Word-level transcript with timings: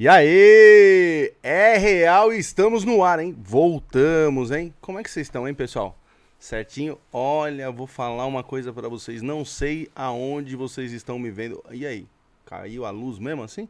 E 0.00 0.06
aí, 0.06 1.34
é 1.42 1.76
real 1.76 2.32
e 2.32 2.38
estamos 2.38 2.84
no 2.84 3.02
ar, 3.02 3.18
hein? 3.18 3.36
Voltamos, 3.36 4.52
hein? 4.52 4.72
Como 4.80 5.00
é 5.00 5.02
que 5.02 5.10
vocês 5.10 5.26
estão, 5.26 5.48
hein, 5.48 5.52
pessoal? 5.54 5.98
Certinho? 6.38 6.96
Olha, 7.12 7.68
vou 7.72 7.88
falar 7.88 8.24
uma 8.26 8.44
coisa 8.44 8.72
para 8.72 8.88
vocês. 8.88 9.22
Não 9.22 9.44
sei 9.44 9.88
aonde 9.96 10.54
vocês 10.54 10.92
estão 10.92 11.18
me 11.18 11.32
vendo. 11.32 11.60
E 11.72 11.84
aí? 11.84 12.06
Caiu 12.46 12.84
a 12.84 12.90
luz 12.90 13.18
mesmo 13.18 13.42
assim? 13.42 13.68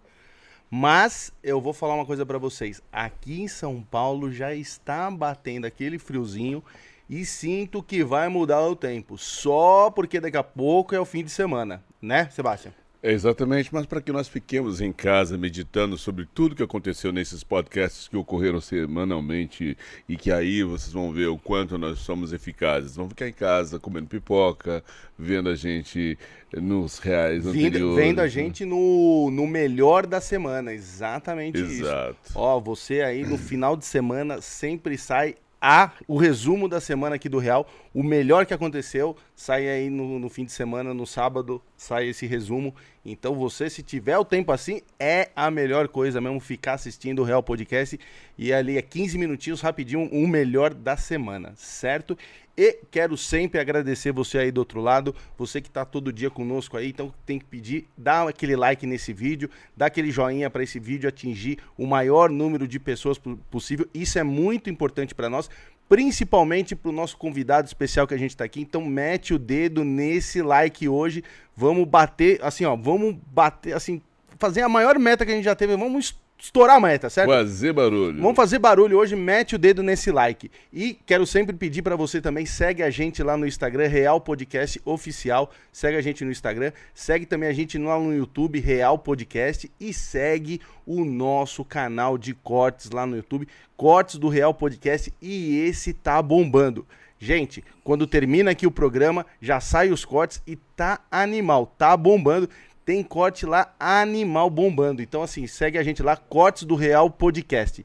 Mas 0.71 1.33
eu 1.43 1.62
vou 1.62 1.73
falar 1.73 1.95
uma 1.95 2.05
coisa 2.05 2.27
para 2.27 2.37
vocês. 2.37 2.83
Aqui 2.93 3.41
em 3.41 3.49
São 3.49 3.81
Paulo 3.81 4.31
já 4.31 4.53
está 4.53 5.11
batendo 5.11 5.65
aquele 5.67 5.99
friozinho 5.99 6.63
e 7.09 7.25
sinto 7.25 7.83
que 7.83 8.05
vai 8.05 8.29
mudar 8.29 8.61
o 8.67 8.77
tempo. 8.77 9.17
Só 9.17 9.91
porque 9.91 10.21
daqui 10.21 10.37
a 10.37 10.45
pouco 10.45 10.95
é 10.95 11.01
o 11.01 11.07
fim 11.07 11.25
de 11.25 11.31
semana, 11.31 11.83
né, 12.03 12.29
Sebastião? 12.29 12.78
É 13.01 13.12
exatamente, 13.12 13.73
mas 13.73 13.87
para 13.87 14.01
que 14.01 14.11
nós 14.11 14.27
fiquemos 14.27 14.81
em 14.81 14.93
casa 14.93 15.39
meditando 15.39 15.96
sobre 15.96 16.27
tudo 16.35 16.57
que 16.57 16.63
aconteceu 16.64 17.13
nesses 17.13 17.45
podcasts 17.45 18.09
que 18.09 18.17
ocorreram 18.17 18.61
semanalmente 18.61 19.79
e 20.09 20.17
que 20.17 20.32
aí 20.32 20.64
vocês 20.64 20.93
vão 20.93 21.13
ver 21.13 21.29
o 21.29 21.39
quanto 21.39 21.79
nós 21.79 22.00
somos 22.00 22.32
eficazes. 22.32 22.96
Vão 22.96 23.08
ficar 23.08 23.29
em 23.29 23.32
casa 23.32 23.79
comendo 23.79 24.08
pipoca, 24.08 24.82
vendo 25.17 25.49
a 25.49 25.55
gente 25.55 26.19
nos 26.53 26.99
reais 26.99 27.45
Vindo, 27.45 27.67
anteriores. 27.69 28.05
Vendo 28.05 28.21
a 28.21 28.27
gente 28.27 28.64
no, 28.64 29.30
no 29.30 29.46
melhor 29.46 30.05
da 30.05 30.21
semana, 30.21 30.75
exatamente 30.75 31.61
isso. 31.61 31.85
Exato. 31.85 32.33
Ó, 32.34 32.58
você 32.58 33.03
aí 33.03 33.25
no 33.25 33.39
final 33.39 33.77
de 33.77 33.86
semana 33.86 34.41
sempre 34.41 34.98
sai 34.98 35.36
a 35.61 35.92
o 36.06 36.17
resumo 36.17 36.69
da 36.69 36.80
semana 36.80 37.17
aqui 37.17 37.28
do 37.28 37.39
Real, 37.39 37.69
o 37.92 38.03
melhor 38.03 38.47
que 38.47 38.55
aconteceu, 38.55 39.17
sai 39.34 39.69
aí 39.69 39.91
no, 39.91 40.19
no, 40.19 40.28
fim 40.28 40.44
de 40.44 40.53
semana, 40.53 40.94
no 40.94 41.06
sábado, 41.06 41.62
sai 41.78 42.09
esse 42.09 42.27
resumo. 42.27 42.75
Então 43.05 43.34
você, 43.34 43.70
se 43.70 43.83
tiver 43.83 44.19
o 44.19 44.25
tempo 44.25 44.53
assim, 44.53 44.83
é 44.98 45.31
a 45.34 45.50
melhor 45.50 45.89
coisa 45.89 46.20
mesmo, 46.20 46.41
ficar 46.41 46.75
assistindo 46.75 47.20
o 47.20 47.25
Real 47.25 47.42
Podcast 47.42 47.98
e 48.36 48.52
ali 48.52 48.77
é 48.77 48.83
15 48.83 49.16
minutinhos, 49.16 49.61
rapidinho, 49.61 50.11
o 50.12 50.27
melhor 50.27 50.75
da 50.75 50.97
semana, 50.97 51.55
certo? 51.56 52.19
E 52.56 52.80
quero 52.91 53.17
sempre 53.17 53.61
agradecer 53.61 54.11
você 54.11 54.36
aí 54.36 54.50
do 54.50 54.58
outro 54.58 54.80
lado, 54.80 55.14
você 55.39 55.61
que 55.61 55.69
está 55.69 55.84
todo 55.84 56.12
dia 56.12 56.28
conosco 56.28 56.77
aí, 56.77 56.89
então 56.89 57.14
tem 57.25 57.39
que 57.39 57.44
pedir, 57.44 57.86
dá 57.97 58.28
aquele 58.28 58.56
like 58.56 58.84
nesse 58.84 59.12
vídeo, 59.12 59.48
dá 59.77 59.86
aquele 59.86 60.11
joinha 60.11 60.50
para 60.50 60.64
esse 60.64 60.80
vídeo 60.80 61.08
atingir 61.08 61.58
o 61.77 61.86
maior 61.86 62.28
número 62.28 62.67
de 62.67 62.80
pessoas 62.80 63.17
possível. 63.48 63.86
Isso 63.95 64.19
é 64.19 64.24
muito 64.24 64.69
importante 64.69 65.14
para 65.14 65.30
nós, 65.30 65.48
principalmente 65.89 66.77
para 66.77 66.91
o 66.91 66.92
nosso 66.92 67.17
convidado 67.17 67.67
especial 67.67 68.06
que 68.06 68.14
a 68.14 68.19
gente 68.19 68.31
está 68.31 68.44
aqui. 68.44 68.61
Então 68.61 68.84
mete 68.84 69.33
o 69.33 69.39
dedo 69.39 69.84
nesse 69.84 70.42
like 70.42 70.89
hoje, 70.89 71.25
vamos 71.56 71.86
bater, 71.86 72.39
assim 72.42 72.64
ó, 72.64 72.77
vamos 72.77 73.17
bater, 73.33 73.75
assim, 73.75 74.03
fazer 74.39 74.62
a 74.62 74.69
maior 74.69 74.98
meta 74.98 75.25
que 75.25 75.33
a 75.33 75.34
gente 75.34 75.45
já 75.45 75.55
teve, 75.55 75.77
vamos 75.77 76.17
estourar 76.39 76.77
a 76.77 76.81
meta, 76.81 77.11
certo? 77.11 77.28
Fazer 77.28 77.72
barulho. 77.72 78.20
Vamos 78.20 78.36
fazer 78.36 78.58
barulho 78.58 78.98
hoje, 78.98 79.17
mete 79.17 79.56
o 79.56 79.58
dedo 79.58 79.83
nesse 79.83 80.12
like. 80.12 80.50
E 80.72 80.97
quero 81.05 81.27
sempre 81.27 81.55
pedir 81.55 81.83
para 81.83 81.97
você 81.97 82.20
também, 82.20 82.47
segue 82.47 82.83
a 82.83 82.91
gente 82.91 83.22
lá 83.22 83.36
no 83.36 83.47
Instagram, 83.47 83.89
Real 83.89 84.20
Podcast 84.20 84.80
Oficial. 84.84 85.50
Segue 85.72 85.97
a 85.97 86.00
gente 86.00 86.25
no 86.25 86.30
Instagram, 86.30 86.72
segue 86.95 87.27
também 87.27 87.48
a 87.48 87.53
gente 87.53 87.77
lá 87.77 87.98
no 87.98 88.14
YouTube, 88.14 88.61
Real 88.61 88.98
Podcast. 88.98 89.70
E 89.80 89.92
segue 89.92 90.61
o 90.86 91.05
nosso 91.05 91.64
canal 91.64 92.17
de 92.17 92.33
cortes 92.34 92.91
lá 92.91 93.05
no 93.05 93.17
YouTube, 93.17 93.48
Cortes 93.77 94.17
do 94.17 94.28
Real 94.28 94.55
Podcast. 94.55 95.12
E 95.20 95.58
esse 95.61 95.92
tá 95.92 96.23
bombando. 96.23 96.86
Gente, 97.20 97.64
quando 97.83 98.06
termina 98.06 98.52
aqui 98.52 98.64
o 98.64 98.70
programa, 98.70 99.27
já 99.42 99.58
sai 99.58 99.91
os 99.91 100.05
cortes 100.05 100.41
e 100.47 100.55
tá 100.55 101.00
animal, 101.11 101.67
tá 101.77 101.97
bombando 101.97 102.48
tem 102.89 103.03
corte 103.03 103.44
lá 103.44 103.75
animal 103.78 104.48
bombando. 104.48 105.03
Então, 105.03 105.22
assim, 105.22 105.47
segue 105.47 105.77
a 105.77 105.83
gente 105.83 106.03
lá, 106.03 106.17
Cortes 106.17 106.64
do 106.64 106.75
Real 106.75 107.11
Podcast. 107.11 107.84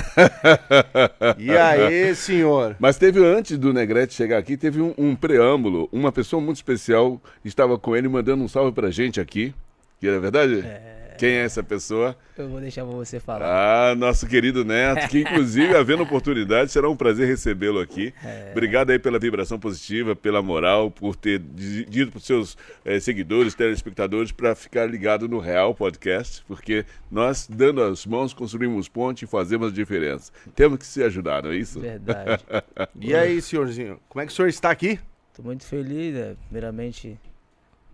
e 1.38 1.52
aí, 1.52 2.16
senhor? 2.16 2.76
Mas 2.80 2.98
teve, 2.98 3.24
antes 3.24 3.60
do 3.60 3.72
Negrete 3.72 4.16
chegar 4.16 4.40
aqui, 4.40 4.58
teve 4.58 4.82
um, 4.82 4.92
um, 4.98 5.16
preâmbulo. 5.16 5.88
Uma 5.92 6.12
pessoa 6.12 6.42
muito 6.42 6.58
especial 6.58 7.22
estava 7.46 7.78
com 7.78 7.96
ele 7.96 8.08
mandando 8.08 8.44
um 8.44 8.48
salve 8.48 8.72
pra 8.72 8.90
gente 8.90 9.22
aqui. 9.22 9.54
Que 10.00 10.08
era 10.08 10.20
verdade? 10.20 10.62
É. 10.66 10.97
Quem 11.18 11.30
é 11.30 11.44
essa 11.44 11.64
pessoa? 11.64 12.16
Eu 12.38 12.48
vou 12.48 12.62
deixar 12.62 12.86
pra 12.86 12.96
você 12.96 13.20
falar. 13.20 13.46
Ah, 13.46 13.96
nosso 13.96 14.28
querido 14.28 14.64
Neto, 14.64 15.08
que 15.10 15.20
inclusive, 15.22 15.76
havendo 15.76 16.04
oportunidade, 16.04 16.72
será 16.72 16.90
um 16.90 16.96
prazer 16.96 17.28
recebê-lo 17.28 17.80
aqui. 17.80 18.14
É. 18.24 18.50
Obrigado 18.52 18.92
aí 18.92 19.00
pela 19.00 19.18
vibração 19.18 19.60
positiva, 19.60 20.16
pela 20.16 20.42
moral, 20.42 20.92
por 20.92 21.16
ter 21.16 21.40
dito 21.40 22.12
para 22.12 22.20
os 22.20 22.26
seus 22.26 22.58
eh, 22.86 23.00
seguidores, 23.00 23.56
telespectadores, 23.56 24.32
para 24.32 24.56
ficar 24.56 24.86
ligado 24.86 25.28
no 25.28 25.40
Real 25.40 25.74
Podcast, 25.74 26.44
porque 26.48 26.86
nós, 27.10 27.48
dando 27.48 27.82
as 27.82 28.06
mãos, 28.06 28.34
construímos 28.34 28.88
ponte 28.88 29.26
e 29.26 29.28
fazemos 29.28 29.72
a 29.72 29.74
diferença. 29.74 30.32
Temos 30.56 30.78
que 30.78 30.86
se 30.86 31.04
ajudar, 31.04 31.44
não 31.44 31.52
é 31.52 31.58
isso? 31.58 31.80
Verdade. 31.80 32.44
e 33.00 33.16
aí, 33.16 33.42
senhorzinho, 33.42 34.00
como 34.08 34.22
é 34.22 34.26
que 34.26 34.32
o 34.32 34.36
senhor 34.36 34.48
está 34.48 34.70
aqui? 34.70 35.00
Estou 35.32 35.46
muito 35.46 35.66
feliz, 35.66 36.14
né? 36.14 36.36
primeiramente 36.46 37.20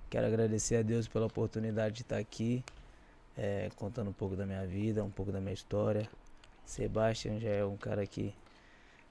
quero 0.09 0.27
agradecer 0.27 0.75
a 0.75 0.81
Deus 0.81 1.07
pela 1.07 1.25
oportunidade 1.25 1.95
de 1.95 2.01
estar 2.03 2.17
aqui 2.17 2.63
é, 3.37 3.69
contando 3.75 4.09
um 4.09 4.13
pouco 4.13 4.35
da 4.35 4.45
minha 4.45 4.65
vida, 4.65 5.03
um 5.03 5.09
pouco 5.09 5.31
da 5.31 5.39
minha 5.39 5.53
história. 5.53 6.07
Sebastian 6.65 7.39
já 7.39 7.49
é 7.49 7.65
um 7.65 7.77
cara 7.77 8.05
que, 8.05 8.33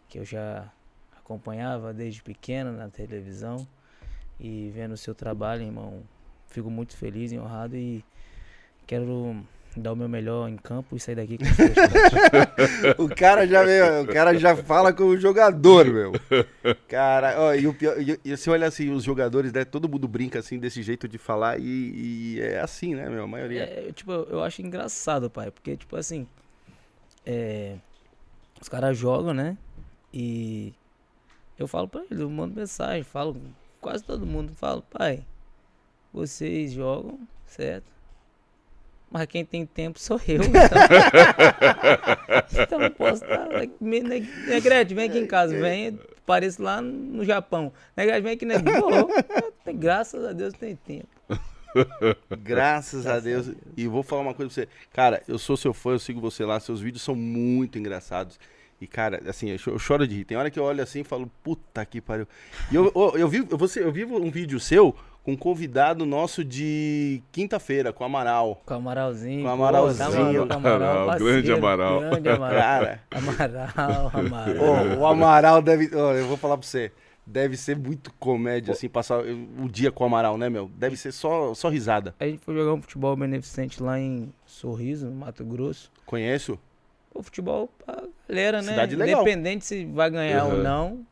que 0.08 0.19
eu 0.19 0.24
já 0.24 0.70
acompanhava 1.16 1.92
desde 1.92 2.22
pequeno 2.22 2.72
na 2.72 2.88
televisão 2.88 3.66
e 4.40 4.70
vendo 4.74 4.92
o 4.92 4.96
seu 4.96 5.14
trabalho, 5.14 5.62
irmão, 5.62 6.02
fico 6.48 6.70
muito 6.70 6.96
feliz 6.96 7.32
e 7.32 7.38
honrado 7.38 7.76
e 7.76 8.04
quero 8.86 9.44
dar 9.80 9.92
o 9.92 9.96
meu 9.96 10.08
melhor 10.08 10.48
em 10.48 10.56
campo 10.56 10.96
e 10.96 11.00
sair 11.00 11.14
daqui 11.14 11.38
com 11.38 11.44
O 13.04 13.08
cara 13.08 13.46
já 13.46 13.64
veio, 13.64 14.02
o 14.02 14.06
cara 14.06 14.36
já 14.38 14.56
fala 14.56 14.92
com 14.92 15.04
o 15.04 15.16
jogador, 15.16 15.86
meu. 15.86 16.12
Cara, 16.88 17.34
ó, 17.38 17.54
e, 17.54 17.66
o 17.66 17.74
pior, 17.74 18.00
e, 18.00 18.20
e 18.24 18.36
você 18.36 18.50
olha 18.50 18.66
assim, 18.66 18.90
os 18.90 19.02
jogadores, 19.02 19.52
né? 19.52 19.64
Todo 19.64 19.88
mundo 19.88 20.06
brinca 20.06 20.38
assim 20.38 20.58
desse 20.58 20.82
jeito 20.82 21.08
de 21.08 21.19
falar 21.19 21.58
e, 21.58 21.64
e 21.64 22.40
é 22.40 22.60
assim, 22.60 22.94
né, 22.94 23.08
meu? 23.08 23.24
A 23.24 23.26
maioria. 23.26 23.64
É, 23.64 23.88
eu, 23.88 23.92
tipo, 23.92 24.12
eu 24.12 24.42
acho 24.42 24.60
engraçado, 24.60 25.30
pai, 25.30 25.50
porque, 25.50 25.76
tipo 25.76 25.96
assim, 25.96 26.26
é, 27.25 27.76
os 28.60 28.68
caras 28.68 28.96
jogam, 28.96 29.32
né? 29.32 29.56
E 30.12 30.75
eu 31.58 31.66
falo 31.66 31.88
pra 31.88 32.02
eles, 32.02 32.20
eu 32.20 32.28
mando 32.28 32.54
mensagem, 32.54 33.02
falo, 33.02 33.40
quase 33.80 34.04
todo 34.04 34.26
mundo 34.26 34.52
falo, 34.54 34.82
pai, 34.82 35.25
vocês 36.12 36.72
jogam, 36.72 37.18
certo? 37.46 37.90
Mas 39.12 39.26
quem 39.26 39.44
tem 39.44 39.67
tempo 39.67 40.00
sou 40.00 40.19
eu. 40.26 40.41
Então, 40.43 40.62
então 42.62 42.79
não 42.79 42.91
posso 42.91 43.23
estar. 43.23 43.47
Negrete, 43.81 44.94
vem 44.94 45.09
aqui 45.09 45.19
em 45.19 45.26
casa, 45.26 45.55
vem, 45.59 45.99
pareço 46.25 46.62
lá 46.62 46.81
no 46.81 47.23
Japão. 47.25 47.73
Negrete, 47.94 48.23
vem 48.23 48.32
aqui, 48.32 48.47
Negrete. 48.47 48.81
Graças 49.75 50.25
a 50.25 50.32
Deus 50.32 50.55
tem 50.55 50.76
tempo. 50.76 51.09
Graças 52.43 53.06
a 53.06 53.20
Deus. 53.20 53.50
E 53.76 53.87
vou 53.87 54.03
falar 54.03 54.23
uma 54.23 54.35
coisa 54.35 54.53
pra 54.53 54.62
você. 54.62 54.69
Cara, 54.93 55.23
eu 55.29 55.38
sou 55.38 55.56
seu 55.56 55.75
fã, 55.75 55.91
eu 55.91 55.99
sigo 55.99 56.20
você 56.20 56.44
lá. 56.44 56.59
Seus 56.59 56.81
vídeos 56.81 57.03
são 57.03 57.14
muito 57.14 57.79
engraçados. 57.79 58.38
E, 58.81 58.87
cara, 58.87 59.23
assim, 59.29 59.49
eu 59.49 59.79
choro 59.79 60.09
de 60.09 60.17
rir. 60.17 60.25
Tem 60.25 60.37
hora 60.37 60.50
que 60.50 60.59
eu 60.59 60.64
olho 60.64 60.82
assim 60.82 61.00
e 61.00 61.05
falo, 61.05 61.31
puta 61.43 61.85
que 61.85 62.00
pariu. 62.00 62.26
E 62.70 62.75
eu, 62.75 62.91
eu, 62.94 63.19
eu, 63.19 63.29
vi, 63.29 63.41
você, 63.43 63.85
eu 63.85 63.93
vi 63.93 64.05
um 64.05 64.31
vídeo 64.31 64.59
seu 64.59 64.97
com 65.22 65.32
um 65.32 65.36
convidado 65.36 66.04
nosso 66.04 66.44
de 66.44 67.22
quinta-feira, 67.30 67.92
com 67.92 68.02
o 68.02 68.06
Amaral. 68.06 68.60
Com 68.66 68.74
o 68.74 68.76
Amaralzinho. 68.76 69.42
Com 69.42 69.48
o 69.48 69.52
Amaralzinho. 69.52 70.46
Pô, 70.46 70.54
Amaral, 70.54 71.02
Amaral 71.02 71.19
grande 71.19 71.52
Amaral. 71.52 72.00
Grande 72.00 72.28
Amaral. 72.28 72.60
Cara. 72.60 73.00
Amaral, 73.10 74.10
Amaral. 74.14 74.54
Oh, 74.60 75.00
o 75.00 75.06
Amaral 75.06 75.62
deve. 75.62 75.90
Oh, 75.94 76.12
eu 76.12 76.26
vou 76.26 76.36
falar 76.36 76.58
pra 76.58 76.66
você. 76.66 76.90
Deve 77.24 77.56
ser 77.56 77.76
muito 77.76 78.12
comédia, 78.14 78.72
assim, 78.72 78.88
passar 78.88 79.20
o 79.20 79.69
dia 79.69 79.92
com 79.92 80.02
o 80.02 80.06
Amaral, 80.08 80.36
né, 80.36 80.50
meu? 80.50 80.69
Deve 80.74 80.96
ser 80.96 81.12
só, 81.12 81.54
só 81.54 81.68
risada. 81.68 82.16
A 82.18 82.26
gente 82.26 82.40
foi 82.40 82.52
jogar 82.52 82.72
um 82.72 82.82
futebol 82.82 83.14
beneficente 83.14 83.80
lá 83.80 83.96
em 83.98 84.32
Sorriso, 84.44 85.06
no 85.06 85.14
Mato 85.14 85.44
Grosso. 85.44 85.88
Conheço? 86.04 86.58
O 87.14 87.22
futebol 87.22 87.70
pra 87.86 88.02
galera, 88.28 88.60
né? 88.60 88.72
Cidade 88.72 88.96
legal. 88.96 89.22
Independente 89.22 89.64
se 89.64 89.84
vai 89.84 90.10
ganhar 90.10 90.46
uhum. 90.46 90.50
ou 90.50 90.58
não, 90.64 91.06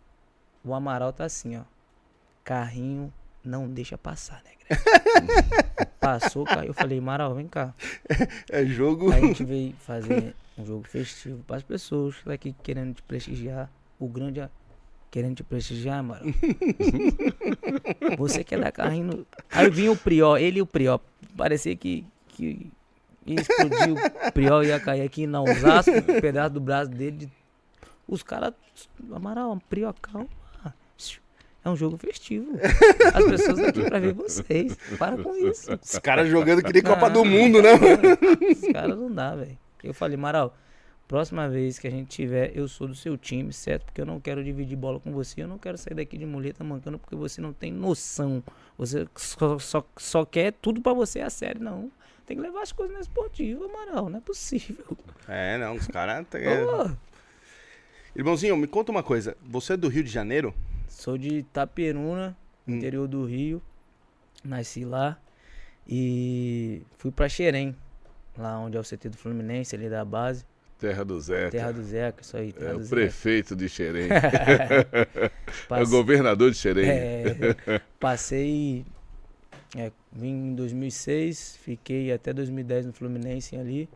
o 0.64 0.74
Amaral 0.74 1.12
tá 1.12 1.24
assim, 1.26 1.56
ó. 1.56 1.62
Carrinho 2.42 3.12
não 3.44 3.68
deixa 3.68 3.96
passar, 3.96 4.42
né, 4.44 4.50
Passou, 6.00 6.44
caiu. 6.44 6.68
Eu 6.68 6.74
falei, 6.74 6.98
Amaral, 6.98 7.34
vem 7.34 7.46
cá. 7.46 7.74
É 8.48 8.64
jogo. 8.64 9.12
Aí 9.12 9.22
a 9.22 9.26
gente 9.26 9.44
veio 9.44 9.74
fazer 9.74 10.34
um 10.56 10.64
jogo 10.64 10.84
festivo 10.84 11.42
para 11.46 11.56
as 11.56 11.62
pessoas 11.62 12.16
daqui 12.24 12.54
querendo 12.62 12.94
te 12.94 13.02
prestigiar. 13.02 13.70
O 13.98 14.08
grande 14.08 14.48
querendo 15.10 15.36
te 15.36 15.42
prestigiar, 15.42 15.98
Amaral. 15.98 16.24
Você 18.16 18.44
quer 18.44 18.60
dar 18.60 18.72
carrinho. 18.72 19.04
No... 19.04 19.26
Aí 19.50 19.68
vinha 19.68 19.92
o 19.92 19.96
Prior, 19.96 20.38
ele 20.38 20.60
e 20.60 20.62
o 20.62 20.66
Prior. 20.66 21.00
Parecia 21.36 21.74
que, 21.76 22.06
que 22.28 22.70
ia 23.26 23.40
explodir 23.40 23.92
o 23.92 24.32
Prior 24.32 24.64
ia 24.64 24.80
cair 24.80 25.02
aqui 25.02 25.26
na 25.26 25.42
Osasco, 25.42 25.90
um 25.90 26.20
pedaço 26.20 26.54
do 26.54 26.60
braço 26.60 26.90
dele. 26.90 27.30
Os 28.06 28.22
caras. 28.22 28.54
Amaral, 29.12 29.60
Prior, 29.68 29.94
calma. 30.00 30.28
É 31.62 31.68
um 31.68 31.76
jogo 31.76 31.98
festivo. 31.98 32.52
As 33.12 33.24
pessoas 33.24 33.58
estão 33.58 33.66
aqui 33.66 33.82
pra 33.84 33.98
ver 33.98 34.14
vocês. 34.14 34.76
Para 34.98 35.22
com 35.22 35.36
isso. 35.36 35.70
Os 35.82 35.98
caras 35.98 36.28
jogando 36.28 36.62
que 36.62 36.72
nem 36.72 36.82
Copa 36.82 37.10
do 37.10 37.24
Mundo, 37.24 37.60
né? 37.60 37.72
Os 37.74 38.72
caras 38.72 38.96
não 38.96 39.12
dá, 39.12 39.36
velho. 39.36 39.58
Eu 39.84 39.92
falei, 39.92 40.16
Maral, 40.16 40.56
próxima 41.06 41.48
vez 41.50 41.78
que 41.78 41.86
a 41.86 41.90
gente 41.90 42.08
tiver, 42.08 42.56
eu 42.56 42.66
sou 42.66 42.88
do 42.88 42.94
seu 42.94 43.18
time, 43.18 43.52
certo? 43.52 43.84
Porque 43.84 44.00
eu 44.00 44.06
não 44.06 44.18
quero 44.18 44.42
dividir 44.42 44.76
bola 44.76 44.98
com 44.98 45.12
você. 45.12 45.42
Eu 45.42 45.48
não 45.48 45.58
quero 45.58 45.76
sair 45.76 45.94
daqui 45.94 46.16
de 46.16 46.24
muleta 46.24 46.64
mancando 46.64 46.98
porque 46.98 47.14
você 47.14 47.42
não 47.42 47.52
tem 47.52 47.70
noção. 47.70 48.42
Você 48.78 49.06
só, 49.14 49.58
só, 49.58 49.86
só 49.98 50.24
quer 50.24 50.52
tudo 50.62 50.80
pra 50.80 50.94
você 50.94 51.20
a 51.20 51.28
sério. 51.28 51.60
Não. 51.60 51.90
Tem 52.24 52.38
que 52.38 52.42
levar 52.42 52.62
as 52.62 52.72
coisas 52.72 52.94
na 52.94 53.00
esportiva, 53.00 53.66
Amaral. 53.66 54.08
Não 54.08 54.18
é 54.18 54.22
possível. 54.22 54.96
É, 55.28 55.58
não. 55.58 55.74
Os 55.74 55.86
caras. 55.86 56.26
Tem... 56.28 56.42
Irmãozinho, 58.16 58.56
me 58.56 58.66
conta 58.66 58.90
uma 58.90 59.02
coisa. 59.02 59.36
Você 59.42 59.74
é 59.74 59.76
do 59.76 59.88
Rio 59.88 60.02
de 60.02 60.10
Janeiro? 60.10 60.54
Sou 60.90 61.16
de 61.16 61.38
Itaperuna, 61.38 62.36
hum. 62.66 62.74
interior 62.74 63.06
do 63.06 63.24
Rio. 63.24 63.62
Nasci 64.44 64.84
lá. 64.84 65.18
E 65.86 66.82
fui 66.98 67.10
pra 67.10 67.28
Xerém, 67.28 67.74
lá 68.36 68.58
onde 68.58 68.76
é 68.76 68.80
o 68.80 68.82
CT 68.82 69.08
do 69.08 69.16
Fluminense, 69.16 69.74
ali 69.74 69.88
da 69.88 70.04
base. 70.04 70.44
Terra 70.78 71.04
do 71.04 71.20
Zeca. 71.20 71.50
Terra 71.50 71.72
do 71.72 71.82
Zeca, 71.82 72.22
isso 72.22 72.36
aí. 72.36 72.54
é 72.58 72.74
o 72.74 72.88
prefeito 72.88 73.54
de 73.54 73.68
Xerém. 73.68 74.08
Passe... 75.68 75.82
É 75.82 75.82
o 75.82 75.88
governador 75.88 76.50
de 76.50 76.56
Xerém. 76.56 76.88
É, 76.88 77.56
passei. 77.98 78.84
É, 79.76 79.92
vim 80.10 80.50
em 80.50 80.54
2006, 80.54 81.58
fiquei 81.62 82.12
até 82.12 82.32
2010 82.32 82.86
no 82.86 82.92
Fluminense 82.92 83.56
ali. 83.56 83.88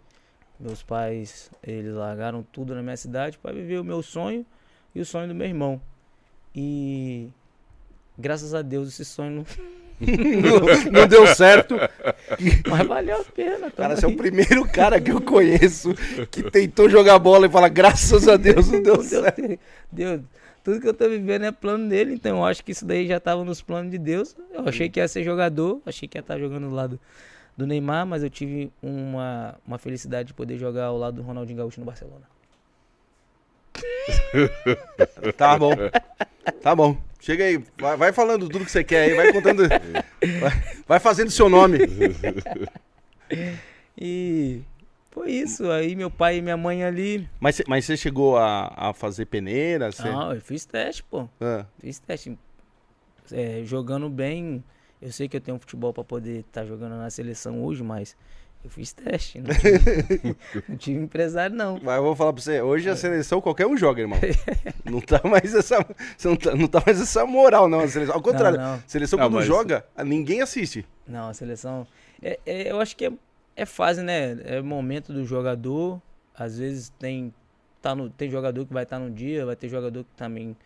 Meus 0.61 0.83
pais, 0.83 1.51
eles 1.63 1.93
largaram 1.93 2.43
tudo 2.43 2.75
na 2.75 2.83
minha 2.83 2.97
cidade 2.97 3.39
para 3.39 3.53
viver 3.53 3.81
o 3.81 3.85
meu 3.85 4.03
sonho 4.03 4.47
e 4.95 5.01
o 5.01 5.05
sonho 5.05 5.27
do 5.27 5.35
meu 5.35 5.47
irmão. 5.47 5.81
E 6.55 7.29
graças 8.19 8.55
a 8.55 8.63
Deus 8.63 8.89
esse 8.89 9.05
sonho 9.05 9.45
não, 10.01 10.91
não, 11.01 11.07
deu 11.07 11.27
certo. 11.27 11.77
Mas 12.69 12.87
valeu 12.87 13.21
a 13.21 13.25
pena. 13.25 13.71
Cara, 13.71 13.97
você 13.97 14.05
é 14.05 14.09
o 14.09 14.17
primeiro 14.17 14.67
cara 14.69 15.01
que 15.01 15.11
eu 15.11 15.21
conheço 15.21 15.95
que 16.31 16.43
tentou 16.51 16.89
jogar 16.89 17.19
bola 17.19 17.47
e 17.47 17.51
fala, 17.51 17.69
graças 17.69 18.29
a 18.29 18.37
Deus 18.37 18.71
não 18.71 18.83
deu 18.83 19.03
certo. 19.03 19.41
Deus, 19.43 19.59
Deus, 19.91 20.21
tudo 20.63 20.81
que 20.81 20.89
eu 20.89 20.95
tô 20.95 21.09
vivendo 21.09 21.45
é 21.45 21.53
plano 21.53 21.89
dele, 21.89 22.15
então 22.15 22.39
eu 22.39 22.45
acho 22.45 22.65
que 22.65 22.73
isso 22.73 22.87
daí 22.87 23.07
já 23.07 23.21
tava 23.21 23.45
nos 23.45 23.61
planos 23.61 23.91
de 23.91 23.99
Deus. 23.99 24.35
Eu 24.53 24.67
achei 24.67 24.89
que 24.89 24.99
ia 24.99 25.07
ser 25.07 25.23
jogador, 25.23 25.81
achei 25.85 26.09
que 26.09 26.17
ia 26.17 26.21
estar 26.21 26.39
jogando 26.39 26.69
do 26.69 26.75
lado 26.75 26.99
do 27.57 27.67
Neymar, 27.67 28.07
mas 28.07 28.23
eu 28.23 28.31
tive 28.31 28.73
uma, 28.83 29.57
uma 29.67 29.79
felicidade 29.79 30.29
de 30.29 30.35
poder 30.35 30.59
jogar 30.59 30.87
ao 30.87 30.99
lado 30.99 31.17
do 31.17 31.23
Ronaldinho 31.23 31.59
Gaúcho 31.59 31.81
no 31.81 31.87
Barcelona. 31.87 32.34
tá 35.37 35.59
bom. 35.59 35.73
Tá 36.63 36.75
bom. 36.75 36.97
Chega 37.21 37.45
aí, 37.45 37.65
vai, 37.79 37.97
vai, 37.97 38.13
falando 38.13 38.49
tudo 38.49 38.65
que 38.65 38.71
você 38.71 38.85
quer 38.85 39.05
aí, 39.05 39.15
vai 39.15 39.33
contando. 39.33 39.67
Vai, 39.69 40.63
vai 40.87 41.01
fazendo 41.01 41.31
seu 41.31 41.49
nome. 41.49 41.79
E 43.97 44.61
foi 45.11 45.31
isso. 45.31 45.71
Aí 45.71 45.95
meu 45.95 46.11
pai 46.11 46.39
e 46.39 46.43
minha 46.43 46.57
mãe 46.57 46.85
ali. 46.85 47.29
Mas, 47.41 47.63
mas 47.67 47.85
você 47.85 47.97
chegou 47.97 48.37
a, 48.37 48.73
a 48.77 48.93
fazer 48.93 49.27
peneira? 49.27 49.91
Você... 49.91 50.03
Não, 50.03 50.35
eu 50.35 50.41
fiz 50.41 50.65
teste, 50.65 51.03
pô. 51.05 51.29
Ah. 51.41 51.65
Fiz 51.79 51.99
teste. 51.99 52.37
É, 53.33 53.63
jogando 53.65 54.09
bem. 54.09 54.63
Eu 55.01 55.13
sei 55.13 55.29
que 55.29 55.37
eu 55.37 55.41
tenho 55.41 55.59
futebol 55.59 55.93
para 55.93 56.05
poder 56.05 56.41
estar 56.41 56.63
tá 56.63 56.67
jogando 56.67 56.97
na 56.97 57.11
seleção 57.11 57.63
hoje, 57.63 57.83
mas 57.83 58.17
eu 58.65 58.71
fiz 58.71 58.95
teste, 58.95 59.43
não 59.43 59.55
tive, 59.55 60.37
não 60.67 60.77
tive 60.79 61.01
empresário, 61.01 61.55
não. 61.55 61.79
Mas 61.83 61.97
eu 61.97 62.03
vou 62.03 62.17
falar 62.17 62.33
pra 62.33 62.43
você, 62.43 62.63
hoje 62.63 62.89
a 62.89 62.97
seleção 62.97 63.39
qualquer 63.39 63.67
um 63.67 63.77
joga, 63.77 64.01
irmão. 64.01 64.19
não 64.87 65.03
tá 65.03 65.21
mais 65.23 65.55
essa. 65.55 65.87
Não 66.25 66.35
tá, 66.35 66.57
não 66.57 66.67
tá 66.67 66.83
mais 66.85 66.99
essa 66.99 67.27
moral, 67.27 67.69
não. 67.69 67.81
A 67.81 67.89
seleção, 67.89 68.15
ao 68.15 68.23
contrário, 68.23 68.59
não, 68.59 68.77
não. 68.77 68.83
seleção 68.87 69.19
não, 69.19 69.27
quando 69.27 69.35
mas... 69.35 69.45
joga, 69.45 69.85
ninguém 70.03 70.41
assiste. 70.41 70.87
Não, 71.07 71.29
a 71.29 71.35
seleção. 71.35 71.87
É, 72.23 72.41
é, 72.47 72.73
eu 72.73 72.81
acho 72.81 72.97
que 72.97 73.05
é, 73.05 73.13
é 73.55 73.67
fase, 73.67 74.03
né? 74.03 74.39
É 74.45 74.63
momento 74.63 75.13
do 75.13 75.27
jogador. 75.27 76.01
Às 76.35 76.59
vezes 76.59 76.89
tem. 76.99 77.35
Tá 77.83 77.95
no, 77.95 78.09
tem 78.09 78.31
jogador 78.31 78.65
que 78.65 78.73
vai 78.73 78.85
estar 78.85 78.99
tá 78.99 79.05
no 79.05 79.11
dia, 79.11 79.45
vai 79.45 79.57
ter 79.57 79.69
jogador 79.69 80.05
que 80.05 80.11
também 80.17 80.57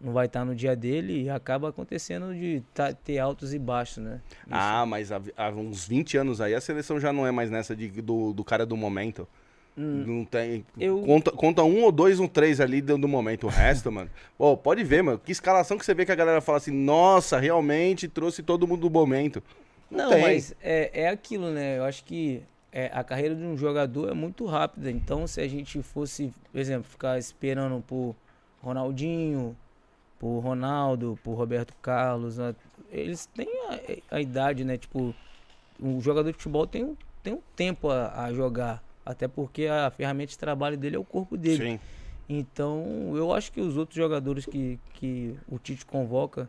não 0.00 0.12
vai 0.12 0.26
estar 0.26 0.44
no 0.44 0.54
dia 0.54 0.74
dele 0.74 1.24
e 1.24 1.30
acaba 1.30 1.68
acontecendo 1.68 2.32
de 2.32 2.62
tá, 2.72 2.92
ter 2.92 3.18
altos 3.18 3.52
e 3.52 3.58
baixos, 3.58 3.98
né? 4.02 4.20
Isso. 4.46 4.48
Ah, 4.50 4.86
mas 4.86 5.12
há, 5.12 5.20
há, 5.36 5.50
uns 5.50 5.86
20 5.86 6.16
anos 6.16 6.40
aí 6.40 6.54
a 6.54 6.60
seleção 6.60 6.98
já 6.98 7.12
não 7.12 7.26
é 7.26 7.30
mais 7.30 7.50
nessa 7.50 7.76
de, 7.76 7.88
do, 7.88 8.32
do 8.32 8.42
cara 8.42 8.64
do 8.64 8.76
momento. 8.76 9.28
Hum, 9.76 10.04
não 10.06 10.24
tem. 10.24 10.64
Eu... 10.78 11.00
Conta, 11.02 11.30
conta 11.30 11.62
um 11.62 11.82
ou 11.82 11.92
dois, 11.92 12.18
um 12.18 12.26
três 12.26 12.60
ali 12.60 12.80
do, 12.80 12.96
do 12.96 13.06
momento. 13.06 13.46
O 13.46 13.50
resto, 13.50 13.90
mano. 13.92 14.10
Pô, 14.36 14.56
pode 14.56 14.82
ver, 14.82 15.02
mano. 15.02 15.18
Que 15.18 15.32
escalação 15.32 15.76
que 15.76 15.84
você 15.84 15.94
vê 15.94 16.06
que 16.06 16.12
a 16.12 16.16
galera 16.16 16.40
fala 16.40 16.58
assim, 16.58 16.72
nossa, 16.72 17.38
realmente 17.38 18.08
trouxe 18.08 18.42
todo 18.42 18.66
mundo 18.66 18.80
do 18.80 18.90
momento. 18.90 19.42
Não, 19.90 20.10
não 20.10 20.20
mas 20.20 20.54
é, 20.62 21.02
é 21.02 21.08
aquilo, 21.08 21.50
né? 21.50 21.78
Eu 21.78 21.84
acho 21.84 22.04
que 22.04 22.42
é, 22.72 22.90
a 22.92 23.02
carreira 23.04 23.34
de 23.34 23.42
um 23.42 23.56
jogador 23.56 24.10
é 24.10 24.14
muito 24.14 24.46
rápida. 24.46 24.90
Então, 24.90 25.26
se 25.26 25.40
a 25.40 25.48
gente 25.48 25.82
fosse, 25.82 26.32
por 26.50 26.58
exemplo, 26.58 26.84
ficar 26.84 27.18
esperando 27.18 27.82
por 27.86 28.14
Ronaldinho, 28.62 29.56
por 30.20 30.38
Ronaldo, 30.40 31.18
por 31.24 31.34
Roberto 31.34 31.74
Carlos. 31.80 32.36
Né? 32.36 32.54
Eles 32.92 33.26
têm 33.26 33.48
a, 33.68 34.16
a, 34.16 34.20
idade, 34.20 34.62
né? 34.62 34.76
Tipo, 34.76 35.14
um 35.82 35.98
jogador 36.00 36.30
de 36.30 36.36
futebol 36.36 36.66
tem, 36.66 36.84
um, 36.84 36.96
tem 37.22 37.32
um 37.32 37.40
tempo 37.56 37.88
a, 37.88 38.24
a, 38.24 38.32
jogar. 38.32 38.84
Até 39.04 39.26
porque 39.26 39.66
a 39.66 39.90
ferramenta 39.90 40.30
de 40.30 40.38
trabalho 40.38 40.76
dele 40.76 40.94
é 40.94 40.98
o 40.98 41.04
corpo 41.04 41.36
dele. 41.38 41.72
Sim. 41.72 41.80
Então, 42.28 43.12
eu 43.16 43.32
acho 43.32 43.50
que 43.50 43.60
os 43.60 43.76
outros 43.76 43.96
jogadores 43.96 44.44
que, 44.44 44.78
que 44.92 45.34
o 45.48 45.58
Tite 45.58 45.84
convoca, 45.84 46.48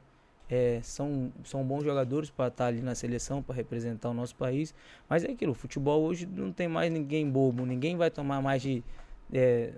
é, 0.50 0.82
são, 0.84 1.32
são 1.46 1.63
bons 1.63 1.84
jogadores 1.84 2.30
para 2.30 2.50
estar 2.50 2.66
ali 2.66 2.82
na 2.82 2.94
seleção, 2.94 3.42
para 3.42 3.56
representar 3.56 4.10
o 4.10 4.13
nosso 4.13 4.36
país. 4.36 4.75
Mas 5.10 5.24
é 5.24 5.32
aquilo, 5.32 5.54
futebol 5.54 6.04
hoje 6.04 6.28
não 6.28 6.51
tem 6.51 6.68
mais 6.68 6.92
ninguém 6.92 7.28
bobo, 7.28 7.66
ninguém 7.66 7.96
vai 7.96 8.12
tomar 8.12 8.42
mais 8.42 8.62
de 8.62 8.84
é, 9.34 9.72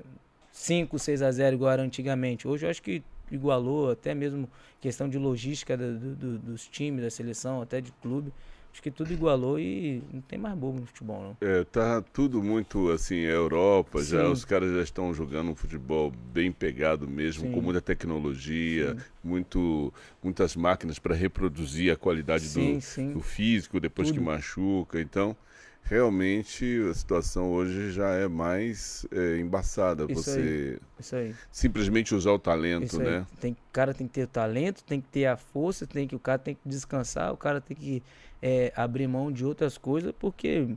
5, 0.52 0.98
6 0.98 1.22
a 1.22 1.32
0 1.32 1.56
igual 1.56 1.72
era 1.72 1.84
antigamente. 1.84 2.48
Hoje 2.48 2.66
eu 2.66 2.72
acho 2.72 2.82
que 2.82 3.04
igualou, 3.32 3.92
até 3.92 4.14
mesmo 4.14 4.50
questão 4.80 5.08
de 5.10 5.18
logística 5.18 5.78
do, 5.78 6.16
do, 6.16 6.38
dos 6.40 6.68
times, 6.68 7.04
da 7.04 7.10
seleção, 7.10 7.62
até 7.62 7.82
de 7.82 7.92
clube. 7.94 8.32
Acho 8.72 8.82
que 8.82 8.90
tudo 8.90 9.14
igualou 9.14 9.60
e 9.60 10.02
não 10.12 10.22
tem 10.22 10.40
mais 10.40 10.56
bobo 10.56 10.80
no 10.80 10.88
futebol, 10.88 11.22
não. 11.22 11.38
É, 11.48 11.64
tá 11.64 12.02
tudo 12.02 12.42
muito 12.42 12.90
assim, 12.90 13.18
Europa, 13.18 14.00
Sim. 14.00 14.12
já 14.12 14.28
os 14.28 14.44
caras 14.44 14.74
já 14.74 14.82
estão 14.82 15.14
jogando 15.14 15.52
um 15.52 15.56
futebol 15.56 16.12
bem 16.34 16.52
pegado 16.52 17.08
mesmo, 17.08 17.44
Sim. 17.46 17.52
com 17.52 17.62
muita 17.62 17.80
tecnologia, 17.80 18.96
Sim. 18.96 19.02
muito, 19.24 19.94
muitas 20.24 20.56
máquinas 20.56 20.98
para 20.98 21.14
reproduzir 21.14 21.94
a 21.94 21.96
qualidade 21.96 22.50
do, 22.50 23.14
do 23.14 23.22
físico 23.22 23.80
depois 23.80 24.10
que 24.10 24.18
Tudo. 24.18 24.26
machuca. 24.26 25.00
Então, 25.00 25.38
realmente 25.84 26.66
a 26.90 26.94
situação 26.94 27.52
hoje 27.52 27.92
já 27.92 28.10
é 28.16 28.28
mais 28.28 29.06
é, 29.12 29.38
embaçada. 29.38 30.06
Isso 30.10 30.24
Você 30.24 30.80
Isso 31.00 31.16
aí. 31.16 31.36
simplesmente 31.52 32.16
usar 32.16 32.32
o 32.32 32.40
talento, 32.40 32.86
Isso 32.86 33.02
aí. 33.02 33.08
né? 33.08 33.28
Tem, 33.40 33.52
o 33.54 33.58
cara 33.72 33.94
tem 33.94 34.08
que 34.08 34.14
ter 34.14 34.24
o 34.24 34.28
talento, 34.28 34.84
tem 34.84 35.00
que 35.02 35.08
ter 35.08 35.26
a 35.26 35.38
força, 35.38 35.86
tem 35.86 36.08
que, 36.08 36.16
o 36.16 36.20
cara 36.20 36.40
tem 36.40 36.56
que 36.56 36.62
descansar, 36.68 37.34
o 37.34 37.38
cara 37.38 37.60
tem 37.62 37.76
que 37.76 38.02
é, 38.42 38.72
abrir 38.76 39.08
mão 39.08 39.32
de 39.32 39.46
outras 39.46 39.78
coisas, 39.78 40.14
porque, 40.18 40.68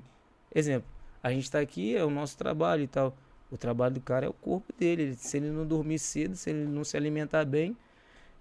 exemplo, 0.55 0.89
a 1.23 1.31
gente 1.31 1.51
tá 1.51 1.61
aqui, 1.61 1.97
é 1.97 2.05
o 2.05 2.11
nosso 2.11 2.37
trabalho 2.37 2.83
e 2.83 2.87
tal. 2.89 3.17
O 3.51 3.57
trabalho 3.57 3.95
do 3.95 4.01
cara 4.01 4.27
é 4.27 4.29
o 4.29 4.33
corpo 4.33 4.73
dele. 4.77 5.03
Ele- 5.03 5.15
se 5.15 5.37
ele 5.37 5.51
não 5.51 5.65
dormir 5.67 5.99
cedo, 6.01 6.35
se 6.37 6.51
ele 6.51 6.65
não 6.67 6.83
se 6.85 6.97
alimentar 6.97 7.45
bem, 7.45 7.77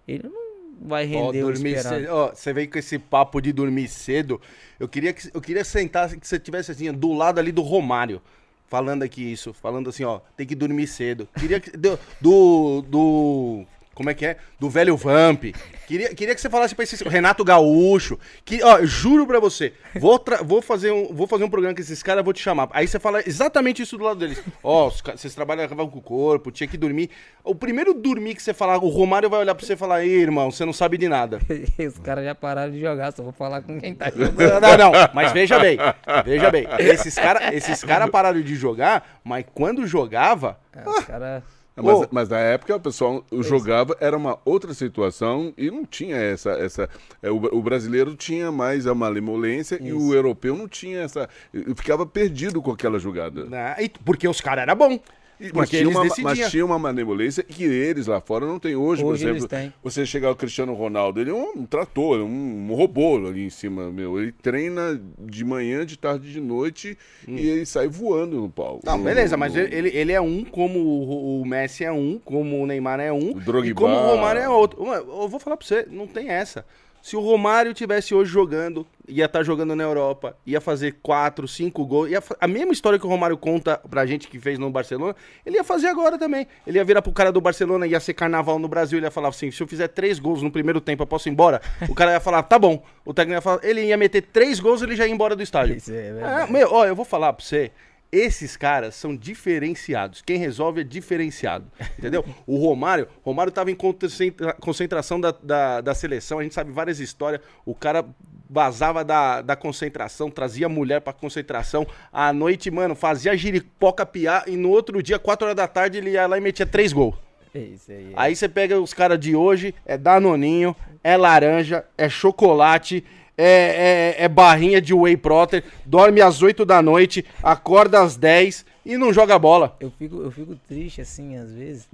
ele 0.08 0.28
não 0.28 0.45
vai 0.82 1.06
render 1.06 1.44
o 1.44 1.52
dormir 1.54 1.76
cedo. 2.00 2.08
Ó, 2.12 2.30
você 2.34 2.54
veio 2.54 2.70
com 2.70 2.78
esse 2.78 3.00
papo 3.00 3.42
de 3.42 3.52
dormir 3.54 3.88
cedo. 3.88 4.40
Eu 4.80 4.88
queria 4.88 5.14
que 5.14 5.30
eu 5.34 5.42
queria 5.42 5.64
sentar 5.64 6.10
que 6.16 6.28
você 6.28 6.40
tivesse 6.40 6.72
assim, 6.72 6.92
do 6.92 7.14
lado 7.14 7.40
ali 7.40 7.52
do 7.52 7.62
Romário. 7.62 8.22
Falando 8.68 9.04
aqui 9.04 9.22
isso, 9.32 9.54
falando 9.54 9.90
assim, 9.90 10.04
ó, 10.04 10.20
tem 10.36 10.46
que 10.46 10.56
dormir 10.56 10.88
cedo. 10.88 11.28
Queria 11.40 11.60
que 11.60 11.72
do 11.78 12.00
do, 12.20 12.82
do- 12.88 13.66
como 13.96 14.10
é 14.12 14.14
que 14.14 14.26
é? 14.26 14.38
Do 14.60 14.70
velho 14.70 14.96
Vamp. 14.96 15.46
Queria, 15.88 16.14
queria 16.14 16.34
que 16.36 16.42
você 16.42 16.50
falasse 16.50 16.74
pra 16.76 16.84
esse 16.84 17.02
Renato 17.08 17.44
Gaúcho. 17.44 18.20
Que, 18.44 18.62
ó, 18.64 18.84
juro 18.84 19.26
pra 19.26 19.40
você, 19.40 19.74
vou, 19.96 20.24
vou, 20.44 20.62
fazer 20.62 20.92
um, 20.92 21.14
vou 21.14 21.26
fazer 21.28 21.44
um 21.44 21.50
programa 21.50 21.74
com 21.76 21.82
esses 21.82 22.04
caras, 22.04 22.24
vou 22.24 22.34
te 22.34 22.42
chamar. 22.42 22.68
Aí 22.72 22.88
você 22.88 23.00
fala 23.00 23.22
exatamente 23.26 23.82
isso 23.82 23.98
do 23.98 24.04
lado 24.04 24.20
deles. 24.20 24.42
Ó, 24.64 24.92
ca- 25.04 25.16
vocês 25.16 25.34
trabalhavam 25.34 25.88
com 25.90 26.00
o 26.00 26.02
corpo, 26.02 26.52
tinha 26.52 26.68
que 26.68 26.76
dormir. 26.78 27.10
O 27.44 27.56
primeiro 27.56 27.94
dormir 27.94 28.36
que 28.36 28.42
você 28.44 28.54
falar, 28.54 28.78
o 28.84 28.90
Romário 28.90 29.30
vai 29.30 29.40
olhar 29.40 29.56
pra 29.56 29.66
você 29.66 29.74
e 29.74 29.78
falar, 29.78 30.04
Ei, 30.04 30.12
irmão, 30.22 30.52
você 30.52 30.66
não 30.66 30.74
sabe 30.74 30.98
de 30.98 31.08
nada. 31.08 31.40
Os 31.80 31.98
caras 32.00 32.26
já 32.26 32.36
pararam 32.36 32.72
de 32.72 32.80
jogar, 32.82 33.14
só 33.14 33.24
vou 33.24 33.32
falar 33.32 33.62
com 33.62 33.80
quem 33.80 33.94
tá 33.96 34.12
Não, 34.16 34.26
jogando. 34.26 34.62
não, 34.62 34.78
não, 34.78 34.92
mas 35.14 35.32
veja 35.32 35.58
bem, 35.60 35.78
veja 36.26 36.52
bem. 36.52 36.68
Esses 36.80 37.16
caras 37.16 37.54
esses 37.54 37.84
cara 37.84 38.08
pararam 38.08 38.42
de 38.42 38.56
jogar, 38.56 39.20
mas 39.24 39.46
quando 39.54 39.86
jogava, 39.88 40.60
É, 40.76 40.90
Os 40.90 41.06
caras. 41.06 41.44
Mas, 41.76 42.00
Ô. 42.00 42.08
mas 42.10 42.30
na 42.30 42.40
época 42.40 42.76
o 42.76 42.80
pessoal 42.80 43.26
jogava, 43.42 43.98
era 44.00 44.16
uma 44.16 44.40
outra 44.46 44.74
situação 44.74 45.54
e 45.58 45.70
não 45.70 45.84
tinha 45.86 46.16
essa. 46.16 46.52
essa 46.52 46.90
é, 47.22 47.30
o, 47.30 47.36
o 47.36 47.62
brasileiro 47.62 48.16
tinha 48.16 48.52
mais 48.52 48.88
a 48.88 48.96
malemolência 48.96 49.78
e 49.82 49.92
o 49.92 49.98
Isso. 49.98 50.14
europeu 50.14 50.56
não 50.56 50.68
tinha 50.68 51.02
essa. 51.02 51.28
Ficava 51.76 52.06
perdido 52.06 52.62
com 52.62 52.72
aquela 52.72 52.98
jogada. 52.98 53.46
e- 53.84 53.90
porque 53.90 54.28
os 54.28 54.40
caras 54.40 54.62
eram 54.64 54.76
bons. 54.76 55.00
Mas 55.40 55.52
Porque 55.52 55.68
tinha, 55.78 55.82
eles 55.82 55.96
uma, 55.96 56.24
mas 56.24 56.50
tinha 56.50 56.66
uma 56.66 56.80
malemolência 56.80 57.44
que 57.44 57.64
eles 57.64 58.08
lá 58.08 58.22
fora 58.22 58.46
não 58.46 58.58
têm 58.58 58.76
hoje, 58.76 59.02
por 59.04 59.14
Hoje 59.14 59.26
eles 59.28 59.38
exemplo. 59.44 59.58
têm. 59.58 59.74
Você 59.84 60.06
chegar 60.06 60.32
o 60.32 60.36
Cristiano 60.36 60.74
Ronaldo, 60.74 61.20
ele 61.20 61.30
é 61.30 61.34
um 61.34 61.66
trator, 61.66 62.20
um, 62.22 62.72
um 62.72 62.74
robô 62.74 63.18
ali 63.28 63.46
em 63.46 63.50
cima, 63.50 63.92
meu. 63.92 64.20
Ele 64.20 64.32
treina 64.32 65.00
de 65.20 65.44
manhã, 65.44 65.86
de 65.86 65.98
tarde, 65.98 66.32
de 66.32 66.40
noite 66.40 66.98
e 67.28 67.48
ele 67.48 67.66
sai 67.66 67.88
voando 67.88 68.40
no 68.40 68.50
palco. 68.50 68.80
Hum. 68.88 68.92
Não, 68.92 69.04
beleza, 69.04 69.36
mas 69.36 69.56
ele, 69.56 69.76
ele- 69.76 69.90
ele 69.98 70.12
é 70.14 70.22
um, 70.22 70.44
como 70.46 70.80
o, 70.80 71.42
o 71.42 71.46
Messi 71.46 71.84
é 71.84 71.92
um, 71.92 72.20
como 72.24 72.62
o 72.62 72.66
Neymar 72.66 73.00
é 73.00 73.12
um, 73.12 73.32
O 73.32 73.40
Drogba. 73.40 73.68
e 73.68 73.74
como 73.74 73.94
o 73.94 74.08
Romário 74.16 74.42
é 74.42 74.48
outro. 74.50 74.86
Eu 74.86 75.28
vou 75.28 75.40
falar 75.40 75.58
pra 75.58 75.68
você, 75.68 75.86
não 75.92 76.08
tem 76.08 76.30
essa. 76.30 76.66
Se 77.06 77.16
o 77.16 77.20
Romário 77.20 77.72
tivesse 77.72 78.16
hoje 78.16 78.32
jogando, 78.32 78.84
ia 79.08 79.26
estar 79.26 79.44
jogando 79.44 79.76
na 79.76 79.84
Europa, 79.84 80.36
ia 80.44 80.60
fazer 80.60 80.96
quatro, 81.04 81.48
cinco 81.48 81.86
gols, 81.86 82.10
ia 82.10 82.20
a 82.42 82.48
mesma 82.48 82.74
história 82.74 82.98
que 82.98 83.06
o 83.06 83.10
Romário 83.10 83.38
conta 83.38 83.80
pra 83.88 84.08
gente 84.08 84.28
que 84.28 84.40
fez 84.40 84.58
no 84.58 84.72
Barcelona, 84.72 85.16
ele 85.46 85.58
ia 85.58 85.64
fazer 85.64 85.86
agora 85.86 86.18
também. 86.18 86.48
Ele 86.66 86.80
ia 86.80 86.84
virar 86.84 87.04
pro 87.04 87.12
cara 87.12 87.32
do 87.32 87.40
Barcelona, 87.40 87.86
ia 87.86 88.00
ser 88.00 88.16
carnaval 88.16 88.58
no 88.58 88.68
Brasil, 88.68 88.98
ele 88.98 89.06
ia 89.06 89.12
falar 89.12 89.30
assim, 89.30 89.52
se 89.52 89.62
eu 89.62 89.68
fizer 89.68 89.88
três 89.90 90.18
gols 90.18 90.42
no 90.42 90.50
primeiro 90.50 90.82
tempo, 90.82 91.04
eu 91.04 91.08
posso 91.08 91.30
ir 91.30 91.32
embora? 91.32 91.62
O 91.88 91.94
cara 91.94 92.14
ia 92.14 92.20
falar, 92.20 92.42
tá 92.42 92.58
bom. 92.58 92.84
O 93.06 93.14
técnico 93.14 93.38
ia 93.38 93.42
falar, 93.42 93.60
ele 93.64 93.86
ia 93.86 93.98
meter 93.98 94.24
três 94.24 94.60
gols, 94.60 94.82
ele 94.82 94.96
já 94.96 95.06
ia 95.06 95.14
embora 95.14 95.36
do 95.36 95.44
estádio. 95.44 95.76
Isso 95.76 95.92
é 95.92 96.12
verdade. 96.12 96.52
meu, 96.52 96.74
ó, 96.74 96.88
eu 96.88 96.96
vou 96.96 97.06
falar 97.06 97.34
pra 97.34 97.46
você. 97.46 97.72
Esses 98.12 98.56
caras 98.56 98.96
são 98.96 99.16
diferenciados. 99.16 100.22
Quem 100.22 100.38
resolve 100.38 100.82
é 100.82 100.84
diferenciado. 100.84 101.66
Entendeu? 101.98 102.24
O 102.48 102.58
Romário, 102.58 103.08
Romário 103.24 103.52
tava 103.52 103.72
em 103.72 103.76
concentra- 103.76 104.54
concentração 104.54 105.20
da, 105.20 105.32
da, 105.32 105.82
da 105.82 105.94
seleção, 105.96 106.40
a 106.40 106.44
gente 106.44 106.54
sabe 106.56 106.72
várias 106.72 107.00
histórias. 107.00 107.42
O 107.66 107.74
cara 107.76 108.06
vazava 108.50 109.04
da, 109.04 109.42
da 109.42 109.56
concentração, 109.56 110.30
trazia 110.30 110.70
mulher 110.70 111.02
pra 111.02 111.12
concentração. 111.12 111.86
À 112.14 112.32
noite, 112.32 112.70
mano, 112.72 112.96
fazia 112.96 113.36
giripoca 113.36 114.06
piar 114.06 114.48
e 114.48 114.56
no 114.56 114.70
outro 114.70 115.02
dia, 115.02 115.18
4 115.20 115.46
horas 115.48 115.56
da 115.58 115.68
tarde, 115.68 115.98
ele 115.98 116.12
ia 116.12 116.28
lá 116.28 116.38
e 116.38 116.42
metia 116.42 116.66
três 116.66 116.94
gols. 116.94 117.16
É 117.54 117.60
isso 117.60 117.92
aí. 117.92 118.10
é. 118.12 118.14
Aí 118.16 118.36
você 118.36 118.48
pega 118.48 118.80
os 118.80 118.94
caras 118.94 119.20
de 119.20 119.36
hoje, 119.36 119.74
é 119.86 119.98
danoninho, 119.98 120.76
é 121.04 121.18
laranja, 121.18 121.84
é 121.98 122.08
chocolate, 122.08 123.04
é, 123.38 124.16
é- 124.18 124.24
é 124.24 124.28
barrinha 124.30 124.82
de 124.82 124.94
whey 124.94 125.18
protein, 125.18 125.62
dorme 125.86 126.22
às 126.22 126.42
8 126.42 126.66
da 126.66 126.82
noite, 126.82 127.26
acorda 127.44 128.02
às 128.02 128.16
10 128.16 128.66
e 128.86 128.98
não 128.98 129.12
joga 129.14 129.38
bola. 129.40 129.76
Eu 129.80 129.92
fico, 129.92 130.18
eu 130.22 130.32
fico 130.32 130.56
triste, 130.68 131.02
assim, 131.02 131.36
às 131.38 131.52
vezes, 131.52 131.88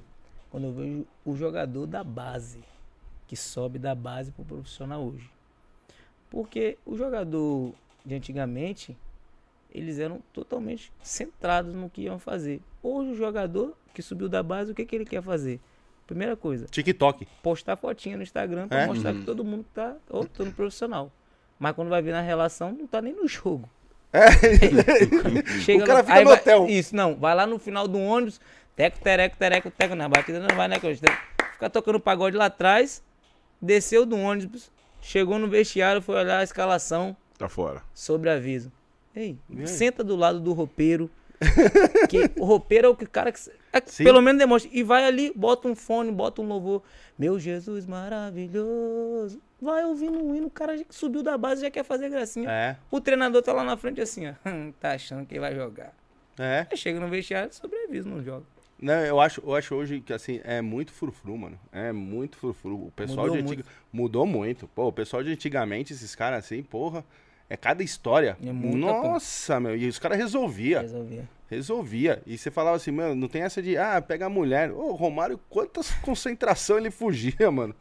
quando 0.50 0.66
eu 0.68 0.72
vejo 0.74 1.06
o 1.26 1.36
jogador 1.36 1.86
da 1.88 2.04
base, 2.04 2.60
que 3.28 3.36
sobe 3.36 3.80
da 3.80 3.96
base 3.96 4.32
pro 4.32 4.44
profissional 4.44 5.04
hoje. 5.04 5.30
Porque 6.30 6.78
o 6.86 6.96
jogador 6.98 7.74
de 8.06 8.16
antigamente, 8.16 8.96
eles 9.74 10.00
eram 10.00 10.22
totalmente 10.34 10.92
centrados 11.02 11.74
no 11.74 11.90
que 11.90 12.02
iam 12.04 12.20
fazer. 12.20 12.62
Hoje 12.84 13.12
o 13.12 13.16
jogador 13.16 13.76
que 13.94 14.02
subiu 14.02 14.28
da 14.30 14.42
base, 14.44 14.72
o 14.72 14.76
que, 14.76 14.86
que 14.86 14.96
ele 14.96 15.06
quer 15.06 15.22
fazer? 15.22 15.60
Primeira 16.08 16.36
coisa, 16.36 16.66
TikTok. 16.66 17.26
postar 17.42 17.78
fotinha 17.78 18.18
no 18.18 18.24
Instagram 18.24 18.68
pra 18.68 18.82
É? 18.82 18.86
mostrar 18.88 19.14
que 19.14 19.24
todo 19.24 19.46
mundo 19.46 19.66
tá, 19.74 19.96
tô 20.34 20.44
no 20.44 20.52
profissional. 20.52 21.10
Mas 21.62 21.76
quando 21.76 21.90
vai 21.90 22.02
ver 22.02 22.12
na 22.12 22.22
relação, 22.22 22.72
não 22.72 22.88
tá 22.88 23.00
nem 23.04 23.14
no 23.14 23.28
jogo. 23.28 23.70
Chega 25.64 25.84
O 25.84 25.88
cara 25.88 26.00
lá- 26.00 26.04
fica 26.04 26.20
no 26.22 26.26
vai- 26.30 26.36
hotel. 26.40 26.66
Isso, 26.68 26.96
não. 26.96 27.16
Vai 27.16 27.36
lá 27.36 27.46
no 27.46 27.60
final 27.60 27.88
do 27.88 28.00
ônibus, 28.00 28.42
teco, 28.76 29.00
tereco, 29.00 29.38
tereco, 29.38 29.70
teco, 29.72 29.94
na 29.96 30.10
batida 30.10 30.40
não 30.40 30.56
vai, 30.56 30.68
né, 30.68 30.80
coisa. 30.80 31.00
Fica 31.54 31.70
tocando 31.70 32.00
pagode 32.00 32.36
lá 32.36 32.46
atrás, 32.46 33.04
desceu 33.62 34.06
do 34.06 34.18
ônibus, 34.18 34.72
chegou 35.02 35.38
no 35.38 35.48
vestiário, 35.48 36.02
foi 36.02 36.16
olhar 36.16 36.40
a 36.40 36.44
escalação, 36.44 37.16
Tá 37.38 37.48
fora. 37.48 37.84
sobre 37.94 38.30
aviso. 38.32 38.72
Ei, 39.16 39.38
senta 39.66 40.04
do 40.04 40.16
lado 40.16 40.40
do 40.40 40.54
roupeiro. 40.54 41.10
que 42.10 42.32
o 42.38 42.46
roupeiro 42.46 42.88
é 42.88 42.90
o 42.90 42.96
que 42.96 43.04
o 43.04 43.10
cara 43.10 43.32
que. 43.32 43.40
É, 43.74 43.82
Sim. 43.86 44.04
pelo 44.04 44.22
menos 44.22 44.40
demonstra. 44.40 44.70
E 44.74 44.84
vai 44.84 45.06
ali, 45.06 45.32
bota 45.36 45.68
um 45.68 45.76
fone, 45.76 46.12
bota 46.12 46.42
um 46.42 46.48
louvor. 46.48 46.84
Meu 47.18 47.40
Jesus 47.40 47.86
maravilhoso. 47.86 49.42
Vai 49.62 49.86
ouvindo 49.86 50.18
um 50.24 50.36
hino, 50.36 50.48
o 50.48 50.52
cara 50.52 50.78
já 50.78 50.84
que 50.84 50.94
subiu 50.96 51.22
da 51.22 51.38
base 51.38 51.62
já 51.62 51.70
quer 51.72 51.84
fazer 51.84 52.10
gracinha. 52.10 52.50
É, 52.50 52.76
O 52.90 53.00
treinador 53.00 53.42
tá 53.42 53.54
lá 53.54 53.64
na 53.64 53.78
frente 53.78 54.02
assim, 54.02 54.28
ó. 54.28 54.34
"Hum, 54.50 54.74
tá 54.80 54.94
achando 54.94 55.26
que 55.26 55.40
vai 55.40 55.54
jogar. 55.56 55.94
é. 56.40 56.66
Aí 56.72 56.78
chega 56.78 57.00
no 57.00 57.08
vestiário, 57.08 57.54
sobreaviso, 57.54 58.10
não 58.10 58.24
joga. 58.24 58.44
Não, 58.82 58.94
eu 59.06 59.22
acho, 59.22 59.42
eu 59.46 59.54
acho 59.54 59.76
hoje 59.76 60.02
que 60.02 60.12
assim, 60.12 60.42
é 60.44 60.60
muito 60.60 60.92
frufru, 60.92 61.38
mano. 61.38 61.60
É 61.72 61.92
muito 61.92 62.36
frufru. 62.38 62.88
O 62.88 62.92
pessoal 62.96 63.28
Mudou 63.28 63.38
de 63.42 63.44
antiga... 63.44 63.64
mudou 63.94 64.26
muito. 64.26 64.68
Pô, 64.70 64.88
o 64.88 64.92
pessoal 64.92 65.24
de 65.24 65.32
antigamente, 65.32 65.94
esses 65.94 66.16
caras 66.16 66.44
assim, 66.44 66.64
porra, 66.64 67.06
é 67.52 67.58
cada 67.58 67.84
história. 67.84 68.38
É 68.46 68.52
muita. 68.52 68.78
Nossa, 68.78 69.60
meu, 69.60 69.76
e 69.76 69.88
os 69.88 70.00
caras 70.00 70.18
resolvia. 70.18 70.82
Resolvia. 70.82 71.30
Resolvia. 71.50 72.22
E 72.26 72.38
você 72.38 72.50
falava 72.50 72.78
assim, 72.78 72.92
mano, 72.92 73.14
não 73.14 73.28
tem 73.28 73.42
essa 73.44 73.62
de, 73.62 73.78
ah, 73.78 74.02
pega 74.02 74.26
a 74.26 74.30
mulher. 74.30 74.72
Ô, 74.72 74.94
Romário, 74.94 75.38
quantas 75.50 75.92
concentração 76.02 76.78
ele 76.78 76.90
fugia, 76.90 77.50
mano. 77.52 77.76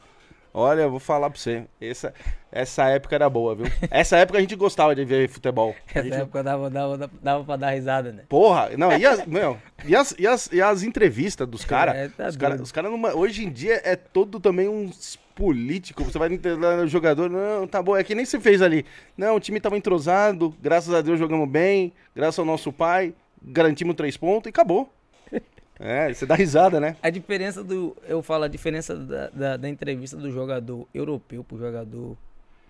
Olha, 0.52 0.80
eu 0.82 0.90
vou 0.90 0.98
falar 0.98 1.30
pra 1.30 1.38
você. 1.38 1.64
Essa, 1.80 2.12
essa 2.50 2.88
época 2.88 3.14
era 3.14 3.30
boa, 3.30 3.54
viu? 3.54 3.66
Essa 3.88 4.16
época 4.16 4.38
a 4.38 4.40
gente 4.40 4.56
gostava 4.56 4.96
de 4.96 5.04
ver 5.04 5.28
futebol. 5.28 5.76
Essa 5.94 6.02
gente- 6.02 6.16
época 6.16 6.42
dava, 6.42 6.68
dava, 6.68 7.10
dava 7.22 7.44
pra 7.44 7.54
dar 7.54 7.70
risada, 7.70 8.10
né? 8.10 8.24
Porra, 8.28 8.70
não, 8.76 8.90
e 8.98 9.06
as, 9.06 9.24
meu, 9.28 9.56
e 9.84 9.94
as, 9.94 10.12
e 10.18 10.26
as, 10.26 10.50
e 10.52 10.60
as 10.60 10.82
entrevistas 10.82 11.46
dos 11.46 11.64
caras? 11.64 11.94
É, 11.94 12.08
tá 12.08 12.26
os 12.26 12.36
caras 12.36 12.72
cara 12.72 12.88
numa- 12.90 13.14
hoje 13.14 13.44
em 13.44 13.50
dia 13.52 13.80
é 13.84 13.94
todo 13.94 14.40
também 14.40 14.68
uns 14.68 15.16
político. 15.40 16.04
Você 16.04 16.18
vai 16.18 16.28
no 16.28 16.86
jogador, 16.86 17.30
não, 17.30 17.66
tá 17.66 17.82
bom, 17.82 17.96
é 17.96 18.04
que 18.04 18.14
nem 18.14 18.26
você 18.26 18.38
fez 18.38 18.60
ali. 18.60 18.84
Não, 19.16 19.36
o 19.36 19.40
time 19.40 19.58
tava 19.58 19.78
entrosado, 19.78 20.54
graças 20.60 20.92
a 20.92 21.00
Deus 21.00 21.18
jogamos 21.18 21.48
bem, 21.48 21.94
graças 22.14 22.38
ao 22.38 22.44
nosso 22.44 22.70
pai, 22.70 23.14
garantimos 23.42 23.96
três 23.96 24.18
pontos 24.18 24.46
e 24.46 24.50
acabou. 24.50 24.92
É, 25.82 26.12
você 26.12 26.26
dá 26.26 26.34
risada, 26.34 26.78
né? 26.78 26.94
A 27.02 27.08
diferença 27.08 27.64
do. 27.64 27.96
Eu 28.06 28.22
falo 28.22 28.44
a 28.44 28.48
diferença 28.48 28.94
da, 28.94 29.30
da, 29.30 29.56
da 29.56 29.66
entrevista 29.66 30.14
do 30.14 30.30
jogador 30.30 30.86
europeu 30.92 31.42
pro 31.42 31.56
jogador 31.56 32.18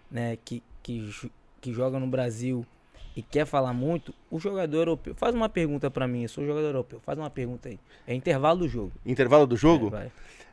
né, 0.08 0.38
que, 0.44 0.62
que, 0.80 1.10
que 1.60 1.72
joga 1.72 1.98
no 1.98 2.06
Brasil 2.06 2.64
e 3.16 3.20
quer 3.20 3.46
falar 3.46 3.72
muito, 3.72 4.14
o 4.30 4.38
jogador 4.38 4.78
europeu. 4.82 5.12
Faz 5.16 5.34
uma 5.34 5.48
pergunta 5.48 5.90
para 5.90 6.06
mim, 6.06 6.22
eu 6.22 6.28
sou 6.28 6.46
jogador 6.46 6.68
europeu. 6.68 7.00
Faz 7.00 7.18
uma 7.18 7.30
pergunta 7.30 7.68
aí. 7.68 7.80
É 8.06 8.14
intervalo 8.14 8.60
do 8.60 8.68
jogo. 8.68 8.92
Intervalo 9.04 9.44
do 9.44 9.56
jogo? 9.56 9.88
É, 9.88 9.90
vai. 9.90 10.12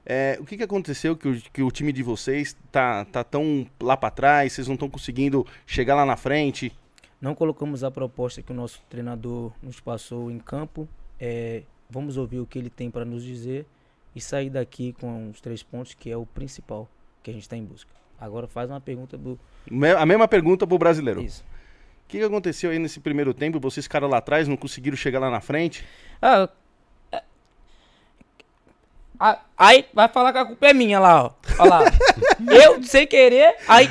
É, 0.09 0.37
o 0.39 0.45
que, 0.45 0.55
que 0.55 0.63
aconteceu 0.63 1.17
que 1.17 1.27
o, 1.27 1.41
que 1.51 1.61
o 1.61 1.69
time 1.69 1.91
de 1.91 2.01
vocês 2.01 2.55
tá, 2.71 3.03
tá 3.03 3.25
tão 3.25 3.67
lá 3.77 3.97
para 3.97 4.09
trás, 4.09 4.53
vocês 4.53 4.65
não 4.65 4.75
estão 4.75 4.89
conseguindo 4.89 5.45
chegar 5.65 5.95
lá 5.95 6.05
na 6.05 6.15
frente? 6.15 6.71
Não 7.19 7.35
colocamos 7.35 7.83
a 7.83 7.91
proposta 7.91 8.41
que 8.41 8.49
o 8.53 8.55
nosso 8.55 8.81
treinador 8.89 9.51
nos 9.61 9.81
passou 9.81 10.31
em 10.31 10.39
campo. 10.39 10.87
É, 11.19 11.63
vamos 11.89 12.15
ouvir 12.15 12.39
o 12.39 12.45
que 12.45 12.57
ele 12.57 12.69
tem 12.69 12.89
para 12.89 13.03
nos 13.03 13.21
dizer 13.21 13.65
e 14.15 14.21
sair 14.21 14.49
daqui 14.49 14.93
com 14.93 15.29
os 15.29 15.41
três 15.41 15.61
pontos, 15.61 15.93
que 15.93 16.09
é 16.09 16.15
o 16.15 16.25
principal 16.25 16.87
que 17.21 17.29
a 17.29 17.33
gente 17.33 17.43
está 17.43 17.57
em 17.57 17.65
busca. 17.65 17.91
Agora 18.17 18.47
faz 18.47 18.69
uma 18.69 18.79
pergunta 18.79 19.17
do. 19.17 19.37
A 19.99 20.05
mesma 20.05 20.27
pergunta 20.27 20.65
pro 20.65 20.77
brasileiro. 20.77 21.21
Isso. 21.21 21.43
O 22.05 22.07
que, 22.07 22.19
que 22.19 22.23
aconteceu 22.23 22.71
aí 22.71 22.79
nesse 22.79 23.01
primeiro 23.01 23.33
tempo? 23.33 23.59
Vocês 23.59 23.85
ficaram 23.85 24.07
lá 24.07 24.19
atrás, 24.19 24.47
não 24.47 24.55
conseguiram 24.55 24.95
chegar 24.95 25.19
lá 25.19 25.29
na 25.29 25.41
frente? 25.41 25.83
Ah, 26.21 26.49
aí 29.57 29.85
vai 29.93 30.07
falar 30.07 30.31
que 30.31 30.39
a 30.39 30.45
culpa 30.45 30.67
é 30.67 30.73
minha 30.73 30.99
lá, 30.99 31.25
ó. 31.25 31.31
Olha 31.59 31.69
lá. 31.69 31.81
eu, 32.65 32.83
sem 32.83 33.05
querer, 33.07 33.55
aí. 33.67 33.89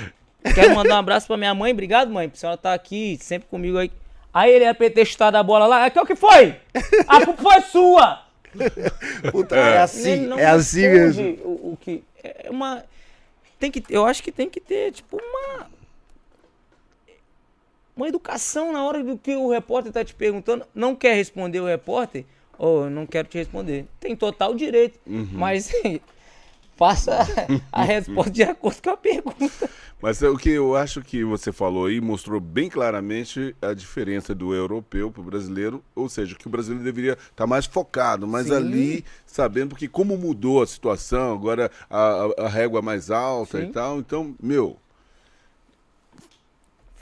Quero 0.54 0.74
mandar 0.76 0.94
um 0.94 0.98
abraço 0.98 1.26
pra 1.26 1.36
minha 1.36 1.54
mãe. 1.54 1.72
Obrigado, 1.72 2.10
mãe. 2.10 2.28
Por 2.28 2.36
senhora 2.36 2.54
estar 2.54 2.72
aqui 2.72 3.18
sempre 3.20 3.48
comigo 3.48 3.78
aí. 3.78 3.90
Aí 4.32 4.52
ele 4.52 4.64
era 4.64 4.74
pra 4.74 4.88
ter 4.88 5.04
chutado 5.04 5.36
a 5.36 5.42
bola 5.42 5.66
lá. 5.66 5.86
É 5.86 5.90
que 5.90 5.98
o 5.98 6.06
que 6.06 6.14
foi? 6.14 6.54
A 7.08 7.24
culpa 7.24 7.42
foi 7.42 7.60
sua! 7.62 8.22
Puta, 9.32 9.56
é, 9.56 9.78
assim, 9.78 10.10
Ele 10.10 10.26
não 10.26 10.38
é 10.38 10.46
assim 10.46 10.88
mesmo. 10.88 11.38
O, 11.44 11.72
o 11.72 11.78
que 11.80 12.02
é 12.22 12.48
uma 12.50 12.84
tem 13.58 13.70
que 13.70 13.82
eu 13.88 14.04
acho 14.04 14.22
que 14.22 14.32
tem 14.32 14.48
que 14.48 14.60
ter 14.60 14.92
tipo 14.92 15.16
uma 15.16 15.66
uma 17.96 18.08
educação 18.08 18.72
na 18.72 18.84
hora 18.84 19.02
do 19.02 19.16
que 19.16 19.34
o 19.34 19.50
repórter 19.50 19.90
tá 19.90 20.04
te 20.04 20.14
perguntando, 20.14 20.66
não 20.74 20.94
quer 20.94 21.14
responder 21.14 21.60
o 21.60 21.66
repórter, 21.66 22.26
ou 22.58 22.84
eu 22.84 22.90
não 22.90 23.06
quero 23.06 23.28
te 23.28 23.38
responder. 23.38 23.86
Tem 24.00 24.14
total 24.16 24.54
direito, 24.54 24.98
mas 25.06 25.70
faça 26.76 27.26
a 27.72 27.82
resposta 27.84 28.30
de 28.30 28.42
acordo 28.42 28.82
com 28.82 28.90
a 28.90 28.96
pergunta. 28.96 29.70
Mas 30.00 30.22
é 30.22 30.28
o 30.28 30.36
que 30.36 30.50
eu 30.50 30.76
acho 30.76 31.00
que 31.02 31.24
você 31.24 31.50
falou 31.52 31.86
aí 31.86 32.00
mostrou 32.00 32.38
bem 32.38 32.68
claramente 32.68 33.56
a 33.62 33.72
diferença 33.72 34.34
do 34.34 34.54
europeu 34.54 35.10
para 35.10 35.20
o 35.22 35.24
brasileiro, 35.24 35.82
ou 35.94 36.08
seja, 36.08 36.34
que 36.34 36.46
o 36.46 36.50
brasileiro 36.50 36.84
deveria 36.84 37.12
estar 37.30 37.46
mais 37.46 37.64
focado, 37.64 38.26
mas 38.26 38.48
Sim. 38.48 38.54
ali 38.54 39.04
sabendo 39.24 39.74
que 39.74 39.88
como 39.88 40.16
mudou 40.18 40.62
a 40.62 40.66
situação, 40.66 41.32
agora 41.34 41.70
a, 41.88 41.98
a- 41.98 42.44
a 42.44 42.48
régua 42.48 42.82
mais 42.82 43.10
alta 43.10 43.58
Sim. 43.58 43.68
e 43.68 43.72
tal, 43.72 43.98
então, 43.98 44.34
meu, 44.42 44.76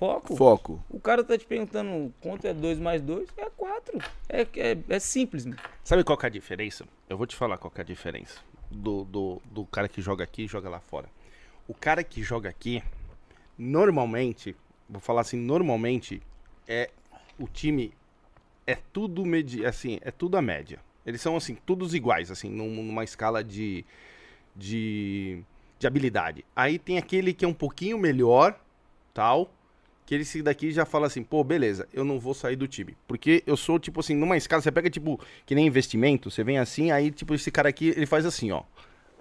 Foco. 0.05 0.37
foco. 0.37 0.85
O 0.91 1.01
cara 1.01 1.25
tá 1.25 1.37
te 1.39 1.47
perguntando 1.47 2.13
quanto 2.21 2.47
é 2.47 2.53
2 2.53 2.79
mais 2.79 3.01
2, 3.01 3.29
é 3.37 3.49
4. 3.51 3.99
É, 4.29 4.43
é, 4.57 4.79
é 4.89 4.99
simples. 4.99 5.47
mano. 5.47 5.59
Sabe 5.83 6.05
qual 6.05 6.19
que 6.19 6.27
é 6.27 6.29
a 6.29 6.31
diferença? 6.31 6.85
Eu 7.09 7.17
vou 7.17 7.27
te 7.27 7.35
falar 7.37 7.57
qual 7.59 7.71
que 7.71 7.81
é 7.81 7.83
a 7.83 7.87
diferença 7.87 8.41
do, 8.71 9.05
do, 9.05 9.43
do 9.51 9.65
cara 9.67 9.89
que 9.89 10.01
joga 10.03 10.23
aqui 10.25 10.43
e 10.45 10.47
joga 10.47 10.69
lá 10.69 10.81
fora. 10.81 11.09
O 11.67 11.73
cara 11.75 12.05
que 12.05 12.23
joga 12.23 12.49
aqui, 12.49 12.83
normalmente, 13.59 14.55
vou 14.89 15.01
falar 15.01 15.23
assim, 15.23 15.39
normalmente, 15.39 16.21
é 16.69 16.91
o 17.39 17.47
time 17.49 17.93
é 18.67 18.75
tudo 18.93 19.25
medi 19.25 19.65
assim, 19.67 19.99
é 20.03 20.11
tudo 20.11 20.37
a 20.37 20.43
média. 20.43 20.79
Eles 21.05 21.21
são 21.21 21.37
assim, 21.37 21.55
todos 21.55 21.95
iguais, 21.95 22.31
assim, 22.31 22.49
num- 22.49 22.83
numa 22.83 23.05
escala 23.05 23.45
de, 23.45 23.85
de, 24.57 25.43
de 25.79 25.87
habilidade. 25.87 26.45
Aí 26.57 26.79
tem 26.79 26.97
aquele 26.97 27.35
que 27.35 27.45
é 27.45 27.49
um 27.49 27.53
pouquinho 27.55 27.99
melhor, 27.99 28.59
tal, 29.13 29.51
que 30.07 30.15
esse 30.15 30.43
daqui 30.43 30.71
já 30.71 30.85
fala 30.85 31.07
assim, 31.07 31.23
pô, 31.23 31.43
beleza, 31.43 31.89
eu 31.93 32.05
não 32.05 32.21
vou 32.21 32.35
sair 32.35 32.57
do 32.57 32.69
time. 32.69 32.97
Porque 33.07 33.43
eu 33.47 33.57
sou, 33.57 33.79
tipo 33.79 34.01
assim, 34.01 34.15
numa 34.15 34.37
escala, 34.37 34.61
você 34.61 34.71
pega, 34.71 34.91
tipo, 34.91 35.19
que 35.47 35.55
nem 35.55 35.67
investimento, 35.67 36.31
você 36.31 36.45
vem 36.45 36.59
assim, 36.59 36.91
aí, 36.91 37.11
tipo, 37.11 37.35
esse 37.35 37.51
cara 37.51 37.69
aqui, 37.69 37.89
ele 37.97 38.07
faz 38.07 38.27
assim, 38.27 38.51
ó. 38.51 38.63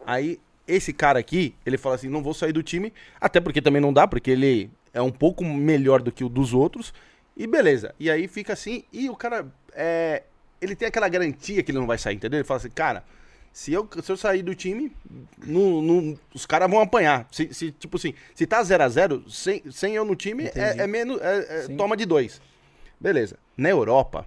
Aí, 0.06 0.40
esse 0.68 0.92
cara 0.92 1.20
aqui, 1.20 1.56
ele 1.66 1.78
fala 1.78 1.96
assim, 1.96 2.10
não 2.10 2.22
vou 2.22 2.34
sair 2.34 2.52
do 2.52 2.62
time, 2.62 2.92
até 3.20 3.40
porque 3.40 3.62
também 3.62 3.82
não 3.82 3.94
dá, 3.94 4.08
porque 4.08 4.32
ele 4.32 4.70
é 4.94 5.02
um 5.02 5.12
pouco 5.12 5.44
melhor 5.46 6.02
do 6.02 6.12
que 6.12 6.24
o 6.24 6.30
dos 6.30 6.54
outros, 6.54 6.94
e 7.36 7.48
beleza. 7.48 7.96
E 8.00 8.12
aí 8.12 8.28
fica 8.28 8.54
assim, 8.54 8.84
e 8.92 9.10
o 9.10 9.16
cara, 9.16 9.48
é, 9.74 10.24
ele 10.62 10.76
tem 10.76 10.88
aquela 10.88 11.08
garantia 11.08 11.64
que 11.64 11.72
ele 11.72 11.80
não 11.80 11.88
vai 11.88 11.98
sair, 11.98 12.16
entendeu? 12.16 12.40
Ele 12.40 12.48
fala 12.48 12.60
assim, 12.60 12.70
cara, 12.70 13.04
se 13.54 13.72
eu, 13.72 13.88
se 14.02 14.12
eu 14.12 14.18
sair 14.18 14.42
do 14.42 14.54
time, 14.56 14.92
não- 15.46 15.82
não- 15.82 16.20
os 16.34 16.46
caras 16.46 16.70
vão 16.70 16.80
apanhar. 16.82 17.28
Se, 17.32 17.54
se, 17.54 17.72
tipo 17.72 17.96
assim, 17.98 18.14
se 18.34 18.46
tá 18.48 18.62
0x0, 18.64 19.30
sem, 19.30 19.62
sem 19.72 19.94
eu 19.96 20.04
no 20.04 20.16
time, 20.16 20.46
é, 20.56 20.80
é 20.80 20.88
menos. 20.88 21.22
é- 21.22 21.66
é 21.72 21.76
toma 21.78 21.96
de 21.96 22.06
dois. 22.06 22.42
Beleza. 23.00 23.38
Na 23.56 23.70
Europa, 23.70 24.26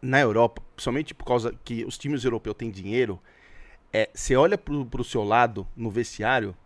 na 0.00 0.20
Europa, 0.20 0.62
principalmente 0.74 1.14
por 1.14 1.24
causa 1.26 1.54
que 1.64 1.84
os 1.84 1.98
times 1.98 2.24
europeus 2.24 2.56
têm 2.56 2.70
dinheiro, 2.70 3.20
é, 3.92 4.08
você 4.14 4.34
olha 4.34 4.56
pro, 4.56 4.86
pro 4.86 5.04
seu 5.04 5.22
lado, 5.22 5.66
no 5.76 5.90
vestiário, 5.90 6.56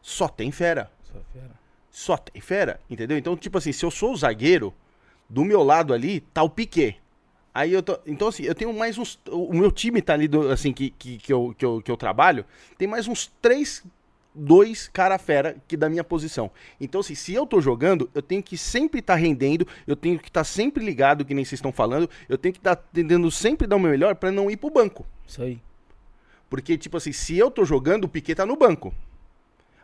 só 0.00 0.26
tem 0.26 0.50
fera. 0.50 0.90
Só 1.90 2.16
tem 2.16 2.40
fera, 2.40 2.80
entendeu? 2.90 3.16
Então, 3.16 3.36
tipo 3.36 3.58
assim, 3.58 3.72
se 3.72 3.84
eu 3.84 3.90
sou 3.90 4.12
o 4.12 4.16
zagueiro, 4.16 4.74
do 5.28 5.44
meu 5.44 5.62
lado 5.62 5.92
ali 5.94 6.20
tá 6.20 6.42
o 6.42 6.50
Piquet. 6.50 6.96
Aí 7.54 7.72
eu 7.72 7.82
tô. 7.84 7.96
Então, 8.04 8.26
assim, 8.26 8.42
eu 8.42 8.54
tenho 8.54 8.72
mais 8.72 8.98
uns. 8.98 9.16
O 9.30 9.54
meu 9.54 9.70
time 9.70 10.02
tá 10.02 10.12
ali, 10.12 10.26
do, 10.26 10.50
assim, 10.50 10.72
que, 10.72 10.90
que, 10.90 11.18
que, 11.18 11.32
eu, 11.32 11.54
que, 11.56 11.64
eu, 11.64 11.80
que 11.80 11.90
eu 11.90 11.96
trabalho, 11.96 12.44
tem 12.76 12.88
mais 12.88 13.06
uns 13.06 13.32
três, 13.40 13.84
dois 14.34 14.88
cara 14.88 15.16
fera 15.18 15.56
que 15.68 15.76
da 15.76 15.88
minha 15.88 16.02
posição. 16.02 16.50
Então, 16.80 17.00
assim, 17.00 17.14
se 17.14 17.32
eu 17.32 17.46
tô 17.46 17.60
jogando, 17.60 18.10
eu 18.12 18.20
tenho 18.20 18.42
que 18.42 18.58
sempre 18.58 18.98
estar 18.98 19.14
rendendo, 19.14 19.68
eu 19.86 19.94
tenho 19.94 20.18
que 20.18 20.28
estar 20.28 20.42
sempre 20.42 20.84
ligado, 20.84 21.24
que 21.24 21.32
nem 21.32 21.44
vocês 21.44 21.58
estão 21.58 21.72
falando, 21.72 22.10
eu 22.28 22.36
tenho 22.36 22.52
que 22.52 22.58
estar 22.58 22.74
tentando 22.74 23.30
sempre 23.30 23.68
dar 23.68 23.76
o 23.76 23.80
meu 23.80 23.92
melhor 23.92 24.16
pra 24.16 24.32
não 24.32 24.50
ir 24.50 24.56
pro 24.56 24.68
banco. 24.68 25.06
Isso 25.24 25.40
aí. 25.40 25.62
Porque, 26.50 26.76
tipo 26.76 26.96
assim, 26.96 27.12
se 27.12 27.38
eu 27.38 27.52
tô 27.52 27.64
jogando, 27.64 28.04
o 28.04 28.08
Piquet 28.08 28.34
tá 28.34 28.44
no 28.44 28.56
banco. 28.56 28.92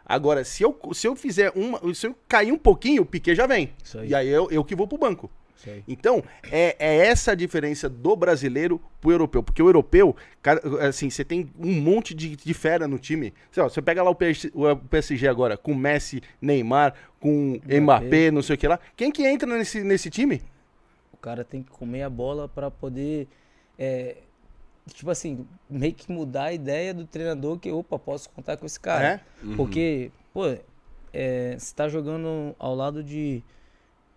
Agora, 0.04 0.42
se 0.42 0.64
eu, 0.64 0.76
se 0.92 1.06
eu 1.06 1.14
fizer 1.14 1.52
uma. 1.54 1.94
Se 1.94 2.08
eu 2.08 2.16
cair 2.26 2.50
um 2.50 2.58
pouquinho, 2.58 3.02
o 3.02 3.06
Piquet 3.06 3.36
já 3.36 3.46
vem. 3.46 3.72
Isso 3.82 3.96
aí. 3.96 4.08
E 4.08 4.14
aí 4.14 4.28
eu, 4.28 4.50
eu 4.50 4.64
que 4.64 4.74
vou 4.74 4.88
pro 4.88 4.98
banco. 4.98 5.30
Aí. 5.68 5.82
Então, 5.88 6.22
é, 6.50 6.76
é 6.78 7.06
essa 7.06 7.32
a 7.32 7.34
diferença 7.34 7.88
do 7.88 8.14
brasileiro 8.14 8.80
pro 9.00 9.10
europeu. 9.10 9.42
Porque 9.42 9.62
o 9.62 9.68
europeu, 9.68 10.14
cara, 10.40 10.60
assim, 10.86 11.10
você 11.10 11.24
tem 11.24 11.50
um 11.58 11.80
monte 11.80 12.14
de, 12.14 12.36
de 12.36 12.54
fera 12.54 12.86
no 12.86 12.98
time. 12.98 13.34
Sei 13.50 13.62
Você 13.62 13.82
pega 13.82 14.02
lá 14.02 14.10
o 14.10 14.14
PSG, 14.14 14.52
o 14.54 14.76
PSG 14.76 15.28
agora, 15.28 15.56
com 15.56 15.74
Messi, 15.74 16.22
Neymar, 16.40 16.94
com 17.18 17.60
Mbappé, 17.64 17.80
Mbappé. 17.80 18.30
não 18.30 18.42
sei 18.42 18.54
o 18.54 18.58
que 18.58 18.68
lá. 18.68 18.78
Quem 18.96 19.10
que 19.10 19.26
entra 19.26 19.48
nesse, 19.48 19.82
nesse 19.82 20.08
time? 20.08 20.40
O 21.12 21.16
cara 21.16 21.44
tem 21.44 21.62
que 21.62 21.70
comer 21.70 22.02
a 22.02 22.10
bola 22.10 22.48
pra 22.48 22.70
poder. 22.70 23.28
é, 23.78 24.16
tipo 24.94 25.10
assim, 25.10 25.46
meio 25.68 25.94
que 25.94 26.10
mudar 26.10 26.44
a 26.44 26.52
ideia 26.52 26.94
do 26.94 27.06
treinador 27.06 27.58
que, 27.58 27.70
opa, 27.70 27.98
posso 27.98 28.30
contar 28.30 28.56
com 28.56 28.66
esse 28.66 28.78
cara. 28.78 29.06
É? 29.06 29.20
Porque, 29.56 30.10
pô, 30.32 30.46
é, 31.12 31.56
você 31.58 31.74
tá 31.74 31.88
jogando 31.88 32.54
ao 32.58 32.74
lado 32.74 33.02
de, 33.02 33.42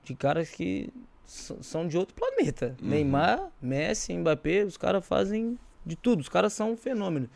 de 0.04 0.16
caras 0.16 0.50
que 0.50 0.90
são 1.26 1.88
de 1.88 1.98
outro 1.98 2.16
planeta. 2.16 2.76
Neymar, 2.82 3.50
Messi, 3.62 4.14
Mbappé, 4.18 4.64
os 4.64 4.78
caras 4.78 5.06
fazem 5.06 5.58
de 5.86 5.96
tudo. 5.96 6.22
Os 6.22 6.30
caras 6.30 6.54
são 6.54 6.72
um 6.74 6.78
fenômeno. 6.78 7.30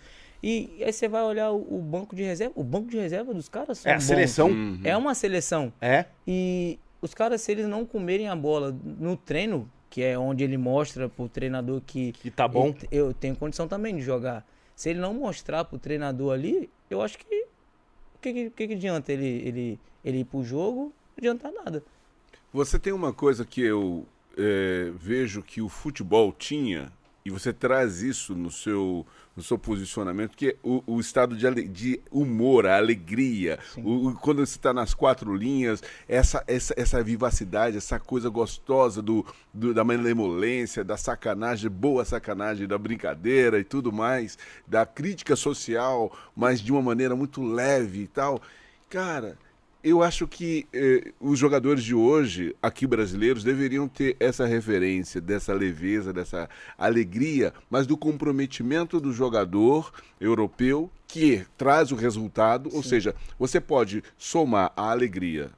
E 0.44 0.70
aí 0.84 0.94
você 0.94 1.08
vai 1.08 1.24
olhar 1.24 1.52
o, 1.52 1.78
o 1.78 1.82
banco 1.82 2.16
de 2.16 2.22
reserva. 2.24 2.54
O 2.56 2.64
banco 2.64 2.90
de 2.90 2.98
reserva 2.98 3.34
dos 3.34 3.50
caras 3.50 3.80
são 3.80 3.92
É 3.92 3.96
a 3.96 3.98
bons. 3.98 4.04
seleção. 4.06 4.50
Uhum. 4.50 4.80
É 4.84 4.96
uma 4.96 5.16
seleção. 5.16 5.74
É. 5.82 6.06
E 6.28 6.80
os 7.02 7.14
caras, 7.14 7.42
se 7.42 7.52
eles 7.52 7.68
não 7.68 7.86
comerem 7.86 8.28
a 8.28 8.36
bola 8.36 8.76
no 8.84 9.18
treino, 9.18 9.70
que 9.90 10.04
é 10.04 10.18
onde 10.18 10.44
ele 10.44 10.58
mostra 10.58 11.10
pro 11.10 11.28
treinador 11.28 11.82
que 11.86 12.12
Que 12.12 12.30
tá 12.30 12.48
bom. 12.48 12.68
ele- 12.68 12.88
eu 12.92 13.14
tenho 13.14 13.36
condição 13.36 13.68
também 13.68 13.96
de 13.96 14.02
jogar. 14.04 14.46
Se 14.76 14.90
ele 14.92 15.00
não 15.00 15.14
mostrar 15.14 15.66
pro 15.66 15.80
treinador 15.80 16.34
ali, 16.34 16.70
eu 16.90 17.02
acho 17.02 17.18
que 17.18 17.26
o 18.16 18.20
que, 18.22 18.34
que, 18.34 18.50
que 18.52 18.68
que 18.68 18.74
adianta 18.76 19.12
ele, 19.12 19.26
ele, 19.26 19.80
ele 20.06 20.20
ir 20.20 20.26
pro 20.26 20.44
jogo? 20.44 20.94
Não 21.16 21.18
adianta 21.18 21.52
nada. 21.52 21.84
Você 22.58 22.80
tem 22.80 22.92
uma 22.92 23.14
coisa 23.14 23.46
que 23.46 23.62
eu 23.62 24.04
é, 24.36 24.92
vejo 24.96 25.44
que 25.44 25.62
o 25.62 25.70
futebol 25.70 26.34
tinha, 26.34 26.92
e 27.24 27.30
você 27.30 27.54
traz 27.54 28.02
isso 28.02 28.34
no 28.34 28.50
seu, 28.50 29.06
no 29.36 29.44
seu 29.44 29.60
posicionamento, 29.60 30.36
que 30.36 30.48
é 30.48 30.56
o, 30.64 30.82
o 30.88 31.00
estado 31.00 31.38
de, 31.38 31.68
de 31.68 32.02
humor, 32.10 32.66
a 32.66 32.78
alegria, 32.78 33.60
o, 33.78 34.08
o- 34.08 34.16
quando 34.16 34.44
você 34.44 34.56
está 34.58 34.74
nas 34.74 34.96
quatro 34.96 35.36
linhas, 35.36 35.84
essa, 36.08 36.44
essa, 36.48 36.74
essa 36.76 37.04
vivacidade, 37.04 37.78
essa 37.78 38.00
coisa 38.00 38.28
gostosa 38.28 39.04
do, 39.04 39.24
do- 39.54 39.72
da 39.72 39.84
malemolência, 39.84 40.84
da 40.84 40.98
sacanagem, 40.98 41.70
boa 41.70 42.04
sacanagem, 42.06 42.66
da 42.68 42.78
brincadeira 42.80 43.60
e 43.60 43.64
tudo 43.64 43.92
mais, 43.94 44.36
da 44.66 44.84
crítica 44.84 45.36
social, 45.36 46.12
mas 46.36 46.60
de 46.60 46.72
uma 46.72 46.82
maneira 46.82 47.16
muito 47.16 47.44
leve 47.44 48.02
e 48.02 48.08
tal. 48.08 48.42
Cara, 48.90 49.38
eu 49.84 50.02
acho 50.04 50.28
que 50.28 50.68
eh, 50.74 51.12
os 51.20 51.38
jogadores 51.38 51.84
de 51.84 51.94
hoje, 51.94 52.56
aqui 52.62 52.86
brasileiros, 52.86 53.44
deveriam 53.44 53.88
ter 53.88 54.16
essa 54.20 54.46
referência, 54.46 55.22
dessa 55.22 55.54
leveza, 55.54 56.12
dessa 56.12 56.50
alegria, 56.78 57.54
mas 57.70 57.88
do 57.88 57.96
comprometimento 57.96 59.00
do 59.00 59.14
jogador 59.14 59.92
europeu 60.20 60.90
que 61.08 61.46
traz 61.58 61.92
o 61.92 61.96
resultado. 61.96 62.70
Ou 62.74 62.84
seja, 62.84 63.16
você 63.38 63.62
pode 63.62 64.04
somar 64.18 64.72
a 64.76 64.92
alegria 64.92 65.52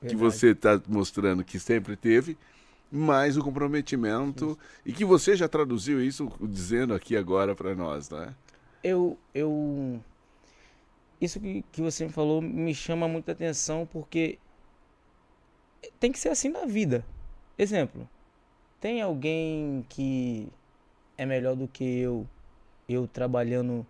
que 0.00 0.16
Verdade. 0.16 0.16
você 0.16 0.46
está 0.48 0.80
mostrando 0.88 1.44
que 1.44 1.58
sempre 1.58 1.94
teve, 1.96 2.38
mais 2.90 3.36
o 3.36 3.42
comprometimento, 3.42 4.58
e 4.84 4.92
que 4.92 5.04
você 5.04 5.36
já 5.36 5.46
traduziu 5.46 6.02
isso 6.02 6.32
dizendo 6.40 6.94
aqui 6.94 7.16
agora 7.16 7.54
para 7.54 7.74
nós, 7.74 8.08
né? 8.08 8.34
eu, 8.82 9.18
eu 9.34 10.00
isso 11.20 11.38
que, 11.38 11.62
que 11.70 11.82
você 11.82 12.06
me 12.06 12.12
falou 12.12 12.40
me 12.40 12.74
chama 12.74 13.06
muita 13.06 13.32
atenção 13.32 13.86
porque 13.86 14.38
tem 15.98 16.10
que 16.10 16.18
ser 16.18 16.30
assim 16.30 16.48
na 16.48 16.64
vida. 16.64 17.04
Exemplo, 17.58 18.08
tem 18.80 19.02
alguém 19.02 19.84
que 19.88 20.48
é 21.18 21.26
melhor 21.26 21.54
do 21.54 21.68
que 21.68 21.84
eu, 21.84 22.26
eu 22.88 23.06
trabalhando 23.06 23.86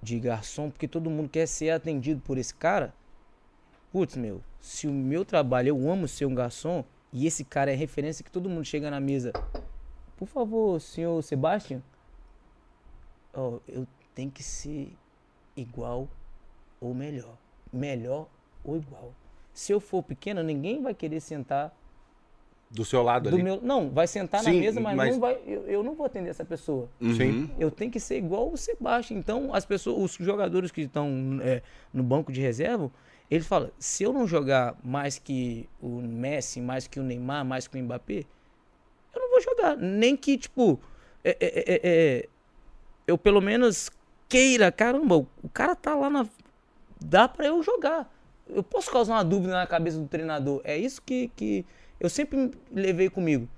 de 0.00 0.20
garçom, 0.20 0.70
porque 0.70 0.86
todo 0.86 1.10
mundo 1.10 1.28
quer 1.28 1.46
ser 1.46 1.70
atendido 1.70 2.20
por 2.20 2.38
esse 2.38 2.54
cara? 2.54 2.94
Putz, 3.90 4.16
meu, 4.16 4.40
se 4.60 4.86
o 4.86 4.92
meu 4.92 5.24
trabalho, 5.24 5.70
eu 5.70 5.90
amo 5.90 6.06
ser 6.06 6.26
um 6.26 6.34
garçom, 6.34 6.84
e 7.12 7.26
esse 7.26 7.44
cara 7.44 7.72
é 7.72 7.74
referência 7.74 8.24
que 8.24 8.30
todo 8.30 8.48
mundo 8.48 8.64
chega 8.64 8.90
na 8.90 9.00
mesa. 9.00 9.32
Por 10.16 10.28
favor, 10.28 10.80
senhor 10.80 11.20
Sebastião, 11.22 11.82
ó, 13.34 13.58
eu 13.66 13.86
tenho 14.14 14.30
que 14.30 14.42
ser 14.42 14.92
igual 15.56 16.08
ou 16.80 16.94
melhor. 16.94 17.36
Melhor 17.72 18.28
ou 18.64 18.76
igual. 18.76 19.14
Se 19.52 19.72
eu 19.72 19.80
for 19.80 20.02
pequeno, 20.02 20.42
ninguém 20.42 20.82
vai 20.82 20.94
querer 20.94 21.20
sentar 21.20 21.74
Do 22.70 22.84
seu 22.84 23.02
lado 23.02 23.30
do 23.30 23.36
ali. 23.36 23.42
meu. 23.42 23.60
Não, 23.62 23.88
vai 23.90 24.06
sentar 24.06 24.42
na 24.42 24.50
Sim, 24.50 24.60
mesa, 24.60 24.80
mas, 24.80 24.96
mas- 24.96 25.12
não 25.14 25.20
vai. 25.20 25.38
Eu, 25.46 25.62
eu 25.66 25.82
não 25.82 25.94
vou 25.94 26.04
atender 26.04 26.30
essa 26.30 26.44
pessoa. 26.44 26.88
Sim. 27.00 27.50
Eu 27.58 27.70
tenho 27.70 27.90
que 27.90 28.00
ser 28.00 28.18
igual 28.18 28.50
o 28.52 28.56
Sebastião. 28.56 29.18
Então, 29.18 29.54
as 29.54 29.64
pessoas, 29.64 30.18
os 30.18 30.26
jogadores 30.26 30.70
que 30.70 30.82
estão 30.82 31.38
é, 31.42 31.62
no 31.92 32.02
banco 32.02 32.30
de 32.32 32.40
reserva, 32.40 32.90
eles 33.30 33.46
falam: 33.46 33.70
se 33.78 34.02
eu 34.04 34.12
não 34.12 34.26
jogar 34.26 34.76
mais 34.84 35.18
que 35.18 35.68
o 35.80 36.00
Messi, 36.02 36.60
mais 36.60 36.86
que 36.86 37.00
o 37.00 37.02
Neymar, 37.02 37.44
mais 37.44 37.66
que 37.66 37.78
o 37.78 37.82
Mbappé, 37.82 38.24
eu 39.14 39.20
não 39.20 39.30
vou 39.30 39.40
jogar. 39.40 39.76
Nem 39.76 40.16
que, 40.16 40.36
tipo, 40.36 40.78
é, 41.24 41.30
é, 41.40 41.64
é, 41.74 41.80
é, 41.84 42.28
eu 43.06 43.16
pelo 43.16 43.40
menos 43.40 43.90
queira, 44.28 44.70
caramba, 44.70 45.16
o 45.16 45.26
o 45.42 45.48
cara 45.48 45.74
tá 45.74 45.94
lá 45.94 46.10
na. 46.10 46.26
Dá 47.00 47.28
pra 47.28 47.46
eu 47.46 47.62
jogar. 47.62 48.12
Eu 48.48 48.62
posso 48.62 48.90
causar 48.90 49.14
uma 49.14 49.24
dúvida 49.24 49.52
na 49.54 49.66
cabeça 49.66 49.98
do 49.98 50.06
treinador. 50.06 50.60
É 50.64 50.76
isso 50.76 51.02
que, 51.02 51.28
que 51.36 51.64
eu 51.98 52.08
sempre 52.08 52.52
levei 52.72 53.10
comigo. 53.10 53.48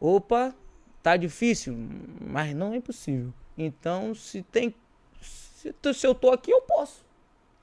Opa, 0.00 0.54
tá 1.02 1.16
difícil, 1.16 1.76
mas 2.20 2.54
não 2.54 2.72
é 2.72 2.76
impossível. 2.76 3.32
Então, 3.56 4.14
se 4.14 4.42
tem. 4.42 4.74
Se, 5.20 5.74
se 5.92 6.06
eu 6.06 6.14
tô 6.14 6.30
aqui, 6.30 6.50
eu 6.52 6.60
posso. 6.62 7.04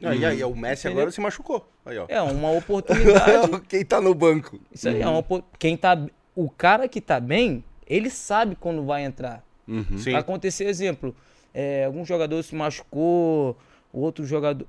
Ah, 0.03 0.13
e 0.13 0.25
aí, 0.25 0.43
o 0.43 0.53
Messi 0.55 0.81
Entendeu? 0.87 0.99
agora 1.03 1.11
se 1.11 1.21
machucou. 1.21 1.65
Aí, 1.85 1.97
ó. 1.97 2.05
É 2.09 2.21
uma 2.21 2.51
oportunidade. 2.51 3.61
Quem 3.69 3.85
tá 3.85 4.01
no 4.01 4.13
banco? 4.13 4.59
Isso 4.71 4.89
aí 4.89 5.01
é 5.01 5.07
uma 5.07 5.19
opor- 5.19 5.43
Quem 5.57 5.77
tá. 5.77 5.97
O 6.35 6.49
cara 6.49 6.87
que 6.89 6.99
tá 6.99 7.17
bem, 7.19 7.63
ele 7.87 8.09
sabe 8.09 8.57
quando 8.57 8.83
vai 8.83 9.05
entrar. 9.05 9.41
Uhum. 9.65 9.85
Vai 9.97 10.15
acontecer, 10.15 10.65
exemplo, 10.65 11.15
é, 11.53 11.85
algum 11.85 12.03
jogador 12.05 12.43
se 12.43 12.53
machucou, 12.53 13.57
outro 13.93 14.25
jogador. 14.25 14.67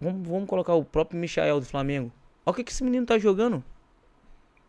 Vamos, 0.00 0.26
vamos 0.26 0.48
colocar 0.48 0.74
o 0.74 0.84
próprio 0.84 1.20
Michael 1.20 1.60
do 1.60 1.66
Flamengo. 1.66 2.10
Olha 2.46 2.52
o 2.52 2.54
que, 2.54 2.64
que 2.64 2.72
esse 2.72 2.82
menino 2.82 3.04
tá 3.04 3.18
jogando. 3.18 3.62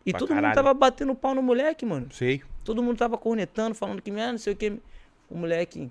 E 0.04 0.10
Pra 0.10 0.18
todo 0.18 0.28
caralho. 0.28 0.46
mundo 0.48 0.54
tava 0.54 0.74
batendo 0.74 1.14
pau 1.14 1.34
no 1.34 1.42
moleque, 1.42 1.86
mano. 1.86 2.08
Sei. 2.12 2.42
Todo 2.64 2.82
mundo 2.82 2.98
tava 2.98 3.16
cornetando, 3.16 3.74
falando 3.74 4.02
que, 4.02 4.10
ah, 4.10 4.32
não 4.32 4.38
sei 4.38 4.52
o 4.52 4.56
que. 4.56 4.78
O 5.30 5.36
moleque 5.36 5.90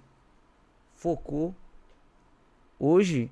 focou. 0.96 1.56
Hoje, 2.80 3.32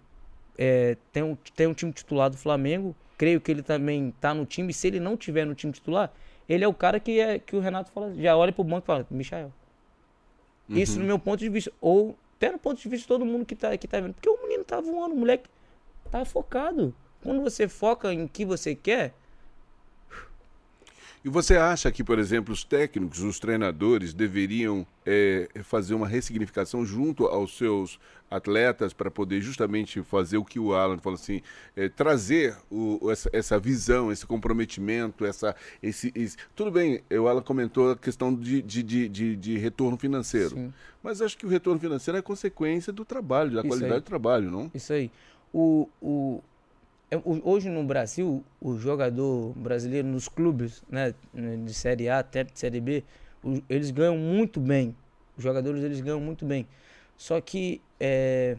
é, 0.58 0.98
tem, 1.12 1.22
um, 1.22 1.36
tem 1.56 1.68
um 1.68 1.74
time 1.74 1.92
titular 1.92 2.30
do 2.30 2.38
Flamengo. 2.38 2.96
Creio 3.18 3.40
que 3.40 3.52
ele 3.52 3.62
também 3.62 4.14
tá 4.20 4.34
no 4.34 4.46
time. 4.46 4.74
Se 4.74 4.88
ele 4.88 5.00
não 5.00 5.16
tiver 5.16 5.46
no 5.46 5.54
time 5.54 5.74
titular, 5.74 6.12
ele 6.48 6.64
é 6.64 6.68
o 6.68 6.74
cara 6.74 7.00
que, 7.00 7.20
é, 7.20 7.38
que 7.38 7.56
o 7.56 7.60
Renato 7.60 7.92
fala, 7.92 8.16
já 8.16 8.36
olha 8.36 8.52
pro 8.52 8.64
banco 8.64 8.86
e 8.86 8.88
fala, 8.88 9.06
Michael. 9.12 9.52
Isso 10.70 11.00
no 11.00 11.06
meu 11.06 11.20
ponto 11.20 11.40
de 11.40 11.50
vista. 11.50 11.72
Ou 11.82 12.16
até 12.38 12.52
no 12.52 12.58
ponto 12.58 12.82
de 12.82 12.88
vista 12.88 13.04
de 13.04 13.08
todo 13.08 13.26
mundo 13.26 13.46
que 13.46 13.56
tá, 13.56 13.76
que 13.78 13.88
tá 13.88 14.00
vendo. 14.00 14.14
Porque 14.14 14.30
o 14.30 14.42
menino 14.44 14.64
tá 14.64 14.80
voando, 14.80 15.14
o 15.14 15.18
moleque 15.18 15.50
tá 16.10 16.26
focado. 16.26 16.94
Quando 17.22 17.42
você 17.42 17.68
foca 17.68 18.14
em 18.14 18.28
que 18.28 18.46
você 18.46 18.74
quer, 18.76 19.14
E 21.22 21.28
você 21.28 21.58
acha 21.58 21.92
que, 21.92 22.02
por 22.02 22.18
exemplo, 22.18 22.54
os 22.54 22.64
técnicos, 22.64 23.20
os 23.20 23.42
treinadores 23.42 24.14
deveriam 24.14 24.88
eh, 25.06 25.50
fazer 25.66 25.94
uma 25.94 26.08
ressignificação 26.08 26.86
junto 26.86 27.26
aos 27.26 27.58
seus 27.58 28.00
atletas 28.32 28.94
para 28.94 29.12
poder 29.12 29.42
justamente 29.42 30.02
fazer 30.02 30.38
o 30.38 30.46
que 30.46 30.58
o 30.60 30.74
Alan 30.74 30.98
falou 31.00 31.16
assim, 31.20 31.42
eh, 31.76 31.90
trazer 31.90 32.56
o- 32.72 33.12
essa, 33.12 33.30
essa 33.34 33.60
visão, 33.60 34.14
esse 34.14 34.26
comprometimento, 34.26 35.26
essa, 35.26 35.54
esse, 35.84 36.10
esse- 36.16 36.38
Tudo 36.56 36.72
bem, 36.72 37.04
o 37.12 37.28
Alan 37.28 37.42
comentou 37.42 37.92
a 37.92 37.98
questão 37.98 38.34
de, 38.34 38.62
de, 38.62 38.82
de, 38.82 39.10
de- 39.10 39.36
de 39.36 39.58
retorno 39.58 39.98
financeiro, 39.98 40.52
Sim. 40.52 40.74
mas 41.04 41.22
acho 41.22 41.38
que 41.38 41.46
o 41.46 41.50
retorno 41.50 41.82
financeiro 41.82 42.18
é 42.18 42.22
consequência 42.22 42.94
do 42.94 43.04
trabalho, 43.04 43.52
da 43.52 43.60
Isso 43.60 43.68
qualidade 43.68 43.94
aí. 43.96 44.00
do 44.00 44.06
trabalho, 44.06 44.50
não? 44.50 44.72
Isso 44.74 44.94
aí. 44.94 45.12
O, 45.54 45.90
é, 47.12 47.18
o- 47.18 47.42
hoje 47.44 47.70
no 47.70 47.84
Brasil, 47.84 48.44
o 48.62 48.78
jogador 48.78 49.54
brasileiro 49.56 50.08
nos 50.08 50.28
clubes, 50.28 50.84
né, 50.90 51.14
de 51.34 51.74
Série 51.74 52.08
A 52.10 52.20
até 52.20 52.44
de 52.44 52.58
Série 52.58 52.80
B, 52.80 53.04
eles 53.68 53.92
ganham 53.92 54.18
muito 54.18 54.60
bem. 54.60 54.96
Os 55.38 55.44
jogadores 55.44 55.84
eles 55.84 56.02
ganham 56.02 56.20
muito 56.20 56.46
bem. 56.46 56.68
Só 57.18 57.40
que 57.42 57.82
é, 58.00 58.58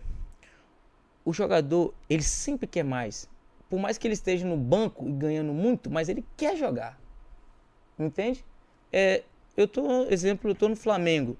o 1.24 1.32
jogador, 1.32 1.94
ele 2.08 2.22
sempre 2.22 2.66
quer 2.66 2.82
mais. 2.82 3.28
Por 3.68 3.78
mais 3.78 3.96
que 3.98 4.06
ele 4.06 4.14
esteja 4.14 4.46
no 4.46 4.56
banco 4.56 5.08
e 5.08 5.12
ganhando 5.12 5.52
muito, 5.52 5.90
mas 5.90 6.08
ele 6.08 6.24
quer 6.36 6.56
jogar. 6.56 6.98
Entende? 7.98 8.44
É, 8.92 9.22
eu 9.56 9.68
tô, 9.68 10.04
exemplo, 10.06 10.50
eu 10.50 10.54
tô 10.54 10.68
no 10.68 10.76
Flamengo. 10.76 11.36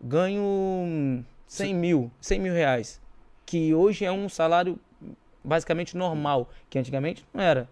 Ganho 0.00 0.42
hum, 0.42 1.24
100 1.46 1.74
mil, 1.74 2.10
100 2.20 2.40
mil 2.40 2.52
reais. 2.52 3.00
Que 3.48 3.72
hoje 3.72 4.04
é 4.04 4.12
um 4.12 4.28
salário 4.28 4.78
basicamente 5.42 5.96
normal. 5.96 6.50
Que 6.68 6.78
antigamente 6.78 7.24
não 7.32 7.40
era. 7.42 7.66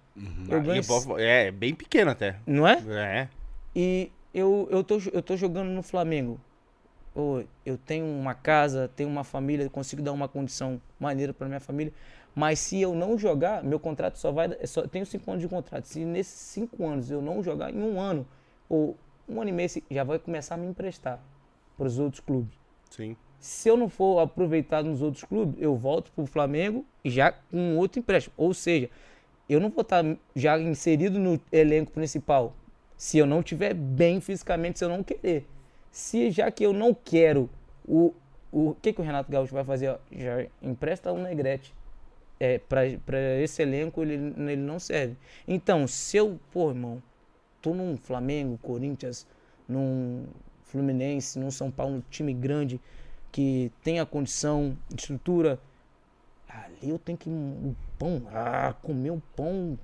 Eu 0.49 0.57
Ah, 0.59 0.63
ganho, 0.63 0.87
posso- 0.87 1.19
É, 1.19 1.51
bem 1.51 1.75
pequeno 1.75 2.11
até. 2.13 2.37
não 2.47 2.67
é? 2.67 2.83
É. 2.89 3.29
E 3.75 4.11
eu, 4.33 4.67
eu, 4.71 4.83
tô, 4.83 4.99
eu 5.13 5.21
tô 5.23 5.37
jogando 5.37 5.69
no 5.69 5.83
Flamengo. 5.83 6.41
Ô, 7.15 7.43
eu 7.67 7.77
tenho 7.77 8.07
uma 8.07 8.33
casa, 8.35 8.91
tenho 8.97 9.11
uma 9.11 9.23
família, 9.23 9.69
consigo 9.69 10.01
dar 10.01 10.13
uma 10.13 10.27
condição 10.29 10.81
maneira 10.99 11.35
para 11.35 11.47
minha 11.47 11.61
família. 11.61 11.93
Mas 12.35 12.59
se 12.59 12.81
eu 12.81 12.95
não 12.95 13.19
jogar, 13.19 13.63
meu 13.63 13.79
contrato 13.79 14.17
só 14.19 14.33
vai. 14.33 14.57
é 14.59 14.67
Só, 14.67 14.87
tenho 14.87 15.05
cinco 15.05 15.31
anos 15.31 15.43
de 15.43 15.49
contrato. 15.49 15.85
Se 15.85 16.07
nesses 16.07 16.39
cinco 16.39 16.87
anos 16.87 17.11
eu 17.11 17.21
não 17.21 17.43
jogar, 17.43 17.71
em 17.71 17.83
um 17.83 18.01
ano, 18.01 18.27
ou 18.67 18.97
um 19.29 19.43
ano 19.43 19.51
e 19.51 19.53
meio, 19.53 19.69
já 19.91 20.05
vai 20.05 20.19
começar 20.19 20.55
a 20.55 20.59
me 20.59 20.67
emprestar 20.67 21.21
para 21.77 21.87
os 21.87 21.99
outros 21.99 22.21
clubes. 22.21 22.55
Sim. 22.91 23.15
Se 23.39 23.69
eu 23.69 23.77
não 23.77 23.89
for 23.89 24.21
aproveitado 24.21 24.87
nos 24.87 25.03
outros 25.03 25.25
clubes, 25.25 25.57
eu 25.61 25.77
volto 25.77 26.11
pro 26.13 26.27
Flamengo 26.27 26.85
e 27.05 27.11
já 27.11 27.33
com 27.33 27.77
outro 27.77 28.01
empréstimo. 28.01 28.35
Ou 28.37 28.53
seja, 28.53 28.91
eu 29.49 29.61
não 29.61 29.71
vou 29.71 29.83
estar 29.83 30.05
já 30.35 30.59
inserido 30.59 31.19
no 31.19 31.41
elenco 31.53 31.93
principal 31.93 32.55
se 32.97 33.19
eu 33.19 33.27
não 33.27 33.41
estiver 33.41 33.75
bem 33.75 34.21
fisicamente, 34.21 34.79
se 34.79 34.85
eu 34.85 34.89
não 34.89 35.03
querer. 35.03 35.47
Se 35.91 36.31
já 36.31 36.51
que 36.51 36.65
eu 36.65 36.73
não 36.73 36.95
quero, 36.95 37.49
o, 37.87 38.13
o 38.51 38.75
que, 38.81 38.93
que 38.93 39.01
o 39.01 39.05
Renato 39.05 39.31
Gaúcho 39.31 39.53
vai 39.53 39.65
fazer? 39.65 39.97
Já 40.11 40.47
empresta 40.63 41.13
um 41.13 41.23
Negrete. 41.23 41.75
É, 42.39 42.59
para 42.59 42.87
esse 43.41 43.63
elenco 43.63 44.03
ele, 44.03 44.15
ele 44.37 44.57
não 44.57 44.79
serve. 44.79 45.17
Então, 45.49 45.87
se 45.87 46.19
eu, 46.19 46.39
pô, 46.53 46.69
irmão, 46.69 47.03
tô 47.63 47.73
num 47.73 47.97
Flamengo, 47.97 48.59
Corinthians, 48.63 49.27
num 49.67 50.27
Fluminense, 50.65 51.39
num 51.39 51.51
São 51.51 51.71
Paulo, 51.71 51.97
um 51.97 52.03
time 52.11 52.35
grande 52.35 52.81
que 53.37 53.71
tem 53.85 54.01
a 54.01 54.07
condição, 54.07 54.75
estrutura, 54.97 55.59
ali 56.49 56.89
eu 56.89 56.99
tenho 56.99 57.19
que 57.19 57.29
um 57.29 57.75
pão, 57.99 58.23
ah, 58.33 58.75
comer 58.83 59.11
o 59.11 59.23
pão 59.37 59.79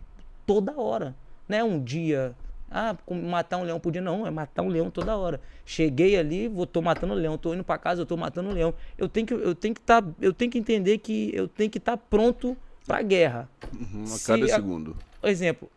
toda 0.47 0.73
hora, 0.81 1.15
não 1.47 1.59
é 1.59 1.63
um 1.63 1.79
dia, 1.79 2.35
ah, 2.71 2.97
matar 3.31 3.59
um 3.59 3.63
leão 3.63 3.79
por 3.79 3.93
dia, 3.93 4.01
não, 4.01 4.27
é 4.27 4.31
matar 4.31 4.63
um 4.63 4.69
leão 4.69 4.91
toda 4.91 5.15
hora. 5.19 5.39
Cheguei 5.67 6.17
ali, 6.17 6.49
vou 6.49 6.67
tô 6.67 6.81
matando 6.81 7.13
um 7.13 7.17
leão, 7.17 7.37
tô 7.37 7.53
indo 7.53 7.63
para 7.63 7.77
casa, 7.77 8.01
eu 8.01 8.07
tô 8.07 8.17
matando 8.17 8.49
um 8.49 8.53
leão. 8.53 8.73
Eu 8.97 9.07
tenho 9.07 9.27
que 9.27 9.35
eu 9.35 9.55
tenho 9.55 9.75
que 9.75 9.83
tá, 9.83 10.03
eu 10.19 10.33
tenho 10.33 10.51
que 10.51 10.57
entender 10.59 10.97
que 10.97 11.31
eu 11.35 11.47
tenho 11.47 11.69
que 11.69 11.77
estar 11.77 11.99
pronto 11.99 12.57
para 12.87 13.03
guerra. 13.03 13.51
Uhum, 13.71 14.05
a 14.05 14.07
Se 14.07 14.27
cada 14.29 14.47
a- 14.47 14.49
segundo. 14.49 14.97
Exemplo, 15.25 15.69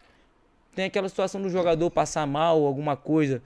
tem 0.74 0.86
aquela 0.86 1.10
situação 1.10 1.42
do 1.42 1.50
jogador 1.50 1.92
passar 1.92 2.26
mal, 2.26 2.66
alguma 2.66 2.96
coisa. 2.96 3.44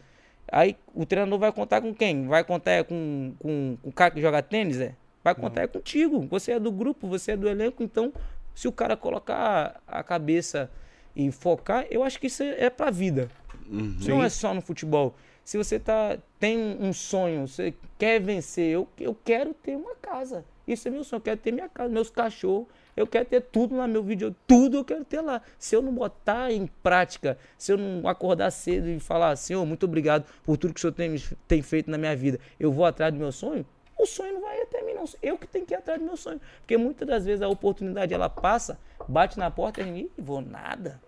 Aí 0.52 0.76
o 0.94 1.06
treinador 1.06 1.40
vai 1.40 1.52
contar 1.52 1.82
com 1.82 1.94
quem? 1.94 2.28
Vai 2.28 2.44
contar 2.44 2.72
é 2.72 2.84
com, 2.84 3.34
com, 3.40 3.78
com 3.82 3.90
o 3.90 3.92
cara 3.92 4.12
que 4.12 4.22
joga 4.22 4.42
tênis, 4.42 4.80
é? 4.80 4.96
Vai 5.24 5.36
contar 5.36 5.62
é 5.62 5.68
contigo. 5.68 6.22
Você 6.30 6.54
é 6.54 6.60
do 6.60 6.72
grupo, 6.72 7.08
você 7.08 7.34
é 7.34 7.38
do 7.38 7.48
elenco, 7.48 7.84
então 7.84 8.14
Se 8.56 8.68
o 8.68 8.72
cara 8.72 8.98
colocar 8.98 9.82
a 9.88 10.04
cabeça 10.04 10.70
e 11.16 11.32
focar, 11.32 11.86
eu 11.90 12.04
acho 12.04 12.20
que 12.20 12.28
isso 12.28 12.44
é 12.44 12.70
pra 12.70 12.90
vida. 12.90 13.30
Uhum. 13.70 13.98
Não 14.08 14.24
é 14.24 14.30
só 14.30 14.54
no 14.54 14.62
futebol. 14.62 15.16
Se 15.44 15.58
você 15.58 15.80
tá, 15.80 16.18
tem 16.40 16.78
um 16.80 16.94
sonho, 16.94 17.48
você 17.48 17.74
quer 17.98 18.20
vencer, 18.20 18.72
eu, 18.72 18.88
eu 19.00 19.16
quero 19.24 19.54
ter 19.54 19.76
uma 19.76 19.96
casa. 19.96 20.46
Isso 20.68 20.88
é 20.88 20.92
meu 20.92 21.04
sonho, 21.04 21.18
eu 21.18 21.24
quero 21.24 21.40
ter 21.40 21.52
minha 21.52 21.68
casa, 21.68 21.90
meus 21.90 22.10
cachorros, 22.10 22.68
eu 23.00 23.08
quero 23.08 23.26
ter 23.26 23.42
tudo 23.42 23.76
lá, 23.78 23.88
meu 23.88 24.04
vídeo, 24.04 24.36
tudo 24.48 24.78
eu 24.78 24.86
quero 24.86 25.04
ter 25.06 25.22
lá. 25.22 25.42
Se 25.58 25.76
eu 25.76 25.82
não 25.82 25.94
botar 25.94 26.52
em 26.52 26.68
prática, 26.68 27.38
se 27.58 27.72
eu 27.72 27.78
não 27.78 28.08
acordar 28.08 28.52
cedo 28.52 28.88
e 28.88 29.00
falar, 29.00 29.36
Senhor, 29.36 29.66
muito 29.66 29.86
obrigado 29.86 30.26
por 30.44 30.58
tudo 30.58 30.74
que 30.74 30.80
o 30.80 30.82
Senhor 30.82 30.94
tem, 30.94 31.16
tem 31.48 31.62
feito 31.62 31.90
na 31.90 31.98
minha 31.98 32.16
vida, 32.16 32.40
eu 32.60 32.72
vou 32.72 32.86
atrás 32.86 33.14
do 33.14 33.20
meu 33.20 33.32
sonho, 33.32 33.66
o 33.98 34.06
sonho 34.06 34.34
não 34.36 34.42
vai 34.42 34.62
até 34.62 34.82
mim, 34.82 34.94
não. 34.94 35.04
Eu 35.22 35.38
que 35.38 35.46
tenho 35.46 35.66
que 35.66 35.74
ir 35.74 35.78
atrás 35.78 36.00
do 36.00 36.06
meu 36.06 36.16
sonho. 36.16 36.40
Porque 36.62 36.78
muitas 36.78 37.06
das 37.06 37.26
vezes 37.26 37.42
a 37.42 37.50
oportunidade 37.50 38.14
ela 38.14 38.30
passa, 38.30 38.80
bate 39.08 39.38
na 39.38 39.52
porta 39.52 39.82
e 39.82 39.84
a 39.84 39.88
gente, 39.88 40.00
"Ih, 40.06 40.12
vou 40.18 40.40
nada. 40.40 41.02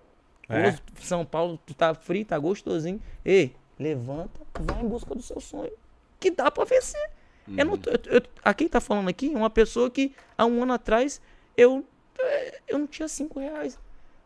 É. 0.49 0.75
São 0.99 1.23
Paulo, 1.25 1.57
tu 1.65 1.73
tá 1.73 1.93
frio, 1.93 2.25
tá 2.25 2.37
gostosinho. 2.37 3.01
Ei, 3.23 3.55
levanta, 3.79 4.41
vai 4.59 4.81
em 4.83 4.87
busca 4.89 5.15
do 5.15 5.21
seu 5.21 5.39
sonho. 5.39 5.71
Que 6.19 6.29
dá 6.31 6.51
pra 6.51 6.65
vencer. 6.65 7.09
Eu 7.57 7.65
não 7.65 7.77
tô- 7.77 7.89
eu- 7.89 7.99
eu- 8.17 8.21
a 8.43 8.53
quem 8.53 8.67
tá 8.67 8.81
falando 8.81 9.07
aqui 9.09 9.33
é 9.33 9.37
uma 9.37 9.49
pessoa 9.49 9.89
que 9.89 10.13
há 10.37 10.45
um 10.45 10.61
ano 10.61 10.73
atrás 10.73 11.21
eu, 11.61 11.85
eh, 12.19 12.59
eu 12.67 12.79
não 12.79 12.87
tinha 12.87 13.07
cinco 13.07 13.39
reais 13.39 13.77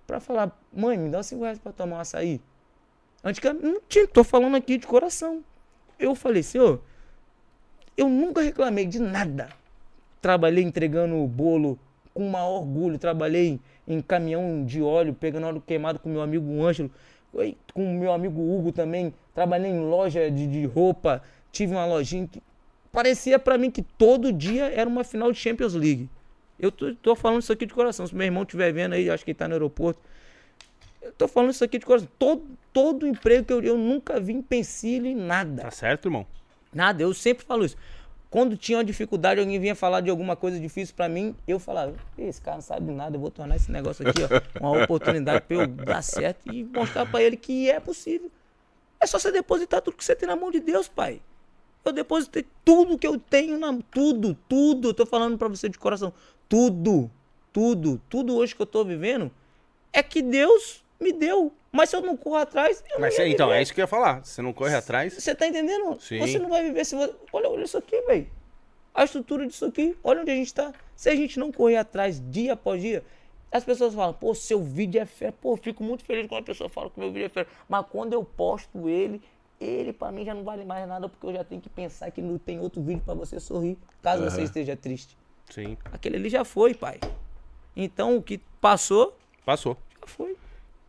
pra 0.07 0.19
falar, 0.19 0.57
mãe, 0.71 0.97
me 0.97 1.09
dá 1.09 1.21
cinco 1.21 1.43
reais 1.43 1.59
pra 1.59 1.71
tomar 1.71 1.97
um 1.97 1.99
açaí. 1.99 2.39
Antigamente, 3.23 3.65
não 3.65 3.81
tinha, 3.89 4.07
tô 4.07 4.23
falando 4.23 4.55
aqui 4.55 4.77
de 4.77 4.87
coração. 4.87 5.43
Eu 5.99 6.15
falei, 6.15 6.43
senhor, 6.43 6.81
eu 7.97 8.07
nunca 8.07 8.41
reclamei 8.41 8.85
de 8.85 8.99
nada. 8.99 9.49
Trabalhei 10.21 10.63
entregando 10.63 11.15
o 11.15 11.27
bolo 11.27 11.77
com 12.13 12.29
maior 12.29 12.59
orgulho. 12.59 12.97
Trabalhei 12.97 13.59
em 13.87 14.01
caminhão 14.01 14.63
de 14.63 14.81
óleo, 14.81 15.13
pegando 15.13 15.47
óleo 15.47 15.63
queimado 15.65 15.99
com 15.99 16.09
meu 16.09 16.21
amigo 16.21 16.63
Ângelo, 16.63 16.89
com 17.73 17.97
meu 17.97 18.13
amigo 18.13 18.39
Hugo 18.41 18.71
também. 18.71 19.13
Trabalhei 19.33 19.71
em 19.71 19.79
loja 19.79 20.31
de, 20.31 20.47
de 20.47 20.65
roupa, 20.65 21.21
tive 21.51 21.73
uma 21.73 21.85
lojinha 21.85 22.27
que 22.27 22.41
parecia 22.91 23.37
pra 23.37 23.57
mim 23.57 23.69
que 23.69 23.81
todo 23.81 24.31
dia 24.31 24.71
era 24.71 24.89
uma 24.89 25.03
final 25.03 25.31
de 25.31 25.37
Champions 25.37 25.73
League. 25.73 26.09
Eu 26.59 26.71
tô, 26.71 26.93
tô 26.95 27.15
falando 27.15 27.41
isso 27.41 27.51
aqui 27.51 27.65
de 27.65 27.73
coração. 27.73 28.07
Se 28.07 28.15
meu 28.15 28.25
irmão 28.25 28.43
estiver 28.43 28.71
vendo 28.71 28.93
aí, 28.93 29.09
acho 29.09 29.23
que 29.23 29.31
ele 29.31 29.37
tá 29.37 29.47
no 29.47 29.53
aeroporto. 29.53 29.99
Eu 31.01 31.11
tô 31.11 31.27
falando 31.27 31.51
isso 31.51 31.63
aqui 31.63 31.77
de 31.77 31.85
coração. 31.85 32.07
Todo, 32.17 32.43
todo 32.73 33.05
emprego 33.07 33.45
que 33.45 33.53
eu, 33.53 33.61
eu 33.61 33.77
nunca 33.77 34.19
vi 34.19 34.33
empecilho 34.33 35.05
em 35.05 35.15
nada. 35.15 35.63
Tá 35.63 35.71
certo, 35.71 36.07
irmão? 36.07 36.25
Nada, 36.73 37.01
eu 37.03 37.13
sempre 37.13 37.45
falo 37.45 37.63
isso. 37.63 37.77
Quando 38.29 38.57
tinha 38.57 38.79
uma 38.79 38.83
dificuldade, 38.83 39.39
alguém 39.39 39.57
vinha 39.59 39.75
falar 39.75 40.01
de 40.01 40.09
alguma 40.09 40.35
coisa 40.35 40.59
difícil 40.59 40.93
pra 40.93 41.07
mim, 41.07 41.33
eu 41.47 41.57
falava, 41.57 41.93
"Ih, 42.17 42.23
esse 42.23 42.41
cara 42.41 42.57
não 42.57 42.61
sabe 42.61 42.91
nada, 42.91 43.15
eu 43.15 43.19
vou 43.21 43.31
tornar 43.31 43.55
esse 43.55 43.71
negócio 43.71 44.05
aqui, 44.05 44.21
ó, 44.23 44.59
uma 44.59 44.83
oportunidade 44.83 45.45
pra 45.45 45.55
eu 45.55 45.67
dar 45.67 46.01
certo 46.01 46.51
e 46.51 46.65
mostrar 46.65 47.05
pra 47.05 47.23
ele 47.23 47.37
que 47.37 47.69
é 47.69 47.79
possível. 47.79 48.29
É 48.99 49.05
só 49.05 49.19
você 49.19 49.31
depositar 49.31 49.81
tudo 49.81 49.95
que 49.95 50.03
você 50.03 50.15
tem 50.15 50.27
na 50.27 50.35
mão 50.35 50.51
de 50.51 50.59
Deus, 50.59 50.87
pai. 50.87 51.21
Eu 51.85 51.93
depositei 51.93 52.45
tudo 52.65 52.97
que 52.97 53.07
eu 53.07 53.17
tenho 53.17 53.57
na 53.57 53.77
tudo, 53.91 54.35
tudo, 54.49 54.89
eu 54.89 54.93
tô 54.93 55.05
falando 55.05 55.37
pra 55.37 55.47
você 55.47 55.69
de 55.69 55.77
coração, 55.77 56.11
tudo, 56.47 57.09
tudo, 57.51 58.01
tudo 58.09 58.35
hoje 58.35 58.55
que 58.55 58.61
eu 58.61 58.65
tô 58.65 58.83
vivendo 58.83 59.31
é 59.91 60.03
que 60.03 60.21
Deus 60.21 60.83
me 60.99 61.11
deu. 61.11 61.51
Mas 61.71 61.89
se 61.89 61.95
eu 61.95 62.01
não 62.01 62.15
corro 62.15 62.37
atrás, 62.37 62.83
eu 62.89 62.99
Mas 62.99 63.17
não 63.17 63.25
então, 63.25 63.51
é 63.51 63.61
isso 63.61 63.73
que 63.73 63.81
eu 63.81 63.83
ia 63.83 63.87
falar. 63.87 64.23
Você 64.23 64.41
não 64.41 64.53
corre 64.53 64.75
atrás. 64.75 65.13
Você 65.13 65.35
tá 65.35 65.45
entendendo? 65.45 65.99
Sim. 65.99 66.19
Você 66.19 66.39
não 66.39 66.49
vai 66.49 66.63
viver 66.63 66.85
se 66.85 66.95
você... 66.95 67.13
Olha, 67.33 67.49
olha 67.49 67.63
isso 67.63 67.77
aqui, 67.77 67.99
velho. 68.03 68.27
A 68.93 69.03
estrutura 69.03 69.45
disso 69.45 69.65
aqui. 69.65 69.95
Olha 70.01 70.21
onde 70.21 70.31
a 70.31 70.35
gente 70.35 70.53
tá. 70.53 70.73
Se 70.95 71.09
a 71.09 71.15
gente 71.15 71.37
não 71.37 71.51
correr 71.51 71.75
atrás 71.75 72.21
dia 72.31 72.53
após 72.53 72.81
dia, 72.81 73.03
as 73.51 73.65
pessoas 73.65 73.93
falam, 73.93 74.13
pô, 74.13 74.33
seu 74.33 74.63
vídeo 74.63 75.01
é 75.01 75.05
fera. 75.05 75.33
Pô, 75.33 75.53
eu 75.53 75.57
fico 75.57 75.83
muito 75.83 76.05
feliz 76.05 76.27
quando 76.27 76.43
a 76.43 76.45
pessoa 76.45 76.69
fala 76.69 76.89
que 76.89 76.97
meu 76.97 77.11
vídeo 77.11 77.25
é 77.25 77.29
fera. 77.29 77.47
Mas 77.67 77.85
quando 77.91 78.13
eu 78.13 78.23
posto 78.23 78.87
ele, 78.87 79.21
ele 79.59 79.91
pra 79.91 80.11
mim 80.11 80.23
já 80.23 80.33
não 80.33 80.43
vale 80.43 80.63
mais 80.63 80.87
nada, 80.87 81.09
porque 81.09 81.27
eu 81.27 81.33
já 81.33 81.43
tenho 81.43 81.61
que 81.61 81.69
pensar 81.69 82.09
que 82.11 82.21
não 82.21 82.37
tem 82.37 82.59
outro 82.59 82.81
vídeo 82.81 83.01
pra 83.03 83.13
você 83.13 83.39
sorrir, 83.39 83.77
caso 84.01 84.23
você 84.23 84.43
esteja 84.43 84.75
triste. 84.75 85.17
Sim. 85.49 85.77
Aquele 85.91 86.17
ali 86.17 86.29
já 86.29 86.43
foi, 86.43 86.73
pai. 86.73 86.99
Então 87.75 88.17
o 88.17 88.21
que 88.23 88.39
passou, 88.59 89.17
Passou. 89.45 89.77
já 90.01 90.07
foi. 90.07 90.35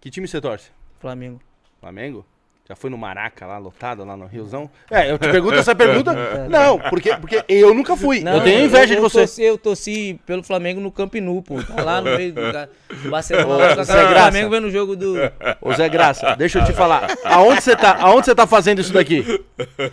Que 0.00 0.10
time 0.10 0.26
você 0.26 0.40
torce? 0.40 0.70
Flamengo. 1.00 1.40
Flamengo? 1.80 2.24
Já 2.68 2.74
foi 2.74 2.90
no 2.90 2.98
Maraca 2.98 3.46
lá, 3.46 3.58
lotado, 3.58 4.04
lá 4.04 4.16
no 4.16 4.26
Riozão? 4.26 4.68
É, 4.90 5.08
eu 5.08 5.16
te 5.18 5.30
pergunto 5.30 5.54
essa 5.54 5.72
pergunta. 5.76 6.12
Não, 6.48 6.80
porque, 6.80 7.16
porque 7.16 7.44
eu 7.48 7.72
nunca 7.72 7.96
fui. 7.96 8.24
eu 8.26 8.42
tenho 8.42 8.64
inveja 8.64 8.94
eu, 8.94 8.96
de 8.96 9.02
você. 9.02 9.18
Eu 9.18 9.22
torci, 9.22 9.42
eu 9.42 9.58
torci 9.58 10.20
pelo 10.26 10.42
Flamengo 10.42 10.80
no 10.80 10.90
Camp 10.90 11.14
Nou, 11.14 11.40
pô. 11.42 11.62
Tá 11.62 11.84
lá 11.84 12.00
no 12.00 12.16
meio 12.16 12.32
do, 12.32 12.40
do 13.04 13.08
Barcelona, 13.10 13.84
Zé 13.84 13.92
cara 13.92 14.02
do 14.02 14.08
Graça. 14.08 14.30
Flamengo 14.32 14.50
vendo 14.50 14.66
o 14.66 14.70
jogo 14.70 14.96
do... 14.96 15.14
Ô 15.60 15.72
Zé 15.74 15.88
Graça, 15.88 16.34
deixa 16.34 16.58
eu 16.58 16.64
te 16.64 16.72
falar. 16.72 17.08
Aonde 17.24 17.62
você 17.62 17.76
tá? 17.76 17.98
Aonde 18.00 18.26
você 18.26 18.34
tá 18.34 18.48
fazendo 18.48 18.80
isso 18.80 18.92
daqui? 18.92 19.44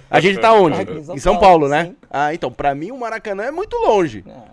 A 0.09 0.19
gente 0.19 0.39
tá 0.39 0.51
onde? 0.53 0.81
Em 1.13 1.19
São 1.19 1.37
Paulo, 1.37 1.67
né? 1.67 1.93
Ah, 2.09 2.33
então, 2.33 2.51
pra 2.51 2.73
mim 2.73 2.89
o 2.89 2.97
Maracanã 2.97 3.43
é 3.43 3.51
muito 3.51 3.77
longe. 3.77 4.23
Não, 4.25 4.45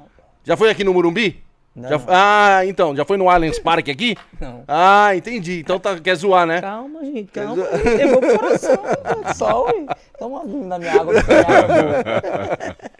Já 0.45 0.59
foi 0.59 0.69
aqui 0.69 0.85
no 0.85 0.93
Murumbi? 0.93 1.43
Não, 1.75 1.89
Já- 1.89 2.01
Ah, 2.09 2.67
então, 2.67 2.95
já 2.97 3.05
foi 3.05 3.17
no 3.17 3.29
Allianz 3.31 3.59
Parque 3.59 3.91
aqui? 3.91 4.17
não. 4.41 4.65
Ah, 4.67 5.15
entendi. 5.15 5.61
Então 5.61 5.79
tá, 5.79 5.99
quer 6.01 6.15
zoar, 6.17 6.47
né? 6.47 6.61
Calma, 6.61 7.05
gente, 7.05 7.31
calma. 7.33 7.65
Pegou 7.97 8.19
o 8.19 8.39
coração, 8.39 8.83
né? 8.83 9.33
sol. 9.35 9.67
Toma 10.19 10.45
vinho 10.47 10.65
na 10.67 10.79
minha 10.79 10.93
água. 10.93 11.15
que 11.23 11.29
minha 11.29 11.41
água. 11.41 12.77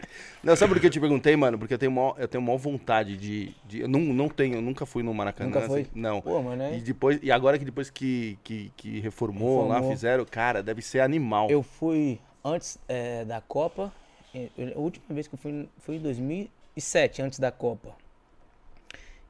Não, 0.43 0.55
sabe 0.55 0.73
por 0.73 0.79
que 0.81 0.87
eu 0.87 0.89
te 0.89 0.99
perguntei, 0.99 1.35
mano? 1.35 1.59
Porque 1.59 1.71
eu 1.75 1.77
tenho 1.77 1.91
maior, 1.91 2.15
eu 2.17 2.27
tenho 2.27 2.41
maior 2.41 2.57
vontade 2.57 3.15
de. 3.15 3.53
de 3.63 3.81
eu 3.81 3.87
não, 3.87 3.99
não 3.99 4.27
tenho, 4.27 4.55
eu 4.55 4.61
nunca 4.61 4.87
fui 4.87 5.03
no 5.03 5.13
Maracanã. 5.13 5.51
Nunca 5.51 5.61
foi? 5.67 5.81
assim, 5.81 5.91
não. 5.93 6.19
Pô, 6.19 6.41
mano, 6.41 6.63
é... 6.63 6.77
E, 6.77 6.81
depois, 6.81 7.19
e 7.21 7.31
agora 7.31 7.59
que 7.59 7.65
depois 7.65 7.91
que, 7.91 8.39
que, 8.43 8.71
que 8.75 8.99
reformou, 9.01 9.59
lá, 9.67 9.75
Reformou. 9.75 9.91
fizeram, 9.91 10.25
cara, 10.25 10.63
deve 10.63 10.81
ser 10.81 11.01
animal. 11.01 11.47
Eu 11.51 11.61
fui 11.61 12.19
antes 12.43 12.79
é, 12.89 13.23
da 13.23 13.39
Copa. 13.39 13.93
eh, 14.33 14.47
eu- 14.57 14.73
A 14.77 14.79
última 14.79 15.05
vez 15.09 15.27
que 15.27 15.35
eu 15.35 15.39
fui 15.39 15.69
foi 15.77 15.97
em 15.97 15.99
2007, 15.99 17.21
antes 17.21 17.37
da 17.37 17.51
Copa. 17.51 17.89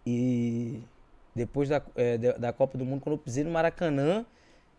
E 0.06 0.82
depois 1.36 1.70
da, 1.70 1.82
eh, 1.96 2.18
da, 2.18 2.52
Copa 2.52 2.78
do 2.78 2.86
Mundo, 2.86 3.02
quando 3.02 3.14
eu 3.16 3.20
pisei 3.20 3.44
no 3.44 3.52
Maracanã, 3.52 4.20
eu 4.20 4.26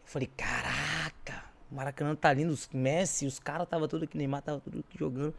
falei: 0.04 0.28
caraca, 0.36 1.44
o 1.70 1.74
Maracanã 1.74 2.14
tá 2.14 2.32
lindo. 2.32 2.52
Os 2.52 2.68
Messi, 2.72 3.26
os 3.26 3.38
caras 3.38 3.68
tava 3.68 3.88
tudo 3.88 4.04
aqui, 4.04 4.18
Neymar 4.18 4.42
tava 4.42 4.60
tudo 4.60 4.80
aqui 4.80 4.98
jogando. 4.98 5.34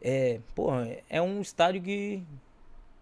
É, 0.00 0.40
porra, 0.54 0.88
é 1.08 1.20
um 1.20 1.40
estádio 1.40 1.82
que 1.82 2.22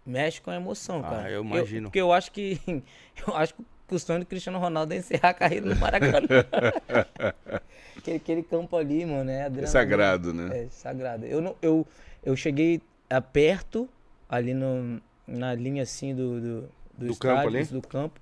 mexe 0.04 0.40
com 0.40 0.50
a 0.50 0.56
emoção, 0.56 1.00
Ah, 1.00 1.10
cara. 1.10 1.30
eu 1.30 1.42
imagino. 1.42 1.88
porque 1.88 2.00
eu 2.00 2.12
acho 2.12 2.30
que. 2.32 2.60
Eu 3.26 3.34
acho 3.34 3.54
que 3.54 3.94
o 3.94 3.98
sonho 3.98 4.20
do 4.20 4.26
Cristiano 4.26 4.58
Ronaldo 4.58 4.92
é 4.92 4.96
encerrar 4.96 5.30
a 5.30 5.34
carreira 5.34 5.66
no 5.66 5.76
Maracanã. 5.76 6.26
aquele, 7.96 8.16
aquele 8.16 8.42
campo 8.42 8.76
ali, 8.76 9.04
mano, 9.04 9.30
é 9.30 9.46
É 9.46 9.66
sagrado, 9.66 10.32
né? 10.32 10.64
É 10.64 10.68
sagrado. 10.68 11.24
Eu, 11.24 11.40
não, 11.40 11.56
eu, 11.62 11.86
eu 12.24 12.36
cheguei 12.36 12.80
a 13.08 13.20
perto, 13.20 13.88
ali 14.28 14.54
no, 14.54 15.00
na 15.26 15.54
linha 15.54 15.82
assim 15.82 16.14
do, 16.14 16.40
do, 16.40 16.60
do, 16.62 16.68
Do 16.98 17.12
estádio, 17.12 17.36
campo 17.36 17.48
ali? 17.48 17.64
do 17.64 17.82
campo, 17.82 18.20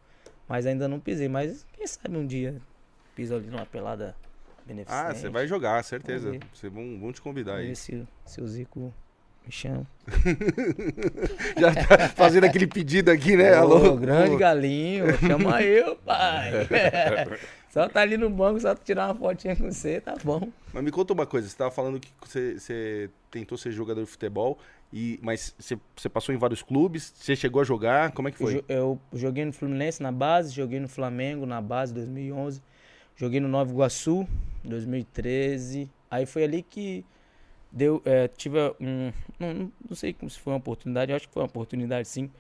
mas 0.48 0.66
ainda 0.66 0.88
não 0.88 0.98
pisei. 1.00 1.28
Mas 1.28 1.66
quem 1.72 1.86
sabe 1.86 2.16
um 2.16 2.26
dia 2.26 2.60
piso 3.14 3.34
ali 3.34 3.48
numa 3.48 3.66
pelada 3.66 4.14
beneficente. 4.66 5.06
Ah, 5.06 5.14
você 5.14 5.28
vai 5.28 5.46
jogar, 5.46 5.82
certeza. 5.84 6.38
Vocês 6.52 6.72
vão, 6.72 6.98
vão 6.98 7.12
te 7.12 7.20
convidar 7.20 7.56
aí. 7.56 7.76
se, 7.76 8.06
se 8.24 8.40
o 8.40 8.46
Zico 8.48 8.92
me 9.44 9.52
chama. 9.52 9.86
Já 11.58 11.74
tá 11.74 12.08
fazendo 12.08 12.44
aquele 12.44 12.66
pedido 12.66 13.10
aqui, 13.10 13.36
né? 13.36 13.52
Ô, 13.58 13.62
Alô? 13.62 13.96
grande 13.96 14.34
Ô, 14.34 14.38
galinho, 14.38 15.06
chama 15.18 15.62
eu, 15.62 15.96
pai. 15.96 16.50
só 17.70 17.88
tá 17.88 18.00
ali 18.00 18.16
no 18.16 18.30
banco, 18.30 18.60
só 18.60 18.74
tirar 18.74 19.06
uma 19.06 19.14
fotinha 19.14 19.54
com 19.54 19.70
você, 19.70 20.00
tá 20.00 20.14
bom. 20.24 20.48
Mas 20.72 20.82
me 20.82 20.90
conta 20.90 21.12
uma 21.12 21.26
coisa, 21.26 21.48
você 21.48 21.56
tava 21.56 21.70
falando 21.70 22.00
que 22.00 22.10
você, 22.24 22.58
você 22.58 23.10
tentou 23.30 23.58
ser 23.58 23.70
jogador 23.70 24.00
de 24.02 24.10
futebol, 24.10 24.58
e, 24.92 25.18
mas 25.22 25.54
você, 25.58 26.08
passou 26.08 26.34
em 26.34 26.38
vários 26.38 26.62
clubes, 26.62 27.12
você 27.16 27.34
chegou 27.34 27.60
a 27.60 27.64
jogar, 27.64 28.12
como 28.12 28.28
é 28.28 28.30
que 28.30 28.42
Eu, 28.42 28.46
foi? 28.46 28.54
jo- 28.56 28.64
eu 28.68 28.98
joguei 29.12 29.44
no 29.44 29.52
Fluminense 29.52 30.02
na 30.02 30.12
base, 30.12 30.52
joguei 30.54 30.78
no 30.78 30.88
Flamengo 30.88 31.46
na 31.46 31.60
base 31.60 31.92
2011, 31.92 32.62
joguei 33.16 33.40
no 33.40 33.48
Nova 33.48 33.70
Iguaçu 33.70 34.26
2013. 34.64 35.90
Aí 36.10 36.26
foi 36.26 36.44
ali 36.44 36.62
que 36.62 37.04
deu, 37.72 38.00
é, 38.04 38.28
tive 38.28 38.58
um, 38.80 39.12
não, 39.38 39.72
não- 39.88 39.96
sei 39.96 40.12
como 40.12 40.30
se 40.30 40.38
foi 40.38 40.52
uma 40.52 40.58
oportunidade, 40.58 41.10
eu 41.10 41.16
acho 41.16 41.26
que 41.26 41.34
foi 41.34 41.42
uma 41.42 41.48
oportunidade 41.48 42.06
sim. 42.08 42.30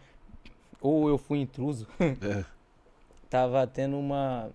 Ou 0.80 1.08
eu 1.08 1.18
fui 1.18 1.38
intruso. 1.38 1.86
É. 2.00 2.44
Tava 3.30 3.66
tendo 3.66 3.98
uma 3.98 4.50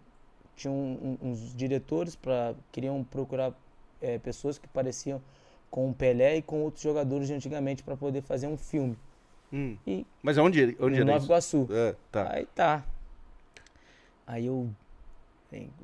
tinha 0.55 0.71
um- 0.71 1.17
um- 1.21 1.29
uns 1.31 1.55
diretores 1.55 2.15
para 2.15 2.53
queriam 2.71 3.03
procurar 3.03 3.53
é, 4.01 4.17
pessoas 4.17 4.57
que 4.57 4.67
pareciam 4.67 5.21
com 5.69 5.89
o 5.89 5.93
Pelé 5.93 6.37
e 6.37 6.41
com 6.41 6.61
outros 6.63 6.83
jogadores 6.83 7.27
de 7.27 7.33
antigamente 7.33 7.83
para 7.83 7.95
poder 7.95 8.21
fazer 8.21 8.47
um 8.47 8.57
filme. 8.57 8.97
Hum. 9.51 9.77
E 9.85 10.05
Mas 10.21 10.37
onde, 10.37 10.59
ele- 10.61 10.77
onde 10.79 10.95
no 10.97 11.01
era 11.03 11.11
Nova? 11.13 11.25
Iguaçu. 11.25 11.67
É, 11.71 11.95
tá. 12.11 12.33
Aí 12.33 12.45
tá. 12.55 12.83
Aí 14.27 14.45
eu. 14.45 14.69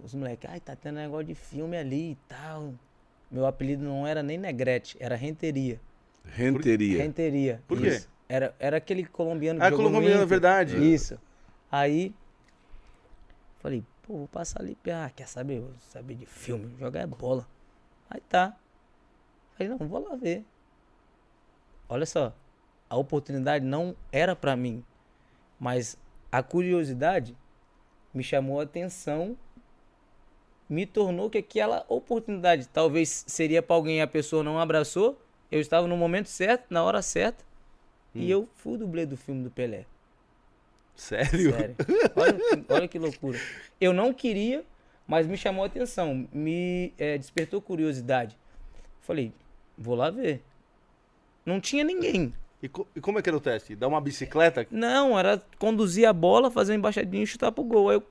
Os 0.04 0.14
moleques, 0.14 0.48
ai, 0.50 0.60
tá 0.60 0.76
tendo 0.76 0.96
negócio 0.98 1.26
de 1.26 1.34
filme 1.34 1.76
ali 1.76 2.12
e 2.12 2.18
tal. 2.28 2.74
Meu 3.32 3.48
apelido 3.48 3.84
não 3.84 4.06
era 4.06 4.22
nem 4.22 4.38
Negrete, 4.38 4.96
era 5.00 5.16
Renteria. 5.16 5.80
Renteria. 6.24 7.02
Renteria. 7.02 7.64
Por 7.68 7.82
quê? 7.82 7.88
isso. 7.88 8.10
Era, 8.30 8.56
era 8.60 8.78
aquele 8.78 9.04
colombiano 9.06 9.62
Ah, 9.62 9.70
jogou 9.70 9.86
no 9.86 9.90
colombiano, 9.92 10.18
Inter. 10.18 10.28
verdade. 10.28 10.94
Isso. 10.94 11.20
Aí, 11.72 12.14
falei, 13.60 13.84
pô, 14.04 14.18
vou 14.18 14.28
passar 14.28 14.62
ali. 14.62 14.78
Ah, 14.92 15.10
quer 15.16 15.28
saber? 15.28 15.60
Vou 15.62 15.72
saber 15.92 16.16
de 16.16 16.26
filme, 16.28 16.72
jogar 16.80 17.02
é 17.02 17.08
bola. 17.08 17.48
Aí 18.10 18.22
tá. 18.30 18.56
Falei, 19.58 19.70
não, 19.70 19.78
vou 19.88 20.08
lá 20.08 20.16
ver. 20.16 20.44
Olha 21.88 22.06
só, 22.06 22.34
a 22.90 22.98
oportunidade 22.98 23.64
não 23.66 23.96
era 24.12 24.36
pra 24.36 24.56
mim, 24.56 24.84
mas 25.60 25.98
a 26.32 26.42
curiosidade 26.42 27.36
me 28.14 28.24
chamou 28.24 28.60
a 28.60 28.64
atenção, 28.64 29.38
me 30.68 30.86
tornou 30.86 31.30
que 31.30 31.38
aquela 31.38 31.86
oportunidade 31.88 32.68
talvez 32.70 33.24
seria 33.28 33.62
pra 33.62 33.76
alguém 33.76 33.98
e 33.98 34.02
a 34.02 34.08
pessoa 34.08 34.44
não 34.44 34.60
abraçou. 34.60 35.20
Eu 35.52 35.62
estava 35.62 35.88
no 35.88 35.96
momento 35.96 36.28
certo, 36.28 36.66
na 36.72 36.84
hora 36.84 37.02
certa, 37.02 37.46
e 38.16 38.30
eu 38.32 38.50
fui 38.56 38.74
o 38.74 38.78
dublê 38.78 39.06
do 39.06 39.16
filme 39.16 39.44
do 39.44 39.52
Pelé. 39.52 39.86
Sério? 40.96 41.52
Sério. 41.54 41.76
Olha, 42.16 42.34
que- 42.34 42.74
olha 42.74 42.88
que 42.88 42.98
loucura. 43.00 43.38
Eu 43.80 43.94
não 43.94 44.12
queria, 44.14 44.66
mas 45.06 45.28
me 45.28 45.38
chamou 45.38 45.64
a 45.64 45.68
atenção, 45.68 46.28
me 46.34 46.94
eh, 46.98 47.18
despertou 47.18 47.62
curiosidade. 47.62 48.38
Falei, 49.02 49.32
vou 49.78 49.96
lá 49.96 50.10
ver. 50.10 50.44
Não 51.46 51.60
tinha 51.60 51.84
ninguém. 51.84 52.34
E, 52.62 52.68
co- 52.70 52.88
e 52.96 53.02
como 53.02 53.20
é 53.20 53.22
que 53.22 53.30
era 53.30 53.38
o 53.38 53.42
teste? 53.42 53.76
Dar 53.76 53.88
uma 53.88 54.02
bicicleta? 54.02 54.66
Não, 54.72 55.18
era 55.18 55.42
conduzir 55.60 56.08
a 56.08 56.14
bola, 56.14 56.50
fazer 56.50 56.72
uma 56.74 56.78
embaixadinha 56.80 57.24
e 57.24 57.28
chutar 57.28 57.52
pro 57.52 57.64
gol. 57.64 57.90
Aí 57.90 57.96
eu 57.98 58.04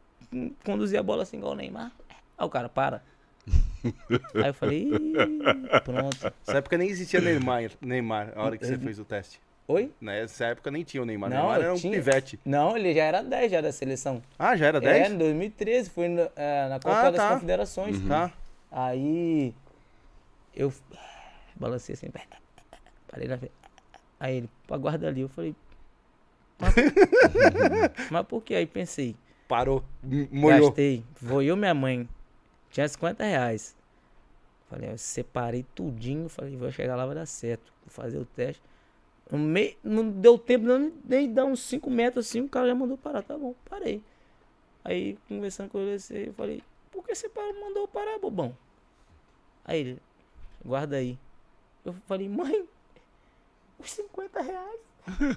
conduzia 0.64 1.00
a 1.00 1.02
bola 1.02 1.22
assim 1.24 1.38
igual 1.38 1.52
o 1.52 1.56
Neymar. 1.56 1.90
Aí 2.38 2.46
o 2.46 2.48
cara, 2.50 2.68
para. 2.68 3.02
Aí 4.34 4.46
eu 4.48 4.54
falei, 4.54 4.82
"Ih, 4.88 5.80
pronto. 5.84 6.16
Nessa 6.46 6.58
época 6.58 6.78
nem 6.78 6.88
existia 6.88 7.20
Neymar, 7.20 7.70
Neymar, 7.80 8.32
a 8.34 8.42
hora 8.44 8.56
que 8.56 8.64
você 8.66 8.78
fez 8.78 8.98
o 8.98 9.04
teste. 9.04 9.40
Oi? 9.66 9.90
Nessa 10.00 10.46
época 10.46 10.70
nem 10.70 10.82
tinha 10.84 11.02
o 11.02 11.06
Neymar. 11.06 11.30
Não, 11.30 11.36
Neymar 11.38 11.60
era 11.60 11.72
um 11.72 11.76
tinha. 11.76 11.92
pivete. 11.92 12.38
Não, 12.44 12.76
ele 12.76 12.94
já 12.94 13.04
era 13.04 13.22
10 13.22 13.50
já 13.50 13.60
da 13.60 13.72
seleção. 13.72 14.22
Ah, 14.38 14.54
já 14.56 14.66
era 14.66 14.78
É, 14.78 14.80
10? 14.80 15.12
em 15.12 15.18
2013, 15.18 15.90
foi 15.90 16.08
na, 16.08 16.28
eh, 16.36 16.68
na 16.68 16.78
Copa 16.80 16.96
Ah, 16.98 17.10
das 17.10 17.16
tá. 17.16 17.34
Confederações. 17.34 17.98
Tá. 18.06 18.30
Aí 18.70 19.54
eu 20.54 20.72
balancei 21.56 21.94
assim, 21.94 22.08
parei 23.08 23.28
na 23.28 23.38
frente. 23.38 23.52
Aí 24.18 24.36
ele, 24.36 24.50
aguarda 24.70 25.08
ali. 25.08 25.22
Eu 25.22 25.28
falei, 25.28 25.54
mas, 26.58 26.74
mas 28.10 28.26
por 28.26 28.42
que? 28.42 28.54
Aí 28.54 28.66
pensei, 28.66 29.16
Parou. 29.46 29.84
Molhou. 30.30 30.68
gastei, 30.68 31.04
vou 31.20 31.42
eu 31.42 31.54
e 31.54 31.58
minha 31.58 31.74
mãe, 31.74 32.08
tinha 32.70 32.88
50 32.88 33.24
reais. 33.24 33.76
Falei, 34.68 34.90
eu 34.90 34.98
separei 34.98 35.64
tudinho, 35.74 36.28
falei, 36.28 36.56
vou 36.56 36.70
chegar 36.72 36.96
lá, 36.96 37.04
vai 37.06 37.14
dar 37.14 37.26
certo. 37.26 37.72
Vou 37.82 37.90
fazer 37.90 38.18
o 38.18 38.24
teste. 38.24 38.62
No 39.30 39.38
meio, 39.38 39.76
não 39.82 40.10
deu 40.10 40.38
tempo 40.38 40.64
não, 40.66 40.92
nem 41.04 41.32
dar 41.32 41.44
uns 41.44 41.60
5 41.60 41.90
metros 41.90 42.26
assim, 42.26 42.40
o 42.40 42.48
cara 42.48 42.68
já 42.68 42.74
mandou 42.74 42.96
parar. 42.96 43.22
Tá 43.22 43.36
bom, 43.36 43.54
parei. 43.68 44.02
Aí, 44.82 45.18
conversando 45.28 45.70
com 45.70 45.78
ele, 45.78 45.94
assim, 45.94 46.14
eu 46.14 46.34
falei, 46.34 46.62
por 46.90 47.04
que 47.06 47.14
você 47.14 47.30
mandou 47.60 47.86
parar, 47.86 48.18
bobão? 48.18 48.56
Aí 49.64 49.80
ele, 49.80 49.98
guarda 50.64 50.96
aí. 50.96 51.18
Eu 51.84 51.92
falei, 52.06 52.28
mãe, 52.28 52.66
os 53.78 53.90
50 53.90 54.40
reais 54.40 54.80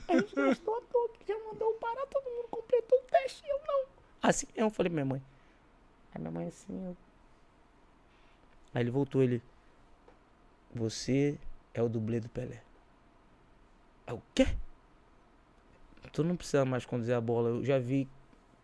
a 0.08 0.18
gente 0.18 0.34
gastou 0.34 0.78
à 0.78 0.82
toa, 0.82 1.10
que 1.10 1.28
já 1.28 1.38
mandou 1.46 1.74
parar, 1.74 2.06
todo 2.08 2.24
mundo 2.24 2.48
completou 2.50 3.00
o 3.00 3.04
teste 3.04 3.44
e 3.46 3.50
eu 3.50 3.60
não. 3.68 3.86
Assim 4.22 4.48
eu 4.56 4.70
falei, 4.70 4.92
minha 4.92 5.06
mãe. 5.06 5.22
Aí 6.14 6.22
minha 6.22 6.32
mãe 6.32 6.48
assim, 6.48 6.86
eu... 6.86 6.96
Aí 8.74 8.84
ele 8.84 8.92
voltou, 8.92 9.22
ele, 9.22 9.42
você 10.74 11.38
é 11.74 11.82
o 11.82 11.90
dublê 11.90 12.20
do 12.20 12.30
Pelé. 12.30 12.62
É 14.06 14.14
o 14.14 14.22
quê? 14.34 14.48
Tu 16.14 16.24
não 16.24 16.36
precisa 16.38 16.64
mais 16.64 16.86
conduzir 16.86 17.14
a 17.14 17.22
bola. 17.22 17.50
Eu 17.50 17.66
já 17.66 17.78
vi. 17.78 18.08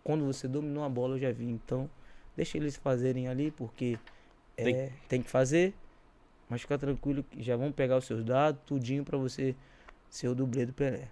Quando 0.04 0.26
você 0.26 0.48
dominou 0.48 0.84
a 0.84 0.90
bola, 0.90 1.16
eu 1.16 1.20
já 1.20 1.32
vi. 1.32 1.46
Então, 1.46 1.90
deixa 2.36 2.58
eles 2.58 2.76
fazerem 2.76 3.28
ali, 3.28 3.52
porque 3.52 4.00
Tem- 4.56 4.76
é, 4.76 4.92
tem 5.08 5.22
que 5.22 5.30
fazer. 5.30 5.74
Mas 6.54 6.62
fica 6.62 6.78
tranquilo 6.78 7.24
que 7.24 7.42
já 7.42 7.58
vão 7.58 7.72
pegar 7.72 7.98
os 7.98 8.06
seus 8.06 8.24
dados, 8.24 8.62
tudinho 8.64 9.04
pra 9.04 9.18
você 9.18 9.56
ser 10.08 10.28
o 10.28 10.36
dublê 10.36 10.68
do 10.68 10.72
Pelé. 10.72 11.08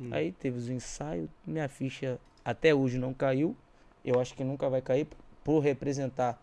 Hum. 0.00 0.10
Aí 0.12 0.30
teve 0.30 0.56
os 0.58 0.68
ensaios, 0.68 1.28
minha 1.44 1.68
ficha 1.68 2.20
até 2.44 2.72
hoje 2.72 2.96
não 2.96 3.12
caiu. 3.12 3.56
Eu 4.04 4.20
acho 4.20 4.32
que 4.32 4.44
nunca 4.44 4.70
vai 4.70 4.80
cair 4.80 5.08
por 5.42 5.58
representar. 5.58 6.40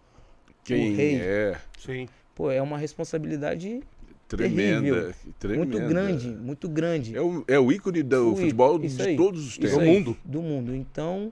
Quem 0.65 0.93
rei. 0.93 1.21
é 1.21 1.57
Sim. 1.79 2.09
Pô, 2.35 2.51
é 2.51 2.61
uma 2.61 2.77
responsabilidade 2.77 3.81
tremenda, 4.27 5.15
tremenda. 5.39 5.65
muito 5.65 5.87
grande, 5.87 6.27
muito 6.27 6.67
grande. 6.67 7.15
É 7.15 7.21
o, 7.21 7.45
é 7.47 7.57
o 7.57 7.71
ícone 7.71 8.03
do 8.03 8.33
O 8.33 8.35
futebol 8.35 8.77
de 8.77 9.01
aí, 9.01 9.15
todos 9.15 9.47
os 9.47 9.57
tempos. 9.57 9.77
Do 9.77 9.85
mundo. 9.85 10.17
Do 10.25 10.41
mundo. 10.41 10.75
Então, 10.75 11.31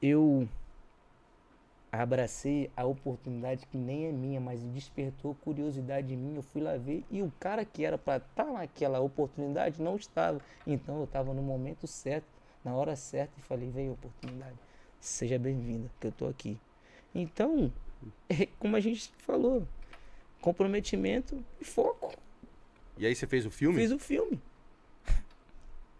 eu 0.00 0.48
abracei 2.02 2.70
a 2.76 2.84
oportunidade 2.84 3.66
que 3.66 3.76
nem 3.76 4.06
é 4.06 4.12
minha, 4.12 4.40
mas 4.40 4.62
despertou 4.62 5.34
curiosidade 5.36 6.14
em 6.14 6.16
mim. 6.16 6.36
Eu 6.36 6.42
fui 6.42 6.62
lá 6.62 6.76
ver 6.76 7.04
e 7.10 7.22
o 7.22 7.32
cara 7.38 7.64
que 7.64 7.84
era 7.84 7.96
para 7.96 8.18
estar 8.18 8.46
naquela 8.46 9.00
oportunidade 9.00 9.82
não 9.82 9.96
estava. 9.96 10.40
Então, 10.66 10.98
eu 10.98 11.04
estava 11.04 11.32
no 11.32 11.42
momento 11.42 11.86
certo, 11.86 12.26
na 12.64 12.74
hora 12.74 12.96
certa 12.96 13.32
e 13.38 13.42
falei: 13.42 13.70
veio 13.70 13.90
a 13.90 13.94
oportunidade. 13.94 14.56
Seja 15.00 15.38
bem-vinda, 15.38 15.90
que 16.00 16.06
eu 16.06 16.12
tô 16.12 16.26
aqui. 16.26 16.58
Então, 17.14 17.72
é 18.28 18.46
como 18.58 18.76
a 18.76 18.80
gente 18.80 19.12
falou, 19.18 19.66
comprometimento 20.40 21.42
e 21.60 21.64
foco. 21.64 22.14
E 22.98 23.06
aí 23.06 23.14
você 23.14 23.26
fez 23.26 23.44
o 23.46 23.50
filme? 23.50 23.78
Fiz 23.78 23.90
o 23.90 23.98
filme. 23.98 24.40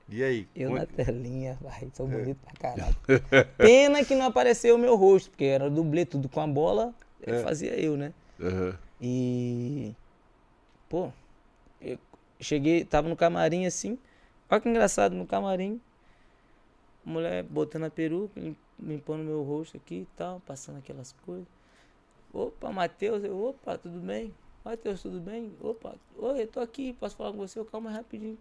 E 0.08 0.22
aí? 0.22 0.48
Eu 0.54 0.68
Como- 0.70 0.80
na 0.80 0.86
telinha, 0.86 1.58
vai, 1.60 1.90
sou 1.92 2.06
bonito 2.06 2.38
pra 2.38 2.52
caralho. 2.52 2.94
Pena 3.58 4.04
que 4.04 4.14
não 4.14 4.26
apareceu 4.26 4.76
o 4.76 4.78
meu 4.78 4.94
rosto, 4.96 5.30
porque 5.30 5.44
era 5.44 5.68
dublê, 5.68 6.04
tudo 6.06 6.28
com 6.28 6.40
a 6.40 6.46
bola, 6.46 6.94
É. 7.22 7.42
fazia 7.42 7.74
eu, 7.78 7.96
né? 7.96 8.12
Aham. 8.40 8.78
E. 9.00 9.92
Pô, 10.88 11.10
eu 11.80 11.98
cheguei, 12.40 12.84
tava 12.84 13.08
no 13.08 13.16
camarim 13.16 13.66
assim. 13.66 13.98
Olha 14.48 14.60
que 14.60 14.68
engraçado, 14.68 15.14
no 15.14 15.26
camarim. 15.26 15.80
Mulher 17.04 17.42
botando 17.44 17.84
a 17.84 17.90
peruca, 17.90 18.38
lim- 18.40 18.56
limpando 18.80 19.24
meu 19.24 19.42
rosto 19.42 19.76
aqui 19.76 20.00
e 20.02 20.06
tal, 20.16 20.40
passando 20.40 20.78
aquelas 20.78 21.12
coisas. 21.24 21.46
Opa, 22.32 22.70
Matheus, 22.70 23.24
eu, 23.24 23.36
opa, 23.40 23.76
tudo 23.78 23.98
bem? 24.00 24.32
Matheus, 24.64 25.02
tudo 25.02 25.20
bem? 25.20 25.52
Opa, 25.60 25.94
oi, 26.18 26.42
eu 26.42 26.46
tô 26.48 26.60
aqui, 26.60 26.92
posso 26.92 27.16
falar 27.16 27.32
com 27.32 27.38
você? 27.38 27.58
Eu, 27.58 27.64
calma 27.64 27.90
aí 27.90 27.96
rapidinho. 27.96 28.38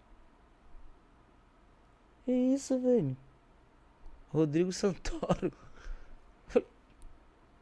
Que 2.26 2.32
isso, 2.32 2.80
velho? 2.80 3.16
Rodrigo 4.30 4.74
Santoro. 4.74 5.52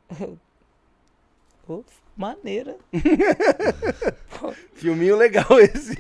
Maneira. 2.16 2.78
Filminho 4.74 5.18
legal 5.18 5.60
esse. 5.60 5.96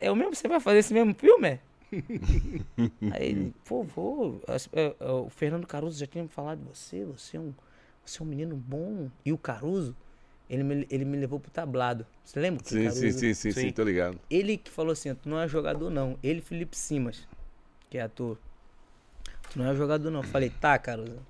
É 0.00 0.10
o 0.10 0.16
mesmo? 0.16 0.34
Você 0.34 0.46
vai 0.46 0.60
fazer 0.60 0.78
esse 0.78 0.92
mesmo 0.92 1.14
filme? 1.14 1.48
é? 1.48 1.60
Aí 3.12 3.28
ele, 3.28 3.54
pô, 3.64 3.82
vou. 3.82 4.40
É, 4.72 4.94
é, 4.98 5.10
O 5.10 5.28
Fernando 5.30 5.66
Caruso 5.66 5.98
já 5.98 6.06
tinha 6.06 6.22
me 6.22 6.28
falado 6.28 6.58
de 6.60 6.64
você, 6.64 7.04
você 7.04 7.36
é 7.36 7.40
um, 7.40 7.52
você 8.04 8.20
é 8.20 8.24
um 8.24 8.28
menino 8.28 8.56
bom. 8.56 9.10
E 9.24 9.32
o 9.32 9.38
Caruso, 9.38 9.96
ele 10.48 10.62
me, 10.62 10.86
ele 10.90 11.04
me 11.04 11.16
levou 11.16 11.40
pro 11.40 11.50
tablado. 11.50 12.06
Você 12.24 12.38
lembra? 12.40 12.62
sim, 12.64 12.90
sim, 12.90 13.12
sim, 13.12 13.34
sim, 13.34 13.52
Sim. 13.52 13.70
tô 13.72 13.84
ligado. 13.84 14.18
Ele 14.28 14.56
que 14.56 14.70
falou 14.70 14.92
assim, 14.92 15.14
tu 15.14 15.28
não 15.28 15.40
é 15.40 15.48
jogador 15.48 15.90
não. 15.90 16.18
Ele, 16.22 16.40
Felipe 16.40 16.76
Simas, 16.76 17.26
que 17.92 17.98
é 17.98 18.02
ator. 18.02 18.38
Tu 19.50 19.58
não 19.58 19.70
é 19.70 19.74
jogador 19.74 20.10
não. 20.10 20.20
Eu 20.20 20.26
Falei, 20.26 20.48
tá, 20.48 20.78
Caruso. 20.78 21.20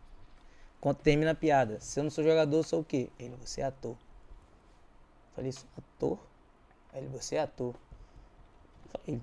Quando 0.80 0.98
termina 0.98 1.32
a 1.32 1.34
piada, 1.34 1.80
se 1.80 1.98
eu 1.98 2.04
não 2.04 2.10
sou 2.10 2.22
jogador, 2.22 2.58
eu 2.58 2.62
sou 2.62 2.82
o 2.82 2.84
quê? 2.84 3.10
Ele, 3.18 3.34
você 3.44 3.62
é 3.62 3.64
ator. 3.64 3.96
Eu 3.96 5.34
Falei, 5.34 5.50
sou 5.50 5.66
ator? 5.76 6.18
Aí 6.92 7.00
Ele, 7.00 7.08
você 7.08 7.34
é 7.34 7.40
ator. 7.40 7.74
Eu 8.94 9.00
Falei, 9.00 9.20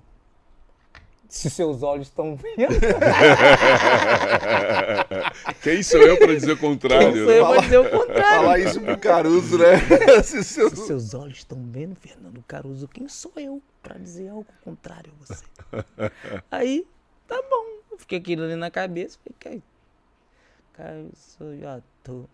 se 1.30 1.48
seus 1.48 1.82
olhos 1.82 2.08
estão 2.08 2.36
vendo, 2.36 2.74
Quem 5.62 5.82
sou 5.82 6.02
eu 6.02 6.18
para 6.18 6.34
dizer 6.34 6.52
o 6.52 6.56
quem 6.58 6.68
contrário? 6.70 7.24
sou 7.24 7.26
né? 7.26 7.38
eu 7.38 7.46
pra 7.48 7.60
dizer 7.62 7.78
o 7.78 7.88
contrário? 7.90 8.36
Falar 8.40 8.58
isso 8.58 8.80
pro 8.82 8.98
Caruso, 8.98 9.56
né? 9.56 9.76
Se 10.24 10.44
seu- 10.44 10.68
Se 10.68 10.76
seus 10.76 11.14
olhos 11.14 11.38
estão 11.38 11.58
vendo, 11.70 11.94
Fernando 11.94 12.44
Caruso, 12.46 12.86
quem 12.88 13.08
sou 13.08 13.32
eu 13.36 13.62
pra 13.82 13.96
dizer 13.96 14.28
algo 14.28 14.46
contrário 14.62 15.10
a 15.14 15.24
você? 15.24 15.44
Aí, 16.50 16.86
tá 17.30 17.42
bom. 17.48 17.66
Eu 17.92 17.98
fiquei 17.98 18.18
aquilo 18.18 18.44
ali 18.44 18.56
na 18.56 18.70
cabeça. 18.70 19.18
Falei, 19.40 19.62
cara, 20.72 20.94
eu 20.96 21.10
sou 21.14 21.48
ator. 21.68 22.26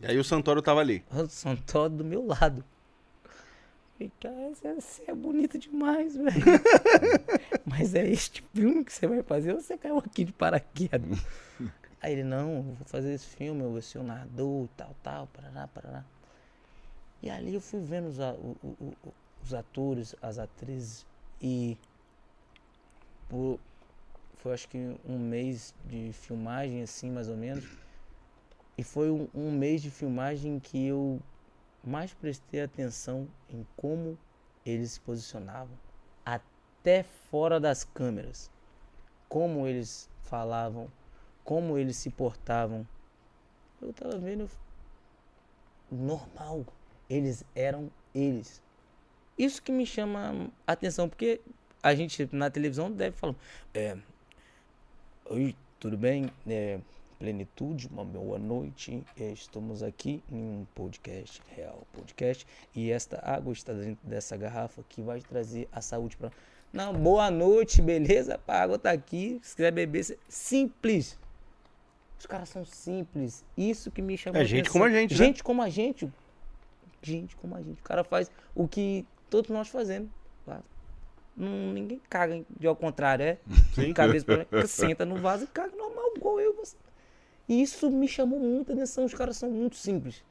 E 0.00 0.06
aí 0.06 0.18
o 0.18 0.24
Santoro 0.24 0.60
tava 0.60 0.80
ali. 0.80 1.04
O 1.10 1.26
Santoro 1.28 1.90
do 1.94 2.04
meu 2.04 2.26
lado. 2.26 2.64
Falei, 3.94 4.10
cara, 4.20 4.52
você- 4.80 5.04
é 5.06 5.14
bonito 5.14 5.58
demais, 5.58 6.16
velho. 6.16 6.30
Mas 7.64 7.94
é 7.94 8.06
este 8.08 8.42
filme 8.54 8.84
que 8.84 8.92
você 8.92 9.06
vai 9.06 9.22
fazer 9.22 9.52
ou 9.54 9.60
você 9.60 9.78
caiu 9.78 9.98
aqui 9.98 10.24
de 10.24 10.32
paraquedas? 10.32 11.18
Aí 12.02 12.14
ele, 12.14 12.24
não, 12.24 12.56
eu 12.56 12.62
vou 12.62 12.76
fazer 12.86 13.12
esse 13.14 13.26
filme, 13.26 13.62
eu 13.62 13.70
vou 13.70 13.80
ser 13.80 13.98
um 13.98 14.02
narrador, 14.02 14.66
tal, 14.76 14.96
tal, 15.04 15.26
parará, 15.28 15.68
parará. 15.68 16.04
E 17.22 17.30
ali 17.30 17.54
eu 17.54 17.60
fui 17.60 17.78
vendo 17.80 18.08
os, 18.08 18.18
o- 18.18 18.56
o- 18.64 18.76
o- 19.06 19.14
os 19.44 19.54
atores, 19.54 20.16
as 20.20 20.36
atrizes, 20.36 21.06
e 21.40 21.76
por, 23.28 23.60
foi 24.42 24.54
acho 24.54 24.68
que 24.68 24.96
um 25.06 25.18
mês 25.20 25.72
de 25.86 26.12
filmagem, 26.12 26.82
assim, 26.82 27.12
mais 27.12 27.28
ou 27.28 27.36
menos. 27.36 27.64
E 28.76 28.82
foi 28.82 29.08
um, 29.08 29.28
um 29.32 29.52
mês 29.52 29.80
de 29.80 29.88
filmagem 29.88 30.58
que 30.58 30.84
eu 30.84 31.20
mais 31.84 32.12
prestei 32.12 32.60
atenção 32.60 33.28
em 33.48 33.64
como 33.76 34.18
eles 34.66 34.92
se 34.92 35.00
posicionavam, 35.00 35.78
até 36.24 37.04
fora 37.04 37.60
das 37.60 37.84
câmeras. 37.84 38.50
Como 39.28 39.64
eles 39.64 40.10
falavam, 40.22 40.90
como 41.44 41.78
eles 41.78 41.96
se 41.96 42.10
portavam. 42.10 42.84
Eu 43.80 43.92
tava 43.92 44.18
vendo 44.18 44.50
normal. 45.88 46.66
Eles 47.08 47.44
eram 47.54 47.88
eles. 48.12 48.60
Isso 49.38 49.62
que 49.62 49.70
me 49.70 49.86
chama 49.86 50.50
atenção, 50.66 51.08
porque 51.08 51.40
a 51.80 51.94
gente 51.94 52.28
na 52.32 52.50
televisão 52.50 52.90
deve 52.90 53.16
falar. 53.16 53.36
É, 53.72 53.96
Oi, 55.30 55.54
tudo 55.78 55.96
bem? 55.96 56.30
É, 56.46 56.78
plenitude, 57.18 57.88
uma 57.88 58.04
boa 58.04 58.38
noite. 58.38 59.02
É, 59.18 59.30
estamos 59.32 59.82
aqui 59.82 60.22
em 60.30 60.36
um 60.36 60.66
podcast, 60.74 61.40
real 61.56 61.86
podcast, 61.92 62.46
e 62.74 62.90
esta 62.90 63.20
água 63.24 63.52
está 63.52 63.72
dentro 63.72 64.06
dessa 64.06 64.36
garrafa 64.36 64.82
que 64.88 65.00
vai 65.00 65.20
trazer 65.20 65.68
a 65.72 65.80
saúde 65.80 66.16
para. 66.16 66.30
Não, 66.72 66.92
boa 66.92 67.30
noite, 67.30 67.80
beleza? 67.82 68.40
A 68.46 68.62
água 68.62 68.78
tá 68.78 68.90
aqui. 68.90 69.38
Se 69.42 69.54
quiser 69.56 69.70
beber, 69.72 70.18
simples. 70.28 71.18
Os 72.18 72.26
caras 72.26 72.48
são 72.48 72.64
simples. 72.64 73.44
Isso 73.56 73.90
que 73.90 74.00
me 74.02 74.16
chama 74.16 74.38
É 74.38 74.42
a 74.42 74.44
gente 74.44 74.68
atenção. 74.68 74.72
como 74.72 74.84
a 74.84 74.90
gente, 74.90 75.10
né? 75.12 75.16
Gente 75.16 75.44
como 75.44 75.62
a 75.62 75.68
gente. 75.68 76.12
Gente 77.02 77.36
como 77.36 77.56
a 77.56 77.62
gente. 77.62 77.80
O 77.80 77.84
cara 77.84 78.04
faz 78.04 78.30
o 78.54 78.66
que 78.68 79.04
todos 79.28 79.50
nós 79.50 79.68
fazemos. 79.68 80.08
lá. 80.46 80.62
Não, 81.36 81.72
ninguém 81.72 82.00
caga 82.08 82.44
de 82.58 82.66
ao 82.66 82.76
contrário, 82.76 83.24
é? 83.24 83.38
Sim. 83.74 83.92
Cabeça 83.92 84.24
pra... 84.24 84.66
Senta 84.66 85.04
no 85.04 85.16
vaso 85.16 85.44
e 85.44 85.46
caga 85.46 85.74
normal, 85.76 86.12
igual 86.16 86.40
eu. 86.40 86.52
e 86.52 86.56
Você. 86.56 86.76
E 87.48 87.62
isso 87.62 87.90
me 87.90 88.06
chamou 88.06 88.38
muita 88.38 88.72
atenção. 88.72 89.04
Os 89.04 89.14
caras 89.14 89.36
são 89.36 89.50
muito 89.50 89.76
simples. 89.76 90.24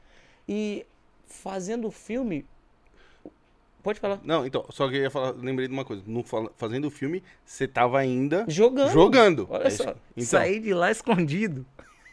E 0.48 0.86
fazendo 1.26 1.88
o 1.88 1.92
filme. 1.92 2.46
Pode 3.84 4.00
falar. 4.00 4.20
Não, 4.24 4.46
então, 4.46 4.66
só 4.70 4.88
que 4.88 4.96
eu 4.96 5.02
ia 5.02 5.10
falar, 5.10 5.32
lembrei 5.32 5.68
de 5.68 5.74
uma 5.74 5.84
coisa. 5.84 6.04
No, 6.06 6.24
fazendo 6.56 6.86
o 6.86 6.92
filme, 6.92 7.24
você 7.44 7.68
tava 7.68 8.00
ainda 8.00 8.46
Jogando. 8.48 8.92
jogando. 8.92 9.48
Olha 9.50 9.68
É 9.68 9.70
só. 9.72 9.96
Então, 10.16 10.26
Saí 10.26 10.60
de 10.60 10.74
lá 10.74 10.92
escondido. 10.92 11.66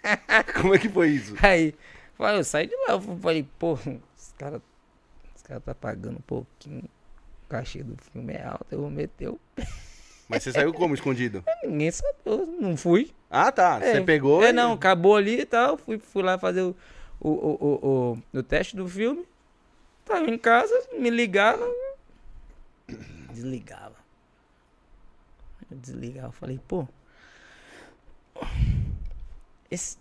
como 0.61 0.75
é 0.75 0.79
que 0.79 0.89
foi 0.89 1.11
isso? 1.11 1.35
Aí, 1.43 1.75
eu 2.19 2.45
saí 2.45 2.67
de 2.67 2.77
lá, 2.77 2.95
eu 2.95 3.01
falei, 3.01 3.47
pô, 3.59 3.75
os 3.75 4.33
caras 4.39 4.63
os 5.37 5.43
cara 5.43 5.61
tá 5.61 5.75
pagando 5.75 6.19
um 6.19 6.23
pouquinho, 6.23 6.85
cachê 7.49 7.83
do 7.83 7.97
filme 8.13 8.33
é 8.35 8.45
alto, 8.45 8.67
eu 8.71 8.81
vou 8.81 8.91
meter 8.91 9.29
o 9.29 9.39
pé. 9.55 9.67
Mas 10.29 10.43
você 10.43 10.53
saiu 10.53 10.75
como 10.75 10.95
escondido? 10.95 11.43
Ninguém 11.65 11.91
sabe, 11.91 12.15
eu 12.27 12.47
não 12.47 12.77
fui. 12.77 13.11
Ah, 13.31 13.51
tá. 13.51 13.79
Você 13.81 13.97
É, 13.97 14.01
pegou. 14.03 14.43
É, 14.43 14.51
e- 14.51 14.53
não, 14.53 14.73
acabou 14.75 15.17
ali 15.17 15.41
e 15.41 15.47
tal, 15.47 15.79
fui, 15.79 15.99
fui 15.99 16.23
lá 16.23 16.39
fazer 16.39 16.61
o, 16.63 16.77
o, 17.19 17.29
o, 17.31 18.13
o, 18.35 18.39
o, 18.39 18.43
teste 18.43 18.77
do 18.77 18.87
filme, 18.87 19.27
tava 20.05 20.29
em 20.31 20.37
casa, 20.37 20.75
me 20.99 21.09
ligaram, 21.09 21.73
desligava. 23.33 23.97
Eu 25.71 25.77
desligava, 25.79 26.33
falei, 26.33 26.61
pô, 26.69 26.87
esse 29.71 29.97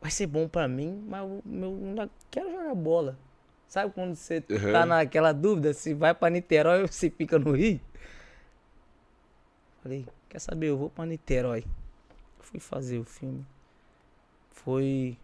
vai 0.00 0.10
ser 0.10 0.26
bom 0.26 0.48
pra 0.48 0.66
mim, 0.68 1.04
mas 1.08 1.22
eu, 1.22 1.42
meu, 1.44 1.70
ainda 1.74 2.10
quero 2.30 2.50
jogar 2.50 2.74
bola. 2.74 3.18
Sabe 3.72 3.90
quando 3.94 4.14
você 4.14 4.38
tá 4.42 4.52
Uhum. 4.54 4.86
naquela 4.86 5.32
dúvida 5.32 5.72
se 5.72 5.94
vai 5.94 6.12
pra 6.14 6.28
Niterói 6.28 6.82
ou 6.82 6.88
se 6.88 7.08
fica 7.08 7.38
no 7.38 7.52
Rio? 7.52 7.80
Falei, 9.82 10.06
quer 10.28 10.40
saber, 10.40 10.66
eu 10.66 10.76
vou 10.76 10.90
pra 10.90 11.06
Niterói. 11.06 11.64
Fui 12.38 12.60
fazer 12.60 12.98
o 12.98 13.04
filme. 13.04 13.46
Foi 14.50 15.16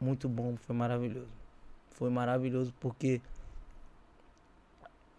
muito 0.00 0.30
bom, 0.30 0.56
foi 0.56 0.74
maravilhoso. 0.74 1.28
Foi 1.90 2.08
maravilhoso 2.08 2.72
porque 2.80 3.20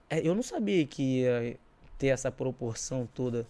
é, 0.09 0.27
eu 0.27 0.33
não 0.33 0.41
sabia 0.41 0.87
que 0.87 1.19
ia 1.21 1.55
ter 1.99 2.07
essa 2.07 2.31
proporção 2.31 3.07
toda 3.13 3.45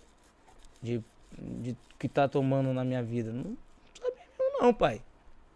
de, 0.82 1.02
de 1.32 1.74
que 1.98 2.10
tá 2.10 2.28
tomando 2.28 2.74
na 2.74 2.84
minha 2.84 3.02
vida. 3.02 3.32
Não 3.32 3.56
sabia 3.98 4.26
mesmo 4.38 4.60
não, 4.62 4.74
pai. 4.74 5.02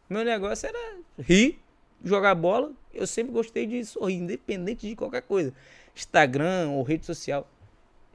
Meu 0.09 0.23
negócio 0.23 0.69
era 0.69 0.97
rir, 1.19 1.60
jogar 2.03 2.35
bola. 2.35 2.71
Eu 2.93 3.07
sempre 3.07 3.31
gostei 3.31 3.65
de 3.65 3.83
sorrir, 3.85 4.15
independente 4.15 4.87
de 4.87 4.95
qualquer 4.95 5.21
coisa. 5.21 5.53
Instagram 5.95 6.69
ou 6.71 6.83
rede 6.83 7.05
social. 7.05 7.47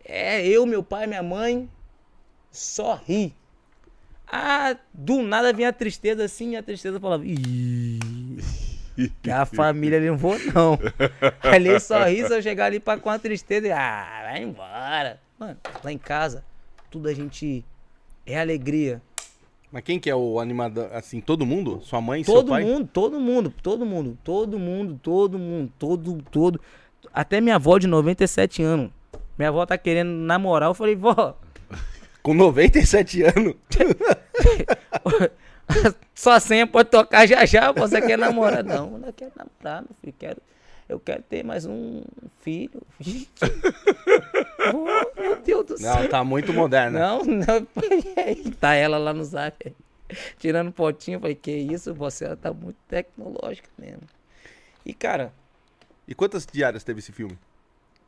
É 0.05 0.47
eu, 0.47 0.67
meu 0.67 0.83
pai, 0.83 1.07
minha 1.07 1.23
mãe, 1.23 1.69
só 2.51 2.95
ri. 2.95 3.35
Ah, 4.27 4.77
do 4.93 5.23
nada 5.23 5.53
vinha 5.53 5.69
a 5.69 5.73
tristeza 5.73 6.25
assim, 6.25 6.53
e 6.53 6.57
a 6.57 6.63
tristeza 6.63 6.99
falava, 6.99 7.25
que 9.23 9.31
a 9.31 9.47
família 9.47 10.01
não 10.01 10.17
vou 10.17 10.37
não. 10.53 10.79
Ali 11.43 11.79
só 11.79 12.05
ri 12.05 12.27
se 12.27 12.35
eu 12.35 12.43
chegar 12.43 12.67
ali 12.67 12.81
pra 12.81 12.99
com 12.99 13.11
a 13.11 13.19
tristeza 13.19 13.69
e, 13.69 13.73
ah, 13.73 14.23
vai 14.25 14.43
embora. 14.43 15.21
Mano, 15.39 15.57
lá 15.85 15.93
em 15.93 15.99
casa, 15.99 16.45
tudo 16.91 17.09
a 17.09 17.15
gente 17.15 17.65
é 18.25 18.41
alegria. 18.41 19.01
Mas 19.77 19.85
quem 19.85 20.01
que 20.01 20.09
é 20.09 20.17
o 20.17 20.41
animador? 20.41 20.89
Assim, 20.91 21.21
todo 21.21 21.45
mundo? 21.45 21.83
Sua 21.83 22.01
mãe, 22.01 22.25
seu 22.25 22.33
Todo 22.33 22.49
pai? 22.49 22.65
mundo, 22.65 22.89
todo 22.91 23.21
mundo, 23.21 23.53
todo 23.63 23.85
mundo, 23.85 24.19
todo 24.25 24.59
mundo, 24.59 24.99
todo 25.03 25.39
mundo, 25.39 25.73
todo, 25.79 26.23
todo. 26.31 26.61
Até 27.13 27.43
minha 27.43 27.57
avó 27.57 27.77
de 27.77 27.87
97 27.87 28.63
anos. 28.63 28.91
Minha 29.37 29.51
avó 29.51 29.67
tá 29.67 29.77
querendo 29.77 30.09
namorar, 30.09 30.71
eu 30.71 30.75
falei, 30.75 30.97
vó, 30.97 31.37
Com 32.23 32.33
97 32.33 33.23
anos. 33.25 33.55
Sua 36.15 36.41
senha 36.41 36.67
pode 36.67 36.89
tocar 36.89 37.27
já 37.27 37.45
já, 37.45 37.71
você 37.71 38.01
quer 38.01 38.17
namorar? 38.17 38.65
Não, 38.65 38.93
eu 38.93 38.99
não 38.99 39.13
quero 39.13 39.33
namorar, 39.37 39.83
meu 39.83 39.91
filho. 40.01 40.15
Quero, 40.19 40.41
eu 40.89 40.99
quero 41.01 41.23
ter 41.23 41.45
mais 41.45 41.67
um 41.67 42.03
filho. 42.41 42.81
Oh, 44.75 44.85
meu 45.21 45.37
Deus 45.43 45.67
do 45.67 45.79
céu. 45.79 45.95
Não, 46.03 46.09
tá 46.09 46.25
muito 46.25 46.53
moderna. 46.53 46.99
Não, 46.99 47.25
não. 47.25 47.67
Tá 48.61 48.75
ela 48.75 48.99
lá 48.99 49.13
no 49.13 49.25
zap. 49.25 49.75
Tirando 50.39 50.71
potinho. 50.73 51.17
eu 51.17 51.21
Falei, 51.21 51.35
que 51.35 51.51
isso, 51.51 51.93
você 51.95 52.25
ela 52.25 52.37
tá 52.37 52.53
muito 52.53 52.77
tecnológica 52.89 53.69
mesmo. 53.79 54.03
E, 54.85 54.95
cara, 54.95 55.33
E 56.07 56.15
quantas 56.15 56.47
diárias 56.47 56.85
teve 56.85 57.01
esse 57.01 57.13
filme? 57.13 57.37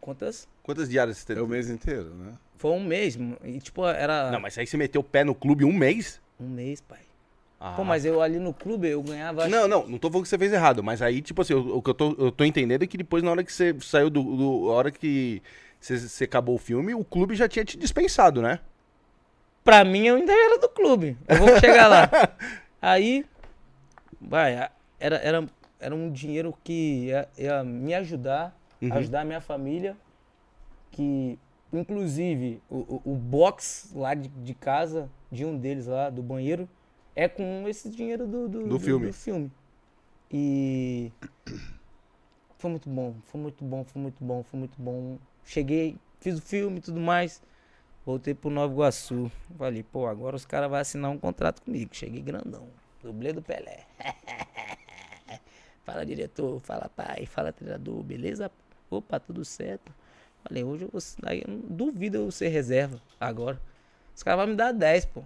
quantas? 0.01 0.49
Quantas 0.62 0.89
diárias 0.89 1.18
você 1.18 1.26
teve? 1.26 1.41
É 1.41 1.43
o 1.43 1.47
mês 1.49 1.68
inteiro, 1.68 2.14
né? 2.14 2.33
Foi 2.57 2.70
um 2.70 2.83
mês. 2.85 3.18
E, 3.45 3.59
tipo, 3.61 3.85
era 3.87 4.31
Não, 4.31 4.41
mas 4.41 4.57
aí 4.59 4.66
você 4.66 4.76
meteu 4.76 5.01
o 5.01 5.05
pé 5.05 5.24
no 5.24 5.35
clube 5.35 5.64
um 5.64 5.72
mês? 5.72 6.20
um 6.41 6.49
mês, 6.49 6.81
pai. 6.81 7.01
Ah. 7.61 7.72
Pô, 7.72 7.82
mas 7.82 8.04
eu 8.04 8.22
ali 8.22 8.38
no 8.38 8.54
clube, 8.54 8.86
eu 8.88 9.02
ganhava... 9.02 9.48
Não, 9.48 9.66
não, 9.66 9.86
não 9.88 9.98
tô 9.98 10.09
falando 10.09 10.22
que 10.22 10.28
você 10.28 10.38
fez 10.38 10.52
errado, 10.52 10.82
mas 10.82 11.02
aí, 11.02 11.20
tipo 11.20 11.42
assim, 11.42 11.54
o, 11.54 11.78
o 11.78 11.82
que 11.82 11.90
eu 11.90 11.94
tô, 11.94 12.14
eu 12.18 12.30
tô 12.30 12.44
entendendo 12.44 12.84
é 12.84 12.86
que 12.86 12.96
depois, 12.96 13.22
na 13.22 13.30
hora 13.32 13.42
que 13.42 13.52
você 13.52 13.74
saiu 13.80 14.09
do. 14.09 14.22
do- 14.22 14.70
a 14.70 14.74
hora 14.74 14.90
que 14.92 15.42
você, 15.80 15.98
você 15.98 16.22
acabou 16.24 16.54
o 16.54 16.59
filme, 16.59 16.94
o 16.94 17.04
clube 17.04 17.34
já 17.34 17.48
tinha 17.48 17.64
te 17.64 17.76
dispensado, 17.76 18.40
né? 18.40 18.61
Pra 19.64 19.84
mim, 19.84 20.06
eu 20.06 20.14
ainda 20.16 20.32
era 20.32 20.59
do 20.59 20.68
clube. 20.68 21.18
Eu 21.26 21.36
vou 21.36 21.59
chegar 21.59 21.88
lá. 21.88 22.09
Aí, 22.80 23.26
vai, 24.20 24.68
era, 25.00 25.16
era, 25.16 25.46
era 25.80 25.94
um 25.94 26.11
dinheiro 26.12 26.54
que 26.62 27.06
ia, 27.06 27.28
ia 27.36 27.64
me 27.64 27.92
ajudar, 27.94 28.56
Uhum. 28.80 28.92
ajudar 28.94 29.22
a 29.22 29.24
minha 29.24 29.40
família. 29.40 29.96
Que, 30.92 31.36
inclusive, 31.72 32.62
o, 32.70 32.76
o, 33.04 33.12
o 33.12 33.14
box 33.16 33.90
lá 33.94 34.14
de, 34.14 34.28
de 34.28 34.54
casa, 34.54 35.11
de 35.30 35.44
um 35.44 35.56
deles 35.59 35.86
lá, 35.86 36.09
do 36.11 36.22
banheiro, 36.22 36.68
é 37.18 37.28
com 37.28 37.64
esse 37.66 37.90
dinheiro 37.90 38.28
do, 38.28 38.48
do, 38.48 38.68
Do 38.68 38.78
filme. 38.78 39.08
do 39.08 39.12
filme. 39.12 39.50
E 40.30 41.10
foi 42.58 42.70
muito 42.70 42.88
bom, 42.88 43.16
foi 43.24 43.40
muito 43.40 43.64
bom, 43.64 43.82
foi 43.82 44.00
muito 44.00 44.22
bom, 44.24 44.42
foi 44.44 44.60
muito 44.60 44.80
bom. 44.80 45.18
Cheguei, 45.44 45.96
fiz 46.20 46.38
o 46.38 46.40
filme 46.40 46.78
e 46.78 46.80
tudo 46.80 47.00
mais. 47.00 47.42
Voltei 48.06 48.34
pro 48.34 48.50
Nova 48.50 48.72
Iguaçu. 48.72 49.28
Falei, 49.58 49.82
pô, 49.82 50.06
agora 50.06 50.36
os 50.36 50.44
caras 50.44 50.70
vão 50.70 50.78
assinar 50.78 51.10
um 51.10 51.18
contrato 51.18 51.60
comigo. 51.60 51.92
Cheguei 51.92 52.22
grandão. 52.22 52.68
Dublê 53.02 53.32
do 53.32 53.42
Pelé. 53.42 53.84
fala 55.82 56.06
diretor, 56.06 56.60
fala 56.60 56.88
pai, 56.88 57.26
fala 57.26 57.52
treinador, 57.52 58.00
beleza? 58.04 58.48
Opa, 58.88 59.18
tudo 59.18 59.44
certo. 59.44 59.92
Falei, 60.44 60.62
hoje 60.62 60.84
eu 60.84 60.88
vou. 60.92 61.00
Aí 61.24 61.42
eu 61.44 61.48
não 61.52 61.58
duvido 61.76 62.18
eu 62.18 62.30
ser 62.30 62.46
reserva 62.46 63.02
agora. 63.18 63.60
Os 64.14 64.22
caras 64.22 64.38
vão 64.38 64.46
me 64.46 64.54
dar 64.54 64.70
10, 64.70 65.06
pô. 65.06 65.24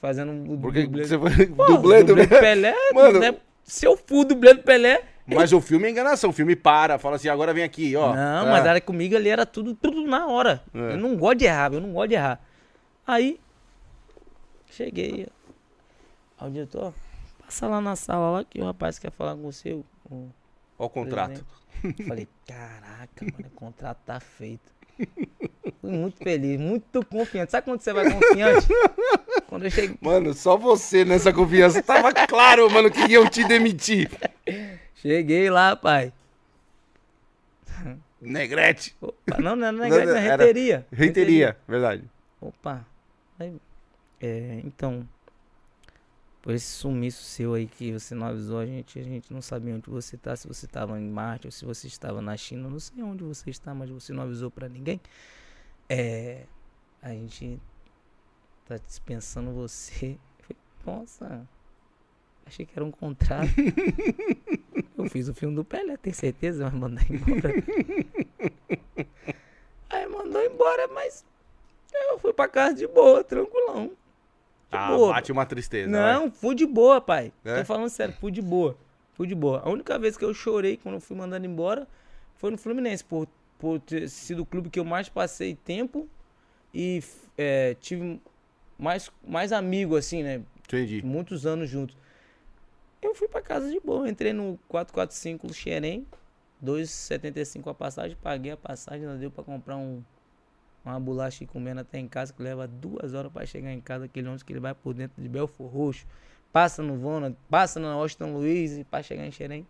Fazendo 0.00 0.52
o 0.52 0.58
Porque 0.58 0.82
dublê. 0.82 1.04
você 1.06 1.18
foi 1.18 1.46
Pô, 1.46 1.64
dublê, 1.66 2.02
dublê. 2.04 2.26
do 2.26 2.38
Pelé. 2.38 2.74
Mano. 2.92 3.20
né? 3.20 3.36
Se 3.62 3.86
eu 3.86 3.96
for 3.96 4.24
dublê 4.24 4.52
do 4.54 4.62
Pelé. 4.62 5.02
Mas 5.26 5.52
o 5.54 5.60
filme 5.60 5.86
é 5.86 5.90
enganação. 5.90 6.28
O 6.28 6.32
filme 6.34 6.54
para, 6.54 6.98
fala 6.98 7.16
assim, 7.16 7.28
agora 7.28 7.54
vem 7.54 7.64
aqui, 7.64 7.96
ó. 7.96 8.14
Não, 8.14 8.46
Ah. 8.46 8.50
mas 8.50 8.66
era 8.66 8.78
comigo 8.80 9.16
ali, 9.16 9.30
era 9.30 9.46
tudo, 9.46 9.74
tudo 9.74 10.06
na 10.06 10.26
hora. 10.26 10.62
É. 10.74 10.92
Eu 10.92 10.96
não 10.98 11.16
gosto 11.16 11.38
de 11.38 11.46
errar, 11.46 11.72
eu 11.72 11.80
não 11.80 11.92
gosto 11.94 12.08
de 12.10 12.14
errar. 12.16 12.38
Aí, 13.06 13.40
cheguei. 14.70 15.26
Ao 16.38 16.50
diretor, 16.50 16.92
passa 17.42 17.66
lá 17.66 17.80
na 17.80 17.96
sala 17.96 18.30
lá 18.30 18.44
que 18.44 18.60
o 18.60 18.64
rapaz 18.64 18.98
quer 18.98 19.10
falar 19.10 19.34
com 19.34 19.42
você. 19.50 19.72
o- 19.72 19.84
o 20.10 20.28
o 20.76 20.88
contrato. 20.90 21.42
presidente." 21.80 22.06
Falei, 22.08 22.28
caraca, 22.46 23.24
mano, 23.24 23.46
o 23.46 23.50
contrato 23.50 23.98
tá 24.04 24.20
feito. 24.20 24.72
Fui 25.80 25.90
muito 25.90 26.16
feliz, 26.22 26.58
muito 26.58 27.04
confiante. 27.06 27.52
Sabe 27.52 27.64
quando 27.64 27.80
você 27.80 27.92
vai 27.92 28.10
confiante? 28.10 28.66
Quando 29.46 29.64
eu 29.64 29.70
cheguei. 29.70 29.96
Mano, 30.00 30.32
só 30.32 30.56
você 30.56 31.04
nessa 31.04 31.32
confiança. 31.32 31.82
Tava 31.82 32.12
claro, 32.12 32.70
mano, 32.70 32.90
que 32.90 33.00
iam 33.06 33.28
te 33.28 33.44
demitir. 33.44 34.10
Cheguei 34.94 35.50
lá, 35.50 35.76
pai. 35.76 36.12
Negrete. 38.20 38.96
Opa, 39.00 39.38
não, 39.38 39.54
não, 39.54 39.70
não 39.70 39.84
é 39.84 39.88
grande, 39.90 40.06
Não, 40.06 40.16
é 40.16 40.20
reiteria. 40.20 40.86
Reiteria, 40.90 41.56
verdade. 41.68 42.04
Opa. 42.40 42.84
É, 44.20 44.60
então, 44.64 45.06
por 46.44 46.52
esse 46.52 46.66
sumiço 46.66 47.22
seu 47.22 47.54
aí 47.54 47.66
que 47.66 47.90
você 47.90 48.14
não 48.14 48.26
avisou 48.26 48.58
a 48.58 48.66
gente, 48.66 48.98
a 48.98 49.02
gente 49.02 49.32
não 49.32 49.40
sabia 49.40 49.74
onde 49.74 49.88
você 49.88 50.14
tá, 50.14 50.36
se 50.36 50.46
você 50.46 50.66
tava 50.66 51.00
em 51.00 51.08
Marte 51.08 51.46
ou 51.46 51.50
se 51.50 51.64
você 51.64 51.86
estava 51.86 52.20
na 52.20 52.36
China, 52.36 52.68
não 52.68 52.78
sei 52.78 53.02
onde 53.02 53.24
você 53.24 53.48
está, 53.48 53.74
mas 53.74 53.88
você 53.88 54.12
não 54.12 54.24
avisou 54.24 54.50
pra 54.50 54.68
ninguém. 54.68 55.00
É, 55.88 56.44
a 57.00 57.12
gente 57.12 57.58
tá 58.66 58.76
dispensando 58.76 59.52
você. 59.52 60.18
Eu 60.38 60.44
falei, 60.44 61.00
Nossa, 61.00 61.48
achei 62.44 62.66
que 62.66 62.78
era 62.78 62.84
um 62.84 62.90
contrato. 62.90 63.48
eu 64.98 65.08
fiz 65.08 65.30
o 65.30 65.34
filme 65.34 65.56
do 65.56 65.64
Pelé, 65.64 65.96
tem 65.96 66.12
certeza? 66.12 66.68
Vai 66.68 66.78
mandar 66.78 67.10
embora. 67.10 67.54
Aí 69.88 70.06
mandou 70.08 70.44
embora, 70.44 70.88
mas 70.88 71.24
eu 72.10 72.18
fui 72.18 72.34
pra 72.34 72.48
casa 72.48 72.74
de 72.74 72.86
boa, 72.86 73.24
tranquilão. 73.24 73.96
Ah, 74.76 74.88
boa. 74.88 75.12
bate 75.14 75.32
uma 75.32 75.46
tristeza. 75.46 75.90
Não, 75.90 76.30
fui 76.30 76.54
de 76.54 76.66
boa, 76.66 77.00
pai. 77.00 77.32
É? 77.44 77.58
Tô 77.58 77.64
falando 77.64 77.88
sério, 77.88 78.14
fui 78.20 78.30
de 78.30 78.42
boa. 78.42 78.76
Fui 79.14 79.26
de 79.26 79.34
boa. 79.34 79.60
A 79.64 79.70
única 79.70 79.98
vez 79.98 80.16
que 80.16 80.24
eu 80.24 80.34
chorei 80.34 80.76
quando 80.76 80.96
eu 80.96 81.00
fui 81.00 81.16
mandando 81.16 81.46
embora 81.46 81.86
foi 82.36 82.50
no 82.50 82.58
Fluminense, 82.58 83.04
por, 83.04 83.28
por 83.58 83.80
ter 83.80 84.08
sido 84.08 84.42
o 84.42 84.46
clube 84.46 84.68
que 84.68 84.78
eu 84.78 84.84
mais 84.84 85.08
passei 85.08 85.54
tempo 85.54 86.08
e 86.74 87.02
é, 87.38 87.74
tive 87.80 88.20
mais, 88.78 89.10
mais 89.26 89.52
amigo, 89.52 89.96
assim, 89.96 90.22
né? 90.22 90.42
Entendi. 90.66 91.02
Muitos 91.04 91.46
anos 91.46 91.70
juntos. 91.70 91.96
Eu 93.00 93.14
fui 93.14 93.28
pra 93.28 93.40
casa 93.40 93.70
de 93.70 93.78
boa. 93.80 94.08
Entrei 94.08 94.32
no 94.32 94.58
445 94.68 95.52
Xerém, 95.52 96.06
2,75 96.64 97.70
a 97.70 97.74
passagem, 97.74 98.16
paguei 98.20 98.52
a 98.52 98.56
passagem, 98.56 99.06
ainda 99.06 99.18
deu 99.18 99.30
pra 99.30 99.44
comprar 99.44 99.76
um, 99.76 100.02
uma 100.84 101.00
bolacha 101.00 101.44
e 101.44 101.46
comendo 101.46 101.80
até 101.80 101.98
em 101.98 102.06
casa, 102.06 102.32
que 102.32 102.42
leva 102.42 102.66
duas 102.66 103.14
horas 103.14 103.32
pra 103.32 103.46
chegar 103.46 103.72
em 103.72 103.80
casa, 103.80 104.04
aquele 104.04 104.26
ônibus 104.26 104.42
que 104.42 104.52
ele 104.52 104.60
vai 104.60 104.74
por 104.74 104.92
dentro 104.92 105.20
de 105.22 105.28
Belfor 105.28 105.66
Roxo, 105.66 106.06
passa 106.52 106.82
no 106.82 106.96
Vona, 106.96 107.36
passa 107.48 107.80
na 107.80 107.96
Washington 107.96 108.32
Luiz 108.34 108.72
e 108.76 108.84
pra 108.84 109.02
chegar 109.02 109.26
em 109.26 109.30
Xerém. 109.30 109.66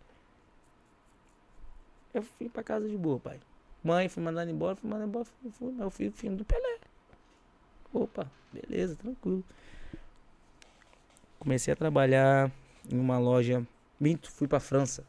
Eu 2.13 2.23
fui 2.23 2.49
pra 2.49 2.63
casa 2.63 2.89
de 2.89 2.97
boa, 2.97 3.19
pai. 3.19 3.41
Mãe, 3.83 4.09
fui 4.09 4.23
mandando 4.23 4.51
embora, 4.51 4.77
fui 4.77 4.89
mandando 4.89 5.09
embora, 5.09 5.25
fui, 5.25 5.51
fui, 5.51 5.73
meu 5.73 5.91
filho, 5.91 6.13
filho 6.13 6.37
do 6.37 6.45
Pelé. 6.45 6.79
Opa, 7.93 8.31
beleza, 8.53 8.97
tranquilo. 8.97 9.45
Comecei 11.39 11.73
a 11.73 11.77
trabalhar 11.77 12.51
em 12.91 12.99
uma 12.99 13.19
loja. 13.19 13.65
Minto, 14.01 14.31
fui 14.31 14.49
pra 14.49 14.59
França. 14.59 15.05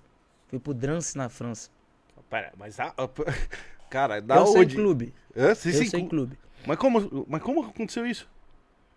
Fui 0.48 0.60
pro 0.60 0.74
Drance 0.74 1.18
na 1.18 1.30
França. 1.30 1.70
Pera, 2.30 2.54
mas 2.58 2.80
a, 2.80 2.94
cara, 3.90 4.20
da 4.20 4.38
eu 4.38 4.46
onde? 4.46 4.76
clube. 4.76 5.14
Sim, 5.56 5.72
eu 5.72 5.86
sim, 5.86 5.90
clu- 5.92 6.10
clube. 6.10 6.38
Mas 6.66 6.78
como, 6.78 7.26
mas 7.30 7.42
como 7.44 7.64
aconteceu 7.64 8.06
isso? 8.06 8.28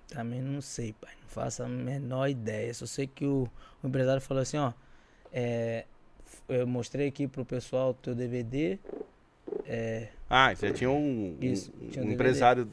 Também 0.09 0.41
não 0.41 0.61
sei, 0.61 0.95
pai. 0.95 1.13
Não 1.21 1.29
faço 1.29 1.63
a 1.63 1.69
menor 1.69 2.29
ideia. 2.29 2.73
Só 2.73 2.87
sei 2.87 3.07
que 3.07 3.27
o, 3.27 3.49
o 3.83 3.87
empresário 3.89 4.23
falou 4.23 4.43
assim, 4.43 4.57
ó. 4.57 4.73
é, 5.33 5.85
eu 6.49 6.67
mostrei 6.67 7.09
aqui 7.09 7.27
pro 7.29 7.45
pessoal 7.45 7.91
o 7.91 7.95
teu 7.95 8.15
DVD. 8.15 8.79
É, 9.67 10.09
Ah, 10.31 10.55
você 10.55 10.73
tinha 10.73 10.91
um, 10.91 11.37
Isso, 11.41 11.73
um 11.81 11.89
tinha 11.91 12.05
um 12.05 12.11
empresário 12.11 12.67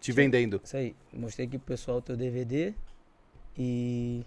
te 0.00 0.12
Tinha. 0.12 0.14
vendendo. 0.14 0.60
isso 0.64 0.76
aí. 0.76 0.94
Mostrei 1.12 1.46
aqui 1.46 1.58
pro 1.58 1.66
pessoal 1.66 1.98
o 1.98 2.02
teu 2.02 2.16
DVD. 2.16 2.72
E. 3.56 4.24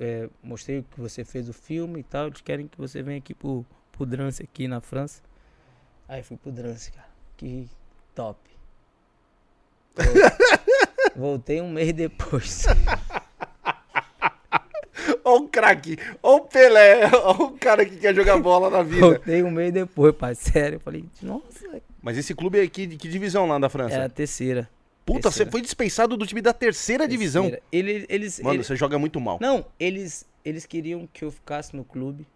é, 0.00 0.28
mostrei 0.42 0.82
que 0.82 1.00
você 1.00 1.24
fez 1.24 1.48
o 1.48 1.52
filme 1.52 2.00
e 2.00 2.02
tal. 2.02 2.26
Eles 2.26 2.40
querem 2.40 2.66
que 2.66 2.78
você 2.78 3.02
venha 3.02 3.18
aqui 3.18 3.34
pro, 3.34 3.64
pro 3.92 4.04
Drance 4.06 4.42
aqui 4.42 4.66
na 4.66 4.80
França. 4.80 5.22
Aí 6.12 6.22
fui 6.22 6.36
pro 6.36 6.52
Drance, 6.52 6.92
cara. 6.92 7.08
Que 7.38 7.66
top. 8.14 8.38
Vol- 9.96 10.04
Voltei 11.16 11.62
um 11.62 11.70
mês 11.70 11.90
depois. 11.94 12.64
Ó 15.24 15.36
o 15.38 15.48
craque, 15.48 15.96
ó 16.22 16.36
o 16.36 16.40
Pelé, 16.42 17.08
ó 17.14 17.44
o 17.44 17.52
cara 17.58 17.84
que 17.84 17.96
quer 17.96 18.14
jogar 18.14 18.36
bola 18.38 18.68
na 18.68 18.82
vida. 18.82 19.00
Voltei 19.00 19.42
um 19.42 19.50
mês 19.50 19.72
depois, 19.72 20.14
pai. 20.14 20.34
Sério. 20.34 20.76
Eu 20.76 20.80
falei, 20.80 21.04
nossa, 21.22 21.80
Mas 22.02 22.18
esse 22.18 22.34
clube 22.34 22.60
é 22.60 22.66
que, 22.68 22.86
que 22.96 23.08
divisão 23.08 23.46
lá 23.46 23.58
da 23.58 23.68
França? 23.68 23.94
é 23.94 24.04
a 24.04 24.08
terceira. 24.08 24.68
Puta, 25.06 25.22
você 25.30 25.38
terceira. 25.38 25.50
foi 25.50 25.60
dispensado 25.62 26.16
do 26.16 26.26
time 26.26 26.42
da 26.42 26.52
terceira 26.52 27.08
divisão. 27.08 27.44
Terceira. 27.44 27.64
Ele- 27.72 28.06
eles, 28.08 28.40
Mano, 28.40 28.56
ele- 28.56 28.64
você 28.64 28.76
joga 28.76 28.98
muito 28.98 29.18
mal. 29.20 29.38
Não, 29.40 29.64
eles, 29.80 30.26
eles 30.44 30.66
queriam 30.66 31.08
que 31.12 31.24
eu 31.24 31.30
ficasse 31.30 31.74
no 31.74 31.84
clube. 31.84 32.26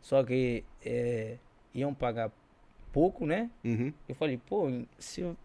Só 0.00 0.22
que 0.22 0.64
é, 0.84 1.34
iam 1.74 1.92
pagar 1.92 2.30
pouco, 2.92 3.24
né? 3.26 3.50
Uhum. 3.64 3.92
Eu 4.08 4.14
falei, 4.14 4.36
pô, 4.38 4.66
se, 4.98 5.20
eu- 5.22 5.36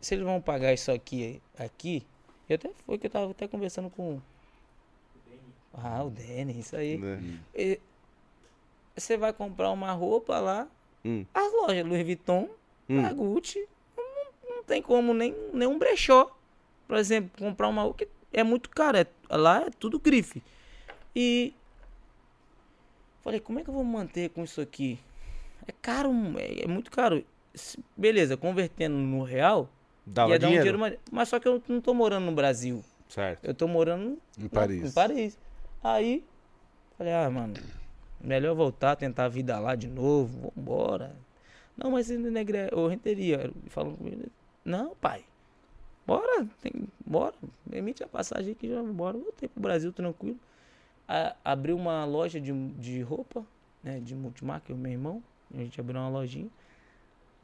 se 0.00 0.14
eles 0.14 0.24
vão 0.24 0.40
pagar 0.40 0.72
isso 0.72 0.90
aqui, 0.92 1.40
aqui, 1.58 2.06
eu 2.48 2.54
até 2.56 2.70
foi 2.86 2.98
que 2.98 3.06
eu 3.06 3.10
tava 3.10 3.30
até 3.30 3.46
conversando 3.48 3.90
com. 3.90 4.20
Ah, 5.72 6.02
o 6.02 6.10
Denis, 6.10 6.66
isso 6.66 6.76
aí. 6.76 6.96
Né? 6.98 7.20
E 7.54 7.80
Você 8.96 9.16
vai 9.16 9.32
comprar 9.32 9.70
uma 9.70 9.92
roupa 9.92 10.38
lá, 10.40 10.68
Hum. 11.04 11.24
as 11.32 11.52
lojas 11.52 11.86
Louis 11.86 12.04
Vuitton, 12.04 12.48
Hum. 12.88 13.04
a 13.04 13.12
Gucci, 13.12 13.64
não, 13.96 14.56
não 14.56 14.64
tem 14.64 14.82
como 14.82 15.14
nem, 15.14 15.34
nem 15.52 15.68
um 15.68 15.78
brechó. 15.78 16.36
Por 16.88 16.96
exemplo, 16.96 17.30
comprar 17.38 17.68
uma 17.68 17.82
roupa 17.82 17.98
que 18.04 18.08
é 18.32 18.42
muito 18.42 18.68
caro, 18.70 18.96
é, 18.98 19.06
lá 19.30 19.62
é 19.66 19.70
tudo 19.70 20.00
grife. 20.00 20.42
E 21.14 21.54
falei, 23.22 23.38
como 23.40 23.60
é 23.60 23.62
que 23.62 23.70
eu 23.70 23.74
vou 23.74 23.84
manter 23.84 24.30
com 24.30 24.42
isso 24.42 24.60
aqui? 24.60 24.98
É 25.88 25.90
caro, 25.90 26.10
é, 26.38 26.64
é 26.64 26.66
muito 26.66 26.90
caro. 26.90 27.24
Beleza, 27.96 28.36
convertendo 28.36 28.96
no 28.96 29.22
real, 29.22 29.70
Dava 30.04 30.32
ia 30.32 30.38
dar 30.38 30.48
dinheiro? 30.48 30.76
um 30.76 30.76
dinheiro, 30.76 30.78
mas, 30.78 30.98
mas 31.10 31.28
só 31.30 31.40
que 31.40 31.48
eu 31.48 31.62
não 31.66 31.80
tô 31.80 31.94
morando 31.94 32.26
no 32.26 32.32
Brasil. 32.32 32.84
Certo. 33.08 33.42
Eu 33.42 33.54
tô 33.54 33.66
morando 33.66 34.18
Em 34.38 34.48
Paris. 34.48 34.84
Em 34.84 34.92
Paris. 34.92 35.38
Aí, 35.82 36.22
falei, 36.98 37.14
ah, 37.14 37.30
mano, 37.30 37.54
melhor 38.20 38.54
voltar, 38.54 38.96
tentar 38.96 39.24
a 39.24 39.28
vida 39.28 39.58
lá 39.58 39.74
de 39.74 39.88
novo, 39.88 40.52
vambora. 40.54 41.16
Não, 41.74 41.90
mas 41.92 42.10
negre, 42.10 42.68
ou 42.72 42.86
renteria. 42.86 43.50
Falando 43.68 43.96
comigo, 43.96 44.26
não, 44.62 44.94
pai, 44.96 45.24
bora, 46.06 46.46
tem, 46.60 46.72
bora, 47.06 47.34
emite 47.72 48.04
a 48.04 48.08
passagem 48.08 48.52
aqui, 48.52 48.68
já 48.68 48.82
bora. 48.82 49.16
Voltei 49.16 49.48
pro 49.48 49.62
Brasil 49.62 49.90
tranquilo. 49.90 50.38
A, 51.08 51.34
abri 51.42 51.72
uma 51.72 52.04
loja 52.04 52.38
de, 52.38 52.52
de 52.72 53.00
roupa, 53.00 53.42
né, 53.82 54.00
de 54.00 54.14
multimarca, 54.14 54.70
eu 54.70 54.76
e 54.76 54.78
meu 54.78 54.92
irmão. 54.92 55.22
A 55.52 55.58
gente 55.58 55.80
abriu 55.80 56.00
uma 56.00 56.08
lojinha. 56.08 56.48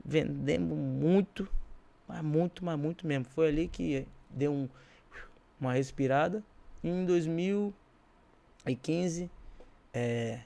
Vendemos 0.05 0.77
muito, 0.77 1.49
mas 2.07 2.23
muito, 2.23 2.65
mas 2.65 2.79
muito 2.79 3.07
mesmo. 3.07 3.25
Foi 3.25 3.49
ali 3.49 3.67
que 3.69 4.07
deu 4.29 4.53
um, 4.53 4.69
uma 5.61 5.73
respirada. 5.73 6.43
Em 6.83 7.07
2015, 7.07 9.31
é, 9.93 10.41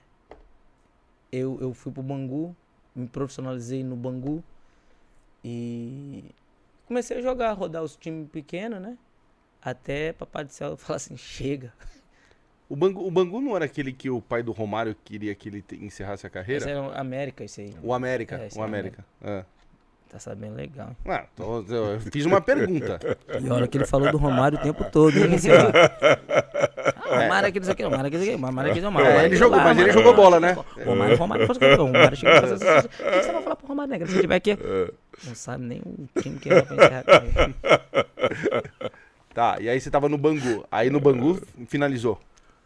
eu, 1.33 1.59
eu 1.61 1.73
fui 1.75 1.93
pro 1.93 2.03
Bangu, 2.03 2.55
me 2.95 3.09
profissionalizei 3.09 3.83
no 3.83 3.97
Bangu 3.97 4.45
e 5.45 6.25
comecei 6.87 7.19
a 7.19 7.23
jogar, 7.23 7.53
rodar 7.53 7.83
os 7.83 7.97
times 7.97 8.31
pequenos, 8.31 8.81
né? 8.81 8.97
Até 9.61 10.13
Papai 10.13 10.45
do 10.45 10.53
Céu 10.53 10.77
falar 10.79 10.97
assim, 10.97 11.17
chega. 11.17 11.73
O 12.69 12.77
Bangu, 12.77 13.07
o 13.07 13.11
Bangu 13.11 13.41
não 13.41 13.57
era 13.57 13.65
aquele 13.65 13.93
que 13.93 14.11
o 14.11 14.21
pai 14.21 14.43
do 14.43 14.53
Romário 14.53 14.95
queria 15.05 15.35
que 15.35 15.49
ele 15.49 15.63
te- 15.63 15.77
encerrasse 15.77 16.27
a 16.27 16.29
Esse 16.29 16.35
carreira? 16.35 16.71
era 16.71 16.83
o 16.83 16.91
América, 16.93 17.43
esse 17.45 17.63
aí. 17.63 17.75
O 17.83 17.95
América, 17.95 18.37
É, 18.43 18.47
esse 18.47 18.59
o 18.59 18.61
é 18.61 18.63
o 18.63 18.67
América. 18.67 19.05
Ah. 19.25 19.43
Tá 20.11 20.19
sabendo 20.19 20.55
legal. 20.55 20.91
Ah, 21.07 21.25
tô- 21.37 21.63
eu 21.69 22.01
fiz 22.01 22.25
uma 22.27 22.41
pergunta. 22.41 22.99
E 23.43 23.49
olha 23.51 23.67
que 23.69 23.77
ele 23.77 23.85
falou 23.87 24.11
do 24.11 24.17
Romário 24.19 24.59
o 24.59 24.61
tempo 24.63 24.85
todo, 24.91 25.17
hein, 25.19 25.35
esse 25.35 25.49
lá. 25.51 25.71
Ah, 27.11 27.23
Romário 27.23 27.49
aqui, 27.49 27.59
não 27.59 27.65
sei 27.65 27.73
o 27.75 27.77
que, 27.77 27.83
Romário 27.85 28.07
aqui, 28.07 28.17
não 28.17 28.25
sei 28.25 28.35
o 28.35 28.39
que, 28.39 28.45
Romário 28.45 28.71
aqui, 28.71 28.81
Romário. 28.81 29.11
É, 29.11 29.25
ele 29.27 29.37
jogou, 29.37 29.59
lá, 29.59 29.65
mas 29.65 29.79
ele 29.79 29.93
jogou 29.93 30.15
bola, 30.15 30.41
né? 30.41 30.53
Romário, 30.53 31.17
Romário, 31.17 31.47
Romário, 31.47 31.77
Romário 31.77 32.17
chegou 32.17 32.35
e 32.37 32.41
falou 32.41 32.55
assim, 32.55 32.65
o 32.87 32.89
que 32.89 33.23
você 33.23 33.33
vai 33.33 33.43
falar 33.43 33.57
pro 33.57 33.67
Romário 33.67 33.91
Negra? 33.91 34.07
Se 34.07 34.13
ele 34.15 34.21
tiver 34.23 34.37
aqui, 34.37 34.59
não 35.25 35.35
sabe 35.35 35.65
nem 35.65 35.81
o 35.85 36.09
time 36.21 36.39
que 36.39 36.51
é 36.53 36.63
pra 36.63 36.77
encerrar 36.77 37.05
a. 37.07 38.89
Tá, 39.35 39.57
e 39.61 39.69
aí 39.69 39.81
você 39.81 39.91
tava 39.91 40.09
no 40.09 40.19
Bangu. 40.19 40.65
Aí 40.71 40.91
no 40.91 41.01
Bangu 41.01 41.41
finalizou. 41.67 42.19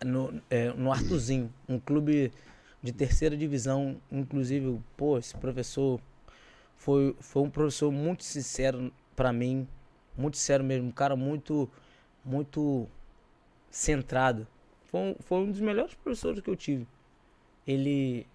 No, 0.05 0.41
é, 0.51 0.73
no 0.73 0.93
Artuzinho, 0.93 1.53
um 1.69 1.79
clube 1.79 2.33
de 2.83 2.93
terceira 2.93 3.37
divisão. 3.37 3.97
Inclusive, 4.11 4.81
pô, 4.97 5.19
esse 5.19 5.37
professor 5.37 6.01
foi, 6.77 7.15
foi 7.21 7.43
um 7.43 7.51
professor 7.51 7.93
muito 7.93 8.25
sincero 8.25 8.93
pra 9.15 9.33
mim, 9.33 9.69
muito 10.17 10.37
sério 10.37 10.65
mesmo, 10.65 10.89
um 10.89 10.93
cara 10.93 11.15
muito, 11.15 11.71
muito 12.25 12.89
centrado. 13.71 14.47
Foi 14.85 15.01
um, 15.01 15.17
foi 15.21 15.39
um 15.39 15.51
dos 15.51 15.61
melhores 15.61 15.95
professores 15.95 16.41
que 16.41 16.51
eu 16.51 16.57
tive. 16.57 16.87
Ele, 17.67 18.27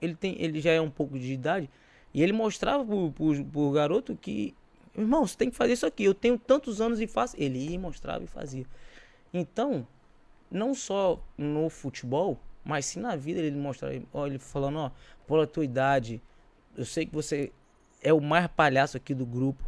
ele 0.00 0.14
tem, 0.14 0.40
ele 0.40 0.60
já 0.60 0.70
é 0.70 0.80
um 0.80 0.90
pouco 0.90 1.18
de 1.18 1.32
idade 1.32 1.68
E 2.14 2.22
ele 2.22 2.32
mostrava 2.32 2.84
pro, 2.84 3.10
pro, 3.10 3.44
pro 3.44 3.70
garoto 3.72 4.16
que, 4.16 4.54
irmão, 4.96 5.26
você 5.26 5.36
tem 5.36 5.50
que 5.50 5.56
fazer 5.56 5.72
isso 5.72 5.86
aqui. 5.86 6.04
Eu 6.04 6.14
tenho 6.14 6.38
tantos 6.38 6.80
anos 6.80 7.00
e 7.00 7.06
faço. 7.06 7.36
Ele 7.38 7.58
ia, 7.58 7.78
mostrava 7.78 8.24
e 8.24 8.28
fazia. 8.28 8.64
Então, 9.34 9.86
não 10.50 10.74
só 10.74 11.22
no 11.36 11.68
futebol, 11.68 12.38
mas 12.64 12.86
sim 12.86 13.00
na 13.00 13.16
vida 13.16 13.40
ele 13.40 13.56
mostrava, 13.56 14.00
ó, 14.12 14.26
ele 14.26 14.38
falando, 14.38 14.78
ó, 14.78 14.90
pela 15.26 15.46
tua 15.46 15.64
idade, 15.64 16.20
eu 16.76 16.84
sei 16.84 17.06
que 17.06 17.14
você 17.14 17.52
é 18.02 18.12
o 18.12 18.20
mais 18.20 18.46
palhaço 18.48 18.96
aqui 18.96 19.14
do 19.14 19.26
grupo. 19.26 19.62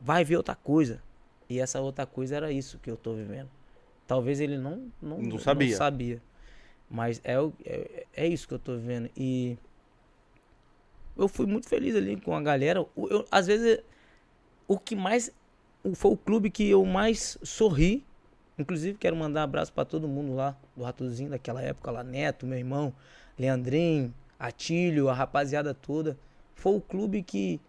Vai 0.00 0.24
ver 0.24 0.36
outra 0.36 0.54
coisa. 0.54 1.02
E 1.48 1.60
essa 1.60 1.80
outra 1.80 2.04
coisa 2.06 2.36
era 2.36 2.50
isso 2.52 2.78
que 2.78 2.90
eu 2.90 2.96
tô 2.96 3.14
vivendo. 3.14 3.48
Talvez 4.06 4.40
ele 4.40 4.58
não 4.58 4.90
não, 5.00 5.18
Não 5.18 5.38
sabia. 5.38 5.70
não 5.70 5.76
sabia. 5.76 6.22
Mas 6.90 7.20
é, 7.24 7.34
é, 7.64 8.06
é 8.14 8.26
isso 8.26 8.46
que 8.46 8.54
eu 8.54 8.58
tô 8.58 8.76
vivendo. 8.76 9.10
E 9.16 9.56
eu 11.16 11.28
fui 11.28 11.46
muito 11.46 11.68
feliz 11.68 11.94
ali 11.96 12.20
com 12.20 12.34
a 12.34 12.42
galera. 12.42 12.82
O- 12.94 13.08
eu- 13.08 13.24
às 13.30 13.46
vezes, 13.46 13.80
o 14.68 14.78
que 14.78 14.94
mais. 14.94 15.32
Foi 15.94 16.10
o 16.12 16.16
clube 16.16 16.50
que 16.50 16.68
eu 16.68 16.84
mais 16.84 17.38
sorri. 17.42 18.04
Inclusive, 18.58 18.96
quero 18.98 19.14
mandar 19.16 19.40
um 19.40 19.44
abraço 19.44 19.72
pra 19.72 19.84
todo 19.84 20.08
mundo 20.08 20.34
lá, 20.34 20.56
do 20.76 20.82
Ratozinho 20.82 21.30
daquela 21.30 21.60
época 21.60 21.90
lá, 21.90 22.02
Neto, 22.02 22.46
meu 22.46 22.56
irmão, 22.58 22.92
Leandrinho, 23.38 24.12
Atílio, 24.38 25.08
a 25.08 25.14
rapaziada 25.14 25.74
toda. 25.74 26.16
Foi 26.54 26.74
o 26.74 26.80
clube 26.80 27.22
que 27.22 27.60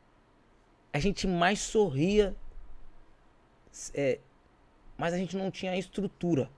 a 0.93 0.99
gente 0.99 1.27
mais 1.27 1.59
sorria, 1.59 2.33
é, 3.93 4.19
mas 4.97 5.13
a 5.13 5.17
gente 5.17 5.35
não 5.35 5.51
tinha 5.51 5.77
estrutura. 5.77 6.49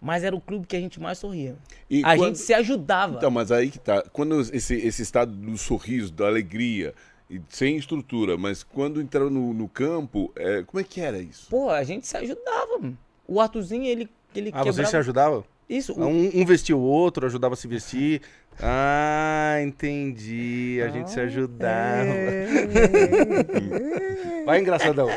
Mas 0.00 0.22
era 0.22 0.34
o 0.34 0.40
clube 0.40 0.64
que 0.66 0.76
a 0.76 0.80
gente 0.80 1.00
mais 1.00 1.18
sorria. 1.18 1.56
E 1.90 2.00
a 2.04 2.14
quando- 2.16 2.26
gente 2.28 2.38
se 2.38 2.54
ajudava. 2.54 3.16
Então, 3.16 3.30
mas 3.30 3.50
aí 3.50 3.68
que 3.70 3.78
tá. 3.80 4.02
Quando 4.12 4.40
esse, 4.40 4.74
esse 4.76 5.02
estado 5.02 5.32
do 5.32 5.58
sorriso, 5.58 6.12
da 6.12 6.26
alegria, 6.26 6.94
e 7.28 7.40
sem 7.48 7.76
estrutura, 7.76 8.36
mas 8.38 8.62
quando 8.62 9.00
entraram 9.02 9.28
no, 9.28 9.52
no 9.52 9.68
campo, 9.68 10.32
é, 10.36 10.62
como 10.62 10.80
é 10.80 10.84
que 10.84 11.00
era 11.00 11.18
isso? 11.18 11.48
Pô, 11.50 11.68
a 11.70 11.82
gente 11.82 12.06
se 12.06 12.16
ajudava, 12.16 12.78
mano. 12.78 12.98
O 13.28 13.40
Arthurzinho, 13.40 13.84
ele, 13.84 14.08
ele 14.34 14.50
Ah, 14.54 14.62
quebrava... 14.64 14.88
se 14.88 14.96
ajudava? 14.96 15.44
Isso, 15.68 15.92
o- 15.92 16.04
Um, 16.06 16.30
um 16.34 16.44
vestia 16.46 16.76
o 16.76 16.80
outro, 16.80 17.26
ajudava 17.26 17.52
a 17.54 17.56
se 17.56 17.68
vestir. 17.68 18.22
Ah, 18.60 19.58
entendi. 19.62 20.80
A 20.82 20.88
gente 20.88 21.10
se 21.10 21.20
ajudava. 21.20 22.10
Vai, 24.46 24.60
engraçadão. 24.60 25.08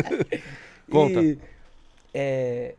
Conta. 0.90 1.22
E, 1.22 1.38
é, 2.14 2.74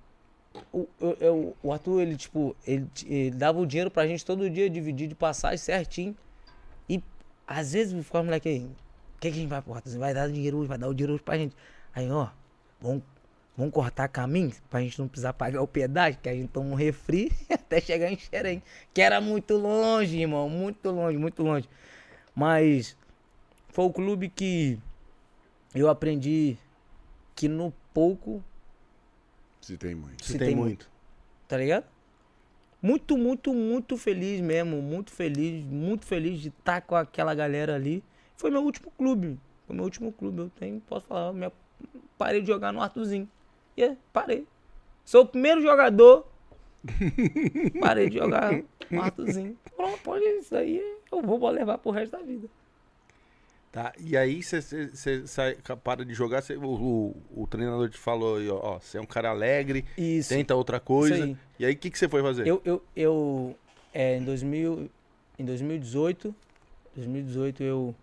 o, 0.74 0.88
eu- 1.20 1.56
o 1.62 1.72
Arthur, 1.72 2.02
ele, 2.02 2.16
tipo, 2.18 2.56
ele, 2.66 2.88
ele 3.06 3.32
dava 3.32 3.60
o 3.60 3.66
dinheiro 3.66 3.92
pra 3.92 4.08
gente 4.08 4.26
todo 4.26 4.50
dia, 4.50 4.70
dividir 4.70 5.08
de 5.08 5.16
passagem 5.16 5.58
certinho. 5.58 6.16
E 6.90 7.02
às 7.46 7.74
vezes 7.74 8.04
ficava, 8.04 8.24
moleque 8.24 8.50
aí, 8.50 8.60
o 8.66 8.70
que, 9.20 9.30
que 9.32 9.38
a 9.38 9.42
gente 9.42 9.50
vai 9.50 9.62
pro 9.62 9.74
Arthur? 9.74 9.98
Vai 10.00 10.14
dar 10.14 10.28
dinheiro 10.30 10.58
hoje, 10.58 10.68
vai 10.68 10.78
dar 10.78 10.88
o 10.88 10.94
dinheiro 10.94 11.14
hoje 11.14 11.24
pra 11.24 11.38
gente. 11.38 11.56
Aí, 11.94 12.10
ó, 12.10 12.28
vamos, 12.82 13.04
vamos 13.58 13.74
cortar 13.74 14.08
caminho 14.08 14.54
pra 14.70 14.82
gente 14.82 15.00
não 15.00 15.08
precisar 15.08 15.34
pagar 15.34 15.62
o 15.62 15.68
pedágio, 15.68 16.20
que 16.22 16.30
a 16.30 16.34
gente 16.34 16.50
toma 16.50 16.70
um 16.70 16.76
refri 16.76 17.32
até 17.50 17.82
chegar 17.82 18.12
em 18.12 18.18
Xerém. 18.18 18.62
Que 18.94 19.02
era 19.02 19.20
muito 19.20 19.58
longe, 19.58 20.20
irmão, 20.20 20.48
muito 20.48 20.92
longe, 20.92 21.18
muito 21.18 21.42
longe. 21.42 21.68
Mas 22.36 22.96
foi 23.70 23.86
o 23.86 23.92
clube 23.92 24.30
que 24.30 24.78
eu 25.74 25.90
aprendi 25.90 26.56
que 27.36 27.48
no 27.48 27.74
pouco 27.94 28.44
Se 29.60 29.76
tem 29.76 29.96
muito. 29.96 30.24
Se 30.24 30.34
se 30.34 30.38
tem, 30.38 30.50
tem 30.50 30.56
muito. 30.56 30.90
tá 31.48 31.58
ligado? 31.58 31.86
Muito, 32.80 33.18
muito, 33.18 33.54
muito 33.56 33.98
feliz 33.98 34.40
mesmo, 34.40 34.84
muito 34.84 35.12
feliz, 35.12 35.66
muito 35.66 36.06
feliz 36.06 36.40
de 36.40 36.50
estar 36.50 36.82
com 36.82 36.96
aquela 36.96 37.34
galera 37.34 37.74
ali. 37.74 38.04
Foi 38.36 38.52
meu 38.52 38.62
último 38.62 38.92
clube, 38.92 39.40
foi 39.66 39.76
meu 39.76 39.84
último 39.84 40.12
clube, 40.12 40.42
eu 40.42 40.50
tenho, 40.52 40.80
posso 40.82 41.08
falar, 41.08 41.34
minha, 41.34 41.52
parei 42.20 42.40
de 42.40 42.48
jogar 42.48 42.72
no 42.72 42.80
Arthurzinho. 42.80 43.28
E 43.78 43.84
é, 43.84 43.96
parei. 44.12 44.46
Sou 45.06 45.22
o 45.22 45.28
primeiro 45.28 45.62
jogador, 45.62 46.28
parei 47.80 48.10
de 48.10 48.18
jogar 48.18 48.52
no 48.90 49.02
Arthurzinho. 49.02 49.58
Pronto, 49.76 50.00
pode 50.04 50.26
isso 50.26 50.56
aí, 50.56 50.82
eu 51.12 51.22
vou 51.22 51.50
levar 51.50 51.78
pro 51.78 51.92
resto 51.92 52.12
da 52.12 52.24
vida. 52.24 52.50
Tá, 53.72 53.94
e 54.00 54.18
aí 54.18 54.42
você 54.42 54.60
para 55.84 56.04
de 56.04 56.14
jogar, 56.14 56.42
cê- 56.42 56.56
o, 56.56 56.66
o, 56.66 57.44
o 57.44 57.48
treinador 57.48 57.90
te 57.90 57.98
falou, 57.98 58.40
ó, 58.64 58.80
você 58.80 58.98
é 58.98 59.02
um 59.02 59.06
cara 59.06 59.30
alegre, 59.30 59.86
Isso. 59.98 60.30
tenta 60.30 60.56
outra 60.56 60.80
coisa. 60.80 61.26
aí. 61.26 61.38
E 61.60 61.66
aí, 61.66 61.74
o 61.74 61.78
que, 61.78 61.96
você 61.96 62.10
foi 62.10 62.22
fazer? 62.24 62.48
Eu, 62.48 62.62
eu, 62.66 62.84
eu 62.96 63.56
é, 63.94 64.18
em, 64.18 64.24
2000, 64.24 64.90
em 65.38 65.46
2018, 65.46 66.34
2018 66.96 67.64
eu, 67.64 67.96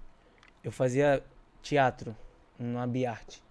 eu 0.62 0.70
fazia 0.70 1.22
teatro 1.62 2.16
na 2.58 2.86
Biarte. 2.86 3.43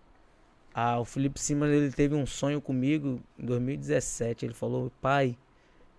Ah, 0.74 0.99
o 0.99 1.05
Felipe 1.05 1.39
Simas 1.39 1.69
ele 1.69 1.91
teve 1.91 2.15
um 2.15 2.26
sonho 2.26 2.59
comigo 2.59 3.21
em 3.38 3.45
2017. 3.45 4.45
Ele 4.45 4.53
falou, 4.53 4.91
pai, 5.01 5.38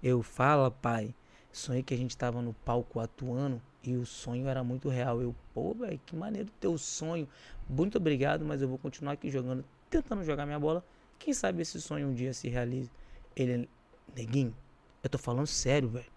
eu 0.03 0.23
fala, 0.23 0.71
pai, 0.71 1.15
sonhei 1.53 1.83
que 1.83 1.95
a 1.95 1.97
gente 1.97 2.17
tava 2.17 2.43
no 2.43 2.53
palco 2.53 2.99
atuando 2.99 3.63
e 3.85 3.97
o 3.97 4.05
sonho 4.05 4.49
era 4.49 4.65
muito 4.65 4.89
real. 4.89 5.23
Eu, 5.23 5.35
pô, 5.53 5.75
velho, 5.75 6.01
que 6.05 6.17
maneiro 6.17 6.51
teu 6.59 6.77
sonho. 6.77 7.29
Muito 7.69 7.99
obrigado, 7.99 8.45
mas 8.45 8.63
eu 8.63 8.69
vou 8.69 8.79
continuar 8.79 9.13
aqui 9.13 9.31
jogando, 9.31 9.65
tentando 9.89 10.25
jogar 10.25 10.45
minha 10.45 10.59
bola. 10.59 10.85
Quem 11.19 11.33
sabe 11.33 11.63
esse 11.63 11.81
sonho 11.81 12.09
um 12.09 12.15
dia 12.15 12.33
se 12.35 12.49
realize. 12.49 12.91
Ele, 13.37 13.69
neguinho, 14.15 14.55
eu 15.03 15.11
tô 15.11 15.19
falando 15.19 15.47
sério, 15.47 15.89
velho. 15.89 16.13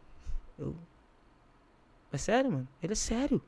Eu. 0.58 0.76
É 2.12 2.18
sério, 2.18 2.51
mano? 2.51 2.68
Ele 2.82 2.93
é 2.93 2.95
sério. 2.95 3.41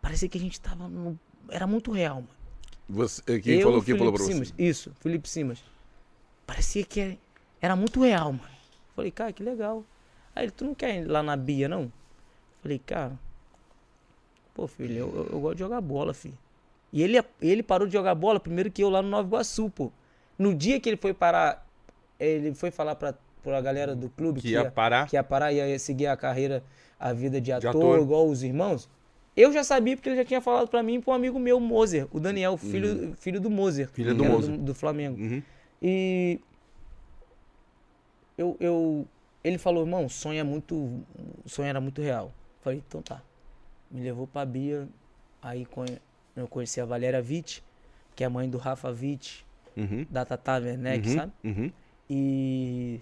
Parecia 0.00 0.28
que 0.28 0.38
a 0.38 0.40
gente 0.40 0.60
tava 0.60 0.86
no. 0.86 1.18
Era 1.48 1.66
muito 1.66 1.90
real, 1.90 2.16
mano. 2.16 2.41
Você, 2.88 3.22
é, 3.26 3.38
quem 3.38 3.54
eu, 3.54 3.62
falou, 3.62 3.78
quem 3.80 3.94
Felipe 3.94 3.98
falou 3.98 4.12
pra 4.12 4.24
Simas. 4.24 4.48
você? 4.48 4.62
Isso, 4.62 4.92
Felipe 5.00 5.28
Simas. 5.28 5.62
Parecia 6.46 6.84
que 6.84 7.00
era, 7.00 7.18
era 7.60 7.76
muito 7.76 8.02
real, 8.02 8.32
mano. 8.32 8.52
Falei, 8.94 9.10
cara, 9.10 9.32
que 9.32 9.42
legal. 9.42 9.84
Aí 10.34 10.44
ele, 10.44 10.52
tu 10.52 10.64
não 10.64 10.74
quer 10.74 11.02
ir 11.02 11.04
lá 11.06 11.22
na 11.22 11.36
Bia, 11.36 11.68
não? 11.68 11.90
Falei, 12.62 12.78
cara. 12.78 13.18
Pô, 14.54 14.66
filho, 14.66 14.94
eu, 14.94 15.14
eu, 15.14 15.28
eu 15.32 15.40
gosto 15.40 15.54
de 15.54 15.60
jogar 15.60 15.80
bola, 15.80 16.12
filho. 16.12 16.36
E 16.92 17.02
ele, 17.02 17.22
ele 17.40 17.62
parou 17.62 17.86
de 17.86 17.92
jogar 17.92 18.14
bola 18.14 18.38
primeiro 18.38 18.70
que 18.70 18.82
eu 18.82 18.90
lá 18.90 19.00
no 19.00 19.08
Nova 19.08 19.26
Iguaçu, 19.26 19.70
pô. 19.70 19.90
No 20.38 20.54
dia 20.54 20.78
que 20.78 20.88
ele 20.88 20.96
foi 20.98 21.14
parar, 21.14 21.66
ele 22.20 22.54
foi 22.54 22.70
falar 22.70 22.94
pra, 22.94 23.14
pra 23.42 23.60
galera 23.60 23.96
do 23.96 24.10
clube 24.10 24.40
que 24.40 24.50
ia 24.50 24.70
parar. 24.70 25.08
que 25.08 25.16
ia 25.16 25.24
parar 25.24 25.52
e 25.52 25.56
ia 25.56 25.78
seguir 25.78 26.06
a 26.06 26.16
carreira, 26.16 26.62
a 27.00 27.12
vida 27.12 27.40
de 27.40 27.50
ator, 27.50 27.70
ator. 27.70 28.00
igual 28.00 28.28
os 28.28 28.42
irmãos. 28.42 28.88
Eu 29.36 29.52
já 29.52 29.64
sabia 29.64 29.96
porque 29.96 30.08
ele 30.08 30.16
já 30.16 30.24
tinha 30.24 30.40
falado 30.40 30.68
pra 30.68 30.82
mim 30.82 30.94
e 30.94 31.00
pra 31.00 31.12
um 31.12 31.16
amigo 31.16 31.38
meu, 31.38 31.58
Moser, 31.58 32.06
o 32.10 32.20
Daniel, 32.20 32.56
filho, 32.56 33.14
filho 33.16 33.40
do 33.40 33.50
Moser. 33.50 33.88
Filho 33.88 34.14
do 34.14 34.24
era 34.24 34.32
Moser. 34.32 34.58
Do, 34.58 34.74
Flamengo. 34.74 35.18
Uhum. 35.20 35.42
E 35.80 36.38
eu, 38.36 38.56
eu, 38.60 39.06
ele 39.42 39.56
falou, 39.56 39.84
irmão, 39.84 40.04
o 40.04 40.10
sonho 40.10 40.38
é 40.38 40.42
muito, 40.42 40.74
o 40.74 41.48
sonho 41.48 41.68
era 41.68 41.80
muito 41.80 42.02
real. 42.02 42.32
Falei, 42.60 42.82
então 42.86 43.00
tá. 43.00 43.22
Me 43.90 44.02
levou 44.02 44.26
pra 44.26 44.44
Bia, 44.44 44.86
aí 45.40 45.66
eu 46.36 46.46
conheci 46.46 46.80
a 46.80 46.84
Valéria 46.84 47.24
Witt, 47.26 47.62
que 48.14 48.22
é 48.22 48.26
a 48.26 48.30
mãe 48.30 48.48
do 48.48 48.58
Rafa 48.58 48.88
Witt, 48.90 49.44
Uhum. 49.74 50.06
da 50.10 50.22
Tata 50.24 50.58
Werneck, 50.58 51.08
uhum. 51.08 51.14
sabe? 51.14 51.32
Uhum. 51.42 51.72
E 52.10 53.00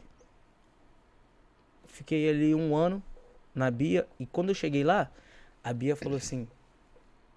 fiquei 1.86 2.30
ali 2.30 2.54
um 2.54 2.76
ano 2.76 3.02
na 3.54 3.70
Bia. 3.70 4.06
E 4.18 4.26
quando 4.26 4.50
eu 4.50 4.54
cheguei 4.54 4.84
lá, 4.84 5.10
a 5.62 5.72
Bia 5.72 5.94
falou 5.94 6.16
assim: 6.16 6.48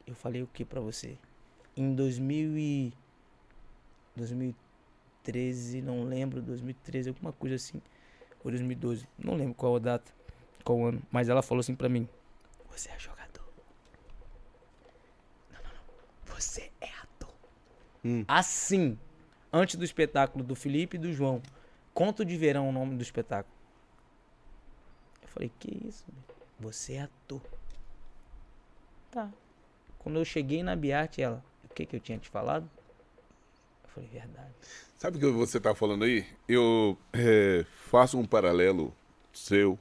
Eu 0.08 0.16
falei 0.16 0.42
o 0.42 0.48
que 0.48 0.64
pra 0.64 0.80
você? 0.80 1.18
Em 1.76 1.94
2000 1.94 2.58
e 2.58 2.94
2013, 4.16 5.82
não 5.82 6.04
lembro, 6.04 6.42
2013, 6.42 7.10
alguma 7.10 7.34
coisa 7.34 7.56
assim. 7.56 7.82
Ou 8.44 8.52
2012, 8.52 9.08
não 9.18 9.36
lembro 9.36 9.54
qual 9.54 9.76
a 9.76 9.80
data, 9.80 10.12
qual 10.64 10.86
ano. 10.86 11.02
Mas 11.12 11.30
ela 11.30 11.42
falou 11.42 11.60
assim 11.60 11.76
pra 11.76 11.90
mim: 11.90 12.08
Você 12.70 12.90
é 12.90 13.00
jogador. 13.00 13.46
Não, 15.52 15.64
não, 15.64 15.72
não. 15.74 16.36
Você 16.36 16.72
é 16.80 16.90
ator. 17.02 17.34
Hum. 18.06 18.24
Assim, 18.28 18.98
antes 19.52 19.76
do 19.76 19.84
espetáculo 19.84 20.44
do 20.44 20.56
Felipe 20.56 20.98
e 20.98 21.00
do 21.00 21.12
João. 21.12 21.42
Conto 21.94 22.26
de 22.26 22.36
Verão 22.36 22.66
é 22.66 22.70
o 22.70 22.72
nome 22.72 22.96
do 22.96 23.04
espetáculo. 23.04 23.56
Eu 25.22 25.28
falei, 25.28 25.52
que 25.60 25.88
isso? 25.88 26.04
meu? 26.12 26.24
Você 26.60 26.94
é 26.94 27.02
ator. 27.02 27.42
Tá. 29.14 29.32
Quando 30.00 30.18
eu 30.18 30.26
cheguei 30.26 30.64
na 30.64 30.76
Biarte, 30.76 31.22
ela, 31.22 31.46
o 31.64 31.72
que 31.72 31.86
que 31.86 31.96
eu 31.96 32.00
tinha 32.00 32.18
te 32.18 32.28
falado? 32.28 32.68
Eu 33.84 33.90
falei, 33.90 34.10
verdade. 34.10 34.52
Sabe 34.98 35.18
o 35.18 35.20
que 35.20 35.28
você 35.28 35.60
está 35.60 35.76
falando 35.76 36.04
aí? 36.04 36.26
Eu 36.50 36.98
é, 37.14 37.64
faço 37.86 38.18
um 38.18 38.26
paralelo 38.26 38.92
seu 39.32 39.78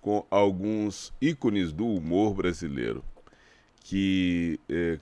com 0.00 0.24
alguns 0.30 1.12
ícones 1.20 1.72
do 1.72 1.84
humor 1.84 2.32
brasileiro 2.32 3.04
que, 3.80 4.60
é, 4.68 5.00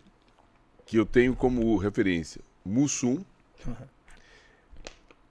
que 0.86 0.96
eu 0.96 1.04
tenho 1.04 1.36
como 1.36 1.76
referência. 1.76 2.40
Mussum, 2.64 3.22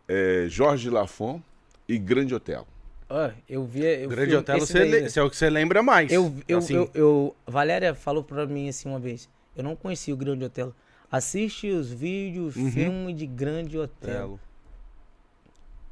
é, 0.07 0.45
Jorge 0.47 0.91
Lafon 0.91 1.41
e 1.87 1.97
Grande 1.97 2.35
Hotel. 2.35 2.67
Ó, 3.09 3.29
eu 3.47 3.63
vi. 3.65 3.83
Eu 3.83 4.09
Grande 4.09 4.31
fui- 4.31 4.39
Otelo, 4.39 4.59
você 4.61 4.79
daí, 4.79 4.91
le- 4.91 5.01
né? 5.01 5.09
é 5.15 5.21
o 5.23 5.29
que 5.29 5.35
você 5.37 5.49
lembra 5.49 5.83
mais. 5.83 6.11
Eu, 6.11 6.33
eu, 6.47 6.57
assim. 6.59 6.73
eu, 6.75 6.89
eu- 6.93 7.35
Valéria 7.45 7.93
falou 7.93 8.23
pra 8.23 8.45
mim 8.45 8.69
assim 8.69 8.89
uma 8.89 8.99
vez. 8.99 9.29
Eu 9.55 9.63
não 9.63 9.75
conhecia 9.75 10.13
o 10.13 10.17
Grande 10.17 10.43
Otelo. 10.45 10.75
Assiste 11.11 11.69
os 11.69 11.91
vídeos, 11.91 12.55
Uhum. 12.55 12.71
filme 12.71 13.13
de 13.13 13.25
Grande 13.27 13.77
Otelo. 13.77 14.13
Otelo. 14.35 14.39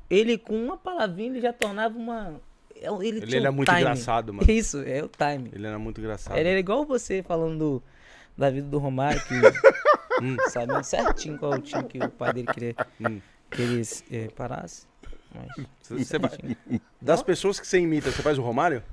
Ele 0.10 0.38
com 0.38 0.56
uma 0.56 0.78
palavrinha 0.78 1.30
ele 1.30 1.42
já 1.42 1.54
tornava 1.54 1.98
uma. 1.98 2.42
é, 2.76 2.88
Ele, 3.06 3.20
Ele 3.20 3.38
era 3.38 3.52
um 3.52 3.54
muito 3.54 3.68
timing. 3.68 3.82
engraçado, 3.82 4.34
mano. 4.34 4.46
Isso, 4.52 4.80
é 4.82 5.04
o 5.04 5.08
time. 5.10 5.52
Ele 5.54 5.68
era 5.68 5.80
muito 5.80 6.00
engraçado. 6.02 6.38
Ele 6.38 6.50
era 6.50 6.60
igual 6.60 6.86
você 6.86 7.22
falando 7.24 7.58
do- 7.58 7.84
da 8.38 8.50
vida 8.50 8.68
do 8.68 8.78
Romário, 8.80 9.22
que 9.26 9.34
Hum. 10.22 10.38
sabendo 10.50 10.84
certinho 10.84 11.38
qual 11.38 11.54
o 11.54 11.60
time 11.60 11.84
que 11.84 11.98
o 12.00 12.10
pai 12.10 12.34
dele 12.34 12.48
queria 12.48 12.76
Hum. 13.00 13.20
que 13.50 13.62
ele 13.62 13.82
eh, 14.12 14.28
parasse. 14.36 14.86
Mas, 15.34 15.68
Você- 15.82 16.20
vai-. 16.20 16.38
Das 17.02 17.24
pessoas 17.24 17.60
que 17.60 17.68
você 17.68 17.80
imita, 17.80 18.12
você 18.12 18.22
faz 18.22 18.38
o 18.38 18.42
Romário? 18.42 18.84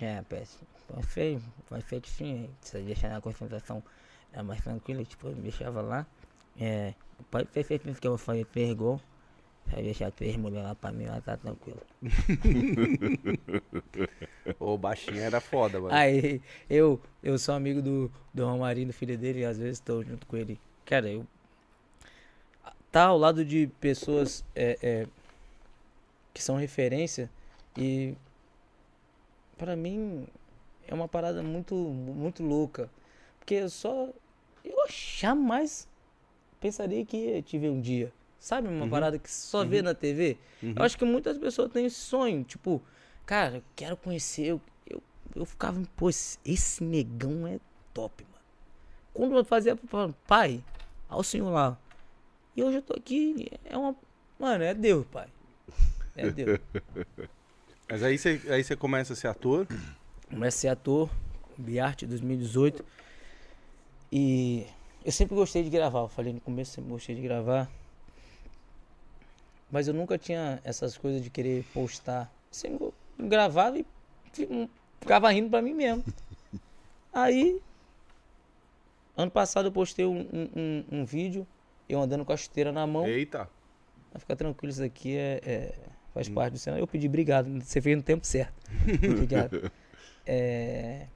É, 0.00 0.22
péssimo. 0.22 0.66
Foi 0.88 1.02
feio, 1.02 1.42
foi 1.68 1.80
feito 1.80 2.08
sim. 2.08 2.48
Você 2.60 2.80
deixar 2.80 3.10
na 3.10 3.20
concentração 3.20 3.82
era 4.32 4.42
mais 4.42 4.60
tranquilo, 4.62 5.04
tipo, 5.04 5.28
eu 5.28 5.34
deixava 5.34 5.80
lá. 5.80 6.06
É, 6.58 6.94
pode 7.30 7.48
ter 7.48 7.64
certeza 7.64 8.00
que 8.00 8.06
eu 8.06 8.16
falei 8.16 8.44
três 8.44 8.72
gols. 8.74 9.00
Vai 9.66 9.82
deixar 9.82 10.12
três 10.12 10.36
mulheres 10.36 10.68
lá 10.68 10.74
pra 10.76 10.92
mim, 10.92 11.06
lá 11.06 11.20
tá 11.20 11.36
tranquilo. 11.36 11.80
O 14.60 14.78
baixinho 14.78 15.20
era 15.20 15.40
foda, 15.40 15.80
mano. 15.80 15.92
Aí, 15.94 16.40
eu, 16.70 17.00
eu 17.22 17.36
sou 17.38 17.54
amigo 17.54 17.82
do, 17.82 18.10
do 18.32 18.46
Romarinho, 18.46 18.86
do 18.88 18.92
filho 18.92 19.18
dele, 19.18 19.40
e 19.40 19.44
às 19.44 19.58
vezes 19.58 19.80
tô 19.80 20.02
junto 20.04 20.24
com 20.26 20.36
ele. 20.36 20.60
Cara, 20.84 21.08
eu. 21.10 21.26
Tá 22.92 23.06
ao 23.06 23.18
lado 23.18 23.44
de 23.44 23.66
pessoas 23.80 24.44
é, 24.54 24.78
é, 24.80 25.06
que 26.36 26.42
são 26.42 26.56
referência 26.56 27.30
e. 27.78 28.14
Pra 29.56 29.74
mim, 29.74 30.26
é 30.86 30.92
uma 30.94 31.08
parada 31.08 31.42
muito, 31.42 31.74
muito 31.74 32.42
louca. 32.42 32.90
Porque 33.38 33.54
eu 33.54 33.70
só. 33.70 34.10
Eu 34.62 34.76
jamais 34.90 35.88
pensaria 36.60 37.02
que 37.06 37.16
ia 37.16 37.42
te 37.42 37.56
ver 37.58 37.70
um 37.70 37.80
dia. 37.80 38.12
Sabe? 38.38 38.68
Uma 38.68 38.84
Uhum. 38.84 38.90
parada 38.90 39.18
que 39.18 39.30
só 39.30 39.64
vê 39.64 39.80
na 39.80 39.94
TV. 39.94 40.36
Uhum. 40.62 40.74
Eu 40.76 40.82
acho 40.82 40.98
que 40.98 41.06
muitas 41.06 41.38
pessoas 41.38 41.72
têm 41.72 41.86
esse 41.86 41.96
sonho. 41.96 42.44
Tipo, 42.44 42.82
cara, 43.24 43.56
eu 43.56 43.62
quero 43.74 43.96
conhecer. 43.96 44.44
Eu, 44.44 44.60
eu, 44.86 45.02
eu 45.34 45.44
ficava, 45.46 45.82
pô, 45.96 46.10
esse, 46.10 46.38
esse 46.44 46.84
negão 46.84 47.46
é 47.46 47.58
top, 47.94 48.22
mano. 48.24 48.36
Quando 49.14 49.36
eu 49.38 49.44
fazia, 49.44 49.72
eu 49.72 49.78
falava, 49.88 50.14
pai, 50.26 50.62
ao 51.08 51.22
senhor 51.22 51.48
lá. 51.50 51.78
E 52.54 52.62
hoje 52.62 52.76
eu 52.76 52.82
tô 52.82 52.92
aqui, 52.92 53.48
é 53.64 53.74
uma. 53.76 53.96
Mano, 54.38 54.64
é 54.64 54.74
Deus, 54.74 55.06
pai. 55.06 55.28
É 56.16 56.30
Deus. 56.30 56.58
Mas 57.88 58.02
aí 58.02 58.18
você, 58.18 58.40
aí 58.48 58.64
você 58.64 58.74
começa 58.74 59.12
a 59.12 59.16
ser 59.16 59.28
ator. 59.28 59.66
Comecei 60.28 60.68
a 60.70 60.72
ser 60.74 60.78
ator, 60.80 61.08
Biarte 61.56 62.06
2018. 62.06 62.84
E 64.10 64.66
eu 65.04 65.12
sempre 65.12 65.34
gostei 65.36 65.62
de 65.62 65.70
gravar. 65.70 66.00
Eu 66.00 66.08
falei 66.08 66.32
no 66.32 66.40
começo, 66.40 66.72
sempre 66.72 66.90
gostei 66.90 67.14
de 67.14 67.22
gravar. 67.22 67.70
Mas 69.70 69.88
eu 69.88 69.94
nunca 69.94 70.16
tinha 70.18 70.60
essas 70.64 70.96
coisas 70.96 71.22
de 71.22 71.30
querer 71.30 71.64
postar. 71.74 72.32
Sempre 72.50 72.90
gravava 73.18 73.78
e 73.78 73.86
fi- 74.32 74.68
ficava 75.00 75.30
rindo 75.30 75.50
pra 75.50 75.60
mim 75.62 75.74
mesmo. 75.74 76.04
Aí, 77.12 77.60
ano 79.16 79.30
passado 79.30 79.66
eu 79.68 79.72
postei 79.72 80.04
um, 80.06 80.20
um- 80.20 80.84
um- 81.00 81.04
vídeo, 81.04 81.46
eu 81.88 82.00
andando 82.00 82.24
com 82.24 82.32
a 82.32 82.36
chuteira 82.36 82.70
na 82.72 82.86
mão. 82.86 83.06
Eita. 83.06 83.48
Mas 84.12 84.22
fica 84.22 84.36
tranquilo, 84.36 84.72
isso 84.72 84.82
aqui 84.82 85.16
é, 85.16 85.40
é- 85.44 85.74
faz 86.16 86.30
parte 86.30 86.54
do 86.54 86.58
cenário. 86.58 86.82
Eu 86.82 86.86
pedi 86.86 87.06
obrigado, 87.06 87.46
você 87.60 87.78
fez 87.78 87.94
no 87.94 88.02
tempo 88.02 88.26
certo. 88.26 88.54
obrigado. 89.12 89.70
É, 90.28 91.06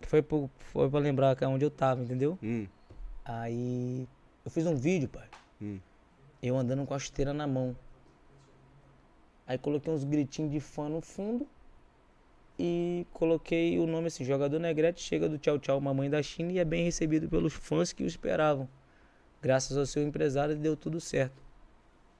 foi, 0.00 0.22
por, 0.22 0.48
foi 0.72 0.88
pra 0.88 0.98
lembrar 0.98 1.36
é 1.38 1.46
onde 1.46 1.62
eu 1.62 1.70
tava, 1.70 2.00
entendeu? 2.00 2.38
Hum. 2.42 2.66
Aí 3.22 4.08
eu 4.42 4.50
fiz 4.50 4.66
um 4.66 4.74
vídeo, 4.74 5.10
pai. 5.10 5.28
Hum. 5.60 5.78
Eu 6.42 6.56
andando 6.56 6.86
com 6.86 6.94
a 6.94 6.98
chuteira 6.98 7.34
na 7.34 7.46
mão. 7.46 7.76
Aí 9.46 9.58
coloquei 9.58 9.92
uns 9.92 10.04
gritinhos 10.04 10.50
de 10.50 10.58
fã 10.58 10.88
no 10.88 11.02
fundo. 11.02 11.46
E 12.58 13.06
coloquei 13.12 13.78
o 13.78 13.86
nome 13.86 14.06
assim, 14.06 14.24
jogador 14.24 14.58
Negrete 14.58 15.02
chega 15.02 15.28
do 15.28 15.36
tchau 15.36 15.58
tchau 15.58 15.78
mamãe 15.78 16.08
da 16.08 16.22
China 16.22 16.50
e 16.50 16.58
é 16.58 16.64
bem 16.64 16.82
recebido 16.82 17.28
pelos 17.28 17.52
fãs 17.52 17.92
que 17.92 18.04
o 18.04 18.06
esperavam. 18.06 18.66
Graças 19.42 19.76
ao 19.76 19.84
seu 19.84 20.02
empresário 20.02 20.56
deu 20.56 20.78
tudo 20.78 20.98
certo. 20.98 21.42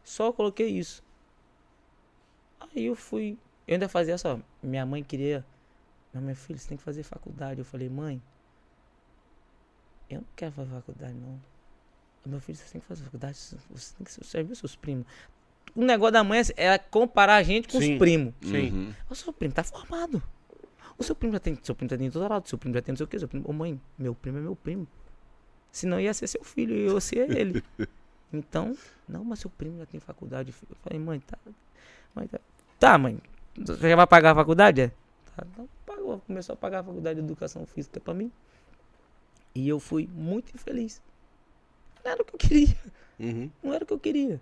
Só 0.04 0.30
coloquei 0.34 0.68
isso. 0.68 1.02
Aí 2.74 2.86
eu 2.86 2.94
fui. 2.94 3.38
Eu 3.66 3.74
ainda 3.74 3.88
fazia 3.88 4.18
só. 4.18 4.38
Minha 4.62 4.84
mãe 4.84 5.02
queria. 5.02 5.44
Não, 6.12 6.20
meu 6.20 6.36
filho, 6.36 6.58
você 6.58 6.68
tem 6.68 6.76
que 6.78 6.84
fazer 6.84 7.02
faculdade. 7.02 7.60
Eu 7.60 7.64
falei, 7.64 7.88
mãe. 7.88 8.20
Eu 10.08 10.18
não 10.18 10.26
quero 10.36 10.52
fazer 10.52 10.70
faculdade, 10.70 11.14
não. 11.14 11.40
Meu 12.26 12.40
filho, 12.40 12.56
você 12.56 12.70
tem 12.72 12.80
que 12.80 12.86
fazer 12.86 13.04
faculdade. 13.04 13.36
Você 13.36 13.94
tem 13.96 14.04
que 14.04 14.12
servir 14.24 14.52
os 14.52 14.58
seus 14.58 14.76
primos. 14.76 15.06
O 15.74 15.84
negócio 15.84 16.12
da 16.12 16.22
mãe 16.22 16.40
é 16.56 16.78
comparar 16.78 17.36
a 17.36 17.42
gente 17.42 17.68
com 17.68 17.80
Sim. 17.80 17.94
os 17.94 17.98
primos. 17.98 18.34
Sim. 18.42 18.70
Uhum. 18.70 18.94
O 19.10 19.14
seu 19.14 19.32
primo 19.32 19.52
tá 19.52 19.64
formado. 19.64 20.22
O 20.96 21.02
seu 21.02 21.14
primo 21.14 21.32
já 21.32 21.40
tem. 21.40 21.58
Seu 21.62 21.74
primo 21.74 21.90
já 21.90 21.98
tem 21.98 22.08
doutorado, 22.08 22.48
seu 22.48 22.56
primo 22.56 22.74
já 22.74 22.82
tem 22.82 22.92
não 22.92 22.96
sei 22.96 23.04
o 23.04 23.08
quê. 23.08 23.18
Seu 23.18 23.28
primo, 23.28 23.44
ô 23.48 23.52
mãe, 23.52 23.80
meu 23.98 24.14
primo 24.14 24.38
é 24.38 24.40
meu 24.40 24.54
primo. 24.54 24.86
Senão 25.72 25.98
ia 25.98 26.14
ser 26.14 26.28
seu 26.28 26.44
filho 26.44 26.74
e 26.74 26.86
eu 26.86 27.00
ser 27.00 27.30
ele. 27.30 27.62
Então, 28.36 28.76
não, 29.08 29.22
mas 29.22 29.38
seu 29.38 29.48
primo 29.48 29.78
já 29.78 29.86
tem 29.86 30.00
faculdade. 30.00 30.50
filho. 30.50 30.72
Eu 30.72 30.76
falei, 30.82 30.98
mãe, 30.98 31.20
tá. 31.20 31.38
Mãe, 32.16 32.26
tá. 32.26 32.40
Tá, 32.84 32.98
mãe. 32.98 33.18
Você 33.56 33.88
já 33.88 33.96
vai 33.96 34.06
pagar 34.06 34.32
a 34.32 34.34
faculdade? 34.34 34.82
É? 34.82 34.88
Tá, 35.34 35.46
então 35.50 35.66
pagou. 35.86 36.20
Começou 36.26 36.52
a 36.52 36.56
pagar 36.56 36.80
a 36.80 36.84
faculdade 36.84 37.18
de 37.18 37.24
educação 37.24 37.64
física 37.64 37.98
pra 37.98 38.12
mim. 38.12 38.30
E 39.54 39.66
eu 39.66 39.80
fui 39.80 40.06
muito 40.12 40.54
infeliz. 40.54 41.00
Não 42.04 42.12
era 42.12 42.20
o 42.20 42.24
que 42.26 42.34
eu 42.34 42.38
queria. 42.38 42.76
Uhum. 43.18 43.50
Não 43.62 43.72
era 43.72 43.84
o 43.84 43.86
que 43.86 43.92
eu 43.94 43.98
queria. 43.98 44.38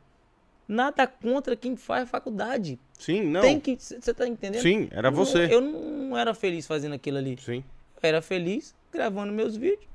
Nada 0.67 1.07
contra 1.07 1.55
quem 1.55 1.77
faz 1.77 2.09
faculdade. 2.11 2.81
Sim, 2.99 3.23
não. 3.23 3.43
Tem 3.43 3.61
que. 3.61 3.77
Você 3.79 4.13
tá 4.13 4.27
entendendo? 4.27 4.61
Sim, 4.61 4.89
era 4.91 5.09
você. 5.09 5.47
Eu 5.49 5.61
não 5.61 6.19
era 6.19 6.35
feliz 6.35 6.67
fazendo 6.67 6.95
aquilo 6.97 7.19
ali. 7.19 7.39
Sim. 7.41 7.63
Eu 8.03 8.09
era 8.09 8.21
feliz 8.21 8.75
gravando 8.93 9.33
meus 9.33 9.57
vídeos. 9.57 9.87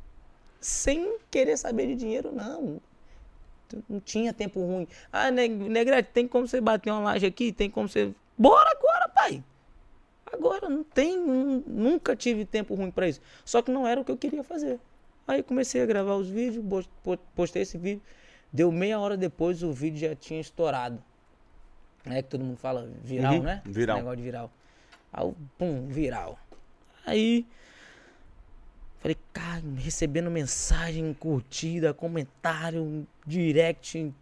Sem 0.61 1.17
querer 1.29 1.57
saber 1.57 1.87
de 1.87 1.95
dinheiro, 1.95 2.31
não. 2.31 2.79
Não 3.89 3.99
tinha 3.99 4.31
tempo 4.31 4.61
ruim. 4.61 4.87
Ah, 5.11 5.29
Ne- 5.31 5.49
Negrete, 5.49 6.11
tem 6.13 6.25
como 6.25 6.47
você 6.47 6.61
bater 6.61 6.91
uma 6.91 7.01
laje 7.01 7.25
aqui? 7.25 7.51
Tem 7.51 7.69
como 7.69 7.89
você. 7.89 8.13
Bora 8.37 8.69
agora, 8.71 9.09
pai! 9.09 9.43
Agora, 10.31 10.69
não 10.69 10.83
tem. 10.83 11.17
nun- 11.17 11.63
Nunca 11.65 12.15
tive 12.15 12.45
tempo 12.45 12.75
ruim 12.75 12.91
pra 12.91 13.07
isso. 13.07 13.21
Só 13.45 13.61
que 13.61 13.71
não 13.71 13.87
era 13.87 13.99
o 14.01 14.05
que 14.05 14.11
eu 14.11 14.17
queria 14.17 14.43
fazer. 14.43 14.79
Aí 15.27 15.41
comecei 15.43 15.81
a 15.81 15.85
gravar 15.85 16.15
os 16.15 16.29
vídeos, 16.29 16.63
postei 17.35 17.61
esse 17.63 17.77
vídeo. 17.77 18.01
Deu 18.51 18.71
meia 18.71 18.99
hora 18.99 19.17
depois, 19.17 19.61
o 19.63 19.71
vídeo 19.73 19.99
já 19.99 20.15
tinha 20.15 20.39
estourado. 20.39 21.01
É 22.05 22.21
que 22.21 22.29
todo 22.29 22.43
mundo 22.43 22.57
fala 22.57 22.89
viral, 23.03 23.33
Uhum, 23.35 23.43
né? 23.43 23.61
Esse 23.65 23.73
viral. 23.73 23.97
negócio 23.97 24.17
de 24.17 24.23
viral. 24.23 24.51
Aí, 25.11 25.33
pum, 25.57 25.87
viral. 25.87 26.39
Aí, 27.05 27.45
falei, 28.99 29.17
cara, 29.33 29.61
recebendo 29.77 30.29
mensagem, 30.31 31.13
curtida, 31.13 31.93
comentário, 31.93 33.05
direct, 33.25 34.13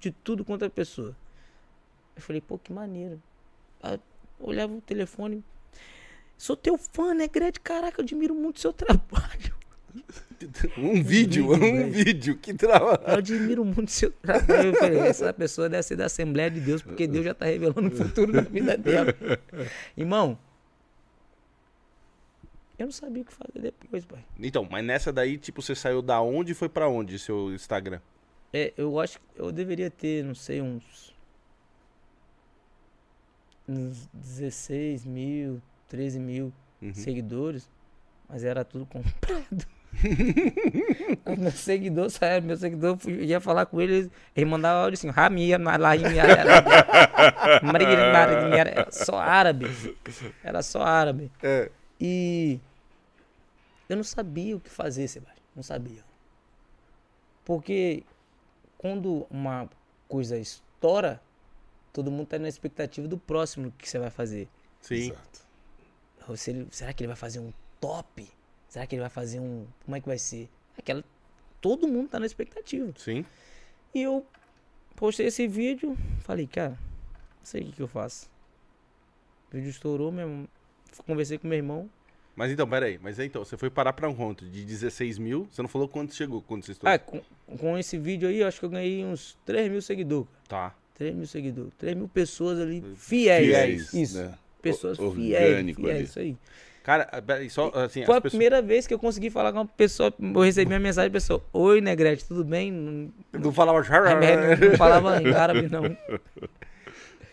de 0.00 0.10
tudo 0.10 0.44
quanto 0.44 0.64
é 0.64 0.68
pessoa. 0.68 1.14
Eu 2.18 2.22
falei, 2.22 2.40
pô, 2.40 2.58
que 2.58 2.72
maneiro. 2.72 3.22
Eu 3.82 4.00
olhava 4.40 4.74
o 4.74 4.80
telefone. 4.80 5.44
Sou 6.36 6.56
teu 6.56 6.76
fã, 6.76 7.14
né, 7.14 7.28
Gretchen? 7.28 7.62
Caraca, 7.62 8.00
eu 8.00 8.04
admiro 8.04 8.34
muito 8.34 8.56
o 8.56 8.60
seu 8.60 8.72
trabalho. 8.72 9.56
Um 10.78 11.02
vídeo, 11.02 11.48
vídeo, 11.48 11.64
um 11.64 11.90
vídeo. 11.90 12.36
Que 12.36 12.54
trava. 12.54 13.02
Eu 13.04 13.16
admiro 13.16 13.64
muito 13.64 13.88
o 13.88 13.90
seu 13.90 14.12
trabalho. 14.12 14.68
Eu 14.68 14.74
falei, 14.74 15.00
essa 15.00 15.32
pessoa 15.32 15.68
deve 15.68 15.82
ser 15.82 15.96
da 15.96 16.04
Assembleia 16.04 16.48
de 16.48 16.60
Deus, 16.60 16.80
porque 16.80 17.08
Deus 17.08 17.24
já 17.24 17.34
tá 17.34 17.46
revelando 17.46 17.88
o 17.88 17.90
futuro 17.90 18.30
da 18.30 18.42
vida 18.42 18.76
dela. 18.76 19.12
Irmão, 19.96 20.38
eu 22.78 22.86
não 22.86 22.92
sabia 22.92 23.22
o 23.22 23.24
que 23.24 23.32
fazer 23.32 23.60
depois, 23.60 24.04
pai. 24.04 24.24
Então, 24.38 24.68
mas 24.70 24.84
nessa 24.84 25.12
daí, 25.12 25.38
tipo, 25.38 25.60
você 25.60 25.74
saiu 25.74 26.00
da 26.00 26.20
onde 26.20 26.52
e 26.52 26.54
foi 26.54 26.68
pra 26.68 26.88
onde, 26.88 27.18
seu 27.18 27.52
Instagram? 27.52 28.00
É, 28.52 28.72
eu 28.76 29.00
acho 29.00 29.18
que 29.18 29.24
eu 29.36 29.50
deveria 29.50 29.90
ter, 29.90 30.24
não 30.24 30.34
sei, 30.34 30.62
uns. 30.62 31.12
Uns 33.68 34.08
16 34.14 35.04
mil, 35.04 35.60
13 35.88 36.18
mil 36.18 36.52
Uhum. 36.80 36.94
seguidores, 36.94 37.68
mas 38.28 38.44
era 38.44 38.64
tudo 38.64 38.86
comprado. 38.90 39.66
meu 41.38 41.50
seguidor 41.50 42.08
saiu, 42.10 42.42
meu 42.42 42.56
seguidor 42.56 42.96
ia 43.08 43.40
falar 43.40 43.66
com 43.66 43.80
ele, 43.80 44.10
ele 44.36 44.46
mandava 44.46 44.84
áudio 44.84 44.94
assim, 44.96 45.08
Ramia, 45.08 45.58
era 48.56 48.86
só 48.92 49.18
árabe. 49.18 49.66
Era 50.44 50.62
só 50.62 50.82
árabe. 50.82 51.32
É. 51.42 51.70
E 52.00 52.60
eu 53.88 53.96
não 53.96 54.04
sabia 54.04 54.56
o 54.56 54.60
que 54.60 54.70
fazer, 54.70 55.08
Sebastião. 55.08 55.42
Não 55.56 55.62
sabia. 55.62 56.04
Porque 57.44 58.04
quando 58.76 59.26
uma 59.30 59.68
coisa 60.06 60.38
estoura, 60.38 61.20
todo 61.98 62.12
mundo 62.12 62.28
tá 62.28 62.38
na 62.38 62.48
expectativa 62.48 63.08
do 63.08 63.18
próximo 63.18 63.72
que 63.76 63.88
você 63.88 63.98
vai 63.98 64.08
fazer. 64.10 64.48
Sim. 64.80 65.10
Exato. 65.10 65.40
Ou 66.28 66.36
se 66.36 66.50
ele- 66.50 66.68
será 66.70 66.92
que 66.92 67.02
ele 67.02 67.08
vai 67.08 67.16
fazer 67.16 67.40
um 67.40 67.52
top? 67.80 68.28
Será 68.68 68.86
que 68.86 68.94
ele 68.94 69.00
vai 69.00 69.10
fazer 69.10 69.40
um. 69.40 69.66
Como 69.84 69.96
é 69.96 70.00
que 70.00 70.06
vai 70.06 70.18
ser? 70.18 70.48
Aquela. 70.78 71.02
Todo 71.60 71.88
mundo 71.88 72.08
tá 72.08 72.20
na 72.20 72.26
expectativa. 72.26 72.92
Sim. 72.96 73.24
E 73.92 74.02
eu 74.02 74.24
postei 74.94 75.26
esse 75.26 75.48
vídeo, 75.48 75.96
falei, 76.20 76.46
cara, 76.46 76.70
não 76.70 77.44
sei 77.44 77.62
o 77.62 77.64
que, 77.66 77.72
que 77.72 77.82
eu 77.82 77.88
faço. 77.88 78.30
O 79.50 79.56
vídeo 79.56 79.70
estourou 79.70 80.12
mesmo. 80.12 80.48
Conversei 81.04 81.36
com 81.38 81.48
meu 81.48 81.56
irmão. 81.58 81.90
Mas 82.36 82.52
então, 82.52 82.68
peraí. 82.68 82.96
Mas 83.02 83.18
aí, 83.18 83.26
então, 83.26 83.44
você 83.44 83.56
foi 83.56 83.70
parar 83.70 83.92
pra 83.92 84.08
um 84.08 84.14
conto 84.14 84.48
de 84.48 84.64
16 84.64 85.18
mil. 85.18 85.48
Você 85.50 85.60
não 85.62 85.68
falou 85.68 85.88
quanto 85.88 86.14
chegou, 86.14 86.40
quando 86.42 86.64
você 86.64 86.70
estourou. 86.72 86.94
Ah, 86.94 86.98
com, 86.98 87.20
com 87.56 87.76
esse 87.76 87.98
vídeo 87.98 88.28
aí, 88.28 88.38
eu 88.38 88.46
acho 88.46 88.60
que 88.60 88.66
eu 88.66 88.70
ganhei 88.70 89.04
uns 89.04 89.36
3 89.44 89.68
mil 89.68 89.82
seguidores. 89.82 90.28
Tá. 90.46 90.72
3 90.98 91.14
mil 91.14 91.26
seguidores. 91.26 91.72
3 91.78 91.96
mil 91.96 92.08
pessoas 92.08 92.58
ali 92.60 92.82
fiéis. 92.96 93.46
Fiéis, 93.46 93.94
Isso. 93.94 94.18
né? 94.18 94.34
Pessoas 94.60 94.98
O- 94.98 95.12
fiéis. 95.12 95.56
ali. 95.58 96.02
isso 96.02 96.18
aí. 96.18 96.36
Cara, 96.82 97.04
peraí, 97.22 97.48
só 97.50 97.70
assim. 97.74 98.04
Foi 98.04 98.16
a 98.16 98.20
pessoas- 98.20 98.32
primeira 98.32 98.60
vez 98.62 98.86
que 98.86 98.94
eu 98.94 98.98
consegui 98.98 99.28
falar 99.30 99.52
com 99.52 99.58
uma 99.58 99.66
pessoa. 99.66 100.12
Eu 100.18 100.40
recebi 100.40 100.72
uma 100.72 100.78
mensagem 100.80 101.10
da 101.10 101.12
pessoa: 101.12 101.44
Oi, 101.52 101.80
Negrete, 101.80 102.24
tudo 102.24 102.44
bem? 102.44 102.72
Não, 102.72 103.12
Não 103.32 103.52
falava. 103.52 103.78
não, 103.88 104.68
não 104.70 104.76
falava 104.76 105.22
em 105.22 105.32
árabe, 105.34 105.68
não. 105.70 105.82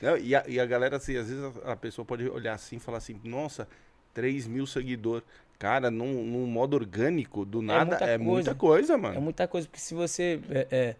Não, 0.02 0.18
e, 0.18 0.36
a, 0.36 0.44
e 0.48 0.60
a 0.60 0.66
galera, 0.66 0.98
assim, 0.98 1.16
às 1.16 1.30
vezes 1.30 1.44
a, 1.66 1.72
a 1.72 1.76
pessoa 1.76 2.06
pode 2.06 2.28
olhar 2.30 2.54
assim 2.54 2.76
e 2.76 2.80
falar 2.80 2.98
assim, 2.98 3.20
nossa, 3.24 3.68
3 4.14 4.46
mil 4.46 4.68
seguidores. 4.68 5.24
Cara, 5.58 5.90
num, 5.90 6.22
num 6.24 6.46
modo 6.46 6.76
orgânico, 6.76 7.46
do 7.46 7.62
nada, 7.62 7.86
muita 7.92 8.04
é 8.06 8.18
coisa. 8.18 8.24
muita 8.24 8.56
coisa, 8.56 8.94
É 8.94 8.98
mano. 8.98 9.22
muita 9.22 9.48
coisa, 9.48 9.68
porque 9.68 9.80
se 9.80 9.94
você 9.96 10.40
é, 10.50 10.68
é, 10.70 10.96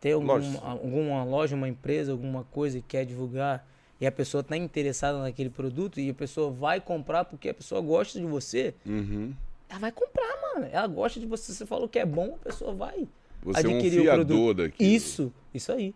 tem 0.00 0.12
algum, 0.12 0.28
alguma 0.62 1.22
loja, 1.24 1.54
uma 1.54 1.68
empresa, 1.68 2.12
alguma 2.12 2.44
coisa 2.44 2.78
e 2.78 2.82
quer 2.82 3.04
divulgar 3.04 3.66
e 4.00 4.06
a 4.06 4.12
pessoa 4.12 4.42
tá 4.42 4.56
interessada 4.56 5.18
naquele 5.20 5.50
produto 5.50 6.00
e 6.00 6.08
a 6.08 6.14
pessoa 6.14 6.50
vai 6.50 6.80
comprar 6.80 7.24
porque 7.26 7.50
a 7.50 7.54
pessoa 7.54 7.80
gosta 7.82 8.18
de 8.18 8.24
você, 8.24 8.74
Uhum. 8.86 9.34
ela 9.68 9.78
vai 9.80 9.92
comprar, 9.92 10.40
mano. 10.54 10.68
Ela 10.72 10.86
gosta 10.86 11.20
de 11.20 11.26
você. 11.26 11.52
Você 11.52 11.66
falou 11.66 11.86
que 11.88 11.98
é 11.98 12.06
bom, 12.06 12.34
a 12.40 12.44
pessoa 12.44 12.72
vai. 12.72 13.06
Você 13.42 13.66
é 13.66 13.68
um 13.68 13.74
adquirir 13.74 14.00
o 14.00 14.04
produto. 14.14 14.54
daquilo. 14.54 14.90
Isso, 14.90 15.32
isso 15.52 15.70
aí. 15.70 15.94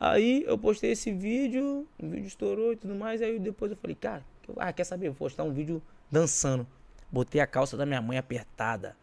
Aí 0.00 0.42
eu 0.46 0.56
postei 0.58 0.92
esse 0.92 1.12
vídeo, 1.12 1.86
o 2.02 2.06
vídeo 2.08 2.26
estourou 2.26 2.72
e 2.72 2.76
tudo 2.76 2.94
mais. 2.94 3.20
Aí 3.22 3.38
depois 3.38 3.70
eu 3.70 3.76
falei, 3.76 3.94
cara, 3.94 4.24
ah, 4.56 4.72
quer 4.72 4.84
saber? 4.84 5.08
Vou 5.10 5.16
postar 5.16 5.44
um 5.44 5.52
vídeo 5.52 5.82
dançando. 6.10 6.66
Botei 7.12 7.40
a 7.40 7.46
calça 7.46 7.76
da 7.76 7.84
minha 7.86 8.00
mãe 8.02 8.16
apertada. 8.18 8.96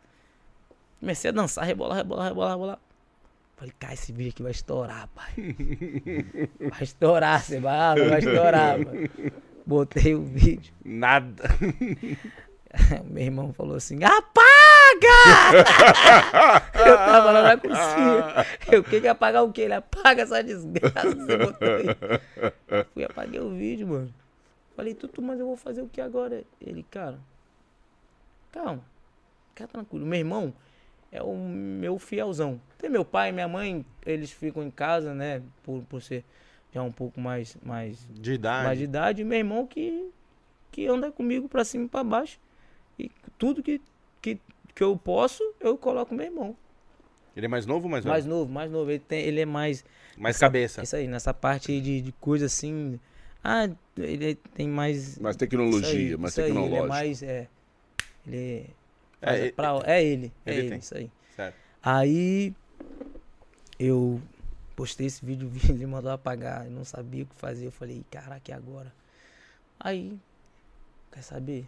Comecei 0.99 1.29
a 1.29 1.31
dançar, 1.31 1.63
rebolar, 1.65 1.97
rebolar, 1.97 2.27
rebolar, 2.27 2.51
rebolar. 2.51 2.79
Falei, 3.61 3.75
cara, 3.77 3.93
esse 3.93 4.11
vídeo 4.11 4.31
aqui 4.31 4.41
vai 4.41 4.51
estourar, 4.51 5.07
pai. 5.09 5.33
Vai 6.71 6.81
estourar, 6.81 7.43
você 7.43 7.59
vai, 7.59 8.09
vai 8.09 8.17
estourar, 8.17 8.79
mano. 8.79 9.07
Botei 9.67 10.15
o 10.15 10.23
vídeo. 10.23 10.73
Nada. 10.83 11.43
Meu 13.05 13.23
irmão 13.23 13.53
falou 13.53 13.75
assim: 13.75 14.03
apaga! 14.03 14.41
eu 16.73 16.97
tava 16.97 17.31
lá 17.31 17.43
na 17.43 17.57
cozinha. 17.57 18.45
Eu, 18.71 18.81
o 18.81 18.83
que 18.83 18.95
é 18.95 19.09
apagar 19.09 19.43
o 19.43 19.53
quê? 19.53 19.61
Ele 19.61 19.75
apaga 19.75 20.23
essa 20.23 20.43
desgraça 20.43 21.15
que 21.15 21.21
você 21.21 21.37
botou 21.37 21.67
aí. 21.67 22.85
Fui 22.95 23.03
apaguei 23.03 23.41
o 23.41 23.51
vídeo, 23.51 23.87
mano. 23.87 24.11
Falei, 24.75 24.95
Tutu, 24.95 25.21
mas 25.21 25.39
eu 25.39 25.45
vou 25.45 25.55
fazer 25.55 25.83
o 25.83 25.87
que 25.87 26.01
agora? 26.01 26.43
Ele, 26.59 26.81
cara, 26.89 27.19
calma, 28.51 28.83
fica 29.49 29.67
tranquilo. 29.67 30.03
Meu 30.03 30.17
irmão 30.17 30.51
é 31.11 31.21
o 31.21 31.35
meu 31.35 31.97
fielzão. 31.99 32.59
Tem 32.77 32.89
meu 32.89 33.03
pai 33.05 33.29
e 33.29 33.31
minha 33.31 33.47
mãe, 33.47 33.85
eles 34.05 34.31
ficam 34.31 34.63
em 34.63 34.71
casa, 34.71 35.13
né? 35.13 35.41
Por, 35.63 35.81
por 35.83 36.01
ser 36.01 36.23
já 36.73 36.81
um 36.81 36.91
pouco 36.91 37.19
mais, 37.19 37.57
mais 37.63 38.07
De 38.09 38.33
idade. 38.33 38.65
mais 38.65 38.77
de 38.77 38.83
idade, 38.85 39.21
e 39.21 39.25
meu 39.25 39.37
irmão 39.37 39.67
que, 39.67 40.09
que 40.71 40.87
anda 40.87 41.11
comigo 41.11 41.49
pra 41.49 41.65
cima 41.65 41.85
e 41.85 41.89
pra 41.89 42.03
baixo. 42.03 42.39
E 42.97 43.11
tudo 43.37 43.61
que, 43.61 43.81
que, 44.21 44.39
que 44.73 44.83
eu 44.83 44.95
posso, 44.95 45.43
eu 45.59 45.77
coloco 45.77 46.13
meu 46.15 46.25
irmão. 46.25 46.55
Ele 47.35 47.45
é 47.45 47.49
mais 47.49 47.65
novo 47.65 47.85
ou 47.85 47.91
mais 47.91 48.03
velho? 48.03 48.11
Mais 48.13 48.25
novo, 48.25 48.51
mais 48.51 48.71
novo. 48.71 48.89
Ele, 48.91 48.99
tem, 48.99 49.21
ele 49.23 49.39
é 49.41 49.45
mais. 49.45 49.83
Mais 50.17 50.37
cabeça. 50.37 50.81
Isso 50.83 50.95
aí, 50.95 51.07
nessa 51.07 51.33
parte 51.33 51.79
de, 51.81 52.01
de 52.01 52.11
coisa 52.13 52.45
assim. 52.45 52.99
Ah, 53.43 53.69
ele 53.97 54.35
tem 54.53 54.67
mais. 54.67 55.17
Mais 55.17 55.35
tecnologia, 55.35 56.15
aí, 56.15 56.17
mais 56.17 56.33
isso 56.33 56.41
aí, 56.41 56.49
Ele 56.49 56.57
é 56.57 56.61
tecnológico. 56.61 56.87
mais. 56.89 57.23
É, 57.23 57.47
ele 58.27 58.65
É, 59.21 59.25
faz 59.27 59.39
ele- 59.41 59.51
pra- 59.51 59.81
é 59.85 60.03
ele. 60.03 60.33
É 60.45 60.53
ele 60.53 60.67
ele, 60.67 60.75
isso 60.77 60.95
aí. 60.97 61.11
Certo. 61.35 61.55
Aí 61.83 62.53
eu 63.79 64.21
postei 64.75 65.07
esse 65.07 65.23
vídeo, 65.25 65.51
ele 65.69 65.85
mandou 65.85 66.11
apagar, 66.11 66.65
eu 66.65 66.71
não 66.71 66.83
sabia 66.85 67.23
o 67.23 67.27
que 67.27 67.35
fazer. 67.35 67.67
Eu 67.67 67.71
falei, 67.71 68.03
caraca, 68.09 68.51
e 68.51 68.53
agora? 68.53 68.93
Aí, 69.79 70.17
quer 71.11 71.21
saber? 71.23 71.67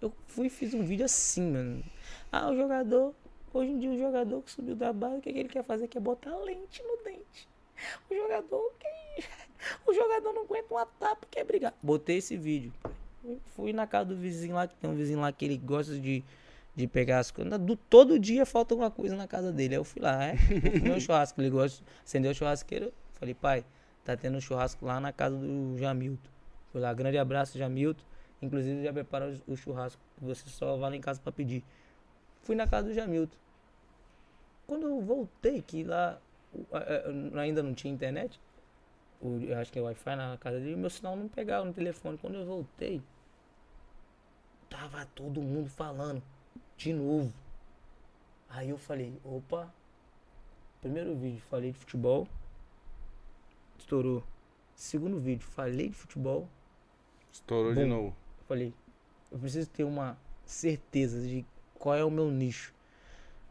Eu 0.00 0.12
fui 0.26 0.46
e 0.46 0.50
fiz 0.50 0.72
um 0.72 0.82
vídeo 0.82 1.04
assim, 1.04 1.50
mano. 1.52 1.84
Ah, 2.32 2.48
o 2.50 2.56
jogador, 2.56 3.14
hoje 3.52 3.70
em 3.70 3.78
dia 3.78 3.90
o 3.90 3.98
jogador 3.98 4.40
que 4.42 4.50
subiu 4.50 4.74
da 4.74 4.92
base, 4.92 5.16
o 5.18 5.20
que, 5.20 5.32
que 5.32 5.38
ele 5.40 5.48
quer 5.48 5.62
fazer? 5.64 5.88
Quer 5.88 6.00
botar 6.00 6.34
lente 6.38 6.82
no 6.82 7.04
dente. 7.04 7.48
O 8.10 8.14
jogador 8.14 8.72
que. 8.78 9.24
O 9.86 9.92
jogador 9.92 10.32
não 10.32 10.44
aguenta 10.44 10.72
uma 10.72 10.86
tapa, 10.86 11.26
quer 11.30 11.44
brigar. 11.44 11.74
Botei 11.82 12.16
esse 12.16 12.34
vídeo. 12.34 12.72
Fui 13.54 13.74
na 13.74 13.86
casa 13.86 14.06
do 14.06 14.16
vizinho 14.16 14.54
lá, 14.54 14.66
que 14.66 14.74
tem 14.76 14.88
um 14.88 14.94
vizinho 14.94 15.20
lá 15.20 15.30
que 15.30 15.44
ele 15.44 15.58
gosta 15.58 15.98
de, 15.98 16.24
de 16.80 16.86
pegar 16.88 17.18
as 17.18 17.30
coisas. 17.30 17.58
Do, 17.58 17.76
todo 17.76 18.18
dia 18.18 18.44
falta 18.46 18.74
alguma 18.74 18.90
coisa 18.90 19.14
na 19.16 19.26
casa 19.26 19.52
dele. 19.52 19.74
Aí 19.74 19.80
eu 19.80 19.84
fui 19.84 20.02
lá, 20.02 20.24
é, 20.24 20.36
comer 20.78 20.96
um 20.96 21.00
churrasco. 21.00 21.50
Gosta, 21.50 21.84
acendeu 22.04 22.30
a 22.30 22.34
churrasqueira. 22.34 22.90
Falei, 23.14 23.34
pai, 23.34 23.64
tá 24.04 24.16
tendo 24.16 24.38
um 24.38 24.40
churrasco 24.40 24.84
lá 24.84 24.98
na 24.98 25.12
casa 25.12 25.36
do 25.36 25.76
Jamilton. 25.78 26.30
Fui 26.72 26.80
lá, 26.80 26.92
grande 26.92 27.18
abraço, 27.18 27.58
Jamilton. 27.58 28.02
Inclusive 28.42 28.82
já 28.82 28.92
preparou 28.92 29.34
o 29.46 29.56
churrasco. 29.56 30.00
Você 30.20 30.48
só 30.48 30.76
vai 30.76 30.90
lá 30.90 30.96
em 30.96 31.00
casa 31.00 31.20
pra 31.20 31.30
pedir. 31.30 31.62
Fui 32.42 32.56
na 32.56 32.66
casa 32.66 32.88
do 32.88 32.94
Jamilton. 32.94 33.36
Quando 34.66 34.86
eu 34.86 35.00
voltei, 35.00 35.60
que 35.60 35.84
lá 35.84 36.20
ainda 37.40 37.62
não 37.62 37.74
tinha 37.74 37.92
internet, 37.92 38.40
eu 39.20 39.58
acho 39.58 39.70
que 39.70 39.78
é 39.78 39.82
Wi-Fi 39.82 40.16
na 40.16 40.38
casa 40.38 40.58
dele, 40.58 40.76
meu 40.76 40.88
sinal 40.88 41.14
não 41.16 41.28
pegava 41.28 41.64
no 41.64 41.72
telefone. 41.72 42.16
Quando 42.16 42.36
eu 42.36 42.46
voltei, 42.46 43.02
tava 44.70 45.04
todo 45.06 45.42
mundo 45.42 45.68
falando 45.68 46.22
de 46.80 46.94
novo. 46.94 47.30
Aí 48.48 48.70
eu 48.70 48.78
falei, 48.78 49.12
opa, 49.22 49.72
primeiro 50.80 51.14
vídeo, 51.14 51.42
falei 51.50 51.72
de 51.72 51.78
futebol, 51.78 52.26
estourou. 53.78 54.24
Segundo 54.74 55.20
vídeo, 55.20 55.46
falei 55.46 55.90
de 55.90 55.94
futebol, 55.94 56.48
Estourou 57.30 57.74
de 57.74 57.82
Bom. 57.82 57.86
novo. 57.86 58.06
eu 58.40 58.44
falei, 58.48 58.74
eu 59.30 59.38
preciso 59.38 59.68
ter 59.68 59.84
uma 59.84 60.16
certeza 60.44 61.20
de 61.20 61.44
qual 61.78 61.94
é 61.94 62.04
o 62.04 62.10
meu 62.10 62.30
nicho. 62.30 62.72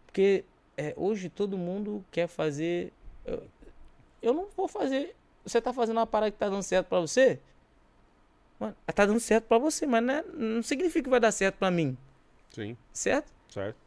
Porque 0.05 0.43
é, 0.75 0.93
hoje 0.97 1.29
todo 1.29 1.55
mundo 1.57 2.03
quer 2.11 2.27
fazer. 2.27 2.91
Eu, 3.23 3.47
eu 4.23 4.33
não 4.33 4.49
vou 4.57 4.67
fazer. 4.67 5.15
Você 5.45 5.61
tá 5.61 5.71
fazendo 5.71 5.97
uma 5.97 6.07
parada 6.07 6.31
que 6.31 6.37
tá 6.37 6.49
dando 6.49 6.63
certo 6.63 6.87
pra 6.87 6.99
você? 6.99 7.39
Mano, 8.59 8.75
tá 8.93 9.05
dando 9.05 9.19
certo 9.19 9.45
pra 9.45 9.57
você, 9.59 9.85
mas 9.85 10.03
não, 10.03 10.13
é- 10.15 10.23
não 10.23 10.63
significa 10.63 11.03
que 11.03 11.09
vai 11.09 11.19
dar 11.19 11.31
certo 11.31 11.55
pra 11.57 11.71
mim. 11.71 11.95
Sim, 12.59 12.77
Certo? 12.91 13.31
certo. 13.49 13.77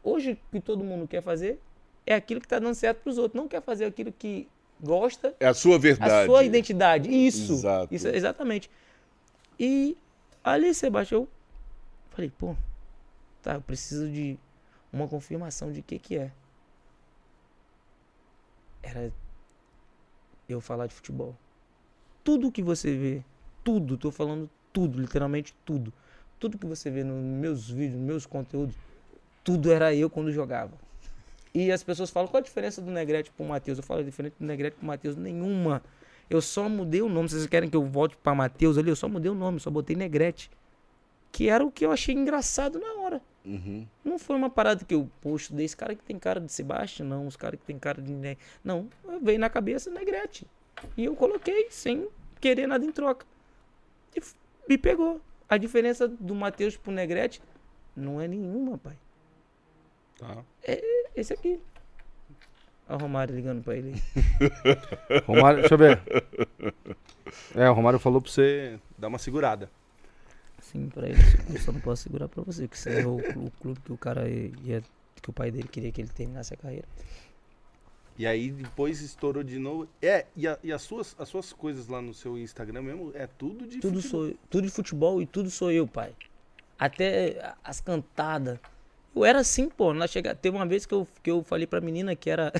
Hoje 0.00 0.32
o 0.32 0.52
que 0.52 0.60
todo 0.60 0.84
mundo 0.84 1.08
quer 1.08 1.20
fazer 1.20 1.60
é 2.06 2.14
aquilo 2.14 2.40
que 2.40 2.46
tá 2.46 2.58
dando 2.60 2.74
certo 2.74 3.02
pros 3.02 3.18
outros. 3.18 3.34
Não 3.38 3.48
quer 3.48 3.60
fazer 3.60 3.84
aquilo 3.84 4.12
que 4.12 4.48
gosta 4.80 5.34
É 5.40 5.46
a 5.46 5.52
sua 5.52 5.76
verdade. 5.78 6.12
a 6.12 6.24
sua 6.24 6.44
identidade. 6.44 7.10
Isso. 7.10 7.54
Exato. 7.54 7.92
Isso, 7.92 8.06
exatamente. 8.08 8.70
E 9.58 9.96
ali, 10.42 10.72
Sebastião, 10.72 11.22
eu 11.22 11.28
falei, 12.10 12.30
pô, 12.30 12.54
tá, 13.42 13.54
eu 13.56 13.60
preciso 13.60 14.08
de 14.08 14.38
uma 14.92 15.08
confirmação 15.08 15.72
de 15.72 15.82
que 15.82 15.98
que 15.98 16.16
é. 16.16 16.30
Era 18.82 19.12
eu 20.48 20.60
falar 20.60 20.86
de 20.86 20.94
futebol. 20.94 21.36
Tudo 22.22 22.52
que 22.52 22.62
você 22.62 22.96
vê, 22.96 23.24
tudo, 23.64 23.98
tô 23.98 24.12
falando 24.12 24.48
tudo, 24.72 25.00
literalmente 25.00 25.52
tudo. 25.64 25.92
Tudo 26.38 26.58
que 26.58 26.66
você 26.66 26.90
vê 26.90 27.02
nos 27.04 27.22
meus 27.22 27.68
vídeos, 27.70 27.98
nos 27.98 28.06
meus 28.06 28.26
conteúdos, 28.26 28.74
tudo 29.42 29.72
era 29.72 29.94
eu 29.94 30.08
quando 30.08 30.30
jogava. 30.30 30.72
E 31.54 31.72
as 31.72 31.82
pessoas 31.82 32.10
falam, 32.10 32.28
qual 32.28 32.40
a 32.40 32.44
diferença 32.44 32.80
do 32.80 32.90
Negrete 32.90 33.30
pro 33.32 33.44
Matheus? 33.44 33.78
Eu 33.78 33.84
falo, 33.84 34.00
a 34.00 34.04
diferença 34.04 34.34
do 34.38 34.46
Negrete 34.46 34.76
pro 34.76 34.86
Matheus, 34.86 35.16
nenhuma. 35.16 35.82
Eu 36.30 36.40
só 36.42 36.68
mudei 36.68 37.00
o 37.02 37.08
nome. 37.08 37.28
Se 37.28 37.36
vocês 37.36 37.46
querem 37.46 37.68
que 37.70 37.76
eu 37.76 37.84
volte 37.84 38.16
pra 38.18 38.34
Matheus 38.34 38.76
ali, 38.78 38.90
eu 38.90 38.96
só 38.96 39.08
mudei 39.08 39.30
o 39.30 39.34
nome, 39.34 39.58
só 39.58 39.70
botei 39.70 39.96
Negrete. 39.96 40.50
Que 41.32 41.48
era 41.48 41.64
o 41.64 41.70
que 41.70 41.84
eu 41.84 41.90
achei 41.90 42.14
engraçado 42.14 42.78
na 42.78 42.92
hora. 43.00 43.22
Uhum. 43.44 43.86
Não 44.04 44.18
foi 44.18 44.36
uma 44.36 44.50
parada 44.50 44.84
que 44.84 44.94
eu, 44.94 45.10
pô, 45.22 45.34
estudei 45.36 45.64
esse 45.64 45.76
cara 45.76 45.94
que 45.94 46.02
tem 46.02 46.18
cara 46.18 46.38
de 46.40 46.52
Sebastião, 46.52 47.08
não, 47.08 47.26
os 47.26 47.34
caras 47.36 47.58
que 47.58 47.66
tem 47.66 47.78
cara 47.78 48.00
de. 48.02 48.12
Ne- 48.12 48.36
Não, 48.62 48.88
veio 49.22 49.38
na 49.38 49.48
cabeça 49.48 49.90
Negrete. 49.90 50.46
E 50.96 51.06
eu 51.06 51.16
coloquei, 51.16 51.68
sem 51.70 52.08
querer 52.40 52.66
nada 52.66 52.84
em 52.84 52.92
troca. 52.92 53.24
E 54.14 54.20
me 54.68 54.76
pegou. 54.78 55.20
A 55.48 55.56
diferença 55.56 56.06
do 56.06 56.34
Matheus 56.34 56.76
pro 56.76 56.92
Negrete 56.92 57.40
não 57.96 58.20
é 58.20 58.28
nenhuma, 58.28 58.76
pai. 58.78 58.96
Tá. 60.18 60.44
Esse 61.16 61.32
aqui. 61.32 61.60
Olha 62.88 62.96
o 62.96 63.00
Romário 63.00 63.34
ligando 63.34 63.62
pra 63.62 63.76
ele. 63.76 63.94
Romário, 65.26 65.60
deixa 65.60 65.74
eu 65.74 65.78
ver. 65.78 66.00
É, 67.54 67.68
o 67.68 67.74
Romário 67.74 67.98
falou 67.98 68.20
pra 68.20 68.30
você 68.30 68.78
dar 68.96 69.08
uma 69.08 69.18
segurada. 69.18 69.70
Sim, 70.60 70.88
pra 70.88 71.06
ele. 71.08 71.18
Eu 71.50 71.60
só 71.60 71.72
não 71.72 71.80
posso 71.80 72.02
segurar 72.02 72.28
pra 72.28 72.42
você, 72.42 72.66
que 72.66 72.78
você 72.78 73.00
é 73.00 73.06
o, 73.06 73.16
o 73.16 73.50
clube 73.60 73.80
que 73.80 73.92
o 73.92 73.96
cara 73.96 74.28
ia. 74.28 74.82
Que 75.20 75.30
o 75.30 75.32
pai 75.32 75.50
dele 75.50 75.68
queria 75.68 75.90
que 75.90 76.00
ele 76.00 76.08
terminasse 76.08 76.54
a 76.54 76.56
carreira. 76.56 76.86
E 78.18 78.26
aí 78.26 78.50
depois 78.50 79.00
estourou 79.00 79.44
de 79.44 79.58
novo. 79.60 79.86
É, 80.02 80.26
e, 80.36 80.46
a- 80.48 80.58
e 80.62 80.72
as, 80.72 80.82
suas, 80.82 81.14
as 81.18 81.28
suas 81.28 81.52
coisas 81.52 81.86
lá 81.86 82.02
no 82.02 82.12
seu 82.12 82.36
Instagram 82.36 82.82
mesmo 82.82 83.12
é 83.14 83.26
tudo 83.28 83.64
de 83.66 83.78
Tudo, 83.78 84.02
futebol. 84.02 84.26
sou, 84.26 84.34
tudo 84.50 84.64
de 84.66 84.72
futebol 84.72 85.22
e 85.22 85.26
tudo 85.26 85.48
sou 85.50 85.70
eu, 85.70 85.86
pai. 85.86 86.12
Até 86.78 87.54
as 87.62 87.80
cantadas. 87.80 88.58
Eu 89.14 89.24
era 89.24 89.38
assim, 89.40 89.68
pô. 89.68 89.94
Nós 89.94 90.10
chega... 90.10 90.34
Teve 90.34 90.56
uma 90.56 90.66
vez 90.66 90.84
que 90.84 90.94
eu, 90.94 91.06
que 91.22 91.30
eu 91.30 91.42
falei 91.44 91.66
pra 91.66 91.80
menina 91.80 92.14
que 92.16 92.28
era. 92.28 92.52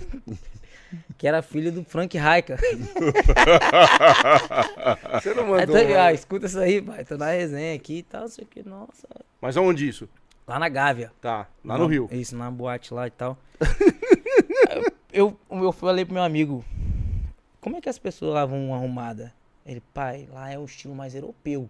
que 1.18 1.26
era 1.26 1.42
filho 1.42 1.70
do 1.72 1.82
Frank 1.84 2.16
Raika. 2.16 2.56
Você 5.20 5.34
não 5.34 5.46
mandou. 5.46 5.66
tô- 5.66 5.72
né? 5.84 5.96
ah, 5.96 6.12
escuta 6.12 6.46
isso 6.46 6.59
aí, 6.59 6.80
pai. 6.80 7.04
Tô 7.04 7.16
na 7.16 7.30
resenha 7.30 7.74
aqui 7.74 7.98
e 7.98 8.02
tal, 8.02 8.22
não 8.22 8.28
sei 8.28 8.44
o 8.44 8.46
que. 8.46 8.62
Nossa. 8.68 9.06
Mas 9.40 9.56
aonde 9.56 9.88
isso? 9.88 10.09
Lá 10.46 10.59
na 10.59 10.68
Gávea. 10.68 11.12
Tá, 11.20 11.46
lá 11.64 11.76
no 11.76 11.84
Na- 11.84 11.90
Rio. 11.90 12.09
Isso, 12.11 12.36
na 12.36 12.50
boate 12.50 12.94
lá 12.94 13.06
e 13.06 13.11
tal. 13.11 13.36
eu, 15.12 15.38
eu 15.50 15.72
falei 15.72 16.04
pro 16.04 16.14
meu 16.14 16.22
amigo, 16.22 16.64
como 17.61 17.76
é 17.76 17.80
que 17.80 17.88
as 17.88 17.98
pessoas 17.98 18.34
lá 18.34 18.44
vão 18.44 18.74
arrumada? 18.74 19.34
Ele, 19.64 19.82
pai, 19.92 20.28
lá 20.32 20.50
é 20.50 20.59
um 20.59 20.64
estilo 20.64 20.94
mais 20.94 21.14
europeu. 21.14 21.68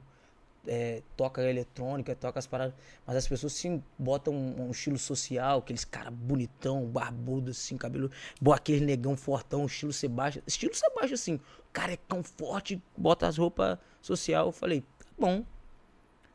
É, 0.67 1.03
toca 1.17 1.43
eletrônica, 1.43 2.15
toca 2.15 2.39
as 2.39 2.47
paradas. 2.47 2.75
Mas 3.07 3.17
as 3.17 3.27
pessoas 3.27 3.55
sim 3.55 3.83
botam 3.99 4.35
um, 4.35 4.69
um 4.69 4.71
estilo 4.71 4.99
social, 4.99 5.61
aqueles 5.61 5.85
cara 5.85 6.11
bonitão, 6.11 6.85
barbudo, 6.87 7.53
assim, 7.53 7.77
cabelo. 7.77 8.11
Boa, 8.41 8.57
aquele 8.57 8.85
negão 8.85 9.17
fortão, 9.17 9.65
estilo 9.65 9.93
Sebastião. 9.93 10.43
Estilo 10.47 10.75
Sebastião, 10.75 11.15
assim, 11.15 11.41
carecão 11.73 12.23
forte, 12.23 12.83
bota 12.97 13.27
as 13.27 13.39
roupas 13.39 13.79
social. 14.03 14.47
Eu 14.47 14.53
falei, 14.53 14.83
tá 14.83 15.07
bom. 15.19 15.45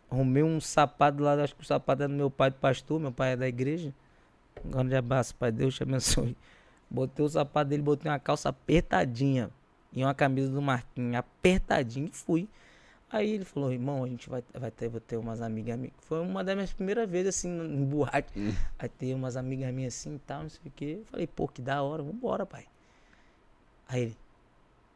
Arrumei 0.10 0.44
um 0.44 0.60
sapato 0.60 1.22
lá, 1.22 1.34
acho 1.36 1.56
que 1.56 1.62
o 1.62 1.66
sapato 1.66 2.04
é 2.04 2.08
do 2.08 2.14
meu 2.14 2.30
pai 2.30 2.50
do 2.50 2.58
pastor, 2.58 3.00
meu 3.00 3.12
pai 3.12 3.34
é 3.34 3.36
da 3.36 3.48
igreja. 3.48 3.94
Um 4.66 4.72
grande 4.72 4.96
abraço, 4.96 5.36
pai, 5.36 5.52
Deus 5.52 5.76
te 5.76 5.84
abençoe. 5.84 6.36
Botei 6.94 7.26
o 7.26 7.30
sapato 7.30 7.72
dele, 7.72 7.82
botei 7.82 8.10
uma 8.12 8.20
calça 8.20 8.50
apertadinha 8.50 9.50
e 9.92 10.04
uma 10.04 10.14
camisa 10.14 10.52
do 10.52 10.62
Marquinhos 10.62 11.16
apertadinha 11.16 12.06
e 12.08 12.12
fui. 12.12 12.48
Aí 13.10 13.32
ele 13.32 13.46
falou, 13.46 13.72
irmão, 13.74 14.04
a 14.04 14.08
gente 14.08 14.30
vai, 14.30 14.44
vai 14.54 14.70
ter, 14.70 14.90
vou 14.90 15.02
ter 15.02 15.18
umas 15.18 15.42
amigas 15.42 15.76
minhas. 15.78 15.94
Foi 16.02 16.20
uma 16.20 16.44
das 16.44 16.54
minhas 16.54 16.72
primeiras 16.72 17.10
vezes 17.10 17.36
assim 17.36 17.50
em 17.50 17.84
boate. 17.84 18.32
Aí 18.78 18.88
ter 18.90 19.16
umas 19.16 19.36
amigas 19.36 19.74
minhas 19.74 19.96
assim 19.96 20.16
e 20.16 20.20
tal, 20.20 20.44
não 20.44 20.50
sei 20.50 20.62
o 20.66 20.72
quê. 20.72 20.98
Eu 21.00 21.06
falei, 21.06 21.26
pô, 21.26 21.48
que 21.48 21.64
da 21.64 21.82
hora, 21.82 22.04
vambora, 22.04 22.46
pai. 22.46 22.68
Aí 23.88 24.04
ele, 24.04 24.18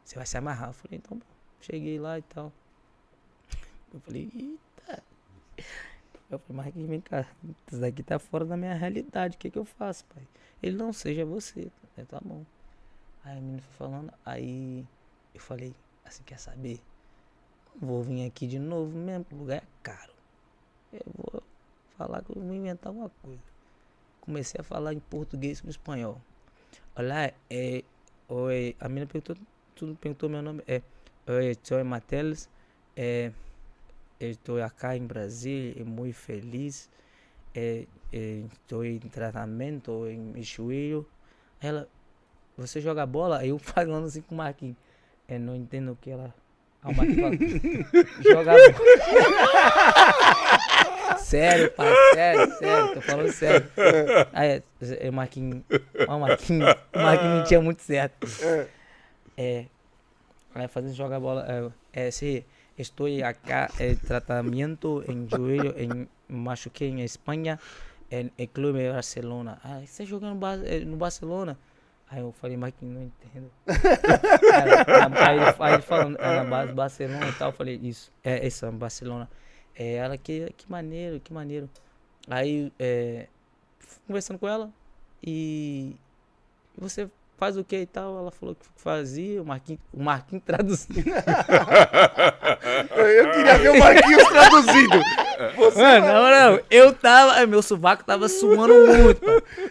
você 0.03 0.15
vai 0.15 0.25
se 0.27 0.37
amarrar. 0.37 0.69
Eu 0.69 0.73
falei, 0.73 0.99
então 0.99 1.17
bom. 1.17 1.25
Cheguei 1.61 1.99
lá 1.99 2.19
e 2.19 2.21
tal. 2.21 2.51
Eu 3.91 3.99
falei, 4.01 4.31
eita. 4.35 5.03
Eu 6.29 6.37
falei, 6.39 6.63
Marquinhos, 6.63 6.89
vem 6.89 7.01
cá. 7.01 7.25
Isso 7.67 7.81
daqui 7.81 8.03
tá 8.03 8.19
fora 8.19 8.45
da 8.45 8.55
minha 8.55 8.75
realidade. 8.75 9.35
O 9.35 9.39
que 9.39 9.49
que 9.49 9.57
eu 9.57 9.65
faço, 9.65 10.05
pai? 10.05 10.23
Ele, 10.61 10.75
não, 10.75 10.93
seja 10.93 11.25
você. 11.25 11.71
Eu, 11.97 12.05
tá 12.05 12.19
bom. 12.23 12.45
Aí 13.23 13.37
a 13.37 13.41
menina 13.41 13.61
foi 13.61 13.87
falando. 13.87 14.13
Aí 14.23 14.85
eu 15.33 15.41
falei, 15.41 15.75
assim, 16.05 16.23
quer 16.23 16.37
saber? 16.37 16.79
Vou 17.81 18.03
vir 18.03 18.25
aqui 18.25 18.45
de 18.45 18.59
novo 18.59 18.95
mesmo, 18.95 19.25
o 19.31 19.35
lugar 19.35 19.63
é 19.63 19.67
caro. 19.81 20.13
Eu 20.93 21.01
vou 21.15 21.43
falar 21.97 22.23
que 22.23 22.37
eu 22.37 22.41
vou 22.41 22.53
inventar 22.53 22.91
uma 22.91 23.09
coisa. 23.21 23.41
Comecei 24.21 24.61
a 24.61 24.63
falar 24.63 24.93
em 24.93 24.99
português 24.99 25.59
com 25.59 25.69
espanhol. 25.69 26.21
Olá, 26.95 27.31
é, 27.49 27.83
oi, 28.27 28.75
a 28.79 28.87
menina 28.87 29.07
perguntou, 29.07 29.35
tudo 29.75 29.95
perguntou 29.95 30.29
meu 30.29 30.41
nome. 30.41 30.63
É, 30.67 30.81
oi, 31.27 31.57
sou 31.63 31.83
Mateus. 31.83 32.47
É, 32.95 33.31
estou 34.19 34.61
aqui 34.61 34.97
em 34.97 35.05
Brasília, 35.07 35.83
muito 35.83 36.15
feliz. 36.15 36.89
É, 37.55 37.87
é, 38.13 38.43
estou 38.51 38.85
em 38.85 38.99
tratamento 38.99 40.07
em 40.07 40.43
joelho. 40.43 41.07
Ela, 41.61 41.87
você 42.57 42.81
joga 42.81 43.05
bola? 43.05 43.45
Eu 43.45 43.59
falando 43.59 44.05
assim 44.05 44.21
com 44.21 44.35
o 44.35 44.37
Marquinhos. 44.37 44.77
Eu 45.27 45.39
não 45.39 45.55
entendo 45.55 45.91
o 45.91 45.95
que 45.95 46.09
ela. 46.09 46.33
Aí 46.81 46.93
o 46.93 46.95
Marquinhos 46.95 47.21
fala, 47.21 47.35
joga 48.23 48.53
bola. 48.53 48.73
sério, 51.19 51.71
pai, 51.71 51.93
sério, 52.13 52.57
sério, 52.57 52.93
tô 52.93 53.01
falando 53.01 53.31
sério. 53.31 53.67
Aí 54.31 54.63
é, 54.81 55.09
o 55.09 55.13
Marquinhos. 55.13 55.63
O 56.07 56.19
Marquinhos. 56.19 56.75
O 56.93 56.99
Marquinhos 56.99 57.37
mentia 57.39 57.61
muito 57.61 57.81
certo. 57.81 58.27
É. 59.35 59.65
Aí 60.55 60.67
fazendo 60.67 60.93
jogar 60.93 61.19
bola. 61.19 61.73
É, 61.93 62.07
é 62.07 62.11
sim, 62.11 62.43
estou 62.77 63.07
aqui 63.23 63.83
em 63.83 63.95
tratamento 63.95 65.03
em 65.07 65.27
joelho, 65.29 65.73
em 65.77 66.07
machuquei 66.27 66.89
em 66.89 67.03
Espanha, 67.03 67.59
em, 68.11 68.31
em 68.37 68.47
clube 68.47 68.91
Barcelona. 68.91 69.59
Ah, 69.63 69.81
você 69.85 70.05
jogando 70.05 70.39
no, 70.39 70.65
eh, 70.65 70.79
no 70.81 70.97
Barcelona? 70.97 71.57
Aí 72.09 72.21
eu 72.21 72.31
falei, 72.31 72.55
Marquinhos, 72.55 72.95
não 72.95 73.03
entendo. 73.03 73.51
aí, 73.67 75.27
aí, 75.27 75.35
ele- 75.37 75.55
aí 75.59 75.73
ele 75.73 75.81
falando, 75.81 76.17
é 76.17 76.35
na 76.37 76.43
base 76.45 76.71
Barcelona 76.73 77.27
e 77.27 77.33
tal, 77.33 77.49
eu 77.49 77.53
falei, 77.53 77.79
isso, 77.83 78.11
é 78.23 78.47
isso, 78.47 78.65
é 78.65 78.71
Barcelona. 78.71 79.29
É, 79.75 79.95
ela, 79.95 80.17
que, 80.17 80.51
que 80.55 80.71
maneiro, 80.71 81.19
que 81.19 81.33
maneiro. 81.33 81.69
Aí, 82.29 82.71
é, 82.79 83.27
conversando 84.07 84.39
com 84.39 84.47
ela, 84.47 84.69
e 85.21 85.95
você 86.77 87.09
faz 87.37 87.57
o 87.57 87.63
que 87.63 87.75
e 87.81 87.85
tal? 87.85 88.17
Ela 88.17 88.31
falou 88.31 88.55
que 88.55 88.65
fazia, 88.77 89.41
o 89.41 89.45
Marquinhos, 89.45 89.81
o 89.93 90.01
Marquinhos 90.01 90.43
traduzindo. 90.45 91.03
Eu 92.97 93.31
queria 93.31 93.57
ver 93.57 93.69
o 93.71 93.79
Marquinhos 93.79 94.27
traduzindo. 94.29 95.26
Você, 95.55 95.81
Mano, 95.81 96.05
na 96.07 96.21
moral, 96.21 96.59
eu 96.69 96.93
tava, 96.93 97.45
meu 97.45 97.61
sovaco 97.61 98.03
tava 98.03 98.27
suando 98.27 98.73
muito, 98.87 99.25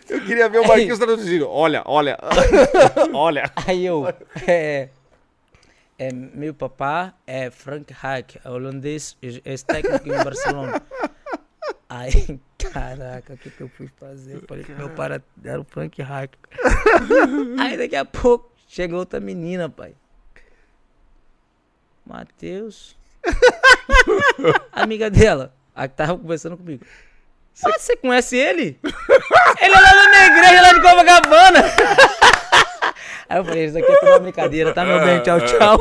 eu 0.08 0.20
queria 0.24 0.48
ver 0.48 0.60
o 0.60 0.66
Marquinhos 0.66 0.98
traduzindo. 0.98 1.48
Olha, 1.48 1.82
olha. 1.84 2.16
olha. 3.12 3.50
Aí 3.66 3.84
eu, 3.84 4.06
é, 4.46 4.88
é, 5.98 6.12
meu 6.12 6.54
papá 6.54 7.14
é 7.26 7.50
Frank 7.50 7.92
Hack, 7.92 8.36
é 8.44 8.50
holandês, 8.50 9.16
é 9.22 9.52
é 9.52 9.56
técnico 9.56 10.08
em 10.08 10.24
Barcelona. 10.24 10.82
Aí, 11.88 12.40
caraca, 12.58 13.34
o 13.34 13.38
que, 13.38 13.50
que 13.50 13.60
eu 13.62 13.68
fui 13.68 13.88
fazer? 13.98 14.36
Eu 14.36 14.42
falei 14.46 14.64
que 14.64 14.72
meu 14.72 14.90
pai 14.90 15.06
era, 15.06 15.24
era 15.44 15.60
o 15.60 15.64
Frank 15.64 16.00
Hack. 16.02 16.32
Aí 17.58 17.76
daqui 17.76 17.96
a 17.96 18.04
pouco 18.04 18.52
chegou 18.68 18.98
outra 18.98 19.20
menina, 19.20 19.68
pai. 19.68 19.94
Matheus. 22.04 22.96
Amiga 24.72 25.10
dela, 25.10 25.54
a 25.74 25.88
que 25.88 25.94
tava 25.94 26.16
conversando 26.18 26.56
comigo. 26.56 26.84
Ah, 27.64 27.78
você 27.78 27.96
conhece 27.96 28.36
ele? 28.36 28.78
ele 28.84 29.74
é 29.74 29.80
lá 29.80 29.90
da 29.90 30.10
minha 30.10 30.26
igreja, 30.26 30.62
lá 30.62 30.72
de 30.72 30.80
Copacabana. 30.80 31.64
Aí 33.28 33.38
eu 33.38 33.44
falei, 33.44 33.64
isso 33.64 33.76
aqui 33.78 33.90
é 33.90 33.96
tudo 33.96 34.10
uma 34.12 34.18
brincadeira, 34.20 34.72
tá, 34.72 34.84
meu 34.84 35.00
bem? 35.00 35.20
Tchau, 35.20 35.40
tchau. 35.40 35.80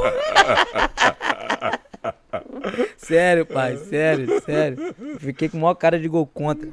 sério, 2.97 3.45
pai, 3.45 3.77
sério, 3.77 4.41
sério. 4.41 4.95
Fiquei 5.19 5.47
com 5.47 5.57
o 5.57 5.61
maior 5.61 5.75
cara 5.75 5.99
de 5.99 6.07
gol 6.07 6.25
contra. 6.25 6.67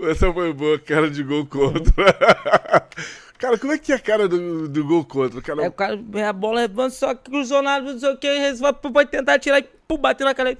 Essa 0.00 0.32
foi 0.32 0.52
boa, 0.52 0.76
cara 0.80 1.08
de 1.08 1.22
gol 1.22 1.46
contra. 1.46 2.16
Cara, 3.42 3.58
como 3.58 3.72
é 3.72 3.78
que 3.78 3.92
é 3.92 3.96
a 3.96 3.98
cara 3.98 4.28
do, 4.28 4.68
do 4.68 4.84
gol 4.84 5.04
contra? 5.04 5.40
O 5.40 5.42
cara, 5.42 5.62
Aí 5.62 5.68
o 5.68 5.72
cara, 5.72 5.98
a 6.28 6.32
bola 6.32 6.60
levando, 6.60 6.92
só 6.92 7.12
que 7.12 7.28
cruzou 7.28 7.60
nada, 7.60 7.92
não 7.92 7.98
sei 7.98 8.10
o 8.10 8.16
que, 8.16 8.52
vai, 8.54 8.72
vai 8.92 9.06
tentar 9.06 9.40
tirar 9.40 9.58
e 9.58 9.62
pum, 9.88 9.98
bateu 9.98 10.24
na 10.24 10.32
cara. 10.32 10.56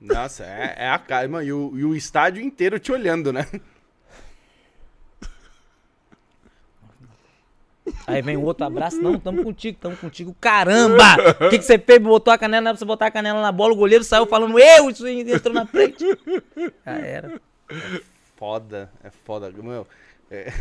Nossa, 0.00 0.44
é, 0.44 0.74
é 0.78 0.88
a 0.88 0.98
cara, 0.98 1.28
mano. 1.28 1.46
E 1.46 1.52
o, 1.52 1.78
e 1.78 1.84
o 1.84 1.94
estádio 1.94 2.42
inteiro 2.42 2.80
te 2.80 2.90
olhando, 2.90 3.32
né? 3.32 3.46
Aí 8.06 8.20
vem 8.20 8.36
o 8.36 8.42
outro 8.42 8.66
abraço, 8.66 9.00
não, 9.00 9.18
tamo 9.18 9.44
contigo, 9.44 9.78
tamo 9.80 9.96
contigo. 9.96 10.34
Caramba! 10.40 11.16
O 11.40 11.50
que, 11.50 11.58
que 11.58 11.64
você 11.64 11.78
fez? 11.78 12.00
Botou 12.00 12.34
a 12.34 12.38
canela, 12.38 12.62
não 12.62 12.70
é 12.70 12.74
pra 12.74 12.78
você 12.78 12.84
botar 12.84 13.06
a 13.06 13.10
canela 13.10 13.40
na 13.40 13.52
bola, 13.52 13.74
o 13.74 13.76
goleiro 13.76 14.02
saiu 14.02 14.26
falando, 14.26 14.58
eu, 14.58 14.90
isso 14.90 15.06
aí 15.06 15.20
entrou 15.20 15.54
na 15.54 15.66
frente. 15.66 16.04
Já 16.84 16.92
era. 16.92 17.40
Foda, 18.36 18.90
é 19.02 19.10
foda. 19.10 19.50
Meu, 19.50 19.86
é, 20.30 20.52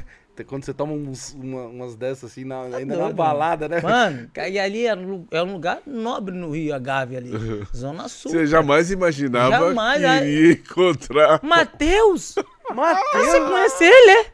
quando 0.44 0.64
você 0.66 0.74
toma 0.74 0.94
uns- 0.94 1.34
uma- 1.34 1.66
umas 1.66 1.96
dessas 1.96 2.32
assim, 2.32 2.46
na- 2.46 2.62
ainda 2.64 2.96
na 2.96 3.04
doido, 3.04 3.16
balada, 3.16 3.68
né? 3.68 3.82
Mano, 3.82 4.30
e 4.50 4.58
ali 4.58 4.88
é, 4.88 4.96
um 4.96 5.28
é 5.30 5.44
um 5.44 5.52
lugar 5.54 5.82
nobre 5.86 6.34
no 6.34 6.52
Rio, 6.52 6.74
a 6.74 6.80
Gávea 6.80 7.20
ali. 7.20 7.32
Zona 7.76 8.08
Sul. 8.08 8.32
você 8.32 8.48
jamais 8.48 8.90
imaginava 8.90 9.50
Jamais, 9.68 10.02
que 10.22 10.26
iria 10.28 10.54
encontrar. 10.54 11.40
Matheus! 11.44 12.36
Matheus! 12.74 13.26
Você 13.26 13.40
conhece 13.42 13.84
ele, 13.84 14.12
é? 14.12 14.32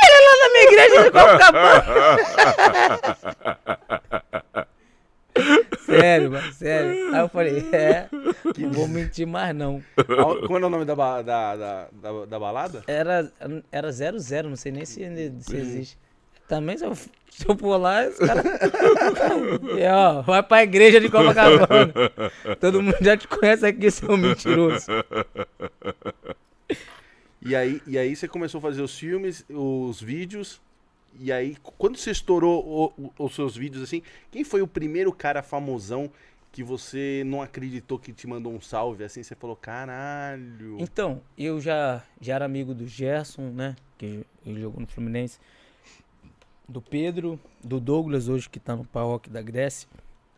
Ele 0.00 0.12
é 0.12 0.20
lá 0.20 0.34
na 0.40 0.48
minha 0.52 0.64
igreja 0.64 1.02
de 1.02 1.10
Copacabana. 1.10 1.84
Sério, 5.88 6.30
mano, 6.30 6.52
sério. 6.52 7.14
Aí 7.14 7.20
eu 7.20 7.28
falei, 7.28 7.68
é, 7.72 8.08
não 8.58 8.70
vou 8.72 8.86
mentir 8.88 9.26
mais 9.26 9.54
não. 9.54 9.82
Qual 10.46 10.60
é 10.60 10.64
o 10.64 10.68
nome 10.70 10.84
da, 10.84 10.94
ba- 10.94 11.22
da, 11.22 11.56
da, 11.56 11.88
da, 11.92 12.24
da 12.26 12.38
balada? 12.38 12.84
Era, 12.86 13.30
era 13.72 13.90
zero 13.92 14.18
zero, 14.18 14.48
não 14.48 14.56
sei 14.56 14.72
nem 14.72 14.84
se, 14.84 15.02
ainda- 15.04 15.40
se 15.40 15.56
existe. 15.56 15.98
Também 16.48 16.78
se 16.78 16.84
eu, 16.86 16.94
se 16.94 17.46
eu 17.46 17.54
for 17.58 17.76
lá, 17.76 18.06
os 18.08 18.16
caras. 18.16 18.44
E, 19.78 19.86
ó, 19.86 20.22
vai 20.22 20.42
pra 20.42 20.62
igreja 20.62 20.98
de 21.00 21.10
Copacabana. 21.10 21.92
Todo 22.58 22.82
mundo 22.82 22.96
já 23.02 23.16
te 23.18 23.28
conhece 23.28 23.66
aqui, 23.66 23.90
seu 23.90 24.16
mentiroso. 24.16 24.86
E 27.40 27.54
aí, 27.54 27.80
e 27.86 27.96
aí 27.98 28.16
você 28.16 28.26
começou 28.26 28.58
a 28.58 28.62
fazer 28.62 28.82
os 28.82 28.98
filmes, 28.98 29.44
os 29.48 30.00
vídeos. 30.00 30.60
E 31.18 31.32
aí, 31.32 31.56
quando 31.76 31.96
você 31.96 32.10
estourou 32.10 32.64
o- 32.96 33.02
o- 33.18 33.24
os 33.24 33.34
seus 33.34 33.56
vídeos 33.56 33.82
assim, 33.82 34.02
quem 34.30 34.44
foi 34.44 34.62
o 34.62 34.66
primeiro 34.68 35.12
cara 35.12 35.42
famosão 35.42 36.10
que 36.52 36.62
você 36.62 37.22
não 37.26 37.42
acreditou 37.42 37.98
que 37.98 38.12
te 38.12 38.26
mandou 38.26 38.52
um 38.52 38.60
salve 38.60 39.04
assim? 39.04 39.22
Você 39.22 39.34
falou, 39.34 39.56
caralho. 39.56 40.76
Então, 40.78 41.20
eu 41.36 41.60
já, 41.60 42.02
já 42.20 42.34
era 42.36 42.44
amigo 42.44 42.74
do 42.74 42.86
Gerson, 42.86 43.50
né? 43.50 43.76
Que 43.96 44.24
ele 44.46 44.60
jogou 44.60 44.80
no 44.80 44.86
Fluminense. 44.86 45.38
Do 46.68 46.80
Pedro, 46.82 47.40
do 47.64 47.80
Douglas, 47.80 48.28
hoje 48.28 48.48
que 48.48 48.60
tá 48.60 48.76
no 48.76 48.84
Paok 48.84 49.28
da 49.30 49.40
Grécia. 49.42 49.88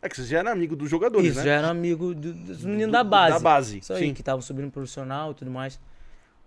É 0.01 0.09
que 0.09 0.15
você 0.15 0.25
já 0.25 0.39
era 0.39 0.51
amigo 0.51 0.75
dos 0.75 0.89
jogadores, 0.89 1.27
Isso, 1.27 1.37
né? 1.39 1.45
já 1.45 1.51
era 1.53 1.69
amigo 1.69 2.15
do- 2.15 2.33
dos 2.33 2.63
meninos 2.63 2.87
Do- 2.87 2.91
da 2.93 3.03
base. 3.03 3.33
Da 3.33 3.39
base, 3.39 3.77
Isso 3.79 3.93
aí, 3.93 4.07
sim. 4.07 4.13
que 4.13 4.21
estavam 4.21 4.41
subindo 4.41 4.71
profissional 4.71 5.31
e 5.31 5.35
tudo 5.35 5.51
mais. 5.51 5.79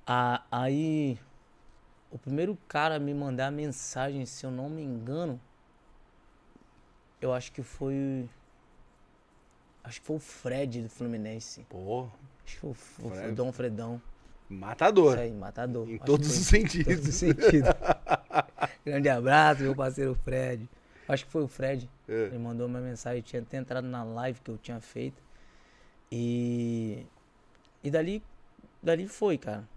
Ah, 0.06 0.42
aí, 0.50 1.16
o 2.14 2.18
primeiro 2.18 2.56
cara 2.68 2.94
a 2.94 2.98
me 2.98 3.12
mandar 3.12 3.50
mensagem, 3.50 4.24
se 4.24 4.46
eu 4.46 4.50
não 4.50 4.70
me 4.70 4.82
engano, 4.82 5.38
eu 7.20 7.32
acho 7.34 7.50
que 7.52 7.62
foi. 7.62 8.28
Acho 9.82 10.00
que 10.00 10.06
foi 10.06 10.16
o 10.16 10.20
Fred 10.20 10.82
do 10.82 10.88
Fluminense. 10.88 11.66
Pô, 11.68 12.04
Acho 12.46 12.54
que 12.54 12.60
foi 12.60 12.70
o, 12.70 12.74
F- 12.74 13.02
o 13.06 13.10
Fred. 13.10 13.32
Dom 13.34 13.52
Fredão. 13.52 14.00
matador. 14.48 15.12
Isso 15.14 15.22
aí, 15.22 15.32
matador. 15.32 15.88
Em 15.88 15.96
Acho 15.96 16.04
todos 16.04 16.28
os 16.30 16.38
em 16.38 16.42
sentidos. 16.42 16.94
todos 16.94 17.08
os 17.08 17.14
sentidos. 17.14 17.68
Grande 18.86 19.08
abraço, 19.08 19.62
meu 19.62 19.74
parceiro 19.74 20.14
Fred. 20.14 20.68
Acho 21.08 21.26
que 21.26 21.30
foi 21.32 21.42
o 21.42 21.48
Fred. 21.48 21.90
É. 22.08 22.12
Ele 22.26 22.38
mandou 22.38 22.66
uma 22.66 22.80
mensagem, 22.80 23.20
tinha 23.22 23.42
até 23.42 23.58
entrado 23.58 23.86
na 23.86 24.02
live 24.04 24.40
que 24.40 24.50
eu 24.50 24.56
tinha 24.58 24.80
feito. 24.80 25.22
E. 26.10 27.04
E 27.82 27.90
dali. 27.90 28.22
Dali 28.82 29.06
foi, 29.08 29.36
cara. 29.36 29.68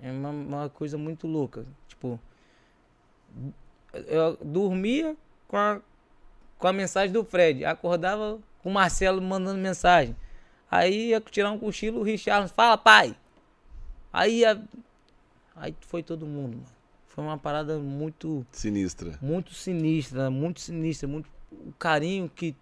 É 0.00 0.10
uma, 0.10 0.30
uma 0.30 0.68
coisa 0.68 0.96
muito 0.98 1.26
louca. 1.26 1.64
Tipo. 1.88 2.18
Eu 4.06 4.36
dormia 4.42 5.16
com 5.48 5.56
a, 5.56 5.80
com 6.58 6.68
a 6.68 6.72
mensagem 6.72 7.12
do 7.12 7.24
Fred. 7.24 7.64
Acordava 7.64 8.38
com 8.62 8.70
o 8.70 8.72
Marcelo 8.72 9.20
mandando 9.22 9.58
mensagem. 9.60 10.14
Aí 10.70 11.08
ia 11.10 11.20
tirar 11.20 11.50
um 11.52 11.58
cochilo, 11.58 12.00
o 12.00 12.02
Richard 12.02 12.50
fala, 12.52 12.76
pai. 12.76 13.16
Aí 14.12 14.40
ia- 14.40 14.62
Aí 15.54 15.74
foi 15.80 16.02
todo 16.02 16.26
mundo, 16.26 16.56
mano. 16.56 16.66
Foi 17.06 17.24
uma 17.24 17.38
parada 17.38 17.78
muito 17.78 18.44
Sinistra. 18.52 19.18
muito 19.22 19.54
sinistra, 19.54 20.28
muito 20.30 20.60
sinistra, 20.60 21.08
muito 21.08 21.30
o 21.50 21.72
carinho 21.78 22.28
que 22.28 22.54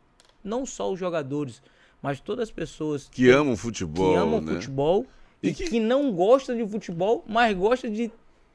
não 0.45 0.64
só 0.64 0.93
os 0.93 1.01
jogadores, 1.01 1.61
mas 2.01 2.20
todas 2.20 2.45
as 2.45 2.51
pessoas 2.53 3.09
Que 3.09 3.28
amam 3.30 3.55
que 3.57 3.61
futebol, 3.62 4.16
amam 4.16 4.41
né? 4.41 4.53
futebol 4.53 5.05
E 5.49 5.55
que- 5.55 5.68
que... 5.68 5.80
não 5.80 6.12
gostam 6.12 6.57
de 6.57 6.66
futebol, 6.68 7.24
mas 7.26 7.57
gostam 7.57 7.90
de 7.92 8.11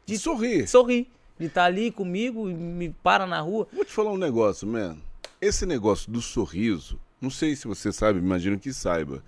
De 0.06 0.18
sorrir. 0.18 0.68
sorrir, 0.68 1.08
de 1.40 1.46
estar 1.48 1.66
ali 1.66 1.92
comigo 1.92 2.50
e 2.50 2.54
me 2.54 2.90
para 3.04 3.26
na 3.28 3.40
rua. 3.42 3.68
Vou 3.72 3.86
te 3.86 3.92
falar 3.92 4.12
um 4.12 4.18
negócio, 4.18 4.68
man. 4.68 4.98
Esse 5.42 5.66
negócio 5.66 6.12
do 6.12 6.22
sorriso, 6.22 7.00
não 7.22 7.30
sei 7.30 7.56
se 7.56 7.68
você 7.68 7.92
sabe, 7.92 8.20
imagino 8.20 8.60
que 8.60 8.74
saiba. 8.74 9.24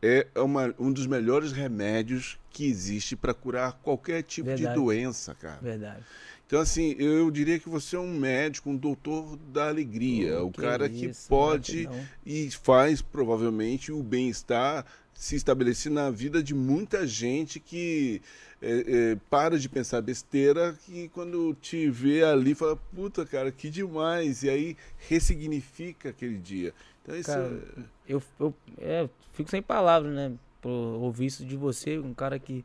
É 0.00 0.26
uma- 0.36 0.72
um 0.78 0.92
dos 0.92 1.06
melhores 1.08 1.50
remédios 1.50 2.38
que 2.50 2.64
existe 2.66 3.16
para 3.16 3.34
curar 3.34 3.72
qualquer 3.82 4.22
tipo 4.22 4.46
Verdade. 4.46 4.68
de 4.68 4.74
doença, 4.80 5.34
cara. 5.34 5.58
Verdade. 5.60 6.04
Então, 6.46 6.60
assim, 6.60 6.94
eu 6.98 7.30
diria 7.30 7.58
que 7.58 7.68
você 7.68 7.96
é 7.96 7.98
um 7.98 8.16
médico, 8.16 8.70
um 8.70 8.76
doutor 8.76 9.36
da 9.52 9.68
alegria. 9.68 10.40
Oh, 10.42 10.46
o 10.46 10.50
que 10.52 10.60
cara 10.62 10.88
que 10.88 11.06
isso, 11.06 11.28
pode 11.28 11.82
gratidão. 11.82 12.06
e 12.24 12.50
faz, 12.52 13.02
provavelmente, 13.02 13.92
o 13.92 14.02
bem-estar 14.02 14.86
se 15.18 15.34
estabelecer 15.34 15.90
na 15.90 16.12
vida 16.12 16.40
de 16.40 16.54
muita 16.54 17.04
gente 17.04 17.58
que 17.58 18.22
é, 18.62 18.84
é, 18.86 19.16
para 19.28 19.58
de 19.58 19.68
pensar 19.68 20.00
besteira 20.00 20.78
e 20.88 21.08
quando 21.08 21.54
te 21.60 21.90
vê 21.90 22.22
ali 22.22 22.54
fala, 22.54 22.76
puta, 22.94 23.26
cara, 23.26 23.50
que 23.50 23.68
demais. 23.68 24.44
E 24.44 24.48
aí 24.48 24.76
ressignifica 25.08 26.10
aquele 26.10 26.38
dia. 26.38 26.72
Então, 27.02 27.16
isso 27.16 27.30
Cara, 27.30 27.60
é... 27.76 27.82
Eu, 28.06 28.22
eu 28.38 28.54
é, 28.78 29.08
fico 29.32 29.50
sem 29.50 29.60
palavras, 29.60 30.14
né? 30.14 30.32
Por 30.62 30.70
ouvir 30.70 31.26
isso 31.26 31.44
de 31.44 31.56
você, 31.56 31.98
um 31.98 32.14
cara 32.14 32.38
que 32.38 32.64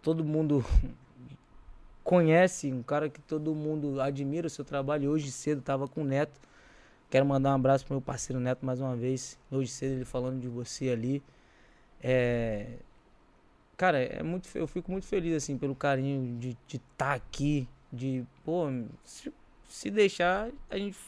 todo 0.00 0.24
mundo 0.24 0.64
conhece, 2.04 2.72
um 2.72 2.84
cara 2.84 3.08
que 3.08 3.20
todo 3.20 3.52
mundo 3.52 4.00
admira 4.00 4.46
o 4.46 4.50
seu 4.50 4.64
trabalho. 4.64 5.10
Hoje 5.10 5.32
cedo 5.32 5.60
tava 5.60 5.88
com 5.88 6.02
o 6.02 6.04
Neto. 6.04 6.38
Quero 7.10 7.26
mandar 7.26 7.50
um 7.50 7.56
abraço 7.56 7.84
pro 7.84 7.94
meu 7.94 8.00
parceiro 8.00 8.38
Neto 8.38 8.64
mais 8.64 8.80
uma 8.80 8.94
vez. 8.94 9.36
Hoje 9.50 9.72
cedo 9.72 9.94
ele 9.94 10.04
falando 10.04 10.40
de 10.40 10.46
você 10.46 10.90
ali. 10.90 11.20
É... 12.02 12.66
Cara, 13.76 13.98
é 13.98 14.22
muito, 14.22 14.48
eu 14.54 14.66
fico 14.66 14.90
muito 14.90 15.06
feliz 15.06 15.34
assim 15.34 15.56
pelo 15.56 15.74
carinho 15.74 16.38
de 16.38 16.56
estar 16.70 17.14
aqui, 17.14 17.66
de, 17.90 18.24
pô, 18.44 18.66
se, 19.04 19.32
se 19.68 19.90
deixar, 19.90 20.50
a 20.68 20.76
gente, 20.76 20.98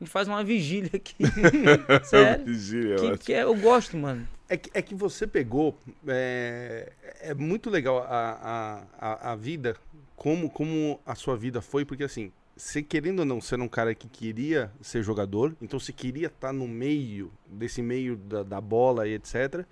a 0.00 0.04
gente 0.04 0.10
faz 0.10 0.28
uma 0.28 0.44
vigília 0.44 0.90
aqui. 0.94 1.16
Sério. 2.04 2.44
Vigília, 2.44 2.94
eu 2.96 3.12
Que, 3.12 3.24
que 3.24 3.32
é- 3.32 3.42
eu 3.42 3.54
gosto, 3.56 3.96
mano. 3.96 4.26
É 4.48 4.56
que, 4.56 4.70
é 4.74 4.82
que 4.82 4.94
você 4.94 5.26
pegou. 5.26 5.76
É, 6.06 6.92
é 7.20 7.34
muito 7.34 7.68
legal 7.70 7.98
a, 7.98 8.84
a, 9.00 9.08
a, 9.10 9.32
a 9.32 9.36
vida, 9.36 9.74
como, 10.14 10.48
como 10.50 11.00
a 11.04 11.14
sua 11.14 11.36
vida 11.36 11.60
foi, 11.60 11.84
porque 11.84 12.04
assim, 12.04 12.30
você 12.56 12.82
querendo 12.82 13.20
ou 13.20 13.24
não 13.24 13.40
ser 13.40 13.58
um 13.60 13.66
cara 13.68 13.94
que 13.94 14.06
queria 14.08 14.70
ser 14.80 15.02
jogador, 15.02 15.56
então 15.60 15.80
você 15.80 15.92
queria 15.92 16.28
estar 16.28 16.52
no 16.52 16.68
meio, 16.68 17.32
desse 17.46 17.82
meio 17.82 18.16
da, 18.16 18.42
da 18.42 18.60
bola 18.60 19.08
e 19.08 19.14
etc. 19.14 19.64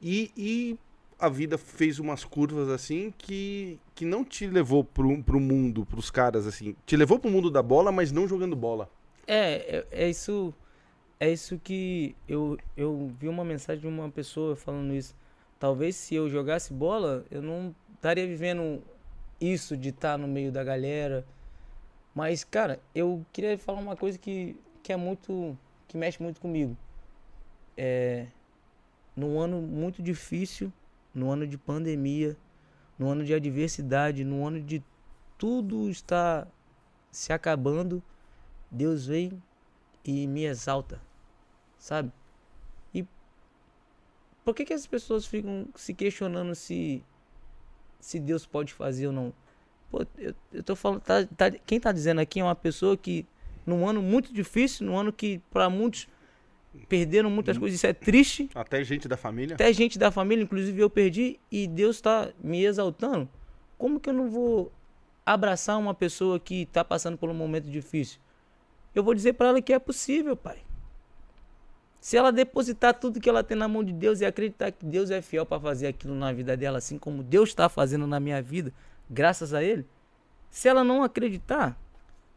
E, 0.00 0.30
e 0.36 0.78
a 1.18 1.28
vida 1.28 1.58
fez 1.58 1.98
umas 1.98 2.24
curvas 2.24 2.68
assim 2.68 3.12
que, 3.18 3.78
que 3.94 4.04
não 4.04 4.24
te 4.24 4.46
levou 4.46 4.82
pro, 4.82 5.22
pro 5.22 5.38
mundo, 5.38 5.84
pros 5.84 6.10
caras 6.10 6.46
assim. 6.46 6.74
Te 6.86 6.96
levou 6.96 7.18
pro 7.18 7.30
mundo 7.30 7.50
da 7.50 7.62
bola, 7.62 7.92
mas 7.92 8.10
não 8.10 8.26
jogando 8.26 8.56
bola. 8.56 8.88
É, 9.26 9.84
é, 9.92 10.04
é 10.06 10.08
isso. 10.08 10.54
É 11.22 11.30
isso 11.30 11.60
que 11.62 12.16
eu, 12.26 12.56
eu 12.74 13.12
vi 13.20 13.28
uma 13.28 13.44
mensagem 13.44 13.82
de 13.82 13.86
uma 13.86 14.08
pessoa 14.10 14.56
falando 14.56 14.94
isso. 14.94 15.14
Talvez 15.58 15.94
se 15.94 16.14
eu 16.14 16.30
jogasse 16.30 16.72
bola, 16.72 17.26
eu 17.30 17.42
não 17.42 17.74
estaria 17.94 18.26
vivendo 18.26 18.82
isso 19.38 19.76
de 19.76 19.90
estar 19.90 20.16
no 20.16 20.26
meio 20.26 20.50
da 20.50 20.64
galera. 20.64 21.26
Mas, 22.14 22.42
cara, 22.42 22.80
eu 22.94 23.24
queria 23.32 23.58
falar 23.58 23.80
uma 23.80 23.96
coisa 23.96 24.18
que, 24.18 24.56
que 24.82 24.92
é 24.92 24.96
muito. 24.96 25.56
que 25.86 25.98
mexe 25.98 26.22
muito 26.22 26.40
comigo. 26.40 26.74
É. 27.76 28.26
Num 29.20 29.38
ano 29.38 29.60
muito 29.60 30.02
difícil, 30.02 30.72
num 31.14 31.30
ano 31.30 31.46
de 31.46 31.58
pandemia, 31.58 32.34
num 32.98 33.10
ano 33.10 33.22
de 33.22 33.34
adversidade, 33.34 34.24
num 34.24 34.46
ano 34.46 34.62
de 34.62 34.82
tudo 35.36 35.90
está 35.90 36.48
se 37.12 37.30
acabando, 37.30 38.02
Deus 38.70 39.04
vem 39.04 39.42
e 40.02 40.26
me 40.26 40.44
exalta, 40.46 41.02
sabe? 41.78 42.10
E 42.94 43.04
por 44.42 44.54
que, 44.54 44.64
que 44.64 44.72
as 44.72 44.86
pessoas 44.86 45.26
ficam 45.26 45.68
se 45.76 45.92
questionando 45.92 46.54
se 46.54 47.04
se 48.00 48.18
Deus 48.18 48.46
pode 48.46 48.72
fazer 48.72 49.08
ou 49.08 49.12
não? 49.12 49.34
Pô, 49.90 50.06
eu, 50.16 50.34
eu 50.50 50.62
tô 50.62 50.74
falando, 50.74 51.02
tá, 51.02 51.26
tá- 51.26 51.50
quem 51.50 51.78
tá 51.78 51.92
dizendo 51.92 52.22
aqui 52.22 52.40
é 52.40 52.44
uma 52.44 52.54
pessoa 52.56 52.96
que 52.96 53.26
num 53.66 53.86
ano 53.86 54.00
muito 54.00 54.32
difícil, 54.32 54.86
num 54.86 54.96
ano 54.96 55.12
que 55.12 55.40
para 55.50 55.68
muitos 55.68 56.08
perderam 56.88 57.30
muitas 57.30 57.58
coisas, 57.58 57.78
isso 57.78 57.86
é 57.86 57.92
triste. 57.92 58.48
Até 58.54 58.82
gente 58.84 59.08
da 59.08 59.16
família. 59.16 59.54
Até 59.54 59.72
gente 59.72 59.98
da 59.98 60.10
família, 60.10 60.42
inclusive 60.42 60.80
eu 60.80 60.90
perdi, 60.90 61.38
e 61.50 61.66
Deus 61.66 61.96
está 61.96 62.30
me 62.42 62.64
exaltando. 62.64 63.28
Como 63.76 63.98
que 63.98 64.10
eu 64.10 64.14
não 64.14 64.28
vou 64.28 64.72
abraçar 65.24 65.78
uma 65.78 65.94
pessoa 65.94 66.38
que 66.38 66.62
está 66.62 66.84
passando 66.84 67.16
por 67.16 67.28
um 67.28 67.34
momento 67.34 67.68
difícil? 67.68 68.20
Eu 68.94 69.02
vou 69.02 69.14
dizer 69.14 69.34
para 69.34 69.48
ela 69.48 69.62
que 69.62 69.72
é 69.72 69.78
possível, 69.78 70.36
pai. 70.36 70.58
Se 72.00 72.16
ela 72.16 72.32
depositar 72.32 72.94
tudo 72.98 73.20
que 73.20 73.28
ela 73.28 73.44
tem 73.44 73.56
na 73.56 73.68
mão 73.68 73.84
de 73.84 73.92
Deus 73.92 74.20
e 74.20 74.24
acreditar 74.24 74.72
que 74.72 74.86
Deus 74.86 75.10
é 75.10 75.20
fiel 75.20 75.44
para 75.44 75.60
fazer 75.60 75.86
aquilo 75.86 76.14
na 76.14 76.32
vida 76.32 76.56
dela, 76.56 76.78
assim 76.78 76.98
como 76.98 77.22
Deus 77.22 77.50
está 77.50 77.68
fazendo 77.68 78.06
na 78.06 78.18
minha 78.18 78.40
vida, 78.40 78.72
graças 79.08 79.52
a 79.52 79.62
Ele, 79.62 79.86
se 80.48 80.66
ela 80.66 80.82
não 80.82 81.02
acreditar, 81.02 81.78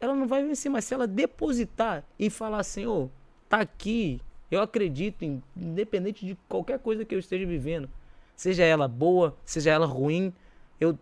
ela 0.01 0.13
não 0.13 0.27
vai 0.27 0.43
vencer, 0.43 0.69
mas 0.69 0.83
se 0.83 0.93
ela 0.93 1.07
depositar 1.07 2.03
e 2.19 2.29
falar, 2.29 2.61
Senhor, 2.63 3.09
tá 3.53 3.61
aqui, 3.61 4.19
eu 4.49 4.61
acredito, 4.61 5.21
em- 5.23 5.43
independente 5.55 6.25
de 6.25 6.35
qualquer 6.49 6.79
coisa 6.79 7.05
que 7.05 7.13
eu 7.13 7.19
esteja 7.19 7.45
vivendo, 7.45 7.87
seja 8.35 8.63
ela 8.63 8.87
boa, 8.87 9.37
seja 9.45 9.69
ela 9.69 9.85
ruim, 9.85 10.33
eu 10.79 10.97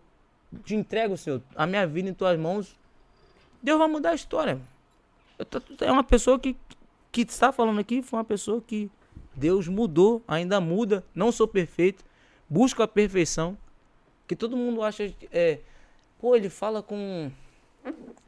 te 0.62 0.74
entrego, 0.74 1.16
Senhor, 1.16 1.40
a 1.56 1.66
minha 1.66 1.86
vida 1.86 2.10
em 2.10 2.14
tuas 2.14 2.38
mãos, 2.38 2.76
Deus 3.62 3.78
vai 3.78 3.88
mudar 3.88 4.10
a 4.10 4.14
história. 4.14 4.60
É 5.80 5.90
uma 5.90 6.04
pessoa 6.04 6.38
que 6.38 6.54
que 7.10 7.22
está 7.22 7.52
falando 7.52 7.78
aqui 7.78 8.02
foi 8.02 8.18
uma 8.18 8.24
pessoa 8.24 8.62
que 8.66 8.90
Deus 9.34 9.68
mudou, 9.68 10.22
ainda 10.26 10.60
muda, 10.60 11.04
não 11.14 11.30
sou 11.30 11.46
perfeito, 11.46 12.02
busco 12.48 12.82
a 12.82 12.88
perfeição, 12.88 13.56
que 14.26 14.34
todo 14.34 14.56
mundo 14.56 14.82
acha, 14.82 15.12
é, 15.30 15.60
pô, 16.18 16.34
ele 16.34 16.48
fala 16.48 16.82
com, 16.82 17.30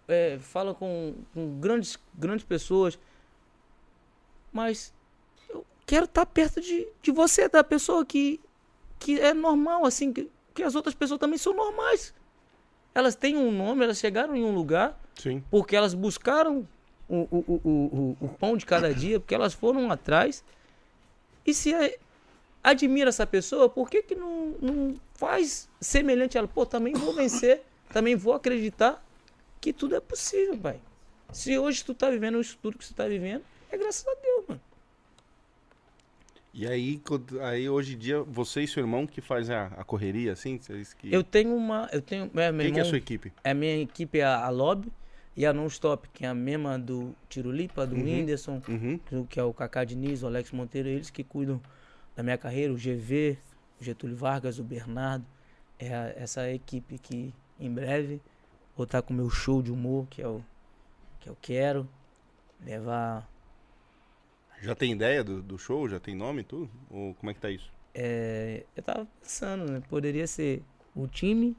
é, 0.07 0.39
fala 0.39 0.75
com, 0.75 1.15
com 1.33 1.59
grandes, 1.59 1.99
grandes 2.15 2.45
pessoas, 2.45 2.99
mas 4.55 4.95
eu 5.51 5.67
quero 5.85 6.05
estar 6.05 6.25
perto 6.25 6.61
de, 6.61 6.87
de 7.03 7.11
você, 7.11 7.49
da 7.49 7.65
pessoa 7.65 8.07
que, 8.07 8.41
que 9.01 9.21
é 9.21 9.35
normal, 9.35 9.85
assim, 9.85 10.13
que, 10.13 10.31
que 10.55 10.63
as 10.63 10.77
outras 10.77 10.95
pessoas 10.95 11.19
também 11.19 11.37
são 11.37 11.53
normais. 11.53 12.15
Elas 12.95 13.17
têm 13.17 13.37
um 13.37 13.51
nome, 13.51 13.83
elas 13.83 13.99
chegaram 13.99 14.37
em 14.37 14.45
um 14.45 14.55
lugar 14.55 14.97
Sim. 15.17 15.43
porque 15.51 15.75
elas 15.75 15.93
buscaram 15.93 16.67
o, 17.09 17.17
o, 17.17 17.45
o, 17.49 17.69
o, 17.69 18.17
o 18.21 18.29
pão 18.29 18.57
de 18.57 18.65
cada 18.65 18.95
dia, 18.95 19.19
porque 19.19 19.35
elas 19.35 19.53
foram 19.53 19.91
atrás. 19.91 20.45
E 21.45 21.53
se 21.53 21.75
é- 21.75 21.99
admira 22.63 23.09
essa 23.09 23.27
pessoa, 23.27 23.69
por 23.69 23.91
que, 23.91 24.03
que 24.03 24.15
não, 24.15 24.55
não 24.63 24.95
faz 25.15 25.69
semelhante 25.81 26.39
a 26.39 26.41
ela? 26.41 26.49
Pô, 26.49 26.65
também 26.65 26.95
vou 26.95 27.13
vencer, 27.13 27.63
também 27.93 28.15
vou 28.15 28.33
acreditar 28.33 29.05
que 29.61 29.73
tudo 29.73 29.97
é 29.97 30.01
possível, 30.01 30.57
pai. 30.57 30.81
Se 31.33 31.59
hoje 31.59 31.85
tu 31.85 31.93
tá 31.93 32.09
vivendo 32.09 32.41
isso 32.41 32.57
tudo 32.63 32.79
que 32.79 32.85
você 32.85 32.95
tá 32.95 33.09
vivendo, 33.09 33.43
é 33.71 33.77
graças 33.77 34.07
a 34.07 34.15
Deus. 34.23 34.34
E 36.57 36.69
aí, 36.69 37.03
aí 37.43 37.69
hoje 37.69 37.95
em 37.95 37.99
dia, 37.99 38.23
você 38.23 38.61
e 38.63 38.69
seu 38.69 38.81
irmão 38.83 39.09
que 39.09 39.21
faz 39.21 39.51
a, 39.51 39.67
a 39.67 39.83
correria, 39.83 40.33
assim? 40.33 40.57
Vocês 40.57 40.95
que... 40.95 41.13
Eu 41.13 41.25
tenho 41.25 41.53
uma. 41.57 41.89
Eu 41.93 42.01
tenho. 42.01 42.31
É, 42.37 42.53
Quem 42.53 42.59
que 42.59 42.63
é 42.63 42.65
a 42.65 42.69
irmão- 42.69 42.85
sua 42.85 42.99
equipe? 42.99 43.33
A 43.43 43.53
minha 43.55 43.77
equipe 43.83 44.21
é 44.21 44.25
a, 44.25 44.45
a 44.45 44.51
Lobby 44.51 44.93
e 45.37 45.45
a 45.45 45.53
Non-Stop, 45.53 46.09
que 46.11 46.25
é 46.25 46.29
a 46.29 46.35
mesma 46.35 46.79
do 46.79 47.13
Tirulipa, 47.29 47.85
do 47.85 47.97
Uhum. 47.97 48.05
Whindersson, 48.05 48.63
Uhum. 48.69 49.01
que- 49.29 49.41
é 49.41 49.43
o 49.43 49.53
Kaká 49.53 49.83
Diniz, 49.83 50.23
o 50.23 50.27
Alex 50.29 50.53
Monteiro, 50.53 50.89
eles 50.89 51.11
que 51.11 51.25
cuidam 51.25 51.61
da 52.15 52.23
minha 52.23 52.39
carreira, 52.39 52.73
o 52.73 52.77
GV, 52.77 53.37
o 53.81 53.85
Getúlio 53.85 54.15
Vargas, 54.17 54.61
o 54.61 54.63
Bernardo. 54.65 55.27
É 55.77 55.93
a- 55.93 56.13
essa 56.17 56.49
equipe 56.53 56.99
que 57.01 57.35
em 57.59 57.69
breve 57.73 58.21
vou 58.77 58.85
estar 58.85 59.03
com 59.03 59.13
o 59.13 59.17
meu 59.17 59.29
show 59.29 59.61
de 59.61 59.73
humor, 59.73 60.07
que 60.09 60.23
é 60.23 60.29
o 60.29 60.41
que 61.19 61.29
eu 61.29 61.37
quero 61.43 61.89
levar. 62.65 63.29
Já 64.65 64.75
tem 64.75 64.93
ideia 64.93 65.23
do, 65.23 65.43
do 65.43 65.59
show? 65.59 65.89
Já 65.89 66.01
tem 66.01 66.15
nome 66.15 66.41
e 66.41 66.45
tudo? 66.45 66.71
Ou 66.91 67.15
como 67.15 67.31
é 67.31 67.35
que 67.35 67.41
tá 67.41 67.51
isso? 67.51 67.71
é, 67.95 68.65
eu 68.77 68.83
tava 68.83 69.07
pensando, 69.21 69.71
né? 69.71 69.83
Poderia 69.89 70.27
ser 70.27 70.63
o 70.95 71.07
time 71.07 71.57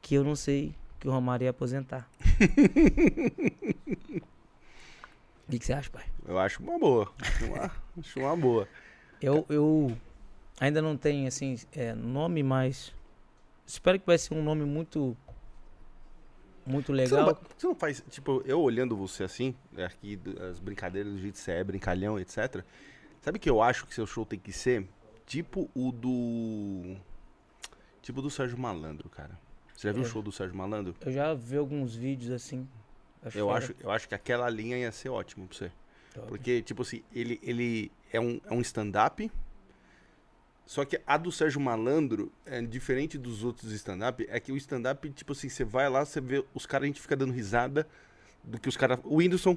que 0.00 0.14
eu 0.14 0.22
não 0.22 0.36
sei 0.36 0.74
que 1.00 1.08
o 1.08 1.10
Romário 1.10 1.44
ia 1.44 1.50
aposentar. 1.50 2.08
O 5.44 5.50
que, 5.52 5.58
que 5.58 5.66
você 5.66 5.74
acha, 5.74 5.90
pai? 5.90 6.06
Eu 6.26 6.38
acho 6.38 6.62
uma 6.62 6.78
boa. 6.78 7.12
Acho 7.20 7.44
uma, 7.44 7.70
acho 7.98 8.20
uma 8.20 8.36
boa. 8.36 8.68
Eu, 9.20 9.44
eu 9.50 9.94
ainda 10.58 10.80
não 10.80 10.96
tenho, 10.96 11.28
assim, 11.28 11.56
é, 11.72 11.94
nome, 11.94 12.42
mas 12.42 12.94
espero 13.66 14.00
que 14.00 14.06
vai 14.06 14.16
ser 14.16 14.32
um 14.32 14.42
nome 14.42 14.64
muito, 14.64 15.14
muito 16.64 16.92
Você 16.92 17.14
não, 17.14 17.26
legal. 17.26 17.42
você 17.56 17.66
não 17.66 17.74
faz, 17.74 18.04
tipo, 18.10 18.42
eu 18.44 18.60
olhando 18.60 18.96
você 18.96 19.24
assim, 19.24 19.54
aqui, 19.76 20.18
as 20.48 20.58
brincadeiras 20.58 21.12
do 21.12 21.18
jeito 21.18 21.34
que 21.34 21.40
você 21.40 21.52
é, 21.52 21.64
brincalhão, 21.64 22.18
etc. 22.18 22.64
Sabe 23.20 23.38
que 23.38 23.48
eu 23.48 23.62
acho 23.62 23.86
que 23.86 23.94
seu 23.94 24.06
show 24.06 24.24
tem 24.24 24.38
que 24.38 24.52
ser? 24.52 24.86
Tipo 25.26 25.70
o 25.74 25.92
do. 25.92 26.96
Tipo 28.00 28.20
do 28.20 28.30
Sérgio 28.30 28.58
Malandro, 28.58 29.08
cara. 29.08 29.38
Você 29.74 29.88
já 29.88 29.92
viu 29.92 30.02
o 30.02 30.06
show 30.06 30.22
do 30.22 30.30
Sérgio 30.30 30.56
Malandro? 30.56 30.94
Eu 31.00 31.12
já 31.12 31.34
vi 31.34 31.56
alguns 31.56 31.94
vídeos 31.94 32.32
assim. 32.32 32.68
Eu 33.24 33.30
fera. 33.30 33.52
acho, 33.54 33.74
eu 33.80 33.90
acho 33.90 34.08
que 34.08 34.14
aquela 34.14 34.48
linha 34.48 34.76
ia 34.76 34.92
ser 34.92 35.08
ótimo 35.08 35.46
pra 35.46 35.56
você. 35.56 35.72
Top. 36.12 36.28
Porque, 36.28 36.62
tipo 36.62 36.82
assim, 36.82 37.02
ele, 37.12 37.40
ele 37.42 37.90
é 38.12 38.20
um, 38.20 38.40
é 38.44 38.52
um 38.52 38.60
stand-up. 38.60 39.30
Só 40.64 40.84
que 40.84 41.00
a 41.06 41.16
do 41.16 41.30
Sérgio 41.32 41.60
Malandro, 41.60 42.32
é 42.46 42.62
diferente 42.62 43.18
dos 43.18 43.44
outros 43.44 43.72
stand-up, 43.72 44.26
é 44.30 44.38
que 44.40 44.52
o 44.52 44.56
stand-up, 44.56 45.08
tipo 45.10 45.32
assim, 45.32 45.48
você 45.48 45.64
vai 45.64 45.88
lá, 45.90 46.04
você 46.04 46.20
vê 46.20 46.44
os 46.54 46.64
caras, 46.66 46.84
a 46.84 46.86
gente 46.86 47.00
fica 47.00 47.16
dando 47.16 47.32
risada 47.32 47.86
do 48.44 48.58
que 48.58 48.68
os 48.68 48.76
caras. 48.76 48.98
O 49.04 49.16
Whindersson 49.16 49.56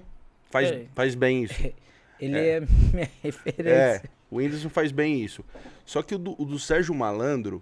faz, 0.49 0.69
É. 0.71 0.85
faz 0.95 1.15
bem 1.15 1.43
isso. 1.43 1.53
Ele 2.19 2.37
é. 2.37 2.57
é, 2.57 2.59
minha 2.59 3.03
É, 3.03 3.09
referência. 3.23 4.09
o 4.31 4.37
Whindersson 4.37 4.69
faz 4.69 4.91
bem 4.91 5.21
isso. 5.23 5.43
Só 5.85 6.01
que 6.01 6.15
o 6.15 6.17
do, 6.17 6.35
o 6.41 6.45
do 6.45 6.57
Sérgio 6.57 6.93
Malandro, 6.95 7.61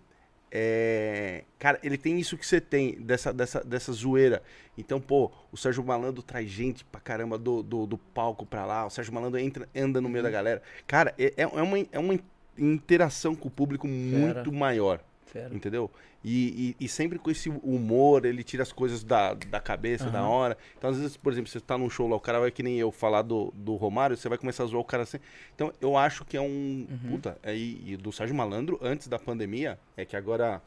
é. 0.56 1.44
Cara, 1.58 1.80
ele 1.84 1.98
tem 1.98 2.20
isso 2.20 2.38
que 2.38 2.46
você 2.46 2.62
tem, 2.62 2.94
dessa, 3.02 3.34
dessa, 3.34 3.64
dessa 3.64 3.92
zoeira. 3.92 4.44
Então, 4.78 5.02
pô, 5.02 5.32
o 5.52 5.58
Sérgio 5.58 5.84
Malandro 5.84 6.22
traz 6.22 6.50
gente 6.50 6.84
pra 6.86 7.02
caramba 7.02 7.38
do, 7.38 7.64
do, 7.64 7.88
do 7.88 7.98
palco 7.98 8.46
pra 8.46 8.66
lá. 8.66 8.86
O 8.86 8.90
Sérgio 8.90 9.14
Malandro 9.14 9.40
entra, 9.40 9.68
anda 9.76 10.00
no 10.00 10.08
Uhum. 10.08 10.12
meio 10.14 10.24
da 10.24 10.30
galera. 10.30 10.62
Cara, 10.86 11.14
é, 11.18 11.34
é 11.38 11.46
uma, 11.48 11.80
é 11.92 11.98
uma 12.00 12.14
interação 12.58 13.36
com 13.36 13.48
o 13.48 13.52
público 13.52 13.88
muito 13.88 14.52
maior. 14.52 15.00
Fera. 15.26 15.54
Entendeu? 15.54 15.90
E, 16.24 16.76
e, 16.80 16.86
e 16.86 16.88
sempre 16.88 17.18
com 17.18 17.30
esse 17.32 17.50
humor, 17.50 18.24
ele 18.24 18.44
tira 18.44 18.62
as 18.64 18.72
coisas 18.72 19.04
da, 19.04 19.34
da 19.34 19.60
cabeça, 19.60 20.10
da 20.10 20.20
Aham. 20.20 20.28
hora. 20.28 20.58
Então, 20.78 20.90
às 20.92 20.98
vezes, 20.98 21.18
por 21.18 21.34
exemplo, 21.34 21.50
você 21.50 21.60
tá 21.60 21.78
num 21.78 21.90
show 21.90 22.08
lá, 22.08 22.16
o 22.16 22.20
cara 22.20 22.40
vai 22.40 22.52
que 22.52 22.62
nem 22.64 22.78
eu 22.78 22.92
falar 22.92 23.24
do, 23.24 23.52
do 23.56 23.76
Romário, 23.76 24.16
você 24.16 24.30
vai 24.30 24.38
começar 24.38 24.64
a 24.64 24.68
zoar 24.68 24.82
o 24.82 24.86
cara 24.86 25.04
assim. 25.04 25.18
Então, 25.56 25.74
eu 25.82 25.98
acho 25.98 26.24
que 26.24 26.38
é 26.38 26.42
um. 26.42 26.88
Uhum. 26.90 27.10
Puta, 27.10 27.38
é, 27.44 27.56
e, 27.56 27.94
e 27.94 27.98
do 27.98 28.12
Sérgio 28.12 28.36
Malandro, 28.36 28.80
antes 28.82 29.08
da 29.08 29.18
pandemia, 29.18 29.78
é 29.98 30.06
que 30.06 30.16
agora 30.16 30.62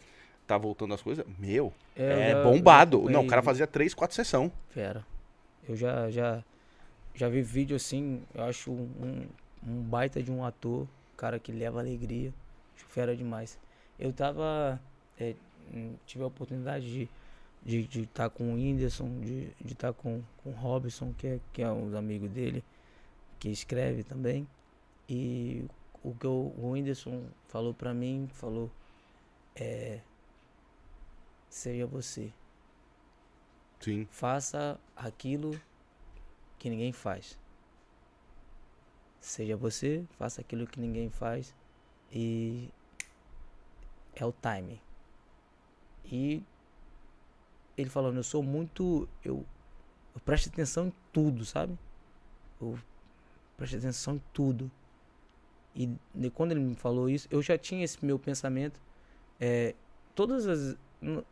tá 0.47 0.59
voltando 0.59 0.93
as 0.95 1.01
coisas. 1.01 1.25
Meu, 1.39 1.73
É, 1.97 2.31
é, 2.31 2.33
já- 2.33 2.43
bombado. 2.43 3.09
Não, 3.09 3.23
o 3.23 3.27
cara 3.27 3.43
fazia 3.43 3.67
três, 3.67 3.95
quatro 3.95 4.15
sessão. 4.17 4.51
Fera. 4.71 5.07
Eu 5.69 5.75
já, 5.77 6.11
já, 6.11 6.45
já 7.15 7.29
vi 7.29 7.41
vídeo 7.41 7.77
assim, 7.77 8.23
eu 8.35 8.45
acho 8.45 8.71
um, 8.73 9.27
um 9.67 9.81
baita 9.83 10.23
de 10.23 10.31
um 10.31 10.45
ator, 10.45 10.87
cara 11.17 11.39
que 11.39 11.53
leva 11.53 11.81
alegria. 11.81 12.33
Acho 12.77 12.87
fera 12.87 13.17
demais. 13.17 13.59
Eu 13.99 14.13
tava. 14.13 14.81
é, 15.19 15.35
hum, 15.73 15.95
tive 16.07 16.25
a 16.25 16.27
oportunidade 16.27 16.91
de 16.91 17.09
de 17.67 17.81
estar 17.81 17.99
de 17.99 18.07
tá 18.07 18.31
com 18.31 18.53
o 18.53 18.55
Whindersson, 18.55 19.21
de 19.21 19.53
estar 19.65 19.93
com, 19.93 20.23
com 20.43 20.51
o 20.51 20.53
Robson, 20.53 21.13
que 21.19 21.27
é, 21.27 21.41
que 21.53 21.63
é 21.63 21.71
um 21.71 21.97
amigo 21.97 22.29
dele, 22.29 22.63
que 23.41 23.49
escreve 23.49 24.05
também. 24.05 24.47
E 25.09 25.65
o 26.03 26.15
que 26.15 26.29
o, 26.29 26.55
o 26.57 26.71
Whindersson 26.71 27.25
falou 27.49 27.75
pra 27.75 27.93
mim, 27.93 28.29
falou, 28.33 28.71
é, 29.57 30.01
seja 31.51 31.87
você. 31.87 32.33
Sim. 33.81 34.07
Faça 34.13 34.79
aquilo 34.95 35.61
que 36.61 36.71
ninguém 36.71 36.93
faz. 36.93 37.37
Seja 39.27 39.57
você, 39.57 40.05
faça 40.17 40.41
aquilo 40.41 40.69
que 40.69 40.79
ninguém 40.79 41.11
faz 41.11 41.53
e 42.13 42.71
é 44.15 44.25
o 44.25 44.31
timing. 44.31 44.79
E 46.05 46.45
ele 47.77 47.91
falando, 47.91 48.19
eu 48.19 48.23
sou 48.23 48.41
muito. 48.41 49.09
Eu, 49.25 49.45
eu 50.15 50.21
presto 50.21 50.49
atenção 50.49 50.87
em 50.87 50.93
tudo, 51.13 51.45
sabe? 51.45 51.77
Eu 52.61 52.79
presto 53.57 53.79
atenção 53.79 54.15
em 54.15 54.23
tudo. 54.33 54.71
E 55.75 55.91
quando 56.33 56.53
ele 56.53 56.61
me 56.61 56.77
falou 56.77 57.11
isso, 57.11 57.27
eu 57.29 57.43
já 57.43 57.59
tinha 57.59 57.85
esse 57.85 58.05
meu 58.05 58.21
pensamento. 58.21 58.81
É, 59.41 59.75
todas 60.15 60.47
as, 60.47 60.77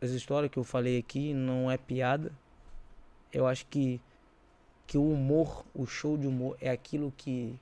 as 0.01 0.09
histórias 0.09 0.51
que 0.51 0.59
eu 0.59 0.65
falei 0.65 0.99
aqui 0.99 1.33
não 1.33 1.71
é 1.71 1.77
piada. 1.77 2.33
Eu 3.31 3.47
acho 3.47 3.65
que, 3.67 4.01
que 4.85 4.97
o 4.97 5.13
humor, 5.13 5.65
o 5.73 5.85
show 5.85 6.17
de 6.17 6.27
humor, 6.27 6.57
é 6.59 6.69
aquilo 6.69 7.13
que 7.15 7.57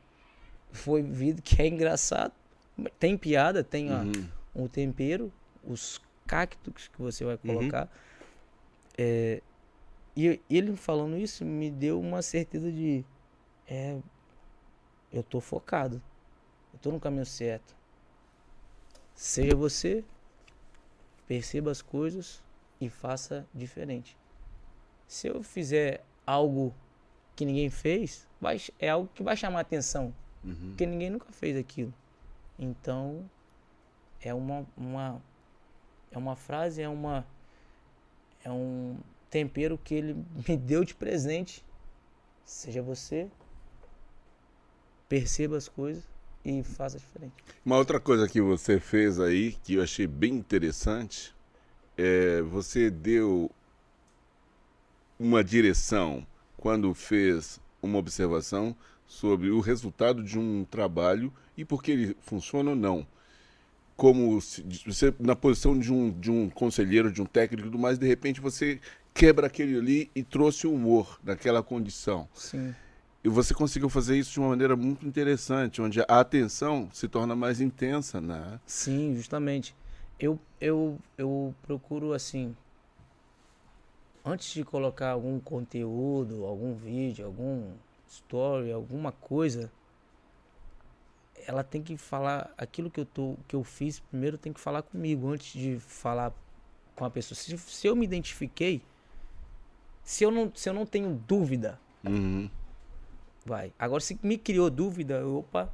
foi 0.73 1.01
vivido, 1.01 1.41
que 1.41 1.61
é 1.61 1.67
engraçado. 1.67 2.33
Tem 2.99 3.17
piada, 3.17 3.63
tem 3.63 3.89
a, 3.91 4.01
Uhum. 4.01 4.27
um 4.55 4.67
tempero, 4.67 5.31
os 5.63 6.01
cactos 6.27 6.87
que 6.87 6.99
você 7.01 7.23
vai 7.23 7.35
Uhum. 7.35 7.39
colocar. 7.41 7.89
É, 8.97 9.41
e 10.15 10.39
ele 10.49 10.75
falando 10.75 11.17
isso 11.17 11.43
me 11.45 11.69
deu 11.71 11.99
uma 11.99 12.21
certeza 12.21 12.71
de 12.71 13.03
é, 13.67 13.97
eu 15.11 15.23
tô 15.23 15.39
focado. 15.39 16.01
Eu 16.73 16.79
tô 16.79 16.91
no 16.91 16.99
caminho 16.99 17.25
certo. 17.25 17.75
Seja 19.15 19.55
você, 19.55 20.03
perceba 21.27 21.71
as 21.71 21.81
coisas 21.81 22.41
e 22.81 22.89
faça 22.89 23.47
diferente. 23.53 24.17
Se 25.07 25.27
eu 25.27 25.43
fizer 25.43 26.03
algo 26.25 26.73
que 27.35 27.45
ninguém 27.45 27.69
fez, 27.69 28.27
vai, 28.41 28.57
é 28.79 28.89
algo 28.89 29.09
que 29.13 29.21
vai 29.23 29.37
chamar 29.37 29.59
atenção. 29.61 30.13
Uhum. 30.43 30.69
Porque 30.69 30.85
ninguém 30.85 31.09
nunca 31.09 31.31
fez 31.31 31.57
aquilo. 31.57 31.93
Então, 32.57 33.29
é 34.21 34.33
uma, 34.33 34.65
uma 34.77 35.21
é 36.11 36.17
uma 36.17 36.35
frase, 36.35 36.81
é 36.81 36.89
uma 36.89 37.25
é 38.43 38.51
um 38.51 38.97
tempero 39.29 39.77
que 39.77 39.95
ele 39.95 40.13
me 40.47 40.57
deu 40.57 40.83
de 40.83 40.93
presente. 40.93 41.63
Seja 42.45 42.81
você, 42.81 43.29
perceba 45.07 45.57
as 45.57 45.67
coisas 45.67 46.03
e 46.43 46.61
faça 46.61 46.99
diferente. 46.99 47.33
Uma 47.65 47.77
outra 47.77 47.99
coisa 47.99 48.27
que 48.27 48.41
você 48.41 48.79
fez 48.79 49.19
aí, 49.19 49.53
que 49.63 49.75
eu 49.75 49.83
achei 49.83 50.05
bem 50.05 50.33
interessante, 50.33 51.33
é 51.97 52.41
você 52.41 52.89
deu 52.89 53.49
uma 55.17 55.43
direção 55.43 56.25
quando 56.57 56.93
fez 56.93 57.61
uma 57.81 57.97
observação 57.97 58.75
sobre 59.13 59.51
o 59.51 59.59
resultado 59.59 60.23
de 60.23 60.39
um 60.39 60.65
trabalho 60.65 61.31
e 61.55 61.63
por 61.63 61.83
que 61.83 61.91
ele 61.91 62.17
funciona 62.21 62.71
ou 62.71 62.75
não. 62.75 63.05
Como 63.95 64.41
se, 64.41 64.65
você, 64.87 65.13
na 65.19 65.35
posição 65.35 65.77
de 65.77 65.93
um, 65.93 66.09
de 66.09 66.31
um 66.31 66.49
conselheiro, 66.49 67.11
de 67.11 67.21
um 67.21 67.25
técnico 67.25 67.67
e 67.67 67.71
tudo 67.71 67.77
mais, 67.77 67.99
de 67.99 68.07
repente 68.07 68.41
você 68.41 68.81
quebra 69.13 69.45
aquele 69.45 69.77
ali 69.77 70.11
e 70.15 70.23
trouxe 70.23 70.65
humor 70.65 71.19
naquela 71.23 71.61
condição. 71.61 72.27
Sim. 72.33 72.73
E 73.23 73.29
você 73.29 73.53
conseguiu 73.53 73.87
fazer 73.87 74.17
isso 74.17 74.31
de 74.31 74.39
uma 74.39 74.49
maneira 74.49 74.75
muito 74.75 75.05
interessante, 75.05 75.79
onde 75.79 76.01
a 76.01 76.19
atenção 76.19 76.89
se 76.91 77.07
torna 77.07 77.35
mais 77.35 77.61
intensa, 77.61 78.19
né? 78.19 78.59
Sim, 78.65 79.13
justamente. 79.15 79.75
Eu, 80.19 80.39
eu, 80.59 80.97
eu 81.17 81.53
procuro 81.61 82.13
assim. 82.13 82.55
Antes 84.25 84.51
de 84.53 84.63
colocar 84.63 85.11
algum 85.11 85.39
conteúdo, 85.39 86.45
algum 86.45 86.73
vídeo, 86.73 87.25
algum 87.25 87.71
story, 88.13 88.71
alguma 88.71 89.11
coisa, 89.11 89.71
ela 91.47 91.63
tem 91.63 91.81
que 91.81 91.97
falar 91.97 92.53
aquilo 92.57 92.89
que 92.89 92.99
eu 92.99 93.05
tô, 93.05 93.35
que 93.47 93.55
eu 93.55 93.63
fiz 93.63 93.99
primeiro 93.99 94.37
tem 94.37 94.53
que 94.53 94.59
falar 94.59 94.81
comigo 94.83 95.29
antes 95.29 95.53
de 95.53 95.79
falar 95.79 96.31
com 96.95 97.05
a 97.05 97.09
pessoa. 97.09 97.35
Se, 97.35 97.57
se 97.57 97.87
eu 97.87 97.95
me 97.95 98.05
identifiquei, 98.05 98.81
se 100.03 100.23
eu 100.23 100.31
não, 100.31 100.51
se 100.53 100.69
eu 100.69 100.73
não 100.73 100.85
tenho 100.85 101.13
dúvida, 101.27 101.79
Uhum. 102.05 102.49
vai. 103.45 103.71
Agora 103.79 104.01
se 104.01 104.19
me 104.21 104.37
criou 104.37 104.69
dúvida, 104.69 105.15
eu, 105.15 105.37
opa, 105.37 105.71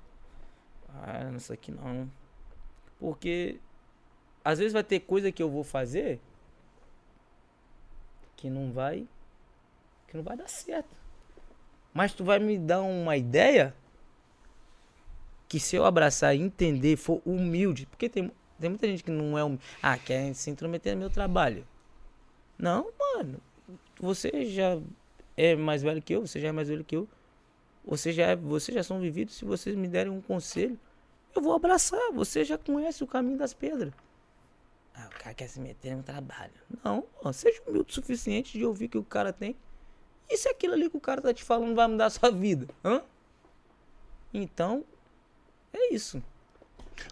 ah, 0.90 1.32
isso 1.36 1.52
aqui 1.52 1.72
não. 1.72 2.10
Porque 3.00 3.60
às 4.44 4.60
vezes 4.60 4.74
vai 4.74 4.84
ter 4.84 5.00
coisa 5.02 5.32
que 5.32 5.42
eu 5.42 5.50
vou 5.50 5.64
fazer 5.64 6.20
que 8.36 8.50
não 8.50 8.72
vai 8.72 9.08
que 10.08 10.16
não 10.18 10.24
vai 10.24 10.36
dar 10.38 10.48
certo. 10.48 10.96
Mas 12.00 12.14
tu 12.14 12.24
vai 12.24 12.40
me 12.40 12.58
dar 12.58 12.82
uma 12.82 13.18
ideia 13.18 13.76
que 15.50 15.60
se 15.60 15.76
eu 15.76 15.84
abraçar 15.84 16.34
e 16.34 16.40
entender, 16.40 16.96
for 16.96 17.22
humilde, 17.26 17.86
porque 17.88 18.08
tem, 18.08 18.32
tem 18.58 18.70
muita 18.70 18.88
gente 18.88 19.04
que 19.04 19.12
não 19.12 19.38
é 19.38 19.44
humilde. 19.44 19.66
Ah, 19.84 19.98
quer 19.98 20.34
se 20.34 20.50
intrometer 20.50 20.94
no 20.94 21.02
meu 21.02 21.10
trabalho. 21.10 21.68
Não, 22.58 22.90
mano. 22.98 23.42
Você 24.00 24.46
já 24.46 24.80
é 25.36 25.58
mais 25.58 25.84
velho 25.84 26.02
que 26.02 26.14
eu, 26.14 26.26
você 26.26 26.40
já 26.40 26.48
é 26.48 26.52
mais 26.54 26.70
velho 26.70 26.86
que 26.86 26.96
eu. 26.96 27.06
Você 27.84 28.14
já, 28.14 28.28
é, 28.28 28.36
vocês 28.38 28.74
já 28.74 28.82
são 28.82 29.02
vividos. 29.02 29.36
Se 29.36 29.44
vocês 29.44 29.76
me 29.76 29.90
derem 29.90 30.10
um 30.10 30.22
conselho, 30.22 30.80
eu 31.36 31.42
vou 31.42 31.52
abraçar. 31.52 32.14
Você 32.14 32.46
já 32.46 32.58
conhece 32.58 33.04
o 33.04 33.08
caminho 33.08 33.38
das 33.38 33.54
pedras. 33.54 33.92
Ah, 34.96 35.10
o 35.14 35.20
cara 35.20 35.36
quer 35.36 35.50
se 35.50 35.60
meter 35.60 35.98
no 35.98 36.04
trabalho. 36.04 36.54
Não, 36.82 37.04
seja 37.34 37.62
humilde 37.68 37.92
o 37.92 37.94
suficiente 37.94 38.58
de 38.58 38.64
ouvir 38.64 38.86
o 38.86 38.90
que 38.90 38.98
o 38.98 39.04
cara 39.04 39.34
tem. 39.34 39.54
E 40.30 40.38
se 40.38 40.48
aquilo 40.48 40.74
ali 40.74 40.90
que 40.90 40.98
o 40.98 41.02
cara 41.02 41.22
tá 41.22 41.34
te 41.34 41.44
falando 41.44 41.76
vai 41.76 41.88
mudar 41.88 42.06
a 42.06 42.10
sua 42.10 42.30
vida? 42.30 42.68
Hã? 42.86 43.02
Então, 44.34 44.84
é 45.74 45.94
isso. 45.94 46.22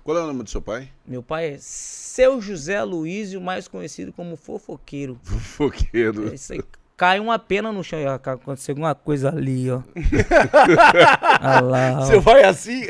Qual 0.03 0.17
é 0.17 0.21
o 0.21 0.27
nome 0.27 0.43
do 0.43 0.49
seu 0.49 0.61
pai? 0.61 0.89
Meu 1.05 1.23
pai 1.23 1.53
é 1.53 1.57
Seu 1.59 2.41
José 2.41 2.81
Luísio, 2.83 3.41
mais 3.41 3.67
conhecido 3.67 4.13
como 4.13 4.35
Fofoqueiro. 4.35 5.19
Fofoqueiro. 5.23 6.29
É 6.29 6.35
isso 6.35 6.53
aí. 6.53 6.61
Cai 6.95 7.19
uma 7.19 7.37
pena 7.37 7.71
no 7.71 7.83
chão. 7.83 7.99
Aconteceu 8.09 8.73
alguma 8.73 8.95
coisa 8.95 9.29
ali, 9.29 9.69
ó. 9.69 9.81
Olha 11.41 11.61
lá, 11.61 11.99
ó. 11.99 12.05
Você 12.05 12.19
vai 12.19 12.43
assim? 12.43 12.85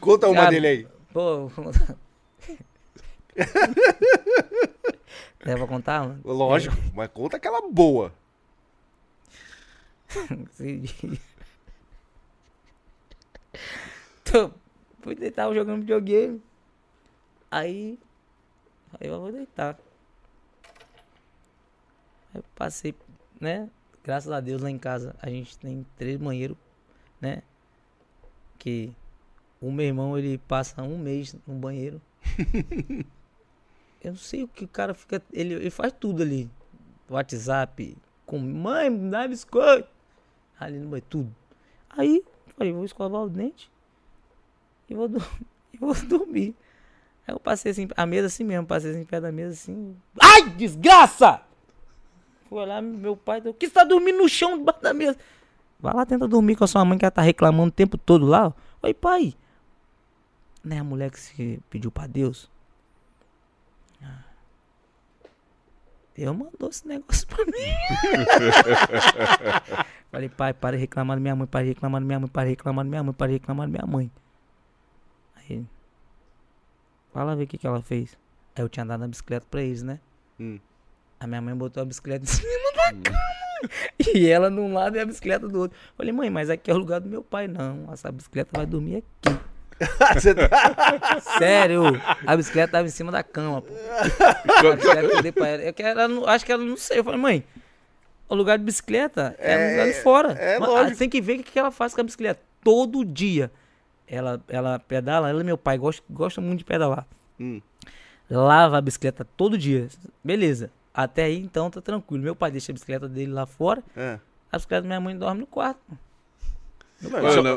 Conta 0.00 0.26
uma 0.26 0.34
Cara, 0.34 0.50
dele 0.50 0.66
aí. 0.66 0.86
Pô. 1.12 1.50
Deve 5.44 5.66
contar, 5.66 6.06
mano? 6.06 6.20
Lógico, 6.24 6.76
mas 6.94 7.10
conta 7.10 7.36
aquela 7.36 7.60
boa. 7.68 8.14
Tô, 14.24 14.52
fui 15.00 15.14
deitar 15.16 15.52
jogando 15.52 15.80
videogame. 15.80 16.40
Aí. 17.50 17.98
Aí 19.00 19.08
eu 19.08 19.20
vou 19.20 19.32
deitar. 19.32 19.76
Aí 22.32 22.40
eu 22.40 22.44
passei, 22.54 22.94
né? 23.40 23.68
Graças 24.04 24.30
a 24.30 24.40
Deus 24.40 24.62
lá 24.62 24.70
em 24.70 24.78
casa 24.78 25.16
a 25.20 25.28
gente 25.28 25.58
tem 25.58 25.84
três 25.96 26.16
banheiros, 26.18 26.56
né? 27.20 27.42
Que 28.58 28.92
o 29.60 29.72
meu 29.72 29.86
irmão 29.86 30.16
ele 30.16 30.38
passa 30.38 30.82
um 30.82 30.98
mês 30.98 31.34
no 31.46 31.54
banheiro. 31.54 32.00
eu 34.02 34.10
não 34.10 34.18
sei 34.18 34.42
o 34.42 34.48
que 34.48 34.64
o 34.64 34.68
cara 34.68 34.92
fica. 34.94 35.22
Ele, 35.32 35.54
ele 35.54 35.70
faz 35.70 35.92
tudo 35.92 36.22
ali. 36.22 36.50
WhatsApp, 37.08 37.96
com 38.26 38.38
mãe, 38.38 38.90
me 38.90 39.10
dá 39.10 39.28
biscoito. 39.28 39.88
Ali 40.58 40.78
no 40.78 40.86
banheiro, 40.86 41.06
tudo. 41.08 41.34
Aí, 41.90 42.24
falei, 42.56 42.72
vou 42.72 42.84
escovar 42.84 43.22
o 43.22 43.28
dente 43.28 43.70
e 44.88 44.94
vou, 44.94 45.08
e 45.72 45.78
vou 45.78 45.94
dormir. 45.94 46.54
Aí 47.26 47.34
eu 47.34 47.38
passei 47.38 47.70
assim, 47.70 47.88
a 47.96 48.04
mesa 48.04 48.26
assim 48.26 48.44
mesmo, 48.44 48.66
passei 48.66 48.90
assim, 48.90 49.04
pé 49.04 49.20
da 49.20 49.30
mesa 49.30 49.52
assim. 49.52 49.96
Ai, 50.20 50.50
desgraça! 50.50 51.40
Fui 52.48 52.58
olhar, 52.58 52.82
meu 52.82 53.16
pai, 53.16 53.40
o 53.40 53.54
que 53.54 53.68
você 53.68 53.74
tá 53.74 53.84
dormindo 53.84 54.18
no 54.18 54.28
chão 54.28 54.58
debaixo 54.58 54.82
da 54.82 54.92
mesa? 54.92 55.16
Vai 55.78 55.94
lá, 55.94 56.04
tenta 56.04 56.26
dormir 56.26 56.56
com 56.56 56.64
a 56.64 56.66
sua 56.66 56.84
mãe 56.84 56.98
que 56.98 57.04
ela 57.04 57.10
tá 57.10 57.22
reclamando 57.22 57.68
o 57.68 57.72
tempo 57.72 57.96
todo 57.96 58.26
lá. 58.26 58.52
Oi, 58.82 58.94
pai. 58.94 59.34
Não 60.64 60.76
é 60.76 60.80
a 60.80 60.84
mulher 60.84 61.10
que 61.10 61.20
se 61.20 61.60
pediu 61.70 61.90
pra 61.90 62.06
Deus? 62.06 62.50
Deus 66.14 66.36
mandou 66.36 66.68
esse 66.68 66.86
negócio 66.86 67.26
pra 67.26 67.44
mim. 67.46 67.52
Falei, 70.10 70.28
pai, 70.28 70.52
para 70.52 70.76
de 70.76 70.82
reclamar 70.82 71.16
da 71.16 71.20
minha 71.20 71.34
mãe, 71.34 71.46
para 71.46 71.62
de 71.62 71.70
reclamar 71.70 72.00
da 72.00 72.06
minha 72.06 72.20
mãe, 72.20 72.28
para 72.28 72.44
de 72.44 72.50
reclamar 72.50 72.84
da 72.84 72.90
minha 72.90 73.02
mãe, 73.02 73.14
para 73.14 73.26
de 73.28 73.32
reclamar 73.34 73.66
da 73.66 73.72
minha 73.72 73.86
mãe. 73.86 74.10
Aí, 75.36 75.64
fala 77.12 77.34
ver 77.34 77.44
o 77.44 77.46
que, 77.46 77.56
que 77.56 77.66
ela 77.66 77.80
fez. 77.80 78.18
Aí 78.54 78.62
eu 78.62 78.68
tinha 78.68 78.84
dado 78.84 79.04
a 79.04 79.08
bicicleta 79.08 79.46
pra 79.50 79.62
eles, 79.62 79.82
né? 79.82 79.98
Hum. 80.38 80.58
A 81.18 81.26
minha 81.26 81.40
mãe 81.40 81.54
botou 81.54 81.82
a 81.82 81.86
bicicleta 81.86 82.24
em 82.24 82.28
cima 82.28 82.72
da 82.76 83.10
cama. 83.10 83.18
E 84.14 84.28
ela 84.28 84.50
num 84.50 84.74
lado 84.74 84.96
e 84.96 85.00
a 85.00 85.06
bicicleta 85.06 85.48
do 85.48 85.60
outro. 85.60 85.78
Falei, 85.96 86.12
mãe, 86.12 86.28
mas 86.28 86.50
aqui 86.50 86.70
é 86.70 86.74
o 86.74 86.78
lugar 86.78 87.00
do 87.00 87.08
meu 87.08 87.22
pai. 87.22 87.48
Não, 87.48 87.90
essa 87.92 88.10
bicicleta 88.10 88.50
vai 88.54 88.66
dormir 88.66 88.96
aqui. 88.96 89.51
Tá- 89.98 91.20
Sério, 91.38 91.82
a 92.26 92.36
bicicleta 92.36 92.72
tava 92.72 92.86
em 92.86 92.90
cima 92.90 93.10
da 93.12 93.22
cama, 93.22 93.62
pô. 93.62 93.72
A 93.72 94.76
bicicleta 94.76 95.02
eu 95.14 95.22
dei 95.22 95.32
pra 95.32 95.48
ela. 95.48 95.62
Eu 95.62 95.74
que 95.74 95.82
ela 95.82 96.08
não- 96.08 96.26
acho 96.26 96.44
que 96.44 96.52
ela 96.52 96.62
não 96.64 96.76
sei. 96.76 96.98
Eu 96.98 97.04
falei, 97.04 97.18
mãe, 97.20 97.44
o 98.28 98.34
lugar 98.34 98.58
de 98.58 98.64
bicicleta 98.64 99.34
é, 99.38 99.56
no 99.66 99.70
lugar 99.72 99.86
de 99.86 100.02
fora. 100.02 100.32
é 100.32 100.58
Mas, 100.58 100.68
lógico. 100.68 100.92
ah, 100.94 100.98
Tem 100.98 101.08
que 101.08 101.20
ver 101.20 101.40
o 101.40 101.42
que 101.42 101.52
que 101.52 101.58
ela 101.58 101.70
faz 101.70 101.94
com 101.94 102.00
a 102.00 102.04
bicicleta. 102.04 102.40
Todo 102.62 103.04
dia. 103.04 103.50
Ela, 104.06 104.42
ela 104.48 104.78
pedala, 104.78 105.28
ela 105.30 105.40
e 105.40 105.44
meu 105.44 105.56
pai 105.56 105.78
gostam, 105.78 106.04
gostam 106.10 106.44
muito 106.44 106.58
de 106.60 106.64
pedalar. 106.64 107.06
Hum. 107.40 107.60
Lava 108.30 108.78
a 108.78 108.80
bicicleta 108.80 109.26
todo 109.36 109.56
dia. 109.58 109.88
Beleza. 110.22 110.70
Até 110.94 111.24
aí, 111.24 111.38
então, 111.38 111.70
tá 111.70 111.80
tranquilo. 111.80 112.22
Meu 112.22 112.36
pai 112.36 112.50
deixa 112.50 112.70
a 112.72 112.74
bicicleta 112.74 113.08
dele 113.08 113.32
lá 113.32 113.46
fora. 113.46 113.82
É. 113.96 114.18
A 114.50 114.56
bicicleta 114.58 114.82
da 114.82 114.88
minha 114.88 115.00
mãe 115.00 115.16
dorme 115.16 115.40
no 115.40 115.46
quarto. 115.46 115.80
É, 117.04 117.08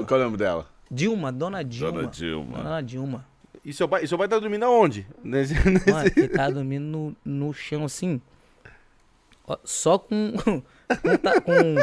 qual 0.05 0.19
é 0.19 0.23
o 0.23 0.25
nome 0.25 0.37
dela? 0.37 0.65
Dilma, 0.89 1.31
dona 1.31 1.63
Dilma. 1.63 1.91
Dona 1.91 2.11
Dilma. 2.11 2.57
Dona 2.57 2.81
Dilma. 2.81 3.25
E 3.63 3.73
seu 3.73 3.89
pai, 3.89 4.03
e 4.03 4.07
seu 4.07 4.17
pai 4.17 4.27
tá 4.27 4.37
dormindo 4.37 4.63
aonde? 4.63 5.07
Nesse, 5.23 5.55
Mano, 5.89 6.03
nesse... 6.03 6.19
ele 6.19 6.29
tava 6.29 6.51
dormindo 6.51 6.83
no, 6.85 7.15
no 7.25 7.53
chão 7.53 7.85
assim. 7.85 8.21
Só 9.63 9.97
com. 9.97 10.33
com, 10.37 11.75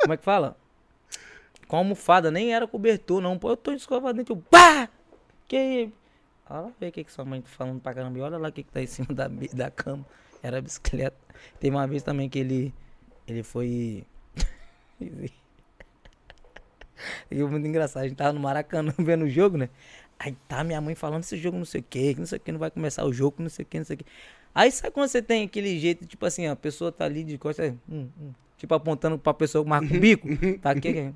Como 0.00 0.12
é 0.12 0.16
que 0.16 0.24
fala? 0.24 0.56
Com 1.66 1.76
almofada, 1.76 2.30
nem 2.30 2.54
era 2.54 2.66
cobertor, 2.66 3.20
não. 3.20 3.38
Pô, 3.38 3.50
eu 3.50 3.56
tô 3.56 3.72
escovado 3.72 4.16
dentro. 4.16 4.36
Pá! 4.36 4.88
Que. 5.46 5.92
Olha 6.48 6.60
lá, 6.60 6.72
vê 6.80 6.88
o 6.88 6.92
que, 6.92 7.04
que 7.04 7.12
sua 7.12 7.26
mãe 7.26 7.42
tá 7.42 7.48
falando 7.50 7.80
pra 7.80 7.92
caramba. 7.92 8.18
E 8.18 8.22
olha 8.22 8.38
lá 8.38 8.48
o 8.48 8.52
que, 8.52 8.62
que 8.62 8.72
tá 8.72 8.80
em 8.80 8.86
cima 8.86 9.08
da, 9.12 9.28
da 9.52 9.70
cama. 9.70 10.06
Era 10.42 10.58
a 10.58 10.62
bicicleta. 10.62 11.16
Teve 11.60 11.76
uma 11.76 11.86
vez 11.86 12.02
também 12.02 12.28
que 12.28 12.38
ele. 12.38 12.74
Ele 13.26 13.42
foi. 13.42 14.06
E 17.30 17.42
muito 17.42 17.66
engraçado. 17.66 18.04
A 18.04 18.08
gente 18.08 18.16
tava 18.16 18.32
no 18.32 18.40
Maracanã 18.40 18.92
vendo 18.98 19.24
o 19.24 19.28
jogo, 19.28 19.56
né? 19.56 19.68
Aí 20.18 20.36
tá 20.48 20.64
minha 20.64 20.80
mãe 20.80 20.94
falando 20.94 21.22
esse 21.22 21.36
jogo 21.36 21.56
não 21.56 21.64
sei 21.64 21.80
o 21.80 21.84
que, 21.88 22.14
não 22.18 22.26
sei 22.26 22.38
o 22.38 22.40
que, 22.40 22.50
não 22.50 22.58
vai 22.58 22.70
começar 22.70 23.04
o 23.04 23.12
jogo, 23.12 23.36
não 23.38 23.48
sei 23.48 23.62
o 23.62 23.66
que, 23.66 23.78
não 23.78 23.84
sei 23.84 23.94
o 23.94 23.98
que. 23.98 24.06
Aí 24.54 24.72
sabe 24.72 24.92
quando 24.92 25.08
você 25.08 25.22
tem 25.22 25.44
aquele 25.44 25.78
jeito, 25.78 26.04
tipo 26.06 26.26
assim, 26.26 26.46
a 26.46 26.56
pessoa 26.56 26.90
tá 26.90 27.04
ali 27.04 27.22
de 27.22 27.38
costas, 27.38 27.72
hum, 27.88 28.08
hum, 28.20 28.32
tipo 28.56 28.74
apontando 28.74 29.16
pra 29.16 29.32
pessoa 29.32 29.62
que 29.62 29.70
marca 29.70 29.94
o 29.94 30.00
bico, 30.00 30.26
tá 30.60 30.70
aqui, 30.70 30.88
hum, 30.90 31.12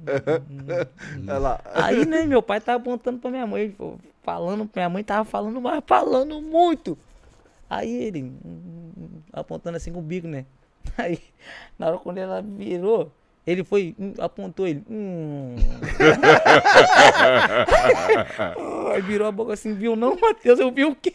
hum, 0.49 1.25
Olha 1.27 1.39
lá. 1.39 1.61
Aí, 1.75 2.07
né, 2.07 2.25
meu 2.25 2.41
pai 2.41 2.61
tava 2.61 2.79
apontando 2.79 3.19
pra 3.19 3.31
minha 3.31 3.47
mãe, 3.47 3.75
falando, 4.23 4.71
minha 4.73 4.89
mãe 4.89 5.03
tava 5.03 5.25
falando, 5.25 5.61
mas 5.61 5.83
falando 5.85 6.41
muito. 6.41 6.97
Aí 7.69 7.91
ele, 7.91 8.23
hum, 8.23 8.39
hum, 8.45 8.93
hum, 8.97 9.09
apontando 9.33 9.77
assim 9.77 9.91
com 9.93 9.99
o 9.99 10.03
bico, 10.03 10.29
né? 10.29 10.47
Aí, 10.97 11.19
na 11.77 11.89
hora 11.89 11.99
quando 11.99 12.19
ela 12.19 12.41
virou, 12.41 13.11
ele 13.47 13.65
foi, 13.65 13.95
hum, 13.99 14.15
apontou 14.19 14.67
ele. 14.67 14.85
Hum. 14.89 15.57
Aí 18.95 19.03
virou 19.03 19.27
a 19.27 19.33
boca 19.33 19.55
assim, 19.55 19.75
viu 19.75 19.97
não, 19.97 20.17
Matheus? 20.17 20.61
Eu 20.61 20.71
vi 20.71 20.85
o 20.85 20.95
quê? 20.95 21.13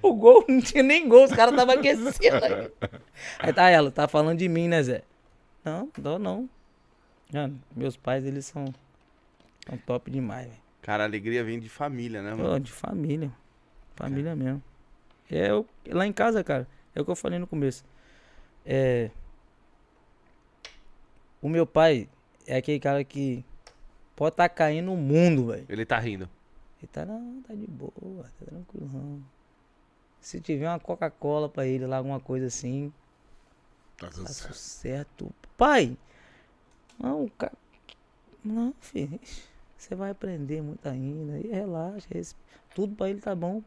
O 0.00 0.14
gol, 0.14 0.44
não 0.48 0.60
tinha 0.60 0.82
nem 0.82 1.08
gol, 1.08 1.24
os 1.24 1.32
caras 1.32 1.52
estavam 1.52 1.74
aquecendo. 1.74 2.12
Aí 3.38 3.52
tá 3.52 3.70
ela, 3.70 3.90
tá 3.90 4.06
falando 4.06 4.38
de 4.38 4.48
mim, 4.48 4.68
né, 4.68 4.82
Zé? 4.82 5.02
Não, 5.64 5.90
não, 5.98 6.18
não. 6.18 6.48
Mano, 7.32 7.60
meus 7.74 7.96
pais, 7.96 8.24
eles 8.24 8.46
são, 8.46 8.66
são 9.66 9.76
top 9.78 10.10
demais, 10.10 10.46
velho. 10.46 10.60
Cara, 10.82 11.02
a 11.02 11.06
alegria 11.06 11.42
vem 11.42 11.58
de 11.58 11.68
família, 11.68 12.22
né, 12.22 12.34
mano? 12.34 12.60
De 12.60 12.70
família. 12.70 13.32
Família 13.96 14.36
mesmo. 14.36 14.62
É, 15.30 15.50
eu, 15.50 15.66
lá 15.88 16.06
em 16.06 16.12
casa, 16.12 16.44
cara, 16.44 16.68
é 16.94 17.00
o 17.00 17.04
que 17.04 17.10
eu 17.10 17.16
falei 17.16 17.38
no 17.38 17.46
começo. 17.46 17.84
É. 18.64 19.10
O 21.44 21.48
meu 21.50 21.66
pai 21.66 22.08
é 22.46 22.56
aquele 22.56 22.80
cara 22.80 23.04
que 23.04 23.44
pode 24.16 24.32
estar 24.32 24.48
caindo 24.48 24.90
o 24.90 24.96
mundo, 24.96 25.48
velho. 25.48 25.66
Ele 25.68 25.84
tá 25.84 25.98
rindo. 25.98 26.26
Ele 26.80 26.88
tá, 26.90 27.04
não, 27.04 27.42
tá 27.42 27.54
de 27.54 27.66
boa, 27.66 28.24
tá 28.40 28.46
tranquilo. 28.46 29.22
Se 30.22 30.40
tiver 30.40 30.66
uma 30.66 30.80
Coca-Cola 30.80 31.46
pra 31.50 31.66
ele 31.66 31.86
lá, 31.86 31.98
alguma 31.98 32.18
coisa 32.18 32.46
assim, 32.46 32.90
Tá 33.98 34.08
tudo 34.08 34.24
tá 34.24 34.32
certo. 34.32 34.54
certo. 34.54 35.34
Pai, 35.54 35.98
não, 36.98 37.28
cara. 37.36 37.52
Não, 38.42 38.72
filho. 38.80 39.20
Você 39.76 39.94
vai 39.94 40.12
aprender 40.12 40.62
muito 40.62 40.88
ainda. 40.88 41.38
E 41.40 41.48
relaxa. 41.48 42.08
Tudo 42.74 42.96
pra 42.96 43.10
ele 43.10 43.20
tá 43.20 43.34
bom. 43.34 43.62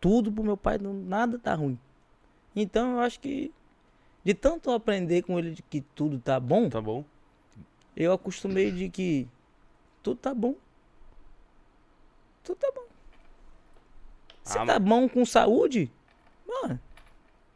Tudo 0.00 0.32
pro 0.32 0.42
meu 0.42 0.56
pai, 0.56 0.78
não, 0.78 0.94
nada 0.94 1.38
tá 1.38 1.54
ruim. 1.54 1.78
Então 2.54 2.92
eu 2.92 3.00
acho 3.00 3.20
que 3.20 3.52
de 4.26 4.34
tanto 4.34 4.70
eu 4.70 4.74
aprender 4.74 5.22
com 5.22 5.38
ele 5.38 5.52
de 5.52 5.62
que 5.62 5.80
tudo 5.94 6.18
tá 6.18 6.40
bom, 6.40 6.68
Tá 6.68 6.80
bom? 6.80 7.04
eu 7.96 8.12
acostumei 8.12 8.72
de 8.72 8.88
que 8.88 9.28
tudo 10.02 10.16
tá 10.18 10.34
bom. 10.34 10.56
Tudo 12.42 12.56
tá 12.58 12.72
bom. 12.74 12.82
Você 14.42 14.58
Ah, 14.58 14.66
tá 14.66 14.78
bom 14.80 15.08
com 15.08 15.24
saúde? 15.24 15.90
Mano, 16.46 16.80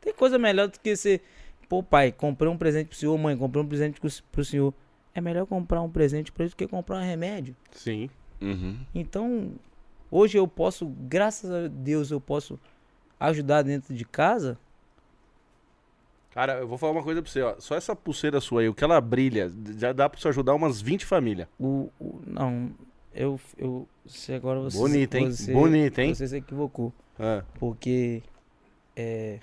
tem 0.00 0.12
coisa 0.14 0.38
melhor 0.38 0.68
do 0.68 0.78
que 0.78 0.94
você. 0.94 1.20
Pô, 1.68 1.82
pai, 1.82 2.12
comprei 2.12 2.48
um 2.48 2.56
presente 2.56 2.86
pro 2.88 2.96
senhor, 2.96 3.18
mãe, 3.18 3.36
comprei 3.36 3.62
um 3.64 3.66
presente 3.68 4.00
pro- 4.00 4.10
pro 4.30 4.44
senhor. 4.44 4.72
É 5.12 5.20
melhor 5.20 5.46
comprar 5.46 5.82
um 5.82 5.90
presente 5.90 6.30
pra 6.30 6.44
ele 6.44 6.50
do 6.50 6.56
que 6.56 6.68
comprar 6.68 6.98
um 6.98 7.04
remédio. 7.04 7.56
Sim. 7.72 8.08
Uhum. 8.40 8.78
Então, 8.94 9.52
hoje 10.10 10.38
eu 10.38 10.46
posso, 10.46 10.86
graças 10.86 11.50
a 11.50 11.66
Deus, 11.68 12.10
eu 12.12 12.20
posso 12.20 12.58
ajudar 13.18 13.62
dentro 13.62 13.92
de 13.92 14.04
casa. 14.04 14.56
Cara, 16.32 16.58
eu 16.60 16.68
vou 16.68 16.78
falar 16.78 16.92
uma 16.92 17.02
coisa 17.02 17.20
pra 17.20 17.30
você, 17.30 17.42
ó. 17.42 17.56
Só 17.58 17.74
essa 17.74 17.94
pulseira 17.96 18.40
sua 18.40 18.60
aí, 18.60 18.68
o 18.68 18.74
que 18.74 18.84
ela 18.84 19.00
brilha, 19.00 19.52
já 19.76 19.92
dá 19.92 20.08
pra 20.08 20.20
você 20.20 20.28
ajudar 20.28 20.54
umas 20.54 20.80
20 20.80 21.04
famílias. 21.04 21.48
O, 21.58 21.90
o- 21.98 22.20
não, 22.26 22.70
eu, 23.12 23.38
eu, 23.58 23.88
você 24.06 24.34
agora 24.34 24.60
você, 24.60 24.78
Bonita, 24.78 25.18
hein? 25.18 25.30
você- 25.30 25.52
Bonita, 25.52 26.02
hein? 26.02 26.14
Você 26.14 26.28
se 26.28 26.36
equivocou. 26.36 26.92
Ah, 27.18 27.42
Porque 27.58 28.22
é, 28.96 29.40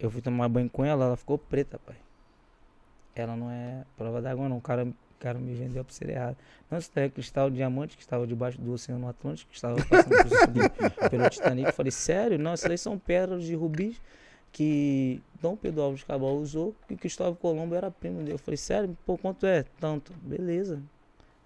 eu 0.00 0.10
fui 0.10 0.22
tomar 0.22 0.48
banho 0.48 0.70
com 0.70 0.84
ela, 0.84 1.04
ela 1.04 1.16
ficou 1.16 1.36
preta, 1.36 1.78
pai. 1.78 1.96
Ela 3.14 3.36
não 3.36 3.50
é 3.50 3.84
prova 3.96 4.22
d'água, 4.22 4.48
não. 4.48 4.56
O 4.58 4.60
cara, 4.62 4.84
o 4.84 4.94
cara 5.20 5.38
me 5.38 5.52
vendeu 5.54 5.82
a 5.82 5.84
pulseira 5.84 6.12
errada. 6.14 6.36
Não, 6.70 6.78
isso 6.78 6.90
daí 6.94 7.06
é 7.06 7.08
cristal 7.10 7.50
diamante 7.50 7.96
que 7.96 8.02
estava 8.02 8.26
debaixo 8.26 8.58
do 8.60 8.72
Oceano 8.72 9.06
Atlântico, 9.08 9.50
que 9.50 9.56
estava 9.56 9.76
passando 9.84 10.70
por 10.70 11.10
pelo 11.10 11.28
Titanic. 11.28 11.66
Eu 11.68 11.72
falei, 11.74 11.90
sério? 11.92 12.38
Não, 12.38 12.54
isso 12.54 12.66
daí 12.66 12.78
são 12.78 12.98
pérolas 12.98 13.44
de 13.44 13.54
rubis 13.54 14.00
que 14.52 15.22
Dom 15.40 15.56
Pedro 15.56 15.82
Alves 15.82 16.02
Cabral 16.02 16.36
usou 16.36 16.74
e 16.88 16.96
Cristóvão 16.96 17.34
Colombo 17.34 17.74
era 17.74 17.90
primo 17.90 18.18
dele. 18.18 18.32
Eu 18.32 18.38
falei, 18.38 18.56
sério? 18.56 18.96
Pô, 19.06 19.16
quanto 19.16 19.46
é? 19.46 19.64
Tanto. 19.80 20.12
Beleza. 20.22 20.82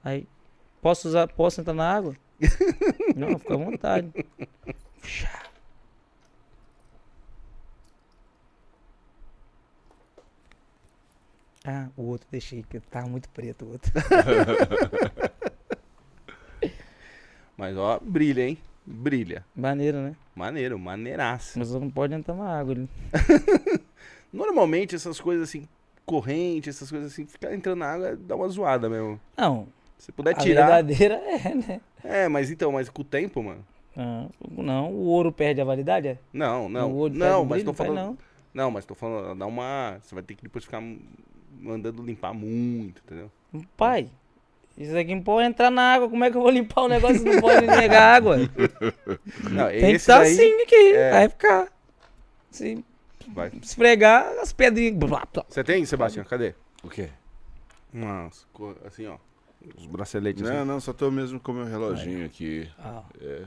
Aí, 0.02 0.26
posso 0.80 1.08
usar, 1.08 1.28
posso 1.28 1.60
entrar 1.60 1.74
na 1.74 1.90
água? 1.90 2.16
não, 3.16 3.38
fica 3.38 3.54
à 3.54 3.56
vontade. 3.56 4.10
Ah, 11.64 11.88
o 11.96 12.02
outro 12.02 12.26
deixei, 12.28 12.64
que 12.64 12.80
tava 12.80 13.06
muito 13.06 13.28
preto 13.28 13.64
o 13.64 13.70
outro. 13.70 13.92
mas 17.56 17.76
ó, 17.76 18.00
brilha, 18.00 18.48
hein? 18.48 18.58
Brilha. 18.84 19.44
Maneiro, 19.54 19.98
né? 19.98 20.16
Maneiro, 20.34 20.78
maneiraça. 20.78 21.58
Mas 21.58 21.72
não 21.72 21.90
pode 21.90 22.14
entrar 22.14 22.34
na 22.34 22.58
água. 22.58 22.74
Né? 22.74 22.88
Normalmente 24.32 24.94
essas 24.94 25.20
coisas 25.20 25.48
assim, 25.48 25.68
corrente, 26.04 26.68
essas 26.68 26.90
coisas 26.90 27.12
assim, 27.12 27.26
ficar 27.26 27.54
entrando 27.54 27.78
na 27.78 27.86
água 27.92 28.16
dá 28.16 28.34
uma 28.34 28.48
zoada 28.48 28.88
mesmo. 28.88 29.20
Não, 29.36 29.68
Se 29.98 30.10
puder 30.10 30.30
a 30.30 30.34
tirar. 30.38 30.66
verdadeira 30.66 31.14
é, 31.14 31.54
né? 31.54 31.80
É, 32.02 32.28
mas 32.28 32.50
então, 32.50 32.72
mas 32.72 32.88
com 32.88 33.02
o 33.02 33.04
tempo, 33.04 33.42
mano. 33.42 33.64
Não, 33.94 34.30
não, 34.50 34.90
o 34.90 35.04
ouro 35.04 35.30
perde 35.30 35.60
a 35.60 35.64
validade, 35.64 36.08
é? 36.08 36.18
Não, 36.32 36.68
não. 36.68 36.90
O 36.90 36.96
ouro 36.96 37.14
Não, 37.14 37.44
mas 37.44 37.62
brilho? 37.62 37.66
tô 37.66 37.72
falando. 37.74 37.94
Não. 37.96 38.18
Não, 38.54 38.70
mas 38.70 38.84
tô 38.84 38.94
falando, 38.94 39.38
dá 39.38 39.46
uma. 39.46 39.98
Você 40.02 40.14
vai 40.14 40.22
ter 40.24 40.34
que 40.34 40.42
depois 40.42 40.64
ficar 40.64 40.82
mandando 41.60 42.02
limpar 42.02 42.32
muito, 42.34 43.02
entendeu? 43.04 43.30
Pai, 43.76 44.08
isso 44.76 44.96
aqui 44.96 45.14
não 45.14 45.22
pode 45.22 45.46
entrar 45.48 45.70
na 45.70 45.94
água. 45.94 46.08
Como 46.08 46.24
é 46.24 46.30
que 46.30 46.36
eu 46.36 46.40
vou 46.42 46.50
limpar 46.50 46.82
o 46.82 46.88
negócio 46.88 47.18
se 47.18 47.24
não 47.24 47.40
pode 47.40 47.66
negar 47.66 48.14
água? 48.16 48.36
Não, 49.50 49.68
Tem 49.68 49.80
que 49.90 49.92
estar 49.96 50.18
daí 50.20 50.32
assim 50.32 50.62
aqui. 50.62 50.92
é. 50.94 51.10
Vai 51.10 51.28
ficar. 51.28 51.68
Se 52.50 52.84
vai. 53.28 53.50
esfregar 53.62 54.26
as 54.40 54.52
pedrinhas. 54.52 54.98
Você 55.48 55.62
tem, 55.62 55.84
Sebastião? 55.84 56.24
Cadê? 56.24 56.54
O 56.82 56.88
quê? 56.88 57.08
Umas, 57.92 58.46
assim, 58.86 59.06
ó. 59.06 59.16
Os 59.76 59.86
braceletes. 59.86 60.42
Não, 60.42 60.56
assim. 60.58 60.64
não, 60.68 60.80
só 60.80 60.92
tô 60.92 61.10
mesmo 61.10 61.38
com 61.38 61.52
meu 61.52 61.64
reloginho 61.66 62.24
aqui. 62.26 62.68
Ah, 62.78 63.02
É. 63.20 63.44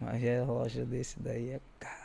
mas 0.00 0.20
relógio 0.20 0.84
desse 0.86 1.20
daí 1.20 1.50
é 1.50 1.60
caro. 1.78 2.02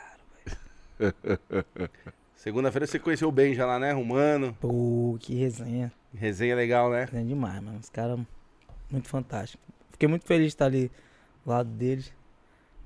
Segunda-feira 2.36 2.86
você 2.86 2.98
conheceu 2.98 3.32
bem 3.32 3.54
já 3.54 3.66
lá, 3.66 3.78
né? 3.78 3.92
Romano. 3.92 4.56
Pô, 4.60 5.16
que 5.20 5.34
resenha. 5.34 5.92
Resenha 6.14 6.54
legal, 6.54 6.90
né? 6.90 7.00
Resenha 7.04 7.24
demais, 7.24 7.60
mano. 7.62 7.78
Os 7.80 7.90
caras 7.90 8.18
muito 8.90 9.08
fantásticos. 9.08 9.66
Fiquei 9.90 10.08
muito 10.08 10.24
feliz 10.24 10.46
de 10.46 10.48
estar 10.48 10.66
ali 10.66 10.90
do 11.44 11.50
lado 11.50 11.68
deles. 11.70 12.12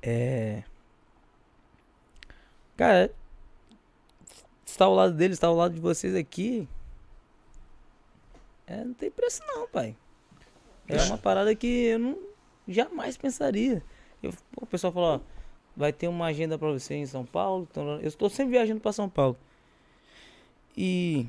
É. 0.03 0.63
Cara, 2.77 3.13
estar 4.65 4.87
ao 4.87 4.95
lado 4.95 5.15
deles, 5.15 5.37
estar 5.37 5.49
ao 5.49 5.57
lado 5.57 5.75
de 5.75 5.81
vocês 5.81 6.15
aqui. 6.15 6.69
É, 8.67 8.85
não 8.85 8.95
tem 8.95 9.11
preço 9.11 9.43
não, 9.47 9.69
pai. 9.69 9.97
É 10.89 11.03
uma 11.05 11.19
parada 11.19 11.55
que 11.55 11.67
eu 11.67 11.99
não 11.99 12.19
jamais 12.67 13.17
pensaria. 13.17 13.83
Eu, 14.23 14.33
o 14.57 14.67
pessoal 14.67 14.93
falou, 14.93 15.17
ó, 15.17 15.21
vai 15.77 15.93
ter 15.93 16.09
uma 16.09 16.27
agenda 16.27 16.59
pra 16.59 16.71
você 16.71 16.95
em 16.95 17.07
São 17.07 17.25
Paulo. 17.25 17.67
Então, 17.71 18.01
eu 18.01 18.09
estou 18.09 18.29
sempre 18.29 18.53
viajando 18.53 18.81
pra 18.81 18.93
São 18.93 19.09
Paulo. 19.09 19.37
E 20.77 21.29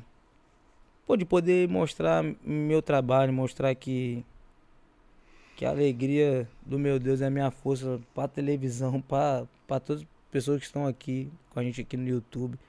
pô, 1.06 1.18
de 1.18 1.26
poder 1.26 1.68
mostrar 1.68 2.24
meu 2.44 2.82
trabalho, 2.82 3.34
mostrar 3.34 3.76
que 3.76 4.26
que 5.64 5.68
a 5.68 5.70
alegria 5.70 6.46
do 6.66 6.78
meu 6.78 7.00
Deus 7.00 7.22
é 7.22 7.28
a 7.28 7.30
minha 7.30 7.50
força 7.50 7.98
pra 8.14 8.28
televisão, 8.28 9.00
para 9.08 9.48
todas 9.80 10.02
as 10.02 10.08
pessoas 10.30 10.60
que 10.60 10.66
estão 10.66 10.86
aqui 10.86 11.32
com 11.52 11.60
a 11.62 11.64
gente 11.64 11.80
aqui 11.80 11.96
no 11.96 12.06
YouTube, 12.06 12.60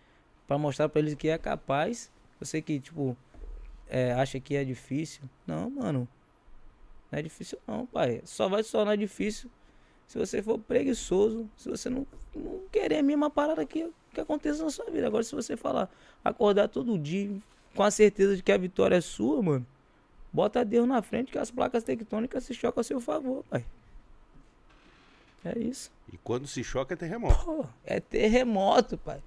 pra 0.46 0.56
mostrar 0.56 0.88
pra 0.88 1.00
eles 1.00 1.16
que 1.16 1.28
é 1.28 1.36
capaz. 1.36 2.08
Você 2.38 2.62
que 2.62 2.78
tipo 2.78 3.16
é, 3.88 4.12
acha 4.12 4.38
que 4.38 4.54
é 4.54 4.62
difícil, 4.62 5.24
não, 5.44 5.68
mano. 5.70 6.06
Não 7.10 7.18
é 7.18 7.22
difícil 7.22 7.58
não, 7.66 7.84
pai. 7.84 8.22
Só 8.24 8.48
vai 8.48 8.62
se 8.62 8.70
tornar 8.70 8.96
difícil 8.96 9.50
se 10.06 10.16
você 10.16 10.40
for 10.40 10.56
preguiçoso, 10.56 11.50
se 11.56 11.68
você 11.68 11.90
não, 11.90 12.06
não 12.32 12.60
querer 12.70 12.98
a 12.98 13.02
mesma 13.02 13.28
parada 13.28 13.66
que, 13.66 13.90
que 14.12 14.20
aconteça 14.20 14.62
na 14.62 14.70
sua 14.70 14.88
vida. 14.88 15.08
Agora, 15.08 15.24
se 15.24 15.34
você 15.34 15.56
falar, 15.56 15.90
acordar 16.24 16.68
todo 16.68 16.96
dia 16.96 17.28
com 17.74 17.82
a 17.82 17.90
certeza 17.90 18.36
de 18.36 18.42
que 18.44 18.52
a 18.52 18.56
vitória 18.56 18.94
é 18.94 19.00
sua, 19.00 19.42
mano, 19.42 19.66
bota 20.34 20.64
Deus 20.64 20.86
na 20.86 21.00
frente 21.00 21.30
que 21.32 21.38
as 21.38 21.50
placas 21.50 21.82
tectônicas 21.84 22.44
se 22.44 22.52
chocam 22.52 22.80
a 22.80 22.84
seu 22.84 23.00
favor, 23.00 23.42
pai. 23.48 23.64
É 25.44 25.58
isso. 25.58 25.90
E 26.12 26.16
quando 26.18 26.46
se 26.46 26.64
choca 26.64 26.94
é 26.94 26.96
terremoto. 26.96 27.44
Pô, 27.44 27.64
é 27.84 28.00
terremoto, 28.00 28.98
pai. 28.98 29.20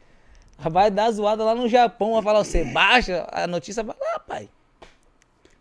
Vai 0.60 0.92
dar 0.92 1.10
zoada 1.12 1.44
lá 1.44 1.54
no 1.56 1.68
Japão, 1.70 2.14
vai 2.14 2.22
falar, 2.24 2.44
você 2.44 2.64
baixa, 2.66 3.28
a 3.32 3.48
notícia 3.48 3.84
vai 3.84 3.96
lá, 4.00 4.20
pai. 4.20 4.50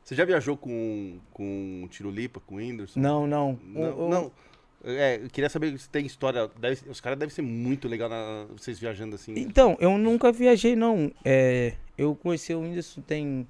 Você 0.03 0.15
já 0.15 0.25
viajou 0.25 0.57
com, 0.57 1.19
com 1.33 1.87
Tirolipa, 1.91 2.41
com 2.41 2.57
Whindersson? 2.57 2.99
Não, 2.99 3.27
não. 3.27 3.59
Não, 3.65 3.83
O- 3.91 4.07
o- 4.07 4.09
não. 4.09 4.33
É, 4.85 5.17
eu 5.17 5.29
queria 5.29 5.51
saber 5.51 5.77
se 5.79 5.89
tem 5.89 6.07
história. 6.07 6.49
deve- 6.59 6.89
os 6.89 7.01
caras 7.01 7.19
devem 7.19 7.35
ser 7.35 7.43
muito 7.43 7.89
legal 7.89 8.09
na- 8.09 8.47
vocês 8.57 8.79
viajando 8.79 9.17
assim. 9.17 9.35
Então, 9.37 9.77
eu 9.81 9.99
nunca 9.99 10.31
viajei, 10.31 10.77
não. 10.77 11.11
É, 11.25 11.75
eu 11.99 12.15
conheci 12.15 12.55
o 12.55 12.61
Whindersson 12.61 13.01
tem. 13.03 13.47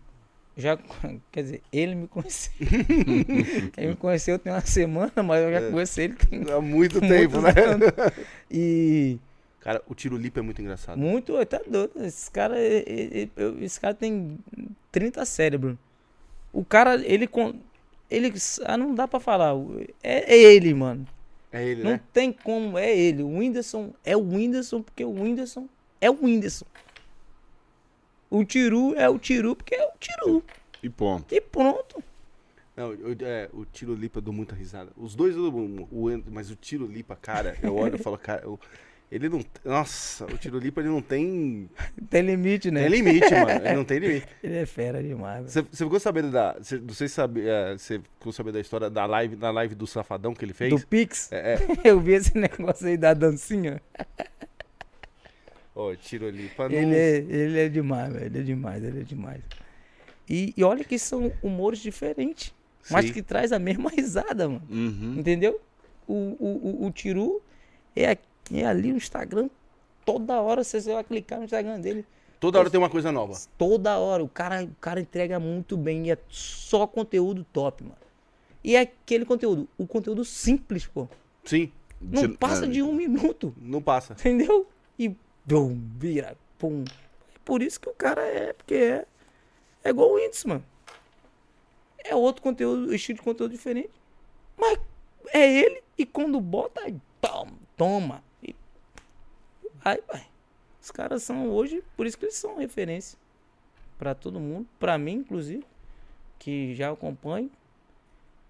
Já, 0.57 0.79
quer 1.31 1.43
dizer, 1.43 1.63
ele 1.73 1.95
me 1.95 2.09
conheceu. 2.09 2.53
ele 3.77 3.89
me 3.89 3.97
conheceu 3.97 4.39
tem 4.39 4.53
uma 4.53 4.61
semana, 4.63 5.23
mas 5.23 5.43
eu 5.43 5.51
já 5.53 5.61
É. 5.61 5.71
conheço 5.71 6.01
ele 6.01 6.15
tem 6.15 6.43
Há 6.51 6.61
muito 6.61 6.99
tempo, 7.07 7.41
né? 7.41 7.51
anos. 7.51 7.89
E 8.51 9.19
Cara, 9.61 9.83
o 9.89 9.95
Tirolipa 9.95 10.39
é 10.39 10.43
muito 10.43 10.63
engraçado. 10.63 10.97
muito, 10.99 11.45
tá 11.45 11.61
doido. 11.69 11.91
Esse 12.05 12.31
cara, 12.31 12.55
esse 13.61 13.81
cara 13.81 13.95
tem 13.95 14.39
30 14.93 15.25
cérebro. 15.25 15.77
O 16.53 16.65
cara, 16.65 16.95
ele 17.05 17.27
com. 17.27 17.53
Ele. 18.09 18.33
Ah, 18.65 18.77
não 18.77 18.95
dá 18.95 19.09
pra 19.09 19.19
falar. 19.19 19.55
É, 20.03 20.35
é 20.37 20.39
ele, 20.55 20.73
mano. 20.73 21.05
É 21.53 21.65
ele, 21.65 21.83
Não 21.83 21.91
né? 21.93 22.01
tem 22.13 22.33
como, 22.33 22.79
é 22.79 22.97
ele. 22.97 23.23
O 23.25 23.39
Whindersson 23.39 23.93
é 24.05 24.17
o 24.17 24.21
Whindersson 24.21 24.83
porque 24.83 25.05
o 25.05 25.11
Whindersson 25.11 25.67
é 26.01 26.09
o 26.11 26.17
Whindersson. 26.23 26.65
O 28.31 28.45
Tiru 28.45 28.95
é 28.97 29.09
o 29.09 29.19
Tiru 29.19 29.55
porque 29.57 29.75
é 29.75 29.87
o 29.87 29.93
Tiru. 29.99 30.45
E 30.83 30.89
ponto. 30.91 31.35
E 31.35 31.41
pronto. 31.41 32.03
Não, 32.77 32.93
eu- 32.93 33.17
é, 33.23 33.49
o 33.53 33.65
Tiro 33.65 33.95
Lipa 33.95 34.19
eu 34.19 34.23
dou 34.23 34.35
muita 34.35 34.55
risada. 34.55 34.91
Os 34.97 35.15
dois, 35.15 35.35
o, 35.37 35.49
o, 35.51 35.89
o- 36.09 36.23
mas 36.31 36.51
o 36.51 36.57
Tiro 36.57 36.87
Lipa, 36.87 37.17
cara, 37.17 37.57
eu 37.63 37.75
olho 37.75 37.95
e 37.95 37.99
falo, 37.99 38.19
cara, 38.19 38.43
eu- 38.45 38.61
ele 39.11 39.29
não. 39.29 39.41
Nossa, 39.65 40.27
o 40.27 40.37
Tiro 40.37 40.59
Lipa 40.59 40.81
ele 40.81 40.89
não 40.91 41.01
tem. 41.01 41.71
Tem 42.11 42.23
limite, 42.23 42.71
né? 42.71 42.81
Tem 42.83 42.91
limite, 42.91 43.31
mano. 43.33 43.51
Ele 43.65 43.75
não 43.75 43.85
tem 43.85 43.99
limite. 43.99 44.27
Ele 44.43 44.57
é 44.59 44.67
fera 44.67 45.03
demais, 45.03 45.55
velho. 45.55 45.67
Você, 45.73 45.85
ficou 45.85 45.99
sabendo 46.01 46.31
da. 46.31 46.53
Você, 46.55 46.77
não 46.79 46.93
sei 46.93 47.09
se 47.09 47.21
é, 47.21 47.73
você 47.79 48.01
ficou 48.19 48.33
sabendo 48.33 48.55
da 48.55 48.61
história 48.61 48.91
da 48.91 49.07
live, 49.07 49.37
da 49.37 49.51
live 49.53 49.75
do 49.77 49.87
Safadão 49.87 50.35
que 50.35 50.45
ele 50.45 50.53
fez? 50.53 50.71
Do 50.71 50.85
Pix, 50.87 51.31
É, 51.33 51.55
é. 51.55 51.59
eu 51.89 51.99
vi 52.01 52.13
esse 52.15 52.37
negócio 52.37 52.87
aí 52.89 52.97
da 52.97 53.15
dancinha. 53.15 53.81
Ó, 55.77 55.95
Tiro 55.95 56.29
Lipa 56.31 56.69
não. 56.69 56.75
Ele 56.75 56.97
é, 56.97 57.17
ele 57.19 57.61
é 57.61 57.69
demais, 57.69 58.13
velho. 58.13 58.25
Ele 58.27 58.39
é 58.39 58.43
demais, 58.43 58.83
ele 58.83 59.01
é 59.01 59.05
demais. 59.05 59.43
E, 60.29 60.55
e 60.57 60.65
olha 60.65 60.83
que 60.83 60.99
são 60.99 61.31
humores 61.43 61.79
diferentes. 61.81 62.53
Mas 62.91 63.07
Sim. 63.07 63.13
que 63.13 63.23
traz 63.23 63.53
a 63.53 63.59
mesma 63.59 63.91
risada, 63.91 64.49
mano. 64.49 64.63
Uhum. 64.71 65.17
Entendeu? 65.19 65.61
O, 66.09 66.15
o, 66.15 66.83
o, 66.83 66.87
o 66.87 66.91
Tiru 66.91 67.43
é, 67.95 68.11
aqui- 68.11 68.23
é 68.55 68.65
ali 68.65 68.91
no 68.91 68.97
Instagram. 68.97 69.51
Toda 70.05 70.41
hora 70.41 70.65
você 70.65 70.81
vai 70.81 71.05
clicar 71.05 71.39
no 71.39 71.45
Instagram 71.45 71.81
dele. 71.81 72.05
Toda 72.41 72.59
hora 72.59 72.71
tem 72.71 72.79
uma 72.79 72.89
coisa 72.91 73.11
nova. 73.13 73.35
Toda 73.59 73.99
hora. 73.99 74.23
O 74.23 74.29
cara, 74.29 74.63
o 74.65 74.75
cara 74.81 75.01
entrega 75.01 75.39
muito 75.41 75.77
bem. 75.77 76.07
E 76.07 76.13
é 76.13 76.19
só 76.29 76.87
conteúdo 76.87 77.45
top, 77.53 77.83
mano. 77.83 77.97
E 78.63 78.77
é 78.77 78.81
aquele 78.81 79.25
conteúdo. 79.25 79.69
O 79.77 79.87
conteúdo 79.87 80.25
simples, 80.25 80.87
pô. 80.87 81.09
Sim, 81.45 81.71
Não 82.01 82.35
passa 82.35 82.65
é, 82.67 82.69
de 82.69 82.83
um 82.83 82.93
minuto. 82.93 83.55
não 83.61 83.83
passa. 83.83 84.13
Entendeu? 84.15 84.67
E 84.99 85.15
bum, 85.47 85.81
vira, 85.97 86.37
pum. 86.59 86.85
Por 87.45 87.63
isso 87.63 87.81
que 87.81 87.89
o 87.89 87.95
cara 87.95 88.23
é, 88.23 88.53
porque 88.53 88.75
é. 88.75 89.07
É 89.85 89.91
igual 89.91 90.13
o 90.13 90.19
índice, 90.19 90.49
mano. 90.49 90.65
É 91.99 92.15
outro 92.15 92.43
conteúdo, 92.43 92.93
estilo 92.95 93.19
de 93.19 93.25
conteúdo 93.25 93.53
diferente. 93.53 93.91
Mas 94.57 94.79
é 95.33 95.49
ele 95.49 95.83
e 95.97 96.05
quando 96.05 96.41
bota, 96.41 96.81
aí 96.83 97.01
toma, 97.21 97.53
toma. 97.77 98.25
E 98.43 98.55
aí 99.85 100.03
vai. 100.09 100.27
Os 100.83 100.91
caras 100.91 101.23
são 101.23 101.51
hoje, 101.51 101.83
por 101.97 102.07
isso 102.07 102.19
que 102.19 102.25
eles 102.25 102.37
são 102.37 102.59
referência. 102.59 103.19
Pra 103.99 104.15
todo 104.15 104.39
mundo, 104.39 104.69
pra 104.79 104.99
mim, 104.99 105.15
inclusive, 105.15 105.65
que 106.39 106.75
já 106.75 106.91
acompanho. 106.91 107.51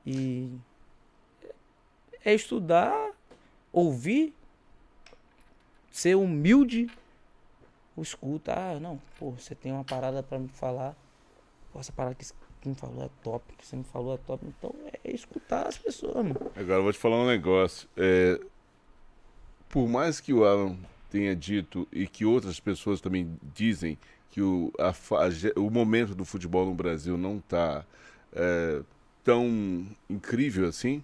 E 0.05 0.51
é 2.25 2.35
estudar, 2.35 3.13
ouvir, 3.73 4.35
ser 5.97 6.15
humilde, 6.15 6.91
o 7.97 8.03
escuta, 8.03 8.53
ah, 8.55 8.79
não, 8.79 9.01
pô, 9.19 9.31
você 9.31 9.55
tem 9.55 9.73
uma 9.73 9.83
parada 9.83 10.23
pra 10.23 10.39
me 10.39 10.47
falar, 10.47 10.95
pô, 11.73 11.81
essa 11.81 11.91
parada 11.91 12.15
que 12.15 12.23
você 12.23 12.35
me 12.67 12.75
falou 12.75 13.03
é 13.03 13.11
top, 13.23 13.55
que 13.57 13.67
você 13.67 13.77
me 13.77 13.85
falou 13.85 14.15
é 14.15 14.19
top, 14.19 14.45
então 14.47 14.75
é 15.03 15.11
escutar 15.11 15.67
as 15.67 15.79
pessoas, 15.79 16.17
mano. 16.17 16.53
Agora 16.55 16.81
eu 16.81 16.83
vou 16.83 16.93
te 16.93 16.99
falar 16.99 17.17
um 17.17 17.27
negócio. 17.27 17.89
É, 17.97 18.39
por 19.71 19.89
mais 19.89 20.21
que 20.21 20.35
o 20.35 20.45
Alan 20.45 20.77
tenha 21.11 21.35
dito 21.35 21.89
e 21.91 22.07
que 22.07 22.27
outras 22.27 22.61
pessoas 22.61 23.01
também 23.01 23.35
dizem 23.55 23.97
que 24.31 24.43
o, 24.43 24.71
a 24.79 24.91
a 24.91 25.59
o 25.59 25.71
momento 25.71 26.15
do 26.15 26.27
futebol 26.27 26.67
no 26.67 26.75
Brasil 26.75 27.17
não 27.17 27.39
está 27.39 27.87
tão 29.25 29.87
incrível 30.11 30.69
assim, 30.69 31.03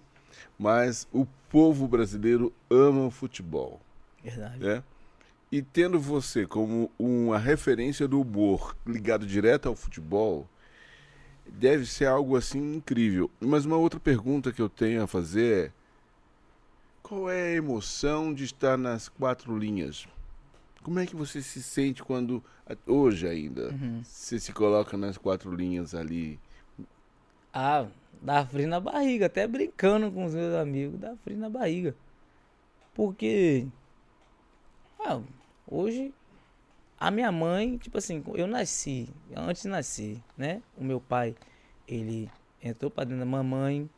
mas 0.59 1.07
o 1.11 1.25
povo 1.49 1.87
brasileiro 1.87 2.53
ama 2.69 3.07
o 3.07 3.11
futebol. 3.11 3.81
Verdade. 4.23 4.59
né? 4.59 4.83
E 5.51 5.61
tendo 5.61 5.99
você 5.99 6.47
como 6.47 6.89
uma 6.97 7.37
referência 7.37 8.07
do 8.07 8.19
humor 8.19 8.75
ligado 8.87 9.25
direto 9.25 9.67
ao 9.69 9.75
futebol, 9.75 10.47
deve 11.47 11.85
ser 11.85 12.05
algo 12.05 12.35
assim 12.35 12.75
incrível. 12.75 13.29
Mas 13.39 13.65
uma 13.65 13.77
outra 13.77 13.99
pergunta 13.99 14.51
que 14.51 14.61
eu 14.61 14.69
tenho 14.69 15.03
a 15.03 15.07
fazer 15.07 15.67
é: 15.67 15.71
qual 17.03 17.29
é 17.29 17.49
a 17.49 17.55
emoção 17.55 18.33
de 18.33 18.45
estar 18.45 18.77
nas 18.77 19.07
quatro 19.09 19.55
linhas? 19.57 20.07
Como 20.81 20.99
é 20.99 21.05
que 21.05 21.15
você 21.15 21.41
se 21.41 21.61
sente 21.63 22.03
quando, 22.03 22.43
hoje 22.85 23.27
ainda, 23.27 23.73
você 24.03 24.39
se 24.39 24.51
coloca 24.51 24.97
nas 24.97 25.17
quatro 25.17 25.53
linhas 25.55 25.95
ali? 25.95 26.39
Ah, 27.53 27.85
dá 28.21 28.45
frio 28.45 28.67
na 28.67 28.79
barriga, 28.79 29.27
até 29.27 29.47
brincando 29.47 30.11
com 30.11 30.25
os 30.25 30.33
meus 30.33 30.55
amigos, 30.55 30.99
dá 30.99 31.15
frio 31.23 31.37
na 31.37 31.49
barriga. 31.49 31.95
Porque, 32.93 33.67
ah, 35.05 35.21
hoje, 35.67 36.13
a 36.99 37.11
minha 37.11 37.31
mãe, 37.31 37.77
tipo 37.77 37.97
assim, 37.97 38.23
eu 38.35 38.47
nasci, 38.47 39.09
antes 39.35 39.63
de 39.63 39.67
nascer, 39.69 40.21
né? 40.37 40.61
O 40.77 40.83
meu 40.83 40.99
pai, 41.01 41.35
ele 41.87 42.29
entrou 42.61 42.89
pra 42.89 43.03
dentro 43.03 43.19
da 43.19 43.25
mamãe, 43.25 43.89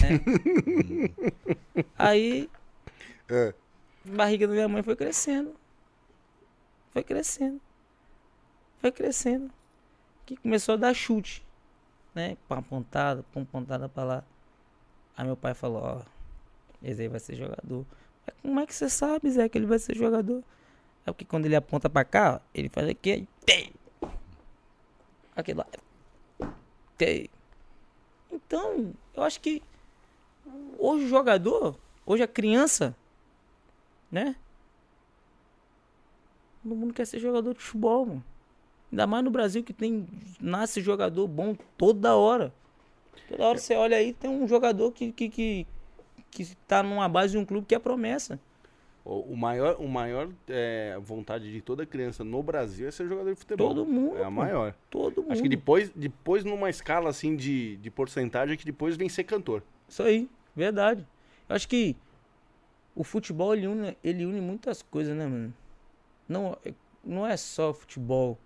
né? 0.00 1.84
Aí, 1.98 2.48
É. 3.28 3.54
a 4.06 4.16
barriga 4.16 4.46
da 4.46 4.54
minha 4.54 4.68
mãe 4.68 4.82
foi 4.82 4.96
crescendo. 4.96 5.54
Foi 6.92 7.02
crescendo. 7.02 7.60
Foi 8.78 8.90
crescendo. 8.90 9.50
Que 10.24 10.36
começou 10.36 10.74
a 10.74 10.78
dar 10.78 10.94
chute. 10.94 11.44
Né? 12.14 12.36
Pá, 12.48 12.62
pontada, 12.62 13.22
pum, 13.32 13.44
pontada 13.44 13.88
pra 13.88 14.04
lá. 14.04 14.24
Aí 15.16 15.24
meu 15.26 15.36
pai 15.36 15.52
falou, 15.54 15.82
ó, 15.82 16.02
esse 16.82 17.02
aí 17.02 17.08
vai 17.08 17.20
ser 17.20 17.36
jogador. 17.36 17.84
Mas 18.26 18.36
como 18.42 18.60
é 18.60 18.66
que 18.66 18.74
você 18.74 18.88
sabe, 18.88 19.30
Zé, 19.30 19.48
que 19.48 19.56
ele 19.56 19.66
vai 19.66 19.78
ser 19.78 19.96
jogador? 19.96 20.42
É 21.04 21.12
porque 21.12 21.24
quando 21.24 21.46
ele 21.46 21.56
aponta 21.56 21.88
pra 21.88 22.04
cá, 22.04 22.40
ele 22.52 22.68
faz 22.68 22.88
aqui, 22.88 23.28
tem. 23.44 23.72
Aqui 25.36 25.54
lá. 25.54 25.66
Tem. 26.98 27.30
Então, 28.30 28.92
eu 29.14 29.22
acho 29.22 29.40
que 29.40 29.62
hoje 30.78 31.04
o 31.04 31.08
jogador, 31.08 31.78
hoje 32.04 32.22
a 32.22 32.28
criança, 32.28 32.94
né? 34.10 34.34
Todo 36.62 36.74
mundo 36.74 36.92
quer 36.92 37.06
ser 37.06 37.20
jogador 37.20 37.54
de 37.54 37.60
futebol, 37.60 38.06
mano. 38.06 38.24
Ainda 38.90 39.06
mais 39.06 39.24
no 39.24 39.30
Brasil 39.30 39.62
que 39.62 39.72
tem. 39.72 40.06
Nasce 40.40 40.80
jogador 40.80 41.26
bom 41.28 41.54
toda 41.76 42.16
hora. 42.16 42.52
Toda 43.28 43.46
hora 43.46 43.58
você 43.58 43.74
olha 43.74 43.96
aí, 43.96 44.12
tem 44.12 44.30
um 44.30 44.46
jogador 44.46 44.90
que, 44.92 45.12
que, 45.12 45.28
que, 45.28 45.66
que 46.30 46.44
tá 46.68 46.82
numa 46.82 47.08
base 47.08 47.32
de 47.32 47.38
um 47.38 47.44
clube 47.44 47.66
que 47.66 47.74
é 47.74 47.78
promessa. 47.78 48.38
O 49.04 49.36
maior, 49.36 49.76
o 49.78 49.86
maior 49.86 50.28
é, 50.48 50.98
vontade 51.00 51.52
de 51.52 51.60
toda 51.60 51.86
criança 51.86 52.24
no 52.24 52.42
Brasil 52.42 52.88
é 52.88 52.90
ser 52.90 53.06
jogador 53.06 53.32
de 53.32 53.38
futebol. 53.38 53.68
Todo 53.68 53.86
mundo, 53.86 54.18
É 54.18 54.24
a 54.24 54.30
maior. 54.30 54.74
Todo 54.90 55.22
mundo. 55.22 55.30
Acho 55.32 55.42
que 55.42 55.48
depois, 55.48 55.90
depois 55.94 56.42
numa 56.42 56.68
escala 56.68 57.08
assim 57.10 57.36
de, 57.36 57.76
de 57.76 57.88
porcentagem, 57.88 58.54
é 58.54 58.56
que 58.56 58.64
depois 58.64 58.96
vem 58.96 59.08
ser 59.08 59.22
cantor. 59.22 59.62
Isso 59.88 60.02
aí, 60.02 60.28
verdade. 60.56 61.06
Eu 61.48 61.54
acho 61.54 61.68
que 61.68 61.94
o 62.96 63.04
futebol 63.04 63.54
ele 63.54 63.68
une, 63.68 63.96
ele 64.02 64.26
une 64.26 64.40
muitas 64.40 64.82
coisas, 64.82 65.16
né, 65.16 65.24
mano? 65.24 65.54
Não, 66.28 66.58
é- 66.64 66.74
não 67.04 67.24
é 67.24 67.36
só 67.36 67.72
futebol, 67.72 68.36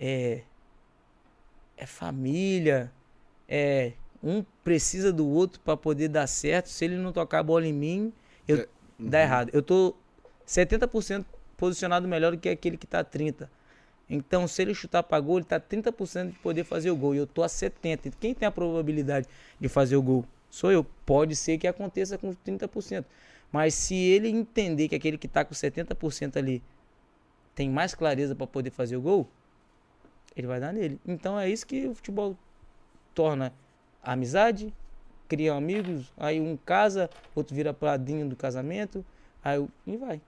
é 0.00 0.42
é 1.76 1.86
família, 1.86 2.92
é 3.48 3.92
um 4.22 4.44
precisa 4.62 5.12
do 5.12 5.26
outro 5.26 5.60
pra 5.60 5.76
poder 5.76 6.08
dar 6.08 6.26
certo. 6.26 6.68
Se 6.68 6.84
ele 6.84 6.96
não 6.96 7.12
tocar 7.12 7.38
a 7.40 7.42
bola 7.42 7.66
em 7.66 7.72
mim, 7.72 8.12
eu 8.46 8.58
É, 8.58 8.68
dá 8.98 9.20
errado. 9.20 9.50
Eu 9.52 9.62
tô 9.62 9.94
70% 10.46 11.24
posicionado 11.56 12.06
melhor 12.08 12.32
do 12.32 12.38
que 12.38 12.48
aquele 12.48 12.76
que 12.76 12.86
tá 12.86 13.02
30. 13.02 13.50
Então, 14.08 14.48
se 14.48 14.60
ele 14.60 14.74
chutar 14.74 15.02
pra 15.04 15.20
gol, 15.20 15.38
ele 15.38 15.46
tá 15.46 15.60
30% 15.60 16.32
de 16.32 16.38
poder 16.40 16.64
fazer 16.64 16.90
o 16.90 16.96
gol. 16.96 17.14
E 17.14 17.18
eu 17.18 17.26
tô 17.26 17.42
a 17.42 17.46
70%. 17.46 18.14
Quem 18.18 18.34
tem 18.34 18.46
a 18.46 18.50
probabilidade 18.50 19.28
de 19.58 19.68
fazer 19.68 19.96
o 19.96 20.02
gol? 20.02 20.24
Sou 20.50 20.72
eu. 20.72 20.84
Pode 21.06 21.36
ser 21.36 21.58
que 21.58 21.66
aconteça 21.68 22.18
com 22.18 22.34
30%. 22.34 23.04
Mas 23.52 23.74
se 23.74 23.94
ele 23.94 24.28
entender 24.28 24.88
que 24.88 24.96
aquele 24.96 25.16
que 25.16 25.28
tá 25.28 25.44
com 25.44 25.54
70% 25.54 26.36
ali 26.36 26.62
tem 27.54 27.70
mais 27.70 27.94
clareza 27.94 28.34
pra 28.34 28.46
poder 28.46 28.70
fazer 28.70 28.96
o 28.96 29.00
gol, 29.00 29.28
ele 30.36 30.46
vai 30.46 30.58
dar 30.58 30.72
nele. 30.72 31.00
Então 31.06 31.38
é 31.38 31.48
isso 31.48 31.66
que 31.66 31.86
o 31.86 31.94
futebol 31.94 32.36
torna 33.14 33.52
amizade, 34.02 34.72
cria 35.28 35.54
amigos, 35.54 36.12
aí 36.16 36.40
um 36.40 36.56
casa, 36.56 37.08
outro 37.34 37.54
vira 37.54 37.72
padrinho 37.72 38.28
do 38.28 38.36
casamento, 38.36 39.04
aí 39.44 39.58
o- 39.58 39.68
e 39.86 39.96
vai. 39.96 40.20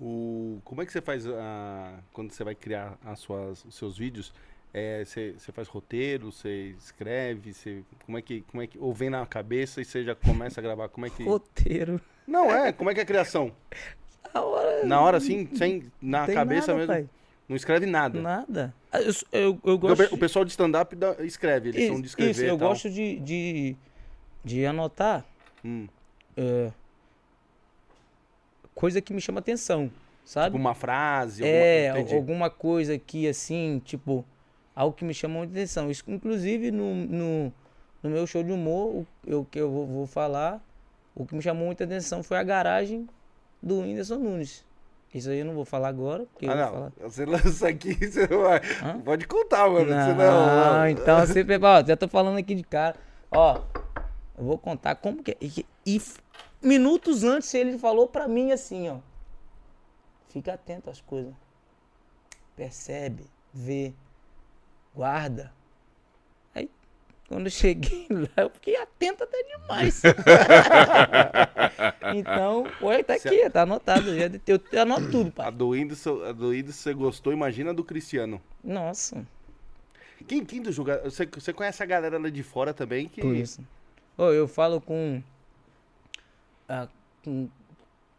O, 0.00 0.58
como 0.64 0.82
é 0.82 0.86
que 0.86 0.92
você 0.92 1.00
faz 1.00 1.26
a, 1.26 1.94
quando 2.12 2.30
você 2.30 2.44
vai 2.44 2.54
criar 2.54 2.98
as 3.04 3.18
suas, 3.20 3.64
os 3.64 3.74
seus 3.74 3.96
vídeos? 3.96 4.32
É, 4.74 5.02
você, 5.04 5.34
faz 5.54 5.68
roteiro, 5.68 6.30
você 6.30 6.74
escreve, 6.78 7.54
você, 7.54 7.82
como 8.04 8.18
é 8.18 8.22
que, 8.22 8.42
como 8.42 8.62
é 8.62 8.66
que, 8.66 8.78
ou 8.78 8.92
vem 8.92 9.08
na 9.08 9.24
cabeça 9.24 9.80
e 9.80 9.84
você 9.86 10.04
já 10.04 10.14
começa 10.14 10.60
a 10.60 10.62
gravar? 10.62 10.88
Como 10.90 11.06
é 11.06 11.10
que? 11.10 11.22
Roteiro. 11.24 11.98
Não 12.26 12.50
é. 12.54 12.72
Como 12.72 12.90
é 12.90 12.94
que 12.94 13.00
é 13.00 13.02
a 13.02 13.06
criação? 13.06 13.52
A 14.34 14.40
hora. 14.42 14.84
Na 14.84 15.00
hora 15.00 15.16
assim, 15.16 15.48
sem 15.54 15.90
na 16.02 16.26
cabeça 16.26 16.72
nada, 16.72 16.74
mesmo, 16.74 16.86
pai. 16.92 17.08
Não 17.48 17.56
escreve 17.56 17.86
nada. 17.86 18.20
Nada. 18.20 18.74
Ah, 18.90 19.00
Eu, 19.00 19.12
eu, 19.32 19.60
eu 19.64 19.78
gosto. 19.78 20.14
O 20.14 20.18
pessoal 20.18 20.44
de 20.44 20.50
stand-up 20.50 20.96
escreve, 21.20 21.68
eles 21.70 21.86
são 21.86 22.00
de 22.00 22.06
escrever. 22.06 22.30
isso, 22.32 22.44
eu 22.44 22.58
gosto 22.58 22.90
de, 22.90 23.20
de, 23.20 23.76
de 24.44 24.66
anotar 24.66 25.24
Hum, 25.64 25.86
é, 26.36 26.70
coisa 28.74 29.00
que 29.00 29.12
me 29.12 29.20
chama 29.20 29.40
atenção, 29.40 29.90
sabe? 30.24 30.46
tipo 30.50 30.58
uma 30.58 30.74
frase, 30.74 31.44
é, 31.44 31.90
alguma, 31.90 32.50
coisa 32.50 32.98
que 32.98 33.26
assim, 33.26 33.80
tipo, 33.84 34.24
algo 34.74 34.94
que 34.94 35.04
me 35.04 35.14
chamou 35.14 35.38
muita 35.38 35.54
atenção. 35.54 35.90
Isso, 35.90 36.04
inclusive, 36.06 36.70
no, 36.70 36.94
no, 36.94 37.52
no 38.02 38.10
meu 38.10 38.26
show 38.26 38.44
de 38.44 38.52
humor, 38.52 38.94
o 38.94 39.06
eu, 39.26 39.44
que 39.50 39.58
eu 39.58 39.70
vou, 39.70 39.86
vou 39.86 40.06
falar, 40.06 40.62
o 41.14 41.24
que 41.24 41.34
me 41.34 41.42
chamou 41.42 41.66
muita 41.66 41.84
atenção 41.84 42.22
foi 42.22 42.36
a 42.36 42.42
garagem 42.42 43.08
do 43.62 43.80
Whindersson 43.80 44.18
Nunes. 44.18 44.64
Isso 45.14 45.30
aí 45.30 45.38
eu 45.38 45.44
não 45.46 45.54
vou 45.54 45.64
falar 45.64 45.88
agora, 45.88 46.24
porque 46.26 46.46
Ah, 46.46 46.54
não. 46.56 46.72
falar. 46.72 46.92
Você 47.00 47.24
lança 47.24 47.68
aqui, 47.68 47.94
você 48.06 48.26
vai. 48.26 48.60
Hã? 48.82 49.00
Pode 49.00 49.26
contar, 49.26 49.68
mano. 49.70 49.86
Não, 49.90 50.06
senão- 50.10 50.88
então 50.88 51.26
você 51.26 51.44
prepara. 51.44 51.86
Já 51.86 51.96
tô 51.96 52.06
falando 52.08 52.38
aqui 52.38 52.54
de 52.54 52.62
cara. 52.62 52.96
Ó, 53.30 53.60
eu 54.36 54.44
vou 54.44 54.58
contar 54.58 54.94
como 54.96 55.22
que 55.22 55.32
é. 55.32 55.36
E, 55.40 55.64
e 55.86 56.02
minutos 56.62 57.24
antes 57.24 57.52
ele 57.54 57.78
falou 57.78 58.06
pra 58.08 58.28
mim 58.28 58.52
assim, 58.52 58.88
ó. 58.90 58.98
Fica 60.28 60.52
atento 60.54 60.90
às 60.90 61.00
coisas. 61.00 61.32
Percebe, 62.54 63.24
vê, 63.52 63.94
guarda. 64.94 65.52
Quando 67.28 67.46
eu 67.46 67.50
cheguei 67.50 68.06
lá, 68.10 68.44
eu 68.44 68.50
fiquei 68.50 68.76
atento 68.76 69.24
até 69.24 69.42
demais. 69.42 70.02
então, 72.14 72.66
olha, 72.80 73.02
tá 73.02 73.14
aqui, 73.14 73.48
tá 73.50 73.62
anotado. 73.62 74.16
Já, 74.16 74.28
de- 74.28 74.40
eu, 74.46 74.60
eu 74.72 74.82
anoto 74.82 75.10
tudo, 75.10 75.28
A 75.28 75.32
pai. 75.32 75.52
do 75.52 75.68
Whindersson, 75.70 76.22
a 76.24 76.32
do 76.32 76.48
Whindersson 76.48 76.80
você 76.82 76.94
gostou, 76.94 77.32
imagina 77.32 77.70
a 77.70 77.74
do 77.74 77.84
Cristiano. 77.84 78.40
Nossa. 78.62 79.26
Quem, 80.26 80.44
quem 80.44 80.62
do 80.62 80.72
jogador. 80.72 81.04
Você, 81.10 81.26
você 81.26 81.52
conhece 81.52 81.82
a 81.82 81.86
galera 81.86 82.18
lá 82.18 82.30
de 82.30 82.42
fora 82.42 82.72
também 82.72 83.08
que. 83.08 83.20
Por 83.20 83.34
isso. 83.34 83.60
Ô, 84.16 84.30
eu 84.30 84.48
falo 84.48 84.80
com, 84.80 85.22
ah, 86.68 86.88
com 87.24 87.48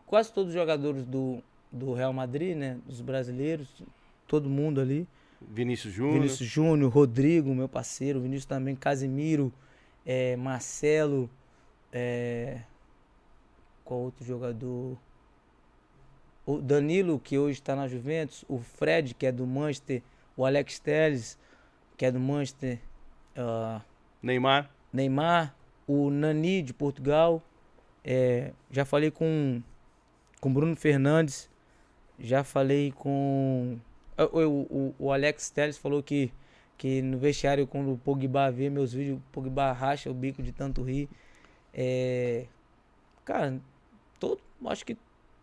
quase 0.06 0.32
todos 0.32 0.50
os 0.50 0.54
jogadores 0.54 1.04
do, 1.06 1.42
do 1.72 1.94
Real 1.94 2.14
Madrid, 2.14 2.56
né? 2.56 2.78
Dos 2.86 3.02
brasileiros, 3.02 3.68
todo 4.28 4.50
mundo 4.50 4.80
ali. 4.80 5.08
Vinícius 5.42 5.94
Júnior. 5.94 6.22
Vinícius 6.22 6.50
Júnior, 6.50 6.92
Rodrigo, 6.92 7.54
meu 7.54 7.70
parceiro, 7.70 8.22
Vinícius 8.22 8.46
também, 8.46 8.76
Casimiro, 8.76 9.54
eh, 10.06 10.36
Marcelo, 10.36 11.30
eh, 11.92 12.62
qual 13.84 14.02
outro 14.02 14.26
jogador? 14.26 14.98
O 16.46 16.60
Danilo, 16.62 17.20
que 17.20 17.38
hoje 17.38 17.60
está 17.60 17.76
na 17.76 17.88
Juventus, 17.88 18.46
o 18.48 18.60
Fred, 18.60 19.14
que 19.14 19.26
é 19.26 19.32
do 19.32 19.46
Manchester, 19.46 20.02
o 20.36 20.46
Alex 20.46 20.80
Telles, 20.80 21.38
que 21.98 22.06
é 22.06 22.12
do 22.12 22.20
Manchester, 22.20 22.80
ah, 23.36 23.82
Neymar. 24.22 24.70
Neymar, 24.92 25.56
o 25.86 26.10
Nani 26.10 26.62
de 26.62 26.74
Portugal. 26.74 27.44
é, 28.04 28.54
já 28.72 28.86
falei 28.86 29.12
com 29.12 29.62
com 30.40 30.54
Bruno 30.54 30.76
Fernandes. 30.76 31.50
Já 32.20 32.44
falei 32.44 32.92
com 32.92 33.78
o, 34.18 34.40
o, 34.40 34.62
o- 34.70 34.96
o 35.00 35.12
Alex 35.12 35.50
Telles 35.50 35.78
falou 35.78 36.02
que 36.04 36.32
que 36.78 37.02
no 37.02 37.18
vestiário 37.18 37.66
quando 37.66 37.92
o 37.94 37.98
Pogba 37.98 38.52
vê 38.52 38.70
meus 38.70 38.94
vídeos, 38.94 39.18
o 39.18 39.22
Pogba 39.32 39.72
racha 39.72 40.12
o 40.12 40.14
bico 40.14 40.44
de 40.44 40.52
tanto 40.52 40.84
rir. 40.84 41.10
É, 41.74 42.46
cara, 43.26 43.60
todo, 44.20 44.40
acho 44.68 44.86
que 44.86 44.96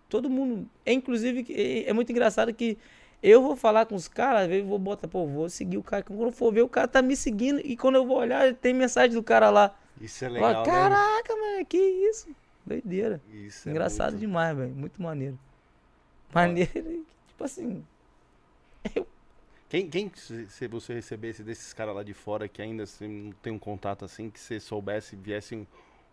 todo 0.09 0.31
mundo, 0.31 0.69
é 0.87 0.93
inclusive 0.93 1.45
é, 1.53 1.91
é 1.91 1.93
muito 1.93 2.13
engraçado 2.13 2.55
que 2.55 2.79
eu 3.23 3.43
vou 3.43 3.57
falar 3.57 3.87
com 3.87 3.95
os 3.97 4.07
caras, 4.07 4.43
às 4.43 4.49
vezes 4.49 4.65
vou 4.69 4.79
botar, 4.79 5.09
pô, 5.09 5.27
vou 5.27 5.49
seguir 5.49 5.77
o 5.79 5.83
cara. 5.83 6.03
Quando 6.05 6.23
eu 6.23 6.31
for 6.31 6.53
ver, 6.53 6.63
o 6.63 6.69
cara 6.69 6.87
tá 6.87 7.01
me 7.03 7.17
seguindo. 7.17 7.59
E 7.65 7.75
quando 7.77 7.95
eu 7.97 8.07
vou 8.07 8.19
olhar, 8.19 8.53
tem 8.55 8.75
mensagem 8.75 9.15
do 9.15 9.23
cara 9.23 9.49
lá. 9.51 9.75
Isso 10.01 10.25
é 10.27 10.29
Fala, 10.29 10.49
legal, 10.49 10.65
né? 10.67 10.71
Caraca, 10.71 11.35
mano, 11.37 11.65
que 11.67 11.79
isso? 11.79 12.29
Doideira. 12.67 13.21
Isso 13.33 13.67
é 13.69 13.73
Engraçado 13.73 14.11
muito- 14.13 14.21
demais, 14.21 14.57
velho. 14.57 14.75
Muito 14.75 15.03
maneiro. 15.03 15.39
Maneiro, 16.35 16.71
tipo 17.29 17.45
assim. 17.45 17.83
Quem, 19.69 19.89
quem 19.89 20.11
se 20.15 20.69
você 20.69 20.95
recebesse 20.95 21.43
desses 21.43 21.73
caras 21.73 21.95
lá 21.95 22.03
de 22.03 22.15
fora 22.15 22.47
que 22.47 22.63
ainda 22.63 22.85
assim, 22.85 23.09
não 23.09 23.33
tem 23.33 23.53
um 23.53 23.59
contato 23.59 24.05
assim, 24.05 24.31
que 24.31 24.39
você 24.39 24.61
soubesse, 24.61 25.17
viesse 25.17 25.57
um, 25.57 25.67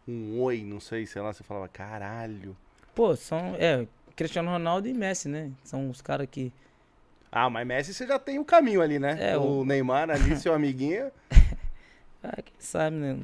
um 0.08 0.40
oi, 0.42 0.64
não 0.64 0.80
sei, 0.80 1.06
sei 1.06 1.22
lá, 1.22 1.32
você 1.32 1.44
falava, 1.44 1.68
caralho. 1.68 2.56
Pô, 2.96 3.16
são. 3.16 3.56
É, 3.60 3.86
Cristiano 4.16 4.50
Ronaldo 4.50 4.88
e 4.88 4.94
Messi, 4.94 5.30
né? 5.30 5.52
São 5.64 5.90
os 5.90 6.02
caras 6.02 6.28
que. 6.32 6.52
Ah, 7.32 7.50
mas 7.50 7.68
Messi 7.68 7.94
você 7.94 8.08
já 8.08 8.18
tem 8.18 8.40
o 8.40 8.46
caminho 8.46 8.82
ali, 8.82 8.98
né? 9.00 9.18
É, 9.32 9.38
o 9.38 9.60
o- 9.60 9.66
Neymar 9.66 10.10
ali, 10.10 10.36
seu 10.40 10.54
amiguinho. 10.54 11.12
Ah, 12.24 12.40
quem 12.40 12.54
sabe, 12.60 12.98
né? 12.98 13.18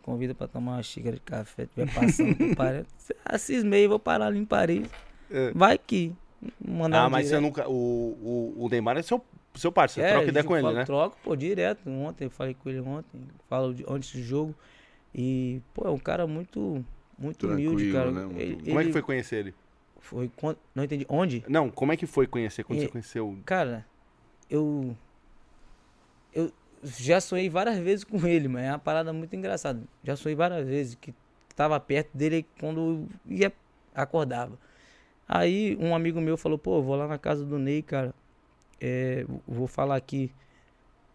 Convida 0.00 0.34
pra 0.34 0.48
tomar 0.48 0.72
uma 0.76 0.82
xícara 0.82 1.16
de 1.16 1.20
café, 1.20 1.66
tiver 1.66 1.92
passando 1.92 2.34
por 2.34 2.56
Paris. 2.56 2.86
Ah, 3.22 3.36
cismei, 3.36 3.86
vou 3.86 3.98
parar 3.98 4.26
ali 4.28 4.38
em 4.38 4.46
Paris. 4.46 4.88
É. 5.30 5.50
Vai 5.54 5.76
que. 5.76 6.14
Mandar 6.66 7.02
Ah, 7.02 7.06
um 7.06 7.10
mas 7.10 7.26
você 7.28 7.36
direct. 7.36 7.46
nunca. 7.60 7.68
O, 7.68 7.74
o, 8.56 8.64
o 8.64 8.68
Neymar 8.68 8.96
é 8.98 9.02
seu, 9.02 9.22
seu 9.54 9.70
parceiro, 9.72 10.08
É, 10.08 10.12
troca 10.12 10.28
ideia 10.28 10.44
com 10.44 10.54
ele, 10.56 10.62
falo- 10.64 10.76
né? 10.76 10.84
Troco, 10.84 11.16
pô, 11.22 11.36
direto. 11.36 11.88
Ontem, 11.88 12.24
eu 12.24 12.30
falei 12.30 12.54
com 12.54 12.68
ele 12.68 12.80
ontem. 12.80 13.20
Falo 13.48 13.72
de- 13.74 13.84
antes 13.88 14.12
do 14.14 14.22
jogo. 14.22 14.54
E, 15.14 15.60
pô, 15.72 15.86
é 15.86 15.90
um 15.90 15.98
cara 15.98 16.26
muito. 16.26 16.84
Muito 17.18 17.46
humilde, 17.46 17.90
Tranquilo, 17.90 17.92
cara. 17.92 18.10
né? 18.10 18.24
Muito- 18.26 18.40
Ele- 18.40 18.56
Como 18.56 18.78
é 18.80 18.82
que 18.82 18.86
ele 18.86 18.92
foi 18.92 19.02
conhecer 19.02 19.36
ele? 19.36 19.54
Foi 20.00 20.30
quando. 20.36 20.58
Não 20.74 20.82
entendi. 20.84 21.06
Onde? 21.08 21.44
Não, 21.48 21.70
como 21.70 21.92
é 21.92 21.96
que 21.96 22.06
foi 22.06 22.26
conhecer 22.26 22.64
quando 22.64 22.80
E- 22.80 22.82
você 22.82 22.88
conheceu? 22.88 23.38
Cara, 23.46 23.86
eu. 24.50 24.96
Eu 26.34 26.52
já 26.82 27.20
sonhei 27.20 27.48
várias 27.48 27.78
vezes 27.78 28.04
com 28.04 28.26
ele, 28.26 28.48
mas 28.48 28.64
é 28.64 28.70
uma 28.72 28.78
parada 28.78 29.12
muito 29.12 29.34
engraçada. 29.36 29.80
Já 30.02 30.16
sonhei 30.16 30.34
várias 30.36 30.66
vezes 30.66 30.94
que 30.96 31.14
tava 31.54 31.78
perto 31.78 32.10
dele 32.16 32.44
quando 32.58 33.06
ia 33.26 33.52
acordava. 33.94 34.58
Aí 35.28 35.76
um 35.80 35.94
amigo 35.94 36.20
meu 36.20 36.36
falou, 36.36 36.58
pô, 36.58 36.82
vou 36.82 36.96
lá 36.96 37.08
na 37.08 37.18
casa 37.18 37.44
do 37.44 37.58
Ney, 37.58 37.82
cara. 37.82 38.14
É, 38.80 39.24
vou 39.46 39.66
falar 39.66 39.96
aqui. 39.96 40.30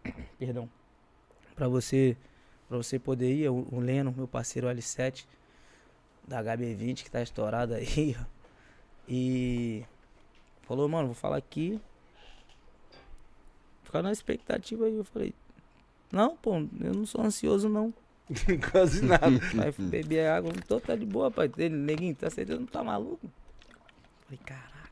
Perdão. 0.38 0.68
Pra 1.54 1.68
você. 1.68 2.16
Pra 2.68 2.76
você 2.76 2.98
poder 2.98 3.34
ir, 3.34 3.48
o, 3.48 3.66
o 3.72 3.80
Leno, 3.80 4.14
meu 4.16 4.28
parceiro 4.28 4.68
L7, 4.68 5.26
da 6.26 6.42
HB20, 6.42 7.02
que 7.02 7.10
tá 7.10 7.20
estourado 7.20 7.74
aí, 7.74 8.14
ó. 8.20 8.24
E 9.08 9.84
falou, 10.62 10.88
mano, 10.88 11.06
vou 11.06 11.14
falar 11.16 11.36
aqui. 11.36 11.80
Ficar 13.82 14.02
na 14.02 14.12
expectativa 14.12 14.86
aí. 14.86 14.94
Eu 14.94 15.04
falei, 15.04 15.34
não, 16.12 16.36
pô, 16.36 16.58
eu 16.58 16.94
não 16.94 17.04
sou 17.04 17.22
ansioso, 17.22 17.68
não. 17.68 17.92
Quase 18.70 19.04
nada. 19.04 19.30
Vai 19.52 19.72
beber 19.72 20.28
água, 20.28 20.52
não 20.52 20.62
tô, 20.62 20.80
tá 20.80 20.94
de 20.94 21.04
boa, 21.04 21.28
pai. 21.28 21.50
Neguinho, 21.68 22.14
tá 22.14 22.30
certeza, 22.30 22.60
não 22.60 22.66
tá 22.66 22.84
maluco? 22.84 23.28
Falei, 24.30 24.40
caraca. 24.44 24.90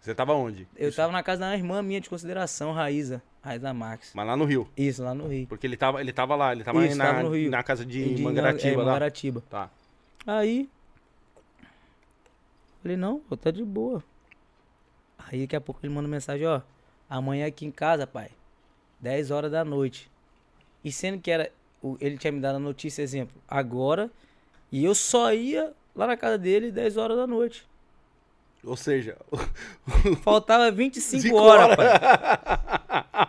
Você 0.00 0.14
tava 0.14 0.32
onde? 0.34 0.66
Eu 0.76 0.88
Isso. 0.88 0.96
tava 0.96 1.12
na 1.12 1.22
casa 1.24 1.40
da 1.40 1.56
irmã 1.56 1.82
minha 1.82 2.00
de 2.00 2.08
consideração, 2.08 2.72
Raíza. 2.72 3.20
Raíza 3.42 3.74
Max. 3.74 4.12
Mas 4.14 4.26
lá 4.26 4.36
no 4.36 4.44
Rio. 4.44 4.68
Isso, 4.76 5.02
lá 5.02 5.12
no 5.12 5.26
Rio. 5.26 5.46
Porque 5.48 5.66
ele 5.66 5.76
tava, 5.76 6.00
ele 6.00 6.12
tava 6.12 6.36
lá, 6.36 6.52
ele 6.52 6.62
tava, 6.62 6.86
Isso, 6.86 6.96
na, 6.96 7.06
tava 7.06 7.22
no 7.24 7.34
Rio. 7.34 7.50
na 7.50 7.62
casa 7.64 7.84
de, 7.84 8.14
De- 8.14 8.22
Mangaratiba 8.22 8.74
é, 8.74 8.76
lá. 8.76 8.84
Mangaratiba. 8.84 9.42
Tá. 9.50 9.70
Aí. 10.26 10.68
Falei, 12.80 12.96
não, 12.96 13.18
pô, 13.20 13.36
tá 13.36 13.50
de 13.50 13.64
boa. 13.64 14.02
Aí 15.18 15.40
daqui 15.42 15.56
a 15.56 15.60
pouco 15.60 15.80
ele 15.84 15.92
manda 15.92 16.08
mensagem, 16.08 16.46
ó. 16.46 16.60
Amanhã 17.10 17.46
aqui 17.46 17.66
em 17.66 17.70
casa, 17.72 18.06
pai. 18.06 18.30
10 19.00 19.30
horas 19.32 19.50
da 19.50 19.64
noite. 19.64 20.08
E 20.84 20.92
sendo 20.92 21.20
que 21.20 21.30
era. 21.30 21.50
Ele 22.00 22.16
tinha 22.18 22.32
me 22.32 22.40
dado 22.40 22.56
a 22.56 22.60
notícia, 22.60 23.02
exemplo, 23.02 23.34
agora. 23.48 24.10
E 24.70 24.84
eu 24.84 24.94
só 24.94 25.32
ia 25.32 25.72
lá 25.94 26.06
na 26.06 26.16
casa 26.16 26.38
dele 26.38 26.70
10 26.70 26.96
horas 26.96 27.16
da 27.16 27.26
noite. 27.26 27.66
Ou 28.64 28.76
seja, 28.76 29.16
Faltava 30.22 30.70
25 30.70 31.22
Cinco 31.22 31.36
horas, 31.36 31.76
pai. 31.76 31.86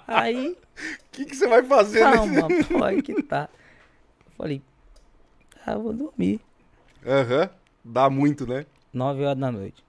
Aí. 0.08 0.48
o 0.52 0.58
que, 1.12 1.26
que 1.26 1.36
você 1.36 1.48
vai 1.48 1.64
fazer 1.64 2.00
Calma, 2.00 2.48
pô, 2.68 2.84
aí 2.84 3.02
que 3.02 3.22
tá. 3.24 3.48
Eu 4.26 4.32
falei, 4.36 4.62
ah, 5.66 5.74
eu 5.74 5.82
vou 5.82 5.94
dormir. 5.94 6.40
Aham. 7.06 7.50
Dá 7.84 8.10
muito, 8.10 8.46
né? 8.48 8.66
9 8.92 9.24
horas 9.24 9.38
da 9.38 9.52
noite. 9.52 9.84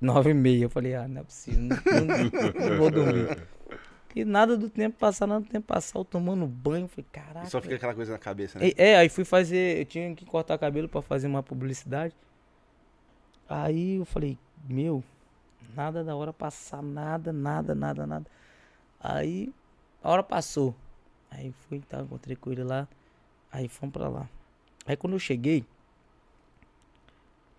9 0.00 0.30
e 0.30 0.34
meia. 0.34 0.64
Eu 0.64 0.70
falei, 0.70 0.94
ah, 0.94 1.08
não 1.08 1.20
é 1.20 1.24
possível. 1.24 1.60
Não, 1.62 1.76
não- 2.04 2.68
não 2.70 2.78
vou 2.78 2.90
dormir. 2.90 3.38
E 4.14 4.24
nada 4.24 4.56
do 4.56 4.70
tempo 4.70 4.96
passar, 4.98 5.26
nada 5.26 5.40
do 5.44 5.48
tempo 5.50 5.66
passar, 5.66 5.98
eu 5.98 6.04
tomando 6.04 6.46
banho. 6.46 6.84
Eu 6.84 6.88
Falei, 6.88 7.06
caraca. 7.12 7.46
E 7.46 7.50
só 7.50 7.60
fica 7.60 7.74
aquela 7.74 7.94
coisa 7.94 8.12
na 8.12 8.18
cabeça, 8.18 8.58
né? 8.58 8.68
É, 8.76 8.90
é, 8.92 8.96
aí 8.96 9.08
fui 9.08 9.24
fazer. 9.24 9.78
Eu 9.80 9.84
tinha 9.84 10.14
que 10.14 10.24
cortar 10.24 10.56
cabelo 10.58 10.88
pra 10.88 11.02
fazer 11.02 11.26
uma 11.26 11.42
publicidade. 11.42 12.14
Aí 13.48 13.96
eu 13.96 14.04
falei, 14.04 14.38
meu, 14.68 15.02
nada 15.74 16.02
da 16.04 16.16
hora 16.16 16.32
passar, 16.32 16.82
nada, 16.82 17.32
nada, 17.32 17.74
nada, 17.74 18.06
nada. 18.06 18.26
Aí 19.00 19.52
a 20.02 20.10
hora 20.10 20.22
passou. 20.22 20.74
Aí 21.30 21.52
fui, 21.68 21.80
tá, 21.80 22.00
encontrei 22.00 22.36
com 22.36 22.52
ele 22.52 22.64
lá. 22.64 22.88
Aí 23.52 23.68
fomos 23.68 23.92
pra 23.92 24.08
lá. 24.08 24.28
Aí 24.86 24.96
quando 24.96 25.14
eu 25.14 25.20
cheguei, 25.20 25.64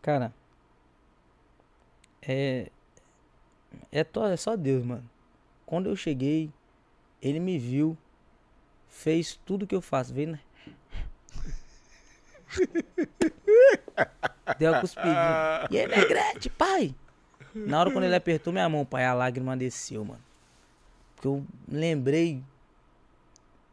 cara, 0.01 0.31
é. 2.21 2.69
É, 3.91 4.03
to- 4.03 4.23
é 4.25 4.37
só 4.37 4.55
Deus, 4.55 4.83
mano. 4.85 5.07
Quando 5.65 5.89
eu 5.89 5.95
cheguei, 5.95 6.51
ele 7.21 7.39
me 7.39 7.57
viu, 7.59 7.97
fez 8.89 9.39
tudo 9.45 9.67
que 9.67 9.75
eu 9.75 9.81
faço, 9.81 10.13
né? 10.13 10.39
Deu 14.57 14.71
uma 14.71 14.81
cuspidinha. 14.81 15.67
E 15.69 15.77
aí, 15.77 15.87
Negrete, 15.87 16.49
pai? 16.49 16.95
Na 17.53 17.79
hora 17.79 17.91
quando 17.91 18.05
ele 18.05 18.15
apertou 18.15 18.53
minha 18.53 18.67
mão, 18.69 18.85
pai, 18.85 19.05
a 19.05 19.13
lágrima 19.13 19.57
desceu, 19.57 20.05
mano. 20.05 20.21
Porque 21.15 21.27
eu 21.27 21.43
lembrei 21.67 22.43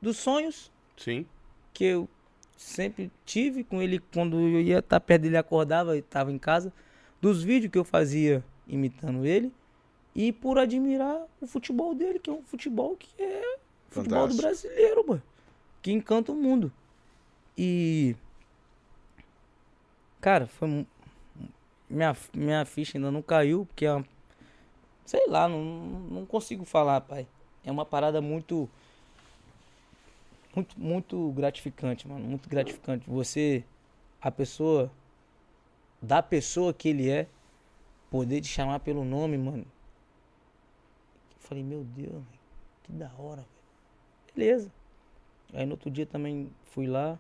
dos 0.01 0.17
sonhos 0.17 0.71
Sim. 0.97 1.27
que 1.73 1.85
eu 1.85 2.09
sempre 2.57 3.11
tive 3.25 3.65
com 3.65 3.83
ele 3.83 4.01
quando 4.13 4.39
eu 4.39 4.61
ia 4.61 4.79
estar 4.79 5.01
perto 5.01 5.23
dele, 5.23 5.37
acordava 5.37 5.97
e 5.97 6.01
estava 6.01 6.33
em 6.33 6.39
casa, 6.39 6.73
dos 7.21 7.43
vídeos 7.43 7.71
que 7.71 7.79
eu 7.79 7.85
fazia 7.85 8.43
imitando 8.67 9.27
ele 9.27 9.53
e 10.15 10.33
por 10.33 10.59
admirar 10.59 11.27
o 11.41 11.47
futebol 11.47 11.95
dele, 11.95 12.19
que 12.19 12.31
é 12.31 12.33
um 12.33 12.43
futebol 12.43 12.97
que 12.97 13.11
é 13.23 13.59
futebol 13.91 14.29
do 14.29 14.35
Fantástico. 14.35 14.43
brasileiro, 14.43 15.07
mano, 15.07 15.23
que 15.83 15.93
encanta 15.93 16.33
o 16.33 16.37
mundo. 16.37 16.73
E 17.57 18.17
cara, 20.25 20.47
foi 20.47 20.87
minha 21.91 22.17
minha 22.33 22.65
ficha 22.65 22.97
ainda 22.97 23.11
não 23.11 23.21
caiu 23.21 23.67
porque 23.67 23.85
é 23.85 24.03
sei 25.05 25.27
lá, 25.29 25.47
não, 25.47 25.63
não 25.63 26.25
consigo 26.25 26.65
falar, 26.65 27.03
pai. 27.03 27.27
É 27.63 27.71
uma 27.71 27.85
parada 27.85 28.23
muito 28.23 28.67
muito, 30.57 30.81
muito 30.81 31.33
gratificante, 31.33 32.09
mano. 32.09 32.25
Muito 32.25 32.49
gratificante. 32.49 33.05
Você, 33.07 33.65
a 34.19 34.31
pessoa, 34.31 34.91
da 36.01 36.23
pessoa 36.23 36.73
que 36.73 36.89
ele 36.89 37.11
é, 37.11 37.27
poder 38.11 38.41
te 38.41 38.49
chamar 38.49 38.81
pelo 38.81 39.05
nome, 39.05 39.37
mano. 39.37 39.67
Eu 41.33 41.41
falei, 41.41 41.63
meu 41.63 41.85
Deus, 41.85 42.25
que 42.85 42.93
da 42.93 43.11
hora, 43.19 43.43
velho. 43.43 44.35
Beleza. 44.35 44.73
Aí 45.53 45.67
no 45.67 45.73
outro 45.73 45.91
dia 45.91 46.07
também 46.07 46.51
fui 46.65 46.87
lá. 46.87 47.19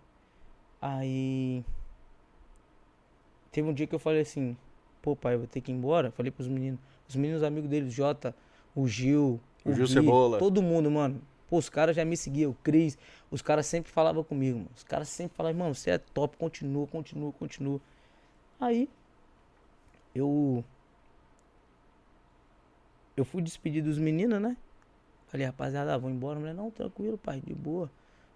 Aí. 0.81 1.63
Teve 3.55 3.69
um 3.69 3.73
dia 3.73 3.87
que 3.87 3.95
eu 3.95 4.01
falei 4.01 4.23
assim, 4.23 4.57
pô, 5.01 5.15
pai, 5.15 5.35
eu 5.35 5.39
vou 5.39 5.47
ter 5.47 5.61
que 5.61 5.71
ir 5.71 5.77
embora. 5.77 6.11
Falei 6.11 6.33
pros 6.33 6.49
meninos. 6.49 6.81
Os 7.09 7.15
meninos 7.15 7.45
amigos 7.45 7.71
dele, 7.71 7.87
o 7.87 7.91
Jota, 7.91 8.35
o 8.75 8.89
Gil, 8.89 9.39
O 9.65 9.73
Gil 9.73 9.87
Gui, 9.87 9.93
Cebola. 9.93 10.41
Todo 10.41 10.61
mundo, 10.61 10.91
mano. 10.91 11.23
Pô, 11.49 11.57
os 11.59 11.69
caras 11.69 11.95
já 11.95 12.05
me 12.05 12.17
seguiam, 12.17 12.51
o 12.51 12.55
Cris. 12.65 12.99
Os 13.31 13.41
caras 13.41 13.67
sempre 13.67 13.93
falavam 13.93 14.25
comigo, 14.25 14.59
mano. 14.59 14.71
Os 14.75 14.83
caras 14.83 15.07
sempre 15.09 15.37
falavam, 15.37 15.57
mano, 15.61 15.73
você 15.73 15.91
é 15.91 15.99
top, 15.99 16.37
continua, 16.37 16.85
continua, 16.89 17.33
continua. 17.33 17.81
Aí, 18.59 18.91
eu. 20.13 20.65
Eu 23.17 23.25
fui 23.25 23.41
despedir 23.41 23.85
dos 23.85 23.99
meninos, 24.01 24.43
né? 24.43 24.57
Falei, 25.29 25.47
rapaziada, 25.47 25.95
ah, 25.95 25.99
vou 25.99 26.11
embora. 26.11 26.41
Mulher, 26.41 26.55
não, 26.55 26.73
tranquilo, 26.73 27.17
pai, 27.17 27.41
de 27.41 27.55
boa. 27.55 27.89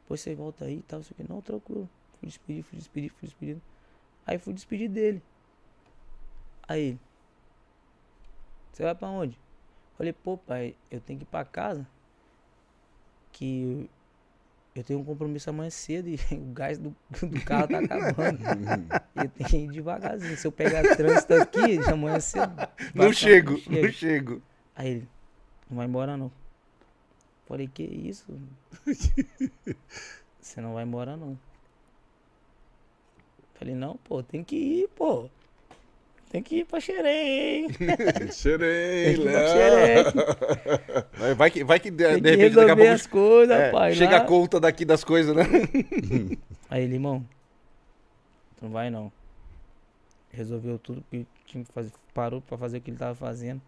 Depois 0.02 0.20
você 0.20 0.32
volta 0.32 0.66
aí 0.66 0.76
e 0.76 0.82
tal, 0.82 1.02
sei 1.02 1.10
o 1.10 1.14
que. 1.16 1.28
Não, 1.28 1.42
tranquilo. 1.42 1.90
Fui 2.20 2.28
despedir, 2.28 2.62
fui 2.62 2.78
despedir, 2.78 3.10
fui 3.10 3.26
despedir. 3.26 3.56
Aí 4.28 4.36
fui 4.36 4.52
despedir 4.52 4.90
dele. 4.90 5.22
Aí, 6.68 6.80
ele, 6.88 7.00
você 8.70 8.82
vai 8.82 8.94
pra 8.94 9.08
onde? 9.08 9.40
Falei, 9.96 10.12
pô, 10.12 10.36
pai, 10.36 10.76
eu 10.90 11.00
tenho 11.00 11.18
que 11.18 11.24
ir 11.24 11.28
pra 11.28 11.46
casa. 11.46 11.88
Que 13.32 13.88
eu 14.74 14.84
tenho 14.84 15.00
um 15.00 15.04
compromisso 15.04 15.48
amanhã 15.48 15.70
cedo 15.70 16.08
e 16.10 16.16
o 16.36 16.52
gás 16.52 16.76
do, 16.76 16.94
do 17.22 17.40
carro 17.42 17.68
tá 17.68 17.78
acabando. 17.78 18.38
eu 19.16 19.30
tenho 19.30 19.48
que 19.48 19.56
ir 19.56 19.70
devagarzinho. 19.70 20.36
Se 20.36 20.46
eu 20.46 20.52
pegar 20.52 20.82
trânsito 20.94 21.32
aqui, 21.32 21.78
de 21.78 21.90
amanhã 21.90 22.20
cedo. 22.20 22.54
Não 22.94 23.10
chego, 23.10 23.52
não 23.52 23.58
chego. 23.58 23.82
não 23.82 23.92
chego. 23.92 24.42
Aí 24.76 24.90
ele, 24.90 25.08
não 25.70 25.78
vai 25.78 25.86
embora 25.86 26.18
não. 26.18 26.30
Falei, 27.46 27.66
que 27.66 27.82
isso? 27.82 28.38
Você 30.38 30.60
não 30.60 30.74
vai 30.74 30.84
embora 30.84 31.16
não. 31.16 31.47
Falei, 33.58 33.74
não, 33.74 33.96
pô, 33.96 34.22
tem 34.22 34.44
que 34.44 34.56
ir, 34.56 34.88
pô. 34.94 35.28
Tem 36.30 36.42
que 36.42 36.56
ir 36.58 36.64
pra 36.66 36.78
xerém. 36.78 37.68
Pra 37.72 38.30
Léo. 39.24 40.04
Vai- 41.36 41.50
que, 41.50 41.64
vai 41.64 41.80
que 41.80 41.90
de, 41.90 42.04
Tem 42.06 42.20
de 42.22 42.30
repente 42.36 42.54
daqui 42.54 42.70
a 42.70 42.74
resolver 42.74 42.76
pouco 42.76 42.92
as 42.94 43.06
coisas, 43.06 43.56
é, 43.56 43.70
pai. 43.72 43.94
chega 43.94 44.12
lá. 44.12 44.18
a 44.18 44.24
conta 44.26 44.60
daqui 44.60 44.84
das 44.84 45.02
coisas, 45.02 45.34
né? 45.34 45.42
Aí 46.70 46.84
tu 48.56 48.66
não 48.66 48.70
vai 48.70 48.90
não. 48.90 49.10
Resolveu 50.30 50.78
tudo 50.78 51.02
que 51.10 51.26
tinha 51.46 51.64
que 51.64 51.72
fazer, 51.72 51.90
parou 52.12 52.42
pra 52.42 52.58
fazer 52.58 52.78
o 52.78 52.80
que 52.82 52.90
ele 52.90 52.98
tava 52.98 53.14
fazendo. 53.14 53.60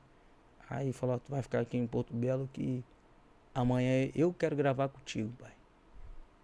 Aí 0.68 0.92
falou, 0.92 1.18
tu 1.18 1.32
vai 1.32 1.42
ficar 1.42 1.60
aqui 1.60 1.78
em 1.78 1.86
Porto 1.86 2.12
Belo 2.14 2.48
que 2.52 2.84
amanhã 3.54 4.08
eu 4.14 4.32
quero 4.32 4.54
gravar 4.54 4.88
contigo, 4.88 5.32
pai. 5.40 5.50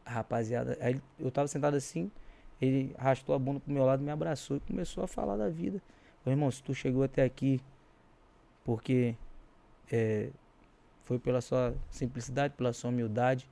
A 0.05 0.10
rapaziada, 0.12 0.77
aí 0.81 1.01
eu 1.20 1.31
tava 1.31 1.47
sentado 1.47 1.77
assim, 1.77 2.10
ele 2.60 2.94
arrastou 2.96 3.34
a 3.34 3.38
bunda 3.38 3.60
pro 3.60 3.72
meu 3.72 3.84
lado, 3.84 4.02
me 4.02 4.10
abraçou 4.10 4.56
e 4.56 4.60
começou 4.60 5.04
a 5.04 5.06
falar 5.06 5.36
da 5.36 5.48
vida. 5.48 5.80
Falei, 6.22 6.36
irmão, 6.36 6.50
se 6.50 6.62
tu 6.62 6.74
chegou 6.74 7.02
até 7.02 7.22
aqui 7.22 7.60
porque 8.64 9.14
é, 9.90 10.30
foi 11.04 11.18
pela 11.18 11.40
sua 11.40 11.74
simplicidade, 11.90 12.54
pela 12.54 12.72
sua 12.72 12.90
humildade 12.90 13.48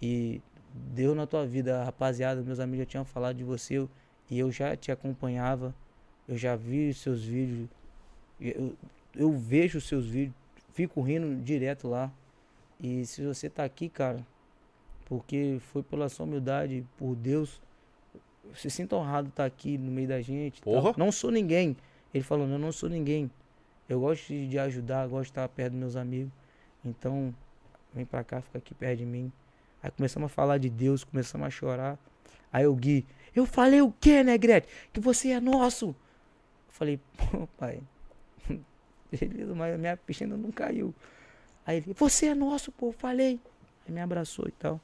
e 0.00 0.40
deu 0.72 1.14
na 1.14 1.26
tua 1.26 1.46
vida, 1.46 1.84
rapaziada, 1.84 2.42
meus 2.42 2.58
amigos 2.58 2.86
já 2.86 2.86
tinham 2.86 3.04
falado 3.04 3.36
de 3.36 3.44
você 3.44 3.86
e 4.30 4.38
eu 4.38 4.50
já 4.50 4.74
te 4.74 4.90
acompanhava, 4.90 5.74
eu 6.26 6.38
já 6.38 6.56
vi 6.56 6.88
os 6.88 6.98
seus 6.98 7.22
vídeos, 7.22 7.68
eu, 8.40 8.74
eu 9.14 9.32
vejo 9.36 9.78
os 9.78 9.84
seus 9.86 10.06
vídeos, 10.06 10.34
fico 10.72 11.02
rindo 11.02 11.42
direto 11.42 11.88
lá. 11.88 12.10
E 12.80 13.04
se 13.04 13.24
você 13.24 13.50
tá 13.50 13.64
aqui, 13.64 13.88
cara, 13.88 14.26
porque 15.04 15.58
foi 15.60 15.82
pela 15.82 16.08
sua 16.08 16.24
humildade, 16.24 16.86
por 16.96 17.14
Deus, 17.14 17.60
eu 17.60 17.71
se 18.56 18.70
sinto 18.70 18.94
honrado 18.96 19.28
estar 19.28 19.44
aqui 19.44 19.78
no 19.78 19.90
meio 19.90 20.08
da 20.08 20.20
gente. 20.20 20.60
Porra. 20.60 20.94
Não 20.96 21.10
sou 21.10 21.30
ninguém. 21.30 21.76
Ele 22.12 22.24
falou, 22.24 22.46
eu 22.46 22.58
não 22.58 22.72
sou 22.72 22.88
ninguém. 22.88 23.30
Eu 23.88 24.00
gosto 24.00 24.28
de, 24.28 24.48
de 24.48 24.58
ajudar, 24.58 25.06
gosto 25.08 25.24
de 25.24 25.30
estar 25.30 25.48
perto 25.48 25.72
dos 25.72 25.80
meus 25.80 25.96
amigos. 25.96 26.32
Então, 26.84 27.34
vem 27.94 28.04
pra 28.04 28.24
cá, 28.24 28.40
fica 28.40 28.58
aqui 28.58 28.74
perto 28.74 28.98
de 28.98 29.06
mim. 29.06 29.32
Aí 29.82 29.90
começamos 29.90 30.26
a 30.26 30.28
falar 30.28 30.58
de 30.58 30.70
Deus, 30.70 31.04
começamos 31.04 31.46
a 31.46 31.50
chorar. 31.50 31.98
Aí 32.52 32.66
o 32.66 32.74
Gui, 32.74 33.06
eu 33.34 33.46
falei 33.46 33.80
o 33.80 33.92
quê, 34.00 34.22
Negrete? 34.22 34.68
Que 34.92 35.00
você 35.00 35.30
é 35.30 35.40
nosso. 35.40 35.86
Eu 35.86 35.94
falei, 36.68 37.00
pô, 37.16 37.46
pai. 37.56 37.80
Beleza, 39.10 39.54
mas 39.54 39.74
a 39.74 39.78
minha 39.78 39.96
ficha 39.96 40.24
ainda 40.24 40.36
não 40.36 40.50
caiu. 40.50 40.94
Aí 41.66 41.78
ele, 41.78 41.94
você 41.94 42.26
é 42.26 42.34
nosso, 42.34 42.70
pô, 42.72 42.92
falei. 42.92 43.40
Aí 43.86 43.92
me 43.92 44.00
abraçou 44.00 44.46
e 44.46 44.52
tal. 44.52 44.80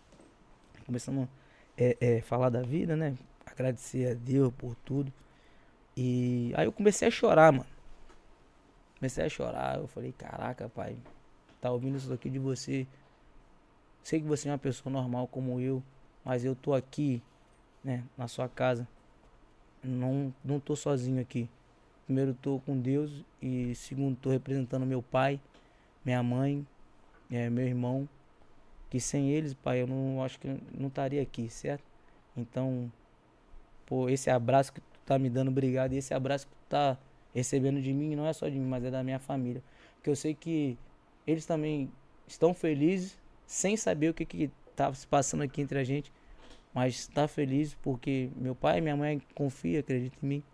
Aí 0.75 0.83
começamos 0.85 1.25
a 1.25 1.29
é, 1.77 1.97
é, 2.01 2.21
falar 2.21 2.49
da 2.49 2.63
vida, 2.63 2.97
né? 2.97 3.15
Agradecer 3.59 4.13
a 4.13 4.15
Deus 4.15 4.53
por 4.57 4.77
tudo. 4.77 5.13
E 5.97 6.53
aí 6.57 6.65
eu 6.65 6.73
comecei 6.73 7.09
a 7.09 7.11
chorar, 7.11 7.51
mano. 7.51 7.67
Comecei 9.01 9.25
a 9.25 9.29
chorar. 9.29 9.79
Eu 9.79 9.89
falei, 9.89 10.13
caraca, 10.13 10.69
pai, 10.69 10.97
tá 11.61 11.69
ouvindo 11.73 11.97
isso 11.97 12.09
daqui 12.09 12.31
de 12.31 12.39
você. 12.39 12.87
Sei 14.05 14.21
que 14.21 14.27
você 14.29 14.49
é 14.49 14.53
uma 14.53 14.59
pessoa 14.59 14.93
normal 14.93 15.27
como 15.27 15.59
eu, 15.59 15.83
mas 16.25 16.45
eu 16.45 16.55
tô 16.55 16.73
aqui, 16.73 17.21
né, 17.83 18.05
na 18.17 18.29
sua 18.29 18.49
casa. 18.49 18.87
Não, 19.83 20.33
não 20.45 20.61
tô 20.61 20.77
sozinho 20.77 21.21
aqui. 21.21 21.51
Primeiro 22.05 22.35
tô 22.35 22.61
com 22.61 22.79
Deus 22.79 23.25
e 23.43 23.75
segundo 23.75 24.17
tô 24.17 24.31
representando 24.31 24.87
meu 24.87 25.03
pai, 25.03 25.41
minha 26.05 26.23
mãe, 26.23 26.65
é, 27.29 27.51
meu 27.51 27.67
irmão. 27.67 28.09
Que 28.89 29.01
sem 29.01 29.31
eles, 29.31 29.53
pai, 29.53 29.83
eu 29.83 29.89
não 29.89 30.23
acho 30.23 30.39
que 30.39 30.47
não 30.73 30.87
estaria 30.87 31.21
aqui, 31.21 31.51
certo? 31.51 31.85
Então, 32.37 32.91
pô, 33.89 34.09
esse 34.11 34.29
abraço 34.29 34.73
que 34.73 34.81
tu 34.83 35.01
tá 35.07 35.19
me 35.19 35.31
dando, 35.31 35.49
obrigado. 35.49 35.95
E 35.95 35.97
esse 35.97 36.13
abraço 36.13 36.47
que 36.47 36.53
tu 36.53 36.69
tá 36.69 36.99
recebendo 37.35 37.81
de 37.81 37.93
mim, 37.93 38.15
não 38.15 38.27
é 38.27 38.33
só 38.35 38.47
de 38.47 38.59
mim, 38.59 38.67
mas 38.69 38.85
é 38.85 38.91
da 38.91 39.03
minha 39.03 39.19
família. 39.19 39.63
Porque 39.95 40.11
eu 40.11 40.17
sei 40.17 40.35
que 40.35 40.77
eles 41.27 41.47
também 41.47 41.91
estão 42.27 42.53
felizes, 42.53 43.19
sem 43.47 43.77
saber 43.77 44.11
o 44.11 44.15
que 44.15 44.27
que 44.27 44.51
tá 44.77 44.93
se 44.93 45.07
passando 45.07 45.43
aqui 45.43 45.63
entre 45.63 45.79
a 45.79 45.85
gente. 45.85 46.13
Mas 46.75 47.07
tá 47.09 47.27
feliz 47.27 47.75
porque 47.83 48.31
meu 48.37 48.55
pai 48.55 48.79
e 48.79 48.81
minha 48.83 48.97
mãe 48.97 49.23
confiam, 49.35 49.81
acreditam 49.81 50.19
em 50.23 50.27
mim. 50.27 50.45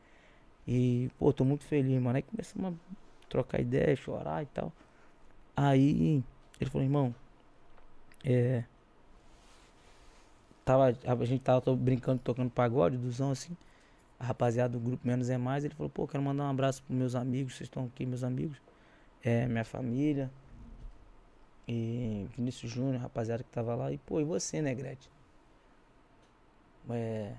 E, 0.66 1.10
pô, 1.18 1.32
tô 1.32 1.44
muito 1.44 1.64
feliz, 1.64 2.00
mano. 2.00 2.16
Aí 2.16 2.22
começamos 2.22 2.72
a 2.72 3.28
trocar 3.28 3.60
ideia, 3.60 3.96
chorar 3.96 4.42
e 4.42 4.46
tal. 4.46 4.72
Aí 5.56 6.22
ele 6.60 6.70
falou, 6.70 6.84
irmão, 6.84 7.14
é. 8.24 8.64
Tava, 10.64 10.96
a 11.04 11.24
gente 11.24 11.42
tava 11.42 11.76
brincando, 11.76 12.20
tocando 12.22 12.50
pagode, 12.50 12.96
duzão 12.96 13.30
assim. 13.30 13.56
A 14.18 14.24
rapaziada 14.24 14.72
do 14.72 14.80
grupo 14.80 15.06
Menos 15.06 15.28
é 15.28 15.36
Mais. 15.36 15.64
Ele 15.64 15.74
falou, 15.74 15.90
pô, 15.90 16.06
quero 16.06 16.22
mandar 16.22 16.44
um 16.44 16.50
abraço 16.50 16.82
pros 16.82 16.96
meus 16.96 17.14
amigos. 17.14 17.54
Vocês 17.54 17.68
estão 17.68 17.84
aqui, 17.84 18.06
meus 18.06 18.24
amigos. 18.24 18.56
É, 19.22 19.46
minha 19.46 19.64
família. 19.64 20.30
E 21.68 22.26
Vinícius 22.36 22.70
Júnior, 22.72 23.00
rapaziada 23.00 23.42
que 23.42 23.50
tava 23.50 23.74
lá. 23.74 23.92
E, 23.92 23.98
pô, 23.98 24.20
e 24.20 24.24
você, 24.24 24.62
né, 24.62 24.74
Gretchen? 24.74 25.10
É. 26.90 27.34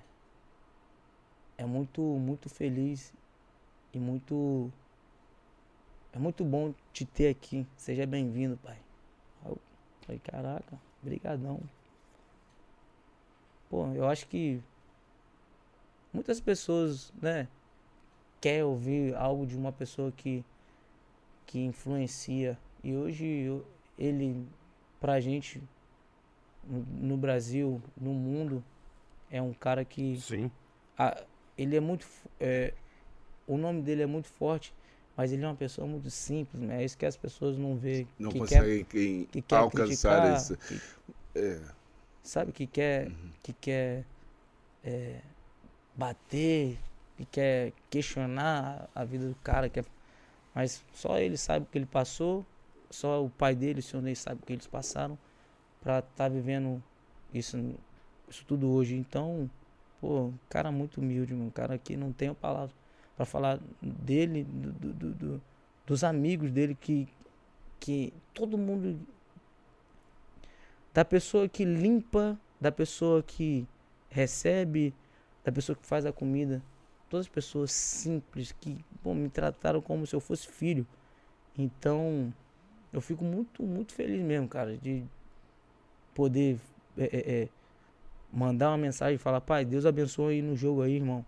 É 1.57 1.65
muito, 1.65 2.01
muito 2.01 2.49
feliz 2.49 3.13
e 3.93 3.99
muito. 3.99 4.71
É 6.13 6.19
muito 6.19 6.43
bom 6.43 6.73
te 6.93 7.05
ter 7.05 7.29
aqui. 7.29 7.65
Seja 7.77 8.05
bem-vindo, 8.05 8.57
pai. 8.57 8.77
Falei, 10.05 10.19
caraca, 10.19 10.79
brigadão. 11.01 11.59
Pô, 13.69 13.87
eu 13.93 14.05
acho 14.07 14.27
que 14.27 14.61
muitas 16.13 16.39
pessoas, 16.39 17.11
né, 17.21 17.47
quer 18.41 18.63
ouvir 18.63 19.15
algo 19.15 19.45
de 19.45 19.55
uma 19.57 19.71
pessoa 19.71 20.11
que 20.11 20.43
que 21.45 21.59
influencia. 21.59 22.57
E 22.83 22.95
hoje 22.95 23.25
eu, 23.25 23.65
ele, 23.97 24.47
pra 24.99 25.19
gente, 25.19 25.61
no, 27.01 27.17
Brasil, 27.17 27.81
no 27.99 28.13
mundo, 28.13 28.63
é 29.29 29.41
um 29.41 29.53
cara 29.53 29.83
que. 29.85 30.19
Sim. 30.19 30.51
a- 30.97 31.23
ele 31.57 31.75
é 31.75 31.79
muito. 31.79 32.05
é, 32.39 32.73
o 33.47 33.57
nome 33.57 33.81
dele 33.81 34.01
é 34.03 34.05
muito 34.05 34.27
forte, 34.27 34.73
mas 35.15 35.31
ele 35.31 35.43
é 35.43 35.47
uma 35.47 35.55
pessoa 35.55 35.87
muito 35.87 36.09
simples, 36.09 36.61
né? 36.61 36.81
É 36.81 36.85
isso 36.85 36.97
que 36.97 37.05
as 37.05 37.15
pessoas 37.15 37.57
não 37.57 37.75
vê. 37.75 38.05
Não 38.19 38.31
que 38.31 38.39
quer, 38.39 38.61
conseguem 38.61 38.83
que 39.31 39.41
quer 39.41 39.57
alcançar 39.57 39.87
criticar, 39.87 40.35
esse. 40.35 40.57
que- 40.57 40.81
É, 41.35 41.61
sabe, 42.27 42.51
que 42.51 42.65
quer, 42.67 43.11
que 43.43 43.53
quer 43.53 44.05
é, 44.83 45.21
bater, 45.95 46.77
que 47.17 47.25
quer 47.25 47.73
questionar 47.89 48.89
a 48.93 49.03
vida 49.05 49.27
do 49.29 49.35
cara, 49.35 49.69
quer, 49.69 49.85
mas 50.53 50.83
só 50.93 51.17
ele 51.17 51.37
sabe 51.37 51.65
o 51.65 51.67
que 51.69 51.77
ele 51.77 51.85
passou, 51.85 52.45
só 52.89 53.23
o 53.23 53.29
pai 53.29 53.55
dele, 53.55 53.79
o 53.79 53.83
senhor 53.83 54.01
Ney, 54.01 54.15
sabe 54.15 54.41
o 54.41 54.45
que 54.45 54.53
eles 54.53 54.67
passaram 54.67 55.17
pra 55.81 55.99
estar 55.99 56.29
vivendo 56.29 56.81
isso, 57.33 57.57
isso 58.29 58.43
tudo 58.45 58.69
hoje. 58.69 58.95
Então, 58.95 59.49
pô, 60.01 60.25
um 60.25 60.37
cara 60.49 60.71
muito 60.71 60.99
humilde, 60.99 61.33
um 61.33 61.49
cara 61.49 61.77
que 61.77 61.95
não 61.95 62.11
tem 62.11 62.33
palavra 62.33 62.73
pra 63.15 63.25
falar 63.25 63.59
dele, 63.81 64.43
do- 64.43 64.93
do- 64.93 65.13
do- 65.13 65.41
dos 65.85 66.03
amigos 66.03 66.51
dele 66.51 66.75
que, 66.75 67.07
que 67.79 68.13
todo 68.33 68.57
mundo 68.57 68.99
da 70.95 71.03
pessoa 71.03 71.49
que 71.49 71.65
limpa, 71.65 72.39
da 72.59 72.71
pessoa 72.71 73.21
que 73.21 73.67
recebe, 74.07 74.93
da 75.43 75.51
pessoa 75.51 75.75
que 75.75 75.85
faz 75.85 76.05
a 76.05 76.13
comida. 76.13 76.63
Todas 77.09 77.25
as 77.25 77.29
pessoas 77.29 77.69
simples 77.73 78.53
que 78.53 78.77
pô, 79.03 79.13
me 79.13 79.27
trataram 79.29 79.81
como 79.81 80.07
se 80.07 80.15
eu 80.15 80.21
fosse 80.21 80.47
filho. 80.47 80.87
Então, 81.57 82.33
eu 82.93 83.01
fico 83.01 83.25
muito, 83.25 83.61
muito 83.61 83.93
feliz 83.93 84.21
mesmo, 84.23 84.47
cara, 84.47 84.77
de 84.77 85.03
poder 86.13 86.57
é, 86.97 87.03
é, 87.03 87.41
é, 87.43 87.49
mandar 88.31 88.69
uma 88.69 88.77
mensagem 88.77 89.15
e 89.15 89.19
falar, 89.19 89.41
pai, 89.41 89.65
Deus 89.65 89.85
abençoe 89.85 90.41
no 90.41 90.55
jogo 90.55 90.81
aí, 90.81 90.95
irmão. 90.95 91.25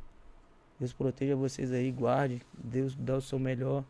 Deus 0.79 0.93
proteja 0.93 1.35
vocês 1.35 1.73
aí, 1.73 1.91
guarde. 1.91 2.41
Deus 2.53 2.95
dá 2.95 3.17
o 3.17 3.21
seu 3.21 3.37
melhor. 3.37 3.83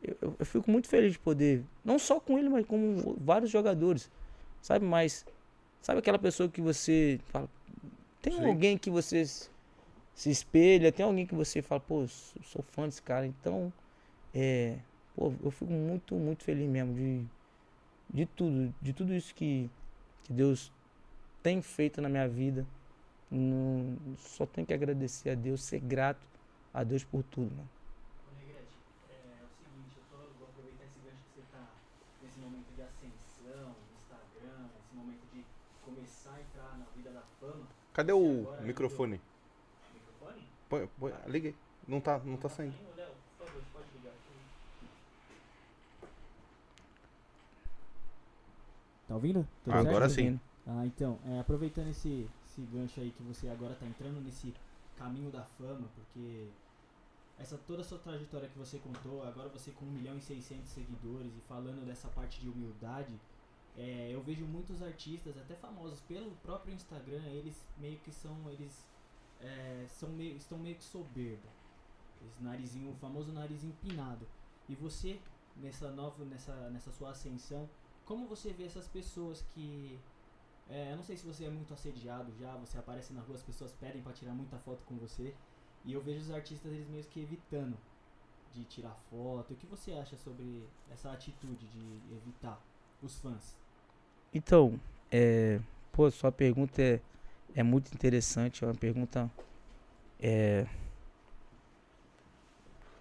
Eu, 0.00 0.16
eu- 0.22 0.36
eu 0.38 0.46
fico 0.46 0.70
muito 0.70 0.86
feliz 0.88 1.14
de 1.14 1.18
poder, 1.18 1.64
não 1.84 1.98
só 1.98 2.20
com 2.20 2.38
ele, 2.38 2.48
mas 2.48 2.64
com 2.64 3.16
vários 3.18 3.50
jogadores. 3.50 4.08
Sabe, 4.60 4.84
mas 4.84 5.24
sabe 5.80 6.00
aquela 6.00 6.18
pessoa 6.18 6.48
que 6.48 6.60
você 6.60 7.20
fala, 7.26 7.48
tem 8.20 8.34
Sim. 8.34 8.46
alguém 8.46 8.76
que 8.76 8.90
você 8.90 9.24
se 9.24 10.30
espelha, 10.30 10.90
tem 10.90 11.04
alguém 11.04 11.26
que 11.26 11.34
você 11.34 11.60
fala, 11.62 11.80
pô, 11.80 12.08
sou, 12.08 12.42
sou 12.42 12.62
fã 12.62 12.86
desse 12.86 13.02
cara. 13.02 13.26
Então, 13.26 13.72
é, 14.34 14.78
pô, 15.14 15.32
eu 15.42 15.50
fico 15.50 15.70
muito, 15.70 16.14
muito 16.14 16.42
feliz 16.42 16.68
mesmo 16.68 16.94
de, 16.94 17.24
de 18.12 18.26
tudo, 18.26 18.74
de 18.80 18.92
tudo 18.92 19.14
isso 19.14 19.34
que, 19.34 19.70
que 20.24 20.32
Deus 20.32 20.72
tem 21.42 21.60
feito 21.62 22.00
na 22.00 22.08
minha 22.08 22.26
vida. 22.26 22.66
Não, 23.30 23.96
só 24.16 24.46
tenho 24.46 24.66
que 24.66 24.72
agradecer 24.72 25.30
a 25.30 25.34
Deus, 25.34 25.62
ser 25.62 25.80
grato 25.80 26.26
a 26.72 26.82
Deus 26.82 27.04
por 27.04 27.22
tudo, 27.24 27.54
mano. 27.54 27.68
Ô, 28.26 28.34
Negrete, 28.38 28.76
é, 29.10 29.44
o 29.44 29.50
seguinte, 29.62 29.96
eu 29.98 30.04
tô, 30.10 30.16
vou 30.38 30.48
aproveitar 30.48 30.84
esse 30.84 30.98
gancho 31.04 31.22
que 31.34 31.40
você 31.40 31.46
tá 31.52 31.68
nesse 32.22 32.38
momento 32.38 32.72
de 32.74 32.82
ascensão, 32.82 33.74
Instagram, 34.00 34.68
esse 34.80 34.94
momento 34.94 35.22
de 35.34 35.44
começar 35.84 36.34
a 36.34 36.40
entrar 36.40 36.78
na 36.78 36.86
vida 36.96 37.10
da 37.10 37.22
fama. 37.40 37.66
Cadê 37.96 38.12
o 38.12 38.42
agora 38.42 38.60
microfone? 38.60 39.18
Microfone? 39.94 40.42
Põe, 40.68 40.86
põe, 41.00 41.14
liga 41.28 41.48
aí. 41.48 41.54
Não 41.88 41.98
tá, 41.98 42.18
não 42.18 42.36
tá 42.36 42.46
saindo. 42.46 42.74
Tá 49.08 49.14
ouvindo? 49.14 49.48
Tudo 49.64 49.72
Ah, 49.72 49.76
certo? 49.78 49.88
agora 49.88 50.08
sim. 50.10 50.38
Ah, 50.66 50.84
então, 50.84 51.18
é, 51.24 51.38
aproveitando 51.38 51.88
esse, 51.88 52.28
esse 52.44 52.60
gancho 52.70 53.00
aí 53.00 53.10
que 53.12 53.22
você 53.22 53.48
agora 53.48 53.74
tá 53.74 53.86
entrando 53.86 54.20
nesse 54.20 54.52
caminho 54.98 55.30
da 55.30 55.44
fama, 55.56 55.88
porque 55.94 56.48
essa 57.38 57.56
toda 57.56 57.80
a 57.80 57.84
sua 57.84 57.98
trajetória 57.98 58.46
que 58.46 58.58
você 58.58 58.78
contou, 58.78 59.22
agora 59.26 59.48
você 59.48 59.70
com 59.70 59.86
1 59.86 59.90
milhão 59.90 60.18
e 60.18 60.20
600 60.20 60.68
seguidores 60.68 61.32
e 61.34 61.40
falando 61.48 61.86
dessa 61.86 62.08
parte 62.08 62.42
de 62.42 62.48
humildade, 62.50 63.18
é, 63.76 64.10
eu 64.10 64.22
vejo 64.22 64.44
muitos 64.46 64.82
artistas, 64.82 65.36
até 65.36 65.54
famosos 65.54 66.00
pelo 66.00 66.30
próprio 66.36 66.74
Instagram, 66.74 67.22
eles 67.26 67.66
meio 67.76 67.98
que 67.98 68.10
são, 68.10 68.50
eles 68.50 68.86
é, 69.40 69.86
são 69.88 70.08
meio, 70.10 70.36
estão 70.36 70.58
meio 70.58 70.76
que 70.76 70.84
soberba. 70.84 71.48
Esse 72.26 72.42
narizinho, 72.42 72.90
o 72.90 72.96
famoso 72.96 73.32
nariz 73.32 73.62
empinado. 73.62 74.26
E 74.68 74.74
você, 74.74 75.20
nessa 75.56 75.90
nova, 75.90 76.24
nessa, 76.24 76.54
nessa 76.70 76.90
sua 76.90 77.10
ascensão, 77.10 77.68
como 78.04 78.26
você 78.26 78.52
vê 78.52 78.64
essas 78.64 78.88
pessoas 78.88 79.42
que 79.54 79.98
é, 80.68 80.92
eu 80.92 80.96
não 80.96 81.02
sei 81.02 81.16
se 81.16 81.26
você 81.26 81.44
é 81.44 81.50
muito 81.50 81.72
assediado 81.72 82.32
já, 82.40 82.56
você 82.56 82.78
aparece 82.78 83.12
na 83.12 83.20
rua, 83.20 83.36
as 83.36 83.42
pessoas 83.42 83.72
pedem 83.72 84.02
pra 84.02 84.12
tirar 84.12 84.32
muita 84.32 84.58
foto 84.58 84.82
com 84.84 84.96
você. 84.96 85.34
E 85.84 85.92
eu 85.92 86.00
vejo 86.00 86.20
os 86.20 86.30
artistas 86.30 86.72
eles 86.72 86.88
meio 86.88 87.04
que 87.04 87.20
evitando 87.20 87.76
de 88.52 88.64
tirar 88.64 88.94
foto. 89.10 89.52
O 89.52 89.56
que 89.56 89.66
você 89.66 89.92
acha 89.92 90.16
sobre 90.16 90.66
essa 90.90 91.12
atitude 91.12 91.66
de 91.66 92.14
evitar 92.14 92.60
os 93.02 93.18
fãs? 93.18 93.56
Então, 94.32 94.78
é, 95.10 95.60
pô, 95.92 96.10
sua 96.10 96.30
pergunta 96.30 96.82
é, 96.82 97.00
é 97.54 97.62
muito 97.62 97.92
interessante, 97.94 98.64
é 98.64 98.66
uma 98.66 98.74
pergunta 98.74 99.30
é, 100.20 100.66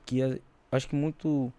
que 0.06 0.22
é- 0.22 0.40
acho 0.72 0.88
que 0.88 0.96
muito 0.96 1.52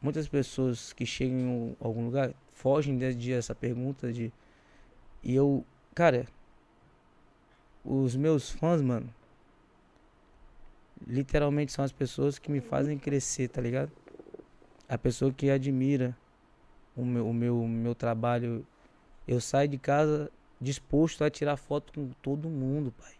muitas 0.00 0.28
pessoas 0.28 0.92
que 0.92 1.04
chegam 1.06 1.38
em 1.38 1.76
algum 1.80 2.04
lugar 2.04 2.34
fogem 2.52 2.96
de, 2.96 3.14
de 3.14 3.32
essa 3.32 3.54
pergunta 3.54 4.12
de 4.12 4.32
e 5.22 5.34
eu, 5.34 5.64
cara, 5.94 6.26
os 7.84 8.14
meus 8.16 8.50
fãs, 8.50 8.82
mano, 8.82 9.08
literalmente 11.06 11.72
são 11.72 11.84
as 11.84 11.92
pessoas 11.92 12.38
que 12.38 12.50
me 12.50 12.60
fazem 12.60 12.98
crescer, 12.98 13.48
tá 13.48 13.60
ligado? 13.60 13.90
A 14.88 14.98
pessoa 14.98 15.32
que 15.32 15.50
admira 15.50 16.16
o 16.96 17.04
meu, 17.04 17.28
o 17.28 17.34
meu, 17.34 17.56
meu 17.68 17.94
trabalho. 17.94 18.66
Eu 19.28 19.40
saio 19.40 19.68
de 19.68 19.78
casa 19.78 20.30
disposto 20.60 21.24
a 21.24 21.30
tirar 21.30 21.56
foto 21.56 21.92
com 21.94 22.10
todo 22.22 22.48
mundo, 22.48 22.92
pai. 22.98 23.14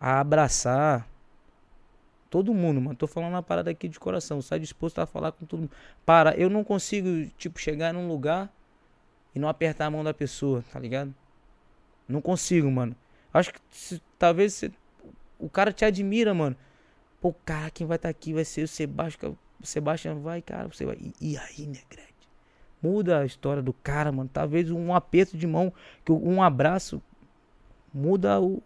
A 0.00 0.20
abraçar 0.20 1.06
todo 2.30 2.52
mundo, 2.54 2.80
mano. 2.80 2.96
Tô 2.96 3.06
falando 3.06 3.30
uma 3.32 3.42
parada 3.42 3.70
aqui 3.70 3.88
de 3.88 3.98
coração. 3.98 4.38
Eu 4.38 4.42
saio 4.42 4.60
disposto 4.60 4.98
a 4.98 5.06
falar 5.06 5.32
com 5.32 5.46
todo 5.46 5.60
mundo. 5.60 5.70
Para, 6.04 6.36
eu 6.36 6.50
não 6.50 6.64
consigo, 6.64 7.08
tipo, 7.38 7.58
chegar 7.58 7.92
num 7.92 8.08
lugar 8.08 8.50
e 9.34 9.38
não 9.38 9.48
apertar 9.48 9.86
a 9.86 9.90
mão 9.90 10.04
da 10.04 10.14
pessoa, 10.14 10.64
tá 10.72 10.80
ligado? 10.80 11.14
Não 12.08 12.20
consigo, 12.22 12.70
mano. 12.70 12.96
Acho 13.34 13.52
que 13.54 13.60
se- 13.70 14.02
talvez 14.18 14.54
se- 14.54 14.72
o 15.38 15.48
cara 15.50 15.72
te 15.72 15.84
admira, 15.84 16.34
mano. 16.34 16.56
Pô, 17.20 17.34
cara, 17.44 17.70
quem 17.70 17.86
vai 17.86 17.96
estar 17.96 18.08
aqui 18.10 18.32
vai 18.34 18.44
ser 18.44 18.64
o 18.64 18.68
Sebastião. 18.68 19.36
O 19.60 19.66
Sebastião 19.66 20.20
vai, 20.20 20.42
cara, 20.42 20.68
você 20.68 20.84
vai. 20.84 20.96
E, 20.96 21.32
e 21.32 21.38
aí, 21.38 21.66
Negrete? 21.66 22.14
Muda 22.82 23.20
a 23.20 23.26
história 23.26 23.62
do 23.62 23.72
cara, 23.72 24.12
mano. 24.12 24.30
Talvez 24.32 24.70
um 24.70 24.94
aperto 24.94 25.36
de 25.36 25.46
mão, 25.46 25.72
que 26.04 26.12
um 26.12 26.42
abraço 26.42 27.02
muda 27.92 28.40
o, 28.40 28.62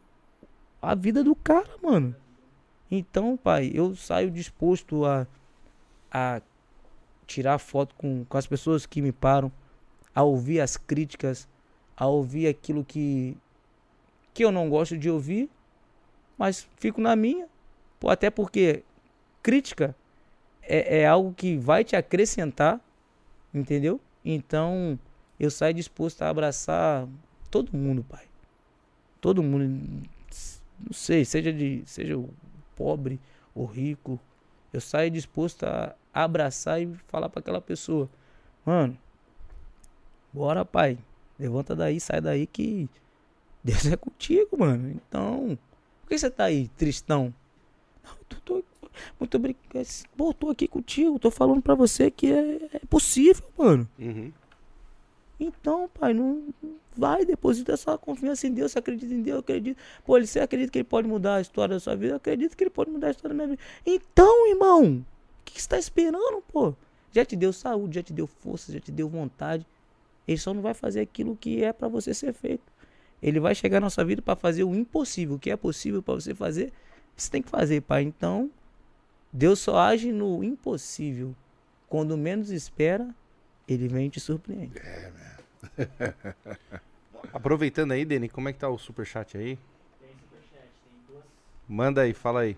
a 0.82 0.94
vida 0.94 1.22
do 1.22 1.34
cara, 1.34 1.70
mano. 1.82 2.14
Então, 2.90 3.36
pai, 3.36 3.70
eu 3.72 3.94
saio 3.94 4.30
disposto 4.30 5.04
a, 5.04 5.26
a 6.10 6.42
tirar 7.26 7.58
foto 7.58 7.94
com, 7.94 8.24
com 8.24 8.36
as 8.36 8.46
pessoas 8.46 8.84
que 8.84 9.00
me 9.00 9.12
param, 9.12 9.52
a 10.12 10.24
ouvir 10.24 10.60
as 10.60 10.76
críticas, 10.76 11.48
a 11.96 12.06
ouvir 12.06 12.48
aquilo 12.48 12.84
que, 12.84 13.36
que 14.34 14.44
eu 14.44 14.50
não 14.50 14.68
gosto 14.68 14.98
de 14.98 15.08
ouvir, 15.08 15.48
mas 16.36 16.68
fico 16.78 17.00
na 17.00 17.14
minha. 17.14 17.46
Até 18.04 18.30
porque 18.30 18.82
crítica 19.42 19.94
é, 20.62 21.00
é 21.00 21.06
algo 21.06 21.32
que 21.34 21.56
vai 21.56 21.84
te 21.84 21.96
acrescentar, 21.96 22.80
entendeu? 23.52 24.00
Então, 24.24 24.98
eu 25.38 25.50
saio 25.50 25.74
disposto 25.74 26.22
a 26.22 26.28
abraçar 26.28 27.08
todo 27.50 27.76
mundo, 27.76 28.04
pai. 28.04 28.26
Todo 29.20 29.42
mundo, 29.42 29.64
não 30.78 30.92
sei, 30.92 31.24
seja 31.24 31.52
de, 31.52 31.82
seja 31.86 32.16
o 32.16 32.30
pobre 32.76 33.20
ou 33.54 33.66
rico, 33.66 34.18
eu 34.72 34.80
saio 34.80 35.10
disposto 35.10 35.64
a 35.64 35.94
abraçar 36.12 36.80
e 36.80 36.94
falar 37.08 37.28
para 37.28 37.40
aquela 37.40 37.60
pessoa, 37.60 38.08
mano, 38.64 38.96
bora, 40.32 40.64
pai, 40.64 40.98
levanta 41.38 41.74
daí, 41.74 42.00
sai 42.00 42.20
daí 42.20 42.46
que 42.46 42.88
Deus 43.62 43.86
é 43.86 43.96
contigo, 43.96 44.58
mano. 44.58 44.90
Então, 44.90 45.58
por 46.02 46.08
que 46.08 46.18
você 46.18 46.30
tá 46.30 46.44
aí, 46.44 46.68
tristão? 46.68 47.34
Não, 48.02 48.12
eu 48.12 48.24
tô, 48.28 48.36
tô- 48.62 48.64
muito 49.18 49.36
obrigado. 49.36 49.86
Pô, 50.16 50.32
tô 50.34 50.50
aqui 50.50 50.66
contigo, 50.68 51.18
tô 51.18 51.30
falando 51.30 51.62
pra 51.62 51.74
você 51.74 52.10
que 52.10 52.32
é, 52.32 52.68
é 52.74 52.80
possível, 52.88 53.44
mano. 53.56 53.88
Uhum. 53.98 54.32
Então, 55.38 55.88
pai, 55.88 56.12
não 56.12 56.44
vai, 56.94 57.24
deposita 57.24 57.76
sua 57.76 57.96
confiança 57.96 58.46
em 58.46 58.52
Deus, 58.52 58.72
você 58.72 58.78
acredita 58.78 59.12
em 59.14 59.22
Deus, 59.22 59.36
eu 59.36 59.40
acredito. 59.40 59.78
Pô, 60.04 60.16
ele- 60.16 60.26
você 60.26 60.40
acredita 60.40 60.70
que 60.70 60.78
ele 60.78 60.84
pode 60.84 61.08
mudar 61.08 61.36
a 61.36 61.40
história 61.40 61.74
da 61.76 61.80
sua 61.80 61.96
vida? 61.96 62.12
Eu 62.12 62.16
acredito 62.16 62.54
que 62.56 62.62
ele 62.62 62.70
pode 62.70 62.90
mudar 62.90 63.08
a 63.08 63.10
história 63.10 63.34
da 63.34 63.44
minha 63.46 63.56
vida. 63.56 63.62
Então, 63.86 64.48
irmão, 64.48 64.96
o 64.96 65.04
que, 65.44 65.54
que 65.54 65.62
você 65.62 65.68
tá 65.68 65.78
esperando, 65.78 66.42
pô? 66.52 66.74
Já 67.12 67.24
te 67.24 67.34
deu 67.36 67.52
saúde, 67.52 67.94
já 67.96 68.02
te 68.02 68.12
deu 68.12 68.26
força, 68.26 68.70
já 68.72 68.80
te 68.80 68.92
deu 68.92 69.08
vontade. 69.08 69.66
Ele 70.28 70.38
só 70.38 70.52
não 70.52 70.60
vai 70.60 70.74
fazer 70.74 71.00
aquilo 71.00 71.34
que 71.34 71.64
é 71.64 71.72
para 71.72 71.88
você 71.88 72.12
ser 72.12 72.34
feito. 72.34 72.62
Ele 73.22 73.40
vai 73.40 73.54
chegar 73.54 73.80
na 73.80 73.88
sua 73.90 74.04
vida 74.04 74.20
para 74.20 74.36
fazer 74.36 74.64
o 74.64 74.74
impossível, 74.74 75.36
o 75.36 75.38
que 75.38 75.50
é 75.50 75.56
possível 75.56 76.02
para 76.02 76.14
você 76.14 76.34
fazer, 76.34 76.72
você 77.16 77.30
tem 77.30 77.42
que 77.42 77.48
fazer, 77.48 77.80
pai. 77.80 78.02
Então, 78.02 78.50
Deus 79.32 79.59
só 79.61 79.78
age 79.78 80.12
no 80.12 80.43
impossível. 80.43 81.35
Quando 81.89 82.16
menos 82.16 82.51
espera, 82.51 83.15
ele 83.66 83.89
vem 83.89 84.07
e 84.07 84.11
te 84.11 84.20
surpreende. 84.20 84.74
Aproveitando 87.32 87.93
aí, 87.93 88.05
Deni, 88.05 88.28
como 88.28 88.48
é 88.48 88.52
que 88.52 88.59
tá 88.59 88.69
o 88.69 88.78
superchat 88.78 89.36
aí? 89.36 89.59
Manda 91.69 92.02
aí, 92.02 92.12
fala 92.12 92.40
aí. 92.40 92.57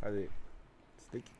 Cadê? 0.00 0.28
Você 0.98 1.08
tem 1.12 1.20
que- 1.20 1.32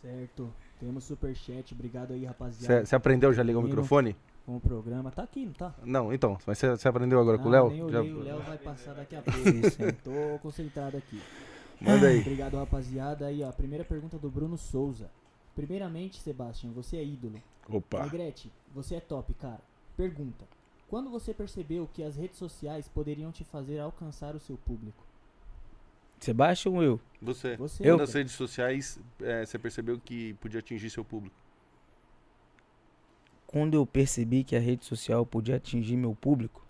Certo. 0.00 0.52
Temos 0.78 1.04
superchat. 1.04 1.72
Obrigado 1.74 2.12
aí, 2.12 2.24
rapaziada. 2.24 2.84
Você 2.84 2.94
aprendeu, 2.94 3.32
já 3.32 3.42
ligou 3.42 3.62
o 3.62 3.64
microfone? 3.64 4.14
Com 4.46 4.56
o 4.56 4.60
programa. 4.60 5.10
Tá 5.10 5.24
aqui, 5.24 5.44
não 5.44 5.52
tá? 5.52 5.74
Não, 5.84 6.12
então, 6.12 6.38
mas 6.46 6.56
você 6.58 6.88
aprendeu 6.88 7.20
agora 7.20 7.36
com 7.36 7.44
o 7.44 7.48
Ah, 7.48 7.62
Léo? 7.64 7.90
Já- 7.90 8.00
o 8.02 8.20
Léo 8.22 8.40
vai 8.42 8.56
passar 8.58 8.94
daqui 8.94 9.16
a 9.16 9.20
pouco. 9.22 9.38
Isso, 9.48 9.82
hein? 9.82 9.92
Tô 10.04 10.38
concentrado 10.40 10.96
aqui. 10.96 11.20
Manda 11.80 12.06
aí. 12.06 12.20
Obrigado, 12.20 12.56
rapaziada. 12.56 13.26
Aí, 13.26 13.42
ó, 13.42 13.48
a 13.48 13.52
primeira 13.52 13.84
pergunta 13.84 14.16
do 14.18 14.30
Bruno 14.30 14.56
Souza. 14.56 15.10
Primeiramente, 15.54 16.20
Sebastian, 16.20 16.70
você 16.70 16.96
é 16.96 17.04
ídolo. 17.04 17.42
Opa. 17.68 18.04
Negrete, 18.04 18.52
você 18.72 18.94
é 18.94 19.00
top, 19.00 19.34
cara. 19.34 19.60
Pergunta: 19.96 20.44
Quando 20.88 21.10
você 21.10 21.34
percebeu 21.34 21.88
que 21.92 22.04
as 22.04 22.14
redes 22.16 22.38
sociais 22.38 22.86
poderiam 22.88 23.32
te 23.32 23.42
fazer 23.42 23.80
alcançar 23.80 24.36
o 24.36 24.40
seu 24.40 24.56
público? 24.56 25.04
Sebastião 26.20 26.74
ou 26.76 26.82
eu? 26.82 27.00
Você. 27.20 27.56
Você, 27.56 27.82
Eu, 27.88 27.96
nas 27.98 28.12
redes 28.14 28.32
sociais, 28.34 28.98
é, 29.20 29.44
você 29.44 29.58
percebeu 29.58 29.98
que 29.98 30.34
podia 30.34 30.60
atingir 30.60 30.88
seu 30.90 31.04
público. 31.04 31.34
Quando 33.46 33.74
eu 33.74 33.86
percebi 33.86 34.42
que 34.42 34.56
a 34.56 34.60
rede 34.60 34.84
social 34.84 35.24
podia 35.24 35.56
atingir 35.56 35.96
meu 35.96 36.14
público, 36.14 36.66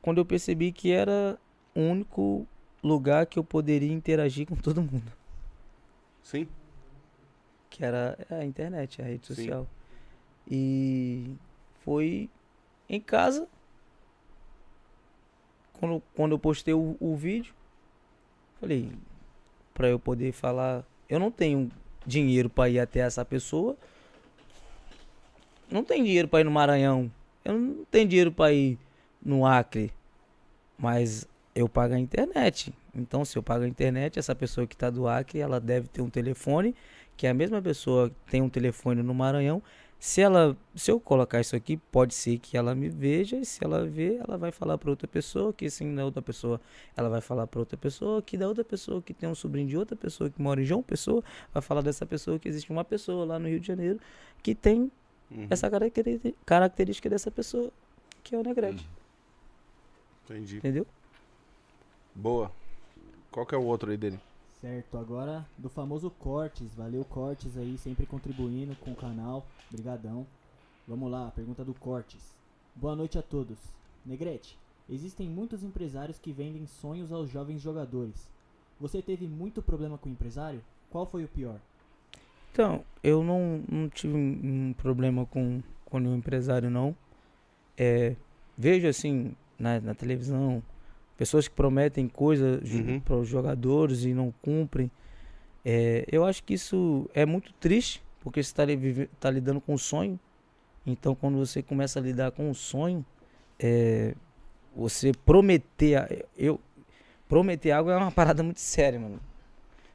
quando 0.00 0.18
eu 0.18 0.24
percebi 0.24 0.70
que 0.70 0.92
era 0.92 1.38
o 1.74 1.80
único 1.80 2.46
lugar 2.82 3.26
que 3.26 3.38
eu 3.38 3.44
poderia 3.44 3.92
interagir 3.92 4.46
com 4.46 4.54
todo 4.54 4.82
mundo, 4.82 5.12
Sim? 6.22 6.46
que 7.70 7.84
era 7.84 8.16
a 8.30 8.44
internet, 8.44 9.00
a 9.02 9.04
rede 9.04 9.26
Sim. 9.26 9.34
social. 9.34 9.66
E 10.48 11.34
foi 11.84 12.30
em 12.88 13.00
casa, 13.00 13.48
quando, 15.72 16.02
quando 16.14 16.32
eu 16.32 16.38
postei 16.38 16.74
o, 16.74 16.96
o 17.00 17.16
vídeo, 17.16 17.54
falei, 18.60 18.92
para 19.72 19.88
eu 19.88 19.98
poder 19.98 20.32
falar, 20.32 20.84
eu 21.08 21.18
não 21.18 21.30
tenho 21.30 21.70
dinheiro 22.06 22.48
para 22.48 22.68
ir 22.68 22.78
até 22.78 23.00
essa 23.00 23.24
pessoa, 23.24 23.76
não 25.74 25.82
tenho 25.82 26.04
dinheiro 26.04 26.28
para 26.28 26.40
ir 26.40 26.44
no 26.44 26.52
Maranhão, 26.52 27.10
eu 27.44 27.58
não 27.58 27.84
tenho 27.90 28.08
dinheiro 28.08 28.30
para 28.30 28.52
ir 28.52 28.78
no 29.20 29.44
Acre, 29.44 29.90
mas 30.78 31.26
eu 31.52 31.68
pago 31.68 31.94
a 31.94 31.98
internet. 31.98 32.72
Então, 32.94 33.24
se 33.24 33.36
eu 33.36 33.42
pago 33.42 33.64
a 33.64 33.68
internet, 33.68 34.16
essa 34.16 34.36
pessoa 34.36 34.68
que 34.68 34.74
está 34.74 34.88
do 34.88 35.08
Acre, 35.08 35.40
ela 35.40 35.58
deve 35.58 35.88
ter 35.88 36.00
um 36.00 36.08
telefone, 36.08 36.76
que 37.16 37.26
a 37.26 37.34
mesma 37.34 37.60
pessoa 37.60 38.10
tem 38.30 38.40
um 38.40 38.48
telefone 38.48 39.02
no 39.02 39.12
Maranhão. 39.12 39.60
Se 39.98 40.20
ela, 40.20 40.56
se 40.76 40.92
eu 40.92 41.00
colocar 41.00 41.40
isso 41.40 41.56
aqui, 41.56 41.76
pode 41.76 42.14
ser 42.14 42.38
que 42.38 42.56
ela 42.56 42.72
me 42.74 42.88
veja 42.88 43.36
e 43.36 43.44
se 43.44 43.64
ela 43.64 43.84
ver, 43.84 44.20
ela 44.24 44.38
vai 44.38 44.52
falar 44.52 44.78
para 44.78 44.90
outra 44.90 45.08
pessoa, 45.08 45.52
que 45.52 45.68
sim, 45.68 45.92
da 45.92 46.04
outra 46.04 46.22
pessoa, 46.22 46.60
ela 46.96 47.08
vai 47.08 47.20
falar 47.20 47.46
para 47.48 47.58
outra 47.58 47.76
pessoa, 47.76 48.22
que 48.22 48.36
da 48.36 48.46
outra 48.46 48.62
pessoa 48.62 49.02
que 49.02 49.12
tem 49.12 49.28
um 49.28 49.34
sobrinho 49.34 49.66
de 49.66 49.76
outra 49.76 49.96
pessoa 49.96 50.30
que 50.30 50.40
mora 50.40 50.60
em 50.60 50.64
João 50.64 50.82
Pessoa, 50.82 51.22
vai 51.52 51.62
falar 51.62 51.80
dessa 51.80 52.06
pessoa 52.06 52.38
que 52.38 52.48
existe 52.48 52.70
uma 52.70 52.84
pessoa 52.84 53.24
lá 53.24 53.38
no 53.38 53.48
Rio 53.48 53.58
de 53.58 53.66
Janeiro 53.66 53.98
que 54.42 54.54
tem 54.54 54.90
Uhum. 55.34 55.46
essa 55.50 55.68
característica 56.46 57.10
dessa 57.10 57.30
pessoa, 57.30 57.70
que 58.22 58.34
é 58.34 58.38
o 58.38 58.42
Negrete, 58.42 58.88
Entendi. 60.24 60.58
entendeu? 60.58 60.86
Boa. 62.14 62.50
Qual 63.30 63.44
que 63.44 63.54
é 63.54 63.58
o 63.58 63.64
outro 63.64 63.90
aí 63.90 63.96
dele? 63.96 64.20
Certo, 64.60 64.96
agora 64.96 65.44
do 65.58 65.68
famoso 65.68 66.08
Cortes. 66.10 66.72
Valeu, 66.74 67.04
Cortes 67.04 67.56
aí, 67.58 67.76
sempre 67.76 68.06
contribuindo 68.06 68.74
com 68.76 68.92
o 68.92 68.96
canal. 68.96 69.44
Brigadão. 69.70 70.26
Vamos 70.86 71.10
lá, 71.10 71.30
pergunta 71.34 71.64
do 71.64 71.74
Cortes. 71.74 72.32
Boa 72.74 72.94
noite 72.94 73.18
a 73.18 73.22
todos. 73.22 73.58
Negrete, 74.06 74.56
existem 74.88 75.28
muitos 75.28 75.62
empresários 75.62 76.18
que 76.18 76.32
vendem 76.32 76.66
sonhos 76.66 77.10
aos 77.12 77.28
jovens 77.28 77.60
jogadores. 77.60 78.28
Você 78.80 79.02
teve 79.02 79.26
muito 79.26 79.60
problema 79.60 79.98
com 79.98 80.08
o 80.08 80.12
empresário? 80.12 80.62
Qual 80.90 81.04
foi 81.04 81.24
o 81.24 81.28
pior? 81.28 81.58
Então, 82.54 82.84
eu 83.02 83.24
não, 83.24 83.64
não 83.68 83.88
tive 83.88 84.14
um, 84.14 84.72
problema 84.74 85.26
com, 85.26 85.60
com 85.84 85.98
nenhum 85.98 86.18
empresário, 86.18 86.70
não. 86.70 86.94
É, 87.76 88.14
vejo, 88.56 88.86
assim, 88.86 89.34
na, 89.58 89.80
na 89.80 89.92
televisão, 89.92 90.62
pessoas 91.18 91.48
que 91.48 91.54
prometem 91.56 92.06
coisas 92.06 92.72
Uhum. 92.72 93.00
para 93.00 93.16
os 93.16 93.26
jogadores 93.26 94.04
e 94.04 94.14
não 94.14 94.32
cumprem. 94.40 94.88
É, 95.64 96.04
eu 96.06 96.24
acho 96.24 96.44
que 96.44 96.54
isso 96.54 97.10
é 97.12 97.26
muito 97.26 97.52
triste, 97.54 98.00
porque 98.20 98.40
você 98.40 98.50
está 98.50 98.62
tá 99.18 99.30
lidando 99.32 99.60
com 99.60 99.74
um 99.74 99.78
sonho. 99.78 100.16
Então, 100.86 101.12
quando 101.12 101.36
você 101.36 101.60
começa 101.60 101.98
a 101.98 102.02
lidar 102.02 102.30
com 102.30 102.48
um 102.48 102.54
sonho, 102.54 103.04
é, 103.58 104.14
você 104.76 105.10
prometer... 105.26 106.24
Eu, 106.38 106.60
prometer 107.28 107.72
algo 107.72 107.90
é 107.90 107.96
uma 107.96 108.12
parada 108.14 108.44
muito 108.44 108.60
séria, 108.60 109.00
mano. 109.00 109.18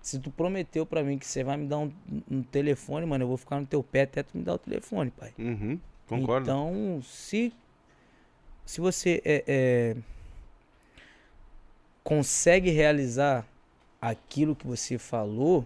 Se 0.02 0.18
tu 0.20 0.32
prometeu 0.32 0.86
pra 0.86 1.04
mim 1.04 1.18
que 1.18 1.26
você 1.28 1.44
vai 1.44 1.58
me 1.58 1.68
dar 1.68 1.78
um, 1.80 1.92
um 2.32 2.42
telefone, 2.42 3.06
mano, 3.06 3.24
eu 3.24 3.28
vou 3.28 3.38
ficar 3.38 3.60
no 3.60 3.66
teu 3.66 3.84
pé 3.84 4.04
até 4.04 4.24
tu 4.24 4.38
me 4.38 4.44
dar 4.44 4.54
o 4.54 4.58
telefone, 4.58 5.12
pai. 5.12 5.34
Uhum. 5.38 5.80
Concordo. 6.08 6.44
Então, 6.50 7.02
se 7.04 7.54
se 8.66 8.80
você 8.80 9.22
é, 9.26 9.44
é, 9.48 9.96
consegue 12.04 12.70
realizar 12.70 13.46
aquilo 14.02 14.56
que 14.56 14.66
você 14.66 14.98
falou, 14.98 15.66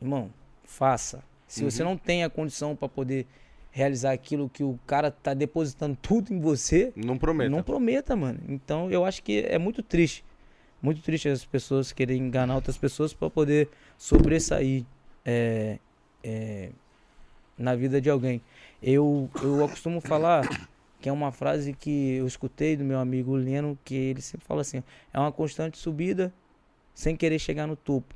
irmão, 0.00 0.30
faça. 0.64 1.22
Se 1.46 1.62
você 1.62 1.82
Uhum. 1.82 1.90
não 1.90 1.96
tem 1.96 2.24
a 2.24 2.30
condição 2.30 2.74
pra 2.74 2.88
poder 2.88 3.26
realizar 3.70 4.12
aquilo 4.12 4.48
que 4.48 4.62
o 4.64 4.78
cara 4.86 5.10
tá 5.10 5.32
depositando 5.34 5.96
tudo 6.00 6.32
em 6.32 6.40
você, 6.40 6.92
não 6.96 7.16
prometa. 7.16 7.50
não 7.50 7.62
prometa, 7.62 8.16
mano. 8.16 8.40
Então 8.48 8.90
eu 8.90 9.04
acho 9.04 9.22
que 9.22 9.40
é 9.40 9.58
muito 9.58 9.82
triste. 9.82 10.24
Muito 10.82 11.00
triste 11.00 11.28
as 11.28 11.44
pessoas 11.44 11.92
querem 11.92 12.18
enganar 12.18 12.56
outras 12.56 12.76
pessoas 12.76 13.14
para 13.14 13.30
poder 13.30 13.68
sobressair 13.96 14.84
é, 15.24 15.78
é, 16.24 16.70
na 17.56 17.76
vida 17.76 18.00
de 18.00 18.10
alguém. 18.10 18.42
Eu, 18.82 19.30
eu 19.40 19.68
costumo 19.68 20.00
falar 20.00 20.42
que 21.00 21.08
é 21.08 21.12
uma 21.12 21.30
frase 21.30 21.72
que 21.72 22.14
eu 22.16 22.26
escutei 22.26 22.76
do 22.76 22.84
meu 22.84 22.98
amigo 22.98 23.34
Leno, 23.36 23.78
que 23.84 23.94
ele 23.94 24.20
sempre 24.20 24.44
fala 24.46 24.60
assim: 24.62 24.82
é 25.12 25.18
uma 25.20 25.30
constante 25.30 25.78
subida 25.78 26.32
sem 26.94 27.14
querer 27.16 27.38
chegar 27.38 27.66
no 27.66 27.76
topo. 27.76 28.12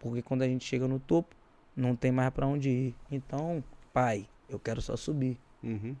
Porque 0.00 0.20
quando 0.20 0.42
a 0.42 0.46
gente 0.48 0.64
chega 0.64 0.88
no 0.88 0.98
topo, 0.98 1.34
não 1.76 1.94
tem 1.94 2.10
mais 2.10 2.30
para 2.30 2.46
onde 2.46 2.68
ir. 2.68 2.94
Então, 3.10 3.62
pai, 3.92 4.26
eu 4.48 4.58
quero 4.58 4.80
só 4.82 4.96
subir 4.96 5.38
Uhum. 5.62 5.94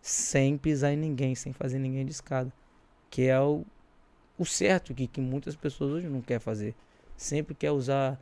sem 0.00 0.56
pisar 0.56 0.92
em 0.92 0.96
ninguém, 0.96 1.34
sem 1.34 1.52
fazer 1.52 1.78
ninguém 1.78 2.04
de 2.04 2.12
escada. 2.12 2.52
Que 3.10 3.22
é 3.22 3.40
o, 3.40 3.64
o 4.38 4.44
certo 4.44 4.94
que, 4.94 5.06
que 5.06 5.20
muitas 5.20 5.56
pessoas 5.56 5.92
hoje 5.92 6.08
não 6.08 6.20
quer 6.20 6.40
fazer. 6.40 6.74
Sempre 7.16 7.54
quer 7.54 7.70
usar, 7.70 8.18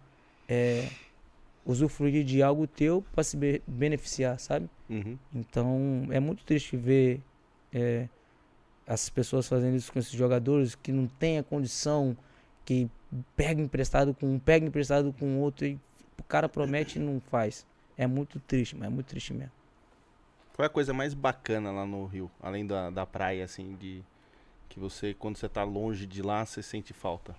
é, 0.48 0.88
usufruir 1.64 2.24
de 2.24 2.42
algo 2.42 2.66
teu 2.66 3.02
para 3.12 3.24
se 3.24 3.36
be- 3.36 3.62
beneficiar, 3.66 4.38
sabe? 4.38 4.68
Uhum. 4.90 5.16
Então 5.34 6.06
é 6.10 6.20
muito 6.20 6.44
triste 6.44 6.76
ver 6.76 7.20
é, 7.72 8.08
as 8.86 9.08
pessoas 9.08 9.48
fazendo 9.48 9.76
isso 9.76 9.92
com 9.92 9.98
esses 9.98 10.12
jogadores 10.12 10.74
que 10.74 10.92
não 10.92 11.06
têm 11.06 11.38
a 11.38 11.42
condição, 11.42 12.16
que 12.64 12.88
pega 13.36 13.60
emprestado 13.60 14.14
com 14.14 14.26
um, 14.26 14.38
pega 14.38 14.66
emprestado 14.66 15.12
com 15.12 15.38
outro 15.40 15.66
e 15.66 15.78
o 16.18 16.22
cara 16.24 16.48
promete 16.48 16.98
e 16.98 17.02
não 17.02 17.20
faz. 17.20 17.66
É 17.96 18.06
muito 18.06 18.40
triste, 18.40 18.76
mas 18.76 18.86
é 18.86 18.90
muito 18.90 19.06
triste 19.06 19.32
mesmo. 19.32 19.52
Qual 20.54 20.64
é 20.64 20.66
a 20.66 20.70
coisa 20.70 20.92
mais 20.92 21.14
bacana 21.14 21.70
lá 21.70 21.86
no 21.86 22.04
Rio? 22.06 22.30
Além 22.40 22.66
da, 22.66 22.90
da 22.90 23.06
praia, 23.06 23.44
assim, 23.44 23.74
de. 23.76 24.02
Que 24.72 24.80
você, 24.80 25.12
quando 25.12 25.36
você 25.36 25.50
tá 25.50 25.62
longe 25.64 26.06
de 26.06 26.22
lá, 26.22 26.46
você 26.46 26.62
sente 26.62 26.94
falta. 26.94 27.36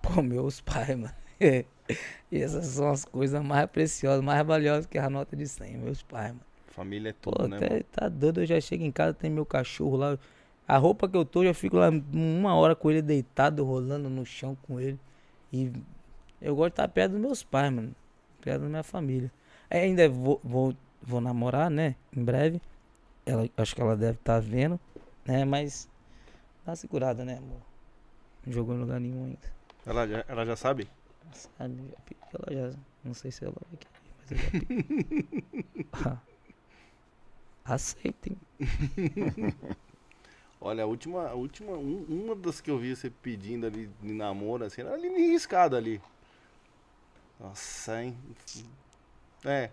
Pô, 0.00 0.22
meus 0.22 0.60
pais, 0.60 0.96
mano. 0.96 1.12
E 1.40 1.66
essas 2.30 2.66
são 2.66 2.88
as 2.88 3.04
coisas 3.04 3.42
mais 3.42 3.68
preciosas, 3.68 4.24
mais 4.24 4.46
valiosas 4.46 4.86
que 4.86 4.96
a 4.96 5.10
nota 5.10 5.34
de 5.34 5.48
100, 5.48 5.78
meus 5.78 6.00
pais, 6.00 6.28
mano. 6.28 6.46
Família 6.68 7.10
é 7.10 7.12
Pô, 7.20 7.32
tudo, 7.32 7.48
né? 7.48 7.56
até 7.56 7.82
tá 7.90 8.08
doido, 8.08 8.42
eu 8.42 8.46
já 8.46 8.60
chego 8.60 8.84
em 8.84 8.92
casa, 8.92 9.14
tem 9.14 9.28
meu 9.28 9.44
cachorro 9.44 9.96
lá. 9.96 10.16
A 10.66 10.76
roupa 10.76 11.08
que 11.08 11.16
eu 11.16 11.24
tô, 11.24 11.42
eu 11.42 11.48
já 11.48 11.54
fico 11.54 11.76
lá 11.76 11.90
uma 12.12 12.54
hora 12.54 12.76
com 12.76 12.88
ele 12.88 13.02
deitado, 13.02 13.64
rolando 13.64 14.08
no 14.08 14.24
chão 14.24 14.56
com 14.62 14.78
ele. 14.78 14.98
E 15.52 15.72
eu 16.40 16.54
gosto 16.54 16.68
de 16.70 16.72
estar 16.74 16.88
perto 16.88 17.12
dos 17.12 17.20
meus 17.20 17.42
pais, 17.42 17.72
mano. 17.72 17.92
Perto 18.40 18.62
da 18.62 18.68
minha 18.68 18.84
família. 18.84 19.32
Aí 19.68 19.80
ainda 19.80 20.08
vou, 20.08 20.40
vou, 20.44 20.72
vou 21.02 21.20
namorar, 21.20 21.68
né? 21.68 21.96
Em 22.16 22.22
breve. 22.22 22.62
Ela, 23.26 23.48
acho 23.56 23.74
que 23.74 23.80
ela 23.80 23.96
deve 23.96 24.18
estar 24.18 24.38
vendo, 24.40 24.78
né? 25.26 25.44
Mas 25.44 25.88
Dá 26.66 26.74
segurada, 26.76 27.24
né, 27.24 27.38
amor? 27.38 27.60
Não 28.46 28.52
jogou 28.52 28.74
em 28.74 28.78
lugar 28.78 29.00
nenhum 29.00 29.26
ainda. 29.26 29.52
Ela 29.86 30.06
já, 30.08 30.24
ela 30.28 30.46
já 30.46 30.56
sabe? 30.56 30.88
Sabe, 31.32 31.76
já 31.90 31.98
pedi, 32.06 32.20
ela 32.32 32.70
já. 32.72 32.78
Não 33.04 33.14
sei 33.14 33.30
se 33.30 33.44
ela 33.44 33.54
vai 33.70 33.78
querer, 33.78 34.12
mas 34.18 34.30
eu 34.32 34.38
já 34.38 34.50
pedi. 34.50 34.68
Aceitem. 37.64 38.36
Olha, 40.60 40.84
a 40.84 40.86
última, 40.86 41.28
a 41.28 41.34
última 41.34 41.72
um- 41.72 42.04
uma 42.08 42.34
das 42.34 42.60
que 42.60 42.70
eu 42.70 42.78
vi 42.78 42.94
você 42.96 43.10
pedindo 43.10 43.66
ali 43.66 43.88
de 44.02 44.12
namoro, 44.12 44.64
assim, 44.64 44.80
era 44.80 44.94
ali 44.94 45.08
em 45.08 45.34
escada 45.34 45.76
ali. 45.76 46.00
Nossa, 47.40 48.02
hein? 48.02 48.16
É, 49.44 49.68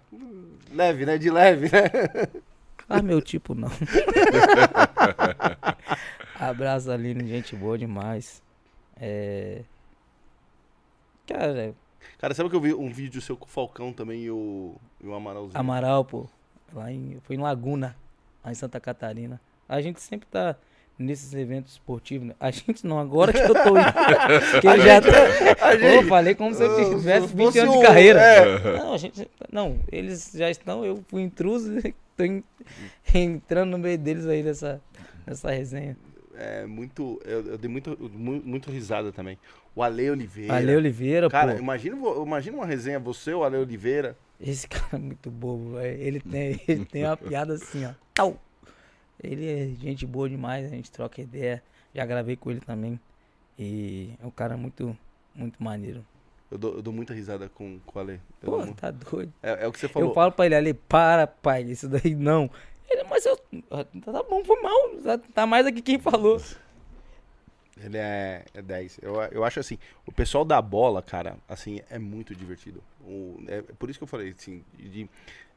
leve, 0.71 1.05
né? 1.05 1.17
De 1.17 1.29
leve, 1.29 1.69
né? 1.71 2.41
Ah, 2.91 3.01
meu 3.01 3.21
tipo 3.21 3.55
não. 3.55 3.69
Abraço, 6.39 6.91
Aline, 6.91 7.27
gente 7.27 7.55
boa 7.55 7.77
demais. 7.77 8.41
É. 8.99 9.63
Cara, 11.25 11.73
Cara, 12.17 12.33
sabe 12.33 12.49
que 12.49 12.55
eu 12.55 12.61
vi 12.61 12.73
um 12.73 12.91
vídeo 12.91 13.21
seu 13.21 13.37
com 13.37 13.45
o 13.45 13.49
Falcão 13.49 13.93
também 13.93 14.23
e 14.23 14.31
o, 14.31 14.75
e 15.01 15.07
o 15.07 15.13
Amaralzinho? 15.13 15.59
Amaral, 15.59 16.05
pô. 16.05 16.27
Lá 16.73 16.91
em, 16.91 17.19
foi 17.23 17.35
em 17.35 17.39
Laguna, 17.39 17.95
lá 18.43 18.51
em 18.51 18.55
Santa 18.55 18.79
Catarina. 18.79 19.39
A 19.67 19.81
gente 19.81 20.01
sempre 20.01 20.27
tá 20.27 20.55
nesses 21.01 21.33
eventos 21.33 21.73
esportivos, 21.73 22.27
né? 22.27 22.35
A 22.39 22.51
gente 22.51 22.85
não, 22.85 22.99
agora 22.99 23.33
que 23.33 23.39
eu 23.39 23.53
tô 23.53 23.69
indo. 23.77 23.93
que 24.61 24.67
eu 24.67 24.79
já 24.81 25.01
tô, 25.01 25.09
a 25.09 25.55
Pô, 25.71 25.85
eu 25.85 25.91
gente- 26.01 26.07
falei 26.09 26.35
como 26.35 26.53
se 26.53 26.63
eu 26.63 26.89
tivesse 26.89 27.27
se 27.27 27.35
20 27.35 27.45
fosse 27.45 27.59
anos 27.59 27.75
de 27.77 27.81
carreira. 27.81 28.19
é. 28.21 28.77
Não, 28.77 28.93
a 28.93 28.97
gente. 28.97 29.27
Não, 29.51 29.79
eles 29.91 30.31
já 30.33 30.49
estão, 30.49 30.85
eu 30.85 31.03
fui 31.09 31.21
intruso 31.21 31.71
tô 32.15 32.23
en- 32.23 32.43
entrando 33.13 33.71
no 33.71 33.77
meio 33.77 33.97
deles 33.97 34.25
aí 34.27 34.43
nessa, 34.43 34.81
nessa 35.25 35.51
resenha. 35.51 35.97
É 36.37 36.65
muito. 36.65 37.21
Eu, 37.25 37.45
eu 37.47 37.57
dei 37.57 37.69
muito, 37.69 37.97
mu- 38.13 38.41
muito 38.43 38.71
risada 38.71 39.11
também. 39.11 39.37
O 39.75 39.83
Ale 39.83 40.09
Oliveira. 40.09 40.53
Ale 40.55 40.75
Oliveira, 40.75 41.29
Cara, 41.29 41.53
pô. 41.53 41.59
imagina, 41.59 41.95
vo- 41.95 42.23
imagina 42.25 42.57
uma 42.57 42.65
resenha, 42.65 42.99
você, 42.99 43.33
o 43.33 43.43
Ale 43.43 43.57
Oliveira. 43.57 44.17
Esse 44.39 44.67
cara 44.69 44.87
é 44.93 44.97
muito 44.97 45.29
bobo, 45.29 45.75
velho. 45.77 46.01
Ele 46.01 46.19
tem, 46.19 46.59
ele 46.67 46.85
tem 46.85 47.05
uma 47.05 47.15
piada 47.17 47.53
assim, 47.53 47.85
ó. 47.85 47.91
Tau. 48.13 48.37
Ele 49.23 49.47
é 49.47 49.67
gente 49.79 50.05
boa 50.05 50.29
demais, 50.29 50.65
a 50.65 50.69
gente 50.69 50.91
troca 50.91 51.21
ideia. 51.21 51.63
Já 51.93 52.05
gravei 52.05 52.35
com 52.35 52.51
ele 52.51 52.61
também. 52.61 52.99
E 53.57 54.13
é 54.21 54.25
um 54.25 54.31
cara 54.31 54.57
muito, 54.57 54.97
muito 55.35 55.61
maneiro. 55.61 56.05
Eu 56.49 56.57
dou, 56.57 56.75
eu 56.75 56.81
dou 56.81 56.93
muita 56.93 57.13
risada 57.13 57.47
com, 57.47 57.79
com 57.85 57.99
o 57.99 58.01
Ale. 58.01 58.19
Pô, 58.41 58.65
tá 58.73 58.91
doido. 58.91 59.31
é, 59.41 59.63
é 59.63 59.67
o 59.67 59.71
que 59.71 59.79
você 59.79 59.87
falou. 59.87 60.09
Eu 60.09 60.13
falo 60.13 60.31
pra 60.31 60.45
ele 60.45 60.55
ali, 60.55 60.73
para, 60.73 61.25
pai, 61.27 61.63
isso 61.63 61.87
daí 61.87 62.13
não. 62.15 62.49
Ele, 62.89 63.03
mas 63.05 63.25
eu. 63.25 63.37
Tá 63.37 64.23
bom, 64.29 64.43
foi 64.43 64.61
mal. 64.61 65.19
Tá- 65.33 65.45
mais 65.45 65.65
aqui 65.65 65.81
quem 65.81 65.97
falou. 65.99 66.41
Ele 67.81 67.97
é, 67.97 68.43
é 68.53 68.61
10. 68.61 68.99
Eu, 69.01 69.15
eu 69.31 69.43
acho 69.45 69.59
assim, 69.59 69.77
o 70.05 70.11
pessoal 70.11 70.43
da 70.43 70.61
bola, 70.61 71.01
cara, 71.01 71.37
assim, 71.47 71.79
é 71.89 71.97
muito 71.97 72.35
divertido. 72.35 72.83
O, 73.01 73.41
é 73.47 73.61
por 73.61 73.89
isso 73.89 73.97
que 73.97 74.03
eu 74.03 74.07
falei, 74.07 74.35
assim, 74.37 74.63
de, 74.77 75.09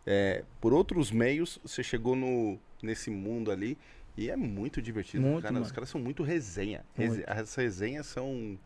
é, 0.06 0.42
por 0.60 0.72
outros 0.72 1.10
meios, 1.10 1.58
você 1.64 1.82
chegou 1.82 2.14
no, 2.16 2.58
nesse 2.82 3.10
mundo 3.10 3.50
ali 3.50 3.76
e 4.16 4.30
é 4.30 4.36
muito 4.36 4.80
divertido. 4.82 5.26
Muito, 5.26 5.42
cara, 5.42 5.60
os 5.60 5.72
caras 5.72 5.88
são 5.88 6.00
muito 6.00 6.22
resenha. 6.22 6.84
Rese- 6.94 7.16
Muito. 7.18 7.30
As 7.30 7.54
resenhas 7.54 8.06
são. 8.06 8.58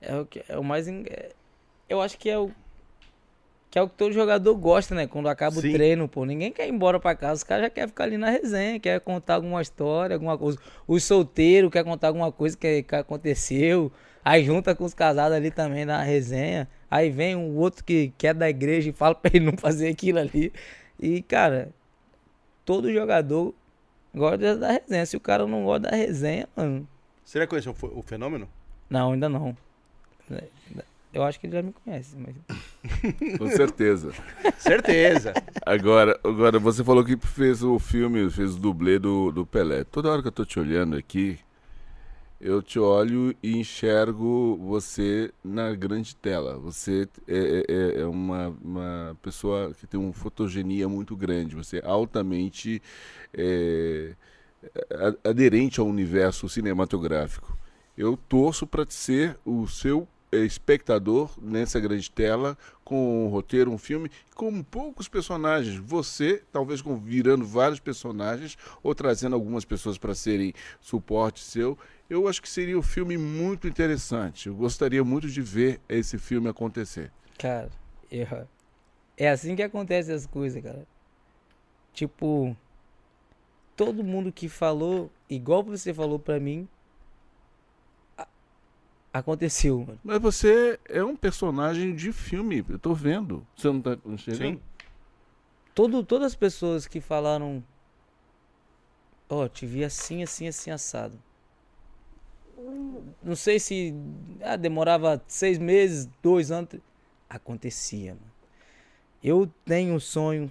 É 0.00 0.16
o, 0.16 0.26
que, 0.26 0.44
é 0.48 0.58
o 0.58 0.64
mais. 0.64 0.86
é- 0.88 1.30
eu 1.88 2.00
acho 2.00 2.18
que 2.18 2.28
é 2.28 2.38
o. 2.38 2.50
Que 3.70 3.78
é 3.78 3.82
o 3.82 3.88
que 3.88 3.96
todo 3.96 4.12
jogador 4.14 4.54
gosta, 4.54 4.94
né? 4.94 5.06
Quando 5.06 5.28
acaba 5.28 5.60
Sim. 5.60 5.68
o 5.68 5.72
treino, 5.72 6.08
pô. 6.08 6.24
Ninguém 6.24 6.50
quer 6.50 6.66
ir 6.66 6.70
embora 6.72 6.98
pra 6.98 7.14
casa. 7.14 7.34
Os 7.34 7.44
caras 7.44 7.64
já 7.64 7.70
querem 7.70 7.88
ficar 7.88 8.04
ali 8.04 8.16
na 8.16 8.30
resenha, 8.30 8.80
quer 8.80 8.98
contar 9.00 9.34
alguma 9.34 9.60
história, 9.60 10.14
alguma 10.14 10.38
coisa. 10.38 10.58
Os 10.86 11.04
solteiros 11.04 11.70
quer 11.70 11.84
contar 11.84 12.08
alguma 12.08 12.32
coisa 12.32 12.56
que, 12.56 12.82
que 12.82 12.94
aconteceu. 12.94 13.92
Aí 14.24 14.44
junta 14.44 14.74
com 14.74 14.84
os 14.84 14.94
casados 14.94 15.36
ali 15.36 15.50
também 15.50 15.84
na 15.84 16.02
resenha. 16.02 16.68
Aí 16.90 17.10
vem 17.10 17.36
um 17.36 17.56
outro 17.56 17.84
que, 17.84 18.12
que 18.16 18.26
é 18.26 18.34
da 18.34 18.48
igreja 18.48 18.90
e 18.90 18.92
fala 18.92 19.14
pra 19.14 19.30
ele 19.34 19.44
não 19.44 19.56
fazer 19.56 19.88
aquilo 19.88 20.18
ali. 20.18 20.52
E, 21.00 21.22
cara, 21.22 21.70
todo 22.64 22.92
jogador 22.92 23.54
gosta 24.14 24.56
da 24.56 24.72
resenha. 24.72 25.06
Se 25.06 25.16
o 25.16 25.20
cara 25.20 25.46
não 25.46 25.64
gosta 25.64 25.90
da 25.90 25.96
resenha, 25.96 26.48
mano. 26.56 26.88
Você 27.24 27.38
já 27.38 27.46
conheceu 27.46 27.74
o 27.82 28.02
fenômeno? 28.02 28.48
Não, 28.88 29.12
ainda 29.12 29.28
não. 29.28 29.56
Eu 31.12 31.22
acho 31.22 31.40
que 31.40 31.46
ele 31.46 31.56
já 31.56 31.62
me 31.62 31.72
conhece, 31.72 32.16
mas. 32.16 33.38
Com 33.38 33.48
certeza. 33.48 34.12
Certeza. 34.58 35.32
Agora, 35.64 36.18
agora, 36.22 36.58
você 36.58 36.84
falou 36.84 37.04
que 37.04 37.16
fez 37.16 37.62
o 37.62 37.78
filme, 37.78 38.30
fez 38.30 38.54
o 38.54 38.58
dublê 38.58 38.98
do, 38.98 39.32
do 39.32 39.46
Pelé. 39.46 39.84
Toda 39.84 40.10
hora 40.10 40.20
que 40.20 40.28
eu 40.28 40.32
tô 40.32 40.44
te 40.44 40.60
olhando 40.60 40.96
aqui, 40.96 41.38
eu 42.40 42.62
te 42.62 42.78
olho 42.78 43.34
e 43.42 43.56
enxergo 43.56 44.56
você 44.58 45.32
na 45.42 45.74
grande 45.74 46.14
tela. 46.14 46.58
Você 46.58 47.08
é, 47.26 47.64
é- 47.68 48.00
é 48.02 48.06
uma, 48.06 48.48
uma 48.62 49.16
pessoa 49.22 49.72
que 49.74 49.86
tem 49.86 49.98
uma 49.98 50.12
fotogenia 50.12 50.88
muito 50.88 51.16
grande. 51.16 51.56
Você 51.56 51.78
é 51.78 51.86
altamente 51.86 52.80
é, 53.34 54.14
aderente 55.24 55.80
ao 55.80 55.86
universo 55.86 56.48
cinematográfico. 56.48 57.56
Eu 57.96 58.16
torço 58.16 58.66
para 58.66 58.86
ser 58.88 59.36
o 59.44 59.66
seu 59.66 60.06
é, 60.30 60.38
espectador 60.38 61.30
nessa 61.40 61.80
grande 61.80 62.10
tela, 62.10 62.56
com 62.84 63.26
um 63.26 63.28
roteiro, 63.28 63.70
um 63.70 63.78
filme, 63.78 64.10
com 64.34 64.62
poucos 64.62 65.08
personagens. 65.08 65.76
Você, 65.76 66.42
talvez 66.52 66.80
com, 66.80 66.96
virando 66.96 67.44
vários 67.44 67.80
personagens, 67.80 68.56
ou 68.82 68.94
trazendo 68.94 69.34
algumas 69.34 69.64
pessoas 69.64 69.98
para 69.98 70.14
serem 70.14 70.52
suporte 70.80 71.40
seu. 71.42 71.76
Eu 72.08 72.26
acho 72.26 72.40
que 72.40 72.48
seria 72.48 72.78
um 72.78 72.82
filme 72.82 73.18
muito 73.18 73.68
interessante. 73.68 74.48
Eu 74.48 74.54
gostaria 74.54 75.04
muito 75.04 75.28
de 75.28 75.42
ver 75.42 75.80
esse 75.88 76.16
filme 76.18 76.48
acontecer. 76.48 77.12
Cara, 77.38 77.70
eu- 78.10 78.48
é 79.16 79.28
assim 79.28 79.54
que 79.54 79.62
acontecem 79.62 80.14
as 80.14 80.26
coisas, 80.26 80.62
cara. 80.62 80.86
Tipo, 81.92 82.56
todo 83.76 84.02
mundo 84.02 84.32
que 84.32 84.48
falou, 84.48 85.10
igual 85.28 85.62
você 85.62 85.92
falou 85.92 86.18
pra 86.18 86.40
mim, 86.40 86.66
a- 88.16 88.26
aconteceu, 89.12 89.80
mano. 89.80 89.98
Mas 90.02 90.18
você 90.20 90.78
é 90.88 91.04
um 91.04 91.16
personagem 91.16 91.94
de 91.94 92.10
filme, 92.12 92.64
eu 92.68 92.78
tô 92.78 92.94
vendo. 92.94 93.46
Você 93.56 93.68
não 93.68 93.82
tá 93.82 93.98
enxergando? 94.06 94.58
Sim. 94.58 94.62
Todo, 95.74 96.02
todas 96.02 96.28
as 96.28 96.34
pessoas 96.34 96.86
que 96.88 97.00
falaram, 97.00 97.62
ó, 99.28 99.46
te 99.46 99.66
vi 99.66 99.84
assim, 99.84 100.22
assim, 100.22 100.48
assim, 100.48 100.70
assado. 100.70 101.18
Não 103.22 103.36
sei 103.36 103.58
se 103.60 103.94
ah, 104.42 104.56
demorava 104.56 105.22
seis 105.26 105.58
meses, 105.58 106.08
dois 106.22 106.50
anos. 106.50 106.70
Acontecia, 107.28 108.14
mano. 108.14 108.32
Eu 109.22 109.50
tenho 109.64 109.94
um 109.94 110.00
sonho. 110.00 110.50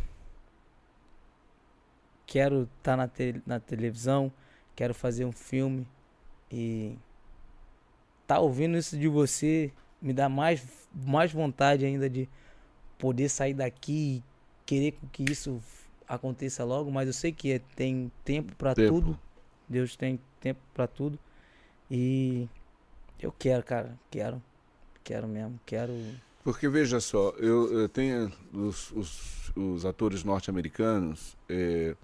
Quero 2.25 2.69
estar 2.77 2.97
na, 2.97 3.07
te- 3.07 3.41
na 3.45 3.59
televisão. 3.59 4.31
Quero 4.75 4.93
fazer 4.93 5.25
um 5.25 5.31
filme. 5.31 5.87
E 6.51 6.95
tá 8.25 8.39
ouvindo 8.39 8.77
isso 8.77 8.97
de 8.97 9.07
você 9.07 9.71
me 10.01 10.13
dá 10.13 10.29
mais, 10.29 10.63
mais 10.93 11.31
vontade 11.31 11.85
ainda 11.85 12.09
de 12.09 12.27
poder 12.97 13.29
sair 13.29 13.53
daqui 13.53 14.17
e 14.17 14.23
querer 14.65 14.97
que 15.11 15.23
isso 15.23 15.61
aconteça 16.07 16.63
logo, 16.63 16.91
mas 16.91 17.07
eu 17.07 17.13
sei 17.13 17.31
que 17.31 17.53
é- 17.53 17.61
tem 17.75 18.11
tempo 18.23 18.53
Tempo. 18.75 18.87
tudo. 19.01 19.19
Deus 19.67 19.95
tem 19.95 20.19
tempo 20.39 20.59
pra 20.73 20.87
tudo. 20.87 21.17
E 21.89 22.47
eu 23.19 23.31
quero, 23.31 23.63
cara, 23.63 23.97
quero. 24.11 24.41
Quero 25.03 25.27
mesmo, 25.27 25.59
quero. 25.65 25.93
Porque 26.43 26.67
veja 26.67 26.99
só, 26.99 27.29
eu, 27.37 27.71
eu 27.81 27.89
tenho 27.89 28.31
os, 28.53 28.91
os, 28.91 29.51
os 29.55 29.85
atores 29.85 30.23
norte-americanos 30.23 31.37
eh, 31.49 31.95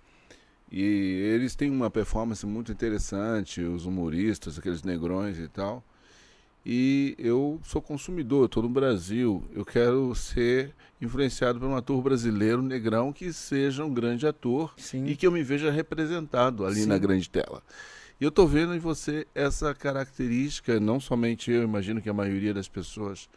e 0.71 0.81
eles 0.81 1.55
têm 1.55 1.69
uma 1.69 1.89
performance 1.89 2.45
muito 2.45 2.71
interessante, 2.71 3.61
os 3.61 3.85
humoristas, 3.85 4.57
aqueles 4.57 4.83
negrões 4.83 5.37
e 5.37 5.47
tal. 5.47 5.83
E 6.65 7.13
eu 7.19 7.59
sou 7.63 7.81
consumidor, 7.81 8.45
estou 8.45 8.63
no 8.63 8.69
Brasil, 8.69 9.43
eu 9.53 9.65
quero 9.65 10.15
ser 10.15 10.73
influenciado 11.01 11.59
por 11.59 11.67
um 11.67 11.75
ator 11.75 12.01
brasileiro 12.01 12.61
negrão 12.61 13.11
que 13.11 13.33
seja 13.33 13.83
um 13.83 13.93
grande 13.93 14.25
ator 14.25 14.73
Sim. 14.77 15.05
e 15.05 15.15
que 15.15 15.27
eu 15.27 15.31
me 15.31 15.43
veja 15.43 15.69
representado 15.69 16.65
ali 16.65 16.85
na 16.85 16.95
Sim. 16.95 17.01
grande 17.01 17.29
tela. 17.29 17.61
E 18.19 18.23
eu 18.23 18.29
estou 18.29 18.47
vendo 18.47 18.75
em 18.75 18.79
você 18.79 19.27
essa 19.33 19.73
característica, 19.73 20.79
não 20.79 20.99
somente 20.99 21.51
eu, 21.51 21.63
imagino 21.63 22.01
que 22.01 22.09
a 22.09 22.13
maioria 22.13 22.53
das 22.53 22.67
pessoas 22.67 23.29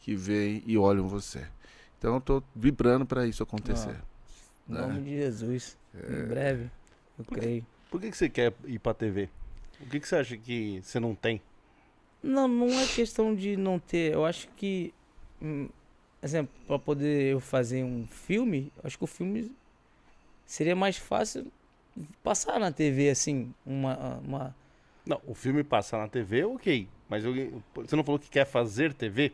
que 0.00 0.14
veem 0.14 0.62
e 0.66 0.78
olham 0.78 1.08
você. 1.08 1.46
Então 1.98 2.14
eu 2.14 2.18
estou 2.18 2.42
vibrando 2.54 3.04
para 3.04 3.26
isso 3.26 3.42
acontecer. 3.42 3.96
Em 4.68 4.72
nome 4.72 5.00
de 5.02 5.16
Jesus. 5.16 5.76
Em 5.94 6.28
breve, 6.28 6.70
eu 7.18 7.24
creio. 7.24 7.66
Por 7.90 8.00
que, 8.00 8.10
que 8.10 8.16
você 8.16 8.28
quer 8.28 8.54
ir 8.64 8.78
pra 8.78 8.94
TV? 8.94 9.28
O 9.80 9.86
que, 9.86 10.00
que 10.00 10.08
você 10.08 10.16
acha 10.16 10.36
que 10.36 10.80
você 10.82 11.00
não 11.00 11.14
tem? 11.14 11.42
Não, 12.22 12.46
não 12.46 12.68
é 12.68 12.86
questão 12.86 13.34
de 13.34 13.56
não 13.56 13.78
ter. 13.78 14.12
Eu 14.12 14.24
acho 14.24 14.48
que, 14.56 14.94
hum, 15.42 15.68
exemplo, 16.22 16.52
para 16.66 16.78
poder 16.78 17.32
eu 17.32 17.40
fazer 17.40 17.82
um 17.82 18.06
filme, 18.06 18.72
eu 18.76 18.82
acho 18.84 18.96
que 18.96 19.04
o 19.04 19.08
filme 19.08 19.54
seria 20.46 20.76
mais 20.76 20.96
fácil 20.96 21.50
passar 22.22 22.58
na 22.60 22.70
TV 22.72 23.10
assim, 23.10 23.52
uma, 23.64 24.20
uma 24.24 24.56
Não, 25.06 25.20
o 25.26 25.34
filme 25.34 25.62
passar 25.64 25.98
na 25.98 26.08
TV, 26.08 26.44
ok. 26.44 26.88
Mas 27.08 27.24
eu- 27.24 27.62
você 27.74 27.96
não 27.96 28.04
falou 28.04 28.18
que 28.18 28.30
quer 28.30 28.44
fazer 28.46 28.92
TV? 28.94 29.32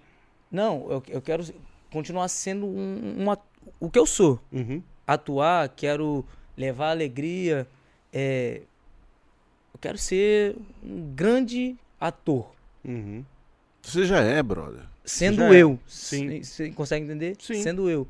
Não, 0.50 0.86
eu, 0.90 1.02
eu 1.08 1.20
quero 1.22 1.44
continuar 1.90 2.28
sendo 2.28 2.66
um, 2.66 3.22
um 3.28 3.36
o 3.80 3.90
que 3.90 3.98
eu 3.98 4.06
sou. 4.06 4.40
Uhum. 4.52 4.82
Atuar, 5.06 5.68
quero 5.68 6.24
levar 6.56 6.90
alegria. 6.90 7.66
é, 8.12 8.62
eu 9.74 9.78
quero 9.80 9.98
ser 9.98 10.56
um 10.82 11.12
grande 11.14 11.76
ator. 12.00 12.50
Uhum. 12.84 13.24
Você 13.82 14.04
já 14.06 14.20
é, 14.20 14.42
brother. 14.42 14.82
Sendo 15.04 15.36
já 15.36 15.54
é. 15.54 15.62
eu. 15.62 15.78
Sim. 15.86 16.42
Você 16.42 16.70
consegue 16.70 17.04
entender? 17.04 17.36
Sim. 17.38 17.62
Sendo 17.62 17.90
eu. 17.90 18.08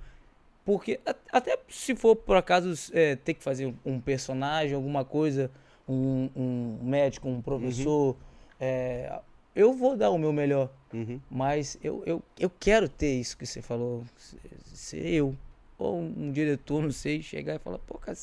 Porque 0.66 0.98
até 1.32 1.56
se 1.68 1.94
for 1.94 2.16
por 2.16 2.36
acaso 2.36 2.74
é, 2.92 3.14
ter 3.14 3.34
que 3.34 3.42
fazer 3.44 3.72
um 3.84 4.00
personagem, 4.00 4.74
alguma 4.74 5.04
coisa, 5.04 5.48
um, 5.88 6.28
um 6.34 6.78
médico, 6.82 7.28
um 7.28 7.40
professor, 7.40 8.16
é, 8.58 9.20
eu 9.54 9.72
vou 9.72 9.96
dar 9.96 10.10
o 10.10 10.18
meu 10.18 10.32
melhor. 10.32 10.68
Uhum. 10.92 11.20
Mas 11.30 11.78
eu, 11.80 12.02
eu, 12.04 12.20
eu 12.36 12.50
quero 12.50 12.88
ter 12.88 13.14
isso 13.14 13.38
que 13.38 13.46
você 13.46 13.62
falou, 13.62 14.04
ser- 14.16 15.06
eu. 15.06 15.36
Ou 15.78 16.00
um 16.00 16.32
diretor, 16.32 16.82
não 16.82 16.90
sei, 16.90 17.22
chegar 17.22 17.54
e 17.54 17.58
falar, 17.60 17.78
pô, 17.78 17.96
cara, 17.98 18.18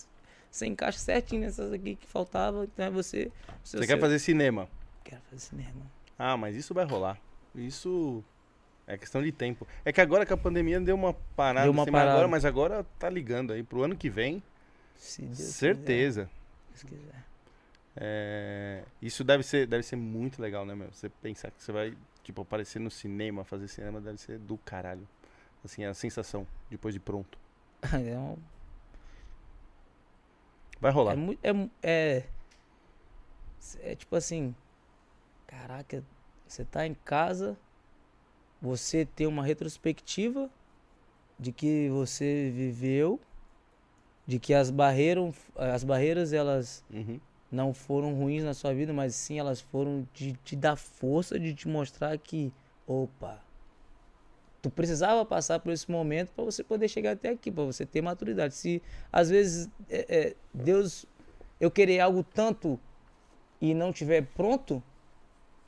você 0.52 0.66
encaixa 0.66 1.00
certinho 1.00 1.42
nessas 1.44 1.72
aqui 1.72 1.96
que 1.96 2.08
faltava, 2.08 2.66
então 2.66 2.86
é 2.86 2.90
você. 2.90 3.32
Você 3.64 3.88
quer 3.88 4.00
fazer 4.00 4.20
cinema? 4.20 4.68
Quero 5.02 5.22
fazer 5.30 5.40
cinema. 5.40 5.82
Ah, 6.20 6.36
mas 6.36 6.58
isso 6.58 6.74
vai 6.74 6.84
rolar. 6.84 7.18
Isso 7.56 8.22
é 8.88 8.98
questão 8.98 9.22
de 9.22 9.32
tempo. 9.32 9.68
É 9.86 9.92
que 9.94 10.02
agora 10.02 10.26
que 10.26 10.34
a 10.34 10.38
pandemia 10.38 10.80
deu 10.80 10.96
uma 10.96 11.14
parada, 11.36 11.64
Deu 11.66 11.72
uma 11.72 11.84
assim, 11.84 11.92
mas 11.92 12.02
parada. 12.02 12.12
agora, 12.14 12.28
mas 12.28 12.46
agora 12.46 12.86
tá 13.00 13.10
ligando 13.10 13.54
aí 13.54 13.64
pro 13.64 13.84
ano 13.84 13.96
que 13.96 14.10
vem, 14.10 14.42
Se 14.96 15.22
Deus 15.22 15.38
certeza. 15.40 16.30
quiser, 16.72 16.90
Deus 16.90 17.02
quiser. 17.02 17.24
É, 17.96 18.84
isso 19.02 19.24
deve 19.24 19.44
ser, 19.44 19.68
deve 19.68 19.84
ser 19.84 19.96
muito 19.96 20.42
legal, 20.42 20.66
né, 20.66 20.74
meu? 20.76 20.92
Você 20.92 21.10
pensar 21.10 21.52
que 21.52 21.62
você 21.64 21.72
vai, 21.72 21.94
tipo, 22.24 22.42
aparecer 22.42 22.80
no 22.80 22.90
cinema, 22.90 23.44
fazer 23.44 23.68
cinema 23.68 24.02
deve 24.02 24.18
ser 24.20 24.40
do 24.40 24.58
caralho. 24.58 25.08
Assim, 25.64 25.86
a 25.86 25.94
sensação 25.94 26.46
depois 26.70 26.94
de 26.94 27.00
pronto. 27.00 27.38
É, 27.94 28.18
um- 28.18 28.38
Vai 30.82 30.92
rolar. 30.92 31.16
é, 31.44 31.50
é, 31.50 31.70
é, 31.84 32.24
é 33.82 33.96
tipo 33.96 34.16
assim, 34.16 34.54
caraca, 35.48 36.04
você 36.48 36.66
tá 36.66 36.86
em 36.86 36.94
casa, 36.94 37.58
você 38.64 39.06
tem 39.06 39.28
uma 39.28 39.44
retrospectiva 39.44 40.50
de 41.38 41.52
que 41.52 41.90
você 41.90 42.50
viveu, 42.56 43.20
de 44.26 44.40
que 44.40 44.54
as 44.54 44.72
barreiras, 44.72 45.36
as 45.54 45.84
barreiras 45.84 46.32
elas 46.32 46.82
Uhum. 46.90 47.20
não 47.52 47.74
foram 47.74 48.14
ruins 48.14 48.42
na 48.42 48.54
sua 48.54 48.74
vida, 48.74 48.94
mas 48.94 49.16
sim 49.16 49.38
elas 49.38 49.60
foram 49.60 50.08
de 50.14 50.32
te 50.46 50.56
dar 50.56 50.78
força, 50.78 51.38
de 51.38 51.54
te 51.54 51.68
mostrar 51.68 52.18
que, 52.18 52.54
opa, 52.88 53.44
tu 54.62 54.70
precisava 54.70 55.26
passar 55.26 55.60
por 55.60 55.74
esse 55.74 55.92
momento 55.92 56.32
para 56.32 56.46
você 56.46 56.64
poder 56.64 56.88
chegar 56.88 57.12
até 57.12 57.32
aqui, 57.32 57.52
para 57.52 57.66
você 57.66 57.86
ter 57.86 58.02
maturidade. 58.02 58.56
Se 58.56 58.82
às 59.12 59.30
vezes 59.30 59.70
é, 59.90 60.06
é, 60.08 60.36
Deus, 60.54 61.06
eu 61.60 61.70
querer 61.70 62.00
algo 62.00 62.24
tanto 62.24 62.80
e 63.60 63.74
não 63.74 63.92
tiver 63.92 64.26
pronto, 64.34 64.82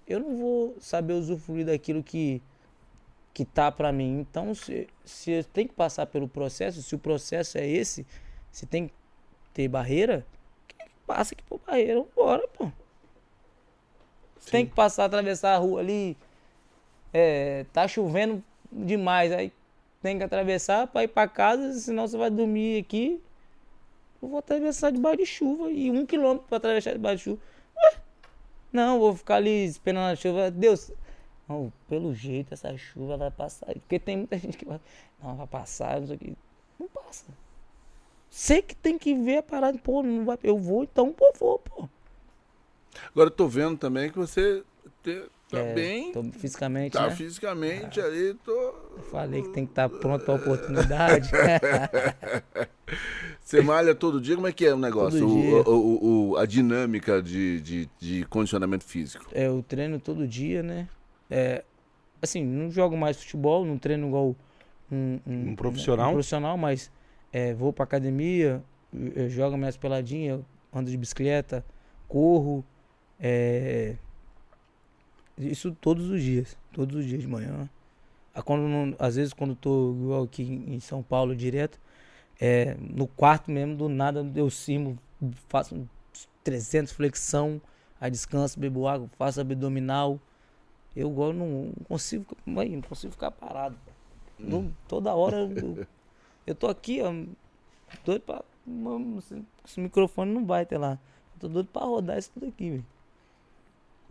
eu 0.08 0.22
não 0.22 0.38
vou 0.38 0.78
saber 0.80 1.12
usufruir 1.12 1.66
daquilo 1.66 2.02
que 2.02 2.42
que 3.36 3.44
tá 3.44 3.70
para 3.70 3.92
mim. 3.92 4.22
Então, 4.22 4.56
se, 4.56 4.88
se 5.04 5.44
tenho 5.52 5.68
que 5.68 5.76
passar 5.76 6.06
pelo 6.06 6.26
processo, 6.26 6.82
se 6.82 6.96
o 6.96 6.98
processo 6.98 7.58
é 7.58 7.68
esse, 7.68 8.08
se 8.50 8.66
tem 8.66 8.88
que 8.88 8.94
ter 9.54 9.68
barreira, 9.68 10.26
passa 11.06 11.36
aqui 11.36 11.44
por 11.44 11.60
barreira, 11.60 12.04
bora, 12.16 12.48
pô. 12.48 12.72
Tem 14.50 14.66
que 14.66 14.74
passar, 14.74 15.04
atravessar 15.04 15.54
a 15.54 15.58
rua 15.58 15.82
ali, 15.82 16.16
é, 17.14 17.66
tá 17.74 17.88
chovendo 17.90 18.42
demais, 18.72 19.34
aí 19.34 19.52
tem 20.02 20.18
que 20.18 20.24
atravessar 20.24 20.88
pra 20.88 21.04
ir 21.04 21.10
pra 21.10 21.28
casa, 21.28 21.74
senão 21.74 22.08
você 22.08 22.16
vai 22.16 22.30
dormir 22.30 22.80
aqui. 22.80 23.22
Eu 24.22 24.30
vou 24.30 24.40
atravessar 24.40 24.92
debaixo 24.92 25.18
de 25.18 25.26
chuva, 25.26 25.70
e 25.72 25.92
um 25.92 26.06
quilômetro 26.06 26.48
pra 26.48 26.56
atravessar 26.56 26.94
debaixo 26.94 27.18
de 27.18 27.24
chuva. 27.24 27.42
Ué? 27.76 28.00
Não, 28.72 28.98
vou 28.98 29.14
ficar 29.14 29.36
ali 29.36 29.66
esperando 29.66 30.14
a 30.14 30.16
chuva. 30.16 30.50
Deus, 30.50 30.90
não, 31.48 31.72
pelo 31.88 32.14
jeito 32.14 32.54
essa 32.54 32.76
chuva 32.78 33.18
vai 33.18 33.32
passar. 33.32 33.68
Porque 33.74 34.00
tem 34.00 34.18
muita 34.18 34.38
gente 34.38 34.58
que 34.58 34.66
vai, 34.66 34.80
não, 35.22 35.36
vai 35.36 35.48
passar, 35.48 36.00
não 36.00 36.08
sei 36.08 36.16
o 36.16 36.20
que. 36.20 36.38
Não 36.80 36.88
passa. 36.88 37.26
Sei 38.30 38.62
que 38.62 38.76
tem 38.76 38.98
que 38.98 39.14
ver 39.16 39.38
a 39.38 39.44
parada, 39.44 39.78
pô, 39.78 40.04
não 40.04 40.26
vai, 40.26 40.38
eu 40.44 40.58
vou, 40.58 40.84
então, 40.84 41.12
pô, 41.14 41.32
vou, 41.40 41.60
pô. 41.60 41.88
Agora 43.12 43.28
eu 43.28 43.32
tô 43.32 43.48
vendo 43.48 43.78
também 43.78 44.10
que 44.10 44.18
você 44.18 44.64
te- 45.04 45.24
tá 45.50 45.60
É, 45.60 45.74
bem, 45.74 46.12
tô 46.12 46.24
fisicamente, 46.24 46.94
tá 46.94 47.08
né? 47.08 47.16
fisicamente 47.16 48.02
ali, 48.02 48.34
tô... 48.44 48.52
Eu 48.52 49.04
falei 49.12 49.42
que 49.42 49.50
tem 49.50 49.66
que 49.66 49.72
estar 49.72 49.88
pronto 49.90 50.26
pra 50.26 50.34
oportunidade. 50.36 51.30
Você 53.44 53.62
malha 53.62 53.94
todo 53.94 54.20
dia? 54.20 54.36
Como 54.36 54.48
é 54.48 54.52
que 54.52 54.66
é 54.66 54.74
o 54.74 54.78
negócio? 54.78 55.28
O- 55.28 55.64
o- 55.70 56.32
o- 56.32 56.38
a 56.38 56.46
dinâmica 56.46 57.22
de, 57.22 57.62
de, 57.62 57.90
de 58.00 58.26
condicionamento 58.26 58.84
físico. 58.84 59.26
é, 59.32 59.48
eu 59.48 59.64
treino 59.68 60.00
todo 60.00 60.28
dia, 60.28 60.64
né? 60.64 60.88
É, 61.30 61.64
assim, 62.22 62.44
não 62.44 62.70
jogo 62.72 62.96
mais 62.98 63.18
futebol, 63.18 63.66
não 63.66 63.78
treino 63.78 64.08
igual 64.08 64.36
um, 64.92 65.20
Um 65.28 65.56
profissional? 65.56 66.10
um 66.10 66.14
profissional, 66.14 66.58
mas 66.58 66.92
é, 67.32 67.54
vou 67.54 67.74
pra 67.74 67.84
academia, 67.84 68.64
eu, 68.94 69.30
jogo 69.30 69.58
minhas 69.58 69.78
peladinhas, 69.78 70.42
ando 70.74 70.90
de 70.90 70.98
bicicleta, 70.98 71.66
corro. 72.08 72.64
é, 73.20 73.96
isso 75.38 75.72
todos 75.82 76.10
os 76.10 76.22
dias, 76.22 76.58
todos 76.72 76.96
os 76.96 77.06
dias 77.06 77.22
de 77.22 77.28
manhã. 77.28 77.70
Ah, 78.34 78.42
Quando 78.42 78.62
não- 78.68 78.96
às 79.00 79.16
vezes 79.16 79.34
quando 79.34 79.56
tô 79.56 79.94
igual 80.02 80.24
aqui 80.24 80.44
em 80.44 80.80
São 80.80 81.02
Paulo 81.04 81.36
direto, 81.36 81.80
é, 82.40 82.76
no 82.80 83.08
quarto 83.08 83.52
mesmo, 83.52 83.76
do 83.76 83.90
nada 83.90 84.30
eu 84.36 84.50
cimo, 84.50 84.98
faço 85.48 85.76
uns 85.76 85.88
300 86.44 86.94
flexão, 86.94 87.62
aí 88.00 88.12
descanso, 88.12 88.60
bebo 88.60 88.88
água, 88.88 89.10
faço 89.18 89.42
abdominal. 89.42 90.20
Eu 90.96 91.10
não, 91.34 91.72
consigo, 91.88 92.26
mãe, 92.46 92.70
não 92.70 92.82
consigo 92.82 93.12
ficar 93.12 93.32
parado. 93.32 93.78
Não- 94.40 94.74
toda 94.88 95.14
hora 95.14 95.38
eu, 95.38 95.86
eu 96.48 96.56
tô 96.56 96.68
aqui, 96.68 97.02
ó, 97.02 97.12
doido 98.04 98.22
pra. 98.22 98.44
Mano, 98.66 99.20
esse, 99.64 99.80
microfone 99.80 100.34
não 100.34 100.46
vai 100.46 100.64
até 100.64 100.78
lá. 100.78 100.98
Eu 101.36 101.40
tô 101.42 101.48
doido 101.48 101.70
pra 101.72 101.84
rodar 101.84 102.18
isso 102.18 102.32
tudo 102.34 102.48
aqui, 102.48 102.70
velho. 102.72 102.86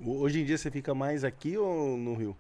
Hoje 0.05 0.40
em 0.40 0.44
dia 0.44 0.56
você 0.59 0.70
fica 0.70 0.94
mais 0.94 1.24
aqui 1.24 1.56
ou 1.56 1.97
no 1.97 2.15
Rio? 2.15 2.36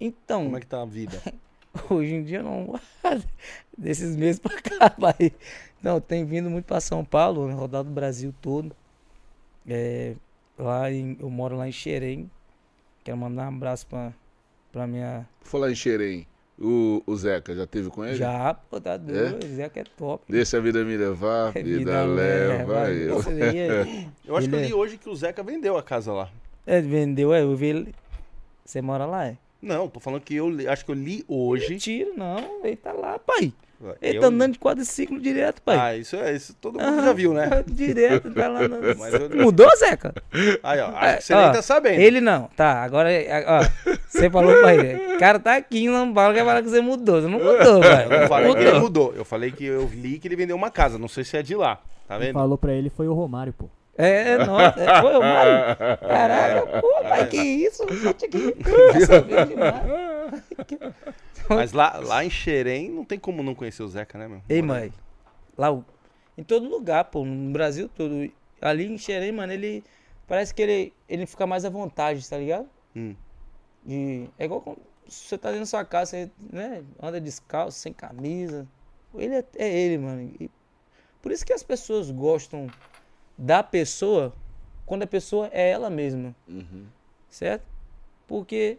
Então, 0.00 0.44
Como 0.44 0.56
é 0.56 0.60
que 0.60 0.66
tá 0.66 0.82
a 0.82 0.84
vida? 0.84 1.20
hoje 1.90 2.14
em 2.14 2.22
dia 2.22 2.42
não. 2.42 2.78
Desses 3.76 4.14
meses 4.16 4.38
pra 4.38 4.60
cá, 4.60 4.94
vai. 4.98 5.32
Não, 5.82 6.00
tem 6.00 6.24
vindo 6.24 6.48
muito 6.50 6.64
pra 6.64 6.80
São 6.80 7.04
Paulo, 7.04 7.48
né, 7.48 7.54
rodado 7.54 7.88
o 7.88 7.92
Brasil 7.92 8.34
todo. 8.40 8.74
É, 9.66 10.14
lá 10.58 10.90
em, 10.90 11.16
eu 11.18 11.28
moro 11.28 11.56
lá 11.56 11.68
em 11.68 11.72
Xerém. 11.72 12.30
Quero 13.06 13.16
mandar 13.18 13.44
um 13.44 13.54
abraço 13.54 13.86
pra, 13.86 14.12
pra 14.72 14.84
minha. 14.84 15.24
Falar 15.42 15.70
em 15.70 15.76
Xerém. 15.76 16.26
O, 16.58 17.00
o 17.06 17.14
Zeca, 17.16 17.54
já 17.54 17.64
teve 17.64 17.88
com 17.88 18.04
ele? 18.04 18.16
Já, 18.16 18.52
pô, 18.52 18.80
tá 18.80 18.96
doido. 18.96 19.46
Zé 19.46 19.68
que 19.68 19.78
é 19.78 19.84
top. 19.84 20.24
Deixa 20.28 20.56
a 20.56 20.60
vida 20.60 20.82
me 20.84 20.96
levar, 20.96 21.52
É, 21.56 21.62
vida, 21.62 22.02
leva 22.04 22.90
eu. 22.90 23.20
É- 23.20 24.08
Eu 24.26 24.36
acho 24.36 24.48
que 24.48 24.54
eu 24.56 24.58
Ele 24.58 24.66
li 24.66 24.74
hoje 24.74 24.98
que 24.98 25.08
o 25.08 25.14
Zeca 25.14 25.40
vendeu 25.44 25.76
a 25.78 25.84
casa 25.84 26.12
lá. 26.12 26.28
É, 26.66 26.80
vendeu, 26.80 27.32
é, 27.32 27.42
eu 27.42 27.54
vi 27.54 27.66
ele. 27.66 27.94
Você 28.64 28.82
mora 28.82 29.06
lá, 29.06 29.24
é? 29.26 29.36
Não, 29.62 29.86
tô 29.86 30.00
falando 30.00 30.22
que 30.22 30.34
eu 30.34 30.50
li- 30.50 30.66
acho 30.66 30.84
que 30.84 30.90
eu 30.90 30.96
li 30.96 31.24
hoje. 31.28 31.70
Mentira, 31.70 32.10
não, 32.16 32.64
ele 32.66 32.74
tá 32.74 32.92
lá, 32.92 33.20
pai. 33.20 33.52
Ele 34.00 34.16
Eu 34.18 34.20
tá 34.22 34.26
andando 34.28 34.52
de 34.52 34.58
quadriciclo 34.58 35.20
direto, 35.20 35.60
pai. 35.62 35.76
Ah, 35.78 35.96
isso 35.96 36.16
é, 36.16 36.34
isso 36.34 36.54
todo 36.60 36.78
mundo 36.80 37.04
já 37.04 37.12
viu, 37.12 37.34
né? 37.34 37.62
Direto, 37.68 38.30
tá 38.32 38.48
lá. 38.48 38.66
No... 38.66 38.78
Mas 38.98 39.12
eu- 39.14 39.30
Mudou, 39.36 39.68
Zeca? 39.76 40.14
Aí, 40.62 40.80
ó, 40.80 40.90
É, 40.92 41.08
acho 41.10 41.16
que 41.18 41.22
você 41.24 41.34
ó, 41.34 41.42
nem 41.42 41.52
tá 41.52 41.62
sabendo. 41.62 42.00
Ele 42.00 42.20
não, 42.20 42.48
tá, 42.56 42.82
agora, 42.82 43.12
é, 43.12 43.44
ó, 43.46 43.60
você 44.08 44.30
falou 44.30 44.54
pra 44.60 44.74
ele, 44.74 45.14
o 45.14 45.18
cara 45.18 45.38
tá 45.38 45.56
aqui 45.56 45.84
em 45.84 45.88
quer 46.34 46.44
falar 46.44 46.62
que 46.62 46.68
você 46.70 46.80
mudou, 46.80 47.20
você 47.20 47.28
não 47.28 47.38
mudou, 47.38 47.52
Eu 47.54 47.72
não 47.74 47.80
velho. 47.80 48.28
falei 48.28 48.52
que 48.54 48.58
ele 48.60 48.66
Mudou. 48.72 48.80
mudou. 48.80 49.14
Eu 49.16 49.24
falei 49.24 49.50
que 49.52 49.64
eu 49.64 49.90
li 49.92 50.18
que 50.18 50.26
ele 50.28 50.36
vendeu 50.36 50.56
uma 50.56 50.70
casa. 50.70 50.98
Não 50.98 51.08
sei 51.08 51.24
se 51.24 51.36
é 51.36 51.42
de 51.42 51.54
lá. 51.54 51.76
Tá 52.08 52.16
Quem 52.16 52.26
vendo? 52.28 52.34
falou 52.34 52.56
pra 52.56 52.72
ele 52.72 52.88
foi 52.88 53.06
o 53.08 53.12
Romário, 53.14 53.52
pô. 53.52 53.68
É, 53.98 54.36
nossa, 54.44 54.78
é, 54.80 55.00
foi 55.00 55.16
o 55.16 55.20
Mário. 55.20 55.76
Caraca, 56.06 56.80
pô, 56.80 57.02
pai, 57.02 57.26
que 57.28 57.36
isso? 57.38 57.82
Essa 58.94 59.20
vez 59.20 59.48
demais. 59.48 59.74
Mas 61.48 61.72
lá, 61.72 61.98
lá 61.98 62.24
em 62.24 62.30
Xerém 62.30 62.90
não 62.90 63.04
tem 63.04 63.18
como 63.18 63.42
não 63.42 63.54
conhecer 63.54 63.82
o 63.82 63.88
Zeca, 63.88 64.18
né, 64.18 64.26
meu? 64.28 64.42
Ei, 64.48 64.62
mãe, 64.62 64.92
lá, 65.56 65.68
em 66.36 66.42
todo 66.42 66.68
lugar, 66.68 67.04
pô, 67.04 67.24
no 67.24 67.52
Brasil 67.52 67.88
todo, 67.88 68.30
ali 68.60 68.86
em 68.86 68.98
Xerém, 68.98 69.32
mano, 69.32 69.52
ele, 69.52 69.84
parece 70.26 70.54
que 70.54 70.62
ele, 70.62 70.92
ele 71.08 71.26
fica 71.26 71.46
mais 71.46 71.64
à 71.64 71.70
vontade, 71.70 72.28
tá 72.28 72.36
ligado? 72.38 72.68
Hum. 72.94 73.14
De, 73.84 74.28
é 74.38 74.44
igual 74.44 74.60
quando 74.60 74.80
você 75.08 75.38
tá 75.38 75.48
dentro 75.48 75.62
da 75.62 75.66
sua 75.66 75.84
casa, 75.84 76.10
você, 76.10 76.30
né, 76.52 76.82
anda 77.00 77.20
descalço, 77.20 77.78
sem 77.78 77.92
camisa. 77.92 78.66
Ele 79.14 79.36
é, 79.36 79.44
é 79.56 79.78
ele, 79.78 79.98
mano. 79.98 80.22
E 80.40 80.50
por 81.22 81.30
isso 81.30 81.46
que 81.46 81.52
as 81.52 81.62
pessoas 81.62 82.10
gostam 82.10 82.66
da 83.38 83.62
pessoa 83.62 84.34
quando 84.84 85.02
a 85.02 85.06
pessoa 85.06 85.48
é 85.52 85.70
ela 85.70 85.90
mesma, 85.90 86.34
Uhum. 86.48 86.86
certo? 87.28 87.64
Porque 88.26 88.78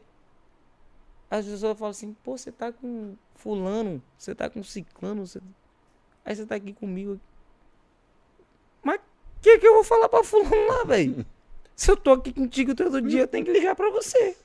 as 1.29 1.45
pessoas 1.45 1.77
falam 1.77 1.91
assim, 1.91 2.15
pô, 2.23 2.37
você 2.37 2.51
tá 2.51 2.71
com 2.71 3.15
fulano, 3.35 4.01
você 4.17 4.33
tá 4.33 4.49
com 4.49 4.63
ciclano, 4.63 5.25
você... 5.25 5.39
aí 6.25 6.35
você 6.35 6.45
tá 6.45 6.55
aqui 6.55 6.73
comigo. 6.73 7.19
Mas 8.83 8.97
o 8.97 9.01
que 9.41 9.57
que 9.59 9.67
eu 9.67 9.73
vou 9.75 9.83
falar 9.83 10.09
pra 10.09 10.23
fulano 10.23 10.67
lá, 10.67 10.83
velho? 10.83 11.25
Se 11.75 11.91
eu 11.91 11.97
tô 11.97 12.13
aqui 12.13 12.33
contigo 12.33 12.73
todo 12.73 13.01
dia, 13.01 13.21
eu 13.21 13.27
tenho 13.27 13.45
que 13.45 13.51
ligar 13.51 13.75
pra 13.75 13.91
você. 13.91 14.35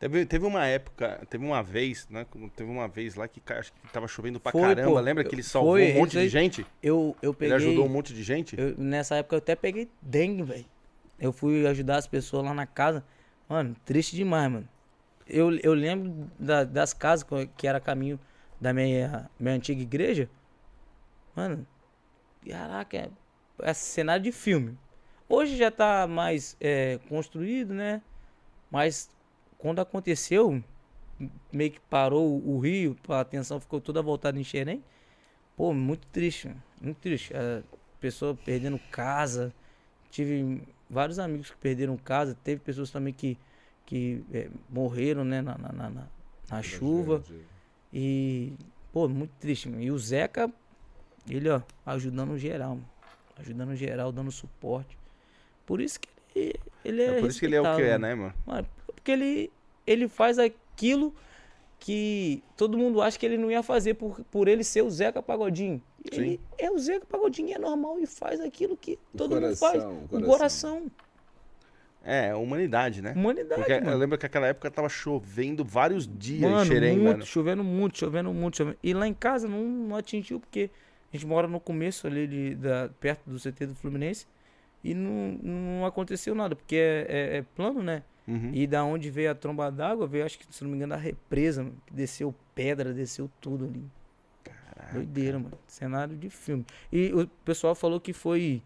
Teve, 0.00 0.24
teve 0.24 0.46
uma 0.46 0.64
época, 0.64 1.20
teve 1.28 1.44
uma 1.44 1.62
vez, 1.62 2.06
né? 2.08 2.24
Teve 2.54 2.70
uma 2.70 2.86
vez 2.86 3.16
lá 3.16 3.26
que 3.26 3.42
acho 3.52 3.72
que 3.72 3.92
tava 3.92 4.06
chovendo 4.06 4.38
pra 4.38 4.52
Foi, 4.52 4.62
caramba. 4.62 4.88
pô. 4.88 5.00
Lembra 5.00 5.24
que 5.24 5.34
ele 5.34 5.42
salvou 5.42 5.72
Foi, 5.72 5.92
um 5.92 5.98
monte 5.98 6.12
de 6.12 6.28
gente? 6.28 6.64
Eu, 6.82 7.16
eu 7.20 7.34
peguei... 7.34 7.56
Ele 7.56 7.66
ajudou 7.66 7.84
um 7.84 7.88
monte 7.88 8.14
de 8.14 8.22
gente? 8.22 8.58
Eu- 8.58 8.74
nessa 8.78 9.16
época 9.16 9.34
eu 9.34 9.38
até 9.38 9.56
peguei 9.56 9.88
dengue, 10.00 10.44
velho. 10.44 10.64
Eu 11.18 11.32
fui 11.32 11.66
ajudar 11.66 11.96
as 11.96 12.06
pessoas 12.06 12.44
lá 12.44 12.54
na 12.54 12.64
casa. 12.64 13.04
Mano, 13.48 13.74
triste 13.84 14.14
demais, 14.14 14.50
mano. 14.50 14.68
Eu, 15.28 15.54
eu 15.58 15.74
lembro 15.74 16.30
da- 16.38 16.64
das 16.64 16.92
casas 16.94 17.26
que 17.56 17.66
era 17.68 17.80
caminho 17.80 18.18
da 18.60 18.72
minha, 18.72 19.30
minha 19.38 19.54
antiga 19.54 19.82
igreja. 19.82 20.28
Mano, 21.34 21.66
caraca, 22.46 22.96
é, 22.96 23.10
é 23.62 23.74
cenário 23.74 24.24
de 24.24 24.32
filme. 24.32 24.78
Hoje 25.28 25.56
já 25.56 25.70
tá 25.70 26.06
mais 26.06 26.56
é, 26.60 26.98
construído, 27.08 27.74
né? 27.74 28.02
Mas 28.70 29.10
quando 29.58 29.80
aconteceu, 29.80 30.62
meio 31.52 31.72
que 31.72 31.80
parou 31.80 32.42
o, 32.46 32.58
rio, 32.60 32.96
a 33.08 33.20
atenção 33.20 33.60
ficou 33.60 33.80
toda 33.80 34.02
voltada 34.02 34.38
em 34.40 34.44
Xerém. 34.44 34.84
Pô, 35.56 35.74
muito 35.74 36.06
triste, 36.08 36.54
muito 36.80 36.98
triste. 36.98 37.34
A 37.36 37.62
pessoa 38.00 38.36
perdendo 38.44 38.78
casa. 38.90 39.54
Tive 40.10 40.62
vários 40.90 41.18
amigos 41.18 41.50
que 41.50 41.56
perderam 41.58 41.96
casa. 41.96 42.36
Teve 42.44 42.60
pessoas 42.62 42.90
também 42.90 43.14
que, 43.14 43.38
que 43.88 44.22
é, 44.34 44.50
morreram, 44.68 45.24
né, 45.24 45.40
na, 45.40 45.56
na, 45.56 45.72
na- 45.72 46.06
na- 46.50 46.62
chuva. 46.62 47.24
E, 47.90 48.52
pô, 48.92 49.08
muito 49.08 49.32
triste, 49.40 49.66
mano. 49.66 49.82
E 49.82 49.90
o 49.90 49.98
Zeca, 49.98 50.52
ele, 51.26 51.48
ó, 51.48 51.62
ajudando 51.86 52.36
geral, 52.36 52.74
mano. 52.74 52.88
Ajudando 53.38 53.74
geral, 53.74 54.12
dando 54.12 54.30
suporte. 54.30 54.98
Por 55.64 55.80
isso 55.80 55.98
que 56.00 56.08
ele, 56.34 56.54
ele 56.84 57.02
é 57.02 57.16
É 57.16 57.20
por 57.20 57.30
isso 57.30 57.40
que 57.40 57.46
ele 57.46 57.56
é 57.56 57.60
o 57.62 57.76
que 57.76 57.82
é, 57.82 57.96
né, 57.98 58.14
mano? 58.14 58.34
Mano, 58.44 58.68
porque 58.94 59.10
ele, 59.10 59.50
ele 59.86 60.06
faz 60.06 60.38
aquilo 60.38 61.14
que 61.78 62.42
todo 62.58 62.76
mundo 62.76 63.00
acha 63.00 63.18
que 63.18 63.24
ele 63.24 63.38
não 63.38 63.50
ia 63.50 63.62
fazer 63.62 63.94
por, 63.94 64.22
por 64.24 64.48
ele 64.48 64.64
ser 64.64 64.82
o 64.82 64.90
Zeca 64.90 65.22
Pagodinho. 65.22 65.80
E 66.04 66.14
Sim. 66.14 66.20
Ele 66.22 66.40
é 66.58 66.70
o 66.70 66.78
Zeca 66.78 67.06
Pagodinho, 67.06 67.54
é 67.54 67.58
normal 67.58 67.98
e 68.00 68.06
faz 68.06 68.38
aquilo 68.38 68.76
que 68.76 68.98
todo 69.16 69.34
mundo 69.40 69.56
faz. 69.56 69.82
coração, 69.82 70.08
o 70.10 70.16
O 70.18 70.22
coração. 70.26 70.90
É, 72.04 72.34
humanidade, 72.34 73.02
né? 73.02 73.12
Humanidade, 73.14 73.60
Porque 73.60 73.72
eu 73.72 73.82
mano. 73.84 73.98
lembro 73.98 74.16
que 74.16 74.24
aquela 74.24 74.46
época 74.46 74.70
tava 74.70 74.88
chovendo 74.88 75.64
vários 75.64 76.06
dias 76.08 76.50
Mano, 76.50 76.62
em 76.62 76.66
Xerém, 76.66 76.96
muito, 76.98 77.04
mano. 77.12 77.26
chovendo 77.26 77.64
muito, 77.64 77.98
chovendo 77.98 78.32
muito, 78.32 78.56
chovendo. 78.56 78.78
E 78.82 78.94
lá 78.94 79.06
em 79.06 79.12
casa 79.14 79.46
não, 79.48 79.62
não 79.64 79.96
atingiu, 79.96 80.40
porque 80.40 80.70
a 81.12 81.16
gente 81.16 81.26
mora 81.26 81.46
no 81.46 81.60
começo 81.60 82.06
ali, 82.06 82.26
de, 82.26 82.54
da, 82.54 82.88
perto 83.00 83.28
do 83.28 83.38
CT 83.38 83.66
do 83.66 83.74
Fluminense, 83.74 84.26
e 84.82 84.94
não, 84.94 85.38
não 85.42 85.84
aconteceu 85.86 86.34
nada, 86.34 86.54
porque 86.56 86.76
é, 86.76 87.06
é- 87.08 87.36
é 87.38 87.42
plano, 87.54 87.82
né? 87.82 88.02
Uhum. 88.26 88.50
E 88.54 88.66
da 88.66 88.84
onde 88.84 89.10
veio 89.10 89.30
a 89.30 89.34
tromba 89.34 89.70
d'água, 89.70 90.06
veio, 90.06 90.24
acho 90.24 90.38
que, 90.38 90.46
se 90.54 90.62
não 90.62 90.70
me 90.70 90.76
engano, 90.76 90.90
da 90.94 90.98
represa, 91.00 91.62
mano, 91.64 91.76
desceu 91.90 92.34
pedra, 92.54 92.92
desceu 92.94 93.28
tudo 93.40 93.64
ali. 93.64 93.84
Doideira, 94.92 95.38
mano. 95.38 95.58
Cenário 95.66 96.16
de 96.16 96.30
filme. 96.30 96.64
E 96.92 97.12
o 97.12 97.26
pessoal 97.44 97.74
falou 97.74 98.00
que 98.00 98.12
foi. 98.12 98.62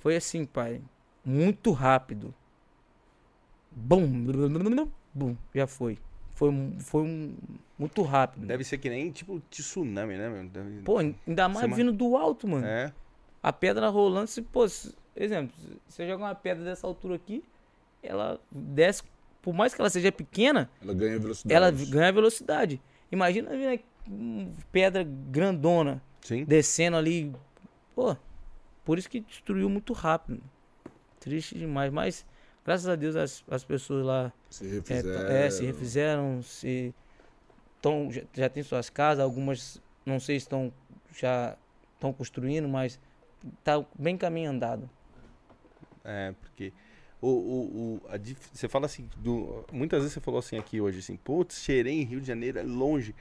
Foi 0.00 0.16
assim, 0.16 0.44
pai. 0.44 0.80
Muito 1.24 1.70
rápido. 1.72 2.34
Bum, 3.70 4.26
bum, 5.14 5.36
já 5.54 5.66
foi. 5.66 5.98
Foi, 6.34 6.48
um- 6.50 6.80
foi 6.80 7.02
um, 7.02 7.34
muito 7.78 8.02
rápido. 8.02 8.46
Deve 8.46 8.64
ser 8.64 8.78
que 8.78 8.88
nem 8.88 9.10
tipo 9.10 9.40
tsunami, 9.50 10.16
né, 10.16 10.28
mano? 10.28 10.48
Deve- 10.48 10.82
Pô, 10.82 10.98
ainda 10.98 11.48
mais 11.48 11.60
Semana- 11.60 11.76
vindo 11.76 11.92
do 11.92 12.16
alto, 12.16 12.48
mano. 12.48 12.66
É. 12.66 12.92
A 13.42 13.52
pedra 13.52 13.88
rolando, 13.88 14.26
se, 14.26 14.42
pô, 14.42 14.68
se- 14.68 14.94
exemplo, 15.16 15.54
se 15.58 15.78
você 15.88 16.06
joga 16.08 16.24
uma 16.24 16.34
pedra 16.34 16.64
dessa 16.64 16.86
altura 16.86 17.16
aqui, 17.16 17.42
ela 18.02 18.40
desce, 18.50 19.02
por 19.40 19.54
mais 19.54 19.74
que 19.74 19.80
ela 19.80 19.90
seja 19.90 20.10
pequena, 20.10 20.68
Ela 20.82 20.94
ganha 20.94 21.18
velocidade. 21.18 21.54
ela 21.54 21.70
ganha 21.70 22.12
velocidade. 22.12 22.80
Imagina 23.10 23.50
hum, 24.08 24.52
pedra 24.72 25.04
grandona 25.04 26.02
Sim. 26.22 26.44
descendo 26.44 26.96
ali. 26.96 27.32
Pô, 27.94 28.16
por 28.84 28.98
isso 28.98 29.08
que 29.08 29.20
destruiu 29.20 29.68
muito 29.68 29.92
rápido. 29.92 30.42
Triste 31.22 31.56
demais. 31.56 31.92
Mas, 31.92 32.26
graças 32.64 32.86
a 32.88 32.96
Deus, 32.96 33.14
as, 33.16 33.44
as 33.48 33.64
pessoas 33.64 34.04
lá 34.04 34.32
Se 34.50 34.64
é, 34.66 34.68
refizeram. 34.74 35.30
é, 35.30 35.50
se 35.50 35.64
refizeram, 35.64 36.42
se 36.42 36.94
tão, 37.80 38.10
já, 38.10 38.22
já 38.34 38.48
tem 38.48 38.62
suas 38.62 38.90
casas, 38.90 39.22
algumas 39.22 39.80
não 40.04 40.18
sei 40.18 40.38
se 40.40 40.44
estão 40.44 40.72
já 41.16 41.56
estão 41.94 42.12
construindo, 42.12 42.68
mas 42.68 42.98
tá 43.62 43.84
bem 43.98 44.16
caminho 44.16 44.50
andado. 44.50 44.88
É, 46.04 46.34
porque 46.40 46.72
o, 47.20 47.28
o, 47.28 47.96
o- 47.96 48.02
a 48.08 48.18
você 48.52 48.68
fala 48.68 48.86
assim, 48.86 49.08
do- 49.16 49.64
muitas 49.72 50.00
vezes 50.00 50.14
você 50.14 50.20
falou 50.20 50.38
assim 50.40 50.58
aqui 50.58 50.80
hoje, 50.80 50.98
assim, 50.98 51.16
putz, 51.16 51.62
Xerém, 51.62 52.02
Rio 52.02 52.20
de 52.20 52.26
Janeiro 52.26 52.58
é 52.58 52.62
longe. 52.62 53.14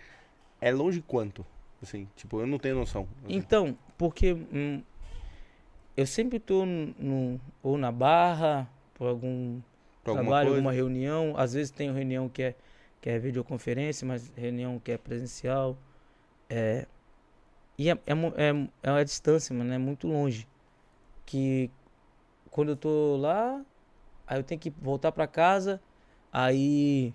É 0.59 0.71
longe 0.71 1.01
quanto? 1.01 1.45
Assim, 1.81 2.07
tipo, 2.15 2.39
eu 2.39 2.47
não 2.47 2.57
tenho 2.59 2.75
noção. 2.75 3.07
assim. 3.23 3.35
Então, 3.35 3.77
porque 3.97 4.33
hum, 4.33 4.81
eu 5.95 6.05
sempre 6.07 6.39
no- 6.97 7.39
ou 7.63 7.77
na 7.77 7.91
barra, 7.91 8.69
por 8.95 9.07
algum 9.07 9.59
Pra 10.03 10.11
alguma 10.11 10.25
trabalho, 10.25 10.47
coisa? 10.49 10.57
alguma 10.57 10.71
reunião. 10.73 11.33
Às 11.37 11.53
vezes 11.53 11.71
tem 11.71 11.91
reunião 11.93 12.29
que 12.29 12.43
é, 12.43 12.55
que 13.01 13.09
é 13.09 13.19
videoconferência, 13.19 14.07
mas 14.07 14.31
reunião 14.35 14.79
que 14.79 14.91
é 14.91 14.97
presencial. 14.97 15.77
É, 16.49 16.87
e 17.77 17.89
é, 17.89 17.93
é, 17.93 18.13
é, 18.13 18.69
é 18.83 18.91
uma 18.91 19.05
distância, 19.05 19.55
mano, 19.55 19.73
é 19.73 19.77
muito 19.77 20.07
longe. 20.07 20.47
Que 21.25 21.69
quando 22.51 22.69
eu 22.69 22.75
tô 22.75 23.17
lá, 23.17 23.63
aí 24.27 24.39
eu 24.39 24.43
tenho 24.43 24.59
que 24.61 24.69
voltar 24.69 25.11
pra 25.11 25.27
casa, 25.27 25.81
aí 26.31 27.13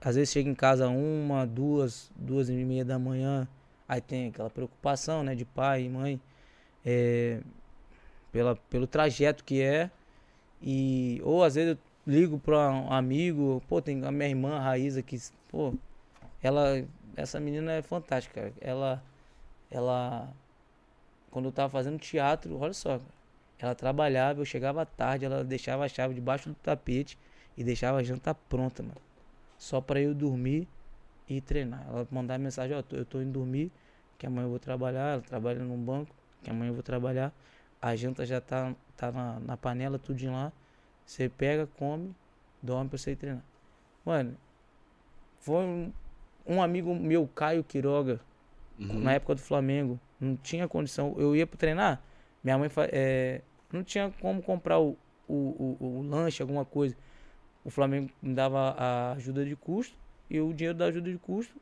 às 0.00 0.16
vezes 0.16 0.32
chego 0.32 0.48
em 0.48 0.54
casa 0.54 0.88
uma, 0.88 1.46
duas, 1.46 2.10
duas 2.16 2.48
e 2.48 2.52
meia 2.54 2.84
da 2.84 2.98
manhã, 2.98 3.48
aí 3.88 4.00
tem 4.00 4.28
aquela 4.28 4.50
preocupação, 4.50 5.22
né, 5.22 5.34
de 5.34 5.44
pai 5.44 5.84
e 5.84 5.88
mãe, 5.88 6.20
é, 6.84 7.40
pela, 8.34 8.56
pelo 8.56 8.84
trajeto 8.84 9.44
que 9.44 9.62
é, 9.62 9.88
e 10.60 11.20
ou 11.22 11.44
às 11.44 11.54
vezes 11.54 11.76
eu 11.76 11.78
ligo 12.04 12.36
pra 12.36 12.68
um 12.68 12.92
amigo, 12.92 13.62
pô, 13.68 13.80
tem 13.80 14.04
a 14.04 14.10
minha 14.10 14.28
irmã, 14.28 14.56
a 14.56 14.60
Raíza, 14.60 15.00
que, 15.04 15.16
pô, 15.48 15.72
ela, 16.42 16.84
essa 17.14 17.38
menina 17.38 17.70
é 17.74 17.80
fantástica, 17.80 18.52
ela, 18.60 19.00
ela, 19.70 20.28
quando 21.30 21.44
eu 21.44 21.52
tava 21.52 21.68
fazendo 21.68 21.96
teatro, 21.96 22.58
olha 22.58 22.72
só, 22.72 23.00
ela 23.56 23.72
trabalhava, 23.72 24.40
eu 24.40 24.44
chegava 24.44 24.84
tarde, 24.84 25.24
ela 25.24 25.44
deixava 25.44 25.84
a 25.84 25.88
chave 25.88 26.12
debaixo 26.12 26.48
do 26.48 26.56
tapete 26.56 27.16
e 27.56 27.62
deixava 27.62 27.98
a 27.98 28.02
janta 28.02 28.34
pronta, 28.34 28.82
mano, 28.82 28.96
só 29.56 29.80
pra 29.80 30.00
eu 30.00 30.12
dormir 30.12 30.66
e 31.28 31.40
treinar. 31.40 31.86
Ela 31.88 32.04
mandava 32.10 32.40
mensagem, 32.42 32.76
ó, 32.76 32.82
tô- 32.82 32.96
eu 32.96 33.04
tô 33.04 33.22
indo 33.22 33.30
dormir, 33.30 33.70
que 34.18 34.26
amanhã 34.26 34.46
eu 34.46 34.50
vou 34.50 34.58
trabalhar, 34.58 35.12
ela 35.12 35.22
trabalha 35.22 35.60
num 35.60 35.78
banco, 35.78 36.12
que 36.42 36.50
amanhã 36.50 36.70
eu 36.70 36.74
vou 36.74 36.82
trabalhar, 36.82 37.32
a 37.84 37.94
janta 37.94 38.24
já 38.24 38.40
tá, 38.40 38.74
tá 38.96 39.12
na, 39.12 39.38
na 39.40 39.56
panela, 39.58 39.98
tudinho 39.98 40.32
lá, 40.32 40.50
você 41.04 41.28
pega, 41.28 41.66
come, 41.66 42.14
dorme 42.62 42.88
pra 42.88 42.96
você 42.96 43.10
ir 43.10 43.16
treinar. 43.16 43.44
Mano, 44.06 44.38
foi 45.40 45.62
um, 45.62 45.92
um 46.46 46.62
amigo 46.62 46.94
meu, 46.94 47.28
Caio 47.28 47.62
Quiroga, 47.62 48.20
Uhum. 48.78 49.02
na 49.02 49.12
época 49.12 49.34
do 49.34 49.40
Flamengo, 49.42 50.00
não 50.18 50.34
tinha 50.34 50.66
condição. 50.66 51.14
Eu 51.18 51.36
ia 51.36 51.46
pro 51.46 51.58
treinar, 51.58 52.02
minha 52.42 52.56
mãe 52.56 52.70
é, 52.90 53.42
não 53.70 53.84
tinha 53.84 54.10
como 54.20 54.42
comprar 54.42 54.78
o, 54.80 54.96
o, 55.28 55.76
o, 55.78 55.98
o 55.98 56.02
lanche, 56.02 56.40
alguma 56.42 56.64
coisa. 56.64 56.96
O 57.64 57.70
Flamengo 57.70 58.10
me 58.22 58.34
dava 58.34 58.74
a 58.78 59.12
ajuda 59.12 59.44
de 59.44 59.54
custo 59.56 59.96
e 60.30 60.40
o 60.40 60.54
dinheiro 60.54 60.76
da 60.76 60.86
ajuda 60.86 61.10
de 61.10 61.18
custo 61.18 61.54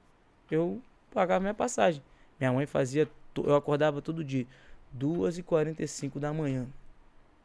eu 0.51 0.81
pagava 1.13 1.41
minha 1.41 1.55
passagem. 1.55 2.03
Minha 2.39 2.53
mãe 2.53 2.67
fazia, 2.67 3.09
eu 3.37 3.55
acordava 3.57 4.01
todo 4.01 4.25
dia, 4.25 4.47
2h45 4.99 6.19
da 6.19 6.33
manhã, 6.33 6.67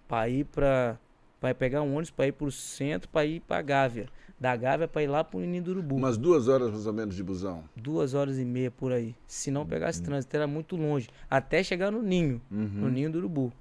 pra 0.07 0.27
ir 0.29 0.45
pra, 0.45 0.97
pra 1.39 1.51
ir 1.51 1.53
pegar 1.55 1.81
um 1.81 1.91
ônibus, 1.91 2.09
pra 2.11 2.27
ir 2.27 2.31
pro 2.31 2.51
centro, 2.51 3.09
pra 3.09 3.25
ir 3.25 3.39
pra 3.41 3.61
Gávea. 3.61 4.07
Da 4.39 4.55
Gávea 4.55 4.87
pra 4.87 5.01
ir 5.01 5.07
lá 5.07 5.23
pro 5.23 5.39
Ninho 5.39 5.63
do 5.63 5.71
Urubu 5.71 5.95
Umas 5.95 6.15
duas 6.15 6.47
horas 6.47 6.69
mais 6.69 6.85
ou 6.85 6.93
menos 6.93 7.15
de 7.15 7.23
busão. 7.23 7.63
duas 7.75 8.13
horas 8.13 8.37
e 8.37 8.45
meia 8.45 8.69
por 8.69 8.91
aí. 8.91 9.15
Se 9.25 9.49
não 9.49 9.65
pegasse 9.65 10.01
trânsito, 10.03 10.35
era 10.35 10.45
muito 10.45 10.75
longe. 10.75 11.09
Até 11.27 11.63
chegar 11.63 11.89
no 11.91 12.03
ninho, 12.03 12.39
no 12.51 12.85
Uhum. 12.85 12.89
ninho 12.91 13.11
do 13.11 13.17
urubu. 13.17 13.51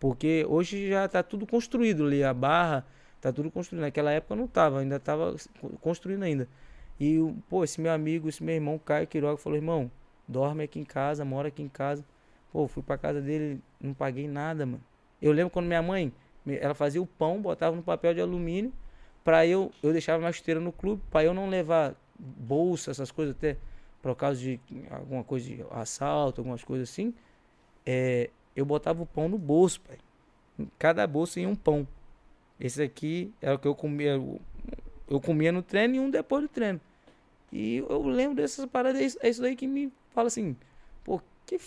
Porque 0.00 0.44
hoje 0.48 0.88
já 0.88 1.06
tá 1.06 1.22
tudo 1.22 1.46
construído 1.46 2.04
ali, 2.06 2.24
a 2.24 2.34
barra, 2.34 2.84
tá 3.20 3.32
tudo 3.32 3.50
construído. 3.52 3.82
Naquela 3.82 4.10
época 4.10 4.34
não 4.34 4.48
tava, 4.48 4.80
ainda 4.80 4.98
tava 4.98 5.36
construindo 5.80 6.24
ainda. 6.24 6.48
E, 6.98 7.18
o- 7.20 7.36
pô, 7.48 7.62
esse 7.62 7.80
meu 7.80 7.92
amigo, 7.92 8.28
esse 8.28 8.42
meu 8.42 8.54
irmão, 8.56 8.78
Caio 8.84 9.06
Quiroga, 9.06 9.36
falou, 9.36 9.56
irmão, 9.56 9.88
dorme 10.26 10.64
aqui 10.64 10.80
em 10.80 10.84
casa, 10.84 11.24
mora 11.24 11.48
aqui 11.48 11.62
em 11.62 11.68
casa. 11.68 12.04
Pô, 12.56 12.66
fui 12.66 12.82
pra 12.82 12.96
casa 12.96 13.20
dele, 13.20 13.60
não 13.78 13.92
paguei 13.92 14.26
nada, 14.26 14.64
mano. 14.64 14.82
Eu 15.20 15.30
lembro 15.30 15.50
quando 15.50 15.66
minha 15.66 15.82
mãe 15.82 16.10
Ela 16.46 16.72
fazia 16.72 17.02
o 17.02 17.06
pão, 17.06 17.42
botava 17.42 17.76
no 17.76 17.82
papel 17.82 18.14
de 18.14 18.20
alumínio, 18.22 18.72
pra 19.22 19.46
eu, 19.46 19.70
eu 19.82 19.92
deixava 19.92 20.20
minha 20.20 20.32
chuteira 20.32 20.58
no 20.58 20.72
clube, 20.72 21.02
pra 21.10 21.22
eu 21.22 21.34
não 21.34 21.50
levar 21.50 21.94
bolsa, 22.18 22.90
essas 22.92 23.10
coisas 23.10 23.36
até, 23.36 23.58
por 24.00 24.16
causa 24.16 24.40
de 24.40 24.58
alguma 24.90 25.22
coisa 25.22 25.46
de 25.46 25.62
assalto, 25.70 26.40
algumas 26.40 26.64
coisas 26.64 26.88
assim. 26.88 27.12
É, 27.84 28.30
eu 28.56 28.64
botava 28.64 29.02
o 29.02 29.06
pão 29.06 29.28
no 29.28 29.36
bolso, 29.36 29.82
pai. 29.82 29.98
Cada 30.78 31.06
bolsa 31.06 31.38
ia 31.38 31.46
um 31.50 31.54
pão. 31.54 31.86
Esse 32.58 32.82
aqui 32.82 33.34
era 33.42 33.56
o 33.56 33.58
que 33.58 33.68
eu 33.68 33.74
comia. 33.74 34.12
Eu, 35.06 35.20
comia 35.20 35.52
no 35.52 35.62
treino 35.62 35.96
e 35.96 36.00
um 36.00 36.08
depois 36.08 36.42
do 36.42 36.48
treino. 36.48 36.80
E 37.52 37.84
eu 37.86 38.02
lembro 38.06 38.36
dessas 38.36 38.64
paradas. 38.64 38.98
É 38.98 39.04
isso, 39.04 39.18
é 39.20 39.30
daí 39.42 39.54
que 39.54 39.66
me 39.66 39.92
fala 40.14 40.28
assim. 40.28 40.56
Pô, 41.04 41.20
que 41.44 41.58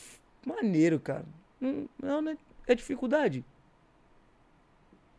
maneiro, 0.45 0.99
cara. 0.99 1.25
Não, 1.59 1.89
não, 2.01 2.31
é- 2.31 2.37
é 2.67 2.75
dificuldade. 2.75 3.43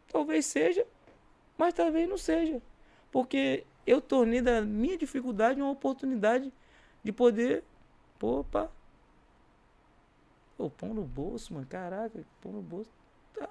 Talvez 0.08 0.46
seja, 0.46 0.86
mas 1.58 1.74
talvez 1.74 2.08
não 2.08 2.18
seja. 2.18 2.60
Porque 3.12 3.64
eu 3.86 4.00
tornei 4.00 4.40
da 4.42 4.62
minha 4.62 4.96
dificuldade 4.98 5.60
uma 5.60 5.70
oportunidade 5.70 6.52
de 7.04 7.12
poder. 7.12 7.64
Opa. 8.22 8.70
Pô, 10.56 10.70
pão 10.70 10.94
no 10.94 11.02
bolso, 11.02 11.54
mano. 11.54 11.66
Caraca, 11.66 12.24
pão 12.42 12.52
no 12.52 12.62
bolso. 12.62 12.90
Tá. 13.34 13.48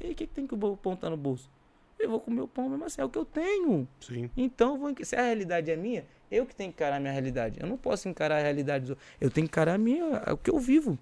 E 0.00 0.10
o 0.12 0.14
que, 0.14 0.26
que 0.26 0.34
tem 0.34 0.46
que 0.46 0.54
o 0.54 0.76
no 1.10 1.16
bolso? 1.16 1.50
Eu 1.98 2.10
vou 2.10 2.20
comer 2.20 2.42
o 2.42 2.48
pão 2.48 2.68
mesmo 2.68 2.84
assim, 2.84 3.00
é 3.00 3.04
o 3.04 3.08
que 3.08 3.18
eu 3.18 3.24
tenho. 3.24 3.88
Sim. 4.00 4.30
Então, 4.36 4.78
vou 4.78 4.94
se 5.02 5.16
a 5.16 5.22
realidade 5.22 5.70
é 5.70 5.76
minha, 5.76 6.04
eu 6.30 6.44
que 6.44 6.54
tenho 6.54 6.70
que 6.70 6.76
encarar 6.76 6.96
a 6.96 7.00
minha 7.00 7.12
realidade. 7.12 7.58
Eu 7.60 7.66
não 7.66 7.76
posso 7.76 8.08
encarar 8.08 8.36
a 8.36 8.42
realidade 8.42 8.82
dos 8.82 8.90
outros. 8.90 9.08
Eu 9.20 9.30
tenho 9.30 9.46
que 9.46 9.50
encarar 9.50 9.74
a 9.74 9.78
minha, 9.78 10.22
o 10.32 10.36
que 10.36 10.50
eu 10.50 10.58
vivo. 10.58 10.98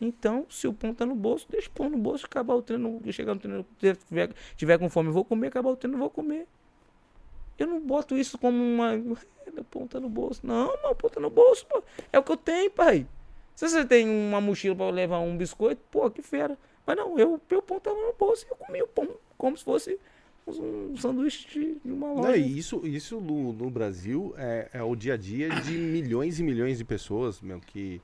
Então, 0.00 0.44
se 0.50 0.66
o 0.66 0.72
pão 0.72 0.92
tá 0.92 1.06
no 1.06 1.14
bolso, 1.14 1.46
deixa 1.48 1.68
o 1.68 1.72
pão 1.72 1.88
no 1.88 1.96
bolso, 1.96 2.26
acabar 2.26 2.54
o 2.54 2.62
treino, 2.62 3.00
chegar 3.12 3.34
no 3.34 3.40
treino, 3.40 3.66
tiver, 3.78 4.32
tiver 4.56 4.78
com 4.78 4.88
fome, 4.90 5.10
vou 5.10 5.24
comer, 5.24 5.48
acabar 5.48 5.70
o 5.70 5.76
treino, 5.76 5.96
vou 5.96 6.10
comer. 6.10 6.46
Eu 7.58 7.68
não 7.68 7.80
boto 7.80 8.16
isso 8.16 8.36
como 8.36 8.56
uma. 8.56 8.96
Meu 8.96 9.64
pão 9.70 9.86
tá 9.86 10.00
no 10.00 10.08
bolso. 10.08 10.40
Não, 10.44 10.66
meu 10.82 10.94
pão 10.94 11.08
tá 11.08 11.20
no 11.20 11.30
bolso, 11.30 11.64
pô. 11.66 11.82
É 12.12 12.18
o 12.18 12.22
que 12.22 12.32
eu 12.32 12.36
tenho, 12.36 12.70
pai. 12.70 13.06
Se 13.54 13.68
você 13.68 13.84
tem 13.84 14.08
uma 14.08 14.40
mochila 14.40 14.74
pra 14.74 14.90
levar 14.90 15.20
um 15.20 15.36
biscoito, 15.36 15.80
pô, 15.90 16.10
que 16.10 16.20
fera. 16.20 16.58
Mas 16.84 16.96
não, 16.96 17.16
eu, 17.18 17.40
meu 17.48 17.62
pão 17.62 17.78
tava 17.78 17.96
no 17.96 18.12
bolso 18.14 18.44
e 18.44 18.50
eu 18.50 18.56
comi 18.56 18.82
o 18.82 18.88
pão 18.88 19.08
como 19.38 19.56
se 19.56 19.64
fosse 19.64 19.98
um 20.46 20.96
sanduíche 20.96 21.48
de, 21.82 21.90
uma 21.90 22.08
Não, 22.08 22.14
loja. 22.16 22.36
e 22.36 22.58
isso, 22.58 22.86
isso 22.86 23.20
no, 23.20 23.52
no 23.52 23.70
Brasil 23.70 24.34
é, 24.36 24.68
é 24.74 24.82
o 24.82 24.94
dia 24.94 25.14
a 25.14 25.16
dia 25.16 25.48
de 25.48 25.72
milhões 25.78 26.38
e 26.38 26.42
milhões 26.42 26.78
de 26.78 26.84
pessoas, 26.84 27.40
meu, 27.40 27.60
que, 27.60 28.00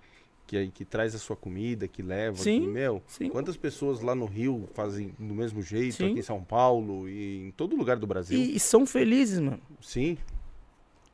que, 0.46 0.68
que 0.68 0.84
traz 0.84 1.14
a 1.14 1.18
sua 1.18 1.36
comida, 1.36 1.86
que 1.86 2.02
leva. 2.02 2.38
Sim, 2.38 2.62
que, 2.62 2.66
meu, 2.66 3.02
sim. 3.06 3.28
quantas 3.28 3.56
pessoas 3.56 4.00
lá 4.00 4.14
no 4.14 4.24
Rio 4.24 4.68
fazem 4.74 5.14
do 5.18 5.34
mesmo 5.34 5.62
jeito, 5.62 5.96
Sim. 5.96 6.10
aqui 6.10 6.20
em 6.20 6.22
São 6.22 6.42
Paulo 6.42 7.08
e 7.08 7.48
em 7.48 7.50
todo 7.52 7.76
lugar 7.76 7.98
do 7.98 8.06
Brasil? 8.06 8.38
E, 8.38 8.56
e 8.56 8.60
são 8.60 8.86
felizes, 8.86 9.38
mano. 9.38 9.60
Sim, 9.80 10.16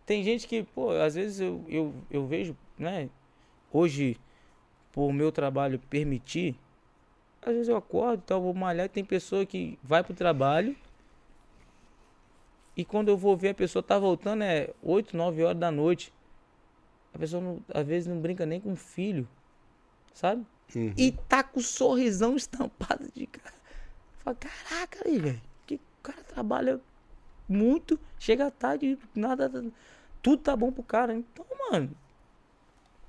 Tem 0.05 0.23
gente 0.23 0.47
que, 0.47 0.63
pô, 0.63 0.91
às 0.93 1.17
vezes 1.17 1.41
eu, 1.41 1.65
eu, 1.69 1.93
eu 2.11 2.27
vejo, 2.27 2.57
né? 2.79 3.11
Hoje, 3.73 4.17
por 4.93 5.13
meu 5.13 5.33
trabalho 5.33 5.81
permitir, 5.91 6.55
às 7.43 7.53
vezes 7.53 7.69
eu 7.69 7.77
acordo, 7.77 8.23
tal, 8.25 8.41
vou 8.41 8.55
malhar, 8.55 8.87
e 8.87 8.89
tem 8.89 9.05
pessoa 9.05 9.45
que 9.45 9.77
vai 9.83 10.03
pro 10.05 10.15
trabalho 10.15 10.77
e 12.77 12.85
quando 12.85 13.09
eu 13.09 13.17
vou 13.17 13.37
ver 13.37 13.51
a 13.51 13.55
pessoa 13.55 13.83
tá 13.83 13.99
voltando 13.99 14.43
é 14.45 14.71
8, 14.83 15.17
9 15.17 15.43
horas 15.43 15.59
da 15.59 15.71
noite. 15.71 16.13
A 17.15 17.19
pessoa 17.19 17.43
não- 17.43 17.61
às 17.73 17.87
vezes 17.87 18.07
não 18.07 18.21
brinca 18.21 18.45
nem 18.45 18.61
com 18.61 18.73
o 18.73 18.77
filho, 18.77 19.27
sabe? 20.13 20.45
Uhum. 20.75 20.93
E 20.97 21.13
tá 21.13 21.43
com 21.43 21.61
o 21.61 21.63
sorrisão 21.63 22.37
estampado 22.37 23.11
de 23.15 23.27
cara. 23.27 23.55
Fala, 24.19 24.37
caraca 24.37 25.03
aí, 25.09 25.19
velho. 25.19 25.41
Que 25.67 25.77
o 25.77 25.81
cara 26.03 26.23
trabalha 26.25 26.81
muito, 27.49 27.99
chega 28.19 28.51
tarde, 28.51 28.99
nada. 29.15 29.51
Tudo 30.23 30.43
tá 30.43 30.55
bom 30.55 30.71
pro 30.71 30.83
cara. 30.83 31.15
Então, 31.15 31.47
mano. 31.71 31.97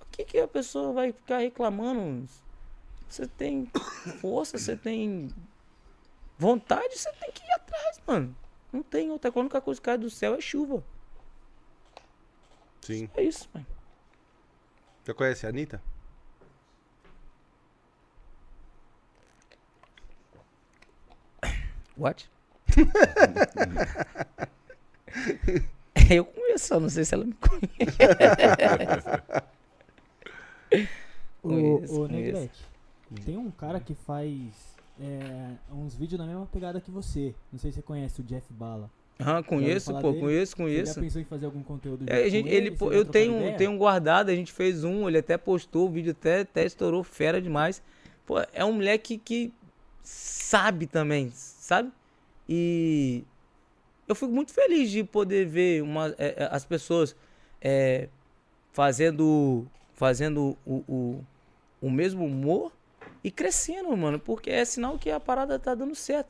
O 0.02 0.06
que, 0.12 0.24
que 0.24 0.40
a 0.40 0.48
pessoa 0.48 0.94
vai 0.94 1.12
ficar 1.12 1.40
reclamando? 1.40 2.28
Você 3.10 3.28
tem 3.28 3.70
força, 4.20 4.58
você 4.58 4.76
tem 4.76 5.30
vontade, 6.38 6.98
você 6.98 7.12
tem 7.14 7.32
que 7.32 7.44
ir 7.44 7.52
atrás, 7.52 8.02
mano. 8.08 8.36
Não 8.78 8.84
tem 8.84 9.10
outra 9.10 9.32
coisa. 9.32 9.42
A 9.42 9.46
única 9.46 9.60
coisa 9.60 9.82
que 9.82 9.86
cai 9.86 9.98
do 9.98 10.08
céu 10.08 10.36
é 10.36 10.42
chuva. 10.42 10.84
sim. 12.82 13.10
É 13.16 13.24
isso, 13.24 13.50
mano. 13.52 13.66
Já 15.04 15.16
conhece 15.16 15.48
a 15.48 15.50
Anitta? 15.50 15.82
What? 21.98 22.30
eu 26.12 26.26
conheço, 26.26 26.80
não 26.80 26.90
sei 26.90 27.04
se 27.04 27.16
ela 27.16 27.26
me 27.26 27.34
conhece. 27.34 27.98
Ô, 31.42 31.50
Conheço, 31.50 31.96
ô 31.96 32.08
conheço. 32.08 32.14
Negrete, 32.14 32.66
tem 33.26 33.38
um 33.38 33.50
cara 33.50 33.80
que 33.80 33.96
faz 33.96 34.77
é, 35.00 35.52
uns 35.72 35.96
vídeos 35.96 36.20
na 36.20 36.26
mesma 36.26 36.46
pegada 36.46 36.82
que 36.82 36.92
você. 36.92 37.34
Não 37.52 37.60
sei 37.60 37.72
se 37.72 37.76
você 37.76 37.82
conhece 37.82 38.22
o 38.22 38.24
Jeff 38.24 38.52
Bala. 38.54 38.90
Ah, 39.20 39.42
conheço, 39.42 39.92
pô, 40.00 40.12
dele? 40.12 40.22
conheço, 40.22 40.52
Você 40.52 40.58
já 40.58 40.64
conheço. 40.64 41.00
pensou 41.02 41.22
em 41.22 41.26
fazer 41.26 41.46
algum 41.48 41.64
conteúdo 41.64 42.06
É, 42.08 42.24
a 42.24 42.30
gente, 42.30 42.50
ele, 42.50 42.70
pô, 42.72 42.92
já 42.92 42.98
eu 42.98 43.06
tenho, 43.06 43.38
ideia? 43.38 43.58
tenho 43.58 43.72
um 43.72 43.78
guardado, 43.78 44.30
a 44.30 44.36
gente 44.36 44.52
fez 44.52 44.84
um, 44.84 45.08
ele 45.08 45.18
até 45.18 45.38
postou 45.38 45.88
o 45.88 45.92
vídeo, 45.92 46.12
até, 46.12 46.42
até 46.42 46.66
estourou 46.66 47.04
fera 47.04 47.42
demais. 47.42 47.82
Pô, 48.28 48.36
é 48.54 48.64
um 48.64 48.74
moleque 48.74 49.18
que 49.18 49.52
sabe 50.04 50.86
também, 50.86 51.32
sabe? 51.34 51.92
E 52.48 53.24
eu 54.08 54.14
fico 54.14 54.32
muito 54.32 54.54
feliz 54.54 54.92
de 54.92 55.04
poder 55.04 55.48
ver 55.48 55.82
uma, 55.82 56.10
é, 56.18 56.44
é, 56.44 56.50
as 56.52 56.64
pessoas 56.64 57.16
é, 57.60 58.10
fazendo, 58.72 59.66
fazendo 59.94 60.56
o, 60.64 60.84
o, 60.88 61.26
o 61.82 61.90
mesmo 61.90 62.24
humor 62.24 62.72
e 63.28 63.32
crescendo, 63.32 63.96
mano, 63.98 64.18
porque 64.18 64.50
é 64.50 64.64
sinal 64.64 64.98
que 64.98 65.12
a 65.12 65.20
parada 65.20 65.60
tá 65.60 65.76
dando 65.76 65.94
certo. 65.94 66.30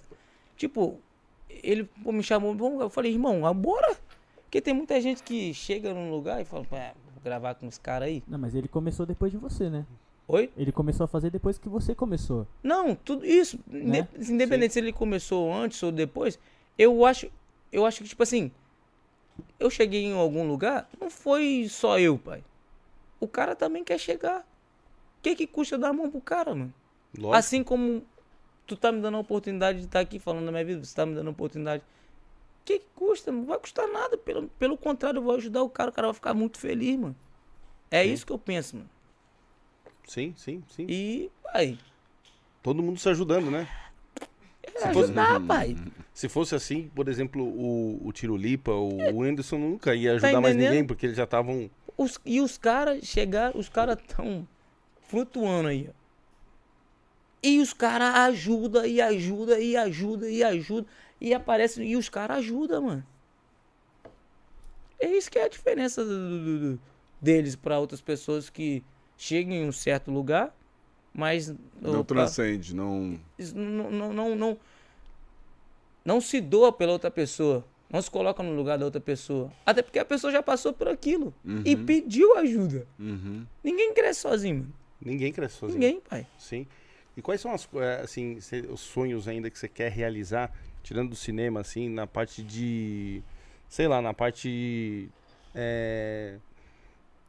Tipo, 0.56 1.00
ele 1.48 1.84
pô, 2.04 2.12
me 2.12 2.24
chamou, 2.24 2.82
eu 2.82 2.90
falei, 2.90 3.12
irmão, 3.12 3.46
ah, 3.46 3.54
bora. 3.54 3.96
Porque 4.42 4.60
tem 4.60 4.74
muita 4.74 5.00
gente 5.00 5.22
que 5.22 5.54
chega 5.54 5.94
num 5.94 6.10
lugar 6.10 6.42
e 6.42 6.46
fala, 6.46 6.66
"Pá, 6.66 6.94
vou 7.14 7.22
gravar 7.24 7.54
com 7.54 7.68
os 7.68 7.78
caras 7.78 8.08
aí. 8.08 8.24
Não, 8.28 8.40
mas 8.40 8.56
ele 8.56 8.68
começou 8.68 9.06
depois 9.06 9.32
de 9.32 9.38
você, 9.38 9.70
né? 9.70 9.86
Oi? 10.28 10.50
Ele 10.58 10.72
começou 10.72 11.04
a 11.04 11.08
fazer 11.08 11.30
depois 11.30 11.60
que 11.60 11.70
você 11.70 11.94
começou. 11.94 12.48
Não, 12.64 12.96
tudo 12.96 13.24
isso, 13.24 13.60
Né? 13.68 14.08
inde- 14.18 14.32
independente 14.34 14.74
se 14.74 14.80
ele 14.80 14.92
começou 14.92 15.54
antes 15.54 15.84
ou 15.84 15.92
depois, 15.92 16.40
eu 16.80 17.06
acho, 17.06 17.30
eu 17.72 17.86
acho 17.86 18.02
que 18.02 18.10
tipo 18.10 18.24
assim, 18.24 18.52
eu 19.60 19.70
cheguei 19.70 20.04
em 20.04 20.14
algum 20.14 20.48
lugar, 20.48 20.90
não 21.00 21.12
foi 21.12 21.68
só 21.70 22.00
eu, 22.00 22.18
pai. 22.18 22.44
O 23.20 23.28
cara 23.28 23.56
também 23.56 23.84
quer 23.84 24.00
chegar. 24.00 24.40
O 24.40 25.22
que 25.22 25.36
que 25.36 25.46
custa 25.48 25.78
dar 25.78 25.90
a 25.90 25.94
mão 25.94 26.10
pro 26.10 26.22
cara, 26.22 26.56
mano? 26.56 26.74
Lógico. 27.18 27.36
Assim 27.38 27.64
como 27.64 28.04
tu 28.66 28.76
tá 28.76 28.92
me 28.92 29.02
dando 29.02 29.18
a 29.18 29.20
oportunidade 29.20 29.80
de 29.80 29.86
estar 29.86 30.00
aqui 30.00 30.20
falando 30.20 30.46
da 30.46 30.52
minha 30.52 30.66
vida, 30.66 30.84
você 30.84 30.96
tá 30.96 31.06
me 31.06 31.16
dando 31.16 31.28
a 31.28 31.32
oportunidade. 31.32 31.82
O 32.62 32.66
que, 32.66 32.80
que 32.80 32.86
custa? 32.96 33.32
Não 33.32 33.46
vai 33.46 33.58
custar 33.58 33.88
nada. 33.88 34.18
Pelo, 34.18 34.48
pelo 34.60 34.78
contrário, 34.78 35.20
eu 35.20 35.24
vou 35.24 35.36
ajudar 35.36 35.64
o 35.64 35.70
cara, 35.70 35.90
o 35.90 35.94
cara 35.94 36.08
vai 36.08 36.14
ficar 36.14 36.34
muito 36.34 36.58
feliz, 36.60 36.98
mano. 37.00 37.16
É 37.90 38.06
isso 38.06 38.26
que 38.26 38.32
eu 38.34 38.38
penso, 38.38 38.76
mano. 38.76 38.90
Sim, 40.06 40.34
sim, 40.38 40.64
sim. 40.70 40.86
E, 40.90 41.32
pai, 41.44 41.78
Todo 42.64 42.84
mundo 42.84 43.00
se 43.00 43.08
ajudando, 43.10 43.50
né? 43.50 43.68
é 44.64 44.70
Se 44.80 44.94
fosse- 44.94 45.00
ajudar, 45.06 45.40
pai. 45.48 45.76
Se 46.14 46.28
fosse 46.28 46.56
assim, 46.56 46.92
por 46.94 47.08
exemplo, 47.08 47.44
o, 47.44 48.02
o 48.06 48.12
Tirulipa, 48.12 48.72
o, 48.72 48.98
o 49.16 49.24
Anderson 49.24 49.58
nunca 49.58 49.96
ia 49.96 50.14
ajudar 50.14 50.34
mais 50.34 50.38
É. 50.38 50.42
Tá 50.42 50.50
entendendo? 50.50 50.70
ninguém, 50.72 50.86
porque 50.88 51.06
eles 51.06 51.16
já 51.18 51.24
estavam. 51.24 51.70
Os- 51.98 52.20
e 52.26 52.42
os 52.42 52.58
caras 52.58 53.06
chegaram, 53.06 53.58
os 53.58 53.70
caras 53.70 53.98
tão 54.08 54.46
flutuando 55.08 55.70
aí, 55.70 55.90
ó. 55.90 55.97
E 57.42 57.60
os 57.60 57.72
caras 57.74 58.16
ajudam, 58.16 58.86
e 58.86 59.00
ajuda, 59.02 59.60
e 59.60 59.76
ajuda, 59.78 60.30
e 60.30 60.44
ajuda. 60.44 60.88
E 61.22 61.34
aparece, 61.34 61.82
e 61.84 61.96
os 61.96 62.10
caras 62.10 62.38
ajudam, 62.40 62.84
mano. 62.84 63.06
É 65.00 65.08
isso 65.10 65.30
que 65.30 65.38
é 65.38 65.44
a 65.44 65.48
diferença 65.48 66.04
do- 66.04 66.10
do- 66.40 66.60
do- 66.74 66.80
deles 67.22 67.56
para 67.56 67.80
outras 67.80 68.02
pessoas 68.02 68.50
que 68.50 68.84
chegam 69.18 69.54
em 69.54 69.68
um 69.68 69.72
certo 69.72 70.10
lugar, 70.12 70.56
mas 71.14 71.54
Não 71.82 72.00
opa, 72.02 72.16
transcende, 72.16 72.76
não. 72.76 73.20
não, 73.56 73.92
não, 73.92 74.14
não, 74.14 74.36
não, 74.36 74.58
não 76.04 76.22
se 76.22 76.42
doa 76.42 76.72
pela 76.72 76.94
outra 76.94 77.12
pessoa. 77.12 77.64
Não 77.90 78.02
se 78.02 78.12
coloca 78.12 78.44
no 78.44 78.54
lugar 78.54 78.78
da 78.78 78.84
outra 78.86 79.00
pessoa. 79.00 79.50
Até 79.66 79.82
porque 79.82 79.98
a 79.98 80.04
pessoa 80.04 80.30
já 80.34 80.44
passou 80.44 80.74
por 80.74 80.90
aquilo 80.90 81.34
e 81.64 81.74
pediu 81.76 82.36
ajuda. 82.38 82.86
Uhum. 83.00 83.46
Ninguém 83.64 83.94
cresce 83.94 84.20
sozinho, 84.22 84.56
mano. 84.58 84.74
Ninguém 85.02 85.32
cresce 85.32 85.56
sozinho. 85.56 85.80
Ninguém, 85.80 86.02
pai. 86.02 86.28
Sim. 86.38 86.68
E 87.18 87.24
quais 87.24 87.42
são 87.42 87.54
as, 87.54 87.70
eh, 87.76 88.02
assim, 88.04 88.40
os 88.72 88.82
sonhos 88.82 89.28
ainda 89.28 89.52
que 89.52 89.60
você 89.60 89.70
quer 89.70 89.92
realizar, 89.92 90.52
tirando 90.84 91.12
do 91.12 91.18
cinema, 91.18 91.62
assim, 91.62 91.90
na 91.90 92.08
parte 92.08 92.44
de. 92.44 93.24
Sei 93.70 93.88
lá, 93.90 94.02
na 94.02 94.14
parte. 94.14 95.10
eh, 95.56 96.38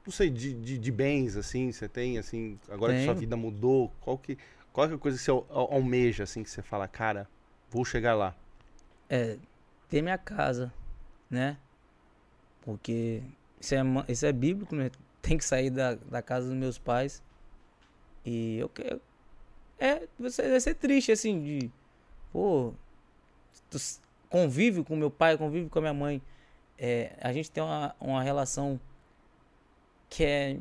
não 0.07 0.13
sei, 0.13 0.31
de, 0.31 0.55
de, 0.55 0.79
de 0.79 0.93
bens, 0.93 1.37
assim, 1.37 1.71
você 1.73 1.89
tem, 1.89 2.19
assim, 2.19 2.59
agora 2.69 2.95
que 2.95 3.01
sua 3.01 3.15
vida 3.15 3.37
mudou, 3.37 3.93
qual 4.01 4.19
que. 4.19 4.39
Qual 4.73 4.87
que 4.87 4.95
é 4.95 4.97
a 4.97 5.01
coisa 5.01 5.19
que 5.19 5.25
você 5.25 5.31
al- 5.31 5.47
al- 5.51 5.73
almeja, 5.75 6.25
assim, 6.25 6.43
que 6.43 6.51
você 6.51 6.63
fala, 6.63 6.87
cara, 6.89 7.29
Vou 7.71 7.85
chegar 7.85 8.15
lá. 8.15 8.35
É, 9.09 9.39
ter 9.89 10.03
minha 10.03 10.19
casa, 10.19 10.73
né? 11.31 11.59
Porque 12.63 13.23
isso 13.61 13.75
é, 13.75 13.79
isso 14.09 14.27
é 14.27 14.33
bíblico, 14.33 14.75
né? 14.75 14.91
Tem 15.23 15.37
que 15.39 15.45
sair 15.45 15.71
da, 15.71 15.95
da 15.95 16.23
casa 16.23 16.47
dos 16.49 16.57
meus 16.57 16.79
pais. 16.79 17.23
E 18.25 18.59
eu 18.59 18.69
quero. 18.69 19.01
É, 19.79 20.07
você 20.19 20.49
vai 20.51 20.61
ser 20.61 20.75
triste, 20.75 21.13
assim, 21.13 21.41
de. 21.43 21.71
Pô, 22.33 22.73
convive 24.29 24.83
com 24.85 24.97
meu 24.97 25.11
pai, 25.11 25.37
convive 25.39 25.69
com 25.69 25.79
a 25.79 25.83
minha 25.83 25.95
mãe. 25.95 26.23
É, 26.79 27.13
a 27.21 27.33
gente 27.33 27.51
tem 27.51 27.63
uma, 27.63 27.95
uma 28.01 28.23
relação 28.23 28.79
que 30.09 30.25
é. 30.25 30.57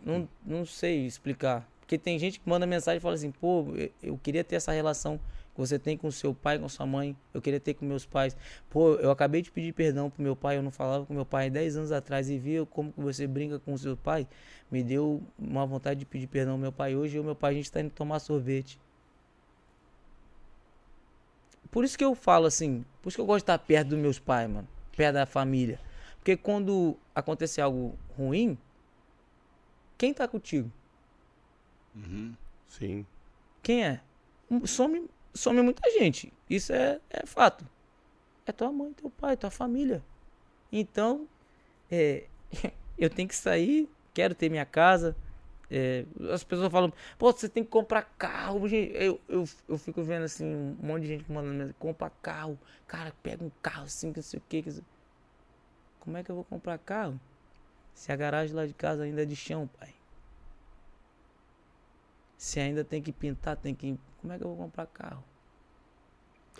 Não, 0.00 0.28
não 0.44 0.66
sei 0.66 1.06
explicar. 1.06 1.66
Porque 1.80 1.96
tem 1.98 2.18
gente 2.18 2.40
que 2.40 2.48
manda 2.48 2.66
mensagem 2.66 2.98
e 2.98 3.00
fala 3.00 3.14
assim, 3.14 3.30
pô, 3.30 3.66
eu- 3.76 3.90
eu 4.02 4.18
queria 4.22 4.42
ter 4.42 4.56
essa 4.56 4.72
relação 4.72 5.20
que 5.54 5.60
você 5.60 5.78
tem 5.78 5.96
com 5.96 6.10
seu 6.10 6.34
pai, 6.34 6.58
com 6.58 6.68
sua 6.68 6.86
mãe. 6.86 7.16
Eu 7.32 7.42
queria 7.42 7.60
ter 7.60 7.74
com 7.74 7.84
meus 7.84 8.06
pais. 8.06 8.36
Pô, 8.70 8.94
eu 8.94 9.10
acabei 9.10 9.42
de 9.42 9.50
pedir 9.50 9.72
perdão 9.72 10.10
pro 10.10 10.22
meu 10.22 10.34
pai, 10.34 10.56
eu 10.56 10.62
não 10.62 10.70
falava 10.70 11.04
com 11.04 11.12
meu 11.12 11.26
pai 11.26 11.46
há 11.46 11.50
10 11.50 11.76
anos 11.76 11.92
atrás 11.92 12.30
e 12.30 12.38
via 12.38 12.64
como 12.66 12.92
que 12.92 13.00
você 13.00 13.26
brinca 13.26 13.58
com 13.58 13.72
o 13.72 13.78
seu 13.78 13.96
pai. 13.96 14.26
Me 14.70 14.82
deu 14.82 15.22
uma 15.38 15.66
vontade 15.66 16.00
de 16.00 16.06
pedir 16.06 16.26
perdão 16.26 16.52
ao 16.52 16.58
meu 16.58 16.72
pai 16.72 16.96
hoje 16.96 17.16
e 17.16 17.20
o 17.20 17.24
meu 17.24 17.34
pai 17.34 17.52
a 17.52 17.54
gente 17.56 17.70
tá 17.70 17.80
indo 17.80 17.90
tomar 17.90 18.18
sorvete. 18.18 18.78
Por 21.70 21.84
isso 21.84 21.96
que 21.96 22.04
eu 22.04 22.14
falo 22.14 22.46
assim, 22.46 22.84
por 23.00 23.08
isso 23.08 23.16
que 23.16 23.20
eu 23.20 23.26
gosto 23.26 23.40
de 23.40 23.44
estar 23.44 23.58
perto 23.58 23.88
dos 23.88 23.98
meus 23.98 24.18
pais, 24.18 24.48
mano. 24.48 24.68
Perto 24.94 25.14
da 25.14 25.26
família. 25.26 25.80
Porque 26.18 26.36
quando 26.36 26.96
acontecer 27.14 27.62
algo 27.62 27.98
ruim, 28.16 28.56
quem 29.98 30.12
tá 30.12 30.28
contigo? 30.28 30.70
Uhum. 31.94 32.34
Sim. 32.68 33.06
Quem 33.62 33.84
é? 33.84 34.00
Some, 34.66 35.08
some 35.34 35.60
muita 35.62 35.90
gente. 35.90 36.32
Isso 36.48 36.72
é, 36.72 37.00
é 37.10 37.26
fato. 37.26 37.66
É 38.46 38.52
tua 38.52 38.72
mãe, 38.72 38.92
teu 38.92 39.10
pai, 39.10 39.36
tua 39.36 39.50
família. 39.50 40.02
Então, 40.70 41.28
é, 41.90 42.24
eu 42.98 43.10
tenho 43.10 43.28
que 43.28 43.34
sair, 43.34 43.88
quero 44.12 44.34
ter 44.34 44.48
minha 44.48 44.66
casa. 44.66 45.16
É, 45.70 46.04
as 46.30 46.44
pessoas 46.44 46.70
falam, 46.70 46.92
pô, 47.18 47.32
você 47.32 47.48
tem 47.48 47.64
que 47.64 47.70
comprar 47.70 48.02
carro. 48.18 48.68
gente." 48.68 48.92
Eu, 48.94 49.20
eu, 49.28 49.48
eu 49.68 49.78
fico 49.78 50.02
vendo 50.02 50.24
assim, 50.24 50.44
um 50.44 50.76
monte 50.82 51.02
de 51.02 51.08
gente 51.08 51.32
mandando 51.32 51.74
compra 51.78 52.10
carro. 52.22 52.58
Cara, 52.86 53.12
pega 53.22 53.42
um 53.44 53.50
carro 53.62 53.84
assim, 53.84 54.12
que 54.12 54.18
não 54.18 54.22
sei 54.22 54.38
o 54.38 54.42
que. 54.48 54.64
Como 56.00 56.16
é 56.16 56.22
que 56.22 56.30
eu 56.30 56.34
vou 56.34 56.44
comprar 56.44 56.78
carro? 56.78 57.18
Se 57.94 58.10
a 58.12 58.16
garagem 58.16 58.54
lá 58.54 58.66
de 58.66 58.74
casa 58.74 59.04
ainda 59.04 59.22
é 59.22 59.24
de 59.24 59.36
chão, 59.36 59.68
pai. 59.78 59.94
Se 62.42 62.58
ainda 62.58 62.82
tem 62.82 63.00
que 63.00 63.12
pintar, 63.12 63.56
tem 63.56 63.72
que. 63.72 63.96
Como 64.20 64.32
é 64.32 64.36
que 64.36 64.42
eu 64.42 64.48
vou 64.48 64.56
comprar 64.56 64.84
carro? 64.86 65.22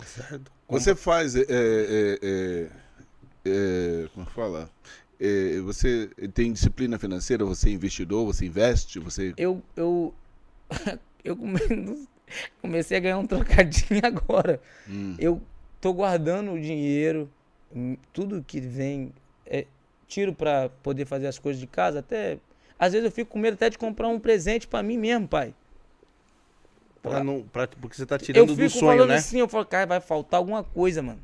Certo. 0.05 0.53
Você 0.69 0.95
faz. 0.95 1.35
É, 1.35 1.43
é, 1.49 2.19
é, 2.23 2.69
é, 3.45 4.09
como 4.15 4.25
fala? 4.27 4.71
É, 5.19 5.59
você 5.59 6.07
tem 6.33 6.53
disciplina 6.53 7.01
financeira? 7.01 7.45
Você 7.45 7.69
é 7.69 7.73
investidor? 7.73 8.25
Você 8.27 8.47
investe? 8.47 9.01
Você. 9.01 9.35
Eu. 9.37 9.61
Eu, 9.75 10.15
eu 11.25 11.37
come- 11.37 11.59
comecei 12.63 12.97
a 12.97 13.01
ganhar 13.01 13.19
um 13.19 13.27
trocadinho 13.27 14.03
agora. 14.07 14.63
Hum. 14.89 15.17
Eu 15.19 15.43
tô 15.81 15.93
guardando 15.93 16.53
o 16.53 16.61
dinheiro, 16.61 17.29
tudo 18.13 18.41
que 18.47 18.61
vem, 18.61 19.13
é, 19.45 19.67
tiro 20.07 20.33
pra 20.33 20.69
poder 20.69 21.07
fazer 21.07 21.27
as 21.27 21.41
coisas 21.41 21.59
de 21.59 21.67
casa. 21.67 21.99
Até. 21.99 22.39
Às 22.79 22.93
vezes 22.93 23.05
eu 23.05 23.11
fico 23.11 23.33
com 23.33 23.41
medo 23.41 23.55
até 23.55 23.69
de 23.69 23.77
comprar 23.77 24.07
um 24.07 24.21
presente 24.21 24.69
pra 24.69 24.81
mim 24.81 24.97
mesmo, 24.97 25.27
pai. 25.27 25.53
Pra 27.03 27.23
não, 27.25 27.43
pra, 27.43 27.67
porque 27.67 27.97
você 27.97 28.07
tá 28.07 28.15
Eu 28.15 28.19
tirando 28.21 28.49
fico 28.51 28.63
do 28.63 28.71
sonho, 28.71 28.93
falando 28.93 29.09
né? 29.09 29.17
assim, 29.17 29.41
eu 29.41 29.49
falo, 29.49 29.67
cara, 29.67 29.87
vai 29.87 30.01
faltar 30.01 30.39
alguma 30.39 30.63
coisa, 30.63 31.03
mano. 31.03 31.21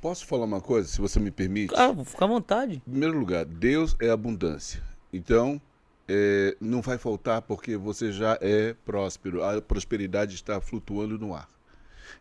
Posso 0.00 0.26
falar 0.26 0.44
uma 0.44 0.60
coisa, 0.60 0.86
se 0.86 1.00
você 1.00 1.18
me 1.18 1.30
permite? 1.30 1.74
Ah, 1.74 1.90
vou 1.90 2.04
ficar 2.04 2.26
à 2.26 2.28
vontade. 2.28 2.74
Em 2.86 2.90
primeiro 2.90 3.18
lugar, 3.18 3.44
Deus 3.46 3.96
é 4.00 4.10
abundância. 4.10 4.82
Então, 5.12 5.60
é, 6.06 6.54
não 6.60 6.82
vai 6.82 6.98
faltar 6.98 7.40
porque 7.42 7.76
você 7.76 8.12
já 8.12 8.38
é 8.40 8.74
próspero. 8.84 9.42
A 9.42 9.62
prosperidade 9.62 10.34
está 10.34 10.60
flutuando 10.60 11.18
no 11.18 11.34
ar. 11.34 11.48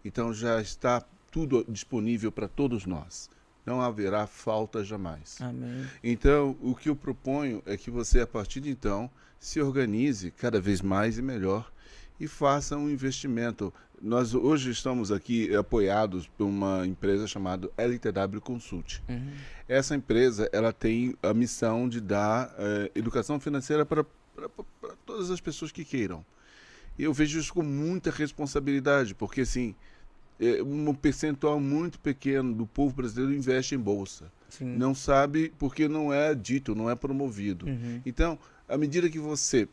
Então, 0.05 0.33
já 0.33 0.61
está 0.61 1.03
tudo 1.29 1.65
disponível 1.67 2.31
para 2.31 2.47
todos 2.47 2.85
nós. 2.85 3.29
Não 3.65 3.81
haverá 3.81 4.27
falta 4.27 4.83
jamais. 4.83 5.37
Amém. 5.41 5.85
Então, 6.03 6.55
o 6.61 6.73
que 6.75 6.89
eu 6.89 6.95
proponho 6.95 7.61
é 7.65 7.75
que 7.75 7.91
você, 7.91 8.21
a 8.21 8.27
partir 8.27 8.61
de 8.61 8.69
então, 8.69 9.09
se 9.39 9.61
organize 9.61 10.31
cada 10.31 10.61
vez 10.61 10.81
mais 10.81 11.17
e 11.17 11.21
melhor 11.21 11.72
e 12.19 12.27
faça 12.27 12.77
um 12.77 12.89
investimento. 12.89 13.73
Nós 14.01 14.33
hoje 14.35 14.71
estamos 14.71 15.11
aqui 15.11 15.55
apoiados 15.55 16.27
por 16.27 16.45
uma 16.45 16.85
empresa 16.85 17.25
chamada 17.25 17.69
LTW 17.77 18.41
Consult. 18.41 19.01
Uhum. 19.07 19.31
Essa 19.67 19.95
empresa 19.95 20.49
ela 20.51 20.73
tem 20.73 21.15
a 21.23 21.33
missão 21.33 21.87
de 21.87 22.01
dar 22.01 22.53
eh, 22.57 22.91
educação 22.95 23.39
financeira 23.39 23.85
para 23.85 24.05
todas 25.05 25.31
as 25.31 25.39
pessoas 25.39 25.71
que 25.71 25.85
queiram. 25.85 26.25
E 26.97 27.03
eu 27.03 27.13
vejo 27.13 27.39
isso 27.39 27.53
com 27.53 27.63
muita 27.63 28.11
responsabilidade, 28.11 29.15
porque 29.15 29.41
assim, 29.41 29.73
é, 30.39 30.61
um 30.61 30.93
percentual 30.93 31.59
muito 31.59 31.99
pequeno 31.99 32.53
do 32.53 32.67
povo 32.67 32.95
brasileiro 32.95 33.33
investe 33.33 33.73
em 33.75 33.79
bolsa. 33.79 34.31
Sim. 34.49 34.75
Não 34.77 34.93
sabe 34.93 35.51
porque 35.57 35.87
não 35.87 36.13
é 36.13 36.35
dito, 36.35 36.75
não 36.75 36.89
é 36.89 36.95
promovido. 36.95 37.65
Uhum. 37.65 38.01
Então, 38.05 38.37
à 38.67 38.77
medida 38.77 39.09
que 39.09 39.19
você 39.19 39.67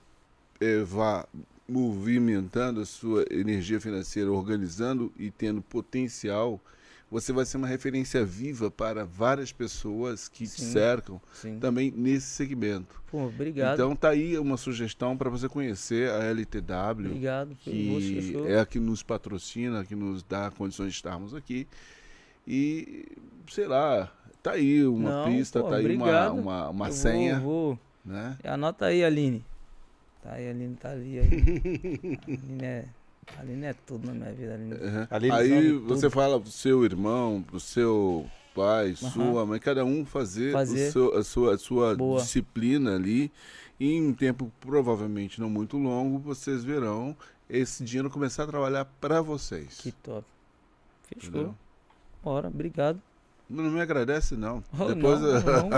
eh, 0.61 0.83
vá 0.83 1.27
movimentando 1.71 2.81
a 2.81 2.87
sua 2.87 3.25
energia 3.31 3.81
financeira, 3.81 4.31
organizando 4.31 5.13
e 5.19 5.31
tendo 5.31 5.63
potencial, 5.63 6.61
você 7.11 7.33
vai 7.33 7.45
ser 7.45 7.57
uma 7.57 7.67
referência 7.67 8.25
viva 8.25 8.71
para 8.71 9.05
várias 9.05 9.51
pessoas 9.53 10.29
que 10.29 10.45
te 10.45 10.61
Sim. 10.61 10.73
cercam 10.73 11.21
Sim. 11.33 11.59
também 11.59 11.93
nesse 11.97 12.27
segmento. 12.27 13.01
Pô, 13.11 13.27
obrigado. 13.27 13.75
Então 13.75 13.97
tá 13.97 14.11
aí 14.11 14.39
uma 14.39 14.57
sugestão 14.57 15.17
para 15.17 15.29
você 15.31 15.49
conhecer 15.49 16.11
a 16.11 16.23
LTW, 16.25 17.07
obrigado. 17.07 17.57
que 17.57 18.35
é 18.47 18.61
a 18.61 18.67
que 18.67 18.79
nos 18.79 19.03
patrocina, 19.03 19.85
que 19.85 19.95
nos 19.97 20.23
dá 20.23 20.51
condições 20.51 20.91
de 20.91 20.97
estarmos 20.97 21.35
aqui. 21.35 21.67
E 22.47 23.07
sei 23.49 23.67
lá, 23.67 24.13
tá 24.43 24.53
aí 24.53 24.85
uma 24.85 25.11
Não, 25.11 25.25
pista, 25.33 25.61
pô, 25.61 25.69
tá 25.69 25.77
aí 25.77 25.85
uma, 25.85 26.05
obrigado. 26.05 26.35
uma, 26.39 26.69
uma 26.71 26.89
Eu 26.89 26.93
senha, 26.93 27.41
Vou, 27.41 27.75
vou. 27.75 27.79
né? 28.05 28.37
Anota 28.45 28.87
aí, 28.87 29.05
Aline. 29.05 29.45
Tá 30.23 30.33
aí, 30.33 30.49
a 30.49 30.51
Aline 30.51 30.77
tá 30.77 30.91
ali. 30.91 31.19
a 31.21 31.23
Aline 31.23 32.65
é, 32.65 32.85
a 33.37 33.41
Aline 33.41 33.65
é 33.67 33.73
tudo 33.87 34.07
na 34.09 34.13
minha 34.15 34.33
vida. 34.33 34.53
a 34.53 34.55
Aline. 34.55 34.75
Uhum. 34.75 35.07
Ali 35.11 35.31
Aí 35.31 35.73
você 35.73 36.03
tudo. 36.03 36.11
fala 36.13 36.41
pro 36.41 36.51
seu 36.51 36.85
irmão, 36.85 37.43
pro 37.43 37.59
seu 37.61 38.27
pai, 38.55 38.89
Aham. 39.03 39.11
sua 39.11 39.47
mãe, 39.47 39.59
cada 39.61 39.85
um 39.85 40.05
fazer, 40.05 40.51
o 40.51 40.53
Fazer. 40.53 40.91
seu- 40.93 41.17
a 41.17 41.23
sua, 41.25 41.55
a 41.55 41.59
sua 41.59 41.95
Boa. 41.95 42.21
disciplina 42.21 42.95
ali. 42.97 43.31
E 43.79 43.93
em 43.95 44.09
um 44.09 44.13
tempo 44.13 44.53
provavelmente 44.61 45.41
não 45.41 45.49
muito 45.49 45.79
longo, 45.79 46.19
vocês 46.19 46.63
verão 46.63 47.17
esse 47.49 47.83
dinheiro 47.83 48.11
começar 48.11 48.45
a 48.45 48.47
trabalhar 48.47 48.85
para 49.01 49.23
vocês. 49.23 49.79
Que 49.81 49.91
top. 49.91 50.27
Fechou. 51.05 51.31
Entendeu? 51.31 51.55
Bora, 52.23 52.49
obrigado. 52.49 53.01
Não, 53.51 53.65
não 53.65 53.71
me 53.73 53.81
agradece, 53.81 54.37
não. 54.37 54.63
Oh, 54.79 54.85
Depois 54.85 55.21
não, 55.21 55.33
não. 55.33 55.71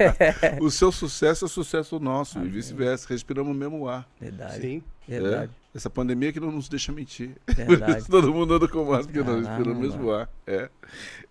o 0.64 0.70
seu 0.70 0.90
sucesso 0.90 1.44
é 1.44 1.48
sucesso 1.48 2.00
nosso 2.00 2.38
e 2.38 2.40
Amém. 2.40 2.50
vice-versa. 2.50 3.06
Respiramos 3.10 3.54
o 3.54 3.54
mesmo 3.54 3.86
ar. 3.86 4.08
Verdade. 4.18 4.60
Sim. 4.60 4.82
Verdade. 5.06 5.52
É. 5.74 5.76
Essa 5.76 5.90
pandemia 5.90 6.32
que 6.32 6.40
não 6.40 6.50
nos 6.50 6.68
deixa 6.68 6.90
mentir. 6.90 7.36
Verdade. 7.46 8.06
todo 8.08 8.32
mundo 8.32 8.54
anda 8.54 8.66
com 8.66 8.84
máscara, 8.84 9.04
porque 9.04 9.22
nós 9.22 9.46
respiramos 9.46 9.78
o 9.78 9.80
mesmo 9.80 10.10
ar. 10.10 10.28
É. 10.46 10.70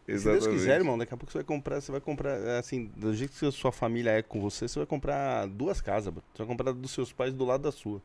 Se 0.05 0.07
Deus 0.07 0.25
Exatamente. 0.25 0.49
quiser, 0.49 0.79
irmão, 0.79 0.97
daqui 0.97 1.13
a 1.13 1.17
pouco 1.17 1.31
você 1.31 1.39
vai 1.39 1.45
comprar, 1.45 1.81
você 1.81 1.91
vai 1.91 2.01
comprar, 2.01 2.59
assim, 2.59 2.91
do 2.95 3.13
jeito 3.13 3.37
que 3.37 3.45
a 3.45 3.51
sua 3.51 3.71
família 3.71 4.11
é 4.11 4.21
com 4.21 4.39
você, 4.39 4.67
você 4.67 4.79
vai 4.79 4.85
comprar 4.85 5.47
duas 5.47 5.81
casas, 5.81 6.13
bro. 6.13 6.23
Você 6.33 6.43
vai 6.43 6.47
comprar 6.47 6.73
dos 6.73 6.91
seus 6.91 7.11
pais 7.11 7.33
do 7.33 7.45
lado 7.45 7.63
da 7.63 7.71
sua. 7.71 8.01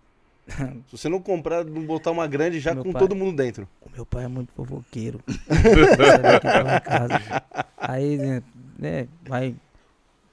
Se 0.86 0.96
você 0.96 1.08
não 1.08 1.20
comprar, 1.20 1.64
não 1.64 1.84
botar 1.84 2.10
uma 2.10 2.26
grande 2.26 2.60
já 2.60 2.74
com 2.74 2.92
pai. 2.92 3.00
todo 3.00 3.16
mundo 3.16 3.36
dentro. 3.36 3.68
O 3.80 3.90
meu 3.90 4.06
pai 4.06 4.24
é 4.24 4.28
muito 4.28 4.52
fofoqueiro. 4.52 5.20
Aí, 7.76 8.16
né, 8.16 8.42
né, 8.78 9.08
vai. 9.22 9.54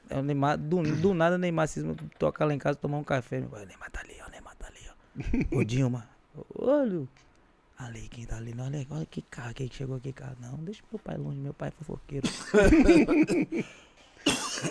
É 0.09 0.17
o 0.17 0.21
Neymar, 0.21 0.57
do, 0.57 0.83
do 0.83 1.13
nada 1.13 1.35
o 1.35 1.39
Neymar 1.39 1.67
cisma 1.67 1.95
toca 2.19 2.45
lá 2.45 2.53
em 2.53 2.59
casa 2.59 2.77
tomar 2.77 2.97
um 2.97 3.03
café. 3.03 3.39
Meu 3.39 3.49
pai, 3.49 3.63
o 3.63 3.65
Neymar 3.65 3.91
tá 3.91 4.01
ali, 4.01 4.15
ó, 4.21 4.27
o 4.27 4.31
Neymar 4.31 4.55
tá 4.55 4.67
ali, 4.67 4.79
ó. 5.51 5.57
Ô 5.57 5.63
Dilma, 5.65 6.07
olha. 6.55 7.07
Ali, 7.77 8.07
quem 8.07 8.25
tá 8.25 8.37
ali, 8.37 8.53
não, 8.53 8.65
olha, 8.65 8.85
olha 8.91 9.05
que 9.05 9.21
carro, 9.23 9.53
quem 9.53 9.67
que 9.67 9.75
chegou 9.75 9.97
aqui, 9.97 10.13
carro. 10.13 10.35
Não, 10.39 10.55
deixa 10.57 10.83
meu 10.91 10.99
pai 10.99 11.17
longe, 11.17 11.39
meu 11.39 11.53
pai 11.53 11.69
é 11.69 11.71
fofoqueiro. 11.71 12.27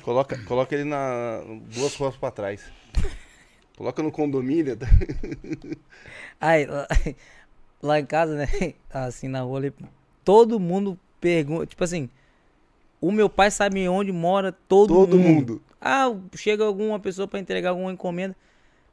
Coloca, 0.02 0.38
coloca 0.44 0.74
ele 0.74 0.84
na 0.84 1.40
duas 1.74 1.94
ruas 1.96 2.16
pra 2.16 2.30
trás. 2.30 2.62
Coloca 3.76 4.02
no 4.02 4.12
condomínio. 4.12 4.76
tá? 4.76 4.86
Aí, 6.40 6.66
lá, 6.66 6.86
lá 7.82 8.00
em 8.00 8.06
casa, 8.06 8.34
né? 8.36 8.46
Assim, 8.90 9.28
na 9.28 9.40
rua, 9.42 9.58
ali, 9.58 9.72
todo 10.24 10.58
mundo 10.60 10.98
pergunta. 11.20 11.66
Tipo 11.66 11.84
assim, 11.84 12.08
o 13.00 13.10
meu 13.10 13.28
pai 13.28 13.50
sabe 13.50 13.88
onde 13.88 14.12
mora 14.12 14.52
todo, 14.52 14.92
Todo 14.94 15.18
mundo. 15.18 15.52
mundo. 15.54 15.62
Ah, 15.80 16.14
chega 16.36 16.64
alguma 16.64 16.98
pessoa 17.00 17.26
pra 17.26 17.40
entregar 17.40 17.70
alguma 17.70 17.92
encomenda. 17.92 18.36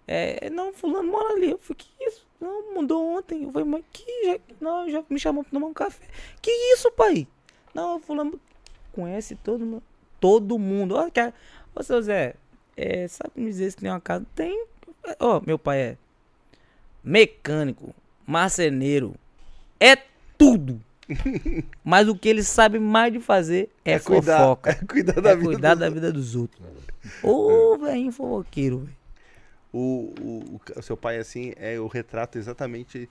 É, 0.08 0.50
não, 0.50 0.74
fulano 0.74 1.12
mora 1.12 1.34
ali. 1.36 1.52
Eu 1.52 1.60
falei, 1.60 1.78
que 1.78 2.04
isso? 2.04 2.26
Não, 2.42 2.74
mudou 2.74 3.16
ontem. 3.18 3.44
Eu 3.44 3.52
falei, 3.52 3.68
mas 3.68 3.84
que. 3.94 4.04
Já, 4.26 4.40
não, 4.60 4.90
já 4.90 5.04
me 5.08 5.20
chamou 5.20 5.44
pra 5.44 5.52
tomar 5.52 5.68
um 5.68 5.74
café. 5.74 6.04
Que 6.42 6.50
isso, 6.74 6.92
pai? 6.94 7.28
Não, 7.76 8.00
fulano 8.00 8.40
conhece 8.92 9.36
todo 9.36 9.64
mundo. 9.64 9.84
Todo 10.20 10.58
mundo. 10.58 10.96
Olha 10.96 11.12
que. 11.12 11.34
Ô, 11.76 11.84
seu 11.84 12.02
Zé, 12.02 12.34
é, 12.80 13.08
sabe 13.08 13.32
me 13.36 13.46
dizer 13.46 13.72
se 13.72 13.78
tem 13.78 13.90
uma 13.90 14.00
casa? 14.00 14.26
Tem. 14.36 14.66
Ó, 15.20 15.42
meu 15.46 15.60
pai 15.60 15.80
é 15.80 15.98
mecânico, 17.04 17.94
marceneiro. 18.26 19.16
É 19.80 19.96
tudo. 20.38 20.82
Mas 21.84 22.08
o 22.08 22.16
que 22.16 22.30
ele 22.30 22.44
sabe 22.44 22.80
mais 22.80 23.12
de 23.12 23.20
fazer 23.20 23.70
é, 23.84 24.00
cuidar, 24.00 24.40
fofoca. 24.40 24.70
é 24.72 24.76
cuidar 24.76 25.22
da 25.22 25.32
É 25.32 25.36
vida. 25.36 25.46
cuidar 25.46 25.74
dos 25.76 25.80
da 25.80 25.90
vida 25.90 26.12
dos 26.14 26.36
outros. 26.36 26.62
Ô, 27.24 27.78
velhinho 27.78 28.12
fofoqueiro, 28.12 28.80
velho. 28.80 29.00
O, 29.72 30.60
o 30.76 30.82
seu 30.82 30.98
pai, 30.98 31.18
assim, 31.18 31.54
é 31.56 31.80
o 31.80 31.88
retrato 31.88 32.38
exatamente 32.38 33.10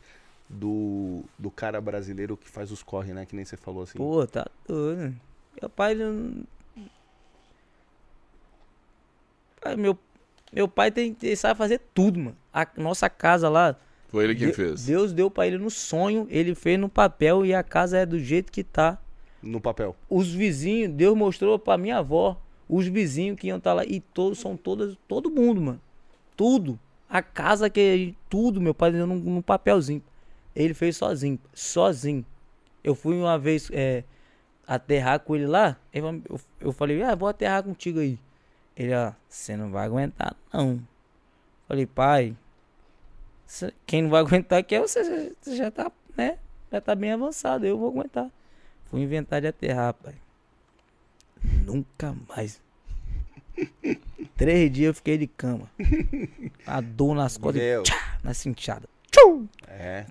do, 0.49 1.23
do 1.39 1.51
cara 1.51 1.81
brasileiro 1.81 2.37
que 2.37 2.49
faz 2.49 2.71
os 2.73 2.83
corre, 2.83 3.13
né? 3.13 3.27
Que 3.27 3.37
nem 3.37 3.45
você 3.45 3.57
falou 3.57 3.83
assim. 3.83 3.99
Pô, 3.99 4.27
tá 4.27 4.47
doido. 4.67 5.15
Meu 5.61 5.71
pai, 5.71 5.93
ele 5.93 6.05
não... 6.05 6.45
Pai, 6.75 6.87
meu, 9.77 9.99
meu 10.53 10.69
pai 10.69 10.91
tem, 10.91 11.17
ele 11.23 11.37
sabe 11.37 11.59
fazer 11.59 11.81
tudo, 11.95 12.19
mano. 12.19 12.37
A 12.53 12.67
nossa 12.77 13.09
casa 13.11 13.49
lá, 13.49 13.77
Foi 14.09 14.25
ele 14.25 14.35
quem 14.35 14.49
De- 14.49 14.53
fez. 14.55 14.85
Deus 14.87 15.13
deu 15.13 15.31
pra 15.31 15.47
ele 15.47 15.59
no 15.59 15.71
sonho, 15.71 16.27
ele 16.31 16.55
fez 16.55 16.79
no 16.79 16.89
papel 16.89 17.45
e 17.45 17.55
a 17.55 17.63
casa 17.63 17.99
é 17.99 18.07
do 18.07 18.19
jeito 18.19 18.51
que 18.53 18.65
tá. 18.65 18.99
No 19.43 19.61
papel. 19.61 19.95
Os 20.09 20.33
vizinhos, 20.33 20.93
Deus 20.93 21.17
mostrou 21.17 21.59
pra 21.59 21.77
minha 21.79 21.99
avó, 21.99 22.41
os 22.69 22.87
vizinhos 22.87 23.39
que 23.39 23.47
iam 23.49 23.59
estar 23.59 23.73
lá 23.73 23.85
e 23.85 24.01
todos 24.01 24.39
são 24.39 24.57
todas, 24.57 24.97
todo 25.07 25.31
mundo, 25.31 25.61
mano. 25.61 25.81
Tudo. 26.37 26.79
A 27.09 27.23
casa 27.23 27.71
que 27.71 28.15
tudo, 28.29 28.61
meu 28.61 28.75
pai 28.75 28.93
deu 28.93 29.07
num, 29.07 29.17
num 29.17 29.43
papelzinho. 29.43 30.03
Ele 30.55 30.75
fez 30.75 30.97
sozinho, 30.97 31.39
sozinho. 31.55 32.25
Eu 32.83 32.95
fui 32.95 33.15
uma 33.17 33.39
vez 33.39 33.71
é, 33.73 34.03
aterrar 34.67 35.21
com 35.21 35.35
ele 35.37 35.47
lá, 35.47 35.77
eu, 35.93 36.23
eu 36.61 36.73
falei, 36.73 37.03
ah, 37.03 37.15
vou 37.15 37.29
aterrar 37.29 37.63
contigo 37.63 38.01
aí. 38.01 38.19
Ele, 38.79 38.95
ó, 38.95 39.13
você 39.29 39.57
não 39.57 39.73
vai 39.73 39.87
aguentar, 39.87 40.37
não. 40.53 40.81
Falei, 41.67 41.85
pai, 41.85 42.37
quem 43.85 44.03
não 44.03 44.11
vai 44.11 44.21
aguentar 44.23 44.61
aqui 44.61 44.77
é 44.77 44.81
você, 44.81 45.35
você 45.41 45.57
já 45.57 45.69
tá, 45.69 45.91
né? 46.17 46.39
Já 46.71 46.81
tá 46.81 46.95
bem 46.95 47.11
avançado, 47.11 47.67
eu 47.67 47.77
vou 47.77 47.91
aguentar. 47.91 48.31
Fui 48.85 49.01
inventar 49.01 49.41
de 49.41 49.49
aterrar, 49.49 49.95
pai. 49.95 50.15
Nunca 51.67 52.15
mais. 52.29 52.63
Três 54.37 54.71
dias 54.71 54.87
eu 54.87 54.95
fiquei 54.95 55.19
de 55.19 55.27
cama. 55.27 55.69
A 56.65 56.81
dor 56.81 57.17
nas 57.17 57.37
costas, 57.37 57.61
Meu. 57.61 57.83
tchá, 57.83 58.19
na 58.23 58.33
cinchada. 58.33 58.89
Tchum! 59.11 59.49
É. 59.67 60.07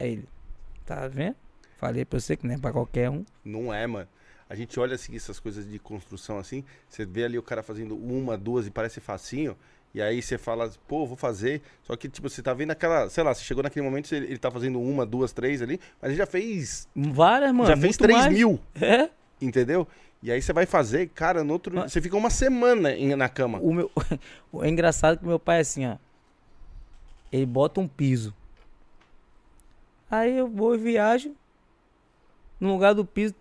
Aí 0.00 0.12
ele, 0.12 0.28
tá 0.86 1.06
vendo? 1.06 1.36
Falei 1.76 2.06
pra 2.06 2.18
você 2.18 2.34
que 2.34 2.46
não 2.46 2.54
é 2.54 2.58
pra 2.58 2.72
qualquer 2.72 3.10
um. 3.10 3.26
Não 3.44 3.72
é, 3.72 3.86
mano. 3.86 4.08
A 4.48 4.54
gente 4.54 4.78
olha 4.78 4.94
assim, 4.94 5.14
essas 5.16 5.40
coisas 5.40 5.68
de 5.68 5.78
construção 5.78 6.38
assim, 6.38 6.64
você 6.88 7.04
vê 7.04 7.24
ali 7.24 7.36
o 7.38 7.42
cara 7.42 7.62
fazendo 7.62 7.96
uma, 7.96 8.36
duas 8.38 8.66
e 8.66 8.70
parece 8.70 9.00
facinho. 9.00 9.56
E 9.94 10.00
aí 10.02 10.20
você 10.20 10.36
fala, 10.36 10.70
pô, 10.86 11.06
vou 11.06 11.16
fazer. 11.16 11.62
Só 11.82 11.96
que, 11.96 12.08
tipo, 12.08 12.28
você 12.28 12.42
tá 12.42 12.52
vendo 12.52 12.70
aquela, 12.70 13.08
sei 13.08 13.24
lá, 13.24 13.34
você 13.34 13.42
chegou 13.42 13.62
naquele 13.62 13.84
momento, 13.84 14.12
ele, 14.14 14.26
ele 14.26 14.38
tá 14.38 14.50
fazendo 14.50 14.80
uma, 14.80 15.06
duas, 15.06 15.32
três 15.32 15.62
ali, 15.62 15.80
mas 16.00 16.10
ele 16.10 16.18
já 16.18 16.26
fez. 16.26 16.86
Várias, 16.94 17.50
mano. 17.52 17.66
já 17.68 17.76
fez 17.76 17.96
3 17.96 18.18
mais. 18.18 18.32
mil, 18.32 18.60
É? 18.80 19.08
entendeu? 19.40 19.88
E 20.22 20.30
aí 20.30 20.40
você 20.42 20.52
vai 20.52 20.66
fazer, 20.66 21.08
cara, 21.08 21.42
no 21.42 21.52
outro. 21.52 21.74
Mas- 21.74 21.92
Você 21.92 22.00
fica 22.00 22.16
uma 22.16 22.30
semana 22.30 22.92
em- 22.92 23.14
na 23.16 23.28
cama. 23.28 23.58
O 23.60 23.72
meu, 23.72 23.90
é 24.62 24.68
engraçado 24.68 25.18
que 25.18 25.26
meu 25.26 25.38
pai 25.38 25.58
é 25.58 25.60
assim, 25.60 25.86
ó. 25.86 25.96
Ele 27.32 27.46
bota 27.46 27.80
um 27.80 27.88
piso. 27.88 28.34
Aí 30.10 30.36
eu 30.36 30.48
vou 30.48 30.74
e 30.74 30.78
viajo. 30.78 31.32
No 32.60 32.72
lugar 32.72 32.94
do 32.94 33.04
piso, 33.04 33.34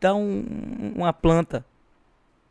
dá 0.00 0.14
um- 0.14 0.92
uma 0.96 1.12
planta. 1.12 1.64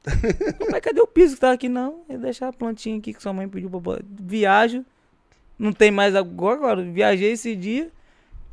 Mas 0.71 0.79
cadê 0.81 1.01
o 1.01 1.07
piso 1.07 1.35
que 1.35 1.41
tá 1.41 1.51
aqui? 1.51 1.67
Não, 1.67 2.01
ele 2.07 2.19
deixar 2.19 2.47
a 2.47 2.53
plantinha 2.53 2.97
aqui 2.97 3.13
que 3.13 3.21
sua 3.21 3.33
mãe 3.33 3.47
pediu 3.47 3.69
pra. 3.69 3.99
Viajo. 4.03 4.85
Não 5.57 5.73
tem 5.73 5.91
mais 5.91 6.15
agora. 6.15 6.55
agora. 6.55 6.83
Viajei 6.83 7.31
esse 7.33 7.55
dia. 7.55 7.91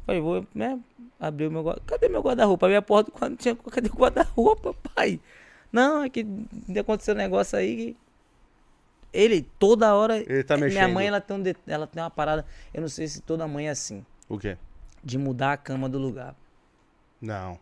Falei, 0.05 0.21
vou, 0.21 0.45
né? 0.55 0.79
Abrir 1.21 1.47
o 1.47 1.51
meu 1.51 1.63
guarda. 1.63 1.83
Cadê 1.87 2.09
meu 2.09 2.21
guarda-roupa? 2.21 2.67
Abri 2.67 2.77
a 2.77 2.83
porta 2.83 3.11
quando 3.13 3.37
tinha. 3.37 3.55
Cadê 3.55 3.89
o 3.89 3.93
guarda-roupa, 3.97 4.75
pai? 4.95 5.21
Não, 5.73 6.03
é 6.03 6.09
que 6.09 6.27
aconteceu 6.79 7.15
um 7.15 7.19
negócio 7.19 7.57
aí 7.59 7.77
que. 7.77 7.97
Ele 9.13 9.49
toda 9.59 9.95
hora. 9.95 10.19
Ele 10.19 10.43
tá 10.45 10.57
Minha 10.57 10.69
mexendo. 10.69 10.93
mãe, 10.93 11.07
ela 11.07 11.21
tem, 11.21 11.37
um 11.37 11.43
de- 11.43 11.57
ela 11.67 11.87
tem 11.87 12.03
uma 12.03 12.11
parada. 12.11 12.45
Eu 12.75 12.81
não 12.83 12.89
sei 12.89 13.07
se 13.09 13.21
toda 13.23 13.47
mãe 13.49 13.69
é 13.69 13.71
assim. 13.71 14.05
O 14.29 14.37
quê? 14.39 14.59
De 15.03 15.17
mudar 15.17 15.53
a 15.53 15.57
cama 15.57 15.89
do 15.89 15.99
lugar. 15.99 16.35
Não. 17.21 17.59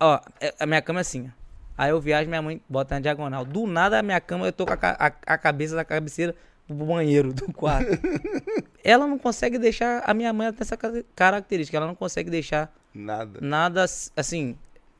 Ó, 0.00 0.20
é- 0.40 0.54
a 0.58 0.66
minha 0.66 0.82
cama 0.82 1.00
é 1.00 1.02
assim, 1.02 1.28
ó. 1.28 1.46
Aí 1.78 1.90
eu 1.90 2.00
viajo, 2.00 2.28
minha 2.28 2.40
mãe 2.40 2.60
bota 2.68 2.94
na 2.94 3.00
diagonal. 3.00 3.44
Do 3.44 3.66
nada 3.66 3.98
a 3.98 4.02
minha 4.02 4.20
cama, 4.20 4.46
eu 4.46 4.52
tô 4.52 4.64
com 4.64 4.72
a, 4.72 4.78
a- 4.82 5.12
a 5.34 5.38
cabeça 5.38 5.76
da 5.76 5.84
cabeceira 5.84 6.34
pro 6.66 6.74
banheiro 6.76 7.32
do 7.34 7.52
quarto. 7.52 7.90
ela 8.82 9.06
não 9.06 9.18
consegue 9.18 9.58
deixar. 9.58 10.02
A 10.06 10.14
minha 10.14 10.32
mãe 10.32 10.50
tem 10.52 10.62
essa 10.62 10.76
ca- 10.76 11.02
característica. 11.14 11.76
Ela 11.76 11.86
não 11.86 11.94
consegue 11.94 12.30
deixar 12.30 12.74
Nada. 12.94 13.38
nada 13.42 13.82
ass- 13.84 14.10
assim. 14.16 14.56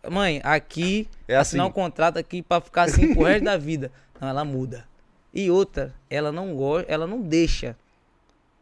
Mãe, 0.09 0.41
aqui, 0.45 1.09
É 1.27 1.35
assinar 1.37 1.65
assim. 1.67 1.71
um 1.71 1.75
contrato 1.75 2.19
aqui 2.19 2.43
pra 2.43 2.61
ficar 2.61 2.83
assim 2.83 3.13
pro 3.15 3.25
resto 3.25 3.45
da 3.45 3.57
vida. 3.57 3.91
Não, 4.21 4.29
ela 4.29 4.45
muda. 4.45 4.87
E 5.35 5.51
outra, 5.51 5.93
ela 6.09 6.31
não 6.31 6.55
gosta, 6.55 6.91
ela 6.93 7.07
não 7.07 7.21
deixa 7.21 7.77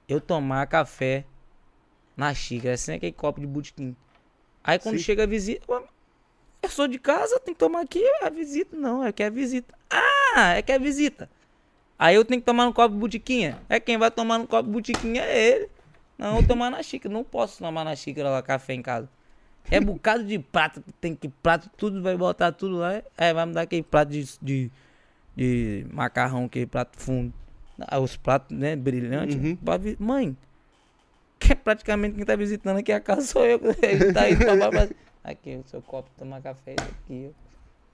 eu 0.09 0.21
tomar 0.21 0.67
café 0.69 1.25
na 2.17 2.33
xícara, 2.33 2.77
sem 2.77 2.95
aquele 2.97 3.13
copo 3.13 3.41
de 3.41 3.47
botequim. 3.47 3.95
Aí 4.63 4.79
quando 4.79 4.97
Sim. 4.99 5.03
chega 5.05 5.25
a 5.25 5.27
visita, 5.27 5.63
"Ué, 5.71 5.83
eu 6.65 6.69
sou 6.69 6.89
de 6.89 6.99
casa, 6.99 7.39
tem 7.41 7.55
que 7.55 7.61
tomar 7.61 7.81
aqui 7.83 8.03
a 8.23 8.31
visita. 8.31 8.77
Não, 8.77 9.05
é 9.05 9.13
que 9.13 9.23
é 9.23 9.31
visita. 9.31 9.75
Ah, 9.91 10.55
é 10.55 10.63
que 10.63 10.73
é 10.73 10.79
visita. 10.79 11.29
Aí 11.99 12.17
eu 12.17 12.25
tenho 12.25 12.41
que 12.41 12.47
tomar 12.47 12.67
no 12.67 12.73
copo 12.73 12.95
de 12.95 13.01
botiquinha. 13.01 13.59
É 13.69 13.79
quem 13.79 13.97
vai 13.97 14.11
tomar 14.11 14.39
no 14.39 14.47
copo 14.47 14.65
de 14.65 14.73
botiquinha 14.73 15.23
é 15.23 15.49
ele. 15.49 15.69
Não, 16.19 16.29
eu 16.29 16.35
vou 16.35 16.43
tomar 16.43 16.71
na 16.71 16.83
xícara. 16.83 17.13
Não 17.13 17.25
posso 17.25 17.59
tomar 17.59 17.85
na 17.85 17.95
xícara 17.95 18.31
lá 18.31 18.43
café 18.43 18.75
em 18.75 18.83
casa. 18.83 19.09
É 19.71 19.81
bocado 19.81 20.25
de 20.25 20.39
prato, 20.39 20.83
tem 21.01 21.15
que 21.15 21.29
prato, 21.29 21.71
tudo, 21.77 22.03
vai 22.03 22.17
botar 22.17 22.53
tudo 22.53 22.77
lá. 22.77 23.03
Aí 23.17 23.33
vai 23.33 23.47
me 23.47 23.53
dar 23.55 23.63
aquele 23.63 23.83
prato 23.83 24.11
de, 24.11 24.29
de, 24.43 24.71
de 25.35 25.87
macarrão, 25.91 26.45
aquele 26.45 26.67
prato 26.67 27.01
fundo. 27.01 27.33
Ah, 27.79 27.99
Os 27.99 28.17
pratos, 28.17 28.57
né, 28.57 28.77
brilhantes. 28.77 29.37
Uhum. 29.37 29.57
Mãe, 29.99 30.37
que 31.39 31.53
é 31.53 31.55
praticamente 31.55 32.17
quem 32.17 32.25
tá 32.25 32.37
visitando 32.37 32.79
aqui 32.79 32.93
a 32.93 33.01
casa 33.01 33.23
sou 33.23 33.45
eu. 33.45 33.61
Ele 33.83 34.13
tá 34.13 34.23
aí 34.23 34.37
tomar 34.39 34.71
pra... 34.71 34.89
Aqui, 35.25 35.57
o 35.57 35.65
seu 35.67 35.81
copo, 35.81 36.11
tomar 36.19 36.43
café 36.43 36.75
aqui. 36.79 37.35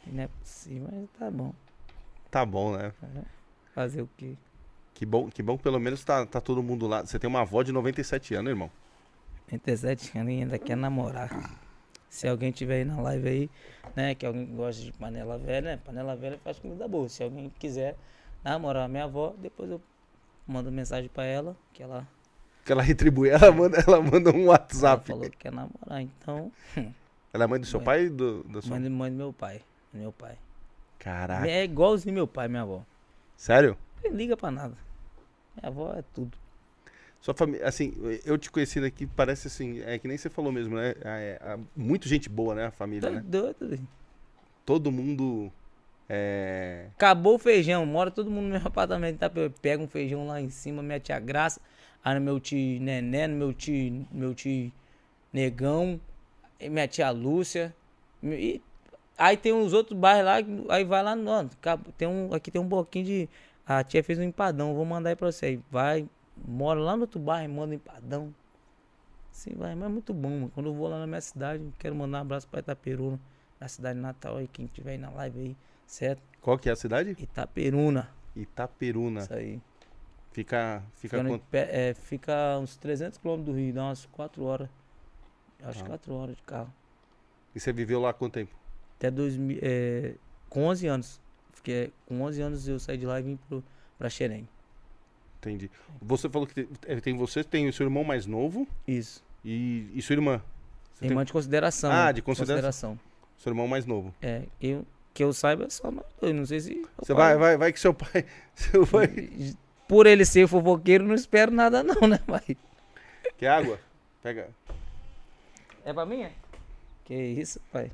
Não 0.07 0.25
é 0.25 0.27
possível, 0.29 0.89
mas 0.91 1.09
tá 1.19 1.31
bom. 1.31 1.53
Tá 2.31 2.45
bom, 2.45 2.77
né? 2.77 2.93
Fazer 3.75 4.03
o 4.03 4.09
quê? 4.17 4.35
Que 4.95 5.07
bom, 5.07 5.31
que 5.31 5.43
bom 5.43 5.57
que 5.57 5.63
pelo 5.63 5.79
menos 5.79 6.05
tá, 6.05 6.27
tá 6.27 6.41
todo 6.41 6.63
mundo 6.63 6.87
lá. 6.87 7.03
Você 7.03 7.19
tem 7.19 7.29
uma 7.29 7.41
avó 7.43 7.63
de 7.63 7.73
97 7.73 8.35
anos, 8.35 8.51
irmão. 8.51 8.71
37 9.47 10.19
anos 10.19 10.33
e 10.33 10.37
ainda 10.37 10.59
quer 10.59 10.77
namorar. 10.77 11.59
Se 12.09 12.27
alguém 12.27 12.51
tiver 12.51 12.77
aí 12.79 12.85
na 12.85 13.01
live 13.01 13.29
aí, 13.29 13.51
né, 13.95 14.15
que 14.15 14.27
alguém 14.27 14.47
gosta 14.47 14.83
de 14.83 14.93
panela 14.93 15.39
velha, 15.39 15.61
né, 15.73 15.77
panela 15.85 16.17
velha 16.17 16.39
faz 16.43 16.59
comida 16.59 16.89
boa. 16.89 17.09
Se 17.09 17.23
alguém 17.23 17.51
quiser 17.59 17.97
namorar 18.43 18.85
a 18.85 18.89
minha 18.89 19.05
avó, 19.05 19.33
depois 19.39 19.71
eu 19.71 19.81
mando 20.47 20.73
mensagem 20.73 21.09
pra 21.09 21.25
ela, 21.25 21.57
que 21.73 21.83
ela, 21.83 22.07
Que 22.65 22.73
ela 22.73 22.83
retribui. 22.83 23.29
Ela 23.31 23.53
manda, 23.53 23.79
ela 23.79 24.01
manda 24.03 24.31
um 24.31 24.43
ela 24.43 24.51
WhatsApp. 24.53 25.07
falou 25.07 25.31
que 25.31 25.37
quer 25.37 25.53
namorar. 25.53 26.01
Então, 26.01 26.51
Ela 27.33 27.45
é 27.45 27.47
mãe 27.47 27.61
do 27.61 27.67
seu 27.67 27.79
Mãe. 27.81 27.85
pai 27.85 28.05
e 28.07 28.09
do, 28.11 28.43
da 28.45 28.61
sua 28.63 28.79
mãe, 28.79 28.83
do- 28.89 28.91
mãe 28.91 29.11
do 29.11 29.17
meu 29.17 29.33
pai. 29.33 29.63
do 29.93 29.99
Meu 29.99 30.13
pai. 30.13 30.37
Caraca. 30.99 31.49
É 31.49 31.65
igualzinho 31.65 32.15
meu 32.15 32.27
pai, 32.27 32.49
minha 32.49 32.63
avó. 32.63 32.83
Sério? 33.37 33.77
Não 34.05 34.13
liga 34.13 34.37
pra 34.37 34.51
nada. 34.51 34.75
Minha 35.57 35.69
avó 35.69 35.95
é 35.95 36.03
tudo. 36.15 36.37
Sua 37.21 37.35
família, 37.35 37.67
assim, 37.67 37.95
eu 38.25 38.39
te 38.39 38.51
conhecendo 38.51 38.87
aqui, 38.87 39.07
parece 39.07 39.47
assim, 39.47 39.81
é 39.83 39.99
que 39.99 40.09
nem 40.09 40.17
você 40.17 40.31
falou 40.31 40.51
mesmo, 40.51 40.75
né? 40.77 40.95
É, 41.03 41.39
é, 41.43 41.59
muito 41.77 42.09
gente 42.09 42.29
boa, 42.31 42.55
né? 42.55 42.67
A 42.67 42.71
família, 42.71 43.09
Tá 43.09 43.15
né? 43.17 43.23
doido, 43.25 43.69
velho. 43.69 43.87
Todo 44.65 44.91
mundo. 44.91 45.53
É. 46.09 46.87
Acabou 46.97 47.35
o 47.35 47.39
feijão, 47.39 47.85
mora 47.87 48.11
todo 48.11 48.31
mundo 48.31 48.45
no 48.45 48.59
meu 48.59 48.67
apartamento, 48.67 49.19
tá? 49.19 49.31
Eu 49.35 49.51
pego 49.51 49.85
um 49.85 49.89
feijão 49.89 50.27
lá 50.27 50.41
em 50.41 50.49
cima, 50.51 50.83
minha 50.83 50.99
tia 50.99 51.21
Graça, 51.21 51.61
aí 52.03 52.15
no 52.15 52.21
meu 52.21 52.41
tio 52.41 52.81
Nené, 52.81 53.27
no 53.29 53.37
meu 53.37 53.53
tio, 53.53 54.07
meu 54.11 54.35
tio 54.35 54.73
Negão, 55.33 56.01
minha 56.69 56.87
tia 56.89 57.11
Lúcia. 57.11 57.75
E 58.23 58.61
aí 59.17 59.37
tem 59.37 59.53
uns 59.53 59.73
outros 59.73 59.99
bairros 59.99 60.25
lá, 60.27 60.75
aí 60.75 60.85
vai 60.85 61.03
lá, 61.03 61.17
não, 61.17 61.49
tem 61.97 62.07
um, 62.09 62.35
aqui 62.35 62.51
tem 62.51 62.61
um 62.61 62.67
boquinho 62.69 63.05
de. 63.05 63.29
A 63.67 63.85
tia 63.85 64.03
fez 64.03 64.19
um 64.19 64.23
empadão, 64.23 64.75
vou 64.75 64.85
mandar 64.85 65.11
aí 65.11 65.17
pra 65.17 65.31
você. 65.31 65.47
Aí 65.47 65.61
Vai, 65.71 66.09
mora 66.37 66.81
lá 66.81 66.97
no 66.97 67.03
outro 67.03 67.21
bairro, 67.21 67.53
manda 67.53 67.73
um 67.73 67.77
empadão. 67.77 68.35
Sim, 69.31 69.55
vai, 69.57 69.75
mas 69.75 69.85
é 69.87 69.89
muito 69.93 70.13
bom, 70.13 70.29
mano. 70.29 70.51
Quando 70.55 70.67
eu 70.67 70.75
vou 70.75 70.89
lá 70.89 70.99
na 70.99 71.07
minha 71.07 71.21
cidade, 71.21 71.63
quero 71.79 71.95
mandar 71.95 72.19
um 72.19 72.21
abraço 72.23 72.49
pra 72.49 72.61
Itaperuna, 72.61 73.19
na 73.61 73.69
cidade 73.69 73.99
natal 73.99 74.37
aí, 74.37 74.49
quem 74.49 74.67
tiver 74.67 74.93
aí 74.93 74.99
na 74.99 75.11
live 75.11 75.39
aí, 75.39 75.57
certo? 75.87 76.23
Qual 76.41 76.59
que 76.59 76.69
é 76.69 76.73
a 76.73 76.77
cidade? 76.77 77.17
Itaperuna. 77.19 78.11
Itaperuna. 78.35 79.21
Isso 79.21 79.33
aí. 79.33 79.61
Fica, 80.33 80.83
fica, 80.95 81.23
quanto- 81.25 81.45
é, 81.53 81.95
fica 81.95 82.59
uns 82.59 82.77
300 82.77 83.19
quilômetros 83.19 83.55
do 83.55 83.59
Rio, 83.61 83.75
dá 83.75 83.85
umas 83.85 84.07
4 84.07 84.45
horas. 84.45 84.69
Acho 85.65 85.83
Ah. 85.85 85.89
4 85.89 86.15
horas 86.15 86.37
de 86.37 86.43
carro. 86.43 86.73
E 87.55 87.61
você 87.61 87.73
viveu 87.73 88.01
lá 88.01 88.11
há 88.11 88.13
quanto 88.13 88.35
tempo? 88.35 88.53
Até 88.99 89.11
2000, 89.11 89.59
é, 89.63 90.15
com 90.49 90.65
11 90.67 90.87
anos. 90.87 91.21
Fiquei, 91.53 91.93
com 92.07 92.23
11 92.23 92.41
anos 92.41 92.69
eu 92.69 92.79
saí 92.79 92.97
de 92.97 93.07
lá 93.07 93.19
e 93.21 93.23
vim 93.23 93.37
pro, 93.49 93.63
pra 93.99 94.09
Xerém. 94.09 94.49
Entendi. 95.39 95.71
Você 96.03 96.29
falou 96.29 96.47
que 96.47 96.55
tem, 96.55 96.69
é, 96.87 97.01
tem 97.01 97.17
você, 97.17 97.43
tem 97.43 97.69
o 97.69 97.73
seu 97.73 97.85
irmão 97.87 98.05
mais 98.05 98.27
novo 98.27 98.67
Isso. 98.87 99.25
e, 99.45 99.91
e 99.95 100.03
sua 100.03 100.15
irmã. 100.15 100.43
Você 100.95 101.01
tem 101.01 101.09
Irmã 101.11 101.25
de 101.25 101.33
consideração. 101.33 101.91
Ah, 101.91 102.07
né? 102.07 102.13
de 102.15 102.23
consideração. 102.23 102.99
seu 103.39 103.51
irmão 103.51 103.67
mais 103.67 103.87
novo. 103.87 104.15
É, 104.21 104.43
eu, 104.61 104.85
que 105.15 105.25
eu 105.25 105.33
saiba 105.33 105.65
é 105.65 105.71
só 105.71 105.91
nós 105.91 106.05
dois. 106.21 106.35
Não 106.35 106.45
sei 106.45 106.61
se. 106.61 106.75
meu 106.75 106.89
Você 106.99 107.15
pai- 107.15 107.31
vai, 107.33 107.39
vai, 107.39 107.57
vai 107.57 107.73
que 107.73 107.81
seu 107.81 107.95
pai. 107.95 108.25
Seu 108.55 108.87
pai. 108.87 109.09
Por 109.89 110.07
ele 110.07 110.25
ser 110.27 110.47
fofoqueiro, 110.47 111.05
não 111.05 111.15
espero 111.15 111.51
nada, 111.51 111.83
não, 111.83 112.07
né, 112.07 112.19
pai? 112.19 112.57
Quer 113.39 113.49
água? 113.49 113.81
Pega. 114.23 114.49
É 115.91 115.93
pra 115.93 116.07
mim, 116.07 116.23
é? 116.23 116.33
Que 117.05 117.15
isso, 117.17 117.61
pai. 117.73 117.91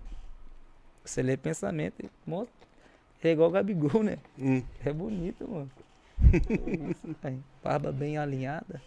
Você 1.03 1.23
lê 1.23 1.35
pensamento. 1.37 1.95
hein? 2.03 2.11
Mo- 2.27 2.47
É 3.25 3.31
igual 3.31 3.49
o 3.49 3.53
Gabigol, 3.53 4.03
né? 4.03 4.19
Hum. 4.39 4.63
É 4.85 4.93
bonito, 4.93 5.49
mano. 5.49 5.71
Que 6.31 6.53
isso, 6.91 7.15
pai. 7.23 7.39
Barba 7.65 7.91
bem 7.91 8.19
alinhada. 8.19 8.83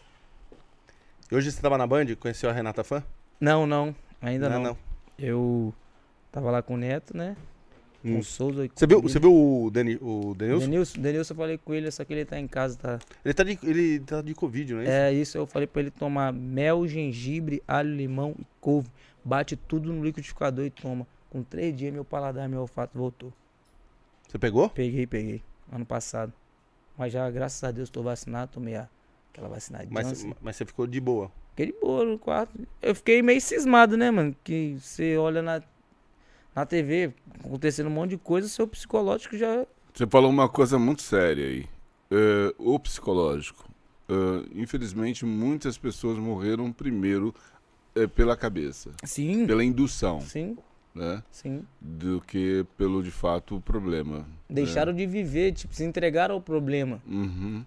E 1.32 1.36
hoje 1.36 1.52
você 1.52 1.60
tava 1.60 1.76
na 1.78 1.88
Band? 1.88 2.16
Conheceu 2.20 2.52
a 2.52 2.54
Renata 2.54 2.84
Fã? 2.84 3.04
Não, 3.40 3.66
não. 3.66 3.96
Ainda 4.22 4.48
não. 4.48 4.62
não. 4.62 4.78
Eu 5.18 5.74
tava 6.32 6.52
lá 6.52 6.62
com 6.62 6.76
o 6.76 6.78
Neto, 6.78 7.18
né? 7.18 7.36
Com 8.02 8.10
Hum. 8.10 8.20
o 8.20 8.24
Souza. 8.24 8.66
e 8.66 8.72
Você 8.74 8.88
viu, 8.88 9.02
você 9.02 9.20
viu 9.20 9.34
o, 9.34 9.70
Dani, 9.70 9.98
o 10.02 10.34
Denilson? 10.34 10.66
Denilson? 10.66 11.02
Denilson, 11.02 11.34
eu 11.34 11.38
falei 11.38 11.58
com 11.58 11.74
ele, 11.74 11.92
só 11.92 12.06
que 12.06 12.14
ele 12.14 12.24
tá 12.26 12.40
em 12.40 12.48
casa, 12.48 12.78
tá? 12.78 13.00
Ele 13.26 13.34
tá 13.34 13.44
de, 13.44 13.60
ele 13.64 14.00
tá 14.00 14.22
de 14.22 14.34
Covid, 14.34 14.74
não 14.74 14.80
é 14.82 14.84
isso? 14.84 14.92
É 14.92 15.14
isso, 15.14 15.38
eu 15.38 15.46
falei 15.46 15.68
pra 15.68 15.82
ele 15.82 15.92
tomar 15.92 16.32
mel, 16.32 16.88
gengibre, 16.88 17.62
alho, 17.68 17.94
limão 17.94 18.34
e 18.40 18.46
couve. 18.62 18.88
Bate 19.24 19.56
tudo 19.58 19.92
no 19.92 20.04
liquidificador 20.04 20.66
e 20.66 20.70
toma. 20.70 21.06
Com 21.30 21.44
três 21.44 21.76
dias, 21.76 21.94
meu 21.94 22.06
paladar, 22.06 22.48
meu 22.48 22.62
olfato 22.62 22.98
voltou. 22.98 23.34
Você 24.28 24.40
pegou? 24.40 24.70
Peguei, 24.70 25.06
peguei. 25.06 25.42
Ano 25.72 25.86
passado. 25.86 26.32
Mas 26.98 27.12
já, 27.14 27.30
graças 27.30 27.64
a 27.64 27.72
Deus, 27.72 27.90
tô 27.90 28.02
vacinado, 28.02 28.52
tomei 28.54 28.76
a, 28.76 28.88
aquela 29.34 29.48
vacina 29.50 29.86
de 29.86 29.94
Mas, 29.94 30.08
Janssen. 30.08 30.34
mas 30.42 30.56
você 30.56 30.66
ficou 30.66 30.88
de 30.88 31.00
boa. 31.00 31.32
Fiquei 31.52 31.68
de 31.68 31.80
boa 31.80 32.06
no 32.06 32.18
quarto. 32.18 32.58
Eu 32.82 32.96
fiquei 32.96 33.22
meio 33.22 33.42
cismado, 33.42 33.98
né, 33.98 34.10
mano? 34.10 34.36
Que 34.44 34.78
você 34.80 35.18
olha 35.18 35.42
na, 35.42 35.62
na 36.56 36.66
TV, 36.66 37.14
acontecendo 37.44 37.88
um 37.88 37.92
monte 37.92 38.12
de 38.12 38.18
coisa, 38.18 38.48
seu 38.48 38.68
psicológico 38.68 39.38
já. 39.38 39.66
Você 39.94 40.08
falou 40.08 40.30
uma 40.30 40.48
coisa 40.50 40.78
muito 40.78 41.02
séria 41.02 41.46
aí. 41.46 41.66
É, 42.12 42.54
o 42.58 42.80
psicológico. 42.80 43.70
É, 44.08 44.60
infelizmente, 44.60 45.26
muitas 45.26 45.78
pessoas 45.78 46.18
morreram 46.18 46.72
primeiro 46.72 47.34
é, 47.96 48.08
pela 48.08 48.36
cabeça, 48.36 48.92
Sim. 49.04 49.46
pela 49.46 49.64
indução, 49.64 50.22
Sim, 50.22 50.58
né? 50.96 51.24
sim. 51.32 51.64
Do 51.80 52.22
que 52.22 52.66
pelo, 52.78 53.04
de 53.04 53.12
fato, 53.12 53.56
o 53.58 53.62
problema. 53.62 54.26
Deixaram 54.50 54.94
de 54.94 55.06
viver, 55.06 55.54
tipo, 55.54 55.74
se 55.74 55.84
entregaram 55.84 56.36
ao 56.36 56.42
problema. 56.42 57.02
Uhum. 57.08 57.64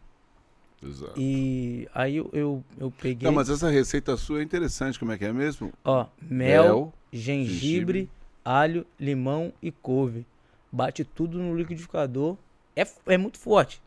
Exato. 0.85 1.15
E 1.17 1.89
aí 1.95 2.17
eu, 2.17 2.29
eu, 2.33 2.65
eu 2.77 2.91
peguei. 2.91 3.25
Não, 3.25 3.33
mas 3.33 3.49
essa 3.49 3.71
receita 3.71 4.17
sua 4.17 4.41
é 4.41 4.43
interessante, 4.43 4.99
como 4.99 5.13
é 5.13 5.19
que 5.19 5.25
é 5.25 5.33
mesmo? 5.33 5.73
Ó, 5.85 6.07
mel, 6.21 6.65
Mel, 6.65 6.93
gengibre, 7.13 7.55
gengibre. 7.55 8.11
Alho, 8.45 8.87
limão 8.99 9.53
e 9.63 9.71
couve. 9.71 10.27
Bate 10.71 11.05
tudo 11.05 11.39
no 11.39 11.55
liquidificador. 11.55 12.37
É, 12.75 12.87
é 13.07 13.19
muito 13.19 13.39
forte. 13.39 13.83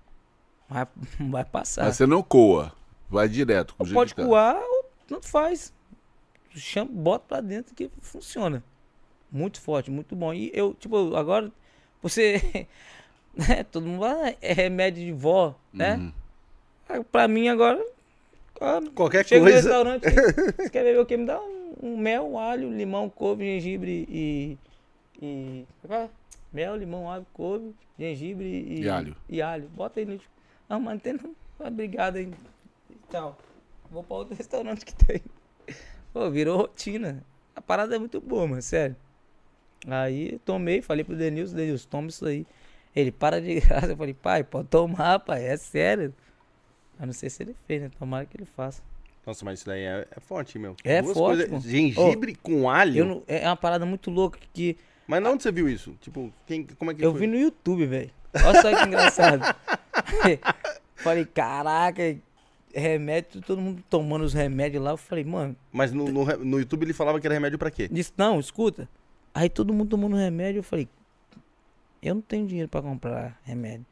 Mas 0.69 0.88
vai 1.30 1.43
passar. 1.43 1.85
Mas 1.85 1.98
você 1.98 2.06
não 2.06 2.22
coa, 2.22 2.72
vai 3.09 3.27
direto 3.27 3.75
com 3.75 3.85
pode 3.85 4.14
que 4.14 4.22
tá. 4.22 4.27
coar 4.27 4.56
ou 4.61 4.85
tanto 5.08 5.27
faz. 5.27 5.74
Chama, 6.51 6.90
bota 6.92 7.25
pra 7.27 7.42
dentro 7.42 7.75
que 7.75 7.90
funciona. 8.01 8.64
Muito 9.32 9.59
forte, 9.59 9.92
muito 9.92 10.16
bom. 10.16 10.34
E 10.34 10.50
eu, 10.53 10.74
tipo, 10.74 11.16
agora, 11.16 11.51
você. 12.01 12.67
né, 13.35 13.64
todo 13.66 13.85
mundo 13.85 14.00
vai, 14.00 14.38
é 14.42 14.53
remédio 14.53 15.03
de 15.03 15.11
vó, 15.11 15.56
né? 15.74 15.95
Uhum. 15.98 16.14
Ah, 16.88 17.03
Pra 17.11 17.27
mim 17.27 17.50
agora. 17.50 17.84
ah, 18.61 18.80
Qualquer 18.93 19.25
Chega 19.25 19.43
no 19.43 19.51
coisa. 19.51 19.67
restaurante, 19.67 20.03
você 20.56 20.69
quer 20.69 20.84
beber 20.84 21.00
o 21.00 21.06
quê? 21.06 21.17
Me 21.17 21.25
dá 21.25 21.42
um, 21.42 21.55
um 21.82 21.98
mel, 21.98 22.38
alho, 22.38 22.72
limão, 22.72 23.10
couve, 23.10 23.44
gengibre 23.45 24.06
e. 24.10 24.58
e 25.22 25.66
mel, 26.52 26.76
limão, 26.76 27.10
alho, 27.10 27.26
couve, 27.34 27.74
gengibre 27.98 28.45
e. 28.45 28.82
E 28.82 28.90
alho. 28.90 29.16
E 29.30 29.42
alho. 29.42 29.68
Bota 29.70 30.00
aí 30.00 30.06
no. 30.06 30.20
Ah. 30.70 30.78
Ah, 31.60 31.68
Obrigado 31.68 32.18
aí. 32.18 32.32
Tchau. 33.10 33.38
Vou 33.90 34.04
pra 34.04 34.18
outro 34.18 34.36
restaurante 34.38 34.86
que 34.86 34.95
tem. 34.95 35.22
Pô, 36.12 36.30
virou 36.30 36.58
rotina. 36.58 37.24
A 37.56 37.62
parada 37.62 37.95
é 37.95 38.00
muito 38.00 38.20
boa, 38.20 38.48
mano, 38.48 38.62
sério. 38.62 38.95
Aí 39.88 40.40
tomei, 40.40 40.82
falei 40.82 41.04
pro 41.04 41.16
Denilson, 41.16 41.56
Denilson, 41.56 41.88
toma 41.90 42.08
isso 42.08 42.26
aí. 42.26 42.45
Ele, 42.95 43.12
para 43.12 43.42
de 43.42 43.60
graça. 43.60 43.88
Eu 43.88 43.98
falei, 43.98 44.14
pai, 44.14 44.44
pode 44.44 44.68
tomar, 44.70 45.20
pai, 45.20 45.45
é 45.45 45.58
sério. 45.58 46.14
Eu 47.00 47.06
não 47.06 47.14
sei 47.14 47.30
se 47.30 47.44
ele 47.44 47.56
fez, 47.68 47.82
né? 47.82 47.92
Tomara 48.00 48.26
que 48.26 48.38
ele 48.38 48.45
faça. 48.45 48.82
Nossa, 49.26 49.44
mas 49.44 49.60
isso 49.60 49.66
daí 49.68 49.82
é, 49.82 50.08
é 50.16 50.20
forte, 50.20 50.60
meu. 50.60 50.76
É 50.84 51.02
Duas 51.02 51.18
forte, 51.18 51.48
coisas-. 51.48 51.70
Gengibre 51.70 52.36
com 52.36 52.70
alho? 52.70 53.06
Não- 53.06 53.24
é 53.28 53.48
uma 53.48 53.56
parada 53.56 53.86
muito 53.86 54.12
louca 54.12 54.38
que 54.54 54.78
Mas 55.08 55.22
não 55.22 55.34
onde 55.34 55.44
você 55.44 55.52
viu 55.52 55.68
isso? 55.68 55.95
Tipo, 56.02 56.32
quem, 56.45 56.64
como 56.78 56.92
é 56.92 56.94
que 56.94 57.04
eu 57.04 57.12
foi? 57.12 57.22
vi 57.22 57.28
no 57.28 57.36
YouTube, 57.38 57.86
velho. 57.86 58.12
Olha 58.36 58.62
só 58.62 58.76
que 58.76 58.84
engraçado. 58.88 59.42
falei, 60.95 61.26
caraca, 61.26 62.18
remédio, 62.74 63.42
todo 63.42 63.62
mundo 63.62 63.84
tomando 63.90 64.24
os 64.26 64.34
remédios 64.34 64.84
lá. 64.84 64.92
Eu 64.92 64.98
falei, 64.98 65.24
mano, 65.24 65.56
Mas 65.72 65.92
no, 65.92 66.06
no, 66.12 66.26
no 66.26 66.60
YouTube 66.60 66.84
ele 66.84 66.94
falava 66.94 67.20
que 67.20 67.26
era 67.28 67.34
remédio 67.34 67.58
pra 67.58 67.72
quê? 67.72 67.88
disse, 67.92 68.12
não, 68.18 68.40
escuta. 68.40 68.88
Aí 69.34 69.50
todo 69.50 69.74
mundo 69.74 69.90
tomando 69.90 70.16
remédio, 70.16 70.60
eu 70.60 70.64
falei, 70.64 70.88
eu 72.02 72.16
não 72.16 72.22
tenho 72.22 72.45
dinheiro 72.45 72.70
pra 72.70 72.82
comprar 72.82 73.40
remédio. 73.44 73.86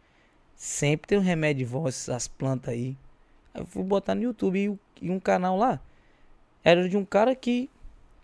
Sempre 0.56 1.08
tem 1.08 1.18
um 1.18 1.22
remédio 1.22 1.66
de 1.66 1.72
voz, 1.72 1.96
essas 2.08 2.28
plantas 2.28 2.74
aí. 2.74 2.96
Eu 3.54 3.66
fui 3.66 3.84
botar 3.84 4.16
no 4.16 4.24
YouTube 4.24 4.80
e, 5.02 5.10
um 5.10 5.20
canal 5.20 5.58
lá. 5.58 5.80
Era 6.64 6.88
de 6.88 6.98
um 6.98 7.06
cara 7.06 7.36
que, 7.36 7.70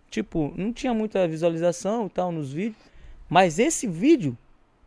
tipo, 0.10 0.54
não 0.56 0.74
tinha 0.74 0.94
muita 0.94 1.28
visualização 1.28 2.08
e 2.08 2.10
tal 2.10 2.32
nos 2.32 2.52
vídeos. 2.52 2.82
Mas 3.30 3.60
esse 3.60 3.86
vídeo 3.86 4.38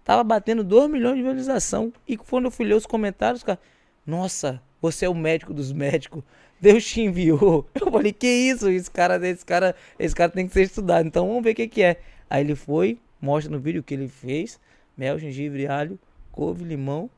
tava 0.05 0.25
batendo 0.25 0.65
2 0.65 0.91
milhões 0.91 1.17
de 1.17 1.23
visualização. 1.23 1.93
E 2.09 2.17
quando 2.17 2.47
eu 2.47 2.51
fui 2.51 2.67
ler 2.67 2.75
os 2.75 2.87
comentários, 2.87 3.43
cara, 3.43 3.61
nossa, 4.07 4.61
você 4.81 5.05
é 5.05 5.09
o 5.09 5.15
médico 5.15 5.55
dos 5.55 5.73
médicos. 5.73 6.25
Deus 6.61 6.85
te 6.85 7.01
enviou. 7.01 7.67
Eu 7.75 7.91
falei, 7.91 8.13
que 8.13 8.27
isso? 8.27 8.69
Esse 8.69 8.91
cara, 8.91 9.17
esse 9.29 9.45
cara, 9.45 9.75
esse 9.99 10.15
cara 10.15 10.31
tem 10.31 10.47
que 10.47 10.53
ser 10.53 10.63
estudado. 10.63 11.07
Então 11.07 11.27
vamos 11.27 11.43
ver 11.43 11.51
o 11.51 11.55
que, 11.55 11.69
que 11.69 11.83
é. 11.83 12.01
Aí 12.31 12.45
ele 12.45 12.55
foi, 12.55 12.99
mostra 13.21 13.51
no 13.51 13.59
vídeo 13.59 13.81
o 13.81 13.85
que 13.85 13.95
ele 13.95 14.09
fez: 14.09 14.61
mel, 14.97 15.19
gengibre, 15.19 15.67
alho, 15.67 15.99
couve, 16.31 16.65
limão. 16.65 17.11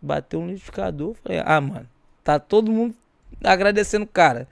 Bateu 0.00 0.40
no 0.40 0.46
liquidificador. 0.46 1.14
Falei, 1.22 1.42
ah, 1.44 1.60
mano, 1.60 1.88
tá 2.38 2.46
todo 2.46 2.70
mundo 2.70 2.94
agradecendo 3.42 4.04
o 4.04 4.08
cara. 4.08 4.46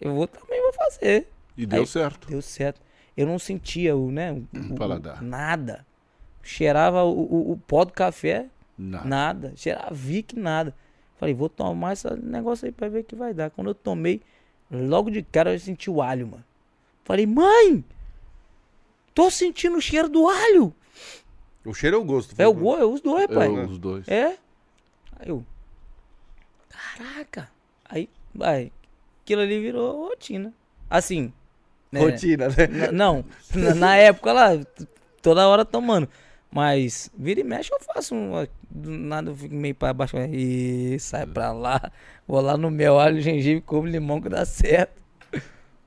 Eu 0.00 0.14
vou 0.14 0.26
também 0.26 0.60
vou 0.60 0.72
fazer. 0.72 1.28
E 1.56 1.66
deu 1.66 1.80
Aí- 1.80 1.86
certo. 1.86 2.28
Deu 2.28 2.40
certo. 2.42 2.80
Eu 3.16 3.26
não 3.26 3.38
sentia 3.38 3.94
o, 3.96 4.10
né? 4.10 4.32
O, 4.32 4.46
o- 4.72 4.74
Paladar. 4.74 5.22
Nada. 5.22 5.86
Cheirava 6.42 7.04
o, 7.04 7.10
o, 7.20 7.52
o 7.52 7.56
pó 7.56 7.84
do 7.84 7.92
café, 7.92 8.46
Nada. 8.76 9.08
nada. 9.08 9.52
Cheirava 9.54 9.94
Vic, 9.94 10.36
nada. 10.38 10.74
Falei, 11.18 11.34
vou 11.34 11.48
tomar 11.48 11.92
esse 11.92 12.08
negócio 12.16 12.66
aí 12.66 12.72
pra 12.72 12.88
ver 12.88 13.00
o 13.00 13.04
que 13.04 13.14
vai 13.14 13.32
dar. 13.32 13.50
Quando 13.50 13.68
eu 13.68 13.74
tomei, 13.74 14.20
logo 14.70 15.08
de 15.10 15.22
cara 15.22 15.52
eu 15.52 15.58
senti 15.60 15.88
o 15.88 16.02
alho, 16.02 16.26
mano. 16.26 16.44
Falei, 17.04 17.26
mãe! 17.26 17.84
Tô 19.14 19.30
sentindo 19.30 19.76
o 19.76 19.80
cheiro 19.80 20.08
do 20.08 20.26
alho! 20.26 20.74
O 21.64 21.72
cheiro 21.74 21.98
ou 21.98 22.02
o 22.02 22.06
gosto? 22.06 22.34
É 22.38 22.46
o 22.46 22.52
gol, 22.52 22.78
é 22.78 22.84
os 22.84 23.00
dois, 23.00 23.26
pai. 23.26 23.46
Eu, 23.46 23.66
os 23.66 23.78
dois. 23.78 24.08
É? 24.08 24.36
Aí 25.20 25.28
eu. 25.28 25.44
Caraca! 26.96 27.48
Aí, 27.88 28.08
vai. 28.34 28.72
Aquilo 29.24 29.42
ali 29.42 29.60
virou 29.60 30.08
rotina. 30.08 30.52
Assim. 30.90 31.32
né? 31.90 32.00
Rotina, 32.00 32.48
né? 32.48 32.66
N- 32.68 32.92
Não, 32.92 33.24
na, 33.54 33.74
na 33.74 33.96
época 33.96 34.32
lá, 34.32 34.50
toda 35.20 35.46
hora 35.48 35.64
tomando. 35.64 36.08
Mas 36.50 37.10
vira 37.16 37.40
e 37.40 37.44
mexe 37.44 37.72
eu 37.72 37.80
faço 37.80 38.14
um. 38.14 38.46
Do 38.70 38.90
nada 38.90 39.30
eu 39.30 39.36
fico 39.36 39.54
meio 39.54 39.74
pra 39.74 39.92
baixo. 39.94 40.16
E 40.18 40.98
sai 41.00 41.26
pra 41.26 41.50
lá. 41.52 41.90
Vou 42.28 42.40
lá 42.40 42.56
no 42.58 42.70
mel, 42.70 42.98
alho, 42.98 43.20
gengibre, 43.22 43.62
couve, 43.62 43.90
limão 43.90 44.20
que 44.20 44.28
dá 44.28 44.44
certo. 44.44 45.00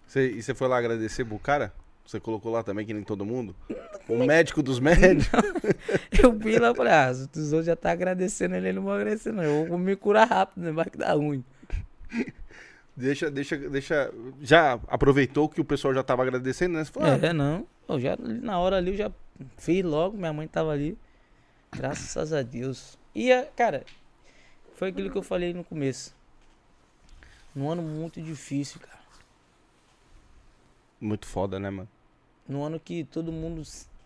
Você, 0.08 0.30
e 0.32 0.42
você 0.42 0.56
foi 0.56 0.67
lá 0.67 0.77
agradecer 0.77 1.24
pro 1.25 1.38
cara? 1.38 1.72
Você 2.06 2.19
colocou 2.19 2.51
lá 2.51 2.61
também, 2.61 2.85
que 2.85 2.93
nem 2.93 3.03
todo 3.03 3.25
mundo? 3.25 3.56
O 4.08 4.24
médico 4.24 4.61
dos 4.61 4.80
médicos? 4.80 5.27
Eu 6.22 6.32
vi 6.32 6.59
lá 6.59 6.69
e 6.69 6.75
falei, 6.75 6.93
ah, 6.93 7.09
os 7.09 7.22
outros 7.53 7.66
já 7.66 7.75
tá 7.75 7.90
agradecendo 7.90 8.53
ele, 8.53 8.67
ele 8.69 8.77
não 8.77 8.85
vai 8.85 8.98
agradecer, 9.01 9.34
não. 9.34 9.43
Eu 9.43 9.66
vou 9.66 9.80
me 9.80 9.95
curar 9.95 10.27
rápido, 10.27 10.64
né? 10.64 10.72
Vai 10.72 10.85
que 10.85 10.98
dá 10.98 11.11
ruim. 11.14 11.43
Deixa, 12.95 13.30
deixa, 13.30 13.58
deixa. 13.58 14.14
Já 14.42 14.80
aproveitou 14.88 15.50
que 15.50 15.59
o 15.59 15.66
pessoal 15.66 15.93
já 15.93 16.01
tava 16.01 16.22
agradecendo, 16.22 16.75
né? 16.77 16.85
Falou, 16.85 17.09
ah, 17.09 17.19
É, 17.22 17.34
não. 17.34 17.67
Eu 17.90 18.00
já, 18.00 18.16
na 18.16 18.58
hora 18.58 18.77
ali, 18.77 18.92
eu 18.92 18.98
já 18.98 19.11
fiz 19.58 19.84
logo, 19.84 20.16
minha 20.16 20.32
mãe 20.32 20.48
tava 20.48 20.72
ali. 20.72 20.98
Graças 21.75 22.32
a 22.32 22.42
Deus. 22.42 22.98
E, 23.14 23.30
cara, 23.56 23.84
foi 24.75 24.90
aquilo 24.90 25.09
que 25.09 25.17
eu 25.17 25.24
falei 25.24 25.53
no 25.53 25.64
começo. 25.64 26.16
Num 27.53 27.69
ano 27.69 27.82
muito 27.82 28.22
difícil, 28.22 28.80
cara. 28.80 28.95
Muito 31.06 31.27
foda, 31.27 31.59
né, 31.59 31.69
mano? 31.69 31.88
Num 32.48 32.64
ano 32.64 32.80
que 32.80 33.03
todo 33.03 33.32
mundo 33.32 33.61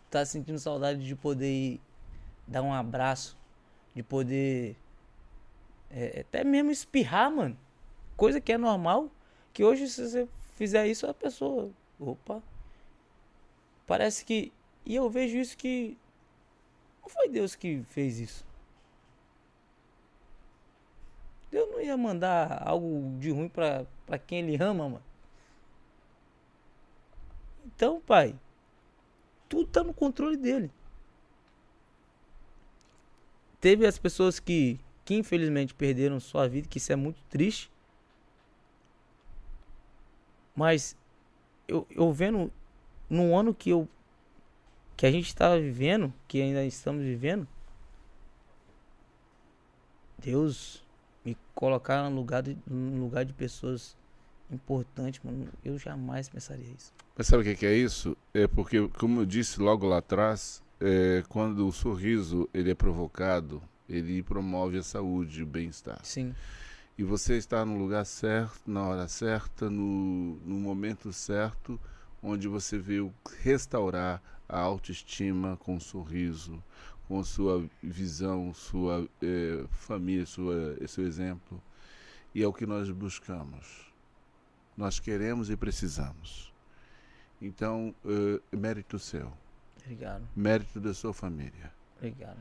tá 0.10 0.26
sentindo 0.26 0.60
saudade 0.60 1.06
de 1.06 1.16
poder 1.16 1.50
ir 1.50 1.82
dar 2.46 2.62
um 2.62 2.74
abraço, 2.74 3.38
de 3.96 4.04
poder 4.04 4.76
é, 5.90 6.26
até 6.28 6.44
mesmo 6.44 6.72
espirrar, 6.72 7.32
mano. 7.32 7.58
Coisa 8.18 8.42
que 8.42 8.52
é 8.52 8.58
normal, 8.58 9.10
que 9.54 9.64
hoje 9.64 9.88
se 9.88 10.10
você 10.10 10.28
fizer 10.56 10.88
isso, 10.88 11.08
a 11.08 11.14
pessoa, 11.14 11.72
opa. 11.98 12.44
Parece 13.88 14.26
que 14.26 14.52
e 14.86 14.94
eu 14.94 15.10
vejo 15.10 15.38
isso 15.38 15.58
que 15.58 15.98
não 17.02 17.08
foi 17.08 17.30
Deus 17.30 17.56
que 17.56 17.82
fez 17.84 18.20
isso. 18.20 18.46
Deus 21.50 21.72
não 21.72 21.80
ia 21.80 21.96
mandar 21.96 22.62
algo 22.68 23.18
de 23.20 23.32
ruim 23.32 23.48
pra 23.48 23.86
quem 24.28 24.40
ele 24.40 24.62
ama, 24.62 24.90
mano. 24.90 25.09
Então, 27.76 28.02
pai, 28.02 28.36
tudo 29.48 29.68
tá 29.68 29.84
no 29.84 29.94
controle 29.94 30.36
dele. 30.36 30.72
Teve 33.62 33.86
as 33.86 33.98
pessoas 33.98 34.40
que, 34.40 34.80
que 35.06 35.16
infelizmente 35.16 35.74
perderam 35.74 36.20
sua 36.20 36.48
vida, 36.48 36.68
que 36.68 36.80
isso 36.80 36.92
é 36.92 36.96
muito 36.96 37.22
triste. 37.30 37.72
Mas 40.56 40.98
eu, 41.68 41.86
eu 41.92 42.12
vendo 42.12 42.52
no 43.10 43.36
ano 43.38 43.54
que 43.54 43.70
eu 43.70 43.88
que 44.98 45.06
a 45.06 45.12
gente 45.12 45.28
estava 45.28 45.58
vivendo, 45.58 46.14
que 46.28 46.42
ainda 46.42 46.66
estamos 46.66 47.02
vivendo, 47.02 47.48
Deus 50.18 50.84
me 51.24 51.38
colocar 51.56 52.10
no 52.10 52.16
lugar 52.18 52.44
de, 52.44 52.58
no 52.68 53.06
lugar 53.06 53.24
de 53.24 53.32
pessoas 53.32 53.96
importantes, 54.52 55.22
mano, 55.24 55.48
eu 55.64 55.78
jamais 55.78 56.30
pensaria 56.30 56.66
isso. 56.78 56.94
Mas 57.16 57.28
sabe 57.28 57.42
o 57.42 57.46
que 57.46 57.56
que 57.56 57.66
é 57.66 57.76
isso? 57.76 58.16
É 58.34 58.48
porque, 58.48 58.88
como 58.98 59.22
eu 59.22 59.26
disse 59.26 59.60
logo 59.60 59.86
lá 59.88 59.98
atrás, 59.98 60.62
é, 60.80 61.24
quando 61.30 61.68
o 61.68 61.72
sorriso 61.72 62.50
ele 62.54 62.72
é 62.72 62.76
provocado, 62.76 63.62
ele 63.88 64.24
promove 64.24 64.78
a 64.78 64.84
saúde 64.84 65.40
e 65.40 65.44
o 65.44 65.46
bem-estar. 65.48 66.00
Sim, 66.04 66.34
E 66.98 67.04
você 67.04 67.38
está 67.38 67.66
no 67.66 67.78
lugar 67.78 68.06
certo, 68.06 68.62
na 68.70 68.86
hora 68.88 69.08
certa, 69.08 69.70
no, 69.70 70.36
no 70.46 70.56
momento 70.56 71.12
certo, 71.14 71.80
onde 72.22 72.48
você 72.48 72.78
veio 72.78 73.14
restaurar 73.42 74.22
a 74.48 74.60
autoestima 74.60 75.58
com 75.58 75.76
um 75.76 75.80
sorriso, 75.80 76.62
com 77.08 77.24
sua 77.24 77.66
visão, 77.82 78.54
sua 78.54 79.08
eh, 79.22 79.64
família, 79.72 80.26
sua, 80.26 80.76
seu 80.88 81.06
exemplo. 81.06 81.62
E 82.36 82.44
é 82.44 82.48
o 82.48 82.54
que 82.54 82.66
nós 82.66 82.90
buscamos. 82.92 83.89
Nós 84.80 84.98
queremos 84.98 85.50
e 85.50 85.58
precisamos. 85.58 86.54
Então, 87.42 87.94
eh, 88.06 88.56
mérito 88.56 88.98
seu, 88.98 89.30
obrigado, 89.84 90.26
mérito 90.34 90.80
da 90.80 90.94
sua 90.94 91.14
família. 91.14 91.70
obrigado. 91.98 92.40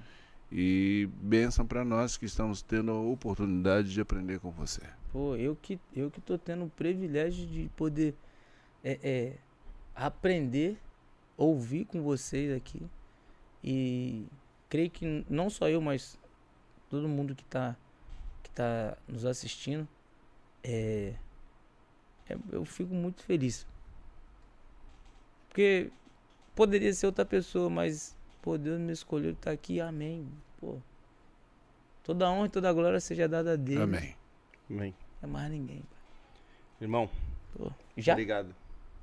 E 0.53 1.09
bênção 1.21 1.67
para 1.67 1.85
nós 1.85 2.17
que 2.17 2.27
estamos 2.27 2.63
tendo 2.63 2.93
a 2.93 3.01
oportunidade 3.01 3.93
de 3.93 4.01
aprender 4.01 4.39
com 4.39 4.53
você. 4.53 4.83
Pô, 5.11 5.35
eu 5.35 5.57
que, 5.57 5.81
eu 5.93 6.13
que 6.13 6.21
tô 6.21 6.39
tendo 6.39 6.67
o 6.67 6.71
privilégio 6.71 7.45
de 7.45 7.69
poder 7.77 8.15
é, 8.85 9.01
é, 9.03 9.37
aprender, 9.93 10.79
ouvir 11.37 11.87
com 11.87 12.05
vocês 12.05 12.57
aqui. 12.57 12.81
E 13.65 14.29
creio 14.69 14.91
que 14.91 15.27
não 15.29 15.51
só 15.51 15.69
eu, 15.69 15.81
mas 15.81 16.17
todo 16.89 17.09
mundo 17.09 17.35
que 17.35 17.45
tá, 17.45 17.77
que 18.45 18.51
tá 18.51 18.97
nos 19.09 19.25
assistindo, 19.25 19.89
é- 20.63 21.15
eu 22.51 22.65
fico 22.65 22.95
muito 22.95 23.23
feliz. 23.23 23.67
Porque 25.49 25.91
poderia 26.55 26.93
ser 26.93 27.07
outra 27.07 27.25
pessoa, 27.25 27.69
mas 27.71 28.17
pô, 28.43 28.57
Deus 28.59 28.81
me 28.81 28.93
escolheu 28.93 29.33
estar 29.33 29.51
aqui, 29.51 29.81
amém. 29.81 30.27
Pô, 30.61 30.77
toda 32.03 32.27
a 32.27 32.31
honra 32.31 32.47
e 32.47 32.51
toda 32.51 32.69
a 32.69 32.73
glória 32.73 33.01
seja 33.01 33.29
dada 33.29 33.53
a 33.53 33.57
Deus. 33.57 33.83
Amém. 33.83 34.15
Amém. 34.71 34.95
É 35.23 35.27
mais 35.27 35.51
ninguém. 35.51 35.79
pai. 35.79 35.99
Irmão, 36.81 37.11
Pô, 37.57 37.71
Já? 37.97 38.13
obrigado. 38.13 38.55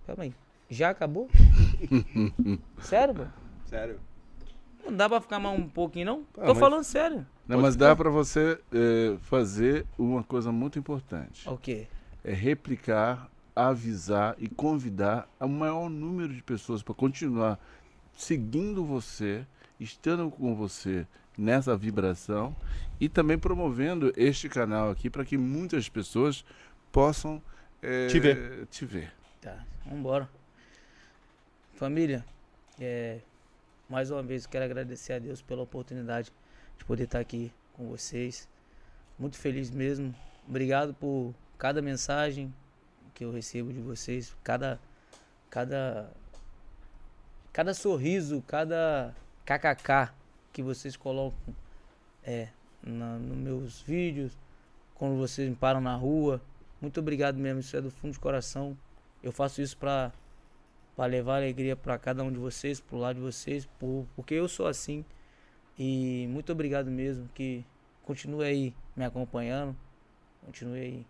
Calma 0.05 0.23
aí. 0.23 0.33
Já 0.69 0.89
acabou? 0.91 1.27
sério, 2.79 3.13
pô? 3.15 3.25
Sério. 3.65 3.99
Não 4.85 4.95
dá 4.95 5.09
pra 5.09 5.19
ficar 5.19 5.39
mais 5.39 5.59
um 5.59 5.67
pouquinho, 5.67 6.05
não? 6.05 6.19
Ah, 6.37 6.41
Tô 6.45 6.47
mas- 6.53 6.59
falando 6.59 6.83
sério. 6.83 7.17
Não, 7.47 7.57
Pode 7.57 7.61
mas 7.63 7.73
ficar. 7.75 7.87
dá 7.87 7.95
para 7.95 8.09
você 8.09 8.59
eh, 8.71 9.17
fazer 9.21 9.85
uma 9.97 10.23
coisa 10.23 10.51
muito 10.51 10.77
importante. 10.79 11.47
O 11.49 11.57
quê? 11.57 11.87
É 12.27 12.33
replicar, 12.33 13.29
avisar 13.55 14.35
e 14.39 14.49
convidar 14.49 15.29
o 15.39 15.47
maior 15.47 15.89
número 15.89 16.33
de 16.33 16.41
pessoas 16.41 16.81
para 16.81 16.95
continuar 16.95 17.59
seguindo 18.17 18.83
você, 18.83 19.45
estando 19.79 20.31
com 20.31 20.55
você 20.55 21.05
nessa 21.37 21.77
vibração 21.77 22.55
e 22.99 23.07
também 23.07 23.37
promovendo 23.37 24.11
este 24.17 24.49
canal 24.49 24.89
aqui 24.89 25.09
para 25.09 25.23
que 25.23 25.37
muitas 25.37 25.87
pessoas 25.87 26.43
possam 26.91 27.41
eh, 27.81 28.07
Te 28.07 28.19
ver. 28.19 28.65
Te 28.67 28.85
ver. 28.85 29.13
Tá, 29.41 29.63
vambora. 29.85 30.27
Família, 31.75 32.25
é, 32.79 33.19
mais 33.89 34.09
uma 34.09 34.23
vez 34.23 34.45
eu 34.45 34.49
quero 34.49 34.65
agradecer 34.65 35.13
a 35.13 35.19
Deus 35.19 35.41
pela 35.41 35.61
oportunidade 35.61 36.31
de 36.77 36.85
poder 36.85 37.03
estar 37.03 37.19
aqui 37.19 37.51
com 37.73 37.87
vocês. 37.89 38.47
Muito 39.19 39.37
feliz 39.37 39.69
mesmo. 39.69 40.15
Obrigado 40.47 40.93
por 40.93 41.33
cada 41.57 41.81
mensagem 41.81 42.53
que 43.13 43.23
eu 43.23 43.31
recebo 43.31 43.71
de 43.71 43.79
vocês, 43.79 44.35
cada 44.43 44.79
cada 45.49 46.11
cada 47.53 47.73
sorriso, 47.73 48.43
cada 48.45 49.15
kkk 49.45 50.11
que 50.51 50.61
vocês 50.61 50.97
colocam 50.97 51.55
é 52.23 52.49
na, 52.83 53.17
nos 53.17 53.37
meus 53.37 53.81
vídeos, 53.81 54.37
quando 54.93 55.17
vocês 55.17 55.49
me 55.49 55.55
param 55.55 55.79
na 55.79 55.95
rua. 55.95 56.41
Muito 56.81 56.99
obrigado 56.99 57.37
mesmo, 57.37 57.61
isso 57.61 57.75
é 57.75 57.81
do 57.81 57.89
fundo 57.89 58.13
de 58.13 58.19
coração. 58.19 58.77
Eu 59.23 59.31
faço 59.31 59.61
isso 59.61 59.77
para 59.77 60.11
para 60.95 61.07
levar 61.07 61.37
alegria 61.37 61.75
para 61.75 61.97
cada 61.97 62.23
um 62.23 62.31
de 62.31 62.39
vocês, 62.39 62.79
pro 62.79 62.97
lado 62.97 63.15
de 63.15 63.21
vocês, 63.21 63.65
por, 63.77 64.07
porque 64.15 64.33
eu 64.33 64.47
sou 64.47 64.65
assim. 64.65 65.03
E 65.77 66.25
muito 66.29 66.51
obrigado 66.53 66.89
mesmo 66.89 67.27
que 67.33 67.65
continue 68.03 68.45
aí 68.45 68.73
me 68.95 69.03
acompanhando, 69.03 69.75
continue 70.45 70.79
aí 70.79 71.05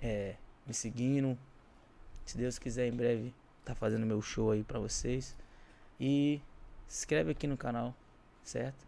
é, 0.00 0.36
me 0.66 0.74
seguindo. 0.74 1.38
Se 2.24 2.36
Deus 2.36 2.58
quiser 2.58 2.86
em 2.86 2.92
breve 2.92 3.34
tá 3.64 3.74
fazendo 3.74 4.06
meu 4.06 4.20
show 4.20 4.50
aí 4.50 4.64
para 4.64 4.78
vocês. 4.78 5.36
E 5.98 6.40
se 6.88 7.02
inscreve 7.02 7.32
aqui 7.32 7.46
no 7.46 7.56
canal, 7.56 7.94
certo? 8.42 8.86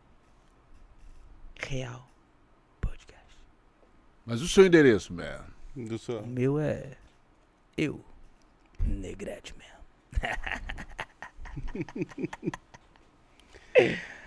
Real 1.60 2.08
Podcast. 2.80 3.38
Mas 4.24 4.42
o 4.42 4.48
seu 4.48 4.66
endereço, 4.66 5.12
man. 5.12 5.44
Do 5.74 5.98
seu... 5.98 6.20
O 6.20 6.26
meu 6.26 6.58
é 6.58 6.96
eu, 7.76 8.04
Negrete 8.80 9.54
mesmo. 9.56 9.72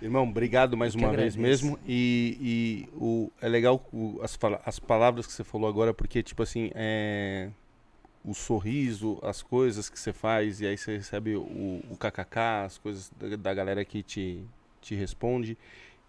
Irmão, 0.00 0.28
obrigado 0.28 0.76
mais 0.76 0.94
uma 0.94 1.08
vez 1.10 1.34
agradeço. 1.34 1.64
mesmo. 1.66 1.78
E, 1.86 2.36
e 2.40 2.88
o, 2.96 3.30
é 3.40 3.48
legal 3.48 3.82
o- 3.92 4.20
as, 4.22 4.38
as 4.64 4.78
palavras 4.78 5.26
que 5.26 5.32
você 5.32 5.42
falou 5.42 5.68
agora, 5.68 5.94
porque, 5.94 6.22
tipo 6.22 6.42
assim, 6.42 6.70
é, 6.74 7.48
o 8.24 8.34
sorriso, 8.34 9.18
as 9.22 9.40
coisas 9.42 9.88
que 9.88 9.98
você 9.98 10.12
faz, 10.12 10.60
e 10.60 10.66
aí 10.66 10.76
você 10.76 10.98
recebe 10.98 11.34
o, 11.36 11.40
o 11.90 11.96
kkk, 11.98 12.38
as 12.66 12.76
coisas 12.78 13.10
da, 13.18 13.36
da 13.36 13.54
galera 13.54 13.84
que 13.86 14.02
te, 14.02 14.44
te 14.82 14.94
responde. 14.94 15.56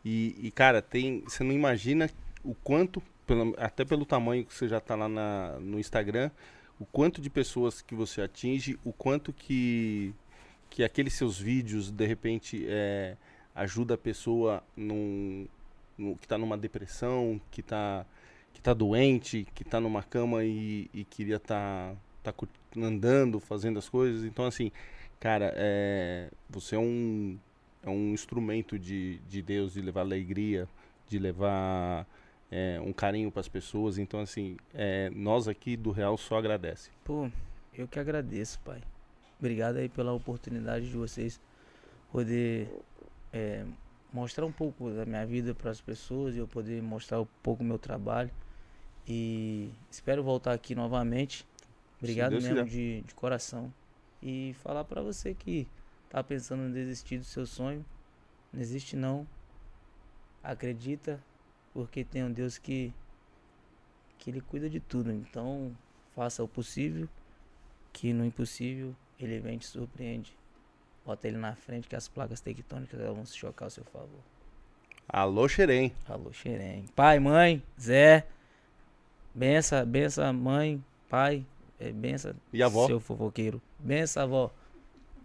E, 0.04 0.36
e, 0.42 0.52
cara, 0.52 0.82
tem, 0.82 1.22
você 1.22 1.44
não 1.44 1.54
imagina 1.54 2.10
o 2.44 2.54
quanto, 2.54 3.02
pelo- 3.26 3.56
até 3.58 3.86
pelo 3.86 4.06
tamanho 4.06 4.44
que 4.44 4.54
você 4.54 4.68
já 4.68 4.82
tá 4.82 4.96
lá 4.96 5.08
na, 5.08 5.58
no 5.62 5.80
Instagram, 5.80 6.30
o 6.78 6.86
quanto 6.86 7.22
de 7.22 7.30
pessoas 7.30 7.82
que 7.82 7.96
você 7.96 8.22
atinge, 8.22 8.78
o 8.84 8.92
quanto 8.92 9.32
que, 9.32 10.14
que 10.70 10.84
aqueles 10.84 11.14
seus 11.14 11.40
vídeos, 11.40 11.90
de 11.90 12.06
repente, 12.06 12.66
é, 12.68 13.16
ajuda 13.58 13.96
a 13.96 13.98
pessoa 13.98 14.64
num, 14.76 15.48
no- 15.98 16.16
que 16.16 16.26
está 16.26 16.38
numa 16.38 16.58
depressão, 16.58 17.42
que 17.52 17.60
está 17.62 18.06
que 18.54 18.62
tá 18.62 18.74
doente, 18.74 19.46
que 19.54 19.62
está 19.62 19.80
numa 19.80 20.02
cama 20.02 20.44
e, 20.44 20.90
e 20.92 21.04
queria 21.04 21.36
estar 21.36 21.96
tá, 22.24 22.34
cur- 22.34 22.50
andando, 22.76 23.40
fazendo 23.40 23.78
as 23.78 23.88
coisas. 23.88 24.24
Então, 24.24 24.46
assim, 24.46 24.72
cara, 25.20 25.54
é, 25.56 26.32
você 26.50 26.76
é 26.76 26.80
um, 26.80 27.38
é 27.84 27.90
um 27.90 28.14
instrumento 28.14 28.80
de, 28.80 29.20
de 29.30 29.44
Deus 29.44 29.74
de 29.74 29.82
levar 29.82 30.02
alegria, 30.02 30.68
de 31.08 31.20
levar 31.20 32.08
é, 32.52 32.82
um 32.82 32.92
carinho 32.92 33.32
para 33.32 33.42
as 33.42 33.48
pessoas. 33.48 34.00
Então, 34.00 34.20
assim, 34.22 34.58
é, 34.74 35.12
nós 35.12 35.48
aqui 35.48 35.78
do 35.78 35.92
Real 35.92 36.18
só 36.18 36.40
agradece. 36.40 36.90
Pô, 37.06 37.30
eu 37.76 37.88
que 37.88 38.00
agradeço, 38.00 38.60
pai. 38.62 38.82
Obrigado 39.40 39.78
aí 39.78 39.88
pela 39.88 40.14
oportunidade 40.14 40.90
de 40.90 40.98
vocês 40.98 41.40
poder 42.12 42.68
é, 43.38 43.66
mostrar 44.12 44.46
um 44.46 44.52
pouco 44.52 44.90
da 44.90 45.06
minha 45.06 45.26
vida 45.26 45.54
para 45.54 45.70
as 45.70 45.80
pessoas 45.80 46.36
e 46.36 46.40
eu 46.40 46.48
poder 46.48 46.82
mostrar 46.82 47.22
um 47.22 47.28
pouco 47.44 47.64
do 47.64 47.68
meu 47.68 47.78
trabalho. 47.78 48.32
E 49.08 49.70
espero 49.92 50.24
voltar 50.24 50.54
aqui 50.54 50.74
novamente. 50.74 51.46
Obrigado 52.00 52.34
mesmo 52.34 52.66
de, 52.66 53.02
de 53.02 53.16
coração. 53.16 53.72
E 54.22 54.56
falar 54.64 54.84
para 54.84 55.02
você 55.02 55.34
que 55.34 55.68
tá 56.10 56.24
pensando 56.24 56.64
em 56.64 56.72
desistir 56.72 57.20
do 57.20 57.24
seu 57.24 57.46
sonho, 57.46 57.86
não 58.52 58.60
existe 58.60 58.96
não. 58.96 59.28
Acredita, 60.44 61.24
porque 61.74 62.04
tem 62.04 62.24
um 62.24 62.32
Deus 62.32 62.58
que 62.58 62.94
que 64.18 64.32
ele 64.32 64.42
cuida 64.42 64.68
de 64.68 64.80
tudo. 64.80 65.12
Então, 65.12 65.78
faça 66.16 66.44
o 66.44 66.48
possível, 66.48 67.08
que 67.94 68.12
no 68.14 68.26
impossível 68.26 68.96
ele 69.20 69.40
vem 69.40 69.56
e 69.56 69.60
te 69.60 69.68
surpreende. 69.68 70.36
Bota 71.08 71.26
ele 71.26 71.38
na 71.38 71.56
frente 71.56 71.88
que 71.88 71.96
as 71.96 72.08
placas 72.10 72.42
tectônicas 72.42 73.00
vão 73.00 73.26
se 73.26 73.38
chocar 73.38 73.68
ao 73.68 73.70
seu 73.70 73.86
favor. 73.86 74.20
Alô, 75.08 75.48
Xerém. 75.48 75.94
Alô, 76.06 76.34
Xerém. 76.34 76.84
Pai, 76.94 77.18
mãe, 77.18 77.64
Zé. 77.80 78.28
Bença, 79.34 79.86
bença, 79.86 80.34
mãe, 80.34 80.84
pai. 81.10 81.46
É, 81.80 81.92
bença, 81.94 82.36
E 82.52 82.62
a 82.62 82.66
avó? 82.66 82.88
seu 82.88 83.00
fofoqueiro. 83.00 83.62
Bença, 83.80 84.24
avó. 84.24 84.52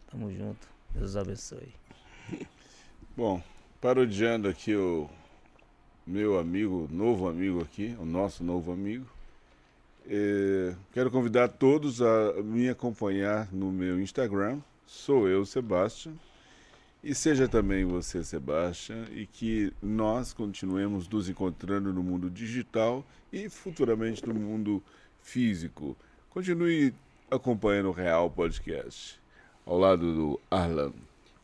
Tamo 0.09 0.33
junto. 0.33 0.69
Deus 0.95 1.17
abençoe. 1.17 1.75
Bom, 3.17 3.43
parodiando 3.81 4.49
aqui 4.49 4.77
o 4.77 5.11
meu 6.07 6.39
amigo, 6.39 6.87
novo 6.93 7.29
amigo 7.29 7.61
aqui, 7.61 7.97
o 7.99 8.05
nosso 8.05 8.45
novo 8.45 8.71
amigo. 8.73 9.07
eh, 10.07 10.75
quero 10.93 11.11
convidar 11.11 11.49
todos 11.49 12.01
a 12.01 12.35
me 12.43 12.69
acompanhar 12.69 13.49
no 13.53 13.73
meu 13.73 14.01
Instagram. 14.01 14.61
Sou 14.93 15.27
eu, 15.27 15.45
Sebastian. 15.47 16.13
E 17.03 17.15
seja 17.15 17.49
também 17.49 17.83
você, 17.83 18.23
Sebastian, 18.23 19.07
e 19.11 19.27
que 19.27 19.73
nós 19.83 20.35
continuemos 20.35 21.09
nos 21.09 21.31
encontrando 21.31 21.93
no 21.95 22.03
mundo 22.03 22.29
digital 22.31 23.03
e 23.33 23.49
futuramente 23.49 24.25
no 24.29 24.35
mundo 24.35 24.83
físico. 25.21 25.97
Continue 26.29 26.95
acompanhando 27.31 27.89
o 27.89 27.93
Real 27.93 28.31
Podcast. 28.31 29.19
Ao 29.65 29.79
lado 29.79 30.15
do 30.15 30.41
Arlan. 30.51 30.93